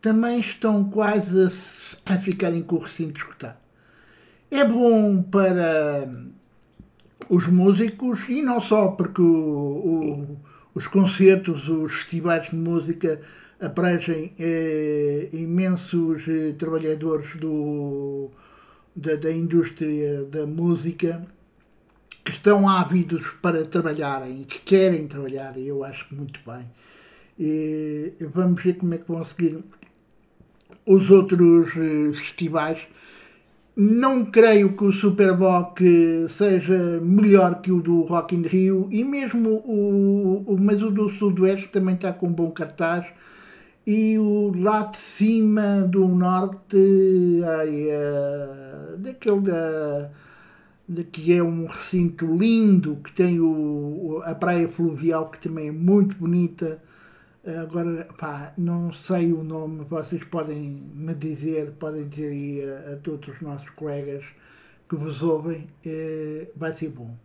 também 0.01 0.41
estão 0.41 0.83
quase 0.91 1.45
a, 1.45 1.49
a 2.05 2.19
ficarem 2.19 2.63
com 2.63 2.77
o 2.77 2.81
recinto 2.81 3.19
escutado. 3.19 3.59
É 4.51 4.65
bom 4.65 5.23
para 5.23 6.09
os 7.29 7.47
músicos 7.47 8.29
e 8.29 8.43
não 8.43 8.61
só 8.61 8.89
porque 8.89 9.23
o, 9.23 9.25
o, 9.25 10.37
os 10.75 10.87
concertos, 10.89 11.69
os 11.69 11.95
festivais 11.95 12.51
de 12.51 12.57
música 12.57 13.21
abrangem 13.61 14.33
eh, 14.39 15.29
imensos 15.33 16.23
eh, 16.27 16.53
trabalhadores 16.59 17.37
do, 17.37 18.29
da, 18.95 19.15
da 19.15 19.31
indústria 19.31 20.25
da 20.25 20.47
música 20.47 21.25
que 22.25 22.33
estão 22.33 22.69
ávidos 22.69 23.27
para 23.41 23.65
trabalharem 23.65 24.45
que 24.45 24.59
querem 24.61 25.07
trabalhar, 25.07 25.57
e 25.57 25.69
eu 25.69 25.85
acho 25.85 26.09
que 26.09 26.15
muito 26.15 26.41
bem. 26.47 26.69
E 27.39 28.13
vamos 28.33 28.63
ver 28.63 28.77
como 28.77 28.95
é 28.95 28.99
que 28.99 29.09
vão 29.09 29.25
seguir 29.25 29.63
os 30.87 31.11
outros 31.11 31.69
eh, 31.77 32.13
festivais. 32.15 32.79
Não 33.75 34.25
creio 34.25 34.77
que 34.77 34.85
o 34.85 34.93
Superboc 34.93 35.81
seja 36.29 37.01
melhor 37.01 37.63
que 37.63 37.73
o 37.73 37.81
do 37.81 38.03
Rock 38.03 38.35
in 38.35 38.43
Rio 38.43 38.87
e 38.91 39.03
mesmo 39.03 39.49
o, 39.65 40.45
o 40.47 40.61
mas 40.61 40.83
o 40.83 40.91
do 40.91 41.11
Sudoeste 41.11 41.69
também 41.69 41.95
está 41.95 42.13
com 42.13 42.27
um 42.27 42.33
bom 42.33 42.51
cartaz 42.51 43.07
e 43.87 44.19
o 44.19 44.53
lá 44.57 44.83
de 44.85 44.97
cima 44.97 45.83
do 45.83 46.07
norte, 46.07 46.77
ai, 47.59 47.89
uh, 47.89 48.97
daquele 48.99 49.41
da, 49.41 50.11
de 50.89 51.05
que 51.05 51.33
é 51.33 51.43
um 51.43 51.67
recinto 51.67 52.27
lindo, 52.27 52.97
que 53.03 53.13
tem 53.13 53.41
o, 53.41 54.23
a 54.25 54.35
praia 54.35 54.69
fluvial, 54.69 55.31
que 55.31 55.39
também 55.41 55.69
é 55.69 55.73
muito 55.73 56.17
bonita. 56.17 56.81
Agora, 57.45 58.09
pá, 58.17 58.55
não 58.57 58.95
sei 58.95 59.33
o 59.33 59.43
nome, 59.43 59.85
vocês 59.85 60.23
podem 60.23 60.91
me 60.95 61.13
dizer, 61.13 61.73
podem 61.73 62.09
dizer 62.09 62.31
aí 62.31 62.63
a, 62.63 62.93
a 62.93 62.97
todos 62.99 63.35
os 63.35 63.41
nossos 63.41 63.69
colegas 63.71 64.25
que 64.89 64.95
vos 64.95 65.21
ouvem, 65.23 65.69
eh, 65.85 66.49
vai 66.55 66.77
ser 66.77 66.91
bom. 66.91 67.17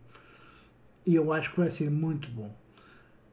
E 1.06 1.14
eu 1.14 1.32
acho 1.32 1.52
que 1.52 1.60
vai 1.60 1.70
ser 1.70 1.88
muito 1.88 2.28
bom. 2.30 2.52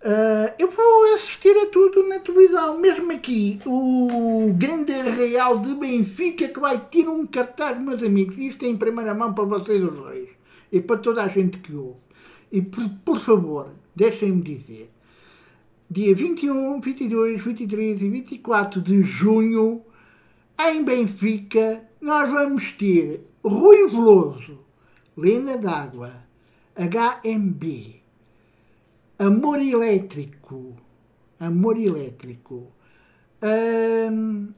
Uh, 0.06 0.54
eu 0.60 0.70
vou 0.70 1.16
assistir 1.16 1.58
a 1.58 1.66
tudo 1.72 2.08
na 2.08 2.20
televisão, 2.20 2.80
mesmo 2.80 3.12
aqui. 3.12 3.60
O 3.66 4.54
Grande 4.54 4.92
Real 4.92 5.58
de 5.60 5.74
Benfica 5.74 6.48
que 6.48 6.60
vai 6.60 6.80
ter 6.80 7.10
um 7.10 7.26
cartaz, 7.26 7.80
meus 7.80 8.04
amigos. 8.04 8.38
Isto 8.38 8.66
é 8.66 8.68
em 8.68 8.78
primeira 8.78 9.16
mão 9.16 9.34
para 9.34 9.46
vocês 9.46 9.82
os 9.82 9.92
dois 9.92 10.30
e 10.72 10.80
para 10.80 10.98
toda 10.98 11.24
a 11.24 11.28
gente 11.28 11.58
que 11.58 11.74
ouve. 11.74 11.98
E 12.52 12.62
por, 12.62 12.88
por 13.04 13.20
favor, 13.20 13.72
deixem-me 13.96 14.44
dizer: 14.44 14.92
dia 15.90 16.16
21, 16.16 16.82
22, 16.82 17.44
23 17.44 18.02
e 18.02 18.10
24 18.10 18.82
de 18.82 19.02
junho, 19.04 19.82
em 20.60 20.84
Benfica, 20.84 21.84
nós 22.02 22.30
vamos 22.30 22.72
ter 22.74 23.26
Rui 23.44 23.90
Veloso, 23.90 24.60
Lena 25.16 25.58
D'Água, 25.58 26.14
HMB. 26.76 28.06
Amor 29.18 29.62
Elétrico, 29.62 30.76
Amor 31.40 31.80
Elétrico, 31.80 32.68
um, 34.12 34.50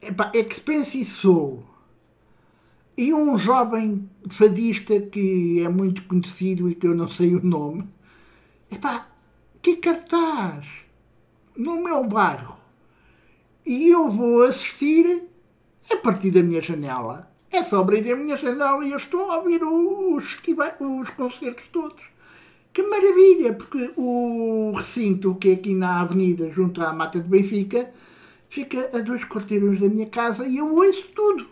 epá, 0.00 0.32
Expensive 0.34 1.04
Soul 1.04 1.62
e 2.96 3.12
um 3.12 3.38
jovem 3.38 4.08
fadista 4.30 4.98
que 4.98 5.60
é 5.62 5.68
muito 5.68 6.04
conhecido 6.04 6.70
e 6.70 6.74
que 6.74 6.86
eu 6.86 6.94
não 6.94 7.10
sei 7.10 7.34
o 7.34 7.44
nome. 7.44 7.86
Epá, 8.70 9.11
que 9.62 9.76
cartaz 9.76 10.66
no 11.56 11.80
meu 11.80 12.02
bairro. 12.04 12.58
E 13.64 13.88
eu 13.88 14.10
vou 14.10 14.42
assistir 14.42 15.28
a 15.88 15.96
partir 15.98 16.32
da 16.32 16.42
minha 16.42 16.60
janela. 16.60 17.30
É 17.48 17.62
só 17.62 17.80
abrir 17.80 18.10
a 18.10 18.16
minha 18.16 18.36
janela 18.36 18.84
e 18.84 18.90
eu 18.90 18.98
estou 18.98 19.30
a 19.30 19.38
ouvir 19.38 19.62
os, 19.62 20.36
os 20.80 21.10
concertos 21.10 21.68
todos. 21.70 22.02
Que 22.72 22.82
maravilha, 22.82 23.52
porque 23.52 23.92
o 23.96 24.72
recinto 24.74 25.34
que 25.36 25.50
é 25.50 25.52
aqui 25.52 25.74
na 25.74 26.00
avenida, 26.00 26.50
junto 26.50 26.82
à 26.82 26.92
Mata 26.92 27.20
de 27.20 27.28
Benfica, 27.28 27.92
fica 28.48 28.90
a 28.92 28.98
dois 28.98 29.24
quarteirões 29.24 29.78
da 29.78 29.88
minha 29.88 30.06
casa 30.06 30.46
e 30.46 30.56
eu 30.56 30.74
ouço 30.74 31.06
tudo. 31.14 31.46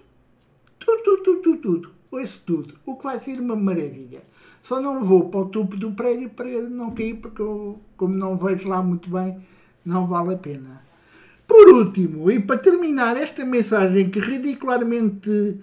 Tudo, 0.79 1.03
tudo, 1.05 1.43
tudo, 1.43 1.57
tudo. 1.59 1.95
Ouço 2.11 2.43
tudo. 2.45 2.75
O 2.85 2.97
que 2.97 3.05
vai 3.05 3.21
ser 3.21 3.39
uma 3.39 3.55
maravilha. 3.55 4.23
Só 4.71 4.81
não 4.81 5.05
vou 5.05 5.29
para 5.29 5.41
o 5.41 5.47
topo 5.47 5.77
do 5.77 5.91
prédio 5.91 6.31
para 6.31 6.47
não 6.47 6.93
cair, 6.93 7.17
porque 7.17 7.43
eu, 7.43 7.81
como 7.97 8.15
não 8.15 8.37
vejo 8.37 8.69
lá 8.69 8.81
muito 8.81 9.11
bem, 9.11 9.37
não 9.85 10.07
vale 10.07 10.35
a 10.35 10.39
pena. 10.39 10.85
Por 11.45 11.71
último, 11.71 12.31
e 12.31 12.39
para 12.39 12.57
terminar 12.57 13.17
esta 13.17 13.45
mensagem 13.45 14.09
que 14.11 14.21
ridicularmente 14.21 15.59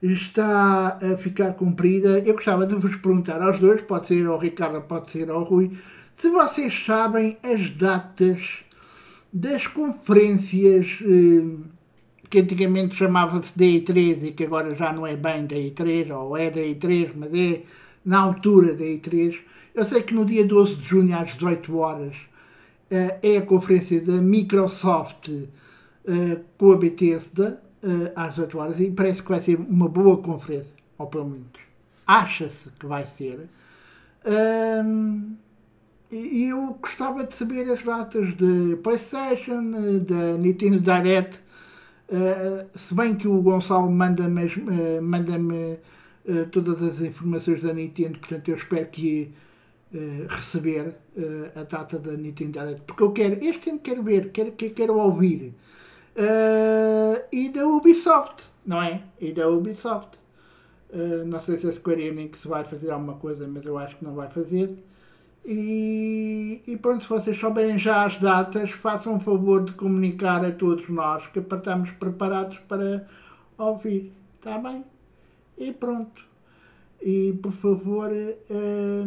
está 0.00 0.98
a 1.02 1.18
ficar 1.18 1.52
cumprida, 1.52 2.20
eu 2.20 2.32
gostava 2.32 2.66
de 2.66 2.74
vos 2.76 2.96
perguntar 2.96 3.42
aos 3.42 3.60
dois, 3.60 3.82
pode 3.82 4.06
ser 4.06 4.26
ao 4.26 4.38
Ricardo, 4.38 4.80
pode 4.80 5.10
ser 5.10 5.28
ao 5.28 5.42
Rui, 5.42 5.72
se 6.16 6.30
vocês 6.30 6.82
sabem 6.86 7.36
as 7.42 7.68
datas 7.68 8.64
das 9.30 9.66
conferências 9.66 10.98
eh, 11.02 11.58
que 12.30 12.38
antigamente 12.38 12.96
chamava-se 12.96 13.52
DI3 13.52 14.28
e 14.28 14.32
que 14.32 14.44
agora 14.44 14.74
já 14.74 14.94
não 14.94 15.06
é 15.06 15.14
bem 15.14 15.46
DI3, 15.46 16.10
ou 16.16 16.34
é 16.34 16.50
DI3, 16.50 17.10
mas 17.14 17.34
é 17.34 17.62
na 18.06 18.20
altura 18.20 18.74
DI3. 18.74 19.36
Eu 19.74 19.84
sei 19.84 20.00
que 20.02 20.14
no 20.14 20.24
dia 20.24 20.46
12 20.46 20.76
de 20.76 20.88
junho 20.88 21.18
às 21.18 21.34
18 21.34 21.76
horas 21.76 22.16
eh, 22.90 23.18
é 23.22 23.36
a 23.38 23.42
conferência 23.42 24.00
da 24.00 24.12
Microsoft 24.12 25.28
eh, 25.28 26.38
com 26.56 26.72
a 26.72 26.76
Bethesda, 26.76 27.60
uh, 27.82 28.12
às 28.14 28.38
8 28.38 28.58
horas 28.58 28.80
e 28.80 28.90
parece 28.90 29.22
que 29.22 29.28
vai 29.28 29.40
ser 29.40 29.58
uma 29.58 29.88
boa 29.88 30.16
conferência, 30.18 30.72
ou 30.96 31.06
pelo 31.08 31.24
menos 31.24 31.46
acha-se 32.06 32.70
que 32.78 32.86
vai 32.86 33.04
ser. 33.04 33.48
e 36.12 36.44
eu 36.44 36.78
gostava 36.80 37.24
de 37.24 37.34
saber 37.34 37.68
as 37.70 37.82
datas 37.82 38.36
de 38.36 38.76
PlayStation, 38.82 39.72
da 40.06 40.38
Nintendo 40.38 40.78
Direct, 40.80 41.40
uh, 42.08 42.78
se 42.78 42.94
bem 42.94 43.16
que 43.16 43.26
o 43.26 43.42
Gonçalo 43.42 43.90
manda-me 43.90 44.48
manda 45.02 45.36
uh, 46.28 46.46
todas 46.50 46.82
as 46.82 47.00
informações 47.00 47.62
da 47.62 47.72
Nintendo, 47.72 48.18
portanto 48.18 48.48
eu 48.48 48.56
espero 48.56 48.86
que 48.88 49.32
receber 50.28 50.94
a 51.54 51.62
data 51.62 51.98
da 51.98 52.12
Nintendo 52.12 52.58
Direct, 52.58 52.82
porque 52.82 53.02
eu 53.02 53.12
quero, 53.12 53.42
este 53.42 53.70
ano 53.70 53.78
quero 53.78 54.02
ver, 54.02 54.30
quero, 54.30 54.52
quero 54.52 54.98
ouvir 54.98 55.54
Uh, 56.16 57.22
e 57.30 57.50
da 57.50 57.66
Ubisoft, 57.66 58.42
não 58.64 58.82
é? 58.82 59.02
E 59.20 59.32
da 59.32 59.48
Ubisoft. 59.48 60.16
Uh, 60.88 61.26
não 61.26 61.42
sei 61.42 61.58
se 61.58 61.66
a 61.66 61.72
Square 61.72 62.02
Enix 62.02 62.42
vai 62.44 62.64
fazer 62.64 62.90
alguma 62.90 63.14
coisa, 63.14 63.46
mas 63.46 63.66
eu 63.66 63.76
acho 63.76 63.96
que 63.96 64.04
não 64.04 64.14
vai 64.14 64.28
fazer. 64.30 64.82
E, 65.44 66.62
e 66.66 66.76
pronto, 66.78 67.02
se 67.02 67.08
vocês 67.08 67.38
souberem 67.38 67.78
já 67.78 68.06
as 68.06 68.18
datas, 68.18 68.70
façam 68.70 69.16
o 69.16 69.20
favor 69.20 69.64
de 69.64 69.72
comunicar 69.72 70.42
a 70.42 70.50
todos 70.50 70.88
nós 70.88 71.26
que 71.26 71.38
estamos 71.38 71.90
preparados 71.90 72.58
para 72.60 73.06
ouvir. 73.58 74.10
Está 74.38 74.58
bem? 74.58 74.95
E 75.56 75.72
pronto. 75.72 76.24
E 77.00 77.32
por 77.42 77.52
favor, 77.52 78.10
um, 78.10 78.14
eh, 78.50 79.06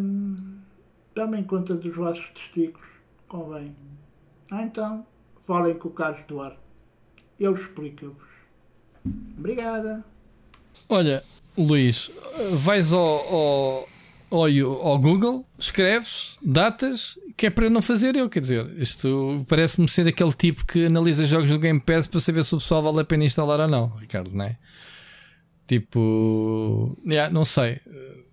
tomem 1.14 1.44
conta 1.44 1.76
dos 1.76 1.95
vossos 1.95 2.30
testículos, 2.30 2.88
convém. 3.28 3.76
Ah, 4.52 4.64
então, 4.64 5.06
falem 5.45 5.78
com 5.78 5.90
o 5.90 5.92
Carlos 5.92 6.22
Duarte 6.28 6.69
ele 7.40 7.53
explica-vos. 7.53 8.28
Obrigada. 9.38 10.03
Olha, 10.90 11.24
Luís, 11.58 12.11
vais 12.52 12.92
ao, 12.92 13.00
ao, 13.00 13.90
ao, 14.30 14.42
ao, 14.82 15.00
Google, 15.00 15.45
escreves 15.58 16.38
datas, 16.42 17.18
que 17.38 17.48
é 17.48 17.50
para 17.50 17.66
eu 17.66 17.69
não 17.69 17.82
fazer 17.82 18.16
eu. 18.16 18.30
Quer 18.30 18.42
dizer, 18.42 18.82
isto 18.82 19.44
parece-me 19.48 19.88
ser 19.88 20.08
aquele 20.08 20.34
tipo 20.34 20.66
que 20.66 20.86
analisa 20.86 21.24
jogos 21.24 21.50
do 21.50 21.60
Game 21.60 21.80
Pass 21.80 22.08
para 22.08 22.19
saber 22.19 22.44
se 22.44 22.53
o 22.53 22.58
pessoal 22.58 22.84
vale 22.84 23.00
a 23.00 23.06
pena 23.06 23.24
instalar 23.24 23.60
ou 23.61 23.68
não, 23.68 23.88
Ricardo, 23.95 24.32
não 24.32 24.45
é? 24.45 24.58
Tipo, 25.69 26.98
yeah, 27.06 27.31
não 27.31 27.45
sei. 27.45 27.80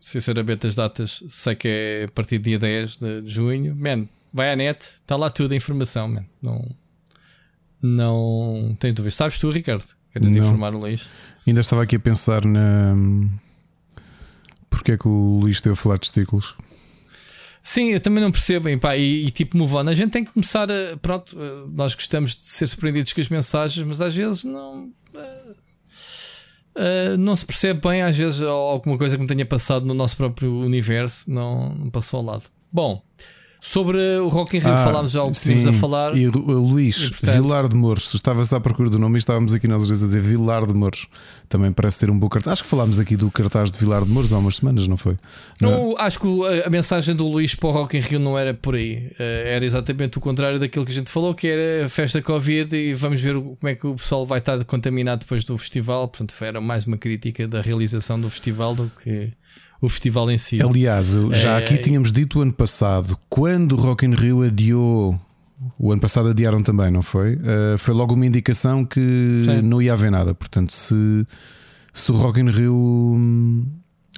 Sinceramente, 0.01 0.67
as 0.67 0.75
datas 0.75 1.23
sei 1.29 1.55
que 1.55 1.69
é 1.69 2.05
a 2.05 2.09
partir 2.09 2.39
do 2.39 2.45
dia 2.45 2.59
10 2.59 2.97
de 2.97 3.23
junho. 3.27 3.77
Man, 3.77 4.09
vai 4.33 4.51
à 4.51 4.57
net, 4.57 4.81
está 4.81 5.17
lá 5.17 5.29
tudo 5.29 5.53
a 5.53 5.57
informação, 5.57 6.09
man. 6.09 6.25
Não 6.41 6.67
não 7.83 8.75
tens 8.81 8.95
dúvidas. 8.95 9.17
Sabes 9.17 9.39
tu, 9.39 9.51
Ricardo? 9.51 9.85
Queres 10.15 10.35
não. 10.35 10.45
informar 10.45 10.75
o 10.75 10.79
Luís? 10.79 11.07
Ainda 11.47 11.61
estava 11.61 11.83
aqui 11.83 11.97
a 11.97 12.01
pensar 12.01 12.43
na. 12.47 12.97
Porque 14.71 14.93
é 14.93 14.97
que 14.97 15.07
o 15.07 15.41
Luís 15.41 15.61
teve 15.61 15.75
a 15.75 15.77
falar 15.77 15.97
de 15.97 16.01
testículos? 16.01 16.55
Sim, 17.63 17.91
eu 17.91 18.01
também 18.01 18.25
não 18.25 18.33
percebo. 18.33 18.71
E, 18.71 18.79
pá, 18.79 18.97
e, 18.97 19.27
e, 19.27 19.31
tipo, 19.31 19.59
move 19.59 19.75
on. 19.75 19.89
A 19.89 19.95
gente 19.95 20.11
tem 20.11 20.25
que 20.25 20.33
começar 20.33 20.71
a. 20.71 20.97
Pronto, 20.97 21.37
nós 21.71 21.95
gostamos 21.95 22.31
de 22.31 22.49
ser 22.49 22.67
surpreendidos 22.67 23.13
com 23.13 23.21
as 23.21 23.29
mensagens, 23.29 23.87
mas 23.87 24.01
às 24.01 24.15
vezes 24.15 24.45
não. 24.45 24.91
Uh, 26.77 27.17
não 27.17 27.35
se 27.35 27.47
percebe 27.47 27.81
bem, 27.81 28.03
às 28.03 28.17
vezes, 28.17 28.43
alguma 28.43 28.99
coisa 28.99 29.17
que 29.17 29.23
me 29.23 29.29
tenha 29.29 29.47
passado 29.47 29.87
no 29.87 29.95
nosso 29.95 30.15
próprio 30.15 30.55
universo 30.55 31.31
não, 31.31 31.71
não 31.71 31.91
passou 31.91 32.19
ao 32.19 32.27
lado. 32.27 32.45
Bom, 32.71 33.03
Sobre 33.69 33.99
o 34.21 34.29
Rock 34.29 34.57
in 34.57 34.61
Rio 34.61 34.75
ah, 34.75 34.77
falámos 34.77 35.11
já 35.11 35.25
o 35.25 35.33
que 35.33 35.41
tínhamos 35.41 35.67
a 35.67 35.73
falar. 35.73 36.17
E 36.17 36.29
o 36.29 36.31
Luís, 36.31 37.09
portanto... 37.09 37.35
Vilar 37.35 37.69
de 37.69 37.75
Mouros, 37.75 38.15
estavas 38.15 38.53
à 38.53 38.61
procura 38.61 38.89
do 38.89 38.97
nome 38.97 39.17
e 39.17 39.19
estávamos 39.19 39.53
aqui 39.53 39.67
nós 39.67 39.89
vezes 39.89 40.05
a 40.05 40.07
dizer 40.07 40.21
Vilar 40.21 40.65
de 40.65 40.73
Mouros. 40.73 41.09
Também 41.49 41.73
parece 41.73 41.99
ter 41.99 42.09
um 42.09 42.17
bom 42.17 42.29
cartaz. 42.29 42.53
Acho 42.53 42.63
que 42.63 42.69
falámos 42.69 43.01
aqui 43.01 43.17
do 43.17 43.29
cartaz 43.29 43.73
de 43.73 43.77
Vilar 43.77 44.05
de 44.05 44.09
Mouros 44.09 44.33
há 44.33 44.39
umas 44.39 44.55
semanas, 44.55 44.87
não 44.87 44.97
foi? 44.97 45.17
Não, 45.61 45.97
é? 45.99 46.03
Acho 46.05 46.21
que 46.21 46.29
a 46.65 46.71
mensagem 46.71 47.13
do 47.13 47.27
Luís 47.27 47.57
para 47.57 47.69
o 47.69 47.73
Rock 47.73 47.97
in 47.97 48.01
Rio 48.01 48.21
não 48.21 48.39
era 48.39 48.55
por 48.55 48.77
aí. 48.77 49.11
Eh, 49.19 49.55
era 49.57 49.65
exatamente 49.65 50.17
o 50.17 50.21
contrário 50.21 50.61
daquilo 50.61 50.85
que 50.85 50.93
a 50.93 50.95
gente 50.95 51.11
falou, 51.11 51.35
que 51.35 51.49
era 51.49 51.89
festa 51.89 52.23
Covid 52.23 52.77
e 52.77 52.95
vamos 52.95 53.21
ver 53.21 53.35
como 53.35 53.59
é 53.65 53.75
que 53.75 53.85
o 53.89 53.97
pessoal 53.97 54.25
vai 54.25 54.39
estar 54.39 54.65
contaminado 54.65 55.23
depois 55.23 55.43
do 55.43 55.59
festival. 55.59 56.07
Portanto, 56.07 56.37
era 56.41 56.61
mais 56.61 56.87
uma 56.87 56.97
crítica 56.97 57.49
da 57.49 57.61
realização 57.61 58.21
do 58.21 58.31
festival 58.31 58.77
do 58.77 58.93
que 59.03 59.33
o 59.81 59.89
festival 59.89 60.31
em 60.31 60.39
si. 60.39 60.61
Aliás, 60.63 61.17
já 61.33 61.53
é, 61.53 61.57
aqui 61.59 61.75
é, 61.75 61.77
tínhamos 61.79 62.13
dito 62.13 62.39
o 62.39 62.43
ano 62.43 62.53
passado, 62.53 63.19
quando 63.29 63.73
o 63.73 63.77
Rock 63.77 64.07
in 64.07 64.15
Rio 64.15 64.43
adiou. 64.43 65.21
O 65.79 65.91
ano 65.91 66.01
passado 66.01 66.29
adiaram 66.29 66.63
também, 66.63 66.91
não 66.91 67.01
foi? 67.01 67.37
Uh, 67.37 67.79
foi 67.79 67.95
logo 67.95 68.13
uma 68.13 68.27
indicação 68.27 68.85
que 68.85 69.01
Sim. 69.01 69.63
não 69.63 69.81
ia 69.81 69.95
haver 69.95 70.11
nada. 70.11 70.35
Portanto, 70.35 70.75
se, 70.75 71.27
se 71.95 72.13
o 72.13 72.15
Rock 72.15 72.41
in 72.41 72.51
Rio 72.51 72.75
hum, 72.75 73.67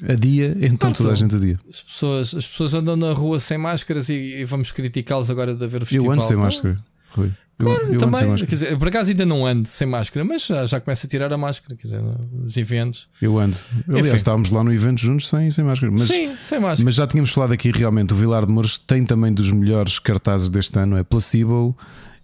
adia, 0.09 0.57
então 0.61 0.93
toda 0.93 1.13
a 1.13 1.15
gente 1.15 1.37
adia. 1.37 1.57
As 1.71 1.81
pessoas, 1.81 2.35
as 2.35 2.47
pessoas 2.47 2.75
andam 2.75 2.97
na 2.97 3.13
rua 3.13 3.39
sem 3.39 3.57
máscaras 3.57 4.09
e, 4.09 4.15
e 4.15 4.45
vamos 4.45 4.73
criticá-los 4.73 5.31
agora 5.31 5.55
de 5.55 5.65
haver 5.65 5.83
o 5.83 5.87
festival. 5.87 6.07
Eu 6.07 6.13
ando 6.13 6.23
sem 6.23 6.37
máscara, 6.37 6.75
Rui. 7.11 7.33
Claro, 7.59 7.87
eu, 7.87 7.95
eu 7.95 7.99
também. 7.99 8.37
Quer 8.37 8.47
dizer, 8.47 8.79
por 8.79 8.87
acaso 8.87 9.11
ainda 9.11 9.27
não 9.27 9.45
ando 9.45 9.67
sem 9.67 9.87
máscara, 9.87 10.25
mas 10.25 10.47
já, 10.47 10.65
já 10.65 10.81
começa 10.81 11.07
a 11.07 11.11
tirar 11.11 11.33
a 11.33 11.37
máscara, 11.37 11.75
quer 11.75 11.89
dizer, 11.89 12.01
nos 12.01 12.57
eventos. 12.57 13.09
Eu 13.21 13.37
ando. 13.37 13.57
Aliás, 13.89 14.07
Enfim. 14.07 14.17
estávamos 14.17 14.51
lá 14.51 14.63
no 14.63 14.73
evento 14.73 15.01
juntos 15.01 15.29
sem, 15.29 15.51
sem 15.51 15.65
máscara. 15.65 15.91
Mas, 15.91 16.03
Sim, 16.03 16.37
sem 16.41 16.61
máscara. 16.61 16.85
Mas 16.85 16.95
já 16.95 17.07
tínhamos 17.07 17.33
falado 17.33 17.53
aqui 17.53 17.73
realmente. 17.73 18.13
O 18.13 18.17
Vilar 18.17 18.47
de 18.47 18.53
Mouros 18.53 18.79
tem 18.79 19.05
também 19.05 19.33
dos 19.33 19.51
melhores 19.51 19.99
cartazes 19.99 20.49
deste 20.49 20.79
ano: 20.79 20.97
é 20.97 21.03
Placebo, 21.03 21.77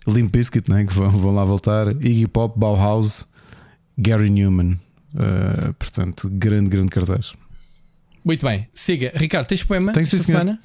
Limp 0.07 0.33
Bizkit, 0.33 0.71
né, 0.71 0.85
que 0.85 0.95
vão, 0.95 1.11
vão 1.11 1.35
lá 1.35 1.45
voltar, 1.45 1.89
Iggy 1.89 2.29
Pop, 2.29 2.57
Bauhaus, 2.57 3.27
Gary 3.99 4.31
Newman. 4.31 4.79
Uh, 5.15 5.75
portanto, 5.75 6.29
grande, 6.33 6.71
grande 6.71 6.89
cartaz. 6.89 7.33
Muito 8.25 8.47
bem, 8.47 8.67
siga. 8.73 9.13
Ricardo, 9.15 9.47
tens 9.47 9.63
poema 9.63 9.93
Tem 9.93 10.03
esta 10.03 10.17
semana? 10.17 10.59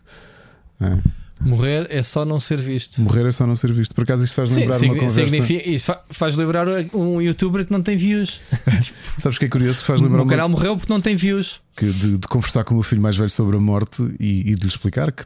É. 0.79 0.97
Morrer 1.43 1.87
é 1.89 2.03
só 2.03 2.23
não 2.23 2.39
ser 2.39 2.59
visto. 2.59 3.01
Morrer 3.01 3.25
é 3.25 3.31
só 3.31 3.47
não 3.47 3.55
ser 3.55 3.71
visto. 3.73 3.95
Por 3.95 4.03
acaso 4.03 4.23
isto 4.23 4.35
faz 4.35 4.55
lembrar 4.55 4.77
uma 4.79 4.95
conversa. 4.95 5.53
Isso 5.65 5.85
fa- 5.87 6.03
faz 6.09 6.35
lembrar 6.35 6.67
um 6.93 7.19
youtuber 7.19 7.65
que 7.65 7.71
não 7.71 7.81
tem 7.81 7.97
views. 7.97 8.41
Sabes 9.17 9.39
que 9.39 9.45
é 9.45 9.49
curioso 9.49 9.81
que 9.81 9.87
faz 9.87 10.01
O 10.01 10.03
lembrar 10.03 10.21
uma, 10.21 10.29
canal 10.29 10.47
morreu 10.49 10.77
porque 10.77 10.91
não 10.93 11.01
tem 11.01 11.15
views. 11.15 11.59
que 11.75 11.91
de, 11.91 12.17
de 12.19 12.27
conversar 12.27 12.63
com 12.63 12.75
o 12.75 12.77
meu 12.77 12.83
filho 12.83 13.01
mais 13.01 13.17
velho 13.17 13.29
sobre 13.29 13.57
a 13.57 13.59
morte 13.59 14.03
e, 14.19 14.51
e 14.51 14.55
de 14.55 14.61
lhe 14.61 14.67
explicar 14.67 15.11
que, 15.11 15.23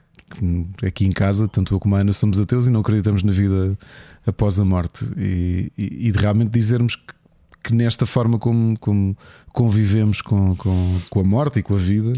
que 0.78 0.86
aqui 0.86 1.06
em 1.06 1.12
casa, 1.12 1.50
tanto 1.50 1.74
eu 1.76 1.80
como 1.82 1.96
a 1.96 2.00
Ana, 2.00 2.14
somos 2.14 2.40
ateus 2.40 2.68
e 2.68 2.70
não 2.70 2.80
acreditamos 2.80 3.22
na 3.22 3.34
vida 3.34 3.78
após 4.26 4.58
a 4.58 4.64
morte. 4.64 5.04
E, 5.18 5.70
e- 5.78 6.08
e 6.08 6.12
de 6.14 6.18
realmente 6.18 6.50
dizermos 6.50 6.96
que, 6.96 7.04
que 7.66 7.74
nesta 7.74 8.06
forma 8.06 8.38
como, 8.38 8.78
como 8.80 9.18
convivemos 9.52 10.22
com, 10.22 10.56
com, 10.56 11.02
com 11.10 11.20
a 11.20 11.24
morte 11.24 11.60
e 11.60 11.64
com 11.64 11.74
a 11.74 11.78
vida, 11.78 12.14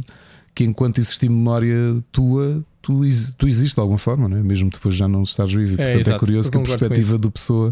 que 0.54 0.64
enquanto 0.66 1.00
existir 1.00 1.30
memória 1.30 2.04
tua, 2.12 2.62
tu, 2.82 3.02
tu 3.38 3.48
existes 3.48 3.74
de 3.74 3.80
alguma 3.80 3.98
forma, 3.98 4.28
não 4.28 4.38
é? 4.38 4.44
mesmo 4.44 4.70
depois 4.70 4.94
já 4.96 5.08
não 5.08 5.24
estás 5.24 5.54
vivo. 5.54 5.72
E, 5.72 5.74
É, 5.76 5.78
Portanto, 5.78 5.96
é 5.98 6.00
exato. 6.02 6.20
curioso 6.20 6.52
que 6.52 6.58
a 6.58 6.62
perspectiva 6.62 7.18
do 7.18 7.32
pessoa. 7.32 7.70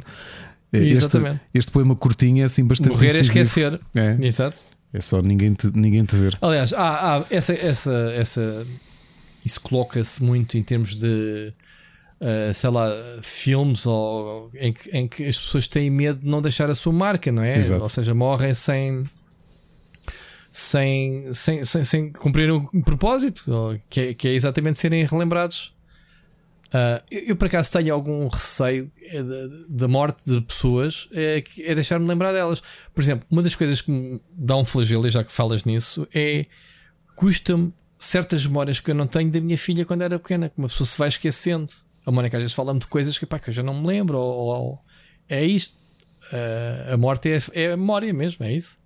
é, 0.72 0.80
Este, 0.88 1.18
este 1.54 1.72
poema 1.72 1.96
curtinho 1.96 2.42
é 2.42 2.46
assim 2.46 2.64
bastante 2.66 2.92
Morrer 2.92 3.08
é 3.08 3.10
incisivo. 3.20 3.40
esquecer. 3.40 3.82
É, 3.94 4.18
Exato. 4.26 4.64
é 4.94 5.02
só 5.02 5.22
ninguém 5.22 5.54
te, 5.54 5.68
ninguém 5.76 6.06
te 6.06 6.16
ver. 6.16 6.38
Aliás, 6.42 6.72
há, 6.72 7.18
há 7.18 7.24
essa, 7.30 7.54
essa, 7.54 8.14
essa, 8.16 8.66
isso 9.46 9.60
coloca-se 9.60 10.24
muito 10.24 10.58
em 10.58 10.64
termos 10.64 10.96
de, 10.96 11.52
eh, 12.20 12.52
sei 12.54 12.70
lá, 12.70 12.88
filmes 13.22 13.86
ou, 13.86 14.50
em, 14.56 14.72
que, 14.74 14.90
em 14.98 15.08
que 15.08 15.24
as 15.26 15.38
pessoas 15.40 15.68
têm 15.68 15.90
medo 15.90 16.20
de 16.20 16.28
não 16.28 16.42
deixar 16.42 16.70
a 16.70 16.76
sua 16.76 16.94
marca, 16.94 17.32
não 17.32 17.44
é? 17.44 17.58
Exato. 17.58 17.82
Ou 17.84 17.90
seja, 17.90 18.14
morrem 18.14 18.54
sem. 18.54 19.10
Sem, 20.52 21.34
sem, 21.34 21.66
sem, 21.66 21.84
sem 21.84 22.12
cumprir 22.14 22.50
um 22.50 22.82
propósito, 22.82 23.44
que 23.90 24.00
é, 24.02 24.14
que 24.14 24.28
é 24.30 24.34
exatamente 24.34 24.80
serem 24.80 25.04
relembrados. 25.04 25.74
Ah, 26.74 27.04
eu, 27.12 27.22
eu, 27.28 27.36
por 27.36 27.48
acaso 27.48 27.72
tenho 27.72 27.94
algum 27.94 28.28
receio 28.30 28.90
eh, 29.04 29.24
da- 29.70 29.88
morte 29.88 30.24
de 30.30 30.40
pessoas, 30.42 31.10
é, 31.14 31.44
é 31.60 31.76
deixar-me 31.76 32.08
lembrar 32.08 32.32
delas. 32.32 32.64
Por 32.94 33.02
exemplo, 33.02 33.28
uma 33.30 33.42
das 33.44 33.54
coisas 33.56 33.82
que 33.82 33.92
me 33.92 34.22
dá 34.32 34.56
um 34.56 34.64
flagelo, 34.66 35.10
já 35.10 35.24
que 35.26 35.32
falas 35.32 35.66
nisso, 35.66 36.08
é 36.14 36.46
custa-me 37.18 37.74
certas 38.00 38.46
memórias 38.46 38.80
que 38.80 38.92
eu 38.92 38.96
não 38.96 39.08
tenho 39.08 39.30
da 39.32 39.42
minha 39.42 39.58
filha 39.58 39.86
quando 39.86 40.04
era 40.04 40.18
pequena, 40.20 40.48
que 40.50 40.58
uma 40.58 40.68
pessoa 40.70 40.88
se 40.88 40.98
vai 40.98 41.08
esquecendo. 41.10 41.72
A 42.06 42.12
Mónica 42.12 42.38
às 42.38 42.42
vezes 42.44 42.56
fala-me 42.56 42.80
de 42.80 42.88
coisas 42.88 43.18
que, 43.18 43.26
pá, 43.26 43.40
que 43.40 43.50
eu 43.50 43.54
já 43.54 43.64
não 43.64 43.74
me 43.82 43.88
lembro, 43.88 44.18
ou, 44.18 44.48
ou- 44.48 44.80
é 45.28 45.44
isto. 45.44 45.78
Ah, 46.32 46.94
a 46.94 46.98
morte 46.98 47.30
é, 47.30 47.40
é 47.54 47.72
a 47.74 47.78
memória 47.78 48.14
mesmo, 48.14 48.46
é 48.46 48.54
isso. 48.54 48.78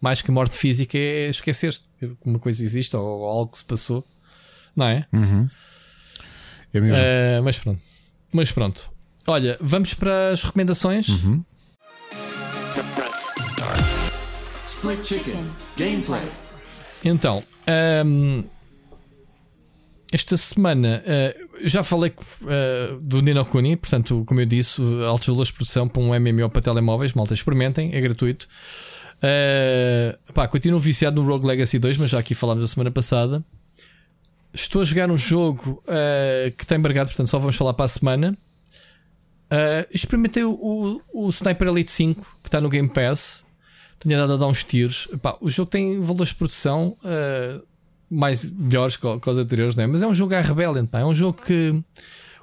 Mais 0.00 0.20
que 0.22 0.30
a 0.30 0.34
morte 0.34 0.56
física 0.56 0.96
é 0.98 1.28
esquecer-se 1.28 1.82
que 1.98 2.16
uma 2.24 2.38
coisa 2.38 2.62
existe 2.64 2.96
ou, 2.96 3.04
ou 3.20 3.24
algo 3.26 3.52
que 3.52 3.58
se 3.58 3.64
passou, 3.64 4.04
não 4.74 4.86
é? 4.86 5.06
É 6.72 6.80
mesmo. 6.80 6.96
Ah, 6.96 7.42
mas 7.42 7.58
pronto. 7.58 7.80
Mas 8.32 8.50
pronto. 8.50 8.90
Olha, 9.26 9.56
vamos 9.60 9.94
para 9.94 10.30
as 10.30 10.42
recomendações. 10.42 11.06
Split 14.64 15.04
Chicken. 15.04 15.44
Gameplay. 15.76 16.22
Então, 17.04 17.42
ahm, 17.66 18.42
esta 20.10 20.36
semana 20.36 21.02
ah, 21.06 21.41
já 21.60 21.82
falei 21.82 22.12
ah, 22.46 22.98
do 23.00 23.20
Nino 23.20 23.44
Kuni, 23.44 23.76
portanto, 23.76 24.24
como 24.26 24.40
eu 24.40 24.46
disse, 24.46 24.80
altos 25.06 25.26
valores 25.26 25.48
de 25.48 25.54
produção 25.54 25.88
para 25.88 26.02
um 26.02 26.08
MMO 26.18 26.48
para 26.50 26.62
telemóveis. 26.62 27.12
Malta, 27.12 27.34
experimentem, 27.34 27.94
é 27.94 28.00
gratuito. 28.00 28.48
Ah, 29.22 30.18
pá, 30.34 30.48
continuo 30.48 30.80
viciado 30.80 31.22
no 31.22 31.28
Rogue 31.28 31.46
Legacy 31.46 31.78
2, 31.78 31.96
mas 31.98 32.10
já 32.10 32.18
aqui 32.18 32.34
falámos 32.34 32.64
a 32.64 32.66
semana 32.66 32.90
passada. 32.90 33.44
Estou 34.52 34.82
a 34.82 34.84
jogar 34.84 35.10
um 35.10 35.16
jogo 35.16 35.82
ah, 35.86 36.50
que 36.56 36.64
está 36.64 36.74
embargado, 36.76 37.08
portanto, 37.08 37.28
só 37.28 37.38
vamos 37.38 37.56
falar 37.56 37.74
para 37.74 37.84
a 37.84 37.88
semana. 37.88 38.36
Ah, 39.50 39.86
experimentei 39.92 40.42
o, 40.42 40.52
o, 41.12 41.26
o 41.26 41.28
Sniper 41.28 41.68
Elite 41.68 41.90
5 41.90 42.22
que 42.42 42.48
está 42.48 42.60
no 42.60 42.68
Game 42.68 42.88
Pass. 42.88 43.42
Tinha 44.00 44.16
dado 44.16 44.32
a 44.32 44.36
dar 44.36 44.46
uns 44.46 44.64
tiros. 44.64 45.06
Epá, 45.12 45.36
o 45.40 45.48
jogo 45.48 45.70
tem 45.70 46.00
valores 46.00 46.30
de 46.30 46.34
produção 46.34 46.96
ah, 47.04 47.60
mais 48.12 48.44
melhores 48.44 48.96
que, 48.96 49.20
que 49.20 49.30
os 49.30 49.38
anteriores, 49.38 49.74
não 49.74 49.84
é? 49.84 49.86
mas 49.86 50.02
é 50.02 50.06
um 50.06 50.14
jogo 50.14 50.34
à 50.34 50.40
rebelde. 50.40 50.88
É 50.92 51.04
um 51.04 51.14
jogo 51.14 51.40
que 51.42 51.82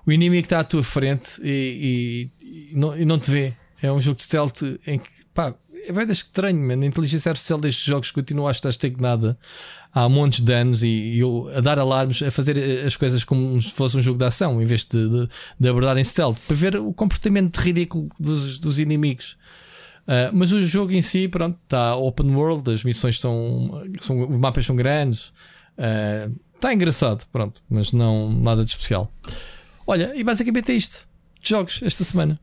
o 0.05 0.11
inimigo 0.11 0.45
está 0.45 0.59
à 0.59 0.63
tua 0.63 0.83
frente 0.83 1.39
e, 1.43 2.29
e- 2.41 2.71
e 2.73 2.75
não, 2.75 2.97
e 2.97 3.05
não 3.05 3.19
te 3.19 3.29
vê. 3.29 3.53
É 3.81 3.91
um 3.91 4.01
jogo 4.01 4.17
de 4.17 4.23
stealth 4.23 4.61
em 4.85 4.99
que 4.99 5.09
pá, 5.33 5.53
é 5.87 5.93
bem 5.93 6.09
estranho, 6.11 6.59
mano. 6.59 6.83
A 6.83 6.85
inteligência 6.85 7.29
artificial 7.29 7.59
destes 7.59 7.85
jogos 7.85 8.11
continua 8.11 8.49
a 8.49 8.51
estar 8.51 8.69
estagnada 8.69 9.37
há 9.93 10.09
montes 10.09 10.41
de 10.41 10.53
anos 10.53 10.83
e, 10.83 10.87
e 10.87 11.19
eu 11.19 11.49
a 11.55 11.61
dar 11.61 11.79
alarmes, 11.79 12.21
a 12.21 12.29
fazer 12.29 12.57
as 12.85 12.97
coisas 12.97 13.23
como 13.23 13.59
se 13.61 13.71
fosse 13.71 13.95
um 13.97 14.01
jogo 14.01 14.19
de 14.19 14.25
ação, 14.25 14.61
em 14.61 14.65
vez 14.65 14.85
de, 14.85 15.07
de, 15.09 15.29
de 15.59 15.69
abordar 15.69 15.97
em 15.97 16.03
stealth, 16.03 16.37
para 16.45 16.55
ver 16.55 16.75
o 16.75 16.91
comportamento 16.93 17.57
ridículo 17.57 18.09
dos, 18.19 18.57
dos 18.57 18.79
inimigos. 18.79 19.37
Uh, 20.03 20.33
mas 20.33 20.51
o 20.51 20.61
jogo 20.65 20.91
em 20.91 21.01
si, 21.03 21.27
pronto, 21.27 21.57
está 21.63 21.95
open 21.95 22.35
world, 22.35 22.69
as 22.73 22.83
missões 22.83 23.15
estão. 23.15 23.83
São, 24.01 24.27
os 24.29 24.37
mapas 24.37 24.65
são 24.65 24.75
grandes. 24.75 25.31
Uh, 25.79 26.35
Está 26.55 26.73
engraçado, 26.73 27.25
pronto, 27.31 27.61
mas 27.69 27.93
não 27.93 28.29
nada 28.31 28.65
de 28.65 28.71
especial. 28.71 29.09
Olha, 29.87 30.11
e 30.13 30.23
basicamente 30.25 30.71
é 30.71 30.75
isto. 30.75 31.07
Jogos 31.41 31.79
esta 31.81 32.03
semana. 32.03 32.37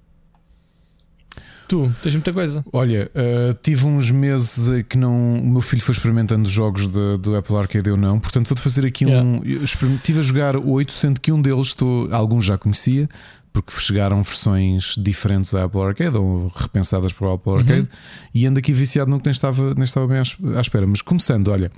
Tu, 1.68 1.92
tens 2.00 2.14
muita 2.14 2.32
coisa. 2.32 2.64
Olha, 2.72 3.10
uh, 3.14 3.52
tive 3.60 3.86
uns 3.86 4.10
meses 4.10 4.68
em 4.68 4.84
que 4.84 4.96
não. 4.96 5.34
O 5.36 5.46
meu 5.50 5.60
filho 5.60 5.82
foi 5.82 5.92
experimentando 5.92 6.48
jogos 6.48 6.86
de- 6.86 7.18
do 7.18 7.36
Apple 7.36 7.56
Arcade, 7.56 7.88
eu 7.88 7.96
não. 7.96 8.20
Portanto, 8.20 8.46
vou-te 8.46 8.60
fazer 8.62 8.86
aqui 8.86 9.04
um. 9.04 9.42
eu 9.44 9.64
experim- 9.64 9.96
Estive 9.96 10.20
a 10.20 10.22
jogar 10.22 10.56
oito, 10.56 10.92
sendo 10.92 11.20
que 11.20 11.32
um 11.32 11.42
deles 11.42 11.66
estou, 11.66 12.08
alguns 12.14 12.44
já 12.44 12.56
conhecia, 12.56 13.08
porque 13.52 13.72
chegaram 13.80 14.22
versões 14.22 14.94
diferentes 14.96 15.52
à 15.54 15.64
Apple 15.64 15.80
Arcade 15.82 16.16
ou 16.16 16.46
repensadas 16.54 17.12
para 17.12 17.26
o 17.28 17.32
Apple 17.32 17.52
Arcade, 17.54 17.88
e 18.32 18.46
ando 18.46 18.60
aqui 18.60 18.72
viciado 18.72 19.10
no 19.10 19.18
que 19.18 19.26
nem 19.26 19.32
estava, 19.32 19.74
nem 19.74 19.82
estava 19.84 20.06
bem 20.06 20.18
à 20.18 20.60
espera. 20.60 20.86
Mas 20.86 21.02
começando, 21.02 21.48
olha, 21.48 21.70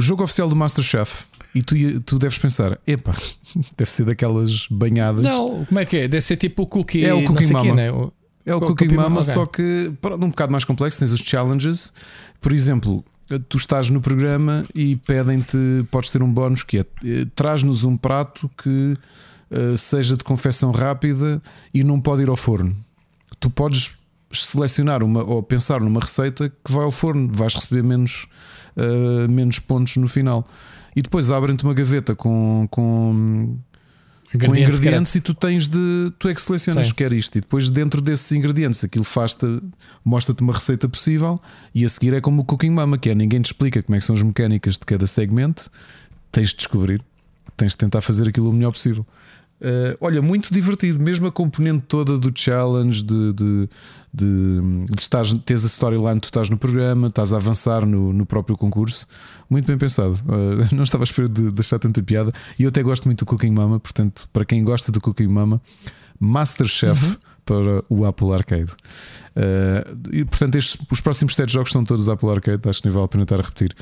o 0.00 0.02
jogo 0.02 0.22
oficial 0.24 0.48
do 0.48 0.56
Masterchef, 0.56 1.24
e 1.54 1.62
tu, 1.62 1.74
tu 2.00 2.18
deves 2.18 2.38
pensar, 2.38 2.78
epá, 2.86 3.14
deve 3.76 3.90
ser 3.90 4.04
daquelas 4.04 4.66
banhadas. 4.70 5.22
Não, 5.22 5.64
como 5.66 5.78
é 5.80 5.84
que 5.84 5.96
é? 5.98 6.08
Deve 6.08 6.22
ser 6.22 6.36
tipo 6.36 6.62
o 6.62 6.66
cookie. 6.66 7.04
É 7.04 7.12
o 7.12 7.24
Cookie 7.24 7.44
sei 7.44 7.56
quê, 7.56 7.68
Mama. 7.68 7.74
né? 7.74 7.92
O- 7.92 8.12
É 8.46 8.54
o 8.54 8.60
Co- 8.60 8.66
Cookie 8.68 8.84
Cookie 8.84 8.96
Mama, 8.96 9.08
Mama, 9.10 9.20
ok. 9.20 9.34
só 9.34 9.44
que 9.46 9.92
pronto, 10.00 10.24
um 10.24 10.30
bocado 10.30 10.50
mais 10.52 10.64
complexo. 10.64 10.98
Tens 11.00 11.12
os 11.12 11.20
challenges, 11.20 11.92
por 12.40 12.52
exemplo, 12.52 13.04
tu 13.48 13.56
estás 13.58 13.90
no 13.90 14.00
programa 14.00 14.64
e 14.74 14.96
pedem-te, 14.96 15.56
podes 15.90 16.10
ter 16.10 16.22
um 16.22 16.32
bónus 16.32 16.62
que 16.62 16.78
é 16.78 16.86
eh, 17.04 17.26
traz-nos 17.34 17.84
um 17.84 17.96
prato 17.96 18.50
que 18.62 18.96
eh, 19.50 19.76
seja 19.76 20.16
de 20.16 20.24
confecção 20.24 20.70
rápida 20.72 21.40
e 21.74 21.84
não 21.84 22.00
pode 22.00 22.22
ir 22.22 22.28
ao 22.30 22.36
forno. 22.36 22.74
Tu 23.38 23.50
podes 23.50 23.92
selecionar 24.32 25.02
uma 25.02 25.22
ou 25.24 25.42
pensar 25.42 25.80
numa 25.80 26.00
receita 26.00 26.48
que 26.48 26.72
vai 26.72 26.84
ao 26.84 26.90
forno, 26.92 27.28
vais 27.32 27.54
receber 27.54 27.82
menos, 27.82 28.26
eh, 28.76 29.28
menos 29.28 29.58
pontos 29.58 29.96
no 29.96 30.08
final. 30.08 30.46
E 30.94 31.02
depois 31.02 31.30
abrem-te 31.30 31.64
uma 31.64 31.74
gaveta 31.74 32.14
com, 32.14 32.66
com, 32.70 33.56
com 34.32 34.36
Ingredientes 34.36 34.78
ingredientes 34.78 35.14
e 35.14 35.20
tu 35.20 35.34
tens 35.34 35.68
de. 35.68 36.12
Tu 36.18 36.28
é 36.28 36.34
que 36.34 36.40
selecionas 36.40 36.88
Sim. 36.88 36.94
quer 36.94 37.12
isto. 37.12 37.36
E 37.36 37.40
depois, 37.40 37.68
dentro 37.68 38.00
desses 38.00 38.30
ingredientes, 38.32 38.82
aquilo 38.84 39.04
faz-te, 39.04 39.46
mostra-te 40.04 40.42
uma 40.42 40.52
receita 40.52 40.88
possível. 40.88 41.38
E 41.74 41.84
a 41.84 41.88
seguir 41.88 42.14
é 42.14 42.20
como 42.20 42.42
o 42.42 42.44
Cooking 42.44 42.70
Mama, 42.70 42.96
que 42.96 43.10
é 43.10 43.14
ninguém 43.14 43.40
te 43.40 43.46
explica 43.46 43.82
como 43.82 43.96
é 43.96 43.98
que 43.98 44.04
são 44.04 44.14
as 44.14 44.22
mecânicas 44.22 44.74
de 44.74 44.86
cada 44.86 45.06
segmento. 45.06 45.70
Tens 46.30 46.50
de 46.50 46.56
descobrir, 46.56 47.02
tens 47.56 47.72
de 47.72 47.78
tentar 47.78 48.00
fazer 48.02 48.28
aquilo 48.28 48.50
o 48.50 48.52
melhor 48.52 48.70
possível. 48.70 49.04
Uh, 49.60 49.94
olha, 50.00 50.22
muito 50.22 50.52
divertido, 50.52 50.98
mesmo 50.98 51.26
a 51.26 51.32
componente 51.32 51.84
toda 51.86 52.16
do 52.16 52.32
challenge, 52.34 53.02
de, 53.02 53.32
de, 53.34 53.68
de, 54.12 54.86
de 54.88 54.98
estás, 54.98 55.34
teres 55.44 55.64
a 55.64 55.66
storyline, 55.66 56.18
tu 56.18 56.26
estás 56.26 56.48
no 56.48 56.56
programa, 56.56 57.08
estás 57.08 57.34
a 57.34 57.36
avançar 57.36 57.84
no, 57.84 58.10
no 58.12 58.24
próprio 58.24 58.56
concurso. 58.56 59.06
Muito 59.50 59.66
bem 59.66 59.76
pensado. 59.76 60.14
Uh, 60.24 60.66
não 60.74 60.82
estava 60.82 61.02
a 61.02 61.04
esperar 61.04 61.28
de 61.28 61.50
deixar 61.52 61.78
tanta 61.78 62.02
piada. 62.02 62.32
E 62.58 62.62
eu 62.62 62.70
até 62.70 62.82
gosto 62.82 63.04
muito 63.04 63.18
do 63.18 63.26
Cooking 63.26 63.52
Mama, 63.52 63.78
portanto, 63.78 64.28
para 64.32 64.46
quem 64.46 64.64
gosta 64.64 64.90
do 64.90 65.00
Cooking 65.00 65.28
Mama, 65.28 65.60
Masterchef 66.18 67.18
para 67.44 67.84
o 67.88 68.06
Apple 68.06 68.32
Arcade. 68.32 68.70
Uh, 69.36 70.10
e 70.12 70.24
portanto, 70.24 70.54
estes, 70.54 70.78
os 70.90 71.00
próximos 71.00 71.34
7 71.34 71.52
jogos 71.52 71.70
são 71.70 71.84
todos 71.84 72.08
Apple 72.08 72.30
Arcade, 72.30 72.66
acho 72.68 72.80
que 72.80 72.88
nem 72.88 72.94
vale 72.94 73.04
a 73.04 73.08
pena 73.08 73.24
estar 73.24 73.40
a 73.40 73.42
repetir. 73.42 73.74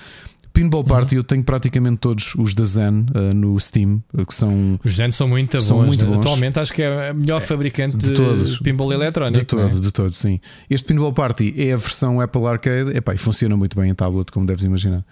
Pinball 0.53 0.83
Party 0.85 1.17
eu 1.17 1.25
tenho 1.25 1.43
praticamente 1.45 1.99
todos 1.99 2.35
os 2.35 2.55
da 2.55 2.65
Zen 2.65 3.07
uh, 3.15 3.35
no 3.35 3.59
Steam, 3.61 4.03
uh, 4.13 4.27
que 4.27 4.35
são 4.35 4.79
Os 4.85 4.93
Zen 4.97 5.11
são 5.13 5.29
muito 5.29 5.61
São 5.61 5.79
bons. 5.79 5.87
muito 5.87 6.07
bons. 6.07 6.19
Atualmente 6.21 6.59
acho 6.59 6.73
que 6.73 6.83
é 6.83 7.11
a 7.11 7.15
melhor 7.15 7.41
fabricante 7.41 7.97
de 7.97 8.09
de, 8.09 8.15
todos. 8.15 8.59
pinball 8.61 8.93
eletrónico. 8.93 9.39
de 9.39 9.45
todo, 9.45 9.69
não 9.69 9.79
é? 9.79 9.81
de 9.81 9.93
todo, 9.93 10.13
sim. 10.13 10.41
Este 10.69 10.87
Pinball 10.87 11.13
Party 11.13 11.55
é 11.57 11.73
a 11.73 11.77
versão 11.77 12.21
Apple 12.21 12.45
Arcade 12.47 12.97
epá, 12.97 13.15
e 13.15 13.19
funciona 13.19 13.57
muito 13.57 13.79
bem 13.79 13.91
em 13.91 13.95
tablet, 13.95 14.31
como 14.33 14.47
deves 14.47 14.65
imaginar. 14.65 15.05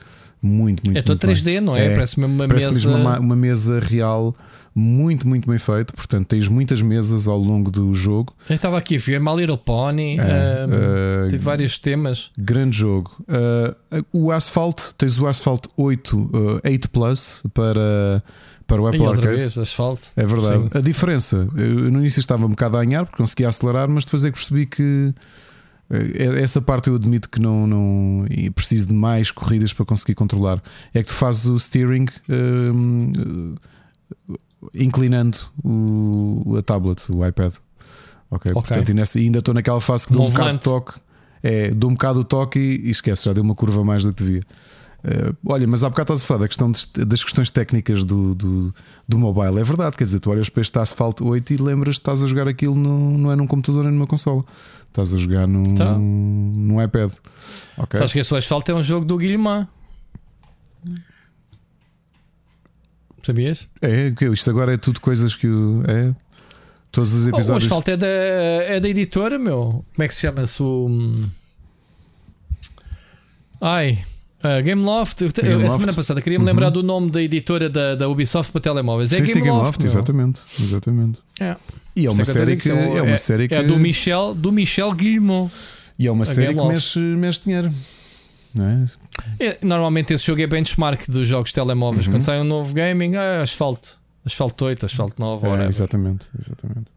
Muito, 0.43 0.83
muito 0.85 0.99
É 0.99 1.03
todo 1.03 1.17
muito 1.27 1.45
bem. 1.45 1.57
3D, 1.57 1.61
não 1.61 1.77
é? 1.77 1.91
Parece 1.95 2.21
mesmo 2.21 2.35
uma 2.35 2.47
Parece 2.49 2.67
mesa. 2.67 2.89
mesmo 2.91 3.03
uma, 3.03 3.19
uma 3.19 3.37
mesa 3.37 3.81
real, 3.81 4.35
muito, 4.79 5.27
muito 5.27 5.49
bem 5.49 5.59
feito. 5.59 5.95
Portanto, 5.95 6.29
tens 6.29 6.49
muitas 6.49 6.83
mesas 6.83 7.27
ao 7.27 7.39
longo 7.39 7.71
do 7.71 7.95
jogo. 7.95 8.35
Eu 8.47 8.57
estava 8.57 8.77
aqui 8.77 8.97
a 8.97 8.99
ver 8.99 9.19
My 9.19 9.35
Little 9.35 9.57
Pony. 9.57 10.19
É, 10.19 10.67
um, 10.67 11.27
uh, 11.27 11.31
tem 11.31 11.39
vários 11.39 11.79
temas. 11.79 12.31
Grande 12.39 12.77
jogo. 12.77 13.17
Uh, 13.23 14.05
o 14.13 14.31
Asphalt, 14.31 14.93
tens 14.99 15.19
o 15.19 15.27
Asphalt 15.27 15.65
8, 15.79 16.19
uh, 16.19 16.61
8 16.63 16.91
Plus 16.91 17.43
para, 17.55 18.23
para 18.67 18.83
o 18.83 18.85
E 18.85 18.89
Apple 18.91 19.01
outra 19.01 19.23
Arcade. 19.23 19.41
vez, 19.41 19.57
asfalto. 19.57 20.09
É 20.15 20.27
verdade. 20.27 20.65
Sim. 20.65 20.69
A 20.75 20.81
diferença, 20.81 21.47
eu 21.57 21.91
no 21.91 22.01
início 22.01 22.21
estava 22.21 22.45
um 22.45 22.51
bocado 22.51 22.77
a 22.77 22.85
ganhar 22.85 23.07
porque 23.07 23.17
conseguia 23.17 23.49
acelerar, 23.49 23.89
mas 23.89 24.05
depois 24.05 24.27
é 24.27 24.31
que 24.31 24.37
percebi 24.37 24.67
que 24.67 25.15
eh, 25.91 26.43
essa 26.43 26.61
parte 26.61 26.89
eu 26.91 26.97
admito 26.97 27.31
que 27.31 27.41
não, 27.41 27.67
não 27.67 28.27
e 28.29 28.51
preciso 28.51 28.89
de 28.89 28.95
mais 28.95 29.31
corridas 29.31 29.73
para 29.73 29.87
conseguir 29.87 30.15
controlar. 30.15 30.63
É 30.93 31.03
que 31.03 31.09
tu 31.09 31.15
fazes 31.15 31.47
o 31.47 31.59
steering 31.59 32.09
hum, 32.29 33.55
eh, 34.29 34.37
inclinando 34.75 35.39
o, 35.65 36.57
a 36.59 36.63
tablet, 36.63 37.03
o 37.11 37.27
iPad. 37.27 37.53
Ok, 38.31 38.53
portanto, 38.53 38.89
e 38.89 38.95
nessa, 38.95 39.19
ainda 39.19 39.39
estou 39.39 39.55
naquela 39.55 39.81
fase 39.81 40.07
que 40.07 40.13
dou 40.13 40.27
um 40.27 40.31
bocado 40.31 40.53
de 40.59 40.61
toque, 40.65 40.93
é, 41.43 41.71
dou 41.71 41.91
um 41.91 41.95
bocado 41.95 42.21
o 42.21 42.25
toque 42.25 42.59
e, 42.59 42.89
e 42.89 42.91
esquece, 42.91 43.25
já 43.27 43.33
deu 43.33 43.43
uma 43.45 43.55
curva 43.55 43.85
mais 43.85 44.03
do 44.03 44.13
que 44.13 44.23
devia. 44.25 44.43
Eh, 45.05 45.33
olha, 45.47 45.67
mas 45.69 45.85
há 45.85 45.89
bocado 45.89 46.13
estás 46.15 46.25
a 46.25 46.27
falar 46.27 46.41
da 46.41 46.49
questão 46.49 46.69
des- 46.73 46.87
das 47.07 47.23
questões 47.23 47.49
técnicas 47.51 48.03
do, 48.03 48.35
do, 48.35 48.75
do 49.07 49.17
mobile. 49.19 49.61
É 49.61 49.63
verdade, 49.63 49.97
quer 49.97 50.03
dizer, 50.03 50.19
tu 50.19 50.31
olhas 50.31 50.49
para 50.49 50.61
este 50.63 50.77
Asphalt 50.79 51.21
8 51.21 51.53
e 51.53 51.57
lembras 51.59 51.97
que 51.97 52.01
estás 52.01 52.25
a 52.25 52.27
jogar 52.27 52.49
aquilo 52.49 52.75
no, 52.75 53.17
não 53.17 53.31
é 53.31 53.37
num 53.37 53.47
computador 53.47 53.85
nem 53.85 53.93
numa 53.93 54.07
consola. 54.09 54.45
Estás 54.89 55.15
a 55.15 55.19
jogar 55.19 55.47
num, 55.47 55.77
Tá. 55.77 55.97
num 55.97 56.83
iPad. 56.83 57.13
Ok. 57.79 57.97
Sabes 57.99 58.13
que 58.15 58.19
esse 58.19 58.35
asfalto 58.37 58.73
é 58.73 58.75
um 58.75 58.83
jogo 58.83 59.07
do 59.07 59.17
Guilherme. 59.17 59.69
Sabias? 63.27 63.69
É, 63.83 64.13
isto 64.33 64.51
agora 64.51 64.75
é 64.75 64.77
tudo 64.77 65.01
coisas 65.01 65.35
que 65.35 65.47
o- 65.49 65.83
é. 65.89 66.15
Todos 66.93 67.13
os 67.13 67.27
Oh, 67.27 67.31
o 67.31 67.35
episódios. 67.35 67.65
asfalto 67.65 67.91
é 67.91 67.97
da, 67.97 68.07
é 68.07 68.79
da 68.81 68.89
editora, 68.89 69.39
meu. 69.39 69.85
Como 69.95 70.05
é 70.05 70.09
que 70.09 70.15
se 70.15 70.21
chama-se 70.21 70.63
o. 70.63 70.89
Ai. 73.61 74.05
a 74.43 74.61
Game 74.61 74.81
Loft, 74.83 75.21
eu, 75.23 75.33
te- 75.33 75.41
eu- 75.41 75.47
a 75.47 75.51
Gameloft. 75.55 75.79
semana 75.81 75.93
passada 75.97 76.23
queria 76.23 76.39
me 76.39 76.45
Uhum. 76.45 76.51
lembrar 76.51 76.71
do 76.71 76.83
nome 76.83 77.11
da 77.11 77.21
editora 77.21 77.69
da, 77.69 77.97
da 77.97 78.09
Ubisoft 78.09 78.53
para 78.53 78.61
telemóveis. 78.61 79.11
É 79.13 79.17
sim, 79.17 79.23
Game, 79.23 79.33
sim, 79.33 79.39
Game 79.41 79.51
Loft, 79.51 79.65
Loft, 79.67 79.79
meu. 79.81 79.87
exatamente. 79.89 80.41
exatamente. 80.61 81.19
É. 81.41 81.57
E 81.97 82.07
é 82.07 82.11
uma 82.11 82.23
a 82.23 82.25
série 82.25 82.57
que, 82.57 82.69
são- 82.69 82.97
é 82.97 83.03
uma 83.03 83.17
série 83.17 83.49
que 83.49 83.55
é 83.55 83.63
do 83.65 83.77
Michel, 83.79 84.35
do 84.35 84.53
Michel 84.53 84.93
Guillemot. 84.93 85.51
e 85.99 86.07
é 86.07 86.13
uma 86.13 86.23
a 86.23 86.27
série 86.27 86.55
Game 86.55 86.61
que 86.61 86.67
mexe, 86.75 86.99
mexe 87.01 87.41
dinheiro. 87.43 87.73
Não 88.55 88.67
é? 88.69 88.87
É, 89.41 89.59
normalmente 89.63 90.13
esse 90.15 90.27
jogo 90.27 90.41
é 90.43 90.47
benchmark 90.47 91.09
dos 91.09 91.27
jogos 91.29 91.53
telemóveis. 91.53 92.07
Uhum. 92.07 92.13
Quando 92.15 92.23
sai 92.23 92.41
um 92.41 92.45
novo 92.45 92.73
gaming, 92.75 93.17
ah, 93.17 93.43
asfalto. 93.43 93.99
Asfalto 94.25 94.65
8, 94.65 94.87
asfalto 94.87 95.15
9, 95.21 95.47
É, 95.47 95.67
exatamente, 95.69 96.27
exatamente. 96.39 96.91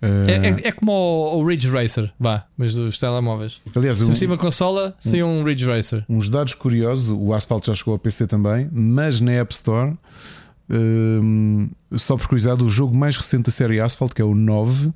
É, 0.00 0.06
Eh, 0.06 0.48
é- 0.64 0.68
é 0.68 0.72
como 0.72 0.92
o, 0.92 1.38
o 1.40 1.44
Ridge 1.46 1.68
Racer, 1.68 2.12
vá, 2.20 2.44
mas 2.56 2.72
dos 2.74 2.96
telemóveis. 2.98 3.60
aliás, 3.74 3.98
Se 3.98 4.04
um- 4.04 4.14
cima 4.14 4.36
consola, 4.36 4.94
saiu 5.00 5.26
um 5.26 5.42
Ridge 5.42 5.66
Racer. 5.66 6.04
uns 6.08 6.28
dados 6.28 6.54
curiosos: 6.54 7.08
o 7.10 7.34
Asphalt 7.34 7.66
já 7.66 7.74
chegou 7.74 7.94
ao 7.94 7.98
PC 7.98 8.28
também, 8.28 8.68
mas 8.70 9.20
na 9.20 9.32
App 9.32 9.52
Store, 9.52 9.94
hum, 10.70 11.68
só 11.96 12.16
por 12.16 12.28
curiosidade, 12.28 12.62
o 12.62 12.68
jogo 12.70 12.96
mais 12.96 13.16
recente 13.16 13.46
da 13.46 13.50
série 13.50 13.80
Asphalt, 13.80 14.12
que 14.12 14.22
é 14.22 14.24
o 14.24 14.34
9, 14.34 14.92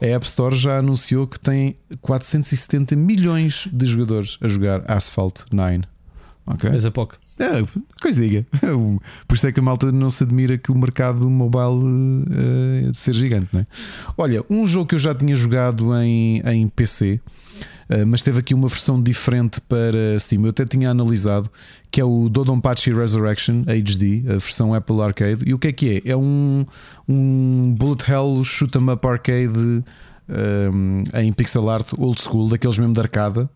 a 0.00 0.06
App 0.06 0.26
Store 0.26 0.54
já 0.54 0.78
anunciou 0.78 1.26
que 1.26 1.38
tem 1.38 1.76
470 2.00 2.94
milhões 2.96 3.68
de 3.72 3.86
jogadores 3.86 4.38
a 4.40 4.48
jogar 4.48 4.82
Asphalt 4.90 5.44
9. 5.52 5.82
Ok? 6.46 6.70
Mas 6.70 6.84
a 6.86 6.90
pouco. 6.90 7.18
É, 7.38 7.62
coisinha. 8.00 8.46
Por 9.28 9.34
isso 9.34 9.46
é 9.46 9.52
que 9.52 9.60
a 9.60 9.62
malta 9.62 9.92
não 9.92 10.10
se 10.10 10.24
admira 10.24 10.56
que 10.56 10.72
o 10.72 10.74
mercado 10.74 11.30
mobile 11.30 12.24
de 12.90 12.96
ser 12.96 13.14
gigante, 13.14 13.48
não 13.52 13.60
é? 13.60 13.66
Olha, 14.16 14.44
um 14.48 14.66
jogo 14.66 14.86
que 14.86 14.94
eu 14.94 14.98
já 14.98 15.14
tinha 15.14 15.36
jogado 15.36 15.94
em, 15.96 16.40
em 16.40 16.68
PC, 16.68 17.20
mas 18.06 18.22
teve 18.22 18.40
aqui 18.40 18.52
uma 18.54 18.68
versão 18.68 19.00
diferente 19.02 19.60
para 19.60 20.18
Steam. 20.18 20.42
Eu 20.44 20.50
até 20.50 20.64
tinha 20.64 20.90
analisado 20.90 21.50
que 21.90 22.00
é 22.00 22.04
o 22.04 22.28
Dodonpachi 22.28 22.92
Resurrection 22.92 23.62
HD, 23.66 24.24
a 24.26 24.32
versão 24.32 24.74
Apple 24.74 25.00
Arcade. 25.00 25.42
E 25.46 25.54
o 25.54 25.58
que 25.58 25.68
é 25.68 25.72
que 25.72 26.02
é? 26.04 26.10
É 26.10 26.16
um, 26.16 26.66
um 27.08 27.74
bullet 27.78 28.10
hell 28.10 28.42
shoot 28.44 28.76
'em 28.76 28.90
up 28.90 29.06
arcade 29.06 29.84
eh, 30.28 31.22
em 31.22 31.32
pixel 31.32 31.70
art 31.70 31.92
old 31.96 32.20
school, 32.20 32.48
daqueles 32.48 32.76
mesmo 32.78 32.92
de 32.92 33.00
arcada. 33.00 33.48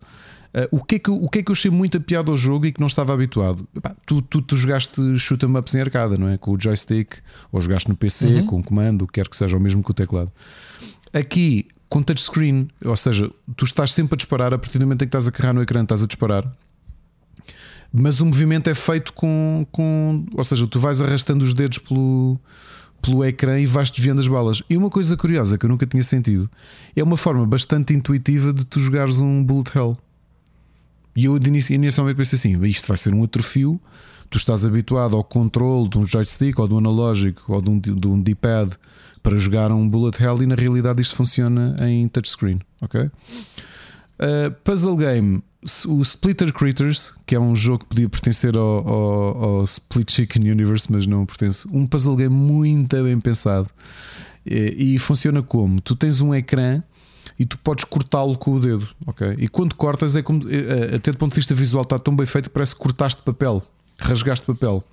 Uh, 0.53 0.67
o, 0.79 0.83
que 0.83 0.95
é 0.95 0.99
que, 0.99 1.09
eu- 1.09 1.15
o 1.15 1.29
que 1.29 1.39
é 1.39 1.43
que 1.43 1.49
eu 1.49 1.53
achei 1.53 1.71
muito 1.71 1.95
a 1.97 2.01
piada 2.01 2.29
ao 2.29 2.35
jogo 2.35 2.65
e 2.65 2.73
que 2.73 2.79
não 2.81 2.87
estava 2.87 3.13
habituado? 3.13 3.65
Epá, 3.73 3.95
tu, 4.05 4.21
tu, 4.21 4.41
tu 4.41 4.57
jogaste 4.57 5.17
shoot 5.17 5.45
'em 5.45 5.57
ups 5.57 5.73
em 5.75 5.79
arcada, 5.79 6.17
não 6.17 6.27
é? 6.27 6.35
Com 6.35 6.51
o 6.51 6.59
joystick, 6.61 7.13
ou 7.53 7.61
jogaste 7.61 7.87
no 7.87 7.95
PC, 7.95 8.43
com 8.43 8.59
o 8.59 8.63
comando, 8.63 9.03
o 9.03 9.07
que 9.07 9.13
quer 9.13 9.29
que 9.29 9.37
seja, 9.37 9.55
ou 9.55 9.61
mesmo 9.61 9.81
com 9.81 9.91
o 9.91 9.93
teclado. 9.93 10.29
Aqui, 11.13 11.67
com 11.91 12.01
touchscreen, 12.01 12.69
ou 12.85 12.95
seja, 12.95 13.29
tu 13.57 13.65
estás 13.65 13.91
sempre 13.91 14.13
a 14.13 14.15
disparar 14.15 14.53
a 14.53 14.57
partir 14.57 14.79
do 14.79 14.85
momento 14.85 15.01
em 15.01 15.05
que 15.05 15.09
estás 15.09 15.27
a 15.27 15.31
carregar 15.31 15.53
no 15.53 15.61
ecrã, 15.61 15.83
estás 15.83 16.01
a 16.01 16.07
disparar. 16.07 16.49
Mas 17.91 18.21
o 18.21 18.25
movimento 18.25 18.69
é 18.69 18.73
feito 18.73 19.11
com, 19.11 19.67
com. 19.73 20.25
Ou 20.33 20.43
seja, 20.45 20.65
tu 20.67 20.79
vais 20.79 21.01
arrastando 21.01 21.43
os 21.43 21.53
dedos 21.53 21.79
pelo, 21.79 22.39
pelo 23.01 23.25
ecrã 23.25 23.59
e 23.59 23.65
vais 23.65 23.91
desviando 23.91 24.21
as 24.21 24.27
balas. 24.29 24.63
E 24.69 24.77
uma 24.77 24.89
coisa 24.89 25.17
curiosa 25.17 25.57
que 25.57 25.65
eu 25.65 25.69
nunca 25.69 25.85
tinha 25.85 26.01
sentido 26.01 26.49
é 26.95 27.03
uma 27.03 27.17
forma 27.17 27.45
bastante 27.45 27.93
intuitiva 27.93 28.53
de 28.53 28.63
tu 28.63 28.79
jogares 28.79 29.19
um 29.19 29.43
bullet 29.43 29.77
hell. 29.77 29.97
E 31.13 31.25
eu 31.25 31.35
inicialmente 31.35 32.15
pensei 32.15 32.39
assim: 32.39 32.65
isto 32.67 32.87
vai 32.87 32.95
ser 32.95 33.13
um 33.13 33.21
atrofio. 33.21 33.77
Tu 34.29 34.37
estás 34.37 34.65
habituado 34.65 35.17
ao 35.17 35.25
controle 35.25 35.89
de 35.89 35.97
um 35.97 36.07
joystick 36.07 36.57
ou 36.57 36.69
de 36.69 36.73
um 36.73 36.77
analógico 36.77 37.51
ou 37.53 37.61
de 37.61 37.69
um, 37.69 37.77
de 37.77 38.07
um 38.07 38.21
D-pad 38.21 38.77
para 39.23 39.37
jogar 39.37 39.71
um 39.71 39.87
bullet 39.87 40.21
hell 40.21 40.41
e 40.41 40.45
na 40.45 40.55
realidade 40.55 41.01
isto 41.01 41.15
funciona 41.15 41.75
em 41.81 42.07
touchscreen. 42.07 42.59
Ok? 42.81 43.01
Uh, 43.01 44.51
puzzle 44.63 44.95
game, 44.97 45.41
o 45.87 46.01
Splitter 46.01 46.53
Critters, 46.53 47.13
que 47.25 47.35
é 47.35 47.39
um 47.39 47.55
jogo 47.55 47.79
que 47.79 47.85
podia 47.89 48.09
pertencer 48.09 48.55
ao, 48.57 48.87
ao- 48.87 49.43
ao 49.43 49.63
Split 49.63 50.11
Chicken 50.11 50.49
Universe, 50.51 50.87
mas 50.91 51.07
não 51.07 51.25
pertence. 51.25 51.67
Um 51.71 51.87
puzzle 51.87 52.15
game 52.15 52.35
muito 52.35 53.01
bem 53.03 53.19
pensado 53.19 53.69
e, 54.45 54.95
e 54.95 54.99
funciona 54.99 55.41
como? 55.41 55.79
Tu 55.81 55.95
tens 55.95 56.21
um 56.21 56.33
ecrã 56.35 56.83
e 57.39 57.45
tu 57.45 57.57
podes 57.57 57.83
cortá-lo 57.83 58.37
com 58.37 58.53
o 58.53 58.59
dedo, 58.59 58.87
ok? 59.07 59.35
E 59.39 59.47
quando 59.47 59.75
cortas, 59.75 60.15
é 60.15 60.21
como 60.21 60.41
eh, 60.49 60.95
até 60.95 61.11
do 61.11 61.17
ponto 61.17 61.31
de 61.31 61.35
vista 61.37 61.55
visual, 61.55 61.81
está 61.83 61.97
tão 61.97 62.15
bem 62.15 62.25
feito 62.27 62.49
que 62.49 62.53
parece 62.53 62.75
que 62.75 62.81
cortaste 62.81 63.21
papel, 63.23 63.63
rasgaste 63.97 64.45
papel. 64.45 64.83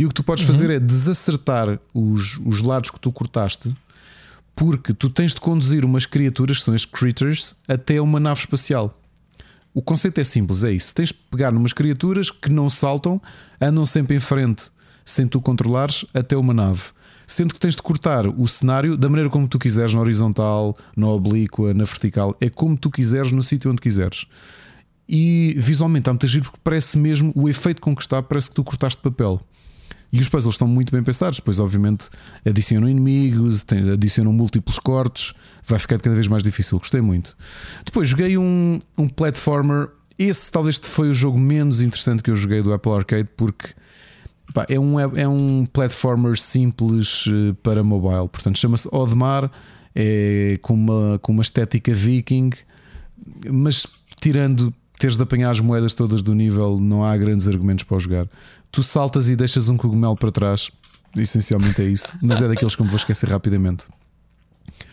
E 0.00 0.06
o 0.06 0.08
que 0.08 0.14
tu 0.14 0.24
podes 0.24 0.44
fazer 0.44 0.70
é 0.70 0.80
desacertar 0.80 1.78
os, 1.92 2.40
os 2.46 2.62
lados 2.62 2.90
que 2.90 2.98
tu 2.98 3.12
cortaste 3.12 3.70
porque 4.56 4.94
tu 4.94 5.10
tens 5.10 5.34
de 5.34 5.40
conduzir 5.42 5.84
umas 5.84 6.06
criaturas, 6.06 6.56
que 6.56 6.64
são 6.64 6.72
as 6.72 6.86
critters, 6.86 7.54
até 7.68 8.00
uma 8.00 8.18
nave 8.18 8.40
espacial. 8.40 8.98
O 9.74 9.82
conceito 9.82 10.18
é 10.18 10.24
simples, 10.24 10.64
é 10.64 10.72
isso. 10.72 10.94
Tens 10.94 11.08
de 11.08 11.16
pegar 11.30 11.52
numas 11.52 11.74
criaturas 11.74 12.30
que 12.30 12.50
não 12.50 12.70
saltam, 12.70 13.20
andam 13.60 13.84
sempre 13.84 14.16
em 14.16 14.20
frente, 14.20 14.70
sem 15.04 15.28
tu 15.28 15.38
controlares, 15.38 16.06
até 16.14 16.34
uma 16.34 16.54
nave. 16.54 16.80
Sendo 17.26 17.52
que 17.52 17.60
tens 17.60 17.76
de 17.76 17.82
cortar 17.82 18.26
o 18.26 18.48
cenário 18.48 18.96
da 18.96 19.10
maneira 19.10 19.28
como 19.28 19.46
tu 19.46 19.58
quiseres, 19.58 19.92
na 19.92 20.00
horizontal, 20.00 20.74
na 20.96 21.08
oblíqua, 21.08 21.74
na 21.74 21.84
vertical. 21.84 22.34
É 22.40 22.48
como 22.48 22.74
tu 22.74 22.90
quiseres, 22.90 23.32
no 23.32 23.42
sítio 23.42 23.70
onde 23.70 23.82
quiseres. 23.82 24.24
E 25.06 25.54
visualmente 25.58 26.04
está 26.04 26.12
muito 26.12 26.26
giro 26.26 26.44
porque 26.44 26.60
parece 26.64 26.96
mesmo 26.96 27.32
o 27.36 27.50
efeito 27.50 27.82
com 27.82 27.94
que 27.94 28.00
está, 28.00 28.22
parece 28.22 28.48
que 28.48 28.54
tu 28.54 28.64
cortaste 28.64 29.02
papel. 29.02 29.46
E 30.12 30.18
os 30.20 30.28
puzzles 30.28 30.54
estão 30.54 30.66
muito 30.66 30.92
bem 30.92 31.02
pensados. 31.02 31.38
Depois, 31.38 31.60
obviamente, 31.60 32.08
adicionam 32.44 32.88
inimigos, 32.88 33.64
adicionam 33.92 34.32
múltiplos 34.32 34.78
cortes, 34.78 35.32
vai 35.64 35.78
ficar 35.78 35.98
cada 36.00 36.14
vez 36.14 36.26
mais 36.26 36.42
difícil. 36.42 36.78
Gostei 36.78 37.00
muito. 37.00 37.36
Depois, 37.84 38.08
joguei 38.08 38.36
um, 38.36 38.80
um 38.98 39.08
platformer. 39.08 39.88
Esse 40.18 40.50
talvez 40.50 40.80
foi 40.82 41.10
o 41.10 41.14
jogo 41.14 41.38
menos 41.38 41.80
interessante 41.80 42.22
que 42.22 42.30
eu 42.30 42.36
joguei 42.36 42.62
do 42.62 42.72
Apple 42.72 42.92
Arcade, 42.92 43.28
porque 43.36 43.68
pá, 44.52 44.66
é, 44.68 44.78
um, 44.78 44.98
é 45.00 45.28
um 45.28 45.64
platformer 45.64 46.36
simples 46.36 47.24
eh, 47.28 47.54
para 47.62 47.82
mobile. 47.82 48.28
Portanto, 48.28 48.58
chama-se 48.58 48.88
Odmar, 48.92 49.50
é 49.94 50.58
com 50.60 50.74
uma, 50.74 51.18
com 51.20 51.32
uma 51.32 51.42
estética 51.42 51.94
viking, 51.94 52.50
mas 53.48 53.86
tirando 54.20 54.72
teres 54.98 55.16
de 55.16 55.22
apanhar 55.22 55.50
as 55.50 55.60
moedas 55.60 55.94
todas 55.94 56.22
do 56.22 56.34
nível, 56.34 56.78
não 56.78 57.02
há 57.02 57.16
grandes 57.16 57.48
argumentos 57.48 57.84
para 57.84 57.98
jogar. 57.98 58.28
Tu 58.70 58.82
saltas 58.82 59.28
e 59.28 59.36
deixas 59.36 59.68
um 59.68 59.76
cogumelo 59.76 60.16
para 60.16 60.30
trás, 60.30 60.70
essencialmente 61.16 61.80
é 61.82 61.84
isso, 61.86 62.16
mas 62.22 62.40
é 62.40 62.48
daqueles 62.48 62.76
que 62.76 62.82
me 62.82 62.88
vou 62.88 62.96
esquecer 62.96 63.28
rapidamente. 63.28 63.84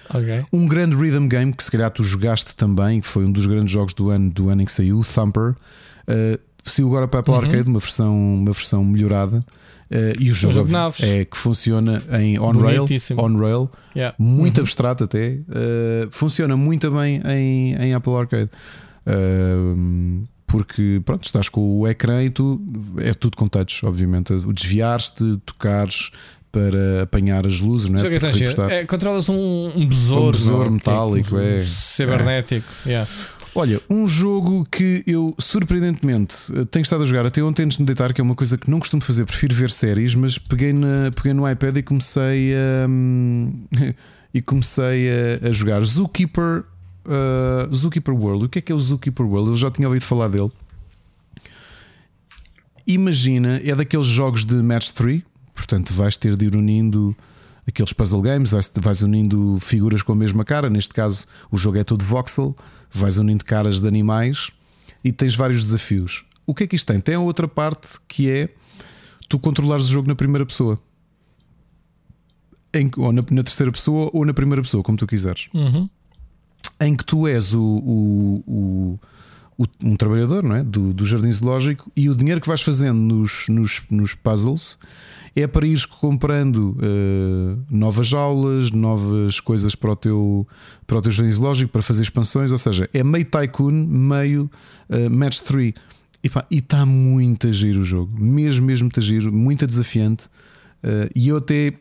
Ok. 0.09 0.45
Um 0.53 0.65
grande 0.67 0.95
rhythm 0.95 1.27
game 1.27 1.53
que 1.53 1.63
se 1.63 1.69
calhar 1.71 1.91
tu 1.91 2.03
jogaste 2.03 2.55
também, 2.55 3.01
que 3.01 3.07
foi 3.07 3.25
um 3.25 3.31
dos 3.31 3.45
grandes 3.45 3.71
jogos 3.71 3.93
do 3.93 4.09
ano, 4.09 4.29
do 4.31 4.49
ano 4.49 4.61
em 4.61 4.65
que 4.65 4.71
saiu, 4.71 5.01
Thumper. 5.03 5.55
Uh, 6.07 6.39
Saiu 6.63 6.87
agora 6.89 7.07
para 7.07 7.19
a 7.19 7.21
Apple 7.21 7.33
Arcade 7.33 7.69
uma 7.69 7.79
versão, 7.79 8.13
uma 8.35 8.51
versão 8.51 8.83
melhorada. 8.83 9.41
eh, 9.89 10.11
e 10.19 10.29
o 10.29 10.33
jogo, 10.33 10.53
jogo 10.53 10.67
de 10.67 10.73
naves. 10.73 11.01
é 11.01 11.23
que 11.23 11.37
funciona 11.37 12.03
em 12.19 12.37
on-rail, 12.37 12.85
on-rail 13.17 13.71
Yeah. 13.95 14.13
muito 14.19 14.59
abstrato 14.59 15.05
até. 15.05 15.39
eh, 15.49 16.07
funciona 16.11 16.57
muito 16.57 16.91
bem 16.91 17.21
em, 17.25 17.73
em 17.75 17.93
Apple 17.93 18.13
Arcade. 18.15 18.49
Eh, 19.05 20.25
porque 20.47 21.01
pronto, 21.05 21.25
estás 21.25 21.49
com 21.49 21.79
o 21.79 21.87
ecrã 21.87 22.23
e 22.23 22.29
tu 22.29 22.59
é 22.97 23.11
tudo 23.13 23.35
com 23.35 23.47
touch, 23.47 23.85
obviamente. 23.85 24.31
O 24.33 24.53
desviar-te, 24.53 25.37
tocares 25.45 26.09
para 26.51 27.03
apanhar 27.03 27.45
as 27.45 27.59
luzes, 27.59 27.89
não 27.89 27.99
é? 27.99 28.01
É. 28.71 28.79
É, 28.79 28.85
controlas 28.85 29.27
um, 29.29 29.71
um 29.75 29.85
besouro, 29.85 30.29
Um 30.29 30.31
besouro 30.31 30.65
não? 30.65 30.71
metálico, 30.71 31.35
Um 31.35 31.39
é. 31.39 31.63
Cibernético. 31.63 32.65
Yeah. 32.85 33.07
Olha, 33.53 33.81
um 33.89 34.07
jogo 34.07 34.67
que 34.71 35.03
eu 35.05 35.33
surpreendentemente 35.39 36.35
eh, 36.55 36.63
tenho 36.69 36.83
estado 36.83 37.01
a 37.01 37.05
jogar 37.07 37.25
até 37.25 37.41
ontem 37.41 37.63
antes 37.63 37.77
de 37.77 37.81
me 37.81 37.87
deitar, 37.87 38.13
que 38.13 38.21
é 38.21 38.23
uma 38.23 38.35
coisa 38.35 38.55
que 38.55 38.69
não 38.69 38.79
costumo 38.79 39.01
fazer, 39.01 39.25
prefiro 39.25 39.55
ver 39.55 39.71
séries, 39.71 40.13
mas 40.13 40.37
peguei, 40.37 40.71
na, 40.71 41.11
peguei 41.15 41.33
no 41.33 41.49
iPad 41.49 41.75
e 41.75 41.81
comecei 41.81 42.53
a, 42.53 42.87
hum, 42.87 43.65
e 44.31 44.41
comecei 44.43 45.09
a, 45.09 45.49
a 45.49 45.51
jogar 45.51 45.81
Zookeeper, 45.83 46.65
uh, 47.07 47.73
Zookeeper 47.73 48.13
World. 48.13 48.45
O 48.45 48.49
que 48.49 48.59
é 48.59 48.61
que 48.61 48.71
é 48.71 48.75
o 48.75 48.79
Zookeeper 48.79 49.25
World? 49.25 49.49
Eu 49.51 49.55
já 49.57 49.71
tinha 49.71 49.87
ouvido 49.87 50.03
falar 50.03 50.27
dele. 50.27 50.51
Imagina, 52.85 53.61
é 53.63 53.75
daqueles 53.75 54.05
jogos 54.05 54.45
de 54.45 54.55
Match 54.55 54.91
3, 54.91 55.21
portanto 55.53 55.91
vais 55.93 56.15
ter 56.15 56.37
de 56.37 56.45
ir 56.45 56.55
unindo 56.55 57.15
aqueles 57.67 57.91
puzzle 57.91 58.21
games, 58.21 58.51
vais, 58.51 58.71
vais 58.75 59.01
unindo 59.01 59.57
figuras 59.59 60.01
com 60.01 60.13
a 60.13 60.15
mesma 60.15 60.45
cara. 60.45 60.69
Neste 60.69 60.93
caso, 60.93 61.27
o 61.51 61.57
jogo 61.57 61.77
é 61.77 61.83
todo 61.83 62.03
voxel, 62.03 62.55
vais 62.89 63.17
unindo 63.17 63.43
caras 63.43 63.81
de 63.81 63.87
animais 63.87 64.51
e 65.03 65.11
tens 65.11 65.35
vários 65.35 65.63
desafios. 65.63 66.23
O 66.45 66.55
que 66.55 66.63
é 66.63 66.67
que 66.67 66.77
isto 66.77 66.87
tem? 66.87 67.01
Tem 67.01 67.15
a 67.15 67.19
outra 67.19 67.47
parte 67.47 67.97
que 68.07 68.29
é 68.29 68.49
tu 69.27 69.37
controlares 69.37 69.85
o 69.85 69.89
jogo 69.89 70.07
na 70.07 70.15
primeira 70.15 70.45
pessoa. 70.45 70.79
Em, 72.73 72.89
ou 72.97 73.11
na, 73.11 73.21
na 73.31 73.43
terceira 73.43 73.71
pessoa 73.71 74.09
ou 74.13 74.25
na 74.25 74.33
primeira 74.33 74.61
pessoa, 74.61 74.83
como 74.83 74.97
tu 74.97 75.07
quiseres 75.07 75.47
Uhum. 75.53 75.89
Em 76.79 76.95
que 76.95 77.03
tu 77.05 77.27
és 77.27 77.53
o, 77.53 77.61
o- 77.63 78.99
o- 79.57 79.65
um 79.83 79.95
trabalhador 79.95 80.43
não 80.43 80.55
é? 80.55 80.63
do, 80.63 80.93
do 80.93 81.03
jardim 81.05 81.31
zoológico 81.31 81.91
e 81.95 82.09
o 82.09 82.15
dinheiro 82.15 82.39
que 82.39 82.47
vais 82.47 82.61
fazendo 82.61 82.99
nos, 82.99 83.47
nos, 83.49 83.81
nos 83.89 84.13
puzzles 84.13 84.77
é 85.35 85.45
para 85.47 85.65
ires 85.67 85.85
comprando 85.85 86.75
eh, 86.81 87.57
novas 87.69 88.07
jaulas, 88.07 88.71
novas 88.71 89.39
coisas 89.39 89.75
para 89.75 89.91
o, 89.91 89.95
teu, 89.95 90.47
para 90.87 90.97
o 90.97 91.01
teu 91.01 91.11
jardim 91.11 91.31
zoológico, 91.31 91.71
para 91.71 91.81
fazer 91.83 92.01
expansões, 92.01 92.51
ou 92.51 92.57
seja, 92.57 92.89
é 92.91 93.03
meio 93.03 93.23
tycoon, 93.25 93.71
meio 93.71 94.49
eh, 94.89 95.07
match 95.09 95.39
3. 95.41 95.73
E 96.23 96.57
está 96.57 96.85
muito 96.87 97.47
a 97.47 97.51
giro 97.51 97.81
o 97.81 97.83
jogo, 97.83 98.19
mesmo, 98.19 98.65
mesmo 98.65 98.89
a 98.97 98.99
giro, 98.99 99.31
muito 99.31 99.67
desafiante. 99.67 100.27
Eh, 100.81 101.09
e 101.15 101.27
eu 101.29 101.37
até 101.37 101.73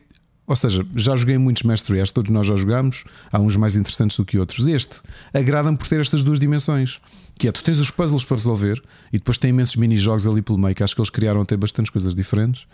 ou 0.47 0.55
seja, 0.55 0.85
já 0.95 1.15
joguei 1.15 1.37
muitos 1.37 1.63
Mestre 1.63 1.95
3, 1.95 2.09
todos 2.11 2.31
nós 2.31 2.47
já 2.47 2.55
jogámos, 2.55 3.03
há 3.31 3.39
uns 3.39 3.57
mais 3.57 3.75
interessantes 3.75 4.15
do 4.15 4.25
que 4.25 4.39
outros. 4.39 4.67
Este 4.67 5.01
agrada-me 5.33 5.77
por 5.77 5.87
ter 5.87 5.99
estas 5.99 6.23
duas 6.23 6.39
dimensões. 6.39 6.99
Que 7.39 7.47
é, 7.47 7.51
tu 7.51 7.63
tens 7.63 7.77
os 7.77 7.91
puzzles 7.91 8.25
para 8.25 8.35
resolver 8.35 8.81
e 9.13 9.19
depois 9.19 9.37
tem 9.37 9.51
imensos 9.51 9.75
mini-jogos 9.75 10.25
ali 10.25 10.41
pelo 10.41 10.57
meio, 10.57 10.73
que 10.73 10.81
acho 10.81 10.95
que 10.95 11.01
eles 11.01 11.11
criaram 11.11 11.41
até 11.41 11.55
bastantes 11.55 11.91
coisas 11.91 12.15
diferentes. 12.15 12.65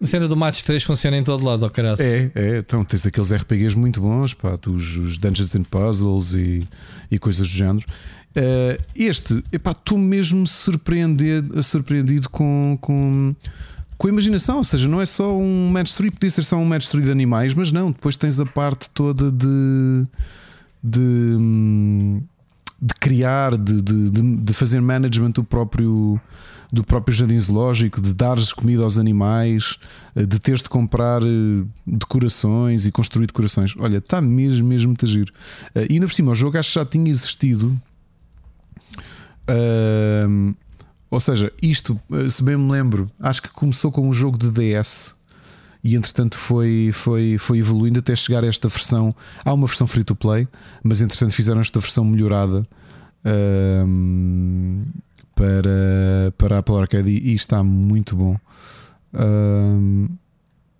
A 0.00 0.06
cena 0.06 0.28
do 0.28 0.36
Match 0.36 0.62
3 0.62 0.84
funciona 0.84 1.16
em 1.16 1.24
todo 1.24 1.44
lado, 1.44 1.64
ó 1.64 1.68
caralho. 1.68 1.96
É, 1.98 2.30
é, 2.32 2.58
então 2.58 2.84
tens 2.84 3.04
aqueles 3.04 3.32
RPGs 3.32 3.76
muito 3.76 4.00
bons, 4.00 4.32
pá, 4.32 4.56
os, 4.68 4.96
os 4.96 5.18
Dungeons 5.18 5.56
and 5.56 5.64
Puzzles 5.64 6.34
e, 6.34 6.68
e 7.10 7.18
coisas 7.18 7.48
do 7.48 7.52
género. 7.52 7.84
Eh, 8.36 8.78
este, 8.94 9.42
epá, 9.50 9.70
estou 9.70 9.96
mesmo 9.96 10.46
surpreendido, 10.46 11.62
surpreendido 11.62 12.28
com, 12.28 12.76
com, 12.82 13.34
com 13.98 14.06
a 14.06 14.10
imaginação, 14.10 14.58
ou 14.58 14.64
seja, 14.64 14.88
não 14.88 15.00
é 15.00 15.06
só 15.06 15.36
um 15.36 15.70
match 15.70 15.92
3, 15.94 16.12
podia 16.12 16.30
ser 16.30 16.42
só 16.42 16.56
um 16.56 16.64
match 16.64 16.86
3 16.88 17.06
de 17.06 17.10
animais, 17.10 17.54
mas 17.54 17.72
não, 17.72 17.90
depois 17.90 18.16
tens 18.16 18.38
a 18.40 18.46
parte 18.46 18.88
toda 18.90 19.30
de. 19.32 20.06
de 20.82 22.20
de 22.78 22.92
criar, 23.00 23.56
de, 23.56 23.80
de, 23.80 24.10
de- 24.10 24.52
fazer 24.52 24.82
management 24.82 25.30
do 25.30 25.42
próprio, 25.42 26.20
do 26.70 26.84
próprio 26.84 27.16
jardim 27.16 27.38
zoológico, 27.40 28.02
de 28.02 28.12
dares 28.12 28.52
comida 28.52 28.82
aos 28.82 28.98
animais, 28.98 29.78
de 30.14 30.38
teres 30.38 30.62
de 30.62 30.68
comprar 30.68 31.22
eh, 31.22 31.64
decorações 31.86 32.84
e 32.84 32.92
construir 32.92 33.26
decorações. 33.28 33.72
Olha, 33.78 33.96
está 33.96 34.20
mesmo, 34.20 34.68
mesmo 34.68 34.88
muito 34.88 35.06
giro. 35.06 35.32
Eh, 35.74 35.86
E 35.88 35.94
ainda 35.94 36.06
por 36.06 36.12
cima, 36.12 36.32
o 36.32 36.34
jogo 36.34 36.58
acho 36.58 36.68
que 36.68 36.74
já 36.78 36.84
tinha 36.84 37.10
existido. 37.10 37.80
Ahm, 39.48 40.54
ou 41.10 41.20
seja, 41.20 41.52
isto, 41.62 42.00
eh, 42.12 42.28
se 42.28 42.42
bem 42.42 42.56
me 42.56 42.70
lembro, 42.70 43.10
acho 43.20 43.42
que 43.42 43.48
começou 43.48 43.92
com 43.92 44.08
um 44.08 44.12
jogo 44.12 44.36
de 44.38 44.52
DS 44.52 45.14
e 45.82 45.94
entretanto 45.94 46.36
foi, 46.36 46.90
foi, 46.92 47.38
foi 47.38 47.58
evoluindo 47.58 48.00
até 48.00 48.14
chegar 48.16 48.42
a 48.42 48.46
esta 48.48 48.68
versão. 48.68 49.14
Há 49.44 49.52
uma 49.52 49.68
versão 49.68 49.86
free 49.86 50.02
to 50.02 50.16
play, 50.16 50.48
mas 50.82 51.00
entretanto 51.00 51.32
fizeram 51.32 51.60
esta 51.60 51.78
versão 51.78 52.04
melhorada 52.04 52.66
ahm, 53.24 54.82
para, 55.34 56.32
para 56.36 56.56
a 56.56 56.58
Apple 56.58 56.76
Arcade 56.76 57.08
e, 57.08 57.30
e 57.30 57.34
está 57.34 57.62
muito 57.62 58.16
bom. 58.16 58.36
Ahm, 59.14 60.08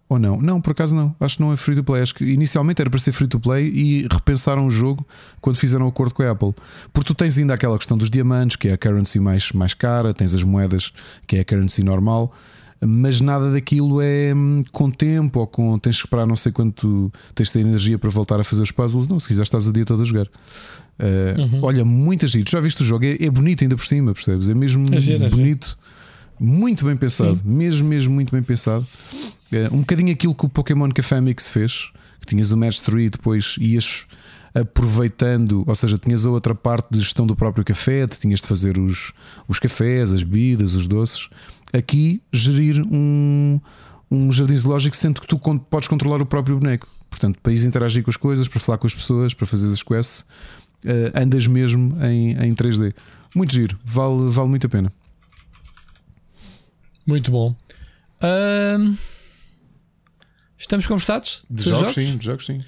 ou 0.09 0.19
não? 0.19 0.41
Não, 0.41 0.61
por 0.61 0.71
acaso 0.71 0.95
não. 0.95 1.15
Acho 1.19 1.37
que 1.37 1.43
não 1.43 1.53
é 1.53 1.57
free 1.57 1.75
to 1.75 1.83
play. 1.83 2.03
Acho 2.03 2.15
que 2.15 2.25
inicialmente 2.25 2.81
era 2.81 2.89
para 2.89 3.01
ser 3.01 3.13
free 3.13 3.27
to 3.27 3.41
play 3.41 3.69
e 3.69 4.07
repensaram 4.11 4.67
o 4.67 4.71
jogo 4.71 5.07
quando 5.41 5.57
fizeram 5.57 5.87
o 5.87 5.89
acordo 5.89 6.15
com 6.15 6.23
a 6.23 6.31
Apple. 6.31 6.55
Porque 6.93 7.09
tu 7.09 7.15
tens 7.15 7.39
ainda 7.39 7.55
aquela 7.55 7.77
questão 7.77 7.99
dos 7.99 8.09
diamantes, 8.09 8.57
que 8.57 8.69
é 8.69 8.73
a 8.73 8.79
currency 8.79 9.19
mais, 9.19 9.51
mais 9.53 9.75
cara, 9.75 10.15
tens 10.15 10.35
as 10.35 10.43
moedas, 10.43 10.93
que 11.27 11.37
é 11.37 11.41
a 11.41 11.45
currency 11.45 11.83
normal, 11.83 12.33
mas 12.81 13.21
nada 13.21 13.51
daquilo 13.51 14.01
é 14.01 14.33
hum, 14.35 14.63
com 14.71 14.91
tempo 14.91 15.41
ou 15.41 15.47
com 15.47 15.79
tens 15.79 15.97
que 15.97 16.07
esperar 16.07 16.27
não 16.27 16.37
sei 16.37 16.53
quanto 16.53 17.11
tens 17.35 17.49
de 17.49 17.55
ter 17.55 17.61
energia 17.61 17.99
para 17.99 18.11
voltar 18.11 18.39
a 18.39 18.45
fazer 18.45 18.63
os 18.63 18.71
puzzles. 18.71 19.09
Não, 19.09 19.19
se 19.19 19.27
quiser 19.27 19.43
estás 19.43 19.67
o 19.67 19.73
dia 19.73 19.85
todo 19.85 20.03
a 20.03 20.05
jogar. 20.05 20.27
Uh, 20.27 21.59
Olha, 21.63 21.85
muita 21.85 22.27
gente. 22.27 22.51
Já 22.51 22.61
viste 22.61 22.83
o 22.83 22.85
jogo? 22.85 23.05
É, 23.05 23.17
é 23.21 23.31
bonito 23.31 23.63
ainda 23.63 23.77
por 23.77 23.85
cima, 23.85 24.13
percebes? 24.13 24.49
É 24.49 24.55
mesmo 24.55 24.87
É 24.95 25.01
giro, 25.01 25.25
é 25.25 25.31
giro. 25.31 25.77
Muito 26.39 26.85
bem 26.85 26.97
pensado, 26.97 27.41
mesmo, 27.45 27.89
mesmo 27.89 28.15
muito 28.15 28.31
bem 28.31 28.43
pensado. 28.43 28.87
É, 29.51 29.69
um 29.73 29.79
bocadinho 29.79 30.13
aquilo 30.13 30.35
que 30.35 30.45
o 30.45 30.49
Pokémon 30.49 30.91
Café 30.91 31.21
Mix 31.21 31.49
fez, 31.49 31.91
que 32.21 32.27
tinhas 32.27 32.53
o 32.53 32.57
3 32.59 33.07
e 33.07 33.11
depois 33.11 33.57
ias 33.59 34.07
aproveitando, 34.55 35.65
ou 35.67 35.75
seja, 35.75 35.99
tinhas 35.99 36.25
a 36.25 36.31
outra 36.31 36.55
parte 36.55 36.89
de 36.91 36.99
gestão 36.99 37.27
do 37.27 37.37
próprio 37.37 37.63
café, 37.63 38.07
tinhas 38.07 38.41
de 38.41 38.49
fazer 38.49 38.79
os, 38.79 39.13
os 39.47 39.59
cafés, 39.59 40.13
as 40.15 40.23
bebidas, 40.23 40.75
os 40.75 40.87
doces. 40.87 41.29
Aqui, 41.75 42.23
gerir 42.33 42.83
um, 42.91 43.61
um 44.11 44.33
jardim 44.33 44.57
zoológico, 44.57 44.97
sendo 44.97 45.21
que 45.21 45.27
tu 45.27 45.39
podes 45.39 45.89
controlar 45.89 46.23
o 46.23 46.27
próprio 46.27 46.59
boneco. 46.59 46.89
Portanto, 47.11 47.39
para 47.43 47.53
interagir 47.53 48.03
com 48.03 48.11
as 48.11 48.17
coisas, 48.17 48.49
para 48.49 48.59
falar 48.59 48.79
com 48.79 48.87
as 48.87 48.95
pessoas, 48.95 49.35
para 49.35 49.47
fazer 49.47 49.71
as 49.71 49.83
quests, 49.83 50.25
eh, 50.85 51.13
andas 51.15 51.47
mesmo 51.47 51.95
em, 52.03 52.33
em 52.33 52.55
3D. 52.55 52.95
Muito 53.35 53.53
giro, 53.53 53.79
vale, 53.85 54.31
vale 54.31 54.49
muito 54.49 54.67
a 54.67 54.71
pena. 54.71 54.93
Muito 57.07 57.31
bom. 57.31 57.55
Estamos 60.59 60.87
conversados? 60.87 61.45
De 61.49 61.63
Sobre 61.63 61.79
jogos, 61.79 61.95
sim, 61.95 62.17
de 62.17 62.25
jogos, 62.25 62.47
sim. 62.47 62.59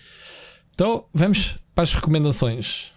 Então 0.74 1.04
vamos 1.12 1.56
para 1.74 1.82
as 1.82 1.92
recomendações. 1.92 2.92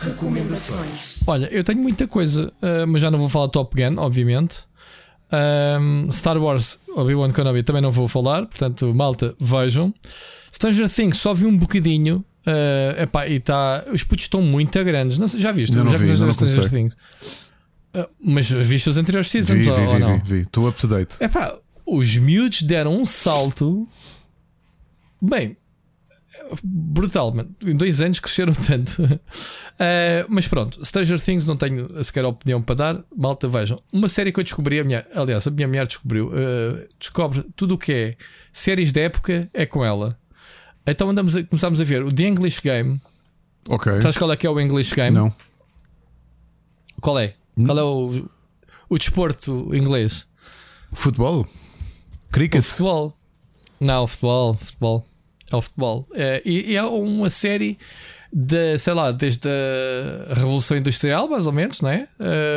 Recomendações. 0.00 1.16
Olha, 1.26 1.46
eu 1.46 1.62
tenho 1.62 1.80
muita 1.80 2.06
coisa, 2.06 2.52
ah, 2.62 2.86
mas 2.86 3.02
já 3.02 3.10
não 3.10 3.18
vou 3.18 3.28
falar 3.28 3.48
Top 3.48 3.76
Gun, 3.76 4.00
obviamente. 4.00 4.60
Ahm, 5.30 6.10
Star 6.10 6.38
Wars, 6.38 6.78
Obi-Wan 6.96 7.30
Kenobi 7.30 7.62
também 7.62 7.82
não 7.82 7.90
vou 7.90 8.08
falar, 8.08 8.46
portanto, 8.46 8.92
malta, 8.94 9.34
vejam. 9.38 9.92
Stranger 10.52 10.88
Things, 10.90 11.18
só 11.18 11.34
vi 11.34 11.46
um 11.46 11.56
bocadinho. 11.56 12.24
ah, 12.46 13.02
epá, 13.02 13.28
e 13.28 13.38
tá, 13.38 13.84
os 13.92 14.02
putos 14.02 14.24
estão 14.24 14.40
muito 14.40 14.82
grandes. 14.82 15.18
Não 15.18 15.28
já 15.28 15.52
viste? 15.52 15.76
Não 15.76 15.88
já 15.88 15.98
vi, 15.98 16.06
não 16.06 16.32
Stranger. 16.32 16.70
Things? 16.70 16.96
Ah, 17.94 18.08
mas 18.20 18.50
viste 18.50 18.88
os 18.90 18.98
anteriores 18.98 19.30
seasons 19.30 19.58
Vi, 19.64 19.70
ou, 19.70 19.76
vi, 19.76 19.86
vi, 19.86 19.98
não? 19.98 20.18
vi, 20.18 20.34
vi. 20.34 20.40
Estou 20.42 20.68
up 20.68 20.78
to 20.78 20.86
date. 20.86 21.16
É 21.20 21.28
pá, 21.28 21.56
os 21.86 22.16
miúdos 22.16 22.62
deram 22.62 22.96
um 23.00 23.04
salto. 23.06 23.88
Bem, 25.20 25.56
brutal, 26.62 27.32
mano. 27.34 27.54
Em 27.64 27.74
dois 27.76 28.00
anos 28.00 28.20
cresceram 28.20 28.52
tanto. 28.66 29.02
Eh, 29.78 30.24
mas 30.28 30.46
pronto, 30.46 30.84
Stranger 30.84 31.20
Things 31.20 31.46
não 31.46 31.56
tenho 31.56 32.02
sequer 32.04 32.24
opinião 32.24 32.60
para 32.62 32.74
dar. 32.74 33.04
Malta, 33.16 33.48
vejam. 33.48 33.80
Uma 33.92 34.08
série 34.08 34.30
que 34.32 34.38
eu 34.40 34.44
descobri, 34.44 34.78
a 34.80 34.84
minha, 34.84 35.06
aliás, 35.14 35.46
a 35.46 35.50
minha 35.50 35.66
mulher 35.66 35.86
descobriu. 35.86 36.30
eh, 36.34 36.88
descobre 36.98 37.44
tudo 37.56 37.74
o 37.74 37.78
que 37.78 37.92
é 37.92 38.16
séries 38.52 38.92
da 38.92 39.00
época 39.02 39.48
é 39.54 39.64
com 39.66 39.84
ela. 39.84 40.18
Então 40.86 41.10
andamos 41.10 41.36
a, 41.36 41.42
começámos 41.44 41.80
a 41.80 41.84
ver 41.84 42.02
o 42.04 42.12
The 42.12 42.24
English 42.24 42.60
Game. 42.62 43.00
Ok. 43.68 44.00
Sabes 44.00 44.16
qual 44.16 44.32
é 44.32 44.36
que 44.36 44.46
é 44.46 44.50
o 44.50 44.58
English 44.60 44.94
Game? 44.94 45.14
Não. 45.16 45.32
Qual 47.00 47.18
é? 47.18 47.34
Qual 47.64 47.78
é 47.78 47.82
o, 47.82 48.28
o 48.88 48.98
desporto 48.98 49.74
inglês? 49.74 50.26
Futebol? 50.92 51.42
O 51.42 52.28
Cricket? 52.30 52.62
futebol. 52.62 53.16
Não, 53.80 54.04
o 54.04 54.06
futebol, 54.06 54.54
futebol. 54.54 55.06
É 55.50 55.56
o 55.56 55.62
futebol. 55.62 56.08
É, 56.14 56.42
e, 56.44 56.76
é 56.76 56.82
uma 56.82 57.30
série 57.30 57.78
da, 58.32 58.78
sei 58.78 58.94
lá, 58.94 59.10
desde 59.10 59.48
a 60.30 60.34
Revolução 60.34 60.76
Industrial, 60.76 61.28
mais 61.28 61.46
ou 61.46 61.52
menos, 61.52 61.80
não 61.80 61.90
é? 61.90 62.08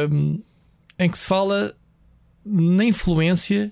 Um, 0.10 0.42
em 1.00 1.10
que 1.10 1.18
se 1.18 1.26
fala 1.26 1.74
na 2.46 2.84
influência 2.84 3.72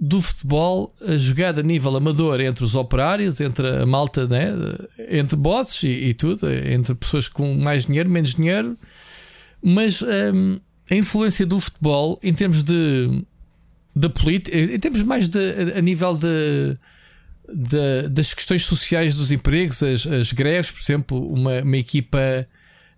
do 0.00 0.22
futebol 0.22 0.92
jogado 1.16 1.58
a 1.58 1.62
nível 1.62 1.96
amador 1.96 2.40
entre 2.40 2.64
os 2.64 2.76
operários, 2.76 3.40
entre 3.40 3.68
a 3.68 3.86
malta, 3.86 4.28
né? 4.28 4.52
entre 5.08 5.36
bosses 5.36 5.82
e, 5.82 5.88
e 5.88 6.14
tudo, 6.14 6.48
entre 6.50 6.94
pessoas 6.94 7.28
com 7.28 7.54
mais 7.54 7.84
dinheiro, 7.84 8.08
menos 8.08 8.34
dinheiro, 8.34 8.76
mas 9.62 10.02
um, 10.02 10.60
a 10.90 10.94
influência 10.94 11.44
do 11.46 11.60
futebol 11.60 12.18
em 12.22 12.32
termos 12.32 12.64
de, 12.64 13.24
de 13.94 14.08
política, 14.08 14.56
em 14.56 14.78
termos 14.78 15.02
mais 15.02 15.28
de, 15.28 15.38
a, 15.38 15.78
a 15.78 15.80
nível 15.80 16.16
de, 16.16 16.78
de, 17.52 18.08
das 18.10 18.34
questões 18.34 18.64
sociais 18.64 19.14
dos 19.14 19.32
empregos, 19.32 19.82
as, 19.82 20.06
as 20.06 20.32
greves, 20.32 20.70
por 20.70 20.80
exemplo, 20.80 21.32
uma, 21.32 21.60
uma 21.62 21.76
equipa, 21.76 22.46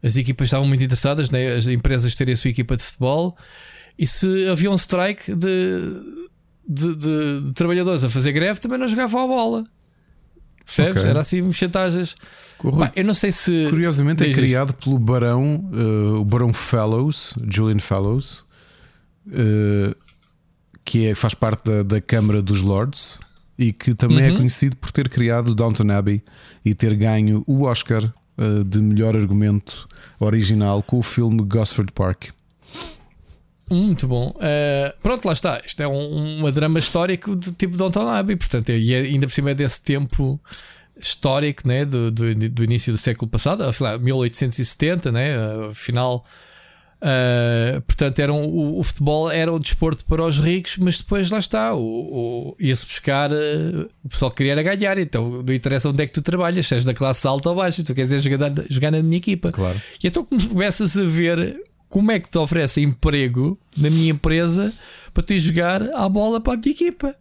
as 0.02 0.16
equipas 0.16 0.46
estavam 0.46 0.66
muito 0.66 0.82
interessadas, 0.82 1.30
né? 1.30 1.52
as 1.52 1.66
empresas 1.66 2.14
terem 2.14 2.34
a 2.34 2.36
sua 2.36 2.50
equipa 2.50 2.76
de 2.76 2.82
futebol, 2.82 3.36
e 3.98 4.06
se 4.06 4.48
havia 4.48 4.70
um 4.70 4.76
strike 4.76 5.34
de 5.34 6.20
de, 6.70 6.94
de, 6.94 7.40
de, 7.46 7.52
trabalhadores 7.52 8.04
a 8.04 8.10
fazer 8.10 8.30
greve 8.30 8.60
também 8.60 8.78
não 8.78 8.86
jogavam 8.86 9.24
a 9.24 9.26
bola. 9.26 9.64
Percebes? 10.64 11.00
Okay. 11.00 11.10
Era 11.10 11.20
assim 11.20 11.52
chantagens. 11.52 12.16
Bah, 12.64 12.92
eu 12.94 13.04
não 13.04 13.14
sei 13.14 13.32
se. 13.32 13.68
Curiosamente 13.70 14.24
é 14.24 14.32
criado 14.32 14.74
pelo 14.74 14.98
Barão, 14.98 15.64
uh, 15.72 16.20
o 16.20 16.24
Barão 16.24 16.52
Fellows, 16.52 17.34
Julian 17.48 17.78
Fellows, 17.78 18.44
uh, 19.26 19.96
que 20.84 21.06
é, 21.06 21.14
faz 21.14 21.34
parte 21.34 21.64
da, 21.64 21.82
da 21.82 22.00
Câmara 22.00 22.42
dos 22.42 22.60
Lords 22.60 23.20
e 23.58 23.72
que 23.72 23.94
também 23.94 24.24
é 24.24 24.28
uhum. 24.28 24.34
é 24.34 24.36
conhecido 24.38 24.76
por 24.76 24.90
ter 24.90 25.08
criado 25.08 25.54
Downton 25.54 25.90
Abbey 25.90 26.22
e 26.64 26.74
ter 26.74 26.94
ganho 26.96 27.44
o 27.46 27.64
Oscar 27.64 28.02
uh, 28.04 28.64
de 28.64 28.80
melhor 28.80 29.14
argumento 29.14 29.86
original 30.18 30.82
com 30.82 30.98
o 30.98 31.02
filme 31.02 31.42
Gosford 31.42 31.92
Park. 31.92 32.28
Muito 33.70 34.08
bom. 34.08 34.30
Uh, 34.30 34.92
pronto, 35.00 35.24
lá 35.24 35.32
está. 35.32 35.60
Isto 35.64 35.82
é 35.82 35.86
um, 35.86 36.38
uma 36.38 36.50
drama 36.50 36.78
histórico 36.78 37.36
do 37.36 37.52
tipo 37.52 37.76
Downton 37.76 38.08
Abbey, 38.08 38.34
portanto, 38.34 38.70
e 38.72 38.92
é, 38.92 39.00
ainda 39.00 39.26
por 39.26 39.32
cima 39.32 39.50
é 39.50 39.54
desse 39.54 39.80
tempo 39.82 40.40
histórico 41.00 41.66
né, 41.66 41.84
do, 41.84 42.10
do, 42.10 42.34
do 42.34 42.64
início 42.64 42.92
do 42.92 42.98
século 42.98 43.30
passado, 43.30 43.62
afinal, 43.62 43.98
1870, 43.98 45.10
né, 45.10 45.30
final. 45.74 46.24
Uh, 47.00 47.80
portanto, 47.80 48.18
era 48.18 48.30
um, 48.30 48.44
o, 48.44 48.78
o, 48.78 48.82
futebol 48.82 49.30
era 49.30 49.50
um 49.50 49.58
desporto 49.58 50.04
para 50.04 50.22
os 50.22 50.38
ricos, 50.38 50.76
mas 50.76 50.98
depois 50.98 51.30
lá 51.30 51.38
está, 51.38 51.74
o, 51.74 51.80
o 51.80 52.56
ia-se 52.60 52.84
buscar, 52.84 53.32
uh, 53.32 53.90
o 54.04 54.08
pessoal 54.10 54.30
queria 54.30 54.52
era 54.52 54.62
ganhar, 54.62 54.98
então 54.98 55.42
não 55.42 55.54
interessa 55.54 55.88
onde 55.88 56.02
é 56.02 56.06
que 56.06 56.12
tu 56.12 56.20
trabalhas, 56.20 56.66
se 56.66 56.74
és 56.74 56.84
da 56.84 56.92
classe 56.92 57.26
alta 57.26 57.48
ou 57.48 57.56
baixa, 57.56 57.82
tu 57.82 57.94
queres 57.94 58.22
jogar, 58.22 58.52
jogar 58.68 58.90
na 58.90 59.02
minha 59.02 59.16
equipa. 59.16 59.50
Claro. 59.50 59.80
E 60.02 60.06
então 60.06 60.24
começas 60.24 60.94
a 60.98 61.04
ver 61.04 61.58
como 61.88 62.12
é 62.12 62.20
que 62.20 62.30
te 62.30 62.36
oferece 62.36 62.82
emprego 62.82 63.58
na 63.76 63.88
minha 63.88 64.10
empresa 64.10 64.70
para 65.14 65.22
tu 65.22 65.32
ir 65.32 65.38
jogar 65.38 65.82
a 65.94 66.06
bola 66.06 66.38
para 66.38 66.52
a 66.52 66.56
minha 66.56 66.70
equipa? 66.70 67.16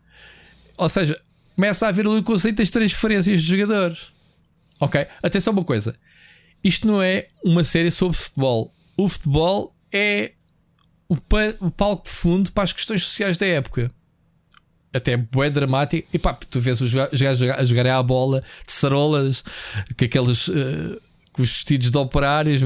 Ou 0.78 0.90
seja, 0.90 1.18
começa 1.60 1.86
a 1.86 1.90
haver 1.90 2.08
o 2.08 2.24
conceito 2.24 2.56
das 2.56 2.70
transferências 2.70 3.42
de 3.42 3.48
jogadores. 3.50 4.14
Ok? 4.80 5.06
Atenção 5.22 5.52
uma 5.52 5.66
coisa. 5.66 5.94
Isto 6.64 6.88
não 6.88 7.02
é 7.02 7.28
uma 7.44 7.66
série 7.66 7.92
sobre 7.92 8.16
futebol. 8.16 8.74
O 8.96 9.10
futebol 9.10 9.76
é 9.92 10.32
o, 11.10 11.16
o 11.60 11.70
palco 11.70 12.06
de 12.06 12.12
fundo 12.12 12.50
para 12.54 12.64
as 12.64 12.72
questões 12.72 13.04
sociais 13.04 13.36
da 13.36 13.46
época. 13.46 13.92
Até 14.94 15.12
é 15.16 15.50
dramático. 15.50 16.08
E 16.14 16.18
pá, 16.18 16.34
tu 16.34 16.62
vês 16.62 16.80
os 16.80 16.94
gajos 16.94 17.50
a 17.50 17.66
jogarem 17.66 17.92
à 17.92 18.02
bola 18.02 18.42
de 18.66 18.72
sarolas, 18.72 19.44
com 19.98 20.06
aqueles. 20.06 20.48
Uh, 20.48 21.02
com 21.40 21.44
os 21.44 21.52
vestidos 21.52 21.90
de 21.90 21.98
operários, 21.98 22.62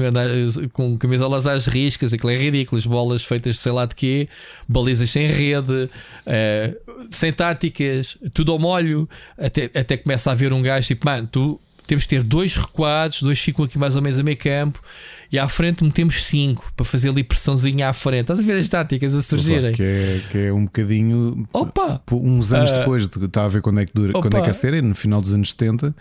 com 0.72 0.98
camisolas 0.98 1.46
às 1.46 1.64
riscas, 1.66 2.12
aquilo 2.12 2.32
é 2.32 2.36
ridículo, 2.36 2.76
as 2.76 2.84
bolas 2.84 3.24
feitas 3.24 3.54
de 3.54 3.60
sei 3.60 3.70
lá 3.70 3.86
de 3.86 3.94
quê, 3.94 4.28
balizas 4.68 5.10
sem 5.10 5.28
rede, 5.28 5.88
uh, 6.26 7.08
sem 7.08 7.32
táticas, 7.32 8.18
tudo 8.32 8.50
ao 8.50 8.58
molho, 8.58 9.08
até, 9.38 9.66
até 9.66 9.96
começa 9.96 10.28
a 10.28 10.32
haver 10.32 10.52
um 10.52 10.60
gajo 10.60 10.88
tipo, 10.88 11.06
mano, 11.06 11.28
tu 11.30 11.60
temos 11.86 12.02
que 12.02 12.10
ter 12.10 12.24
dois 12.24 12.56
recuados, 12.56 13.22
dois 13.22 13.38
ficam 13.38 13.64
aqui 13.64 13.78
mais 13.78 13.94
ou 13.94 14.02
menos 14.02 14.18
a 14.18 14.24
meio 14.24 14.38
campo, 14.38 14.82
e 15.30 15.38
à 15.38 15.46
frente 15.46 15.84
metemos 15.84 16.24
cinco 16.24 16.72
para 16.74 16.84
fazer 16.84 17.10
ali 17.10 17.22
pressãozinha 17.22 17.88
à 17.88 17.92
frente. 17.92 18.22
Estás 18.22 18.40
a 18.40 18.42
ver 18.42 18.58
as 18.58 18.68
táticas 18.68 19.14
a 19.14 19.22
surgirem? 19.22 19.72
Que 19.72 19.84
é, 19.84 20.20
que 20.32 20.38
é 20.38 20.52
um 20.52 20.64
bocadinho. 20.64 21.46
Opa! 21.52 22.02
Uns 22.10 22.52
anos 22.52 22.72
uh, 22.72 22.78
depois, 22.78 23.04
está 23.04 23.44
a 23.44 23.48
ver 23.48 23.62
quando 23.62 23.78
é 23.78 23.86
que 23.86 23.92
dura, 23.94 24.14
quando 24.14 24.36
é 24.36 24.40
que 24.40 24.50
a 24.50 24.52
série, 24.52 24.82
no 24.82 24.96
final 24.96 25.20
dos 25.20 25.32
anos 25.32 25.52
70 25.52 25.94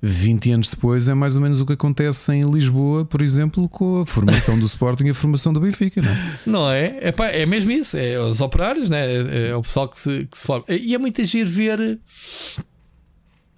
20 0.00 0.50
anos 0.52 0.70
depois 0.70 1.08
é 1.08 1.14
mais 1.14 1.36
ou 1.36 1.42
menos 1.42 1.60
o 1.60 1.66
que 1.66 1.72
acontece 1.72 2.32
em 2.32 2.42
Lisboa, 2.42 3.04
por 3.04 3.20
exemplo, 3.20 3.68
com 3.68 4.00
a 4.00 4.06
formação 4.06 4.58
do 4.58 4.64
Sporting 4.64 5.06
e 5.06 5.10
a 5.10 5.14
formação 5.14 5.52
do 5.52 5.60
Benfica, 5.60 6.00
não 6.00 6.10
é? 6.10 6.38
Não 6.46 6.70
é? 6.70 6.98
É, 7.00 7.12
pá, 7.12 7.28
é 7.28 7.44
mesmo 7.44 7.70
isso, 7.70 7.96
é 7.96 8.18
os 8.18 8.40
operários, 8.40 8.90
né? 8.90 9.06
é, 9.06 9.48
é 9.48 9.56
o 9.56 9.62
pessoal 9.62 9.88
que 9.88 9.98
se, 9.98 10.26
que 10.30 10.38
se 10.38 10.46
forma. 10.46 10.64
E 10.68 10.94
é 10.94 10.98
muito 10.98 11.20
agir 11.20 11.44
ver 11.44 11.98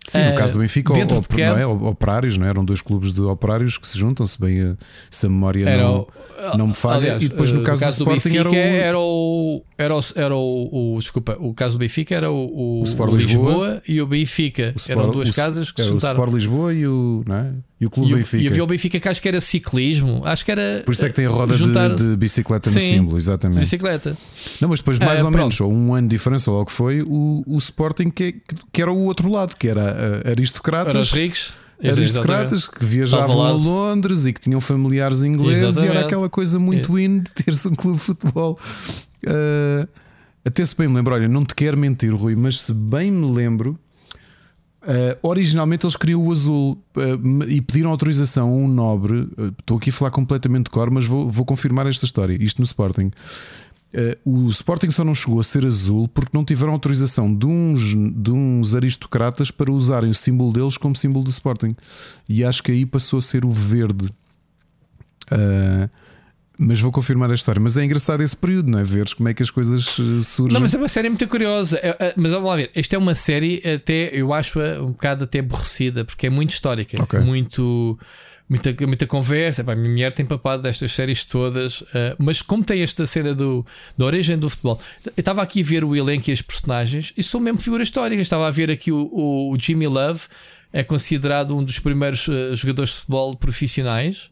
Sim, 0.07 0.31
no 0.31 0.35
caso 0.35 0.55
do 0.55 0.61
Benfica, 0.61 0.93
dentro 0.95 1.19
o, 1.19 1.21
de 1.21 1.45
não 1.45 1.59
é? 1.59 1.67
operários, 1.67 2.37
não 2.37 2.47
é? 2.47 2.49
eram 2.49 2.65
dois 2.65 2.81
clubes 2.81 3.13
de 3.13 3.21
operários 3.21 3.77
que 3.77 3.87
se 3.87 3.99
juntam, 3.99 4.27
se 4.27 4.41
bem 4.41 4.61
a, 4.61 4.77
se 5.11 5.27
a 5.27 5.29
memória 5.29 5.69
era 5.69 5.83
não, 5.83 6.07
o, 6.55 6.59
não 6.59 6.67
me 6.69 6.75
falha. 6.75 6.97
Aliás, 6.97 7.23
e 7.23 7.29
depois 7.29 7.53
no 7.53 7.63
caso, 7.63 7.81
caso 7.83 7.99
do, 7.99 8.05
do 8.07 8.11
Benfica 8.11 8.57
era 8.57 8.99
o, 8.99 9.63
era 9.77 9.95
o, 9.95 10.01
era 10.17 10.35
o, 10.35 10.95
o, 10.95 10.99
desculpa, 10.99 11.37
o 11.39 11.53
caso 11.55 11.77
do 11.77 11.79
Benfica 11.79 12.15
era 12.15 12.31
o, 12.31 12.81
o, 12.81 12.83
Sport 12.83 13.13
Lisboa, 13.13 13.49
Lisboa, 13.49 13.83
e 13.87 14.01
o 14.01 14.07
Benfica. 14.07 14.73
O 14.75 14.79
Sport, 14.79 14.99
eram 14.99 15.13
duas 15.13 15.31
casas 15.33 15.71
que 15.71 15.83
se 15.83 15.89
juntaram. 15.89 16.15
O 16.15 16.17
Sport 16.17 16.35
Lisboa 16.35 16.75
e 16.75 16.87
o, 16.87 17.23
não 17.27 17.37
é? 17.37 17.53
E 17.81 17.87
o 17.87 17.91
Clube 17.91 18.13
e 18.13 18.15
Benfica. 18.17 18.43
E 18.43 18.47
havia 18.47 18.63
o 18.63 18.67
Benfica 18.67 19.01
que 19.01 19.09
acho 19.09 19.23
que 19.23 19.29
era 19.29 19.41
ciclismo. 19.41 20.23
Acho 20.27 20.45
que 20.45 20.51
era. 20.51 20.83
Por 20.85 20.93
isso 20.93 21.07
é 21.07 21.09
que 21.09 21.15
tem 21.15 21.25
a 21.25 21.31
roda 21.31 21.55
juntar... 21.55 21.95
de, 21.95 22.11
de, 22.11 22.17
bicicleta 22.17 22.69
no 22.69 22.79
Sim, 22.79 22.87
símbolo, 22.87 23.17
exatamente. 23.17 23.61
Bicicleta. 23.61 24.17
Não, 24.61 24.69
mas 24.69 24.81
depois, 24.81 24.99
mais 24.99 25.21
ah, 25.21 25.25
ou 25.25 25.31
pronto. 25.31 25.43
menos, 25.43 25.61
ou 25.63 25.73
um 25.73 25.95
ano 25.95 26.07
de 26.07 26.15
diferença, 26.15 26.51
logo 26.51 26.71
foi 26.71 27.01
o, 27.01 27.43
o 27.47 27.57
Sporting 27.57 28.11
que, 28.11 28.37
que 28.71 28.83
era 28.83 28.93
o 28.93 29.05
outro 29.05 29.31
lado, 29.31 29.57
que 29.57 29.67
era 29.67 30.23
aristocratas. 30.27 30.95
Era 30.95 31.03
os 31.03 31.11
ricos. 31.11 31.55
Aristocratas 31.83 32.69
que 32.69 32.85
viajavam 32.85 33.43
a 33.43 33.53
Londres 33.53 34.27
e 34.27 34.35
que 34.35 34.41
tinham 34.41 34.61
familiares 34.61 35.25
ingleses 35.25 35.63
exatamente. 35.63 35.95
e 35.95 35.97
era 35.97 36.07
aquela 36.07 36.29
coisa 36.29 36.59
muito 36.59 36.99
é. 36.99 37.03
in 37.03 37.21
de 37.21 37.33
ter-se 37.33 37.67
um 37.69 37.75
clube 37.75 37.97
de 37.97 38.05
futebol. 38.05 38.59
Uh, 39.25 39.89
até 40.45 40.65
se 40.65 40.77
bem 40.77 40.89
me 40.89 40.97
lembro, 40.97 41.15
olha, 41.15 41.27
não 41.27 41.45
te 41.45 41.55
quero 41.55 41.79
mentir, 41.79 42.15
Rui, 42.15 42.37
mas 42.37 42.61
se 42.61 42.75
bem 42.75 43.11
me 43.11 43.31
lembro, 43.33 43.79
Uh, 44.83 45.15
originalmente 45.23 45.85
eles 45.85 45.95
queriam 45.95 46.27
o 46.27 46.33
azul 46.33 46.83
uh, 46.97 47.45
e 47.47 47.61
pediram 47.61 47.91
autorização 47.91 48.49
a 48.49 48.53
um 48.53 48.67
nobre. 48.67 49.29
Uh, 49.37 49.55
estou 49.59 49.77
aqui 49.77 49.91
a 49.91 49.93
falar 49.93 50.11
completamente 50.11 50.65
de 50.65 50.71
cor, 50.71 50.91
mas 50.91 51.05
vou, 51.05 51.29
vou 51.29 51.45
confirmar 51.45 51.87
esta 51.87 52.05
história. 52.07 52.37
Isto 52.43 52.61
no 52.61 52.65
Sporting. 52.65 53.11
o 54.25 54.49
Sporting 54.49 54.91
só 54.91 55.05
não 55.05 55.15
chegou 55.15 55.39
a 55.39 55.45
ser 55.45 55.67
azul 55.67 56.09
porque 56.09 56.31
não 56.33 56.45
tiveram 56.45 56.73
autorização 56.73 57.33
de 57.33 57.47
uns, 57.47 57.95
de 57.95 58.31
uns 58.31 58.75
aristocratas 58.75 59.51
para 59.51 59.71
usarem 59.71 60.11
o 60.11 60.15
símbolo 60.15 60.53
deles 60.53 60.79
como 60.79 60.97
símbolo 60.97 61.25
do 61.25 61.31
Sporting. 61.31 61.75
E 62.27 62.43
acho 62.43 62.63
que 62.63 62.73
aí 62.73 62.87
passou 62.87 63.19
a 63.19 63.23
ser 63.23 63.45
o 63.45 63.51
verde. 63.51 64.07
Uh, 65.31 65.91
mas 66.63 66.79
vou 66.79 66.93
confirmar 66.93 67.31
a 67.31 67.35
história. 67.35 67.59
Mas 67.59 67.79
é 67.79 67.85
engraçado 67.85 68.23
esse 68.23 68.37
período, 68.37 68.71
não 68.71 68.79
é? 68.79 68.85
Veres 68.85 69.15
como 69.15 69.27
é 69.31 69.33
que 69.33 69.43
as 69.43 69.51
coisas 69.51 69.99
eh, 69.99 70.21
surgem. 70.23 70.53
Não, 70.53 70.61
mas 70.61 70.75
é 70.75 70.77
uma 70.77 70.89
série 70.89 71.09
muito 71.09 71.27
curiosa. 71.27 71.79
É, 71.79 71.97
é, 71.99 72.15
mas 72.15 72.33
vamos 72.33 72.47
lá 72.47 72.57
ver. 72.57 72.71
Esta 72.75 72.97
é 72.97 72.99
uma 72.99 73.15
série 73.15 73.63
até, 73.67 74.11
eu 74.13 74.35
acho 74.35 74.61
um 74.61 74.93
bocado 74.93 75.25
até 75.25 75.39
aborrecida, 75.39 76.05
porque 76.05 76.27
é 76.27 76.31
muito 76.31 76.51
histórica. 76.51 77.03
Okay. 77.03 77.21
Muito. 77.21 77.99
Muita, 78.47 78.75
muita 78.85 79.07
conversa, 79.07 79.63
a 79.65 79.77
minha 79.77 79.89
mulher 79.89 80.13
tem 80.13 80.27
papado 80.27 80.65
destas 80.65 80.91
séries 80.91 81.25
todas, 81.25 81.83
uh, 81.83 81.87
mas 82.19 82.43
como 82.43 82.65
tem 82.65 82.83
esta 82.83 83.07
cena 83.07 83.33
do, 83.33 83.65
da 83.97 84.05
origem 84.05 84.37
do 84.37 84.51
futebol, 84.51 84.81
eu 85.07 85.13
estava 85.17 85.41
aqui 85.41 85.63
a 85.63 85.65
ver 85.65 85.85
o 85.85 85.95
elenco 85.95 86.29
e 86.29 86.33
as 86.33 86.43
personagens 86.43 87.13
e 87.17 87.23
são 87.23 87.39
mesmo 87.39 87.61
figuras 87.61 87.87
históricas. 87.87 88.27
Estava 88.27 88.49
a 88.49 88.51
ver 88.51 88.69
aqui 88.69 88.91
o, 88.91 89.09
o, 89.13 89.53
o 89.53 89.57
Jimmy 89.57 89.87
Love, 89.87 90.23
é 90.73 90.83
considerado 90.83 91.57
um 91.57 91.63
dos 91.63 91.79
primeiros 91.79 92.27
uh, 92.27 92.57
jogadores 92.57 92.91
de 92.91 92.97
futebol 92.97 93.37
profissionais, 93.37 94.31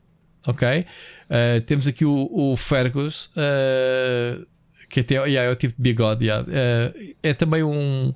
ok? 0.49 0.85
Uh, 1.29 1.61
temos 1.67 1.87
aqui 1.87 2.05
o, 2.05 2.29
o 2.33 2.57
Fergus, 2.57 3.27
uh, 3.37 4.47
que 4.89 5.01
até 5.01 5.15
yeah, 5.15 5.49
é 5.49 5.53
o 5.53 5.55
tipo 5.55 5.75
de 5.77 5.83
bigode. 5.83 6.25
Yeah. 6.25 6.45
Uh, 6.49 7.15
é 7.23 7.35
também 7.35 7.63
um. 7.63 8.15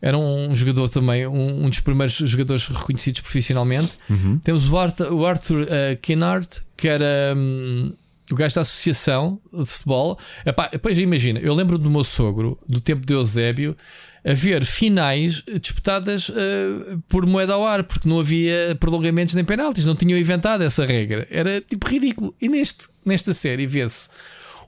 Era 0.00 0.18
um 0.18 0.52
jogador 0.52 0.88
também, 0.88 1.28
um, 1.28 1.64
um 1.64 1.68
dos 1.68 1.78
primeiros 1.78 2.14
jogadores 2.14 2.66
reconhecidos 2.66 3.20
profissionalmente. 3.20 3.92
Uhum. 4.10 4.36
Temos 4.42 4.68
o 4.68 4.76
Arthur, 4.76 5.12
o 5.12 5.24
Arthur 5.24 5.68
Kinnard, 6.00 6.48
que 6.76 6.88
era 6.88 7.34
um, 7.36 7.92
o 8.28 8.34
gajo 8.34 8.56
da 8.56 8.62
associação 8.62 9.38
de 9.52 9.64
futebol. 9.64 10.18
Epá, 10.44 10.68
depois 10.72 10.98
imagina, 10.98 11.38
eu 11.38 11.54
lembro 11.54 11.78
do 11.78 11.88
meu 11.88 12.02
sogro, 12.02 12.58
do 12.68 12.80
tempo 12.80 13.06
de 13.06 13.12
Eusébio, 13.12 13.76
haver 14.24 14.64
finais 14.64 15.42
disputadas 15.60 16.28
uh, 16.28 17.02
por 17.08 17.26
moeda 17.26 17.54
ao 17.54 17.66
ar, 17.66 17.82
porque 17.84 18.08
não 18.08 18.20
havia 18.20 18.76
prolongamentos 18.78 19.34
nem 19.34 19.44
penaltis, 19.44 19.84
não 19.84 19.96
tinham 19.96 20.18
inventado 20.18 20.62
essa 20.62 20.84
regra. 20.84 21.26
Era 21.30 21.60
tipo 21.60 21.88
ridículo. 21.88 22.34
E 22.40 22.48
neste, 22.48 22.88
nesta 23.04 23.34
série 23.34 23.66
vê-se 23.66 24.08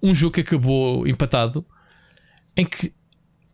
um 0.02 0.14
jogo 0.14 0.34
que 0.34 0.40
acabou 0.40 1.06
empatado 1.06 1.64
em 2.56 2.66
que 2.66 2.92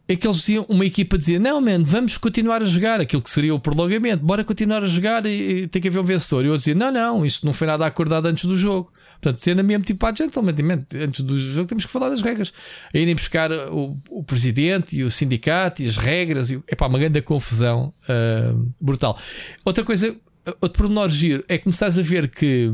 é 0.09 0.17
que 0.17 0.27
eles 0.27 0.39
diziam, 0.39 0.67
uma 0.69 0.85
equipa 0.85 1.17
dizia: 1.17 1.39
Não, 1.39 1.61
man, 1.61 1.85
vamos 1.85 2.19
continuar 2.19 2.63
a 2.63 2.65
jogar 2.65 3.01
aquilo 3.01 3.23
que 3.23 3.31
seria 3.31 3.55
o 3.55 3.61
prolongamento, 3.61 4.25
bora 4.25 4.43
continuar 4.43 4.83
a 4.83 4.87
jogar 4.87 5.25
e, 5.25 5.63
e 5.63 5.69
tem 5.69 5.81
que 5.81 5.87
haver 5.87 6.01
um 6.01 6.05
vencedor. 6.05 6.45
E 6.45 6.49
eu 6.49 6.57
dizia: 6.57 6.75
Não, 6.75 6.91
não, 6.91 7.25
isto 7.25 7.47
não 7.47 7.53
foi 7.53 7.69
nada 7.69 7.87
acordado 7.87 8.27
antes 8.27 8.45
do 8.45 8.57
jogo. 8.57 8.93
Portanto, 9.21 9.39
sendo 9.39 9.63
mesmo 9.63 9.85
tipo, 9.85 10.05
ah, 10.07 10.15
gentleman, 10.15 10.81
antes 10.95 11.21
do 11.21 11.39
jogo 11.39 11.69
temos 11.69 11.85
que 11.85 11.91
falar 11.91 12.09
das 12.09 12.23
regras. 12.23 12.53
A 12.93 12.97
irem 12.97 13.15
buscar 13.15 13.53
o, 13.53 13.97
o 14.09 14.25
presidente 14.25 14.97
e 14.97 15.05
o 15.05 15.11
sindicato 15.11 15.83
e 15.83 15.87
as 15.87 15.97
regras. 15.97 16.51
E, 16.51 16.55
epá, 16.67 16.87
uma 16.87 16.99
grande 16.99 17.21
confusão 17.21 17.93
uh, 18.05 18.69
brutal. 18.81 19.19
Outra 19.65 19.85
coisa, 19.85 20.17
outro 20.61 20.83
pormenor 20.83 21.11
giro 21.11 21.45
é 21.49 21.59
começares 21.59 21.99
a 21.99 22.03
ver 22.03 22.29
que 22.29 22.73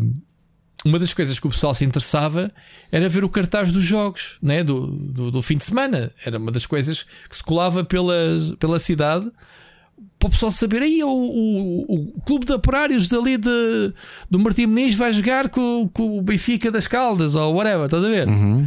uma 0.84 1.00
das 1.00 1.12
coisas 1.12 1.40
que 1.40 1.46
o 1.48 1.50
pessoal 1.50 1.74
se 1.74 1.84
interessava 1.84 2.52
era 2.92 3.08
ver 3.08 3.24
o 3.24 3.28
cartaz 3.28 3.72
dos 3.72 3.82
jogos 3.82 4.38
né? 4.40 4.62
do, 4.62 4.86
do, 4.86 5.30
do 5.32 5.42
fim 5.42 5.56
de 5.56 5.64
semana. 5.64 6.12
Era 6.24 6.38
uma 6.38 6.52
das 6.52 6.64
coisas 6.64 7.02
que 7.28 7.36
se 7.36 7.42
colava 7.42 7.84
pela, 7.84 8.14
pela 8.60 8.78
cidade 8.78 9.28
para 10.18 10.28
o 10.28 10.30
pessoal 10.30 10.50
saber 10.50 10.82
aí 10.82 11.02
o, 11.02 11.08
o, 11.08 11.94
o 12.16 12.20
clube 12.22 12.46
de 12.46 12.52
operários 12.52 13.08
dali 13.08 13.36
de, 13.36 13.92
do 14.30 14.38
Martim 14.38 14.66
Muniz 14.66 14.94
vai 14.94 15.12
jogar 15.12 15.48
com, 15.48 15.88
com 15.92 16.18
o 16.18 16.22
Benfica 16.22 16.70
das 16.70 16.86
Caldas 16.86 17.34
ou 17.34 17.54
whatever, 17.54 17.84
estás 17.84 18.04
a 18.04 18.08
ver? 18.08 18.28
Uhum. 18.28 18.66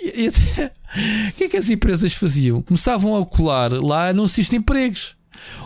E, 0.00 0.26
e, 0.26 0.28
o 1.28 1.32
que 1.32 1.44
é 1.44 1.48
que 1.48 1.56
as 1.56 1.68
empresas 1.68 2.12
faziam? 2.14 2.62
Começavam 2.62 3.16
a 3.16 3.24
colar 3.26 3.72
lá 3.72 4.08
anúncios 4.08 4.48
de 4.48 4.56
empregos. 4.56 5.16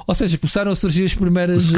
Ou 0.07 0.15
seja, 0.15 0.39
começaram 0.39 0.70
a 0.70 0.76
surgir 0.76 1.05
as 1.05 1.15
primeiras 1.15 1.70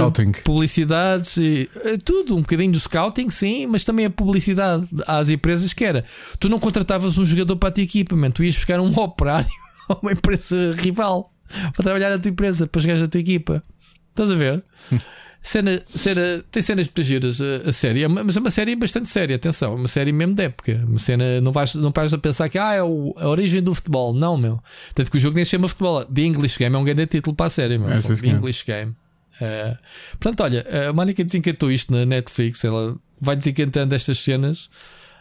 publicidades 0.45 1.37
e 1.39 1.71
eh, 1.85 1.97
tudo, 2.05 2.37
um 2.37 2.41
bocadinho 2.41 2.73
do 2.73 2.79
scouting, 2.79 3.31
sim, 3.31 3.67
mas 3.67 3.85
também 3.85 4.05
a 4.05 4.11
publicidade 4.11 4.87
às 5.07 5.31
empresas 5.31 5.73
que 5.73 5.85
era. 5.85 6.05
Tu 6.39 6.49
não 6.49 6.59
contratavas 6.59 7.17
um 7.17 7.25
jogador 7.25 7.57
para 7.57 7.71
a 7.71 7.73
tua 7.73 7.83
equipa, 7.83 8.15
man, 8.15 8.31
tu 8.31 8.45
ias 8.45 8.55
buscar 8.55 8.81
um 8.81 8.93
operário 8.99 9.49
a 9.89 9.95
uma 9.95 10.13
empresa 10.13 10.75
rival 10.77 11.33
para 11.75 11.85
trabalhar 11.85 12.11
na 12.11 12.19
tua 12.19 12.31
empresa, 12.31 12.67
para 12.67 12.81
jogar 12.81 12.99
na 12.99 13.07
tua 13.07 13.21
equipa. 13.21 13.63
Estás 14.09 14.31
a 14.31 14.35
ver? 14.35 14.65
Cena, 15.47 15.81
cena, 15.95 16.45
tem 16.51 16.61
cenas 16.61 16.87
muito 16.87 17.03
giras 17.05 17.41
a, 17.41 17.69
a 17.69 17.73
série, 17.73 18.03
é 18.03 18.09
mas 18.09 18.37
é 18.37 18.41
uma 18.41 18.51
série 18.51 18.75
bastante 18.75 19.09
séria. 19.09 19.37
Atenção, 19.37 19.75
é 19.75 19.77
uma 19.77 19.87
série 19.87 20.11
mesmo 20.11 20.35
de 20.35 20.43
época. 20.43 20.85
Uma 20.85 20.99
cena, 20.99 21.41
não 21.41 21.53
vais, 21.53 21.73
não 21.77 21.91
a 21.91 22.19
pensar 22.19 22.49
que 22.49 22.59
ah, 22.59 22.75
é 22.75 22.83
o, 22.83 23.15
a 23.17 23.29
origem 23.29 23.63
do 23.63 23.73
futebol. 23.73 24.13
Não, 24.13 24.37
meu. 24.37 24.61
Tanto 24.93 25.09
que 25.09 25.17
o 25.19 25.21
jogo 25.21 25.37
nem 25.37 25.45
se 25.45 25.53
chama 25.53 25.69
futebol. 25.69 26.05
The 26.05 26.23
English 26.23 26.59
Game 26.59 26.75
é 26.75 26.79
um 26.81 26.83
grande 26.83 27.07
título 27.07 27.37
para 27.37 27.47
a 27.47 27.51
série, 27.51 27.79
meu. 27.79 27.89
É, 27.89 28.01
The 28.01 28.27
English 28.27 28.65
Game. 28.67 28.97
Uh, 29.41 29.79
portanto, 30.19 30.41
olha, 30.41 30.67
a 30.89 30.93
Mónica 30.93 31.23
desencantou 31.23 31.71
isto 31.71 31.93
na 31.93 32.05
Netflix. 32.05 32.65
Ela 32.65 32.97
vai 33.21 33.37
desencantando 33.37 33.95
estas 33.95 34.19
cenas. 34.19 34.69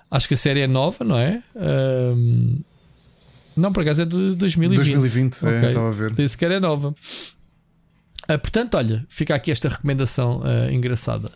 Acho 0.09 0.27
que 0.27 0.33
a 0.33 0.37
série 0.37 0.61
é 0.61 0.67
nova, 0.67 1.05
não 1.05 1.19
é? 1.19 1.43
Uh, 1.55 2.63
não, 3.55 3.71
por 3.71 3.81
acaso 3.81 4.01
é 4.01 4.05
de 4.05 4.35
2020. 4.35 4.77
2020, 4.77 5.37
okay. 5.37 5.49
é, 5.49 5.67
estava 5.67 5.87
a 5.87 5.91
ver. 5.91 6.13
Disse 6.13 6.37
que 6.37 6.43
era 6.45 6.59
nova. 6.59 6.89
Uh, 6.89 8.39
portanto, 8.39 8.75
olha, 8.75 9.05
fica 9.09 9.35
aqui 9.35 9.51
esta 9.51 9.69
recomendação 9.69 10.39
uh, 10.39 10.71
engraçada. 10.71 11.29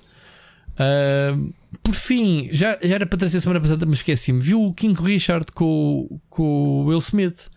Uh, 0.73 1.53
por 1.83 1.93
fim, 1.93 2.49
já, 2.51 2.77
já 2.81 2.95
era 2.95 3.05
para 3.05 3.19
trazer 3.19 3.39
semana 3.41 3.61
passada, 3.61 3.85
mas 3.85 3.99
esqueci-me. 3.99 4.39
Viu 4.39 4.63
o 4.63 4.73
King 4.73 5.01
Richard 5.01 5.45
com, 5.53 6.19
com 6.29 6.43
o 6.43 6.85
Will 6.85 6.99
Smith? 6.99 7.49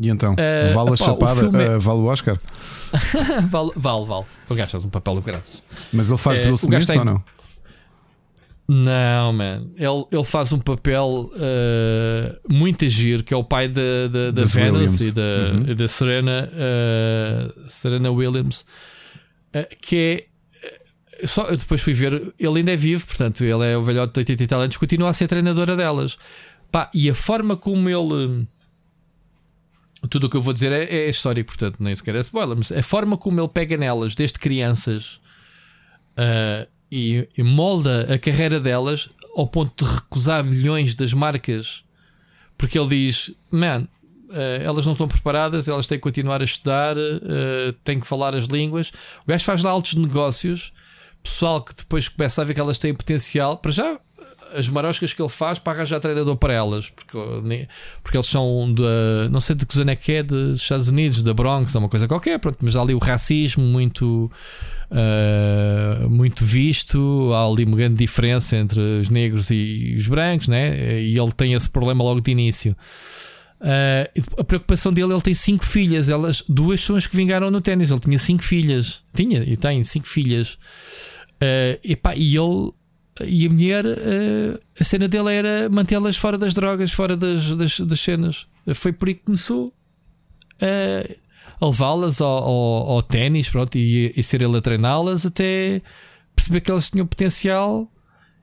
E 0.00 0.08
então? 0.08 0.34
vale 0.74 0.90
a 0.90 0.96
chapada? 0.96 1.48
O 1.48 1.56
é... 1.56 1.78
vale 1.78 2.00
o 2.00 2.04
Oscar? 2.06 2.36
vale, 3.48 3.70
vale, 3.76 4.06
vale. 4.06 4.24
O 4.48 4.54
gajo 4.54 4.70
faz 4.70 4.84
um 4.84 4.90
papel 4.90 5.14
do 5.14 5.22
graças. 5.22 5.62
Mas 5.92 6.08
ele 6.08 6.18
faz 6.18 6.40
de 6.40 6.46
Will 6.46 6.54
Smith 6.54 6.88
ou 6.90 7.04
não? 7.04 7.22
Não, 8.68 9.32
man. 9.32 9.66
Ele, 9.76 10.06
ele 10.10 10.24
faz 10.24 10.52
um 10.52 10.58
papel 10.58 11.30
uh, 11.32 12.52
muito 12.52 12.84
agir, 12.84 13.22
que 13.22 13.34
é 13.34 13.36
o 13.36 13.44
pai 13.44 13.68
da, 13.68 14.08
da, 14.10 14.30
da 14.30 14.44
Venus 14.44 14.54
Williams. 14.54 15.00
e 15.00 15.12
da, 15.12 15.22
uhum. 15.52 15.74
da 15.74 15.88
Serena, 15.88 16.50
uh, 16.52 17.70
Serena 17.70 18.10
Williams, 18.10 18.64
uh, 19.54 19.76
que 19.80 19.96
é. 19.96 20.32
Só, 21.26 21.44
eu 21.44 21.56
depois 21.56 21.80
fui 21.80 21.92
ver, 21.92 22.34
ele 22.36 22.58
ainda 22.58 22.72
é 22.72 22.76
vivo, 22.76 23.06
portanto, 23.06 23.44
ele 23.44 23.64
é 23.64 23.76
o 23.76 23.82
velhote 23.82 24.14
de 24.14 24.20
80 24.20 24.42
e 24.42 24.46
tal 24.46 24.60
anos, 24.60 24.76
continua 24.76 25.10
a 25.10 25.12
ser 25.12 25.28
treinadora 25.28 25.76
delas. 25.76 26.16
Pá, 26.70 26.90
e 26.92 27.08
a 27.10 27.14
forma 27.14 27.56
como 27.56 27.88
ele. 27.88 28.48
Tudo 30.10 30.26
o 30.26 30.30
que 30.30 30.36
eu 30.36 30.40
vou 30.40 30.52
dizer 30.52 30.72
é, 30.72 30.82
é 30.84 31.08
histórico, 31.08 31.50
portanto, 31.50 31.76
nem 31.78 31.94
sequer 31.94 32.16
é 32.16 32.20
spoiler, 32.20 32.56
mas 32.56 32.72
a 32.72 32.82
forma 32.82 33.16
como 33.16 33.40
ele 33.40 33.48
pega 33.48 33.76
nelas 33.76 34.14
desde 34.14 34.38
crianças. 34.38 35.20
Uh, 36.18 36.66
e, 36.92 37.26
e 37.36 37.42
molda 37.42 38.12
a 38.12 38.18
carreira 38.18 38.60
delas 38.60 39.08
ao 39.34 39.46
ponto 39.46 39.82
de 39.82 39.90
recusar 39.90 40.44
milhões 40.44 40.94
das 40.94 41.14
marcas 41.14 41.82
porque 42.62 42.78
ele 42.78 42.88
diz: 42.90 43.32
Man, 43.50 43.88
uh, 44.30 44.62
elas 44.62 44.86
não 44.86 44.92
estão 44.92 45.08
preparadas, 45.08 45.68
elas 45.68 45.88
têm 45.88 45.98
que 45.98 46.02
continuar 46.02 46.40
a 46.40 46.44
estudar, 46.44 46.96
uh, 46.96 47.72
têm 47.82 47.98
que 47.98 48.06
falar 48.06 48.36
as 48.36 48.44
línguas. 48.44 48.92
O 49.24 49.28
gajo 49.28 49.44
faz 49.44 49.64
lá 49.64 49.70
altos 49.72 49.94
negócios, 49.94 50.72
pessoal 51.20 51.60
que 51.60 51.74
depois 51.74 52.08
começa 52.08 52.40
a 52.40 52.44
ver 52.44 52.54
que 52.54 52.60
elas 52.60 52.78
têm 52.78 52.94
potencial. 52.94 53.56
Para 53.56 53.72
já, 53.72 53.98
as 54.56 54.68
maroscas 54.68 55.12
que 55.12 55.20
ele 55.20 55.28
faz 55.28 55.58
para 55.58 55.78
arranjar 55.78 55.98
treinador 55.98 56.36
para 56.36 56.52
elas, 56.52 56.90
porque, 56.90 57.18
porque 58.02 58.16
eles 58.16 58.26
são 58.26 58.72
de 58.72 59.28
não 59.30 59.40
sei 59.40 59.56
de 59.56 59.66
que 59.66 59.74
zona 59.74 59.92
é 59.92 59.96
que 59.96 60.12
é, 60.12 60.22
dos 60.22 60.62
Estados 60.62 60.88
Unidos, 60.88 61.22
da 61.22 61.34
Bronx, 61.34 61.74
ou 61.74 61.80
uma 61.80 61.88
coisa 61.88 62.06
qualquer, 62.06 62.38
pronto, 62.38 62.58
mas 62.60 62.76
há 62.76 62.82
ali 62.82 62.94
o 62.94 62.98
racismo 62.98 63.64
muito, 63.64 64.30
uh, 64.92 66.08
muito 66.08 66.44
visto, 66.44 67.32
há 67.34 67.46
ali 67.46 67.64
uma 67.64 67.76
grande 67.76 67.96
diferença 67.96 68.56
entre 68.56 68.80
os 68.80 69.08
negros 69.08 69.50
e 69.50 69.94
os 69.96 70.06
brancos, 70.06 70.48
né? 70.48 71.00
e 71.00 71.18
ele 71.18 71.32
tem 71.32 71.54
esse 71.54 71.68
problema 71.68 72.04
logo 72.04 72.20
de 72.20 72.30
início. 72.30 72.76
Uh, 73.60 74.40
a 74.40 74.44
preocupação 74.44 74.92
dele, 74.92 75.12
ele 75.12 75.20
tem 75.20 75.34
cinco 75.34 75.64
filhas, 75.64 76.08
elas 76.08 76.42
duas 76.48 76.80
são 76.80 76.96
as 76.96 77.06
que 77.06 77.16
vingaram 77.16 77.50
no 77.50 77.60
ténis. 77.60 77.90
Ele 77.90 78.00
tinha 78.00 78.18
cinco 78.18 78.42
filhas, 78.42 79.02
tinha 79.14 79.42
e 79.44 79.56
tem 79.56 79.82
cinco 79.84 80.06
filhas. 80.06 80.54
Uh, 81.34 81.78
epá, 81.84 82.14
e 82.16 82.36
ele 82.36 82.72
e 83.24 83.46
a 83.46 83.50
mulher, 83.50 83.84
uh, 83.84 84.58
a 84.80 84.84
cena 84.84 85.06
dele 85.06 85.32
era 85.32 85.68
mantê-las 85.68 86.16
fora 86.16 86.36
das 86.36 86.54
drogas, 86.54 86.90
fora 86.90 87.16
das, 87.16 87.54
das, 87.56 87.80
das 87.80 88.00
cenas. 88.00 88.46
Foi 88.74 88.92
por 88.92 89.08
aí 89.08 89.14
que 89.14 89.24
começou 89.24 89.72
a 91.62 91.66
levá-las 91.66 92.20
ao, 92.20 92.28
ao, 92.28 92.90
ao 92.90 93.02
ténis 93.02 93.48
pronto, 93.48 93.78
e, 93.78 94.12
e 94.16 94.22
ser 94.22 94.42
ele 94.42 94.56
a 94.56 94.60
treiná-las 94.60 95.24
até 95.24 95.80
perceber 96.34 96.60
que 96.60 96.70
elas 96.72 96.90
tinham 96.90 97.06
potencial. 97.06 97.88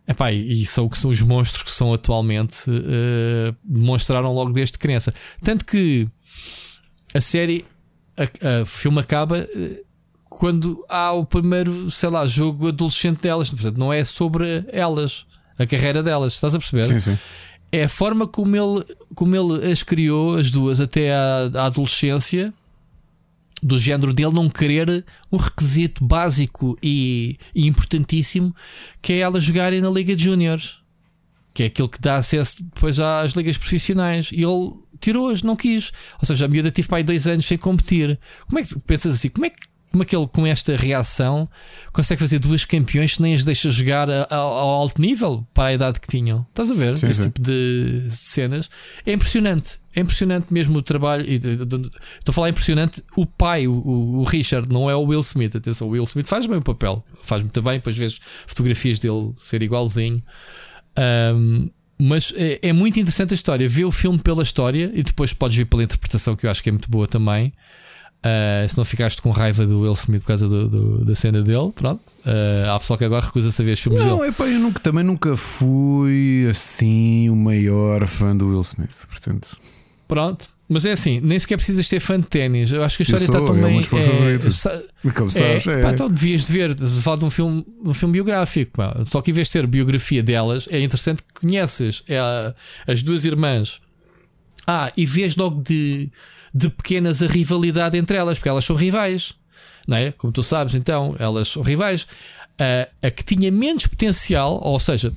Epá, 0.07 0.31
e 0.31 0.65
são 0.65 0.85
o 0.85 0.89
que 0.89 0.97
são 0.97 1.11
os 1.11 1.21
monstros 1.21 1.63
que 1.63 1.71
são 1.71 1.93
atualmente. 1.93 2.69
Uh, 2.69 3.53
demonstraram 3.63 4.33
logo 4.33 4.53
desde 4.53 4.79
criança. 4.79 5.13
Tanto 5.43 5.65
que 5.65 6.07
a 7.13 7.19
série, 7.19 7.65
o 8.61 8.65
filme 8.65 8.99
acaba 8.99 9.47
quando 10.29 10.83
há 10.87 11.11
o 11.11 11.25
primeiro, 11.25 11.91
sei 11.91 12.09
lá, 12.09 12.25
jogo 12.25 12.69
adolescente 12.69 13.21
delas. 13.21 13.49
Portanto, 13.49 13.77
não 13.77 13.91
é 13.91 14.03
sobre 14.05 14.63
elas, 14.69 15.25
a 15.57 15.65
carreira 15.65 16.01
delas, 16.01 16.33
estás 16.33 16.55
a 16.55 16.57
perceber? 16.57 16.85
Sim, 16.85 16.99
sim. 16.99 17.19
É 17.71 17.83
a 17.83 17.89
forma 17.89 18.25
como 18.25 18.55
ele, 18.55 18.85
como 19.13 19.35
ele 19.35 19.71
as 19.71 19.83
criou, 19.83 20.37
as 20.37 20.49
duas, 20.49 20.79
até 20.81 21.13
à, 21.13 21.51
à 21.53 21.65
adolescência, 21.65 22.51
do 23.61 23.77
género 23.77 24.13
dele 24.13 24.33
não 24.33 24.49
querer 24.49 25.05
um 25.31 25.37
requisito 25.37 26.03
básico 26.03 26.77
e, 26.81 27.37
e 27.53 27.67
importantíssimo 27.67 28.55
que 29.01 29.13
é 29.13 29.19
elas 29.19 29.43
jogarem 29.43 29.81
na 29.81 29.89
Liga 29.89 30.15
de 30.15 30.23
Júniores, 30.23 30.77
que 31.53 31.63
é 31.63 31.65
aquilo 31.67 31.89
que 31.89 31.99
dá 31.99 32.17
acesso 32.17 32.63
depois 32.63 32.99
às 32.99 33.33
ligas 33.33 33.57
profissionais. 33.57 34.29
E 34.31 34.43
ele 34.43 34.73
tirou-as, 34.99 35.43
não 35.43 35.55
quis. 35.55 35.91
Ou 36.21 36.25
seja, 36.25 36.45
a 36.45 36.47
miúda 36.47 36.71
tive 36.71 36.87
para 36.87 36.97
aí 36.97 37.03
dois 37.03 37.27
anos 37.27 37.45
sem 37.45 37.57
competir. 37.57 38.19
Como 38.47 38.59
é 38.59 38.63
que 38.63 38.79
pensas 38.79 39.15
assim? 39.15 39.29
Como 39.29 39.45
é 39.45 39.49
que 39.49 39.69
como 39.91 40.03
aquele 40.03 40.27
com 40.27 40.45
esta 40.45 40.75
reação 40.75 41.49
consegue 41.91 42.19
fazer 42.19 42.39
duas 42.39 42.63
campeões 42.63 43.15
que 43.15 43.21
nem 43.21 43.33
as 43.33 43.43
deixa 43.43 43.71
jogar 43.71 44.07
ao, 44.31 44.69
alto 44.69 45.01
nível 45.01 45.45
para 45.53 45.69
a 45.69 45.73
idade 45.73 45.99
que 45.99 46.07
tinham. 46.07 46.45
Estás 46.49 46.69
a 46.71 46.73
ver? 46.73 46.97
Sim, 46.97 47.07
Esse 47.07 47.23
sim. 47.23 47.29
tipo 47.29 47.41
de 47.41 48.07
cenas 48.09 48.69
é 49.05 49.13
impressionante. 49.13 49.79
É 49.99 50.01
impressionante 50.01 50.47
mesmo 50.49 50.77
o 50.77 50.81
trabalho. 50.81 51.25
Estou 51.29 51.91
a 52.29 52.31
falar 52.31 52.49
impressionante. 52.49 53.03
O 53.17 53.25
pai, 53.25 53.67
o, 53.67 53.73
o, 53.73 54.23
Richard, 54.23 54.71
não 54.71 54.89
é 54.89 54.95
o 54.95 55.03
Will 55.03 55.19
Smith. 55.19 55.53
Atenção, 55.57 55.87
o 55.87 55.91
Will 55.91 56.05
Smith 56.05 56.25
faz 56.25 56.45
bem 56.45 56.57
o 56.57 56.61
papel, 56.61 57.03
faz 57.21 57.43
muito 57.43 57.61
bem. 57.61 57.73
Depois 57.73 57.97
vezes 57.97 58.21
fotografias 58.47 58.97
dele 58.97 59.33
ser 59.35 59.61
igualzinho. 59.61 60.23
Um, 61.35 61.69
mas 62.01 62.33
é, 62.37 62.59
é, 62.61 62.71
muito 62.71 62.97
interessante 62.97 63.33
a 63.33 63.35
história. 63.35 63.67
Vê 63.67 63.83
o 63.83 63.91
filme 63.91 64.17
pela 64.17 64.41
história 64.41 64.89
e 64.93 65.03
depois 65.03 65.33
podes 65.33 65.57
ver 65.57 65.65
pela 65.65 65.83
interpretação, 65.83 66.33
que 66.33 66.45
eu 66.45 66.49
acho 66.49 66.63
que 66.63 66.69
é 66.69 66.71
muito 66.71 66.89
boa 66.89 67.05
também. 67.05 67.53
Uh, 68.19 68.67
se 68.67 68.77
não 68.77 68.85
ficaste 68.85 69.21
com 69.21 69.31
raiva 69.31 69.65
do 69.65 69.81
Will 69.81 69.93
Smith 69.93 70.21
por 70.21 70.27
causa 70.27 70.47
do, 70.47 70.69
do, 70.69 71.05
da 71.05 71.13
cena 71.13 71.41
dele, 71.41 71.73
pronto. 71.75 72.01
Uh, 72.25 72.69
há 72.73 72.79
pessoal 72.79 72.97
que 72.97 73.03
agora 73.03 73.25
recusa 73.25 73.51
saber 73.51 73.73
os 73.73 73.81
filmes 73.81 74.05
não, 74.05 74.17
dele. 74.17 74.29
Epá, 74.29 74.45
eu 74.45 74.59
nunca, 74.61 74.79
também 74.79 75.03
nunca 75.03 75.35
fui 75.35 76.47
assim 76.49 77.29
o 77.29 77.35
maior 77.35 78.07
fã 78.07 78.35
do 78.35 78.47
Will 78.47 78.61
Smith, 78.61 79.05
portanto. 79.09 79.59
Pronto. 80.09 80.49
Mas 80.67 80.85
é 80.85 80.91
assim, 80.91 81.19
nem 81.21 81.39
sequer 81.39 81.55
precisas 81.55 81.87
ser 81.87 81.99
fã 81.99 82.19
de 82.19 82.27
ténis. 82.27 82.71
Eu 82.71 82.83
acho 82.83 82.97
que 82.97 83.03
a 83.03 83.05
história 83.05 83.23
está 83.23 83.39
tão 83.39 83.57
é 83.57 83.61
bem. 83.61 83.79
É, 83.79 85.11
Como 85.13 85.31
sabes, 85.31 85.65
é, 85.65 85.79
é. 85.79 85.81
Pá, 85.81 85.91
então 85.91 86.09
devias 86.09 86.45
de 86.45 86.51
ver, 86.51 86.75
de 86.75 86.85
falar 87.01 87.17
de 87.17 87.25
um 87.25 87.29
filme, 87.29 87.65
um 87.83 87.93
filme 87.93 88.13
biográfico. 88.13 88.73
Pá. 88.77 88.95
Só 89.07 89.21
que 89.21 89.31
em 89.31 89.33
vez 89.33 89.47
de 89.47 89.53
ter 89.53 89.65
biografia 89.65 90.21
delas, 90.21 90.67
é 90.69 90.79
interessante 90.81 91.23
que 91.23 91.41
conheces 91.41 92.03
é 92.07 92.19
as 92.85 93.01
duas 93.01 93.23
irmãs. 93.23 93.81
Ah, 94.67 94.91
e 94.97 95.05
vês 95.05 95.35
logo 95.35 95.63
de 95.63 96.11
de 96.53 96.69
pequenas 96.69 97.21
a 97.21 97.27
rivalidade 97.27 97.97
entre 97.97 98.17
elas, 98.17 98.37
porque 98.37 98.49
elas 98.49 98.65
são 98.65 98.75
rivais, 98.75 99.33
não 99.87 99.97
é? 99.97 100.11
Como 100.11 100.33
tu 100.33 100.43
sabes, 100.43 100.75
então, 100.75 101.15
elas 101.19 101.47
são 101.47 101.61
rivais. 101.61 102.07
A, 102.57 103.07
a 103.07 103.11
que 103.11 103.23
tinha 103.23 103.51
menos 103.51 103.87
potencial, 103.87 104.59
ou 104.61 104.79
seja, 104.79 105.13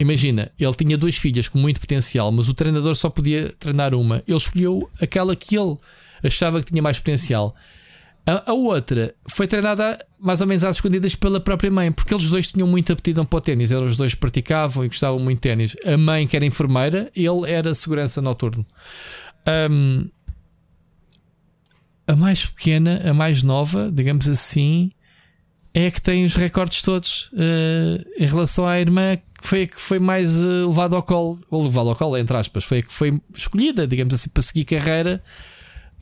imagina, 0.00 0.50
ele 0.58 0.74
tinha 0.74 0.96
duas 0.96 1.16
filhas 1.16 1.48
com 1.48 1.58
muito 1.58 1.78
potencial, 1.78 2.32
mas 2.32 2.48
o 2.48 2.54
treinador 2.54 2.94
só 2.94 3.10
podia 3.10 3.54
treinar 3.58 3.94
uma. 3.94 4.22
Ele 4.26 4.36
escolheu 4.36 4.90
aquela 5.00 5.36
que 5.36 5.56
ele 5.56 5.76
achava 6.24 6.62
que 6.62 6.72
tinha 6.72 6.82
mais 6.82 6.98
potencial. 6.98 7.54
A, 8.26 8.50
a, 8.50 8.54
outra 8.54 9.14
foi 9.26 9.46
treinada 9.46 9.98
mais 10.18 10.40
ou 10.40 10.46
menos 10.46 10.62
às 10.64 10.76
escondidas 10.76 11.14
pela 11.14 11.40
própria 11.40 11.70
mãe, 11.70 11.90
porque 11.90 12.12
eles 12.14 12.28
dois 12.28 12.46
tinham 12.46 12.66
muita 12.66 12.92
aptidão 12.92 13.24
para 13.24 13.36
o 13.38 13.40
ténis. 13.40 13.70
Eles 13.70 13.96
dois 13.96 14.14
praticavam 14.14 14.84
e 14.84 14.88
gostavam 14.88 15.18
muito 15.18 15.38
de 15.38 15.42
ténis. 15.42 15.76
A 15.84 15.96
mãe, 15.96 16.26
que 16.26 16.36
era 16.36 16.44
enfermeira, 16.44 17.10
ele 17.14 17.50
era 17.50 17.74
segurança 17.74 18.20
noturno. 18.20 18.66
Um, 19.70 20.08
a 22.06 22.16
mais 22.16 22.44
pequena, 22.44 23.02
a 23.08 23.14
mais 23.14 23.42
nova, 23.42 23.90
digamos 23.92 24.28
assim, 24.28 24.90
é 25.72 25.90
que 25.90 26.02
tem 26.02 26.24
os 26.24 26.34
recordes 26.34 26.82
todos 26.82 27.30
uh, 27.32 28.04
em 28.18 28.26
relação 28.26 28.66
à 28.66 28.80
irmã, 28.80 29.16
foi 29.46 29.62
a 29.62 29.66
que 29.66 29.80
foi 29.80 29.98
mais 29.98 30.36
uh, 30.36 30.68
levada 30.68 30.96
ao 30.96 31.02
colo, 31.02 31.40
ou 31.50 31.62
levada 31.62 31.90
ao 31.90 31.96
colo, 31.96 32.16
entre 32.16 32.36
aspas, 32.36 32.64
foi 32.64 32.78
a 32.78 32.82
que 32.82 32.92
foi 32.92 33.20
escolhida, 33.34 33.86
digamos 33.86 34.14
assim, 34.14 34.28
para 34.30 34.42
seguir 34.42 34.64
carreira 34.64 35.22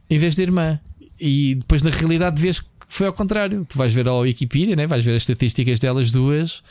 em 0.08 0.18
vez 0.18 0.34
da 0.34 0.42
irmã. 0.42 0.80
E 1.20 1.56
depois 1.56 1.82
na 1.82 1.90
realidade 1.90 2.40
vês 2.40 2.60
que 2.60 2.68
foi 2.88 3.06
ao 3.06 3.12
contrário. 3.12 3.66
Tu 3.68 3.76
vais 3.76 3.92
ver 3.92 4.08
a 4.08 4.14
Wikipedia, 4.14 4.76
né? 4.76 4.86
vais 4.86 5.04
ver 5.04 5.14
as 5.14 5.22
estatísticas 5.22 5.78
delas 5.78 6.10
duas. 6.10 6.62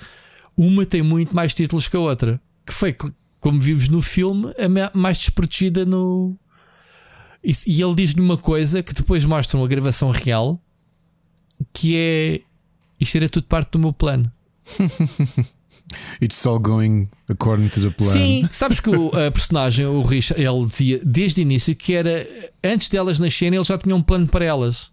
Uma 0.56 0.86
tem 0.86 1.02
muito 1.02 1.36
mais 1.36 1.54
títulos 1.54 1.88
que 1.88 1.96
a 1.96 2.00
outra. 2.00 2.42
Que 2.66 2.74
foi, 2.74 2.96
como 3.40 3.60
vimos 3.60 3.88
no 3.90 4.02
filme, 4.02 4.48
a 4.58 4.98
mais 4.98 5.18
desprotegida 5.18 5.86
no. 5.86 6.36
E 7.44 7.82
ele 7.82 7.96
diz-lhe 7.96 8.20
uma 8.20 8.38
coisa 8.38 8.82
que 8.82 8.94
depois 8.94 9.24
mostra 9.24 9.58
uma 9.58 9.68
gravação 9.68 10.12
real 10.12 10.60
que 11.74 11.96
é 11.96 12.42
isto 13.00 13.16
era 13.16 13.30
tudo 13.30 13.48
parte 13.48 13.72
do 13.72 13.80
meu 13.80 13.94
plano. 13.94 14.32
It's 16.22 16.46
all 16.46 16.60
going 16.60 17.10
according 17.30 17.70
to 17.70 17.82
the 17.82 17.90
plan. 17.90 18.12
Sim, 18.12 18.50
sabes 18.52 18.80
que 18.80 18.90
o, 18.90 19.08
a 19.10 19.32
personagem, 19.32 19.86
o 19.86 20.02
Richard, 20.02 20.42
ele 20.42 20.66
dizia 20.66 21.00
desde 21.04 21.42
o 21.42 21.44
início 21.44 21.76
que 21.76 21.94
era 21.94 22.28
antes 22.64 22.90
delas 22.90 23.20
nascerem, 23.20 23.58
ele 23.58 23.64
já 23.64 23.78
tinha 23.78 23.96
um 23.96 24.02
plano 24.02 24.28
para 24.28 24.44
elas. 24.44 24.92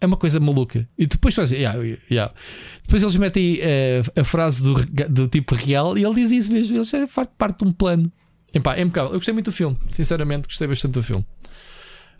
É 0.00 0.06
uma 0.06 0.16
coisa 0.16 0.38
maluca. 0.40 0.86
E 0.98 1.06
depois 1.06 1.34
fazem, 1.34 1.60
yeah, 1.60 1.78
yeah. 2.10 2.34
depois 2.82 3.02
eles 3.02 3.16
metem 3.16 3.60
uh, 3.60 4.20
a 4.20 4.24
frase 4.24 4.62
do, 4.62 4.74
do 5.08 5.28
tipo 5.28 5.54
real 5.54 5.96
e 5.96 6.04
ele 6.04 6.14
diz 6.14 6.30
isso 6.30 6.52
mesmo. 6.52 6.76
Ele 6.76 6.84
já 6.84 7.06
faz 7.06 7.28
parte 7.38 7.60
de 7.60 7.70
um 7.70 7.72
plano. 7.72 8.12
Epá, 8.52 8.76
é 8.76 8.82
impecável. 8.82 9.12
Eu 9.12 9.18
gostei 9.18 9.32
muito 9.32 9.46
do 9.46 9.52
filme, 9.52 9.76
sinceramente, 9.88 10.48
gostei 10.48 10.66
bastante 10.66 10.92
do 10.92 11.02
filme. 11.02 11.24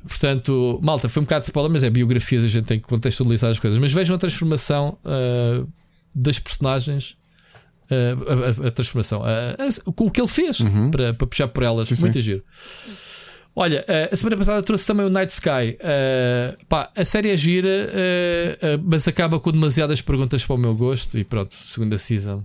Portanto, 0.06 0.78
malta, 0.82 1.08
foi 1.08 1.20
um 1.20 1.24
bocado 1.24 1.40
de 1.40 1.48
spoiler, 1.48 1.72
mas 1.72 1.82
é 1.82 1.90
biografias, 1.90 2.44
a 2.44 2.48
gente 2.48 2.66
tem 2.66 2.78
que 2.78 2.86
contextualizar 2.86 3.50
as 3.50 3.58
coisas. 3.58 3.78
Mas 3.78 3.92
vejam 3.92 4.14
a 4.14 4.18
transformação 4.18 4.96
uh, 5.04 5.68
das 6.14 6.38
personagens 6.38 7.16
a, 7.90 8.64
a, 8.64 8.68
a 8.68 8.70
transformação, 8.70 9.22
com 9.94 10.06
o 10.06 10.10
que 10.10 10.20
ele 10.20 10.28
fez 10.28 10.60
uhum. 10.60 10.90
para, 10.90 11.14
para 11.14 11.26
puxar 11.26 11.48
por 11.48 11.62
elas. 11.62 11.86
Sim, 11.86 12.00
Muito 12.00 12.14
sim. 12.14 12.20
giro. 12.20 12.42
Olha, 13.58 13.86
a 14.12 14.14
semana 14.14 14.36
passada 14.36 14.62
trouxe 14.62 14.86
também 14.86 15.06
o 15.06 15.08
Night 15.08 15.32
Sky. 15.32 15.78
Uh, 15.80 16.66
pá, 16.68 16.90
a 16.94 17.04
série 17.06 17.30
é 17.30 17.36
gira, 17.38 17.66
uh, 17.66 18.76
uh, 18.76 18.82
mas 18.84 19.08
acaba 19.08 19.40
com 19.40 19.50
demasiadas 19.50 20.02
perguntas 20.02 20.44
para 20.44 20.54
o 20.54 20.58
meu 20.58 20.74
gosto. 20.74 21.16
E 21.16 21.24
pronto, 21.24 21.54
segunda 21.54 21.96
season. 21.96 22.44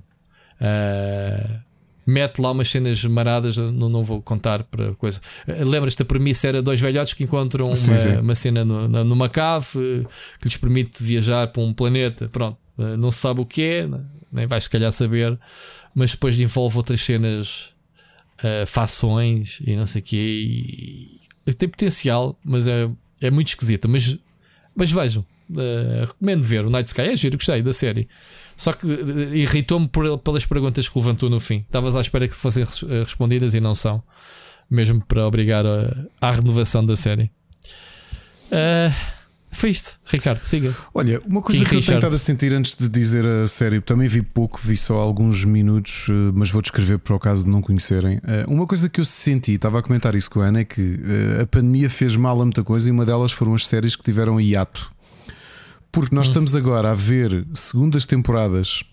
mete 2.08 2.40
lá 2.40 2.52
umas 2.52 2.70
cenas 2.70 3.04
maradas, 3.04 3.58
não, 3.58 3.90
não 3.90 4.04
vou 4.06 4.22
contar 4.22 4.64
para 4.64 4.94
coisa. 4.94 5.20
Lembras-te 5.46 6.00
da 6.00 6.06
premissa? 6.06 6.48
Era 6.48 6.62
dois 6.62 6.80
velhotes 6.80 7.14
que 7.14 7.26
encontram 7.26 7.66
uma, 7.66 7.76
sim, 7.76 7.92
uma 8.22 8.34
cena 8.34 8.64
no, 8.64 8.88
numa 9.04 9.28
cave 9.28 10.08
que 10.40 10.46
lhes 10.48 10.56
permite 10.56 11.04
viajar 11.04 11.48
para 11.48 11.62
um 11.62 11.74
planeta. 11.74 12.30
Pronto, 12.32 12.58
não 12.98 13.12
se 13.12 13.20
sabe 13.20 13.42
o 13.42 13.46
que 13.46 13.62
é, 13.62 13.90
nem 14.32 14.48
vais 14.48 14.64
se 14.64 14.70
calhar 14.70 14.92
saber, 14.92 15.40
mas 15.94 16.12
depois 16.12 16.40
envolve 16.40 16.78
outras 16.78 17.02
cenas, 17.02 17.74
uh, 18.40 18.66
fações 18.66 19.60
e 19.66 19.76
não 19.76 19.86
sei 19.86 20.02
o 20.02 20.06
quê. 20.06 20.18
E, 21.46 21.54
tem 21.54 21.68
potencial, 21.68 22.40
mas 22.44 22.68
é, 22.68 22.90
é 23.20 23.32
muito 23.32 23.50
esquisita. 23.50 23.88
Mas, 23.88 24.18
mas 24.76 24.92
vejam, 24.92 25.26
uh, 25.50 26.06
recomendo 26.06 26.44
ver. 26.44 26.66
O 26.66 26.70
Night 26.70 26.88
Sky 26.88 27.02
é 27.02 27.16
giro, 27.16 27.38
gostei 27.38 27.62
da 27.62 27.74
série. 27.74 28.08
Só 28.56 28.74
que 28.74 28.86
uh, 28.86 29.36
irritou-me 29.36 29.90
pelas 30.24 30.46
perguntas 30.46 30.88
que 30.88 30.98
levantou 30.98 31.30
no 31.30 31.40
fim. 31.40 31.58
Estavas 31.60 31.96
à 31.96 32.02
espera 32.02 32.28
que 32.28 32.36
fossem 32.36 32.64
respondidas 33.04 33.54
e 33.54 33.60
não 33.60 33.76
são, 33.76 34.04
mesmo 34.70 35.04
para 35.06 35.26
obrigar 35.28 35.66
a, 35.66 36.06
à 36.22 36.32
renovação 36.32 36.86
da 36.86 36.96
série. 36.96 37.32
Uh, 38.52 39.21
foi 39.52 39.70
isto, 39.70 40.00
Ricardo, 40.06 40.42
siga. 40.42 40.74
Olha, 40.94 41.22
uma 41.28 41.42
coisa 41.42 41.60
King 41.60 41.70
que 41.70 41.76
Richard. 41.76 41.96
eu 41.96 42.00
tenho 42.00 42.00
estado 42.00 42.16
a 42.16 42.18
sentir 42.18 42.54
antes 42.54 42.76
de 42.76 42.88
dizer 42.88 43.28
a 43.28 43.48
série, 43.48 43.82
também 43.82 44.08
vi 44.08 44.22
pouco, 44.22 44.60
vi 44.64 44.78
só 44.78 44.98
alguns 44.98 45.44
minutos, 45.44 46.08
eh, 46.10 46.32
mas 46.34 46.50
vou 46.50 46.62
descrever 46.62 46.98
por 47.00 47.18
acaso 47.18 47.44
de 47.44 47.50
não 47.50 47.62
conhecerem. 47.62 48.20
Eh, 48.26 48.46
uma 48.48 48.66
coisa 48.66 48.88
que 48.88 49.02
eu 49.02 49.06
senti, 49.06 49.54
estava 49.54 49.80
a 49.80 49.84
comentar 49.84 50.16
isso 50.16 50.32
com 50.32 50.40
a 50.40 50.46
Ana, 50.46 50.62
é 50.62 50.64
que 50.64 50.82
eh, 50.82 51.42
a 51.42 51.46
pandemia 51.46 51.90
fez 51.90 52.16
mal 52.16 52.42
a 52.42 52.46
muita 52.46 52.64
coisa 52.64 52.88
e 52.88 52.92
uma 52.92 53.06
delas 53.06 53.34
foram 53.34 53.54
as 53.54 53.68
séries 53.68 53.96
que 53.96 54.04
tiveram 54.04 54.40
hiato. 54.40 54.90
Porque 55.92 56.16
nós 56.16 56.28
hum. 56.28 56.32
estamos 56.32 56.56
agora 56.56 56.92
a 56.92 56.96
ver 56.96 57.46
segundas 57.54 58.06
temporadas 58.06 58.86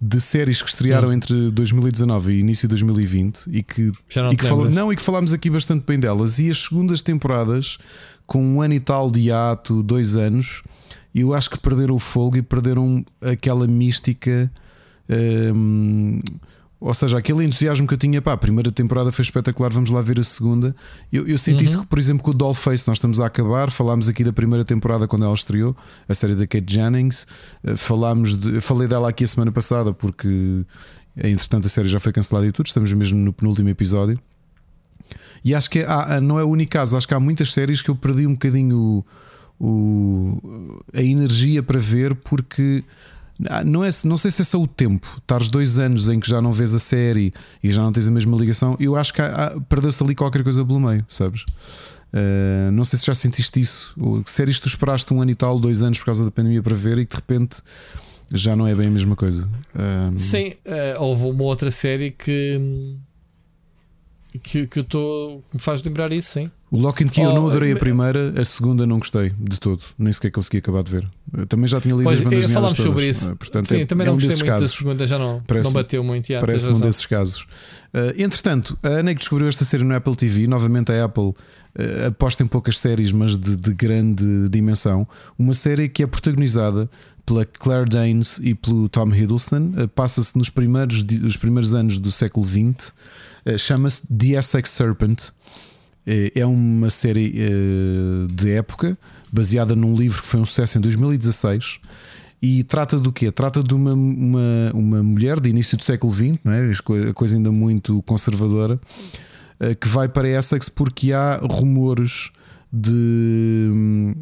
de 0.00 0.20
séries 0.20 0.60
que 0.60 0.68
estrearam 0.68 1.08
hum. 1.08 1.14
entre 1.14 1.50
2019 1.50 2.32
e 2.32 2.40
início 2.40 2.68
de 2.68 2.72
2020 2.72 3.46
e 3.50 3.62
que, 3.62 3.92
não, 4.14 4.32
e 4.32 4.36
que 4.36 4.44
fal... 4.44 4.64
não, 4.66 4.92
e 4.92 4.96
que 4.96 5.02
falámos 5.02 5.32
aqui 5.32 5.48
bastante 5.48 5.84
bem 5.86 5.98
delas. 5.98 6.38
E 6.38 6.50
as 6.50 6.58
segundas 6.58 7.00
temporadas 7.00 7.78
com 8.26 8.42
um 8.42 8.60
ano 8.60 8.74
e 8.74 8.80
tal 8.80 9.10
de 9.10 9.30
ato, 9.30 9.82
dois 9.82 10.16
anos, 10.16 10.62
eu 11.14 11.32
acho 11.32 11.50
que 11.50 11.58
perderam 11.58 11.94
o 11.94 11.98
fogo 11.98 12.36
e 12.36 12.42
perderam 12.42 13.04
aquela 13.22 13.66
mística. 13.66 14.50
Hum, 15.54 16.20
ou 16.78 16.92
seja, 16.92 17.16
aquele 17.16 17.42
entusiasmo 17.42 17.86
que 17.86 17.94
eu 17.94 17.98
tinha, 17.98 18.20
pá, 18.20 18.34
a 18.34 18.36
primeira 18.36 18.70
temporada 18.70 19.10
foi 19.10 19.22
espetacular, 19.24 19.72
vamos 19.72 19.88
lá 19.88 20.02
ver 20.02 20.20
a 20.20 20.22
segunda. 20.22 20.76
Eu, 21.10 21.26
eu 21.26 21.38
senti 21.38 21.58
uhum. 21.58 21.64
isso, 21.64 21.86
por 21.86 21.98
exemplo, 21.98 22.22
com 22.22 22.32
o 22.32 22.34
Dollface. 22.34 22.86
Nós 22.86 22.98
estamos 22.98 23.18
a 23.18 23.26
acabar, 23.26 23.70
falámos 23.70 24.08
aqui 24.10 24.22
da 24.22 24.32
primeira 24.32 24.64
temporada 24.64 25.08
quando 25.08 25.24
ela 25.24 25.34
estreou, 25.34 25.74
a 26.06 26.14
série 26.14 26.34
da 26.34 26.46
Kate 26.46 26.72
Jennings. 26.72 27.26
Eh, 27.64 27.76
falámos 27.76 28.36
de, 28.36 28.60
falei 28.60 28.86
dela 28.86 29.08
aqui 29.08 29.24
a 29.24 29.28
semana 29.28 29.50
passada 29.50 29.94
porque, 29.94 30.28
entretanto, 31.16 31.64
a 31.64 31.68
série 31.68 31.88
já 31.88 31.98
foi 31.98 32.12
cancelada 32.12 32.46
e 32.46 32.52
tudo. 32.52 32.66
Estamos 32.66 32.92
mesmo 32.92 33.18
no 33.18 33.32
penúltimo 33.32 33.70
episódio. 33.70 34.20
E 35.46 35.54
acho 35.54 35.70
que 35.70 35.84
há, 35.84 36.20
não 36.20 36.40
é 36.40 36.42
o 36.42 36.48
único 36.48 36.72
caso, 36.72 36.96
acho 36.96 37.06
que 37.06 37.14
há 37.14 37.20
muitas 37.20 37.52
séries 37.52 37.80
que 37.80 37.88
eu 37.88 37.94
perdi 37.94 38.26
um 38.26 38.32
bocadinho 38.32 39.04
o, 39.60 39.64
o, 39.64 40.82
a 40.92 41.00
energia 41.00 41.62
para 41.62 41.78
ver 41.78 42.16
porque. 42.16 42.82
Não, 43.64 43.84
é, 43.84 43.90
não 44.04 44.16
sei 44.16 44.30
se 44.30 44.42
é 44.42 44.44
só 44.44 44.60
o 44.60 44.66
tempo, 44.66 45.06
estares 45.18 45.48
dois 45.48 45.78
anos 45.78 46.08
em 46.08 46.18
que 46.18 46.28
já 46.28 46.40
não 46.40 46.50
vês 46.50 46.74
a 46.74 46.78
série 46.78 47.32
e 47.62 47.70
já 47.70 47.82
não 47.82 47.92
tens 47.92 48.08
a 48.08 48.10
mesma 48.10 48.36
ligação. 48.36 48.76
Eu 48.80 48.96
acho 48.96 49.14
que 49.14 49.22
perdeu-se 49.68 50.02
ali 50.02 50.16
qualquer 50.16 50.42
coisa 50.42 50.64
pelo 50.64 50.80
meio, 50.80 51.04
sabes? 51.06 51.42
Uh, 51.42 52.72
não 52.72 52.84
sei 52.84 52.98
se 52.98 53.06
já 53.06 53.14
sentiste 53.14 53.60
isso. 53.60 53.94
Séries 54.24 54.56
que 54.56 54.62
tu 54.62 54.68
esperaste 54.68 55.14
um 55.14 55.22
ano 55.22 55.30
e 55.30 55.34
tal, 55.36 55.60
dois 55.60 55.80
anos 55.80 55.98
por 55.98 56.06
causa 56.06 56.24
da 56.24 56.30
pandemia 56.30 56.62
para 56.62 56.74
ver 56.74 56.98
e 56.98 57.04
que 57.04 57.10
de 57.10 57.16
repente 57.16 57.58
já 58.32 58.56
não 58.56 58.66
é 58.66 58.74
bem 58.74 58.88
a 58.88 58.90
mesma 58.90 59.14
coisa. 59.14 59.48
Uh, 59.74 60.18
Sim, 60.18 60.54
uh, 60.66 61.00
houve 61.00 61.26
uma 61.26 61.44
outra 61.44 61.70
série 61.70 62.10
que 62.10 62.98
que, 64.38 64.66
que 64.66 64.78
eu 64.78 64.82
estou. 64.82 65.42
me 65.52 65.60
faz 65.60 65.82
lembrar 65.82 66.12
isso, 66.12 66.32
sim. 66.32 66.50
O 66.68 66.80
Lock 66.80 67.04
and 67.04 67.08
Key 67.08 67.20
oh, 67.20 67.26
eu 67.26 67.34
não 67.34 67.48
adorei 67.48 67.72
a 67.72 67.76
primeira, 67.76 68.34
a 68.40 68.44
segunda 68.44 68.84
não 68.84 68.98
gostei 68.98 69.30
de 69.38 69.60
todo, 69.60 69.80
nem 69.96 70.12
sequer 70.12 70.32
consegui 70.32 70.58
acabar 70.58 70.82
de 70.82 70.90
ver. 70.90 71.08
Eu 71.36 71.46
também 71.46 71.68
já 71.68 71.80
tinha 71.80 71.94
lido 71.94 72.04
pois, 72.04 72.18
as 72.18 72.24
bandas 72.24 72.50
Falámos 72.50 72.76
sobre 72.76 73.08
isso. 73.08 73.36
Portanto, 73.36 73.68
sim, 73.68 73.80
é, 73.82 73.86
também 73.86 74.04
é 74.04 74.08
não 74.08 74.14
um 74.14 74.16
gostei 74.16 74.36
muito 74.36 74.46
casos. 74.46 74.70
da 74.72 74.76
segunda, 74.76 75.06
já 75.06 75.16
não, 75.16 75.40
parece, 75.46 75.66
não 75.66 75.72
bateu 75.72 76.02
muito. 76.02 76.26
Já, 76.26 76.40
parece 76.40 76.68
um 76.68 76.80
desses 76.80 77.06
casos. 77.06 77.42
Uh, 77.94 78.12
entretanto, 78.18 78.76
a 78.82 78.88
Ana 78.88 79.14
que 79.14 79.20
descobriu 79.20 79.48
esta 79.48 79.64
série 79.64 79.84
no 79.84 79.94
Apple 79.94 80.16
TV, 80.16 80.48
novamente 80.48 80.90
a 80.90 81.04
Apple 81.04 81.28
uh, 81.28 81.34
aposta 82.08 82.42
em 82.42 82.46
poucas 82.46 82.80
séries, 82.80 83.12
mas 83.12 83.38
de, 83.38 83.56
de 83.56 83.72
grande 83.72 84.48
dimensão. 84.48 85.06
Uma 85.38 85.54
série 85.54 85.88
que 85.88 86.02
é 86.02 86.06
protagonizada 86.06 86.90
pela 87.24 87.44
Claire 87.44 87.88
Danes 87.88 88.40
e 88.42 88.54
pelo 88.54 88.88
Tom 88.88 89.14
Hiddleston, 89.14 89.72
uh, 89.76 89.88
passa-se 89.88 90.36
nos 90.36 90.50
primeiros, 90.50 91.04
os 91.24 91.36
primeiros 91.36 91.74
anos 91.74 91.96
do 91.98 92.10
século 92.10 92.44
XX. 92.44 92.92
Eh, 93.46 93.56
chama-se 93.56 94.02
The 94.08 94.38
Essex 94.38 94.70
Serpent. 94.70 95.28
Eh, 96.04 96.32
é 96.34 96.44
uma 96.44 96.90
série 96.90 97.32
eh, 97.36 98.26
de 98.28 98.50
época 98.50 98.98
baseada 99.32 99.76
num 99.76 99.96
livro 99.96 100.20
que 100.20 100.26
foi 100.26 100.40
um 100.40 100.44
sucesso 100.44 100.78
em 100.78 100.80
2016 100.80 101.78
e 102.42 102.64
trata 102.64 102.98
do 102.98 103.12
quê? 103.12 103.30
Trata 103.30 103.62
de 103.62 103.72
uma, 103.72 103.92
uma, 103.92 104.70
uma 104.74 105.02
mulher 105.02 105.38
de 105.38 105.48
início 105.48 105.76
do 105.78 105.84
século 105.84 106.12
XX, 106.12 106.38
não 106.44 106.52
é? 106.52 106.70
a 107.08 107.12
coisa 107.12 107.36
ainda 107.36 107.50
muito 107.50 108.02
conservadora, 108.02 108.78
que 109.80 109.88
vai 109.88 110.06
para 110.06 110.28
Essex 110.28 110.68
porque 110.68 111.12
há 111.12 111.38
rumores 111.38 112.30
de, 112.70 114.14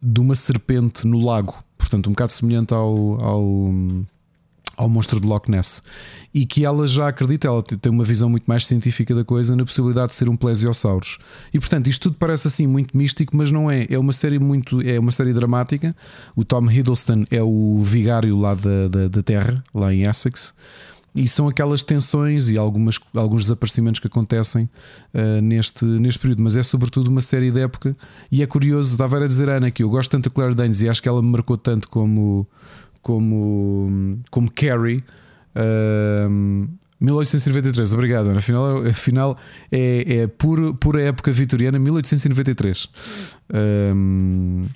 de 0.00 0.20
uma 0.20 0.34
serpente 0.34 1.06
no 1.06 1.24
lago, 1.24 1.54
portanto, 1.78 2.08
um 2.08 2.12
bocado 2.12 2.30
semelhante 2.30 2.74
ao, 2.74 3.20
ao 3.20 3.72
ao 4.82 4.88
monstro 4.88 5.20
de 5.20 5.28
Loch 5.28 5.48
Ness 5.48 5.80
e 6.34 6.44
que 6.44 6.64
ela 6.64 6.88
já 6.88 7.08
acredita, 7.08 7.46
ela 7.46 7.62
tem 7.62 7.92
uma 7.92 8.02
visão 8.02 8.28
muito 8.28 8.44
mais 8.46 8.66
científica 8.66 9.14
da 9.14 9.24
coisa 9.24 9.54
na 9.54 9.64
possibilidade 9.64 10.08
de 10.08 10.14
ser 10.14 10.28
um 10.28 10.36
plesiosaurus. 10.36 11.18
E 11.54 11.58
portanto, 11.58 11.88
isto 11.88 12.02
tudo 12.02 12.16
parece 12.18 12.48
assim 12.48 12.66
muito 12.66 12.96
místico, 12.96 13.36
mas 13.36 13.52
não 13.52 13.70
é. 13.70 13.86
É 13.88 13.98
uma 13.98 14.12
série 14.12 14.38
muito, 14.38 14.80
é 14.84 14.98
uma 14.98 15.12
série 15.12 15.32
dramática. 15.32 15.94
O 16.34 16.44
Tom 16.44 16.68
Hiddleston 16.68 17.24
é 17.30 17.42
o 17.42 17.80
vigário 17.82 18.36
lá 18.36 18.54
da, 18.54 18.88
da, 18.88 19.08
da 19.08 19.22
Terra, 19.22 19.62
lá 19.72 19.94
em 19.94 20.04
Essex. 20.04 20.52
E 21.14 21.28
são 21.28 21.46
aquelas 21.46 21.82
tensões 21.82 22.48
e 22.48 22.56
algumas, 22.56 22.98
alguns 23.14 23.42
desaparecimentos 23.42 24.00
que 24.00 24.06
acontecem 24.06 24.64
uh, 25.12 25.42
neste, 25.42 25.84
neste 25.84 26.18
período, 26.18 26.42
mas 26.42 26.56
é 26.56 26.62
sobretudo 26.62 27.08
uma 27.08 27.20
série 27.20 27.50
de 27.50 27.60
época. 27.60 27.94
E 28.30 28.42
é 28.42 28.46
curioso, 28.46 28.92
estava 28.92 29.22
a 29.22 29.26
dizer 29.26 29.50
Ana 29.50 29.70
que 29.70 29.82
eu 29.82 29.90
gosto 29.90 30.10
tanto 30.10 30.30
da 30.30 30.34
Claire 30.34 30.54
Danes 30.54 30.80
e 30.80 30.88
acho 30.88 31.02
que 31.02 31.08
ela 31.08 31.20
me 31.20 31.28
marcou 31.28 31.58
tanto 31.58 31.86
como, 31.90 32.46
como, 33.02 34.18
como 34.30 34.50
Carrie. 34.50 35.04
Uh, 35.54 36.68
1893, 37.02 37.92
obrigado. 37.92 38.30
Afinal, 38.30 38.86
afinal 38.86 39.38
é, 39.70 40.20
é 40.20 40.26
pura, 40.28 40.72
pura 40.72 41.02
época 41.02 41.32
vitoriana, 41.32 41.78
1893. 41.78 42.88
Um, 43.94 44.66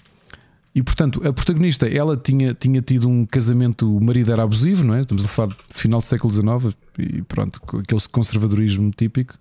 e 0.74 0.82
portanto, 0.82 1.26
a 1.26 1.32
protagonista, 1.32 1.88
ela 1.88 2.18
tinha, 2.18 2.52
tinha 2.52 2.82
tido 2.82 3.08
um 3.08 3.24
casamento, 3.24 3.96
o 3.96 4.05
marido 4.05 4.30
era 4.30 4.42
abusivo, 4.42 4.84
não 4.84 4.94
é? 4.94 5.00
Estamos 5.00 5.24
a 5.24 5.28
falar 5.28 5.48
de 5.48 5.56
final 5.70 6.00
do 6.00 6.06
século 6.06 6.30
XIX 6.30 6.76
e 6.98 7.22
pronto, 7.22 7.62
aquele 7.78 8.00
conservadorismo 8.10 8.90
típico. 8.90 9.38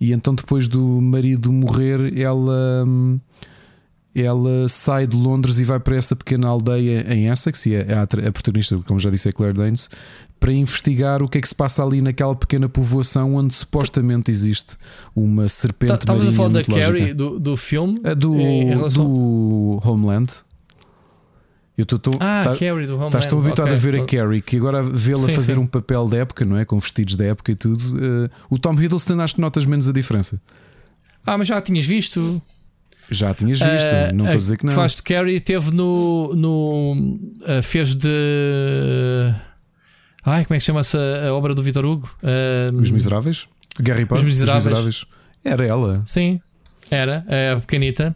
E 0.00 0.12
então, 0.12 0.34
depois 0.34 0.66
do 0.66 1.00
marido 1.00 1.52
morrer, 1.52 2.18
ela, 2.18 2.84
ela 4.14 4.68
sai 4.68 5.06
de 5.06 5.16
Londres 5.16 5.58
e 5.58 5.64
vai 5.64 5.80
para 5.80 5.96
essa 5.96 6.14
pequena 6.14 6.48
aldeia 6.48 7.06
em 7.12 7.28
Essex. 7.28 7.66
E 7.66 7.76
a, 7.76 8.00
a, 8.00 8.02
a 8.02 8.32
protagonista, 8.32 8.78
como 8.86 9.00
já 9.00 9.10
disse, 9.10 9.28
é 9.28 9.32
Claire 9.32 9.56
Danes, 9.56 9.88
para 10.38 10.52
investigar 10.52 11.22
o 11.22 11.28
que 11.28 11.38
é 11.38 11.40
que 11.40 11.48
se 11.48 11.54
passa 11.54 11.84
ali 11.84 12.00
naquela 12.00 12.34
pequena 12.34 12.68
povoação 12.68 13.36
onde 13.36 13.54
supostamente 13.54 14.30
existe 14.30 14.76
uma 15.14 15.48
serpente 15.48 15.92
Estavas 15.92 16.28
a 16.28 16.32
falar 16.32 16.48
da 16.48 16.64
Carrie 16.64 17.14
do, 17.14 17.38
do 17.38 17.56
filme? 17.56 18.00
É 18.02 18.14
do, 18.14 18.36
relação... 18.36 19.04
do 19.04 19.80
Homeland. 19.84 20.32
Eu 21.78 21.86
tô, 21.86 21.98
tô, 21.98 22.10
ah, 22.20 22.42
tá, 22.44 22.56
Carrie 22.56 22.86
do 22.86 22.94
Homeland. 22.94 23.16
Estás 23.16 23.26
tão 23.26 23.38
habituado 23.38 23.68
okay. 23.68 23.76
a 23.76 23.80
ver 23.80 24.00
a 24.00 24.04
Carrie 24.04 24.42
que 24.42 24.56
agora 24.56 24.82
vê-la 24.82 25.28
fazer 25.28 25.54
sim. 25.54 25.60
um 25.60 25.66
papel 25.66 26.08
da 26.08 26.18
época, 26.18 26.44
não 26.44 26.58
é? 26.58 26.64
Com 26.64 26.78
vestidos 26.78 27.14
da 27.14 27.24
época 27.24 27.52
e 27.52 27.54
tudo. 27.54 27.96
Uh, 27.96 28.28
o 28.50 28.58
Tom 28.58 28.74
Hiddleston 28.74 29.20
acho 29.20 29.36
que 29.36 29.40
notas 29.40 29.64
menos 29.64 29.88
a 29.88 29.92
diferença. 29.92 30.40
Ah, 31.24 31.38
mas 31.38 31.46
já 31.46 31.60
tinhas 31.60 31.86
visto? 31.86 32.42
Já 33.12 33.34
tinhas 33.34 33.58
visto, 33.58 33.86
uh, 33.86 34.14
não 34.14 34.24
estou 34.24 34.36
a 34.36 34.40
dizer 34.40 34.56
que 34.56 34.66
não. 34.66 34.72
Faz 34.72 34.96
de 34.96 35.02
Carrie 35.02 35.40
teve 35.40 35.72
no. 35.72 36.34
no 36.34 36.94
uh, 37.42 37.62
fez 37.62 37.94
de. 37.94 39.34
Ai, 40.24 40.44
como 40.44 40.54
é 40.54 40.58
que 40.58 40.64
chama-se 40.64 40.96
a, 40.96 41.28
a, 41.28 41.34
obra 41.34 41.54
do 41.54 41.62
Vitor 41.62 41.84
Hugo? 41.84 42.10
Os 42.80 42.90
Miseráveis? 42.90 43.48
Gary 43.80 44.06
Potter? 44.06 44.24
Os 44.24 44.32
Miseráveis. 44.32 44.64
Os 44.64 44.70
Miseráveis. 44.70 45.04
Era 45.44 45.66
ela. 45.66 46.02
Sim, 46.06 46.40
era. 46.90 47.24
A 47.56 47.60
pequenita. 47.60 48.14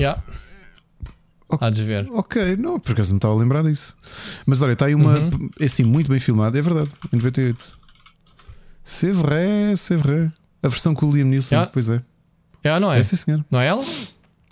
Yeah. 0.00 0.22
Há 1.60 1.70
de 1.70 1.84
ver. 1.84 2.08
Ok, 2.10 2.56
não, 2.56 2.78
por 2.78 2.92
acaso 2.92 3.12
me 3.12 3.18
estava 3.18 3.34
a 3.34 3.36
lembrar 3.36 3.62
disso. 3.62 3.96
Mas 4.46 4.62
olha, 4.62 4.72
está 4.72 4.86
aí 4.86 4.94
uma. 4.94 5.18
Uhum. 5.18 5.50
É 5.58 5.64
assim, 5.64 5.82
muito 5.82 6.08
bem 6.08 6.18
filmada, 6.18 6.58
é 6.58 6.62
verdade. 6.62 6.90
Em 7.12 7.16
98. 7.16 7.78
C'est 8.84 9.12
vrai, 9.12 9.76
c'est 9.76 9.96
vrai. 9.96 10.30
A 10.62 10.68
versão 10.68 10.94
com 10.94 11.06
o 11.06 11.14
Liam 11.14 11.26
Neeson, 11.26 11.54
yeah. 11.54 11.70
pois 11.72 11.88
é. 11.88 12.02
É, 12.62 12.78
não 12.80 12.92
é? 12.92 12.98
É 12.98 13.02
sim, 13.02 13.16
senhor. 13.16 13.44
Não 13.50 13.60
é 13.60 13.66
ela? 13.66 13.84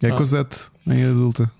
É 0.02 0.10
ah. 0.10 0.14
Cosette, 0.14 0.70
em 0.86 1.04
adulta. 1.04 1.50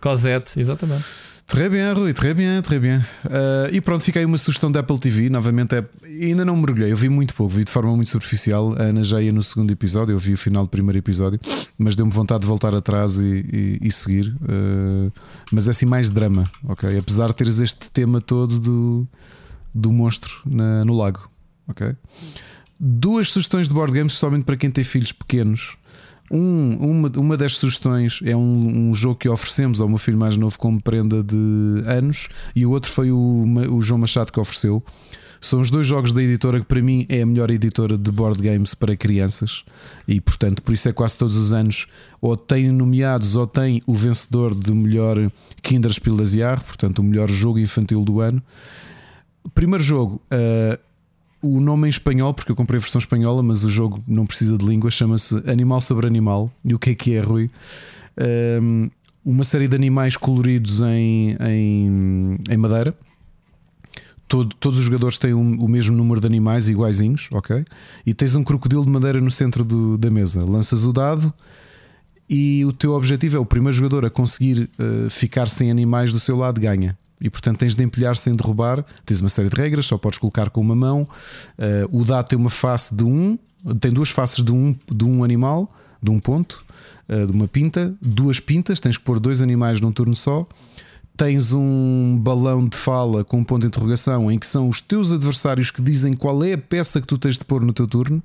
Cosette, 0.00 0.58
exatamente. 0.58 1.04
Très 1.52 1.68
bien, 1.68 1.92
Rui, 1.92 2.14
très 2.14 2.34
bien, 2.34 2.62
très 2.62 2.80
bien. 2.80 3.04
Uh, 3.26 3.68
e 3.70 3.78
pronto, 3.80 4.02
fica 4.02 4.18
aí 4.18 4.24
uma 4.24 4.38
sugestão 4.38 4.72
da 4.72 4.80
Apple 4.80 4.98
TV. 4.98 5.28
Novamente, 5.28 5.74
é, 5.74 5.84
ainda 6.22 6.46
não 6.46 6.56
mergulhei, 6.56 6.90
eu 6.90 6.96
vi 6.96 7.10
muito 7.10 7.34
pouco, 7.34 7.52
vi 7.52 7.62
de 7.62 7.70
forma 7.70 7.94
muito 7.94 8.08
superficial. 8.08 8.74
A 8.78 8.84
Ana 8.84 9.04
já 9.04 9.20
ia 9.20 9.30
no 9.30 9.42
segundo 9.42 9.70
episódio, 9.70 10.14
eu 10.14 10.18
vi 10.18 10.32
o 10.32 10.38
final 10.38 10.64
do 10.64 10.70
primeiro 10.70 10.98
episódio, 10.98 11.38
mas 11.76 11.94
deu-me 11.94 12.10
vontade 12.10 12.40
de 12.40 12.46
voltar 12.46 12.74
atrás 12.74 13.18
e, 13.18 13.44
e, 13.52 13.78
e 13.82 13.90
seguir. 13.92 14.34
Uh, 14.40 15.12
mas 15.52 15.68
é 15.68 15.72
assim 15.72 15.84
mais 15.84 16.08
drama, 16.08 16.50
ok? 16.66 16.96
Apesar 16.96 17.26
de 17.26 17.34
teres 17.34 17.60
este 17.60 17.90
tema 17.90 18.18
todo 18.18 18.58
do, 18.58 19.06
do 19.74 19.92
monstro 19.92 20.32
na, 20.46 20.86
no 20.86 20.96
lago, 20.96 21.28
ok? 21.68 21.94
Duas 22.80 23.28
sugestões 23.28 23.68
de 23.68 23.74
board 23.74 23.92
games, 23.92 24.14
somente 24.14 24.44
para 24.44 24.56
quem 24.56 24.70
tem 24.70 24.82
filhos 24.82 25.12
pequenos. 25.12 25.76
Um, 26.32 26.76
uma, 26.80 27.12
uma 27.16 27.36
das 27.36 27.56
sugestões 27.56 28.20
é 28.24 28.34
um, 28.34 28.88
um, 28.88 28.94
jogo 28.94 29.16
que 29.16 29.28
oferecemos 29.28 29.82
ao 29.82 29.88
meu 29.88 29.98
filho 29.98 30.16
mais 30.16 30.38
novo 30.38 30.58
como 30.58 30.80
prenda 30.80 31.22
de 31.22 31.82
anos, 31.86 32.28
e 32.56 32.64
o 32.64 32.70
outro 32.70 32.90
foi 32.90 33.12
o, 33.12 33.44
o 33.70 33.82
João 33.82 33.98
Machado 33.98 34.32
que 34.32 34.40
ofereceu. 34.40 34.82
São 35.42 35.60
os 35.60 35.70
dois 35.70 35.86
jogos 35.86 36.12
da 36.12 36.22
editora 36.22 36.60
que 36.60 36.66
para 36.66 36.80
mim 36.80 37.04
é 37.08 37.20
a 37.20 37.26
melhor 37.26 37.50
editora 37.50 37.98
de 37.98 38.10
board 38.12 38.40
games 38.40 38.74
para 38.74 38.96
crianças 38.96 39.64
e 40.06 40.20
portanto 40.20 40.62
por 40.62 40.72
isso 40.72 40.88
é 40.88 40.92
quase 40.92 41.16
todos 41.16 41.36
os 41.36 41.52
anos 41.52 41.86
ou 42.20 42.36
tem 42.36 42.70
nomeados 42.70 43.34
ou 43.34 43.44
tem 43.44 43.82
o 43.84 43.92
vencedor 43.92 44.54
de 44.54 44.72
melhor 44.72 45.16
Kinderspiel 45.60 46.14
das 46.14 46.32
portanto 46.64 47.00
o 47.00 47.02
melhor 47.02 47.28
jogo 47.28 47.58
infantil 47.58 48.04
do 48.04 48.20
ano. 48.20 48.40
Primeiro 49.52 49.82
jogo, 49.82 50.22
uh, 50.32 50.78
o 51.42 51.60
nome 51.60 51.88
em 51.88 51.90
espanhol, 51.90 52.32
porque 52.32 52.52
eu 52.52 52.56
comprei 52.56 52.78
a 52.78 52.80
versão 52.80 53.00
espanhola, 53.00 53.42
mas 53.42 53.64
o 53.64 53.68
jogo 53.68 54.02
não 54.06 54.24
precisa 54.24 54.56
de 54.56 54.64
língua, 54.64 54.90
chama-se 54.90 55.42
Animal 55.50 55.80
sobre 55.80 56.06
Animal. 56.06 56.50
E 56.64 56.72
o 56.72 56.78
que 56.78 56.90
é 56.90 56.94
que 56.94 57.14
é, 57.14 57.20
Rui? 57.20 57.50
Um, 58.62 58.88
uma 59.24 59.42
série 59.42 59.66
de 59.66 59.74
animais 59.74 60.16
coloridos 60.16 60.80
em, 60.82 61.36
em, 61.40 62.38
em 62.48 62.56
madeira. 62.56 62.94
Todo, 64.28 64.54
todos 64.54 64.78
os 64.78 64.84
jogadores 64.84 65.18
têm 65.18 65.34
um, 65.34 65.56
o 65.60 65.68
mesmo 65.68 65.96
número 65.96 66.20
de 66.20 66.26
animais 66.26 66.68
iguaizinhos, 66.68 67.28
ok? 67.32 67.64
E 68.06 68.14
tens 68.14 68.34
um 68.34 68.44
crocodilo 68.44 68.84
de 68.84 68.90
madeira 68.90 69.20
no 69.20 69.30
centro 69.30 69.64
do, 69.64 69.98
da 69.98 70.10
mesa. 70.10 70.44
Lanças 70.44 70.84
o 70.84 70.92
dado 70.92 71.32
e 72.30 72.64
o 72.64 72.72
teu 72.72 72.92
objetivo 72.92 73.36
é 73.36 73.40
o 73.40 73.44
primeiro 73.44 73.76
jogador 73.76 74.06
a 74.06 74.10
conseguir 74.10 74.70
uh, 74.78 75.10
ficar 75.10 75.48
sem 75.48 75.70
animais 75.70 76.12
do 76.12 76.20
seu 76.20 76.36
lado 76.36 76.60
ganha 76.60 76.96
e 77.22 77.30
portanto 77.30 77.58
tens 77.58 77.74
de 77.74 77.84
empilhar 77.84 78.16
sem 78.16 78.34
derrubar. 78.34 78.84
Tens 79.06 79.20
uma 79.20 79.30
série 79.30 79.48
de 79.48 79.56
regras, 79.56 79.86
só 79.86 79.96
podes 79.96 80.18
colocar 80.18 80.50
com 80.50 80.60
uma 80.60 80.74
mão. 80.74 81.08
Uh, 81.56 82.00
o 82.00 82.04
dado 82.04 82.26
tem 82.26 82.38
uma 82.38 82.50
face 82.50 82.94
de 82.94 83.04
um, 83.04 83.38
tem 83.80 83.92
duas 83.92 84.10
faces 84.10 84.44
de 84.44 84.52
um, 84.52 84.76
de 84.90 85.04
um 85.04 85.22
animal, 85.22 85.70
de 86.02 86.10
um 86.10 86.18
ponto, 86.18 86.64
uh, 87.08 87.26
de 87.26 87.32
uma 87.32 87.46
pinta, 87.46 87.94
duas 88.02 88.40
pintas, 88.40 88.80
tens 88.80 88.98
que 88.98 89.04
pôr 89.04 89.20
dois 89.20 89.40
animais 89.40 89.80
num 89.80 89.92
turno 89.92 90.16
só. 90.16 90.46
Tens 91.16 91.52
um 91.52 92.18
balão 92.18 92.66
de 92.66 92.76
fala 92.76 93.22
com 93.22 93.38
um 93.38 93.44
ponto 93.44 93.60
de 93.60 93.68
interrogação 93.68 94.32
em 94.32 94.38
que 94.38 94.46
são 94.46 94.68
os 94.68 94.80
teus 94.80 95.12
adversários 95.12 95.70
que 95.70 95.80
dizem 95.80 96.14
qual 96.14 96.42
é 96.42 96.54
a 96.54 96.58
peça 96.58 97.00
que 97.00 97.06
tu 97.06 97.18
tens 97.18 97.38
de 97.38 97.44
pôr 97.44 97.60
no 97.60 97.72
teu 97.72 97.86
turno 97.86 98.22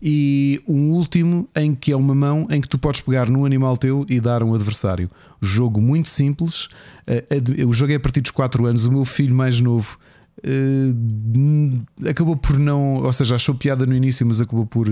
e 0.00 0.60
um 0.68 0.90
último 0.90 1.48
em 1.56 1.74
que 1.74 1.92
é 1.92 1.96
uma 1.96 2.14
mão 2.14 2.46
em 2.50 2.60
que 2.60 2.68
tu 2.68 2.78
podes 2.78 3.00
pegar 3.00 3.28
num 3.28 3.44
animal 3.44 3.76
teu 3.76 4.04
e 4.08 4.20
dar 4.20 4.42
um 4.42 4.54
adversário. 4.54 5.10
Jogo 5.40 5.80
muito 5.80 6.08
simples. 6.08 6.68
Eh, 7.06 7.24
o 7.66 7.72
jogo 7.72 7.92
é 7.92 7.96
a 7.96 8.00
partir 8.00 8.20
dos 8.20 8.30
4 8.30 8.66
anos. 8.66 8.84
O 8.84 8.92
meu 8.92 9.04
filho 9.04 9.34
mais 9.34 9.58
novo 9.58 9.96
uh, 10.38 12.08
acabou 12.08 12.36
por 12.36 12.58
não, 12.58 12.96
ou 12.96 13.12
seja, 13.12 13.36
achou 13.36 13.54
piada 13.54 13.86
no 13.86 13.94
início, 13.94 14.26
mas 14.26 14.40
acabou 14.40 14.66
por, 14.66 14.86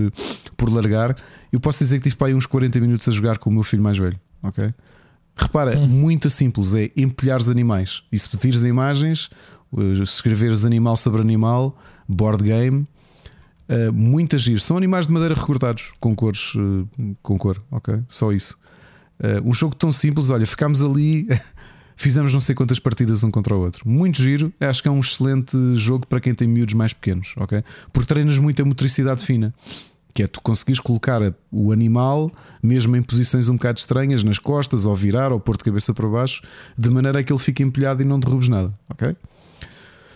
por 0.57 0.73
largar. 0.73 1.15
Eu 1.51 1.59
posso 1.59 1.79
dizer 1.79 1.97
que 1.97 2.03
tive 2.03 2.17
para 2.17 2.27
aí 2.27 2.33
uns 2.33 2.45
40 2.47 2.79
minutos 2.79 3.07
a 3.07 3.11
jogar 3.11 3.37
com 3.37 3.49
o 3.49 3.53
meu 3.53 3.63
filho 3.63 3.83
mais 3.83 3.97
velho. 3.97 4.19
Ok? 4.41 4.73
Repara, 5.35 5.77
hum. 5.77 5.87
muito 5.87 6.29
simples 6.29 6.73
é 6.73 6.91
empilhar 6.95 7.39
os 7.39 7.49
animais. 7.49 8.01
E 8.11 8.17
se 8.17 8.27
pedires 8.27 8.63
imagens, 8.63 9.29
eh, 9.77 10.01
escreveres 10.01 10.65
animal 10.65 10.97
sobre 10.97 11.21
animal, 11.21 11.77
board 12.07 12.43
game 12.43 12.87
Uh, 13.67 13.91
muito 13.91 14.35
agir. 14.35 14.59
São 14.59 14.77
animais 14.77 15.07
de 15.07 15.13
madeira 15.13 15.33
recortados 15.33 15.91
com 15.99 16.15
cores, 16.15 16.53
uh, 16.55 16.87
com 17.21 17.37
cor, 17.37 17.61
ok? 17.71 17.99
Só 18.07 18.31
isso. 18.31 18.57
Uh, 19.19 19.49
um 19.49 19.53
jogo 19.53 19.75
tão 19.75 19.91
simples, 19.91 20.29
olha, 20.29 20.45
ficámos 20.45 20.83
ali, 20.83 21.27
fizemos 21.97 22.31
não 22.31 22.39
sei 22.39 22.53
quantas 22.53 22.77
partidas 22.77 23.23
um 23.23 23.31
contra 23.31 23.55
o 23.55 23.59
outro. 23.59 23.87
Muito 23.87 24.21
giro, 24.21 24.53
acho 24.59 24.83
que 24.83 24.87
é 24.87 24.91
um 24.91 24.99
excelente 24.99 25.57
jogo 25.75 26.05
para 26.05 26.19
quem 26.19 26.35
tem 26.35 26.47
miúdos 26.47 26.75
mais 26.75 26.93
pequenos, 26.93 27.33
ok? 27.37 27.63
Porque 27.91 28.07
treinas 28.07 28.37
muito 28.37 28.61
a 28.61 28.65
motricidade 28.65 29.25
fina. 29.25 29.53
Que 30.13 30.23
é 30.23 30.27
tu 30.27 30.41
conseguires 30.41 30.79
colocar 30.79 31.19
o 31.51 31.73
animal, 31.73 32.31
mesmo 32.63 32.95
em 32.95 33.01
posições 33.01 33.49
um 33.49 33.55
bocado 33.55 33.79
estranhas, 33.79 34.23
nas 34.23 34.39
costas, 34.39 34.85
ou 34.85 34.95
virar, 34.95 35.33
ou 35.33 35.41
pôr 35.41 35.57
de 35.57 35.63
cabeça 35.65 35.93
para 35.93 36.07
baixo, 36.07 36.41
de 36.77 36.89
maneira 36.89 37.19
a 37.19 37.23
que 37.23 37.33
ele 37.33 37.39
fique 37.39 37.61
empilhado 37.61 38.01
e 38.01 38.05
não 38.05 38.17
derrubes 38.17 38.47
nada, 38.47 38.73
ok? 38.89 39.13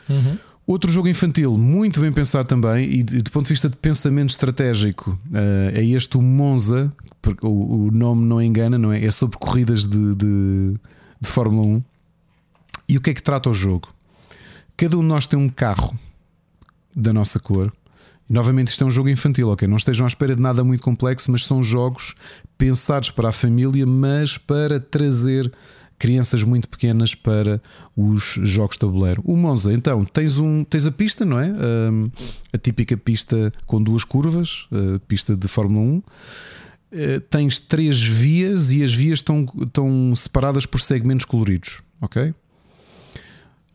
Uhum. 0.09 0.37
Outro 0.69 0.91
jogo 0.91 1.07
infantil, 1.07 1.57
muito 1.57 1.99
bem 1.99 2.11
pensado 2.11 2.47
também, 2.47 2.87
e 2.87 3.01
do 3.01 3.31
ponto 3.31 3.47
de 3.47 3.53
vista 3.53 3.67
de 3.67 3.75
pensamento 3.75 4.29
estratégico, 4.29 5.17
eh, 5.33 5.71
é 5.73 5.83
este 5.83 6.15
o 6.15 6.21
Monza, 6.21 6.93
porque 7.23 7.43
o 7.43 7.89
nome 7.91 8.23
não 8.27 8.39
engana, 8.39 8.77
não 8.77 8.93
é? 8.93 9.03
É 9.03 9.09
sobre 9.09 9.39
corridas 9.39 9.87
de, 9.87 10.15
de, 10.15 10.75
de 11.19 11.27
Fórmula 11.27 11.65
1. 11.65 11.83
E 12.87 12.97
o 12.97 13.01
que 13.01 13.09
é 13.09 13.13
que 13.15 13.23
trata 13.23 13.49
o 13.49 13.53
jogo? 13.53 13.89
Cada 14.77 14.95
um 14.95 15.01
de 15.01 15.07
nós 15.07 15.25
tem 15.25 15.39
um 15.39 15.49
carro 15.49 15.97
da 16.95 17.11
nossa 17.11 17.39
cor. 17.39 17.73
Novamente, 18.29 18.67
isto 18.67 18.83
é 18.83 18.85
um 18.85 18.91
jogo 18.91 19.09
infantil, 19.09 19.49
ok? 19.49 19.67
Não 19.67 19.77
estejam 19.77 20.05
à 20.05 20.07
espera 20.07 20.35
de 20.35 20.41
nada 20.41 20.63
muito 20.63 20.83
complexo, 20.83 21.31
mas 21.31 21.45
são 21.45 21.63
jogos 21.63 22.13
pensados 22.59 23.09
para 23.09 23.29
a 23.29 23.31
família, 23.31 23.87
mas 23.87 24.37
para 24.37 24.79
trazer 24.79 25.51
crianças 25.99 26.41
muito 26.43 26.67
pequenas 26.67 27.13
para 27.13 27.61
os 27.95 28.39
jogos 28.41 28.75
de 28.75 28.79
tabuleiro. 28.79 29.21
O 29.25 29.35
Monza, 29.35 29.73
então, 29.73 30.05
tens, 30.05 30.39
um, 30.39 30.63
tens 30.63 30.87
a 30.87 30.91
pista, 30.91 31.25
não 31.25 31.39
é? 31.39 31.53
A 32.53 32.57
típica 32.57 32.97
pista 32.97 33.51
com 33.67 33.83
duas 33.83 34.05
curvas, 34.05 34.65
pista 35.07 35.35
de 35.35 35.47
Fórmula 35.47 35.85
1. 35.85 35.97
Uh, 35.97 36.03
eh, 36.91 37.19
tens 37.19 37.59
três 37.59 38.01
vias 38.01 38.71
e 38.71 38.83
as 38.83 38.91
vias 38.91 39.19
estão, 39.19 39.45
estão 39.61 40.15
separadas 40.15 40.65
por 40.65 40.81
segmentos 40.81 41.25
coloridos, 41.25 41.81
ok? 42.01 42.33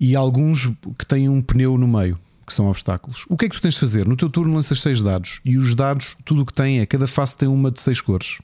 E 0.00 0.16
alguns 0.16 0.72
que 0.98 1.06
têm 1.06 1.28
um 1.28 1.40
pneu 1.40 1.78
no 1.78 1.86
meio 1.86 2.18
que 2.44 2.52
são 2.52 2.68
obstáculos. 2.68 3.24
O 3.28 3.36
que 3.36 3.46
é 3.46 3.48
que 3.48 3.54
tu 3.54 3.62
tens 3.62 3.74
de 3.74 3.80
fazer? 3.80 4.06
No 4.06 4.16
teu 4.16 4.28
turno 4.28 4.54
lanças 4.54 4.80
seis 4.80 5.00
dados 5.00 5.40
e 5.44 5.56
os 5.56 5.74
dados, 5.74 6.16
tudo 6.24 6.42
o 6.42 6.46
que 6.46 6.52
tem 6.52 6.80
é 6.80 6.86
cada 6.86 7.06
face 7.06 7.36
tem 7.36 7.48
uma 7.48 7.70
de 7.70 7.80
seis 7.80 8.00
cores. 8.00 8.38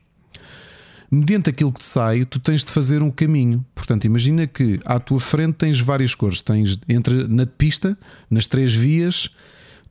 Mediante 1.11 1.51
aquilo 1.51 1.73
que 1.73 1.81
te 1.81 1.87
sai, 1.87 2.25
tu 2.25 2.39
tens 2.39 2.65
de 2.65 2.71
fazer 2.71 3.03
um 3.03 3.11
caminho. 3.11 3.65
Portanto, 3.75 4.05
imagina 4.05 4.47
que 4.47 4.81
à 4.85 5.01
tua 5.01 5.19
frente 5.19 5.55
tens 5.55 5.81
várias 5.81 6.15
cores. 6.15 6.41
Tens 6.41 6.79
entre 6.89 7.27
na 7.27 7.47
pista, 7.47 7.99
nas 8.31 8.47
três 8.47 8.75
vias, 8.75 9.29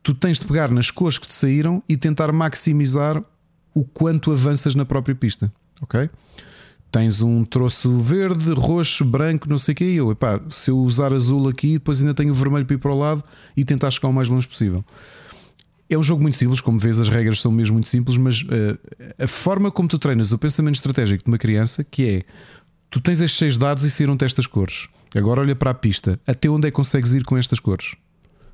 tu 0.01 0.13
tens 0.13 0.39
de 0.39 0.45
pegar 0.45 0.71
nas 0.71 0.91
cores 0.91 1.17
que 1.17 1.27
te 1.27 1.33
saíram 1.33 1.83
e 1.89 1.97
tentar 1.97 2.31
maximizar 2.31 3.21
o 3.73 3.83
quanto 3.83 4.31
avanças 4.31 4.75
na 4.75 4.85
própria 4.85 5.13
pista. 5.13 5.51
Ok? 5.81 6.09
tens 6.91 7.21
um 7.21 7.45
troço 7.45 7.97
verde, 7.97 8.51
roxo, 8.53 9.05
branco, 9.05 9.47
não 9.49 9.57
sei 9.57 9.73
o 9.73 9.75
quê. 9.75 9.85
E 9.85 9.95
eu, 9.97 10.11
epá, 10.11 10.39
se 10.49 10.71
eu 10.71 10.77
usar 10.77 11.13
azul 11.13 11.47
aqui, 11.47 11.73
depois 11.73 12.01
ainda 12.01 12.13
tenho 12.13 12.33
vermelho 12.33 12.65
para 12.65 12.75
ir 12.75 12.79
para 12.79 12.91
o 12.91 12.97
lado 12.97 13.23
e 13.55 13.63
tentar 13.63 13.91
chegar 13.91 14.09
o 14.09 14.13
mais 14.13 14.29
longe 14.29 14.47
possível. 14.47 14.83
É 15.89 15.97
um 15.97 16.03
jogo 16.03 16.21
muito 16.21 16.37
simples, 16.37 16.61
como 16.61 16.77
vês, 16.77 16.99
as 16.99 17.09
regras 17.09 17.41
são 17.41 17.51
mesmo 17.51 17.73
muito 17.73 17.89
simples, 17.89 18.15
mas 18.17 18.43
uh, 18.43 18.77
a 19.17 19.25
forma 19.25 19.71
como 19.71 19.89
tu 19.89 19.97
treinas 19.97 20.31
o 20.31 20.37
pensamento 20.37 20.75
estratégico 20.75 21.23
de 21.23 21.29
uma 21.29 21.37
criança, 21.37 21.83
que 21.83 22.07
é 22.07 22.23
tu 22.89 23.01
tens 23.01 23.21
estes 23.21 23.39
seis 23.39 23.57
dados 23.57 23.83
e 23.83 23.91
saíram-te 23.91 24.23
estas 24.23 24.45
cores. 24.45 24.87
Agora 25.15 25.41
olha 25.41 25.55
para 25.55 25.71
a 25.71 25.73
pista, 25.73 26.19
até 26.27 26.47
onde 26.49 26.67
é 26.67 26.71
que 26.71 26.75
consegues 26.75 27.13
ir 27.13 27.23
com 27.23 27.35
estas 27.35 27.59
cores? 27.59 27.95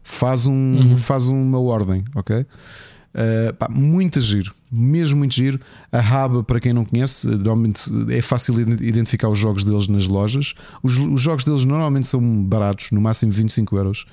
Faz, 0.01 0.45
um, 0.45 0.53
uhum. 0.53 0.97
faz 0.97 1.27
uma 1.27 1.59
ordem, 1.59 2.05
ok? 2.15 2.37
Uh, 2.37 3.53
pá, 3.57 3.67
muito 3.69 4.19
giro, 4.21 4.53
mesmo 4.71 5.17
muito 5.17 5.33
giro. 5.33 5.59
A 5.91 5.99
Haba, 5.99 6.43
para 6.43 6.59
quem 6.59 6.73
não 6.73 6.85
conhece, 6.85 7.27
normalmente 7.27 7.81
é 8.09 8.21
fácil 8.21 8.59
identificar 8.81 9.29
os 9.29 9.37
jogos 9.37 9.63
deles 9.63 9.87
nas 9.87 10.07
lojas. 10.07 10.53
Os, 10.83 10.97
os, 10.99 11.21
jogos 11.21 11.43
deles 11.43 11.65
normalmente 11.65 12.07
são 12.07 12.21
baratos, 12.43 12.91
no 12.91 13.01
máximo 13.01 13.31
25 13.31 13.77
euros. 13.77 14.05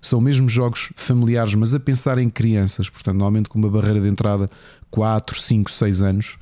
São 0.00 0.20
mesmo 0.20 0.48
jogos 0.48 0.92
familiares, 0.96 1.54
mas 1.54 1.74
a 1.74 1.80
pensar 1.80 2.18
em 2.18 2.30
crianças, 2.30 2.88
portanto, 2.88 3.16
normalmente 3.16 3.48
com 3.48 3.58
uma 3.58 3.68
barreira 3.68 4.00
de 4.00 4.08
entrada 4.08 4.48
4, 4.90 5.38
5, 5.38 5.70
6 5.70 6.02
anos. 6.02 6.38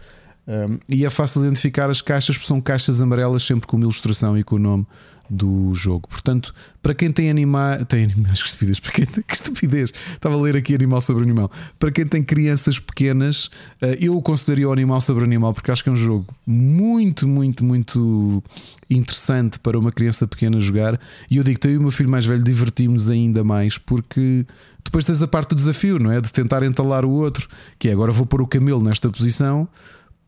Um, 0.47 0.79
e 0.89 1.05
é 1.05 1.11
fácil 1.11 1.43
identificar 1.43 1.91
as 1.91 2.01
caixas, 2.01 2.37
porque 2.37 2.49
são 2.49 2.61
caixas 2.61 3.03
amarelas, 3.03 3.43
sempre 3.43 3.67
com 3.67 3.77
uma 3.77 3.85
ilustração 3.85 4.39
e 4.39 4.43
com 4.43 4.57
o 4.57 4.59
nome 4.59 4.87
do 5.29 5.75
jogo. 5.75 6.09
Portanto, 6.09 6.55
para 6.83 6.95
quem 6.95 7.11
tem 7.11 7.31
animais. 7.31 7.85
Tem 7.89 8.05
animais, 8.05 8.41
que 8.43 8.49
estupidez. 8.49 8.81
Para 8.81 8.93
quem 8.93 9.07
tem, 9.07 9.23
que 9.23 9.35
estupidez. 9.35 9.93
Estava 10.15 10.35
a 10.35 10.39
ler 10.39 10.57
aqui 10.57 10.75
animal 10.75 11.01
sobre 11.01 11.23
animal. 11.23 11.51
Para 11.79 11.91
quem 11.91 12.07
tem 12.07 12.23
crianças 12.23 12.79
pequenas, 12.79 13.51
eh, 13.81 13.99
eu 14.01 14.21
consideraria 14.23 14.69
o 14.69 14.73
animal 14.73 15.01
sobre 15.01 15.25
animal, 15.25 15.53
porque 15.53 15.71
acho 15.71 15.83
que 15.83 15.89
é 15.89 15.93
um 15.93 15.97
jogo 15.97 16.27
muito, 16.47 17.27
muito, 17.27 17.65
muito 17.65 18.43
interessante 18.89 19.59
para 19.59 19.79
uma 19.79 19.93
criança 19.93 20.27
pequena 20.27 20.59
jogar. 20.59 20.99
E 21.31 21.37
eu 21.37 21.45
digo 21.45 21.59
eu 21.65 21.73
e 21.73 21.77
o 21.79 21.83
meu 21.83 21.91
filho 21.91 22.09
mais 22.09 22.25
velho 22.25 22.43
divertimos 22.43 23.11
ainda 23.11 23.45
mais, 23.45 23.77
porque 23.77 24.47
depois 24.85 25.05
tens 25.05 25.23
a 25.23 25.29
parte 25.29 25.51
do 25.51 25.55
desafio, 25.57 25.99
não 25.99 26.11
é? 26.11 26.21
De 26.21 26.33
tentar 26.33 26.63
entalar 26.63 27.05
o 27.05 27.11
outro, 27.11 27.49
que 27.79 27.89
é 27.89 27.93
agora 27.93 28.13
vou 28.13 28.25
pôr 28.25 28.41
o 28.41 28.47
camelo 28.47 28.83
nesta 28.83 29.11
posição 29.11 29.69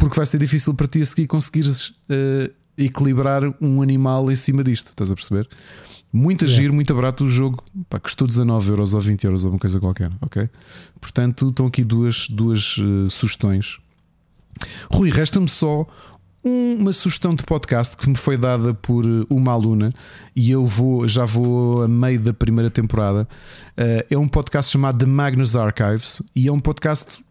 porque 0.00 0.16
vai 0.16 0.24
ser 0.24 0.38
difícil 0.38 0.72
para 0.72 0.86
ti 0.86 1.02
a 1.02 1.04
seguir 1.04 1.26
conseguires 1.26 1.88
uh, 1.88 2.50
equilibrar 2.76 3.42
um 3.60 3.82
animal 3.82 4.31
em 4.31 4.36
cima 4.36 4.65
disto. 4.65 4.90
Estás 4.90 5.10
a 5.10 5.15
perceber? 5.15 5.49
Muito 6.12 6.44
yeah. 6.44 6.62
giro, 6.62 6.74
muito 6.74 6.94
barato 6.94 7.24
o 7.24 7.28
jogo. 7.28 7.62
Pá, 7.89 8.00
custou 8.00 8.26
19 8.26 8.70
euros 8.70 8.94
ou 8.94 9.00
20 9.00 9.24
euros, 9.24 9.44
alguma 9.44 9.60
coisa 9.60 9.78
qualquer. 9.78 10.10
Ok? 10.20 10.49
Portanto, 11.00 11.50
estão 11.50 11.66
aqui 11.66 11.84
duas, 11.84 12.28
duas 12.28 12.78
uh, 12.78 13.08
sugestões. 13.08 13.78
Rui, 14.90 15.10
resta-me 15.10 15.49
só 15.49 15.86
uma 16.42 16.92
sugestão 16.92 17.34
de 17.34 17.44
podcast 17.44 17.97
que 17.97 18.08
me 18.08 18.16
foi 18.16 18.36
dada 18.36 18.73
por 18.73 19.05
eh, 19.05 19.26
uma 19.28 19.52
aluna 19.52 19.92
e 20.34 20.50
eu 20.50 20.65
vou 20.65 21.07
já 21.07 21.26
vou 21.26 21.82
a 21.82 21.89
meio 21.89 22.18
da 22.23 22.32
primeira 22.32 22.70
temporada. 22.70 23.28
Uh, 23.73 24.07
é 24.10 24.16
um 24.16 24.26
podcast 24.26 24.73
chamado 24.73 24.99
The 24.99 25.07
Magnus 25.07 25.55
Archives 25.55 26.23
e 26.34 26.49
é 26.49 26.52
um 26.52 26.60
podcast 26.60 27.23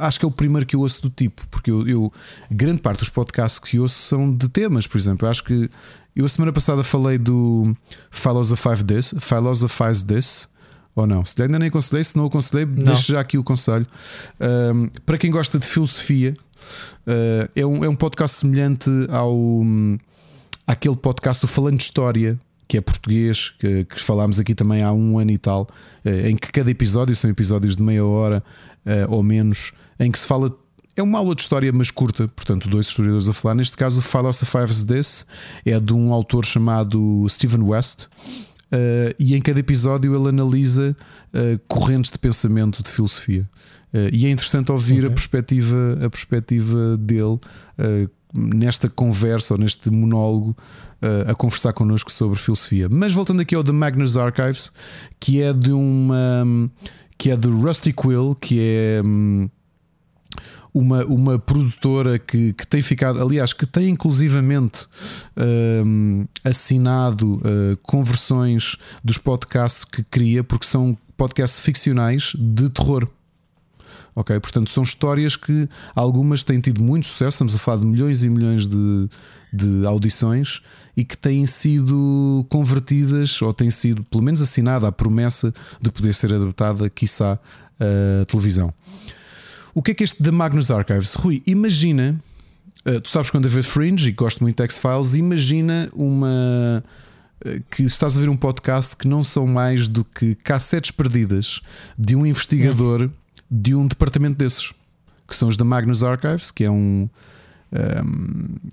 acho 0.00 0.18
que 0.18 0.24
é 0.24 0.28
o 0.28 0.30
primeiro 0.30 0.66
que 0.66 0.76
eu 0.76 0.80
ouço 0.80 1.02
do 1.02 1.10
tipo, 1.10 1.46
porque 1.48 1.70
eu, 1.70 1.86
eu, 1.86 2.12
grande 2.50 2.80
parte 2.80 3.00
dos 3.00 3.08
podcasts 3.08 3.58
que 3.58 3.78
ouço 3.78 3.96
são 3.96 4.34
de 4.34 4.48
temas, 4.48 4.86
por 4.86 4.98
exemplo. 4.98 5.26
Eu 5.26 5.30
acho 5.30 5.44
que 5.44 5.70
eu 6.14 6.24
a 6.24 6.28
semana 6.28 6.52
passada 6.52 6.84
falei 6.84 7.18
do 7.18 7.74
Philosophize 8.10 8.84
This, 8.84 9.14
Philosophize 9.18 10.04
This, 10.04 10.48
ou 10.94 11.06
não? 11.06 11.24
Se 11.24 11.42
ainda 11.42 11.58
nem 11.58 11.68
aconselhei, 11.68 12.04
se 12.04 12.16
não 12.16 12.26
aconselhei, 12.26 12.64
não. 12.64 12.84
deixo 12.84 13.12
já 13.12 13.20
aqui 13.20 13.36
o 13.36 13.42
conselho. 13.42 13.86
Um, 14.40 14.88
para 15.04 15.18
quem 15.18 15.30
gosta 15.30 15.58
de 15.58 15.66
filosofia, 15.66 16.32
uh, 17.06 17.50
é, 17.54 17.66
um, 17.66 17.84
é 17.84 17.88
um 17.88 17.96
podcast 17.96 18.38
semelhante 18.38 18.88
ao 19.10 19.34
um, 19.34 19.98
àquele 20.66 20.96
podcast 20.96 21.40
do 21.40 21.48
Falando 21.48 21.78
de 21.78 21.82
História 21.84 22.38
que 22.66 22.78
é 22.78 22.80
português, 22.80 23.52
que, 23.58 23.84
que, 23.84 24.00
falámos 24.00 24.40
aqui 24.40 24.54
também 24.54 24.82
há 24.82 24.92
um 24.92 25.18
ano 25.18 25.30
e 25.30 25.38
tal, 25.38 25.68
eh, 26.04 26.30
em 26.30 26.36
que 26.36 26.50
cada 26.50 26.70
episódio 26.70 27.14
são 27.14 27.28
episódios 27.30 27.76
de 27.76 27.82
meia 27.82 28.04
hora 28.04 28.42
ou 29.08 29.22
menos, 29.22 29.72
em 29.98 30.10
que 30.10 30.18
se 30.18 30.26
fala. 30.26 30.54
É 30.96 31.02
uma 31.02 31.18
aula 31.18 31.34
de 31.34 31.42
história, 31.42 31.72
mas 31.72 31.90
curta, 31.90 32.28
portanto, 32.28 32.68
dois 32.68 32.86
historiadores 32.86 33.28
a 33.28 33.32
falar. 33.32 33.56
Neste 33.56 33.76
caso, 33.76 33.98
o 33.98 34.02
Philosophies 34.02 34.84
This 34.84 35.26
é 35.64 35.80
de 35.80 35.92
um 35.92 36.12
autor 36.12 36.44
chamado 36.44 37.26
Stephen 37.28 37.62
West. 37.62 38.06
Uh, 38.74 39.14
e 39.20 39.36
em 39.36 39.40
cada 39.40 39.60
episódio 39.60 40.16
ele 40.16 40.28
analisa 40.30 40.96
uh, 41.32 41.60
correntes 41.68 42.10
de 42.10 42.18
pensamento 42.18 42.82
de 42.82 42.90
filosofia. 42.90 43.48
Uh, 43.92 44.10
e 44.12 44.26
é 44.26 44.30
interessante 44.30 44.72
ouvir 44.72 45.00
okay. 45.00 45.10
a, 45.10 45.12
perspectiva, 45.12 45.98
a 46.04 46.10
perspectiva 46.10 46.96
dele 46.96 47.38
nesta 48.36 48.88
conversa 48.88 49.54
ou 49.54 49.60
neste 49.60 49.88
monólogo 49.90 50.56
a 51.28 51.34
conversar 51.34 51.72
connosco 51.72 52.10
sobre 52.10 52.36
filosofia. 52.36 52.88
Mas 52.88 53.12
voltando 53.12 53.40
aqui 53.40 53.54
ao 53.54 53.62
The 53.62 53.70
Magnus 53.70 54.16
Archives, 54.16 54.72
que 55.20 55.40
é 55.40 55.52
de 55.52 55.70
uma 55.70 56.44
que 57.24 57.30
é 57.30 57.36
do 57.38 57.58
Rusty 57.58 57.90
Quill, 57.90 58.36
que 58.38 58.60
é 58.60 59.02
hum, 59.02 59.48
uma, 60.74 61.06
uma 61.06 61.38
produtora 61.38 62.18
que, 62.18 62.52
que 62.52 62.66
tem 62.66 62.82
ficado, 62.82 63.18
aliás, 63.18 63.54
que 63.54 63.64
tem 63.64 63.88
inclusivamente 63.88 64.86
hum, 65.86 66.26
assinado 66.44 67.36
uh, 67.36 67.78
conversões 67.82 68.76
dos 69.02 69.16
podcasts 69.16 69.86
que 69.86 70.02
cria, 70.02 70.44
porque 70.44 70.66
são 70.66 70.98
podcasts 71.16 71.60
ficcionais 71.60 72.34
de 72.38 72.68
terror. 72.68 73.08
Ok, 74.16 74.38
portanto, 74.38 74.70
são 74.70 74.84
histórias 74.84 75.34
que 75.34 75.68
algumas 75.94 76.44
têm 76.44 76.60
tido 76.60 76.82
muito 76.82 77.06
sucesso. 77.06 77.30
Estamos 77.30 77.54
a 77.56 77.58
falar 77.58 77.80
de 77.80 77.86
milhões 77.86 78.22
e 78.22 78.30
milhões 78.30 78.68
de, 78.68 79.08
de 79.52 79.84
audições 79.84 80.60
e 80.96 81.04
que 81.04 81.18
têm 81.18 81.44
sido 81.46 82.46
convertidas 82.48 83.42
ou 83.42 83.52
têm 83.52 83.70
sido, 83.70 84.04
pelo 84.04 84.22
menos, 84.22 84.40
assinada 84.40 84.86
a 84.86 84.92
promessa 84.92 85.52
de 85.80 85.90
poder 85.90 86.14
ser 86.14 86.32
adaptada, 86.32 86.88
quiçá, 86.88 87.38
a 87.80 88.24
televisão. 88.26 88.72
O 89.74 89.82
que 89.82 89.90
é 89.90 89.94
que 89.94 90.04
este 90.04 90.22
The 90.22 90.30
Magnus 90.30 90.70
Archives? 90.70 91.14
Rui, 91.14 91.42
imagina, 91.44 92.20
uh, 92.86 93.00
tu 93.00 93.08
sabes 93.08 93.30
quando 93.30 93.46
a 93.46 93.48
ver 93.48 93.64
Fringe 93.64 94.08
e 94.08 94.12
gosto 94.12 94.44
muito 94.44 94.58
de 94.58 94.62
X-Files, 94.62 95.14
imagina 95.14 95.90
uma 95.92 96.84
uh, 97.44 97.60
que 97.68 97.82
estás 97.82 98.16
a 98.16 98.20
ver 98.20 98.28
um 98.28 98.36
podcast 98.36 98.96
que 98.96 99.08
não 99.08 99.24
são 99.24 99.48
mais 99.48 99.88
do 99.88 100.04
que 100.04 100.36
cassetes 100.36 100.92
perdidas 100.92 101.60
de 101.98 102.14
um 102.14 102.24
investigador. 102.24 103.02
Hum 103.02 103.23
de 103.60 103.74
um 103.74 103.86
departamento 103.86 104.36
desses, 104.36 104.72
que 105.28 105.36
são 105.36 105.48
os 105.48 105.56
da 105.56 105.64
Magnus 105.64 106.02
Archives, 106.02 106.50
que 106.50 106.64
é 106.64 106.70
um, 106.70 107.08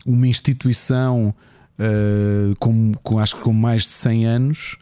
um 0.08 0.14
uma 0.14 0.28
instituição 0.28 1.34
uh, 1.78 2.56
com, 2.60 2.94
com, 3.04 3.20
acho 3.20 3.36
que 3.36 3.42
com 3.42 3.54
mais 3.54 3.84
de 3.84 3.90
100 3.90 4.26
anos 4.26 4.78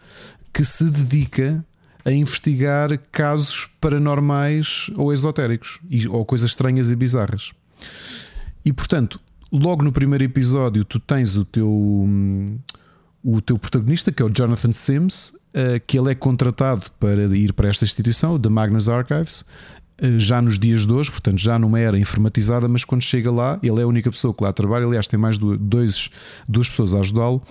que 0.53 0.63
se 0.63 0.89
dedica 0.89 1.63
a 2.05 2.11
investigar 2.11 2.97
casos 3.11 3.67
paranormais 3.79 4.89
ou 4.95 5.11
esotéricos 5.13 5.79
ou 6.09 6.25
coisas 6.25 6.51
estranhas 6.51 6.91
e 6.91 6.95
bizarras. 6.95 7.51
E 8.63 8.71
portanto, 8.71 9.19
logo 9.51 9.83
no 9.83 9.91
primeiro 9.91 10.23
episódio, 10.23 10.85
tu 10.85 10.99
tens 10.99 11.35
o 11.35 11.43
teu 11.43 11.67
o 13.21 13.41
teu 13.41 13.59
protagonista, 13.59 14.13
que 14.13 14.21
é 14.21 14.25
o 14.25 14.29
Jonathan 14.29 14.71
Sims, 14.71 15.33
uh, 15.53 15.79
que 15.85 15.99
ele 15.99 16.11
é 16.11 16.15
contratado 16.15 16.89
para 16.99 17.25
ir 17.35 17.51
para 17.53 17.69
esta 17.69 17.83
instituição, 17.83 18.33
o 18.33 18.39
The 18.39 18.49
Magnus 18.49 18.87
Archives, 18.87 19.45
já 20.17 20.41
nos 20.41 20.57
dias 20.57 20.85
de 20.85 20.93
hoje, 20.93 21.11
portanto, 21.11 21.37
já 21.37 21.57
numa 21.59 21.79
era 21.79 21.97
informatizada, 21.97 22.67
mas 22.67 22.85
quando 22.85 23.01
chega 23.01 23.31
lá, 23.31 23.59
ele 23.61 23.79
é 23.79 23.83
a 23.83 23.87
única 23.87 24.09
pessoa 24.11 24.33
que 24.33 24.43
lá 24.43 24.53
trabalha. 24.53 24.85
Aliás, 24.85 25.07
tem 25.07 25.19
mais 25.19 25.37
dois, 25.37 26.09
duas 26.47 26.69
pessoas 26.69 26.93
a 26.93 26.99
ajudá-lo. 26.99 27.41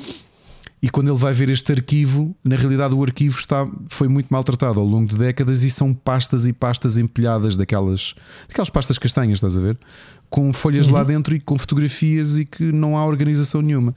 E 0.81 0.89
quando 0.89 1.09
ele 1.09 1.19
vai 1.19 1.33
ver 1.33 1.51
este 1.51 1.73
arquivo, 1.73 2.37
na 2.45 2.55
realidade 2.55 2.95
o 2.95 3.03
arquivo 3.03 3.37
está, 3.37 3.69
foi 3.89 4.07
muito 4.07 4.29
maltratado 4.29 4.79
ao 4.79 4.87
longo 4.87 5.09
de 5.09 5.17
décadas 5.17 5.65
e 5.65 5.71
são 5.71 5.93
pastas 5.93 6.47
e 6.47 6.53
pastas 6.53 6.99
empilhadas 6.99 7.57
daquelas, 7.57 8.15
daquelas 8.47 8.71
pastas 8.71 8.97
castanhas, 8.97 9.39
estás 9.39 9.59
a 9.59 9.61
ver? 9.61 9.77
Com 10.31 10.53
folhas 10.53 10.87
uhum. 10.87 10.95
lá 10.95 11.03
dentro 11.03 11.35
e 11.35 11.41
com 11.41 11.59
fotografias 11.59 12.39
e 12.39 12.45
que 12.45 12.71
não 12.71 12.97
há 12.97 13.05
organização 13.05 13.61
nenhuma. 13.61 13.95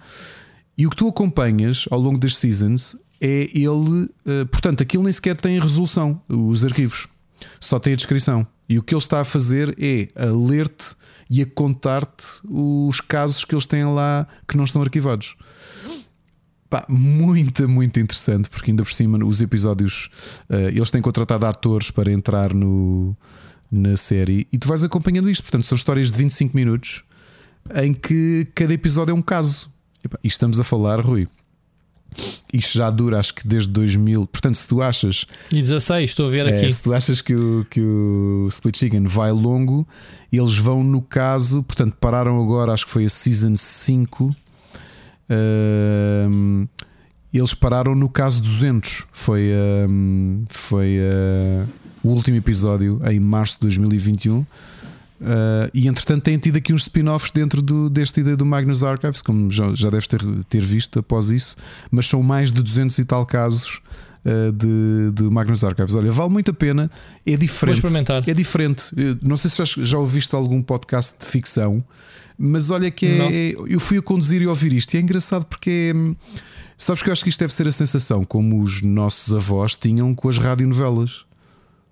E 0.76 0.88
o 0.88 0.90
que 0.90 0.96
tu 0.96 1.08
acompanhas 1.08 1.86
ao 1.92 2.00
longo 2.00 2.18
das 2.18 2.36
seasons 2.38 2.96
é 3.20 3.48
ele. 3.54 3.70
Uh, 4.26 4.46
portanto, 4.50 4.82
aquilo 4.82 5.04
nem 5.04 5.14
sequer 5.14 5.38
tem 5.38 5.60
resolução, 5.60 6.20
os 6.28 6.66
arquivos. 6.66 7.08
Só 7.60 7.80
tem 7.80 7.94
a 7.94 7.96
descrição. 7.96 8.46
E 8.68 8.80
o 8.80 8.84
que 8.84 8.94
ele 8.94 9.02
está 9.02 9.20
a 9.20 9.26
fazer 9.26 9.76
é 9.80 10.08
a 10.16 10.26
ler-te 10.26 10.96
e 11.30 11.42
a 11.42 11.46
contar-te 11.46 12.26
os 12.50 13.02
casos 13.02 13.44
que 13.44 13.54
eles 13.54 13.66
têm 13.66 13.84
lá 13.86 14.28
que 14.48 14.56
não 14.56 14.64
estão 14.64 14.82
arquivados. 14.82 15.36
Pá, 16.70 16.86
muito, 16.88 17.68
muito 17.68 18.00
interessante, 18.00 18.50
porque 18.50 18.72
ainda 18.72 18.84
por 18.84 18.94
cima 18.94 19.18
os 19.26 19.42
episódios 19.42 20.10
uh, 20.50 20.70
eles 20.70 20.90
têm 20.90 21.02
contratado 21.02 21.46
atores 21.46 21.92
para 21.92 22.10
entrar 22.10 22.54
no, 22.54 23.16
na 23.70 23.98
série 23.98 24.48
e 24.54 24.58
tu 24.58 24.70
vais 24.70 24.84
acompanhando 24.84 25.30
isto. 25.30 25.44
Portanto, 25.44 25.68
são 25.68 25.76
histórias 25.76 26.10
de 26.10 26.18
25 26.18 26.56
minutos 26.56 27.04
em 27.76 27.94
que 27.94 28.48
cada 28.56 28.74
episódio 28.74 29.12
é 29.12 29.16
um 29.16 29.22
caso. 29.22 29.70
E 30.24 30.28
estamos 30.28 30.60
a 30.60 30.64
falar, 30.64 31.02
Rui. 31.02 31.28
Isto 32.54 32.78
já 32.78 32.90
dura, 32.90 33.20
acho 33.20 33.34
que 33.34 33.48
desde 33.48 33.70
2000. 33.70 34.28
Portanto, 34.28 34.56
se 34.56 34.68
tu 34.68 34.82
achas. 34.82 35.26
E 35.52 35.56
16, 35.56 36.10
estou 36.10 36.28
a 36.28 36.30
ver 36.30 36.46
é, 36.48 36.58
aqui. 36.58 36.72
Se 36.72 36.84
tu 36.84 36.94
achas 36.94 37.22
que 37.22 37.34
o, 37.34 37.66
que 37.70 37.82
o 37.82 38.48
Split 38.50 38.78
Chicken 38.78 39.08
vai 39.08 39.32
longo, 39.32 39.88
eles 40.32 40.58
vão 40.58 40.84
no 40.84 41.02
caso. 41.02 41.64
Portanto, 41.64 41.96
pararam 42.00 42.42
agora, 42.42 42.74
acho 42.74 42.86
que 42.86 42.92
foi 42.92 43.06
a 43.06 43.10
Season 43.10 43.56
5 43.56 44.36
Uh, 45.32 46.68
eles 47.34 47.54
pararam 47.54 47.96
no 47.96 48.10
caso 48.10 48.42
200. 48.42 49.08
Foi, 49.12 49.52
uh, 49.52 50.44
foi 50.50 50.98
uh, 51.00 51.68
o 52.04 52.10
último 52.10 52.38
episódio 52.38 53.00
em 53.10 53.20
março 53.20 53.56
de 53.56 53.62
2021. 53.62 54.46
Uh, 55.22 55.70
e 55.72 55.88
entretanto 55.88 56.24
têm 56.24 56.38
tido 56.40 56.58
aqui 56.58 56.74
uns 56.74 56.82
spin-offs 56.84 57.30
dentro 57.30 57.62
do, 57.62 57.92
desta 57.92 58.20
ideia 58.20 58.36
do 58.36 58.44
Magnus 58.44 58.84
Archives, 58.84 59.22
como 59.22 59.52
já, 59.52 59.72
já 59.76 59.92
deves 59.92 60.08
ter, 60.08 60.20
ter 60.50 60.62
visto 60.62 60.98
após 60.98 61.30
isso, 61.30 61.56
mas 61.92 62.08
são 62.08 62.24
mais 62.24 62.52
de 62.52 62.64
200 62.64 62.98
e 62.98 63.06
tal 63.06 63.24
casos 63.24 63.80
uh, 64.26 64.52
de, 64.52 65.12
de 65.14 65.24
Magnus 65.30 65.64
Archives. 65.64 65.94
Olha, 65.94 66.12
vale 66.12 66.32
muito 66.32 66.50
a 66.50 66.54
pena, 66.54 66.90
é 67.24 67.38
diferente. 67.38 67.78
É 68.28 68.34
diferente. 68.34 68.84
não 69.22 69.38
sei 69.38 69.52
se 69.52 69.58
já, 69.58 69.84
já 69.84 69.98
ouviste 70.00 70.34
algum 70.34 70.62
podcast 70.62 71.20
de 71.20 71.28
ficção 71.28 71.84
mas 72.44 72.72
olha 72.72 72.90
que 72.90 73.06
é, 73.06 73.54
eu 73.68 73.80
fui 73.80 74.00
a 74.00 74.02
conduzir 74.02 74.42
e 74.42 74.48
ouvir 74.48 74.74
isto 74.74 74.96
e 74.96 74.98
é 74.98 75.00
engraçado 75.00 75.46
porque 75.46 75.94
é, 75.94 76.16
sabes 76.76 77.04
que 77.04 77.10
eu 77.10 77.14
acho 77.14 77.24
que 77.24 77.30
isto 77.30 77.40
deve 77.40 77.54
ser 77.54 77.68
a 77.68 77.72
sensação 77.72 78.26
como 78.26 78.64
os 78.64 78.82
nossos 78.82 79.32
avós 79.32 79.78
tinham 79.78 80.16
com 80.16 80.28
as 80.28 80.40
radionovelas. 80.40 81.24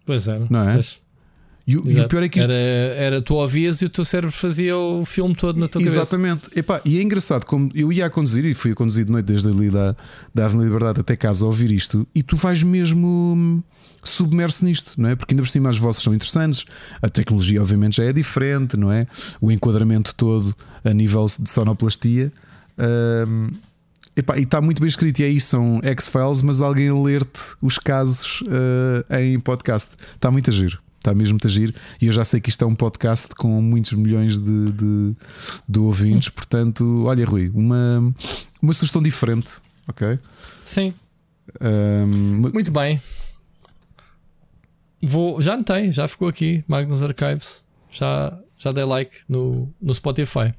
Pois 0.07 0.27
é, 0.27 0.41
não 0.49 0.67
é? 0.67 0.73
Pois. 0.73 0.99
E, 1.69 1.97
e, 1.97 2.01
o 2.01 2.07
pior 2.07 2.23
é 2.23 2.29
que 2.29 2.39
isto... 2.39 2.49
era, 2.49 2.95
era 2.95 3.21
tu 3.21 3.35
ouvias 3.35 3.81
e 3.81 3.85
o 3.85 3.89
teu 3.89 4.03
cérebro 4.03 4.35
fazia 4.35 4.75
o 4.75 5.05
filme 5.05 5.35
todo 5.35 5.59
na 5.59 5.67
tua 5.67 5.81
Exatamente. 5.81 6.41
cabeça. 6.41 6.55
Exatamente. 6.55 6.89
E 6.89 6.99
é 6.99 7.03
engraçado 7.03 7.45
como 7.45 7.69
eu 7.75 7.93
ia 7.93 8.07
a 8.07 8.09
conduzir 8.09 8.43
e 8.45 8.53
fui 8.53 8.71
a 8.71 8.75
conduzir 8.75 9.05
de 9.05 9.11
noite 9.11 9.25
desde 9.25 9.47
ali 9.47 9.69
da, 9.69 9.95
da 10.33 10.45
Avenida 10.45 10.65
Liberdade 10.65 10.99
até 11.01 11.15
casa 11.15 11.45
a 11.45 11.47
ouvir 11.47 11.71
isto 11.71 12.07
e 12.15 12.23
tu 12.23 12.35
vais 12.35 12.63
mesmo 12.63 13.63
submerso 14.03 14.65
nisto, 14.65 14.93
não 14.97 15.09
é? 15.09 15.15
Porque 15.15 15.33
ainda 15.33 15.43
por 15.43 15.49
cima 15.49 15.69
as 15.69 15.77
vozes 15.77 16.01
são 16.01 16.13
interessantes, 16.13 16.65
a 17.01 17.09
tecnologia, 17.09 17.61
obviamente, 17.61 17.97
já 17.97 18.05
é 18.05 18.13
diferente, 18.13 18.77
não 18.77 18.91
é? 18.91 19.05
O 19.39 19.51
enquadramento 19.51 20.15
todo 20.15 20.55
a 20.83 20.93
nível 20.93 21.25
de 21.39 21.49
sonoplastia. 21.49 22.31
Um, 23.27 23.49
epá, 24.15 24.37
e 24.37 24.43
está 24.43 24.61
muito 24.61 24.79
bem 24.79 24.87
escrito, 24.87 25.19
e 25.19 25.25
aí 25.25 25.39
são 25.39 25.81
X-Files, 25.83 26.41
mas 26.41 26.61
alguém 26.61 26.91
ler-te 27.03 27.41
os 27.61 27.77
casos 27.77 28.41
uh, 28.41 29.15
em 29.19 29.39
podcast. 29.39 29.91
Está 30.15 30.31
muito 30.31 30.49
a 30.49 30.53
giro. 30.53 30.79
Está 30.99 31.13
mesmo 31.13 31.39
a 31.43 31.47
giro. 31.47 31.73
E 32.01 32.07
eu 32.07 32.11
já 32.11 32.25
sei 32.25 32.41
que 32.41 32.49
isto 32.49 32.61
é 32.63 32.67
um 32.67 32.75
podcast 32.75 33.33
com 33.35 33.61
muitos 33.61 33.93
milhões 33.93 34.37
de, 34.37 34.71
de, 34.71 35.15
de 35.67 35.79
ouvintes. 35.79 36.27
Portanto, 36.29 37.05
olha, 37.05 37.25
Rui, 37.25 37.49
uma, 37.53 38.13
uma 38.61 38.73
sugestão 38.73 39.01
diferente, 39.01 39.61
ok? 39.87 40.19
Sim. 40.65 40.93
Um, 41.61 42.51
muito 42.53 42.69
bem. 42.69 43.01
Vou, 45.01 45.41
já 45.41 45.55
notei, 45.55 45.91
já 45.91 46.07
ficou 46.07 46.27
aqui, 46.27 46.63
Magnus 46.67 47.01
Archives. 47.01 47.63
Já, 47.89 48.37
já 48.57 48.71
dei 48.73 48.83
like 48.83 49.19
no, 49.27 49.73
no 49.81 49.93
Spotify. 49.93 50.53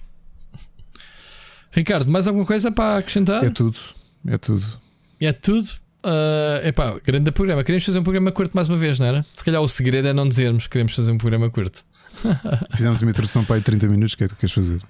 Ricardo, 1.71 2.11
mais 2.11 2.27
alguma 2.27 2.47
coisa 2.47 2.73
para 2.73 2.99
acrescentar? 2.99 3.45
É 3.45 3.51
tudo. 3.51 3.79
É 4.27 4.39
tudo. 4.39 4.81
É 5.21 5.33
tudo. 5.33 5.69
Uh, 6.05 6.67
epá, 6.67 6.99
grande 7.05 7.31
programa. 7.31 7.63
Queremos 7.63 7.85
fazer 7.85 7.99
um 7.99 8.03
programa 8.03 8.33
curto 8.33 8.53
mais 8.55 8.69
uma 8.69 8.77
vez, 8.77 8.99
não 8.99 9.07
era? 9.07 9.27
Se 9.35 9.45
calhar 9.45 9.61
o 9.61 9.69
segredo 9.69 10.09
é 10.09 10.13
não 10.13 10.27
dizermos 10.27 10.65
que 10.65 10.71
queremos 10.71 10.95
fazer 10.95 11.13
um 11.13 11.19
programa 11.19 11.51
curto. 11.51 11.85
Fizemos 12.75 13.03
uma 13.03 13.11
introdução 13.11 13.45
para 13.45 13.57
aí 13.57 13.63
30 13.63 13.87
minutos. 13.89 14.15
O 14.15 14.17
que 14.17 14.25
é 14.25 14.29
que 14.29 14.35
tu 14.35 14.39
queres 14.39 14.55
fazer? 14.55 14.81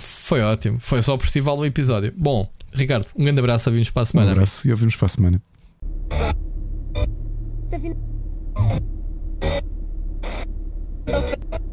Foi 0.00 0.40
ótimo. 0.40 0.78
Foi 0.80 1.02
só 1.02 1.16
por 1.16 1.28
si 1.28 1.40
vale 1.40 1.60
o 1.60 1.64
episódio. 1.64 2.12
Bom, 2.16 2.50
Ricardo, 2.74 3.06
um 3.16 3.24
grande 3.24 3.40
abraço. 3.40 3.68
Ouvimos 3.68 3.90
para 3.90 4.02
a 4.02 4.06
semana. 4.06 4.28
Um 4.28 4.32
abraço 4.32 4.66
e 4.66 4.70
ouvimos 4.70 4.96
para 4.96 5.06
a 5.06 5.08
semana. 5.08 5.42
Okay. 11.06 11.66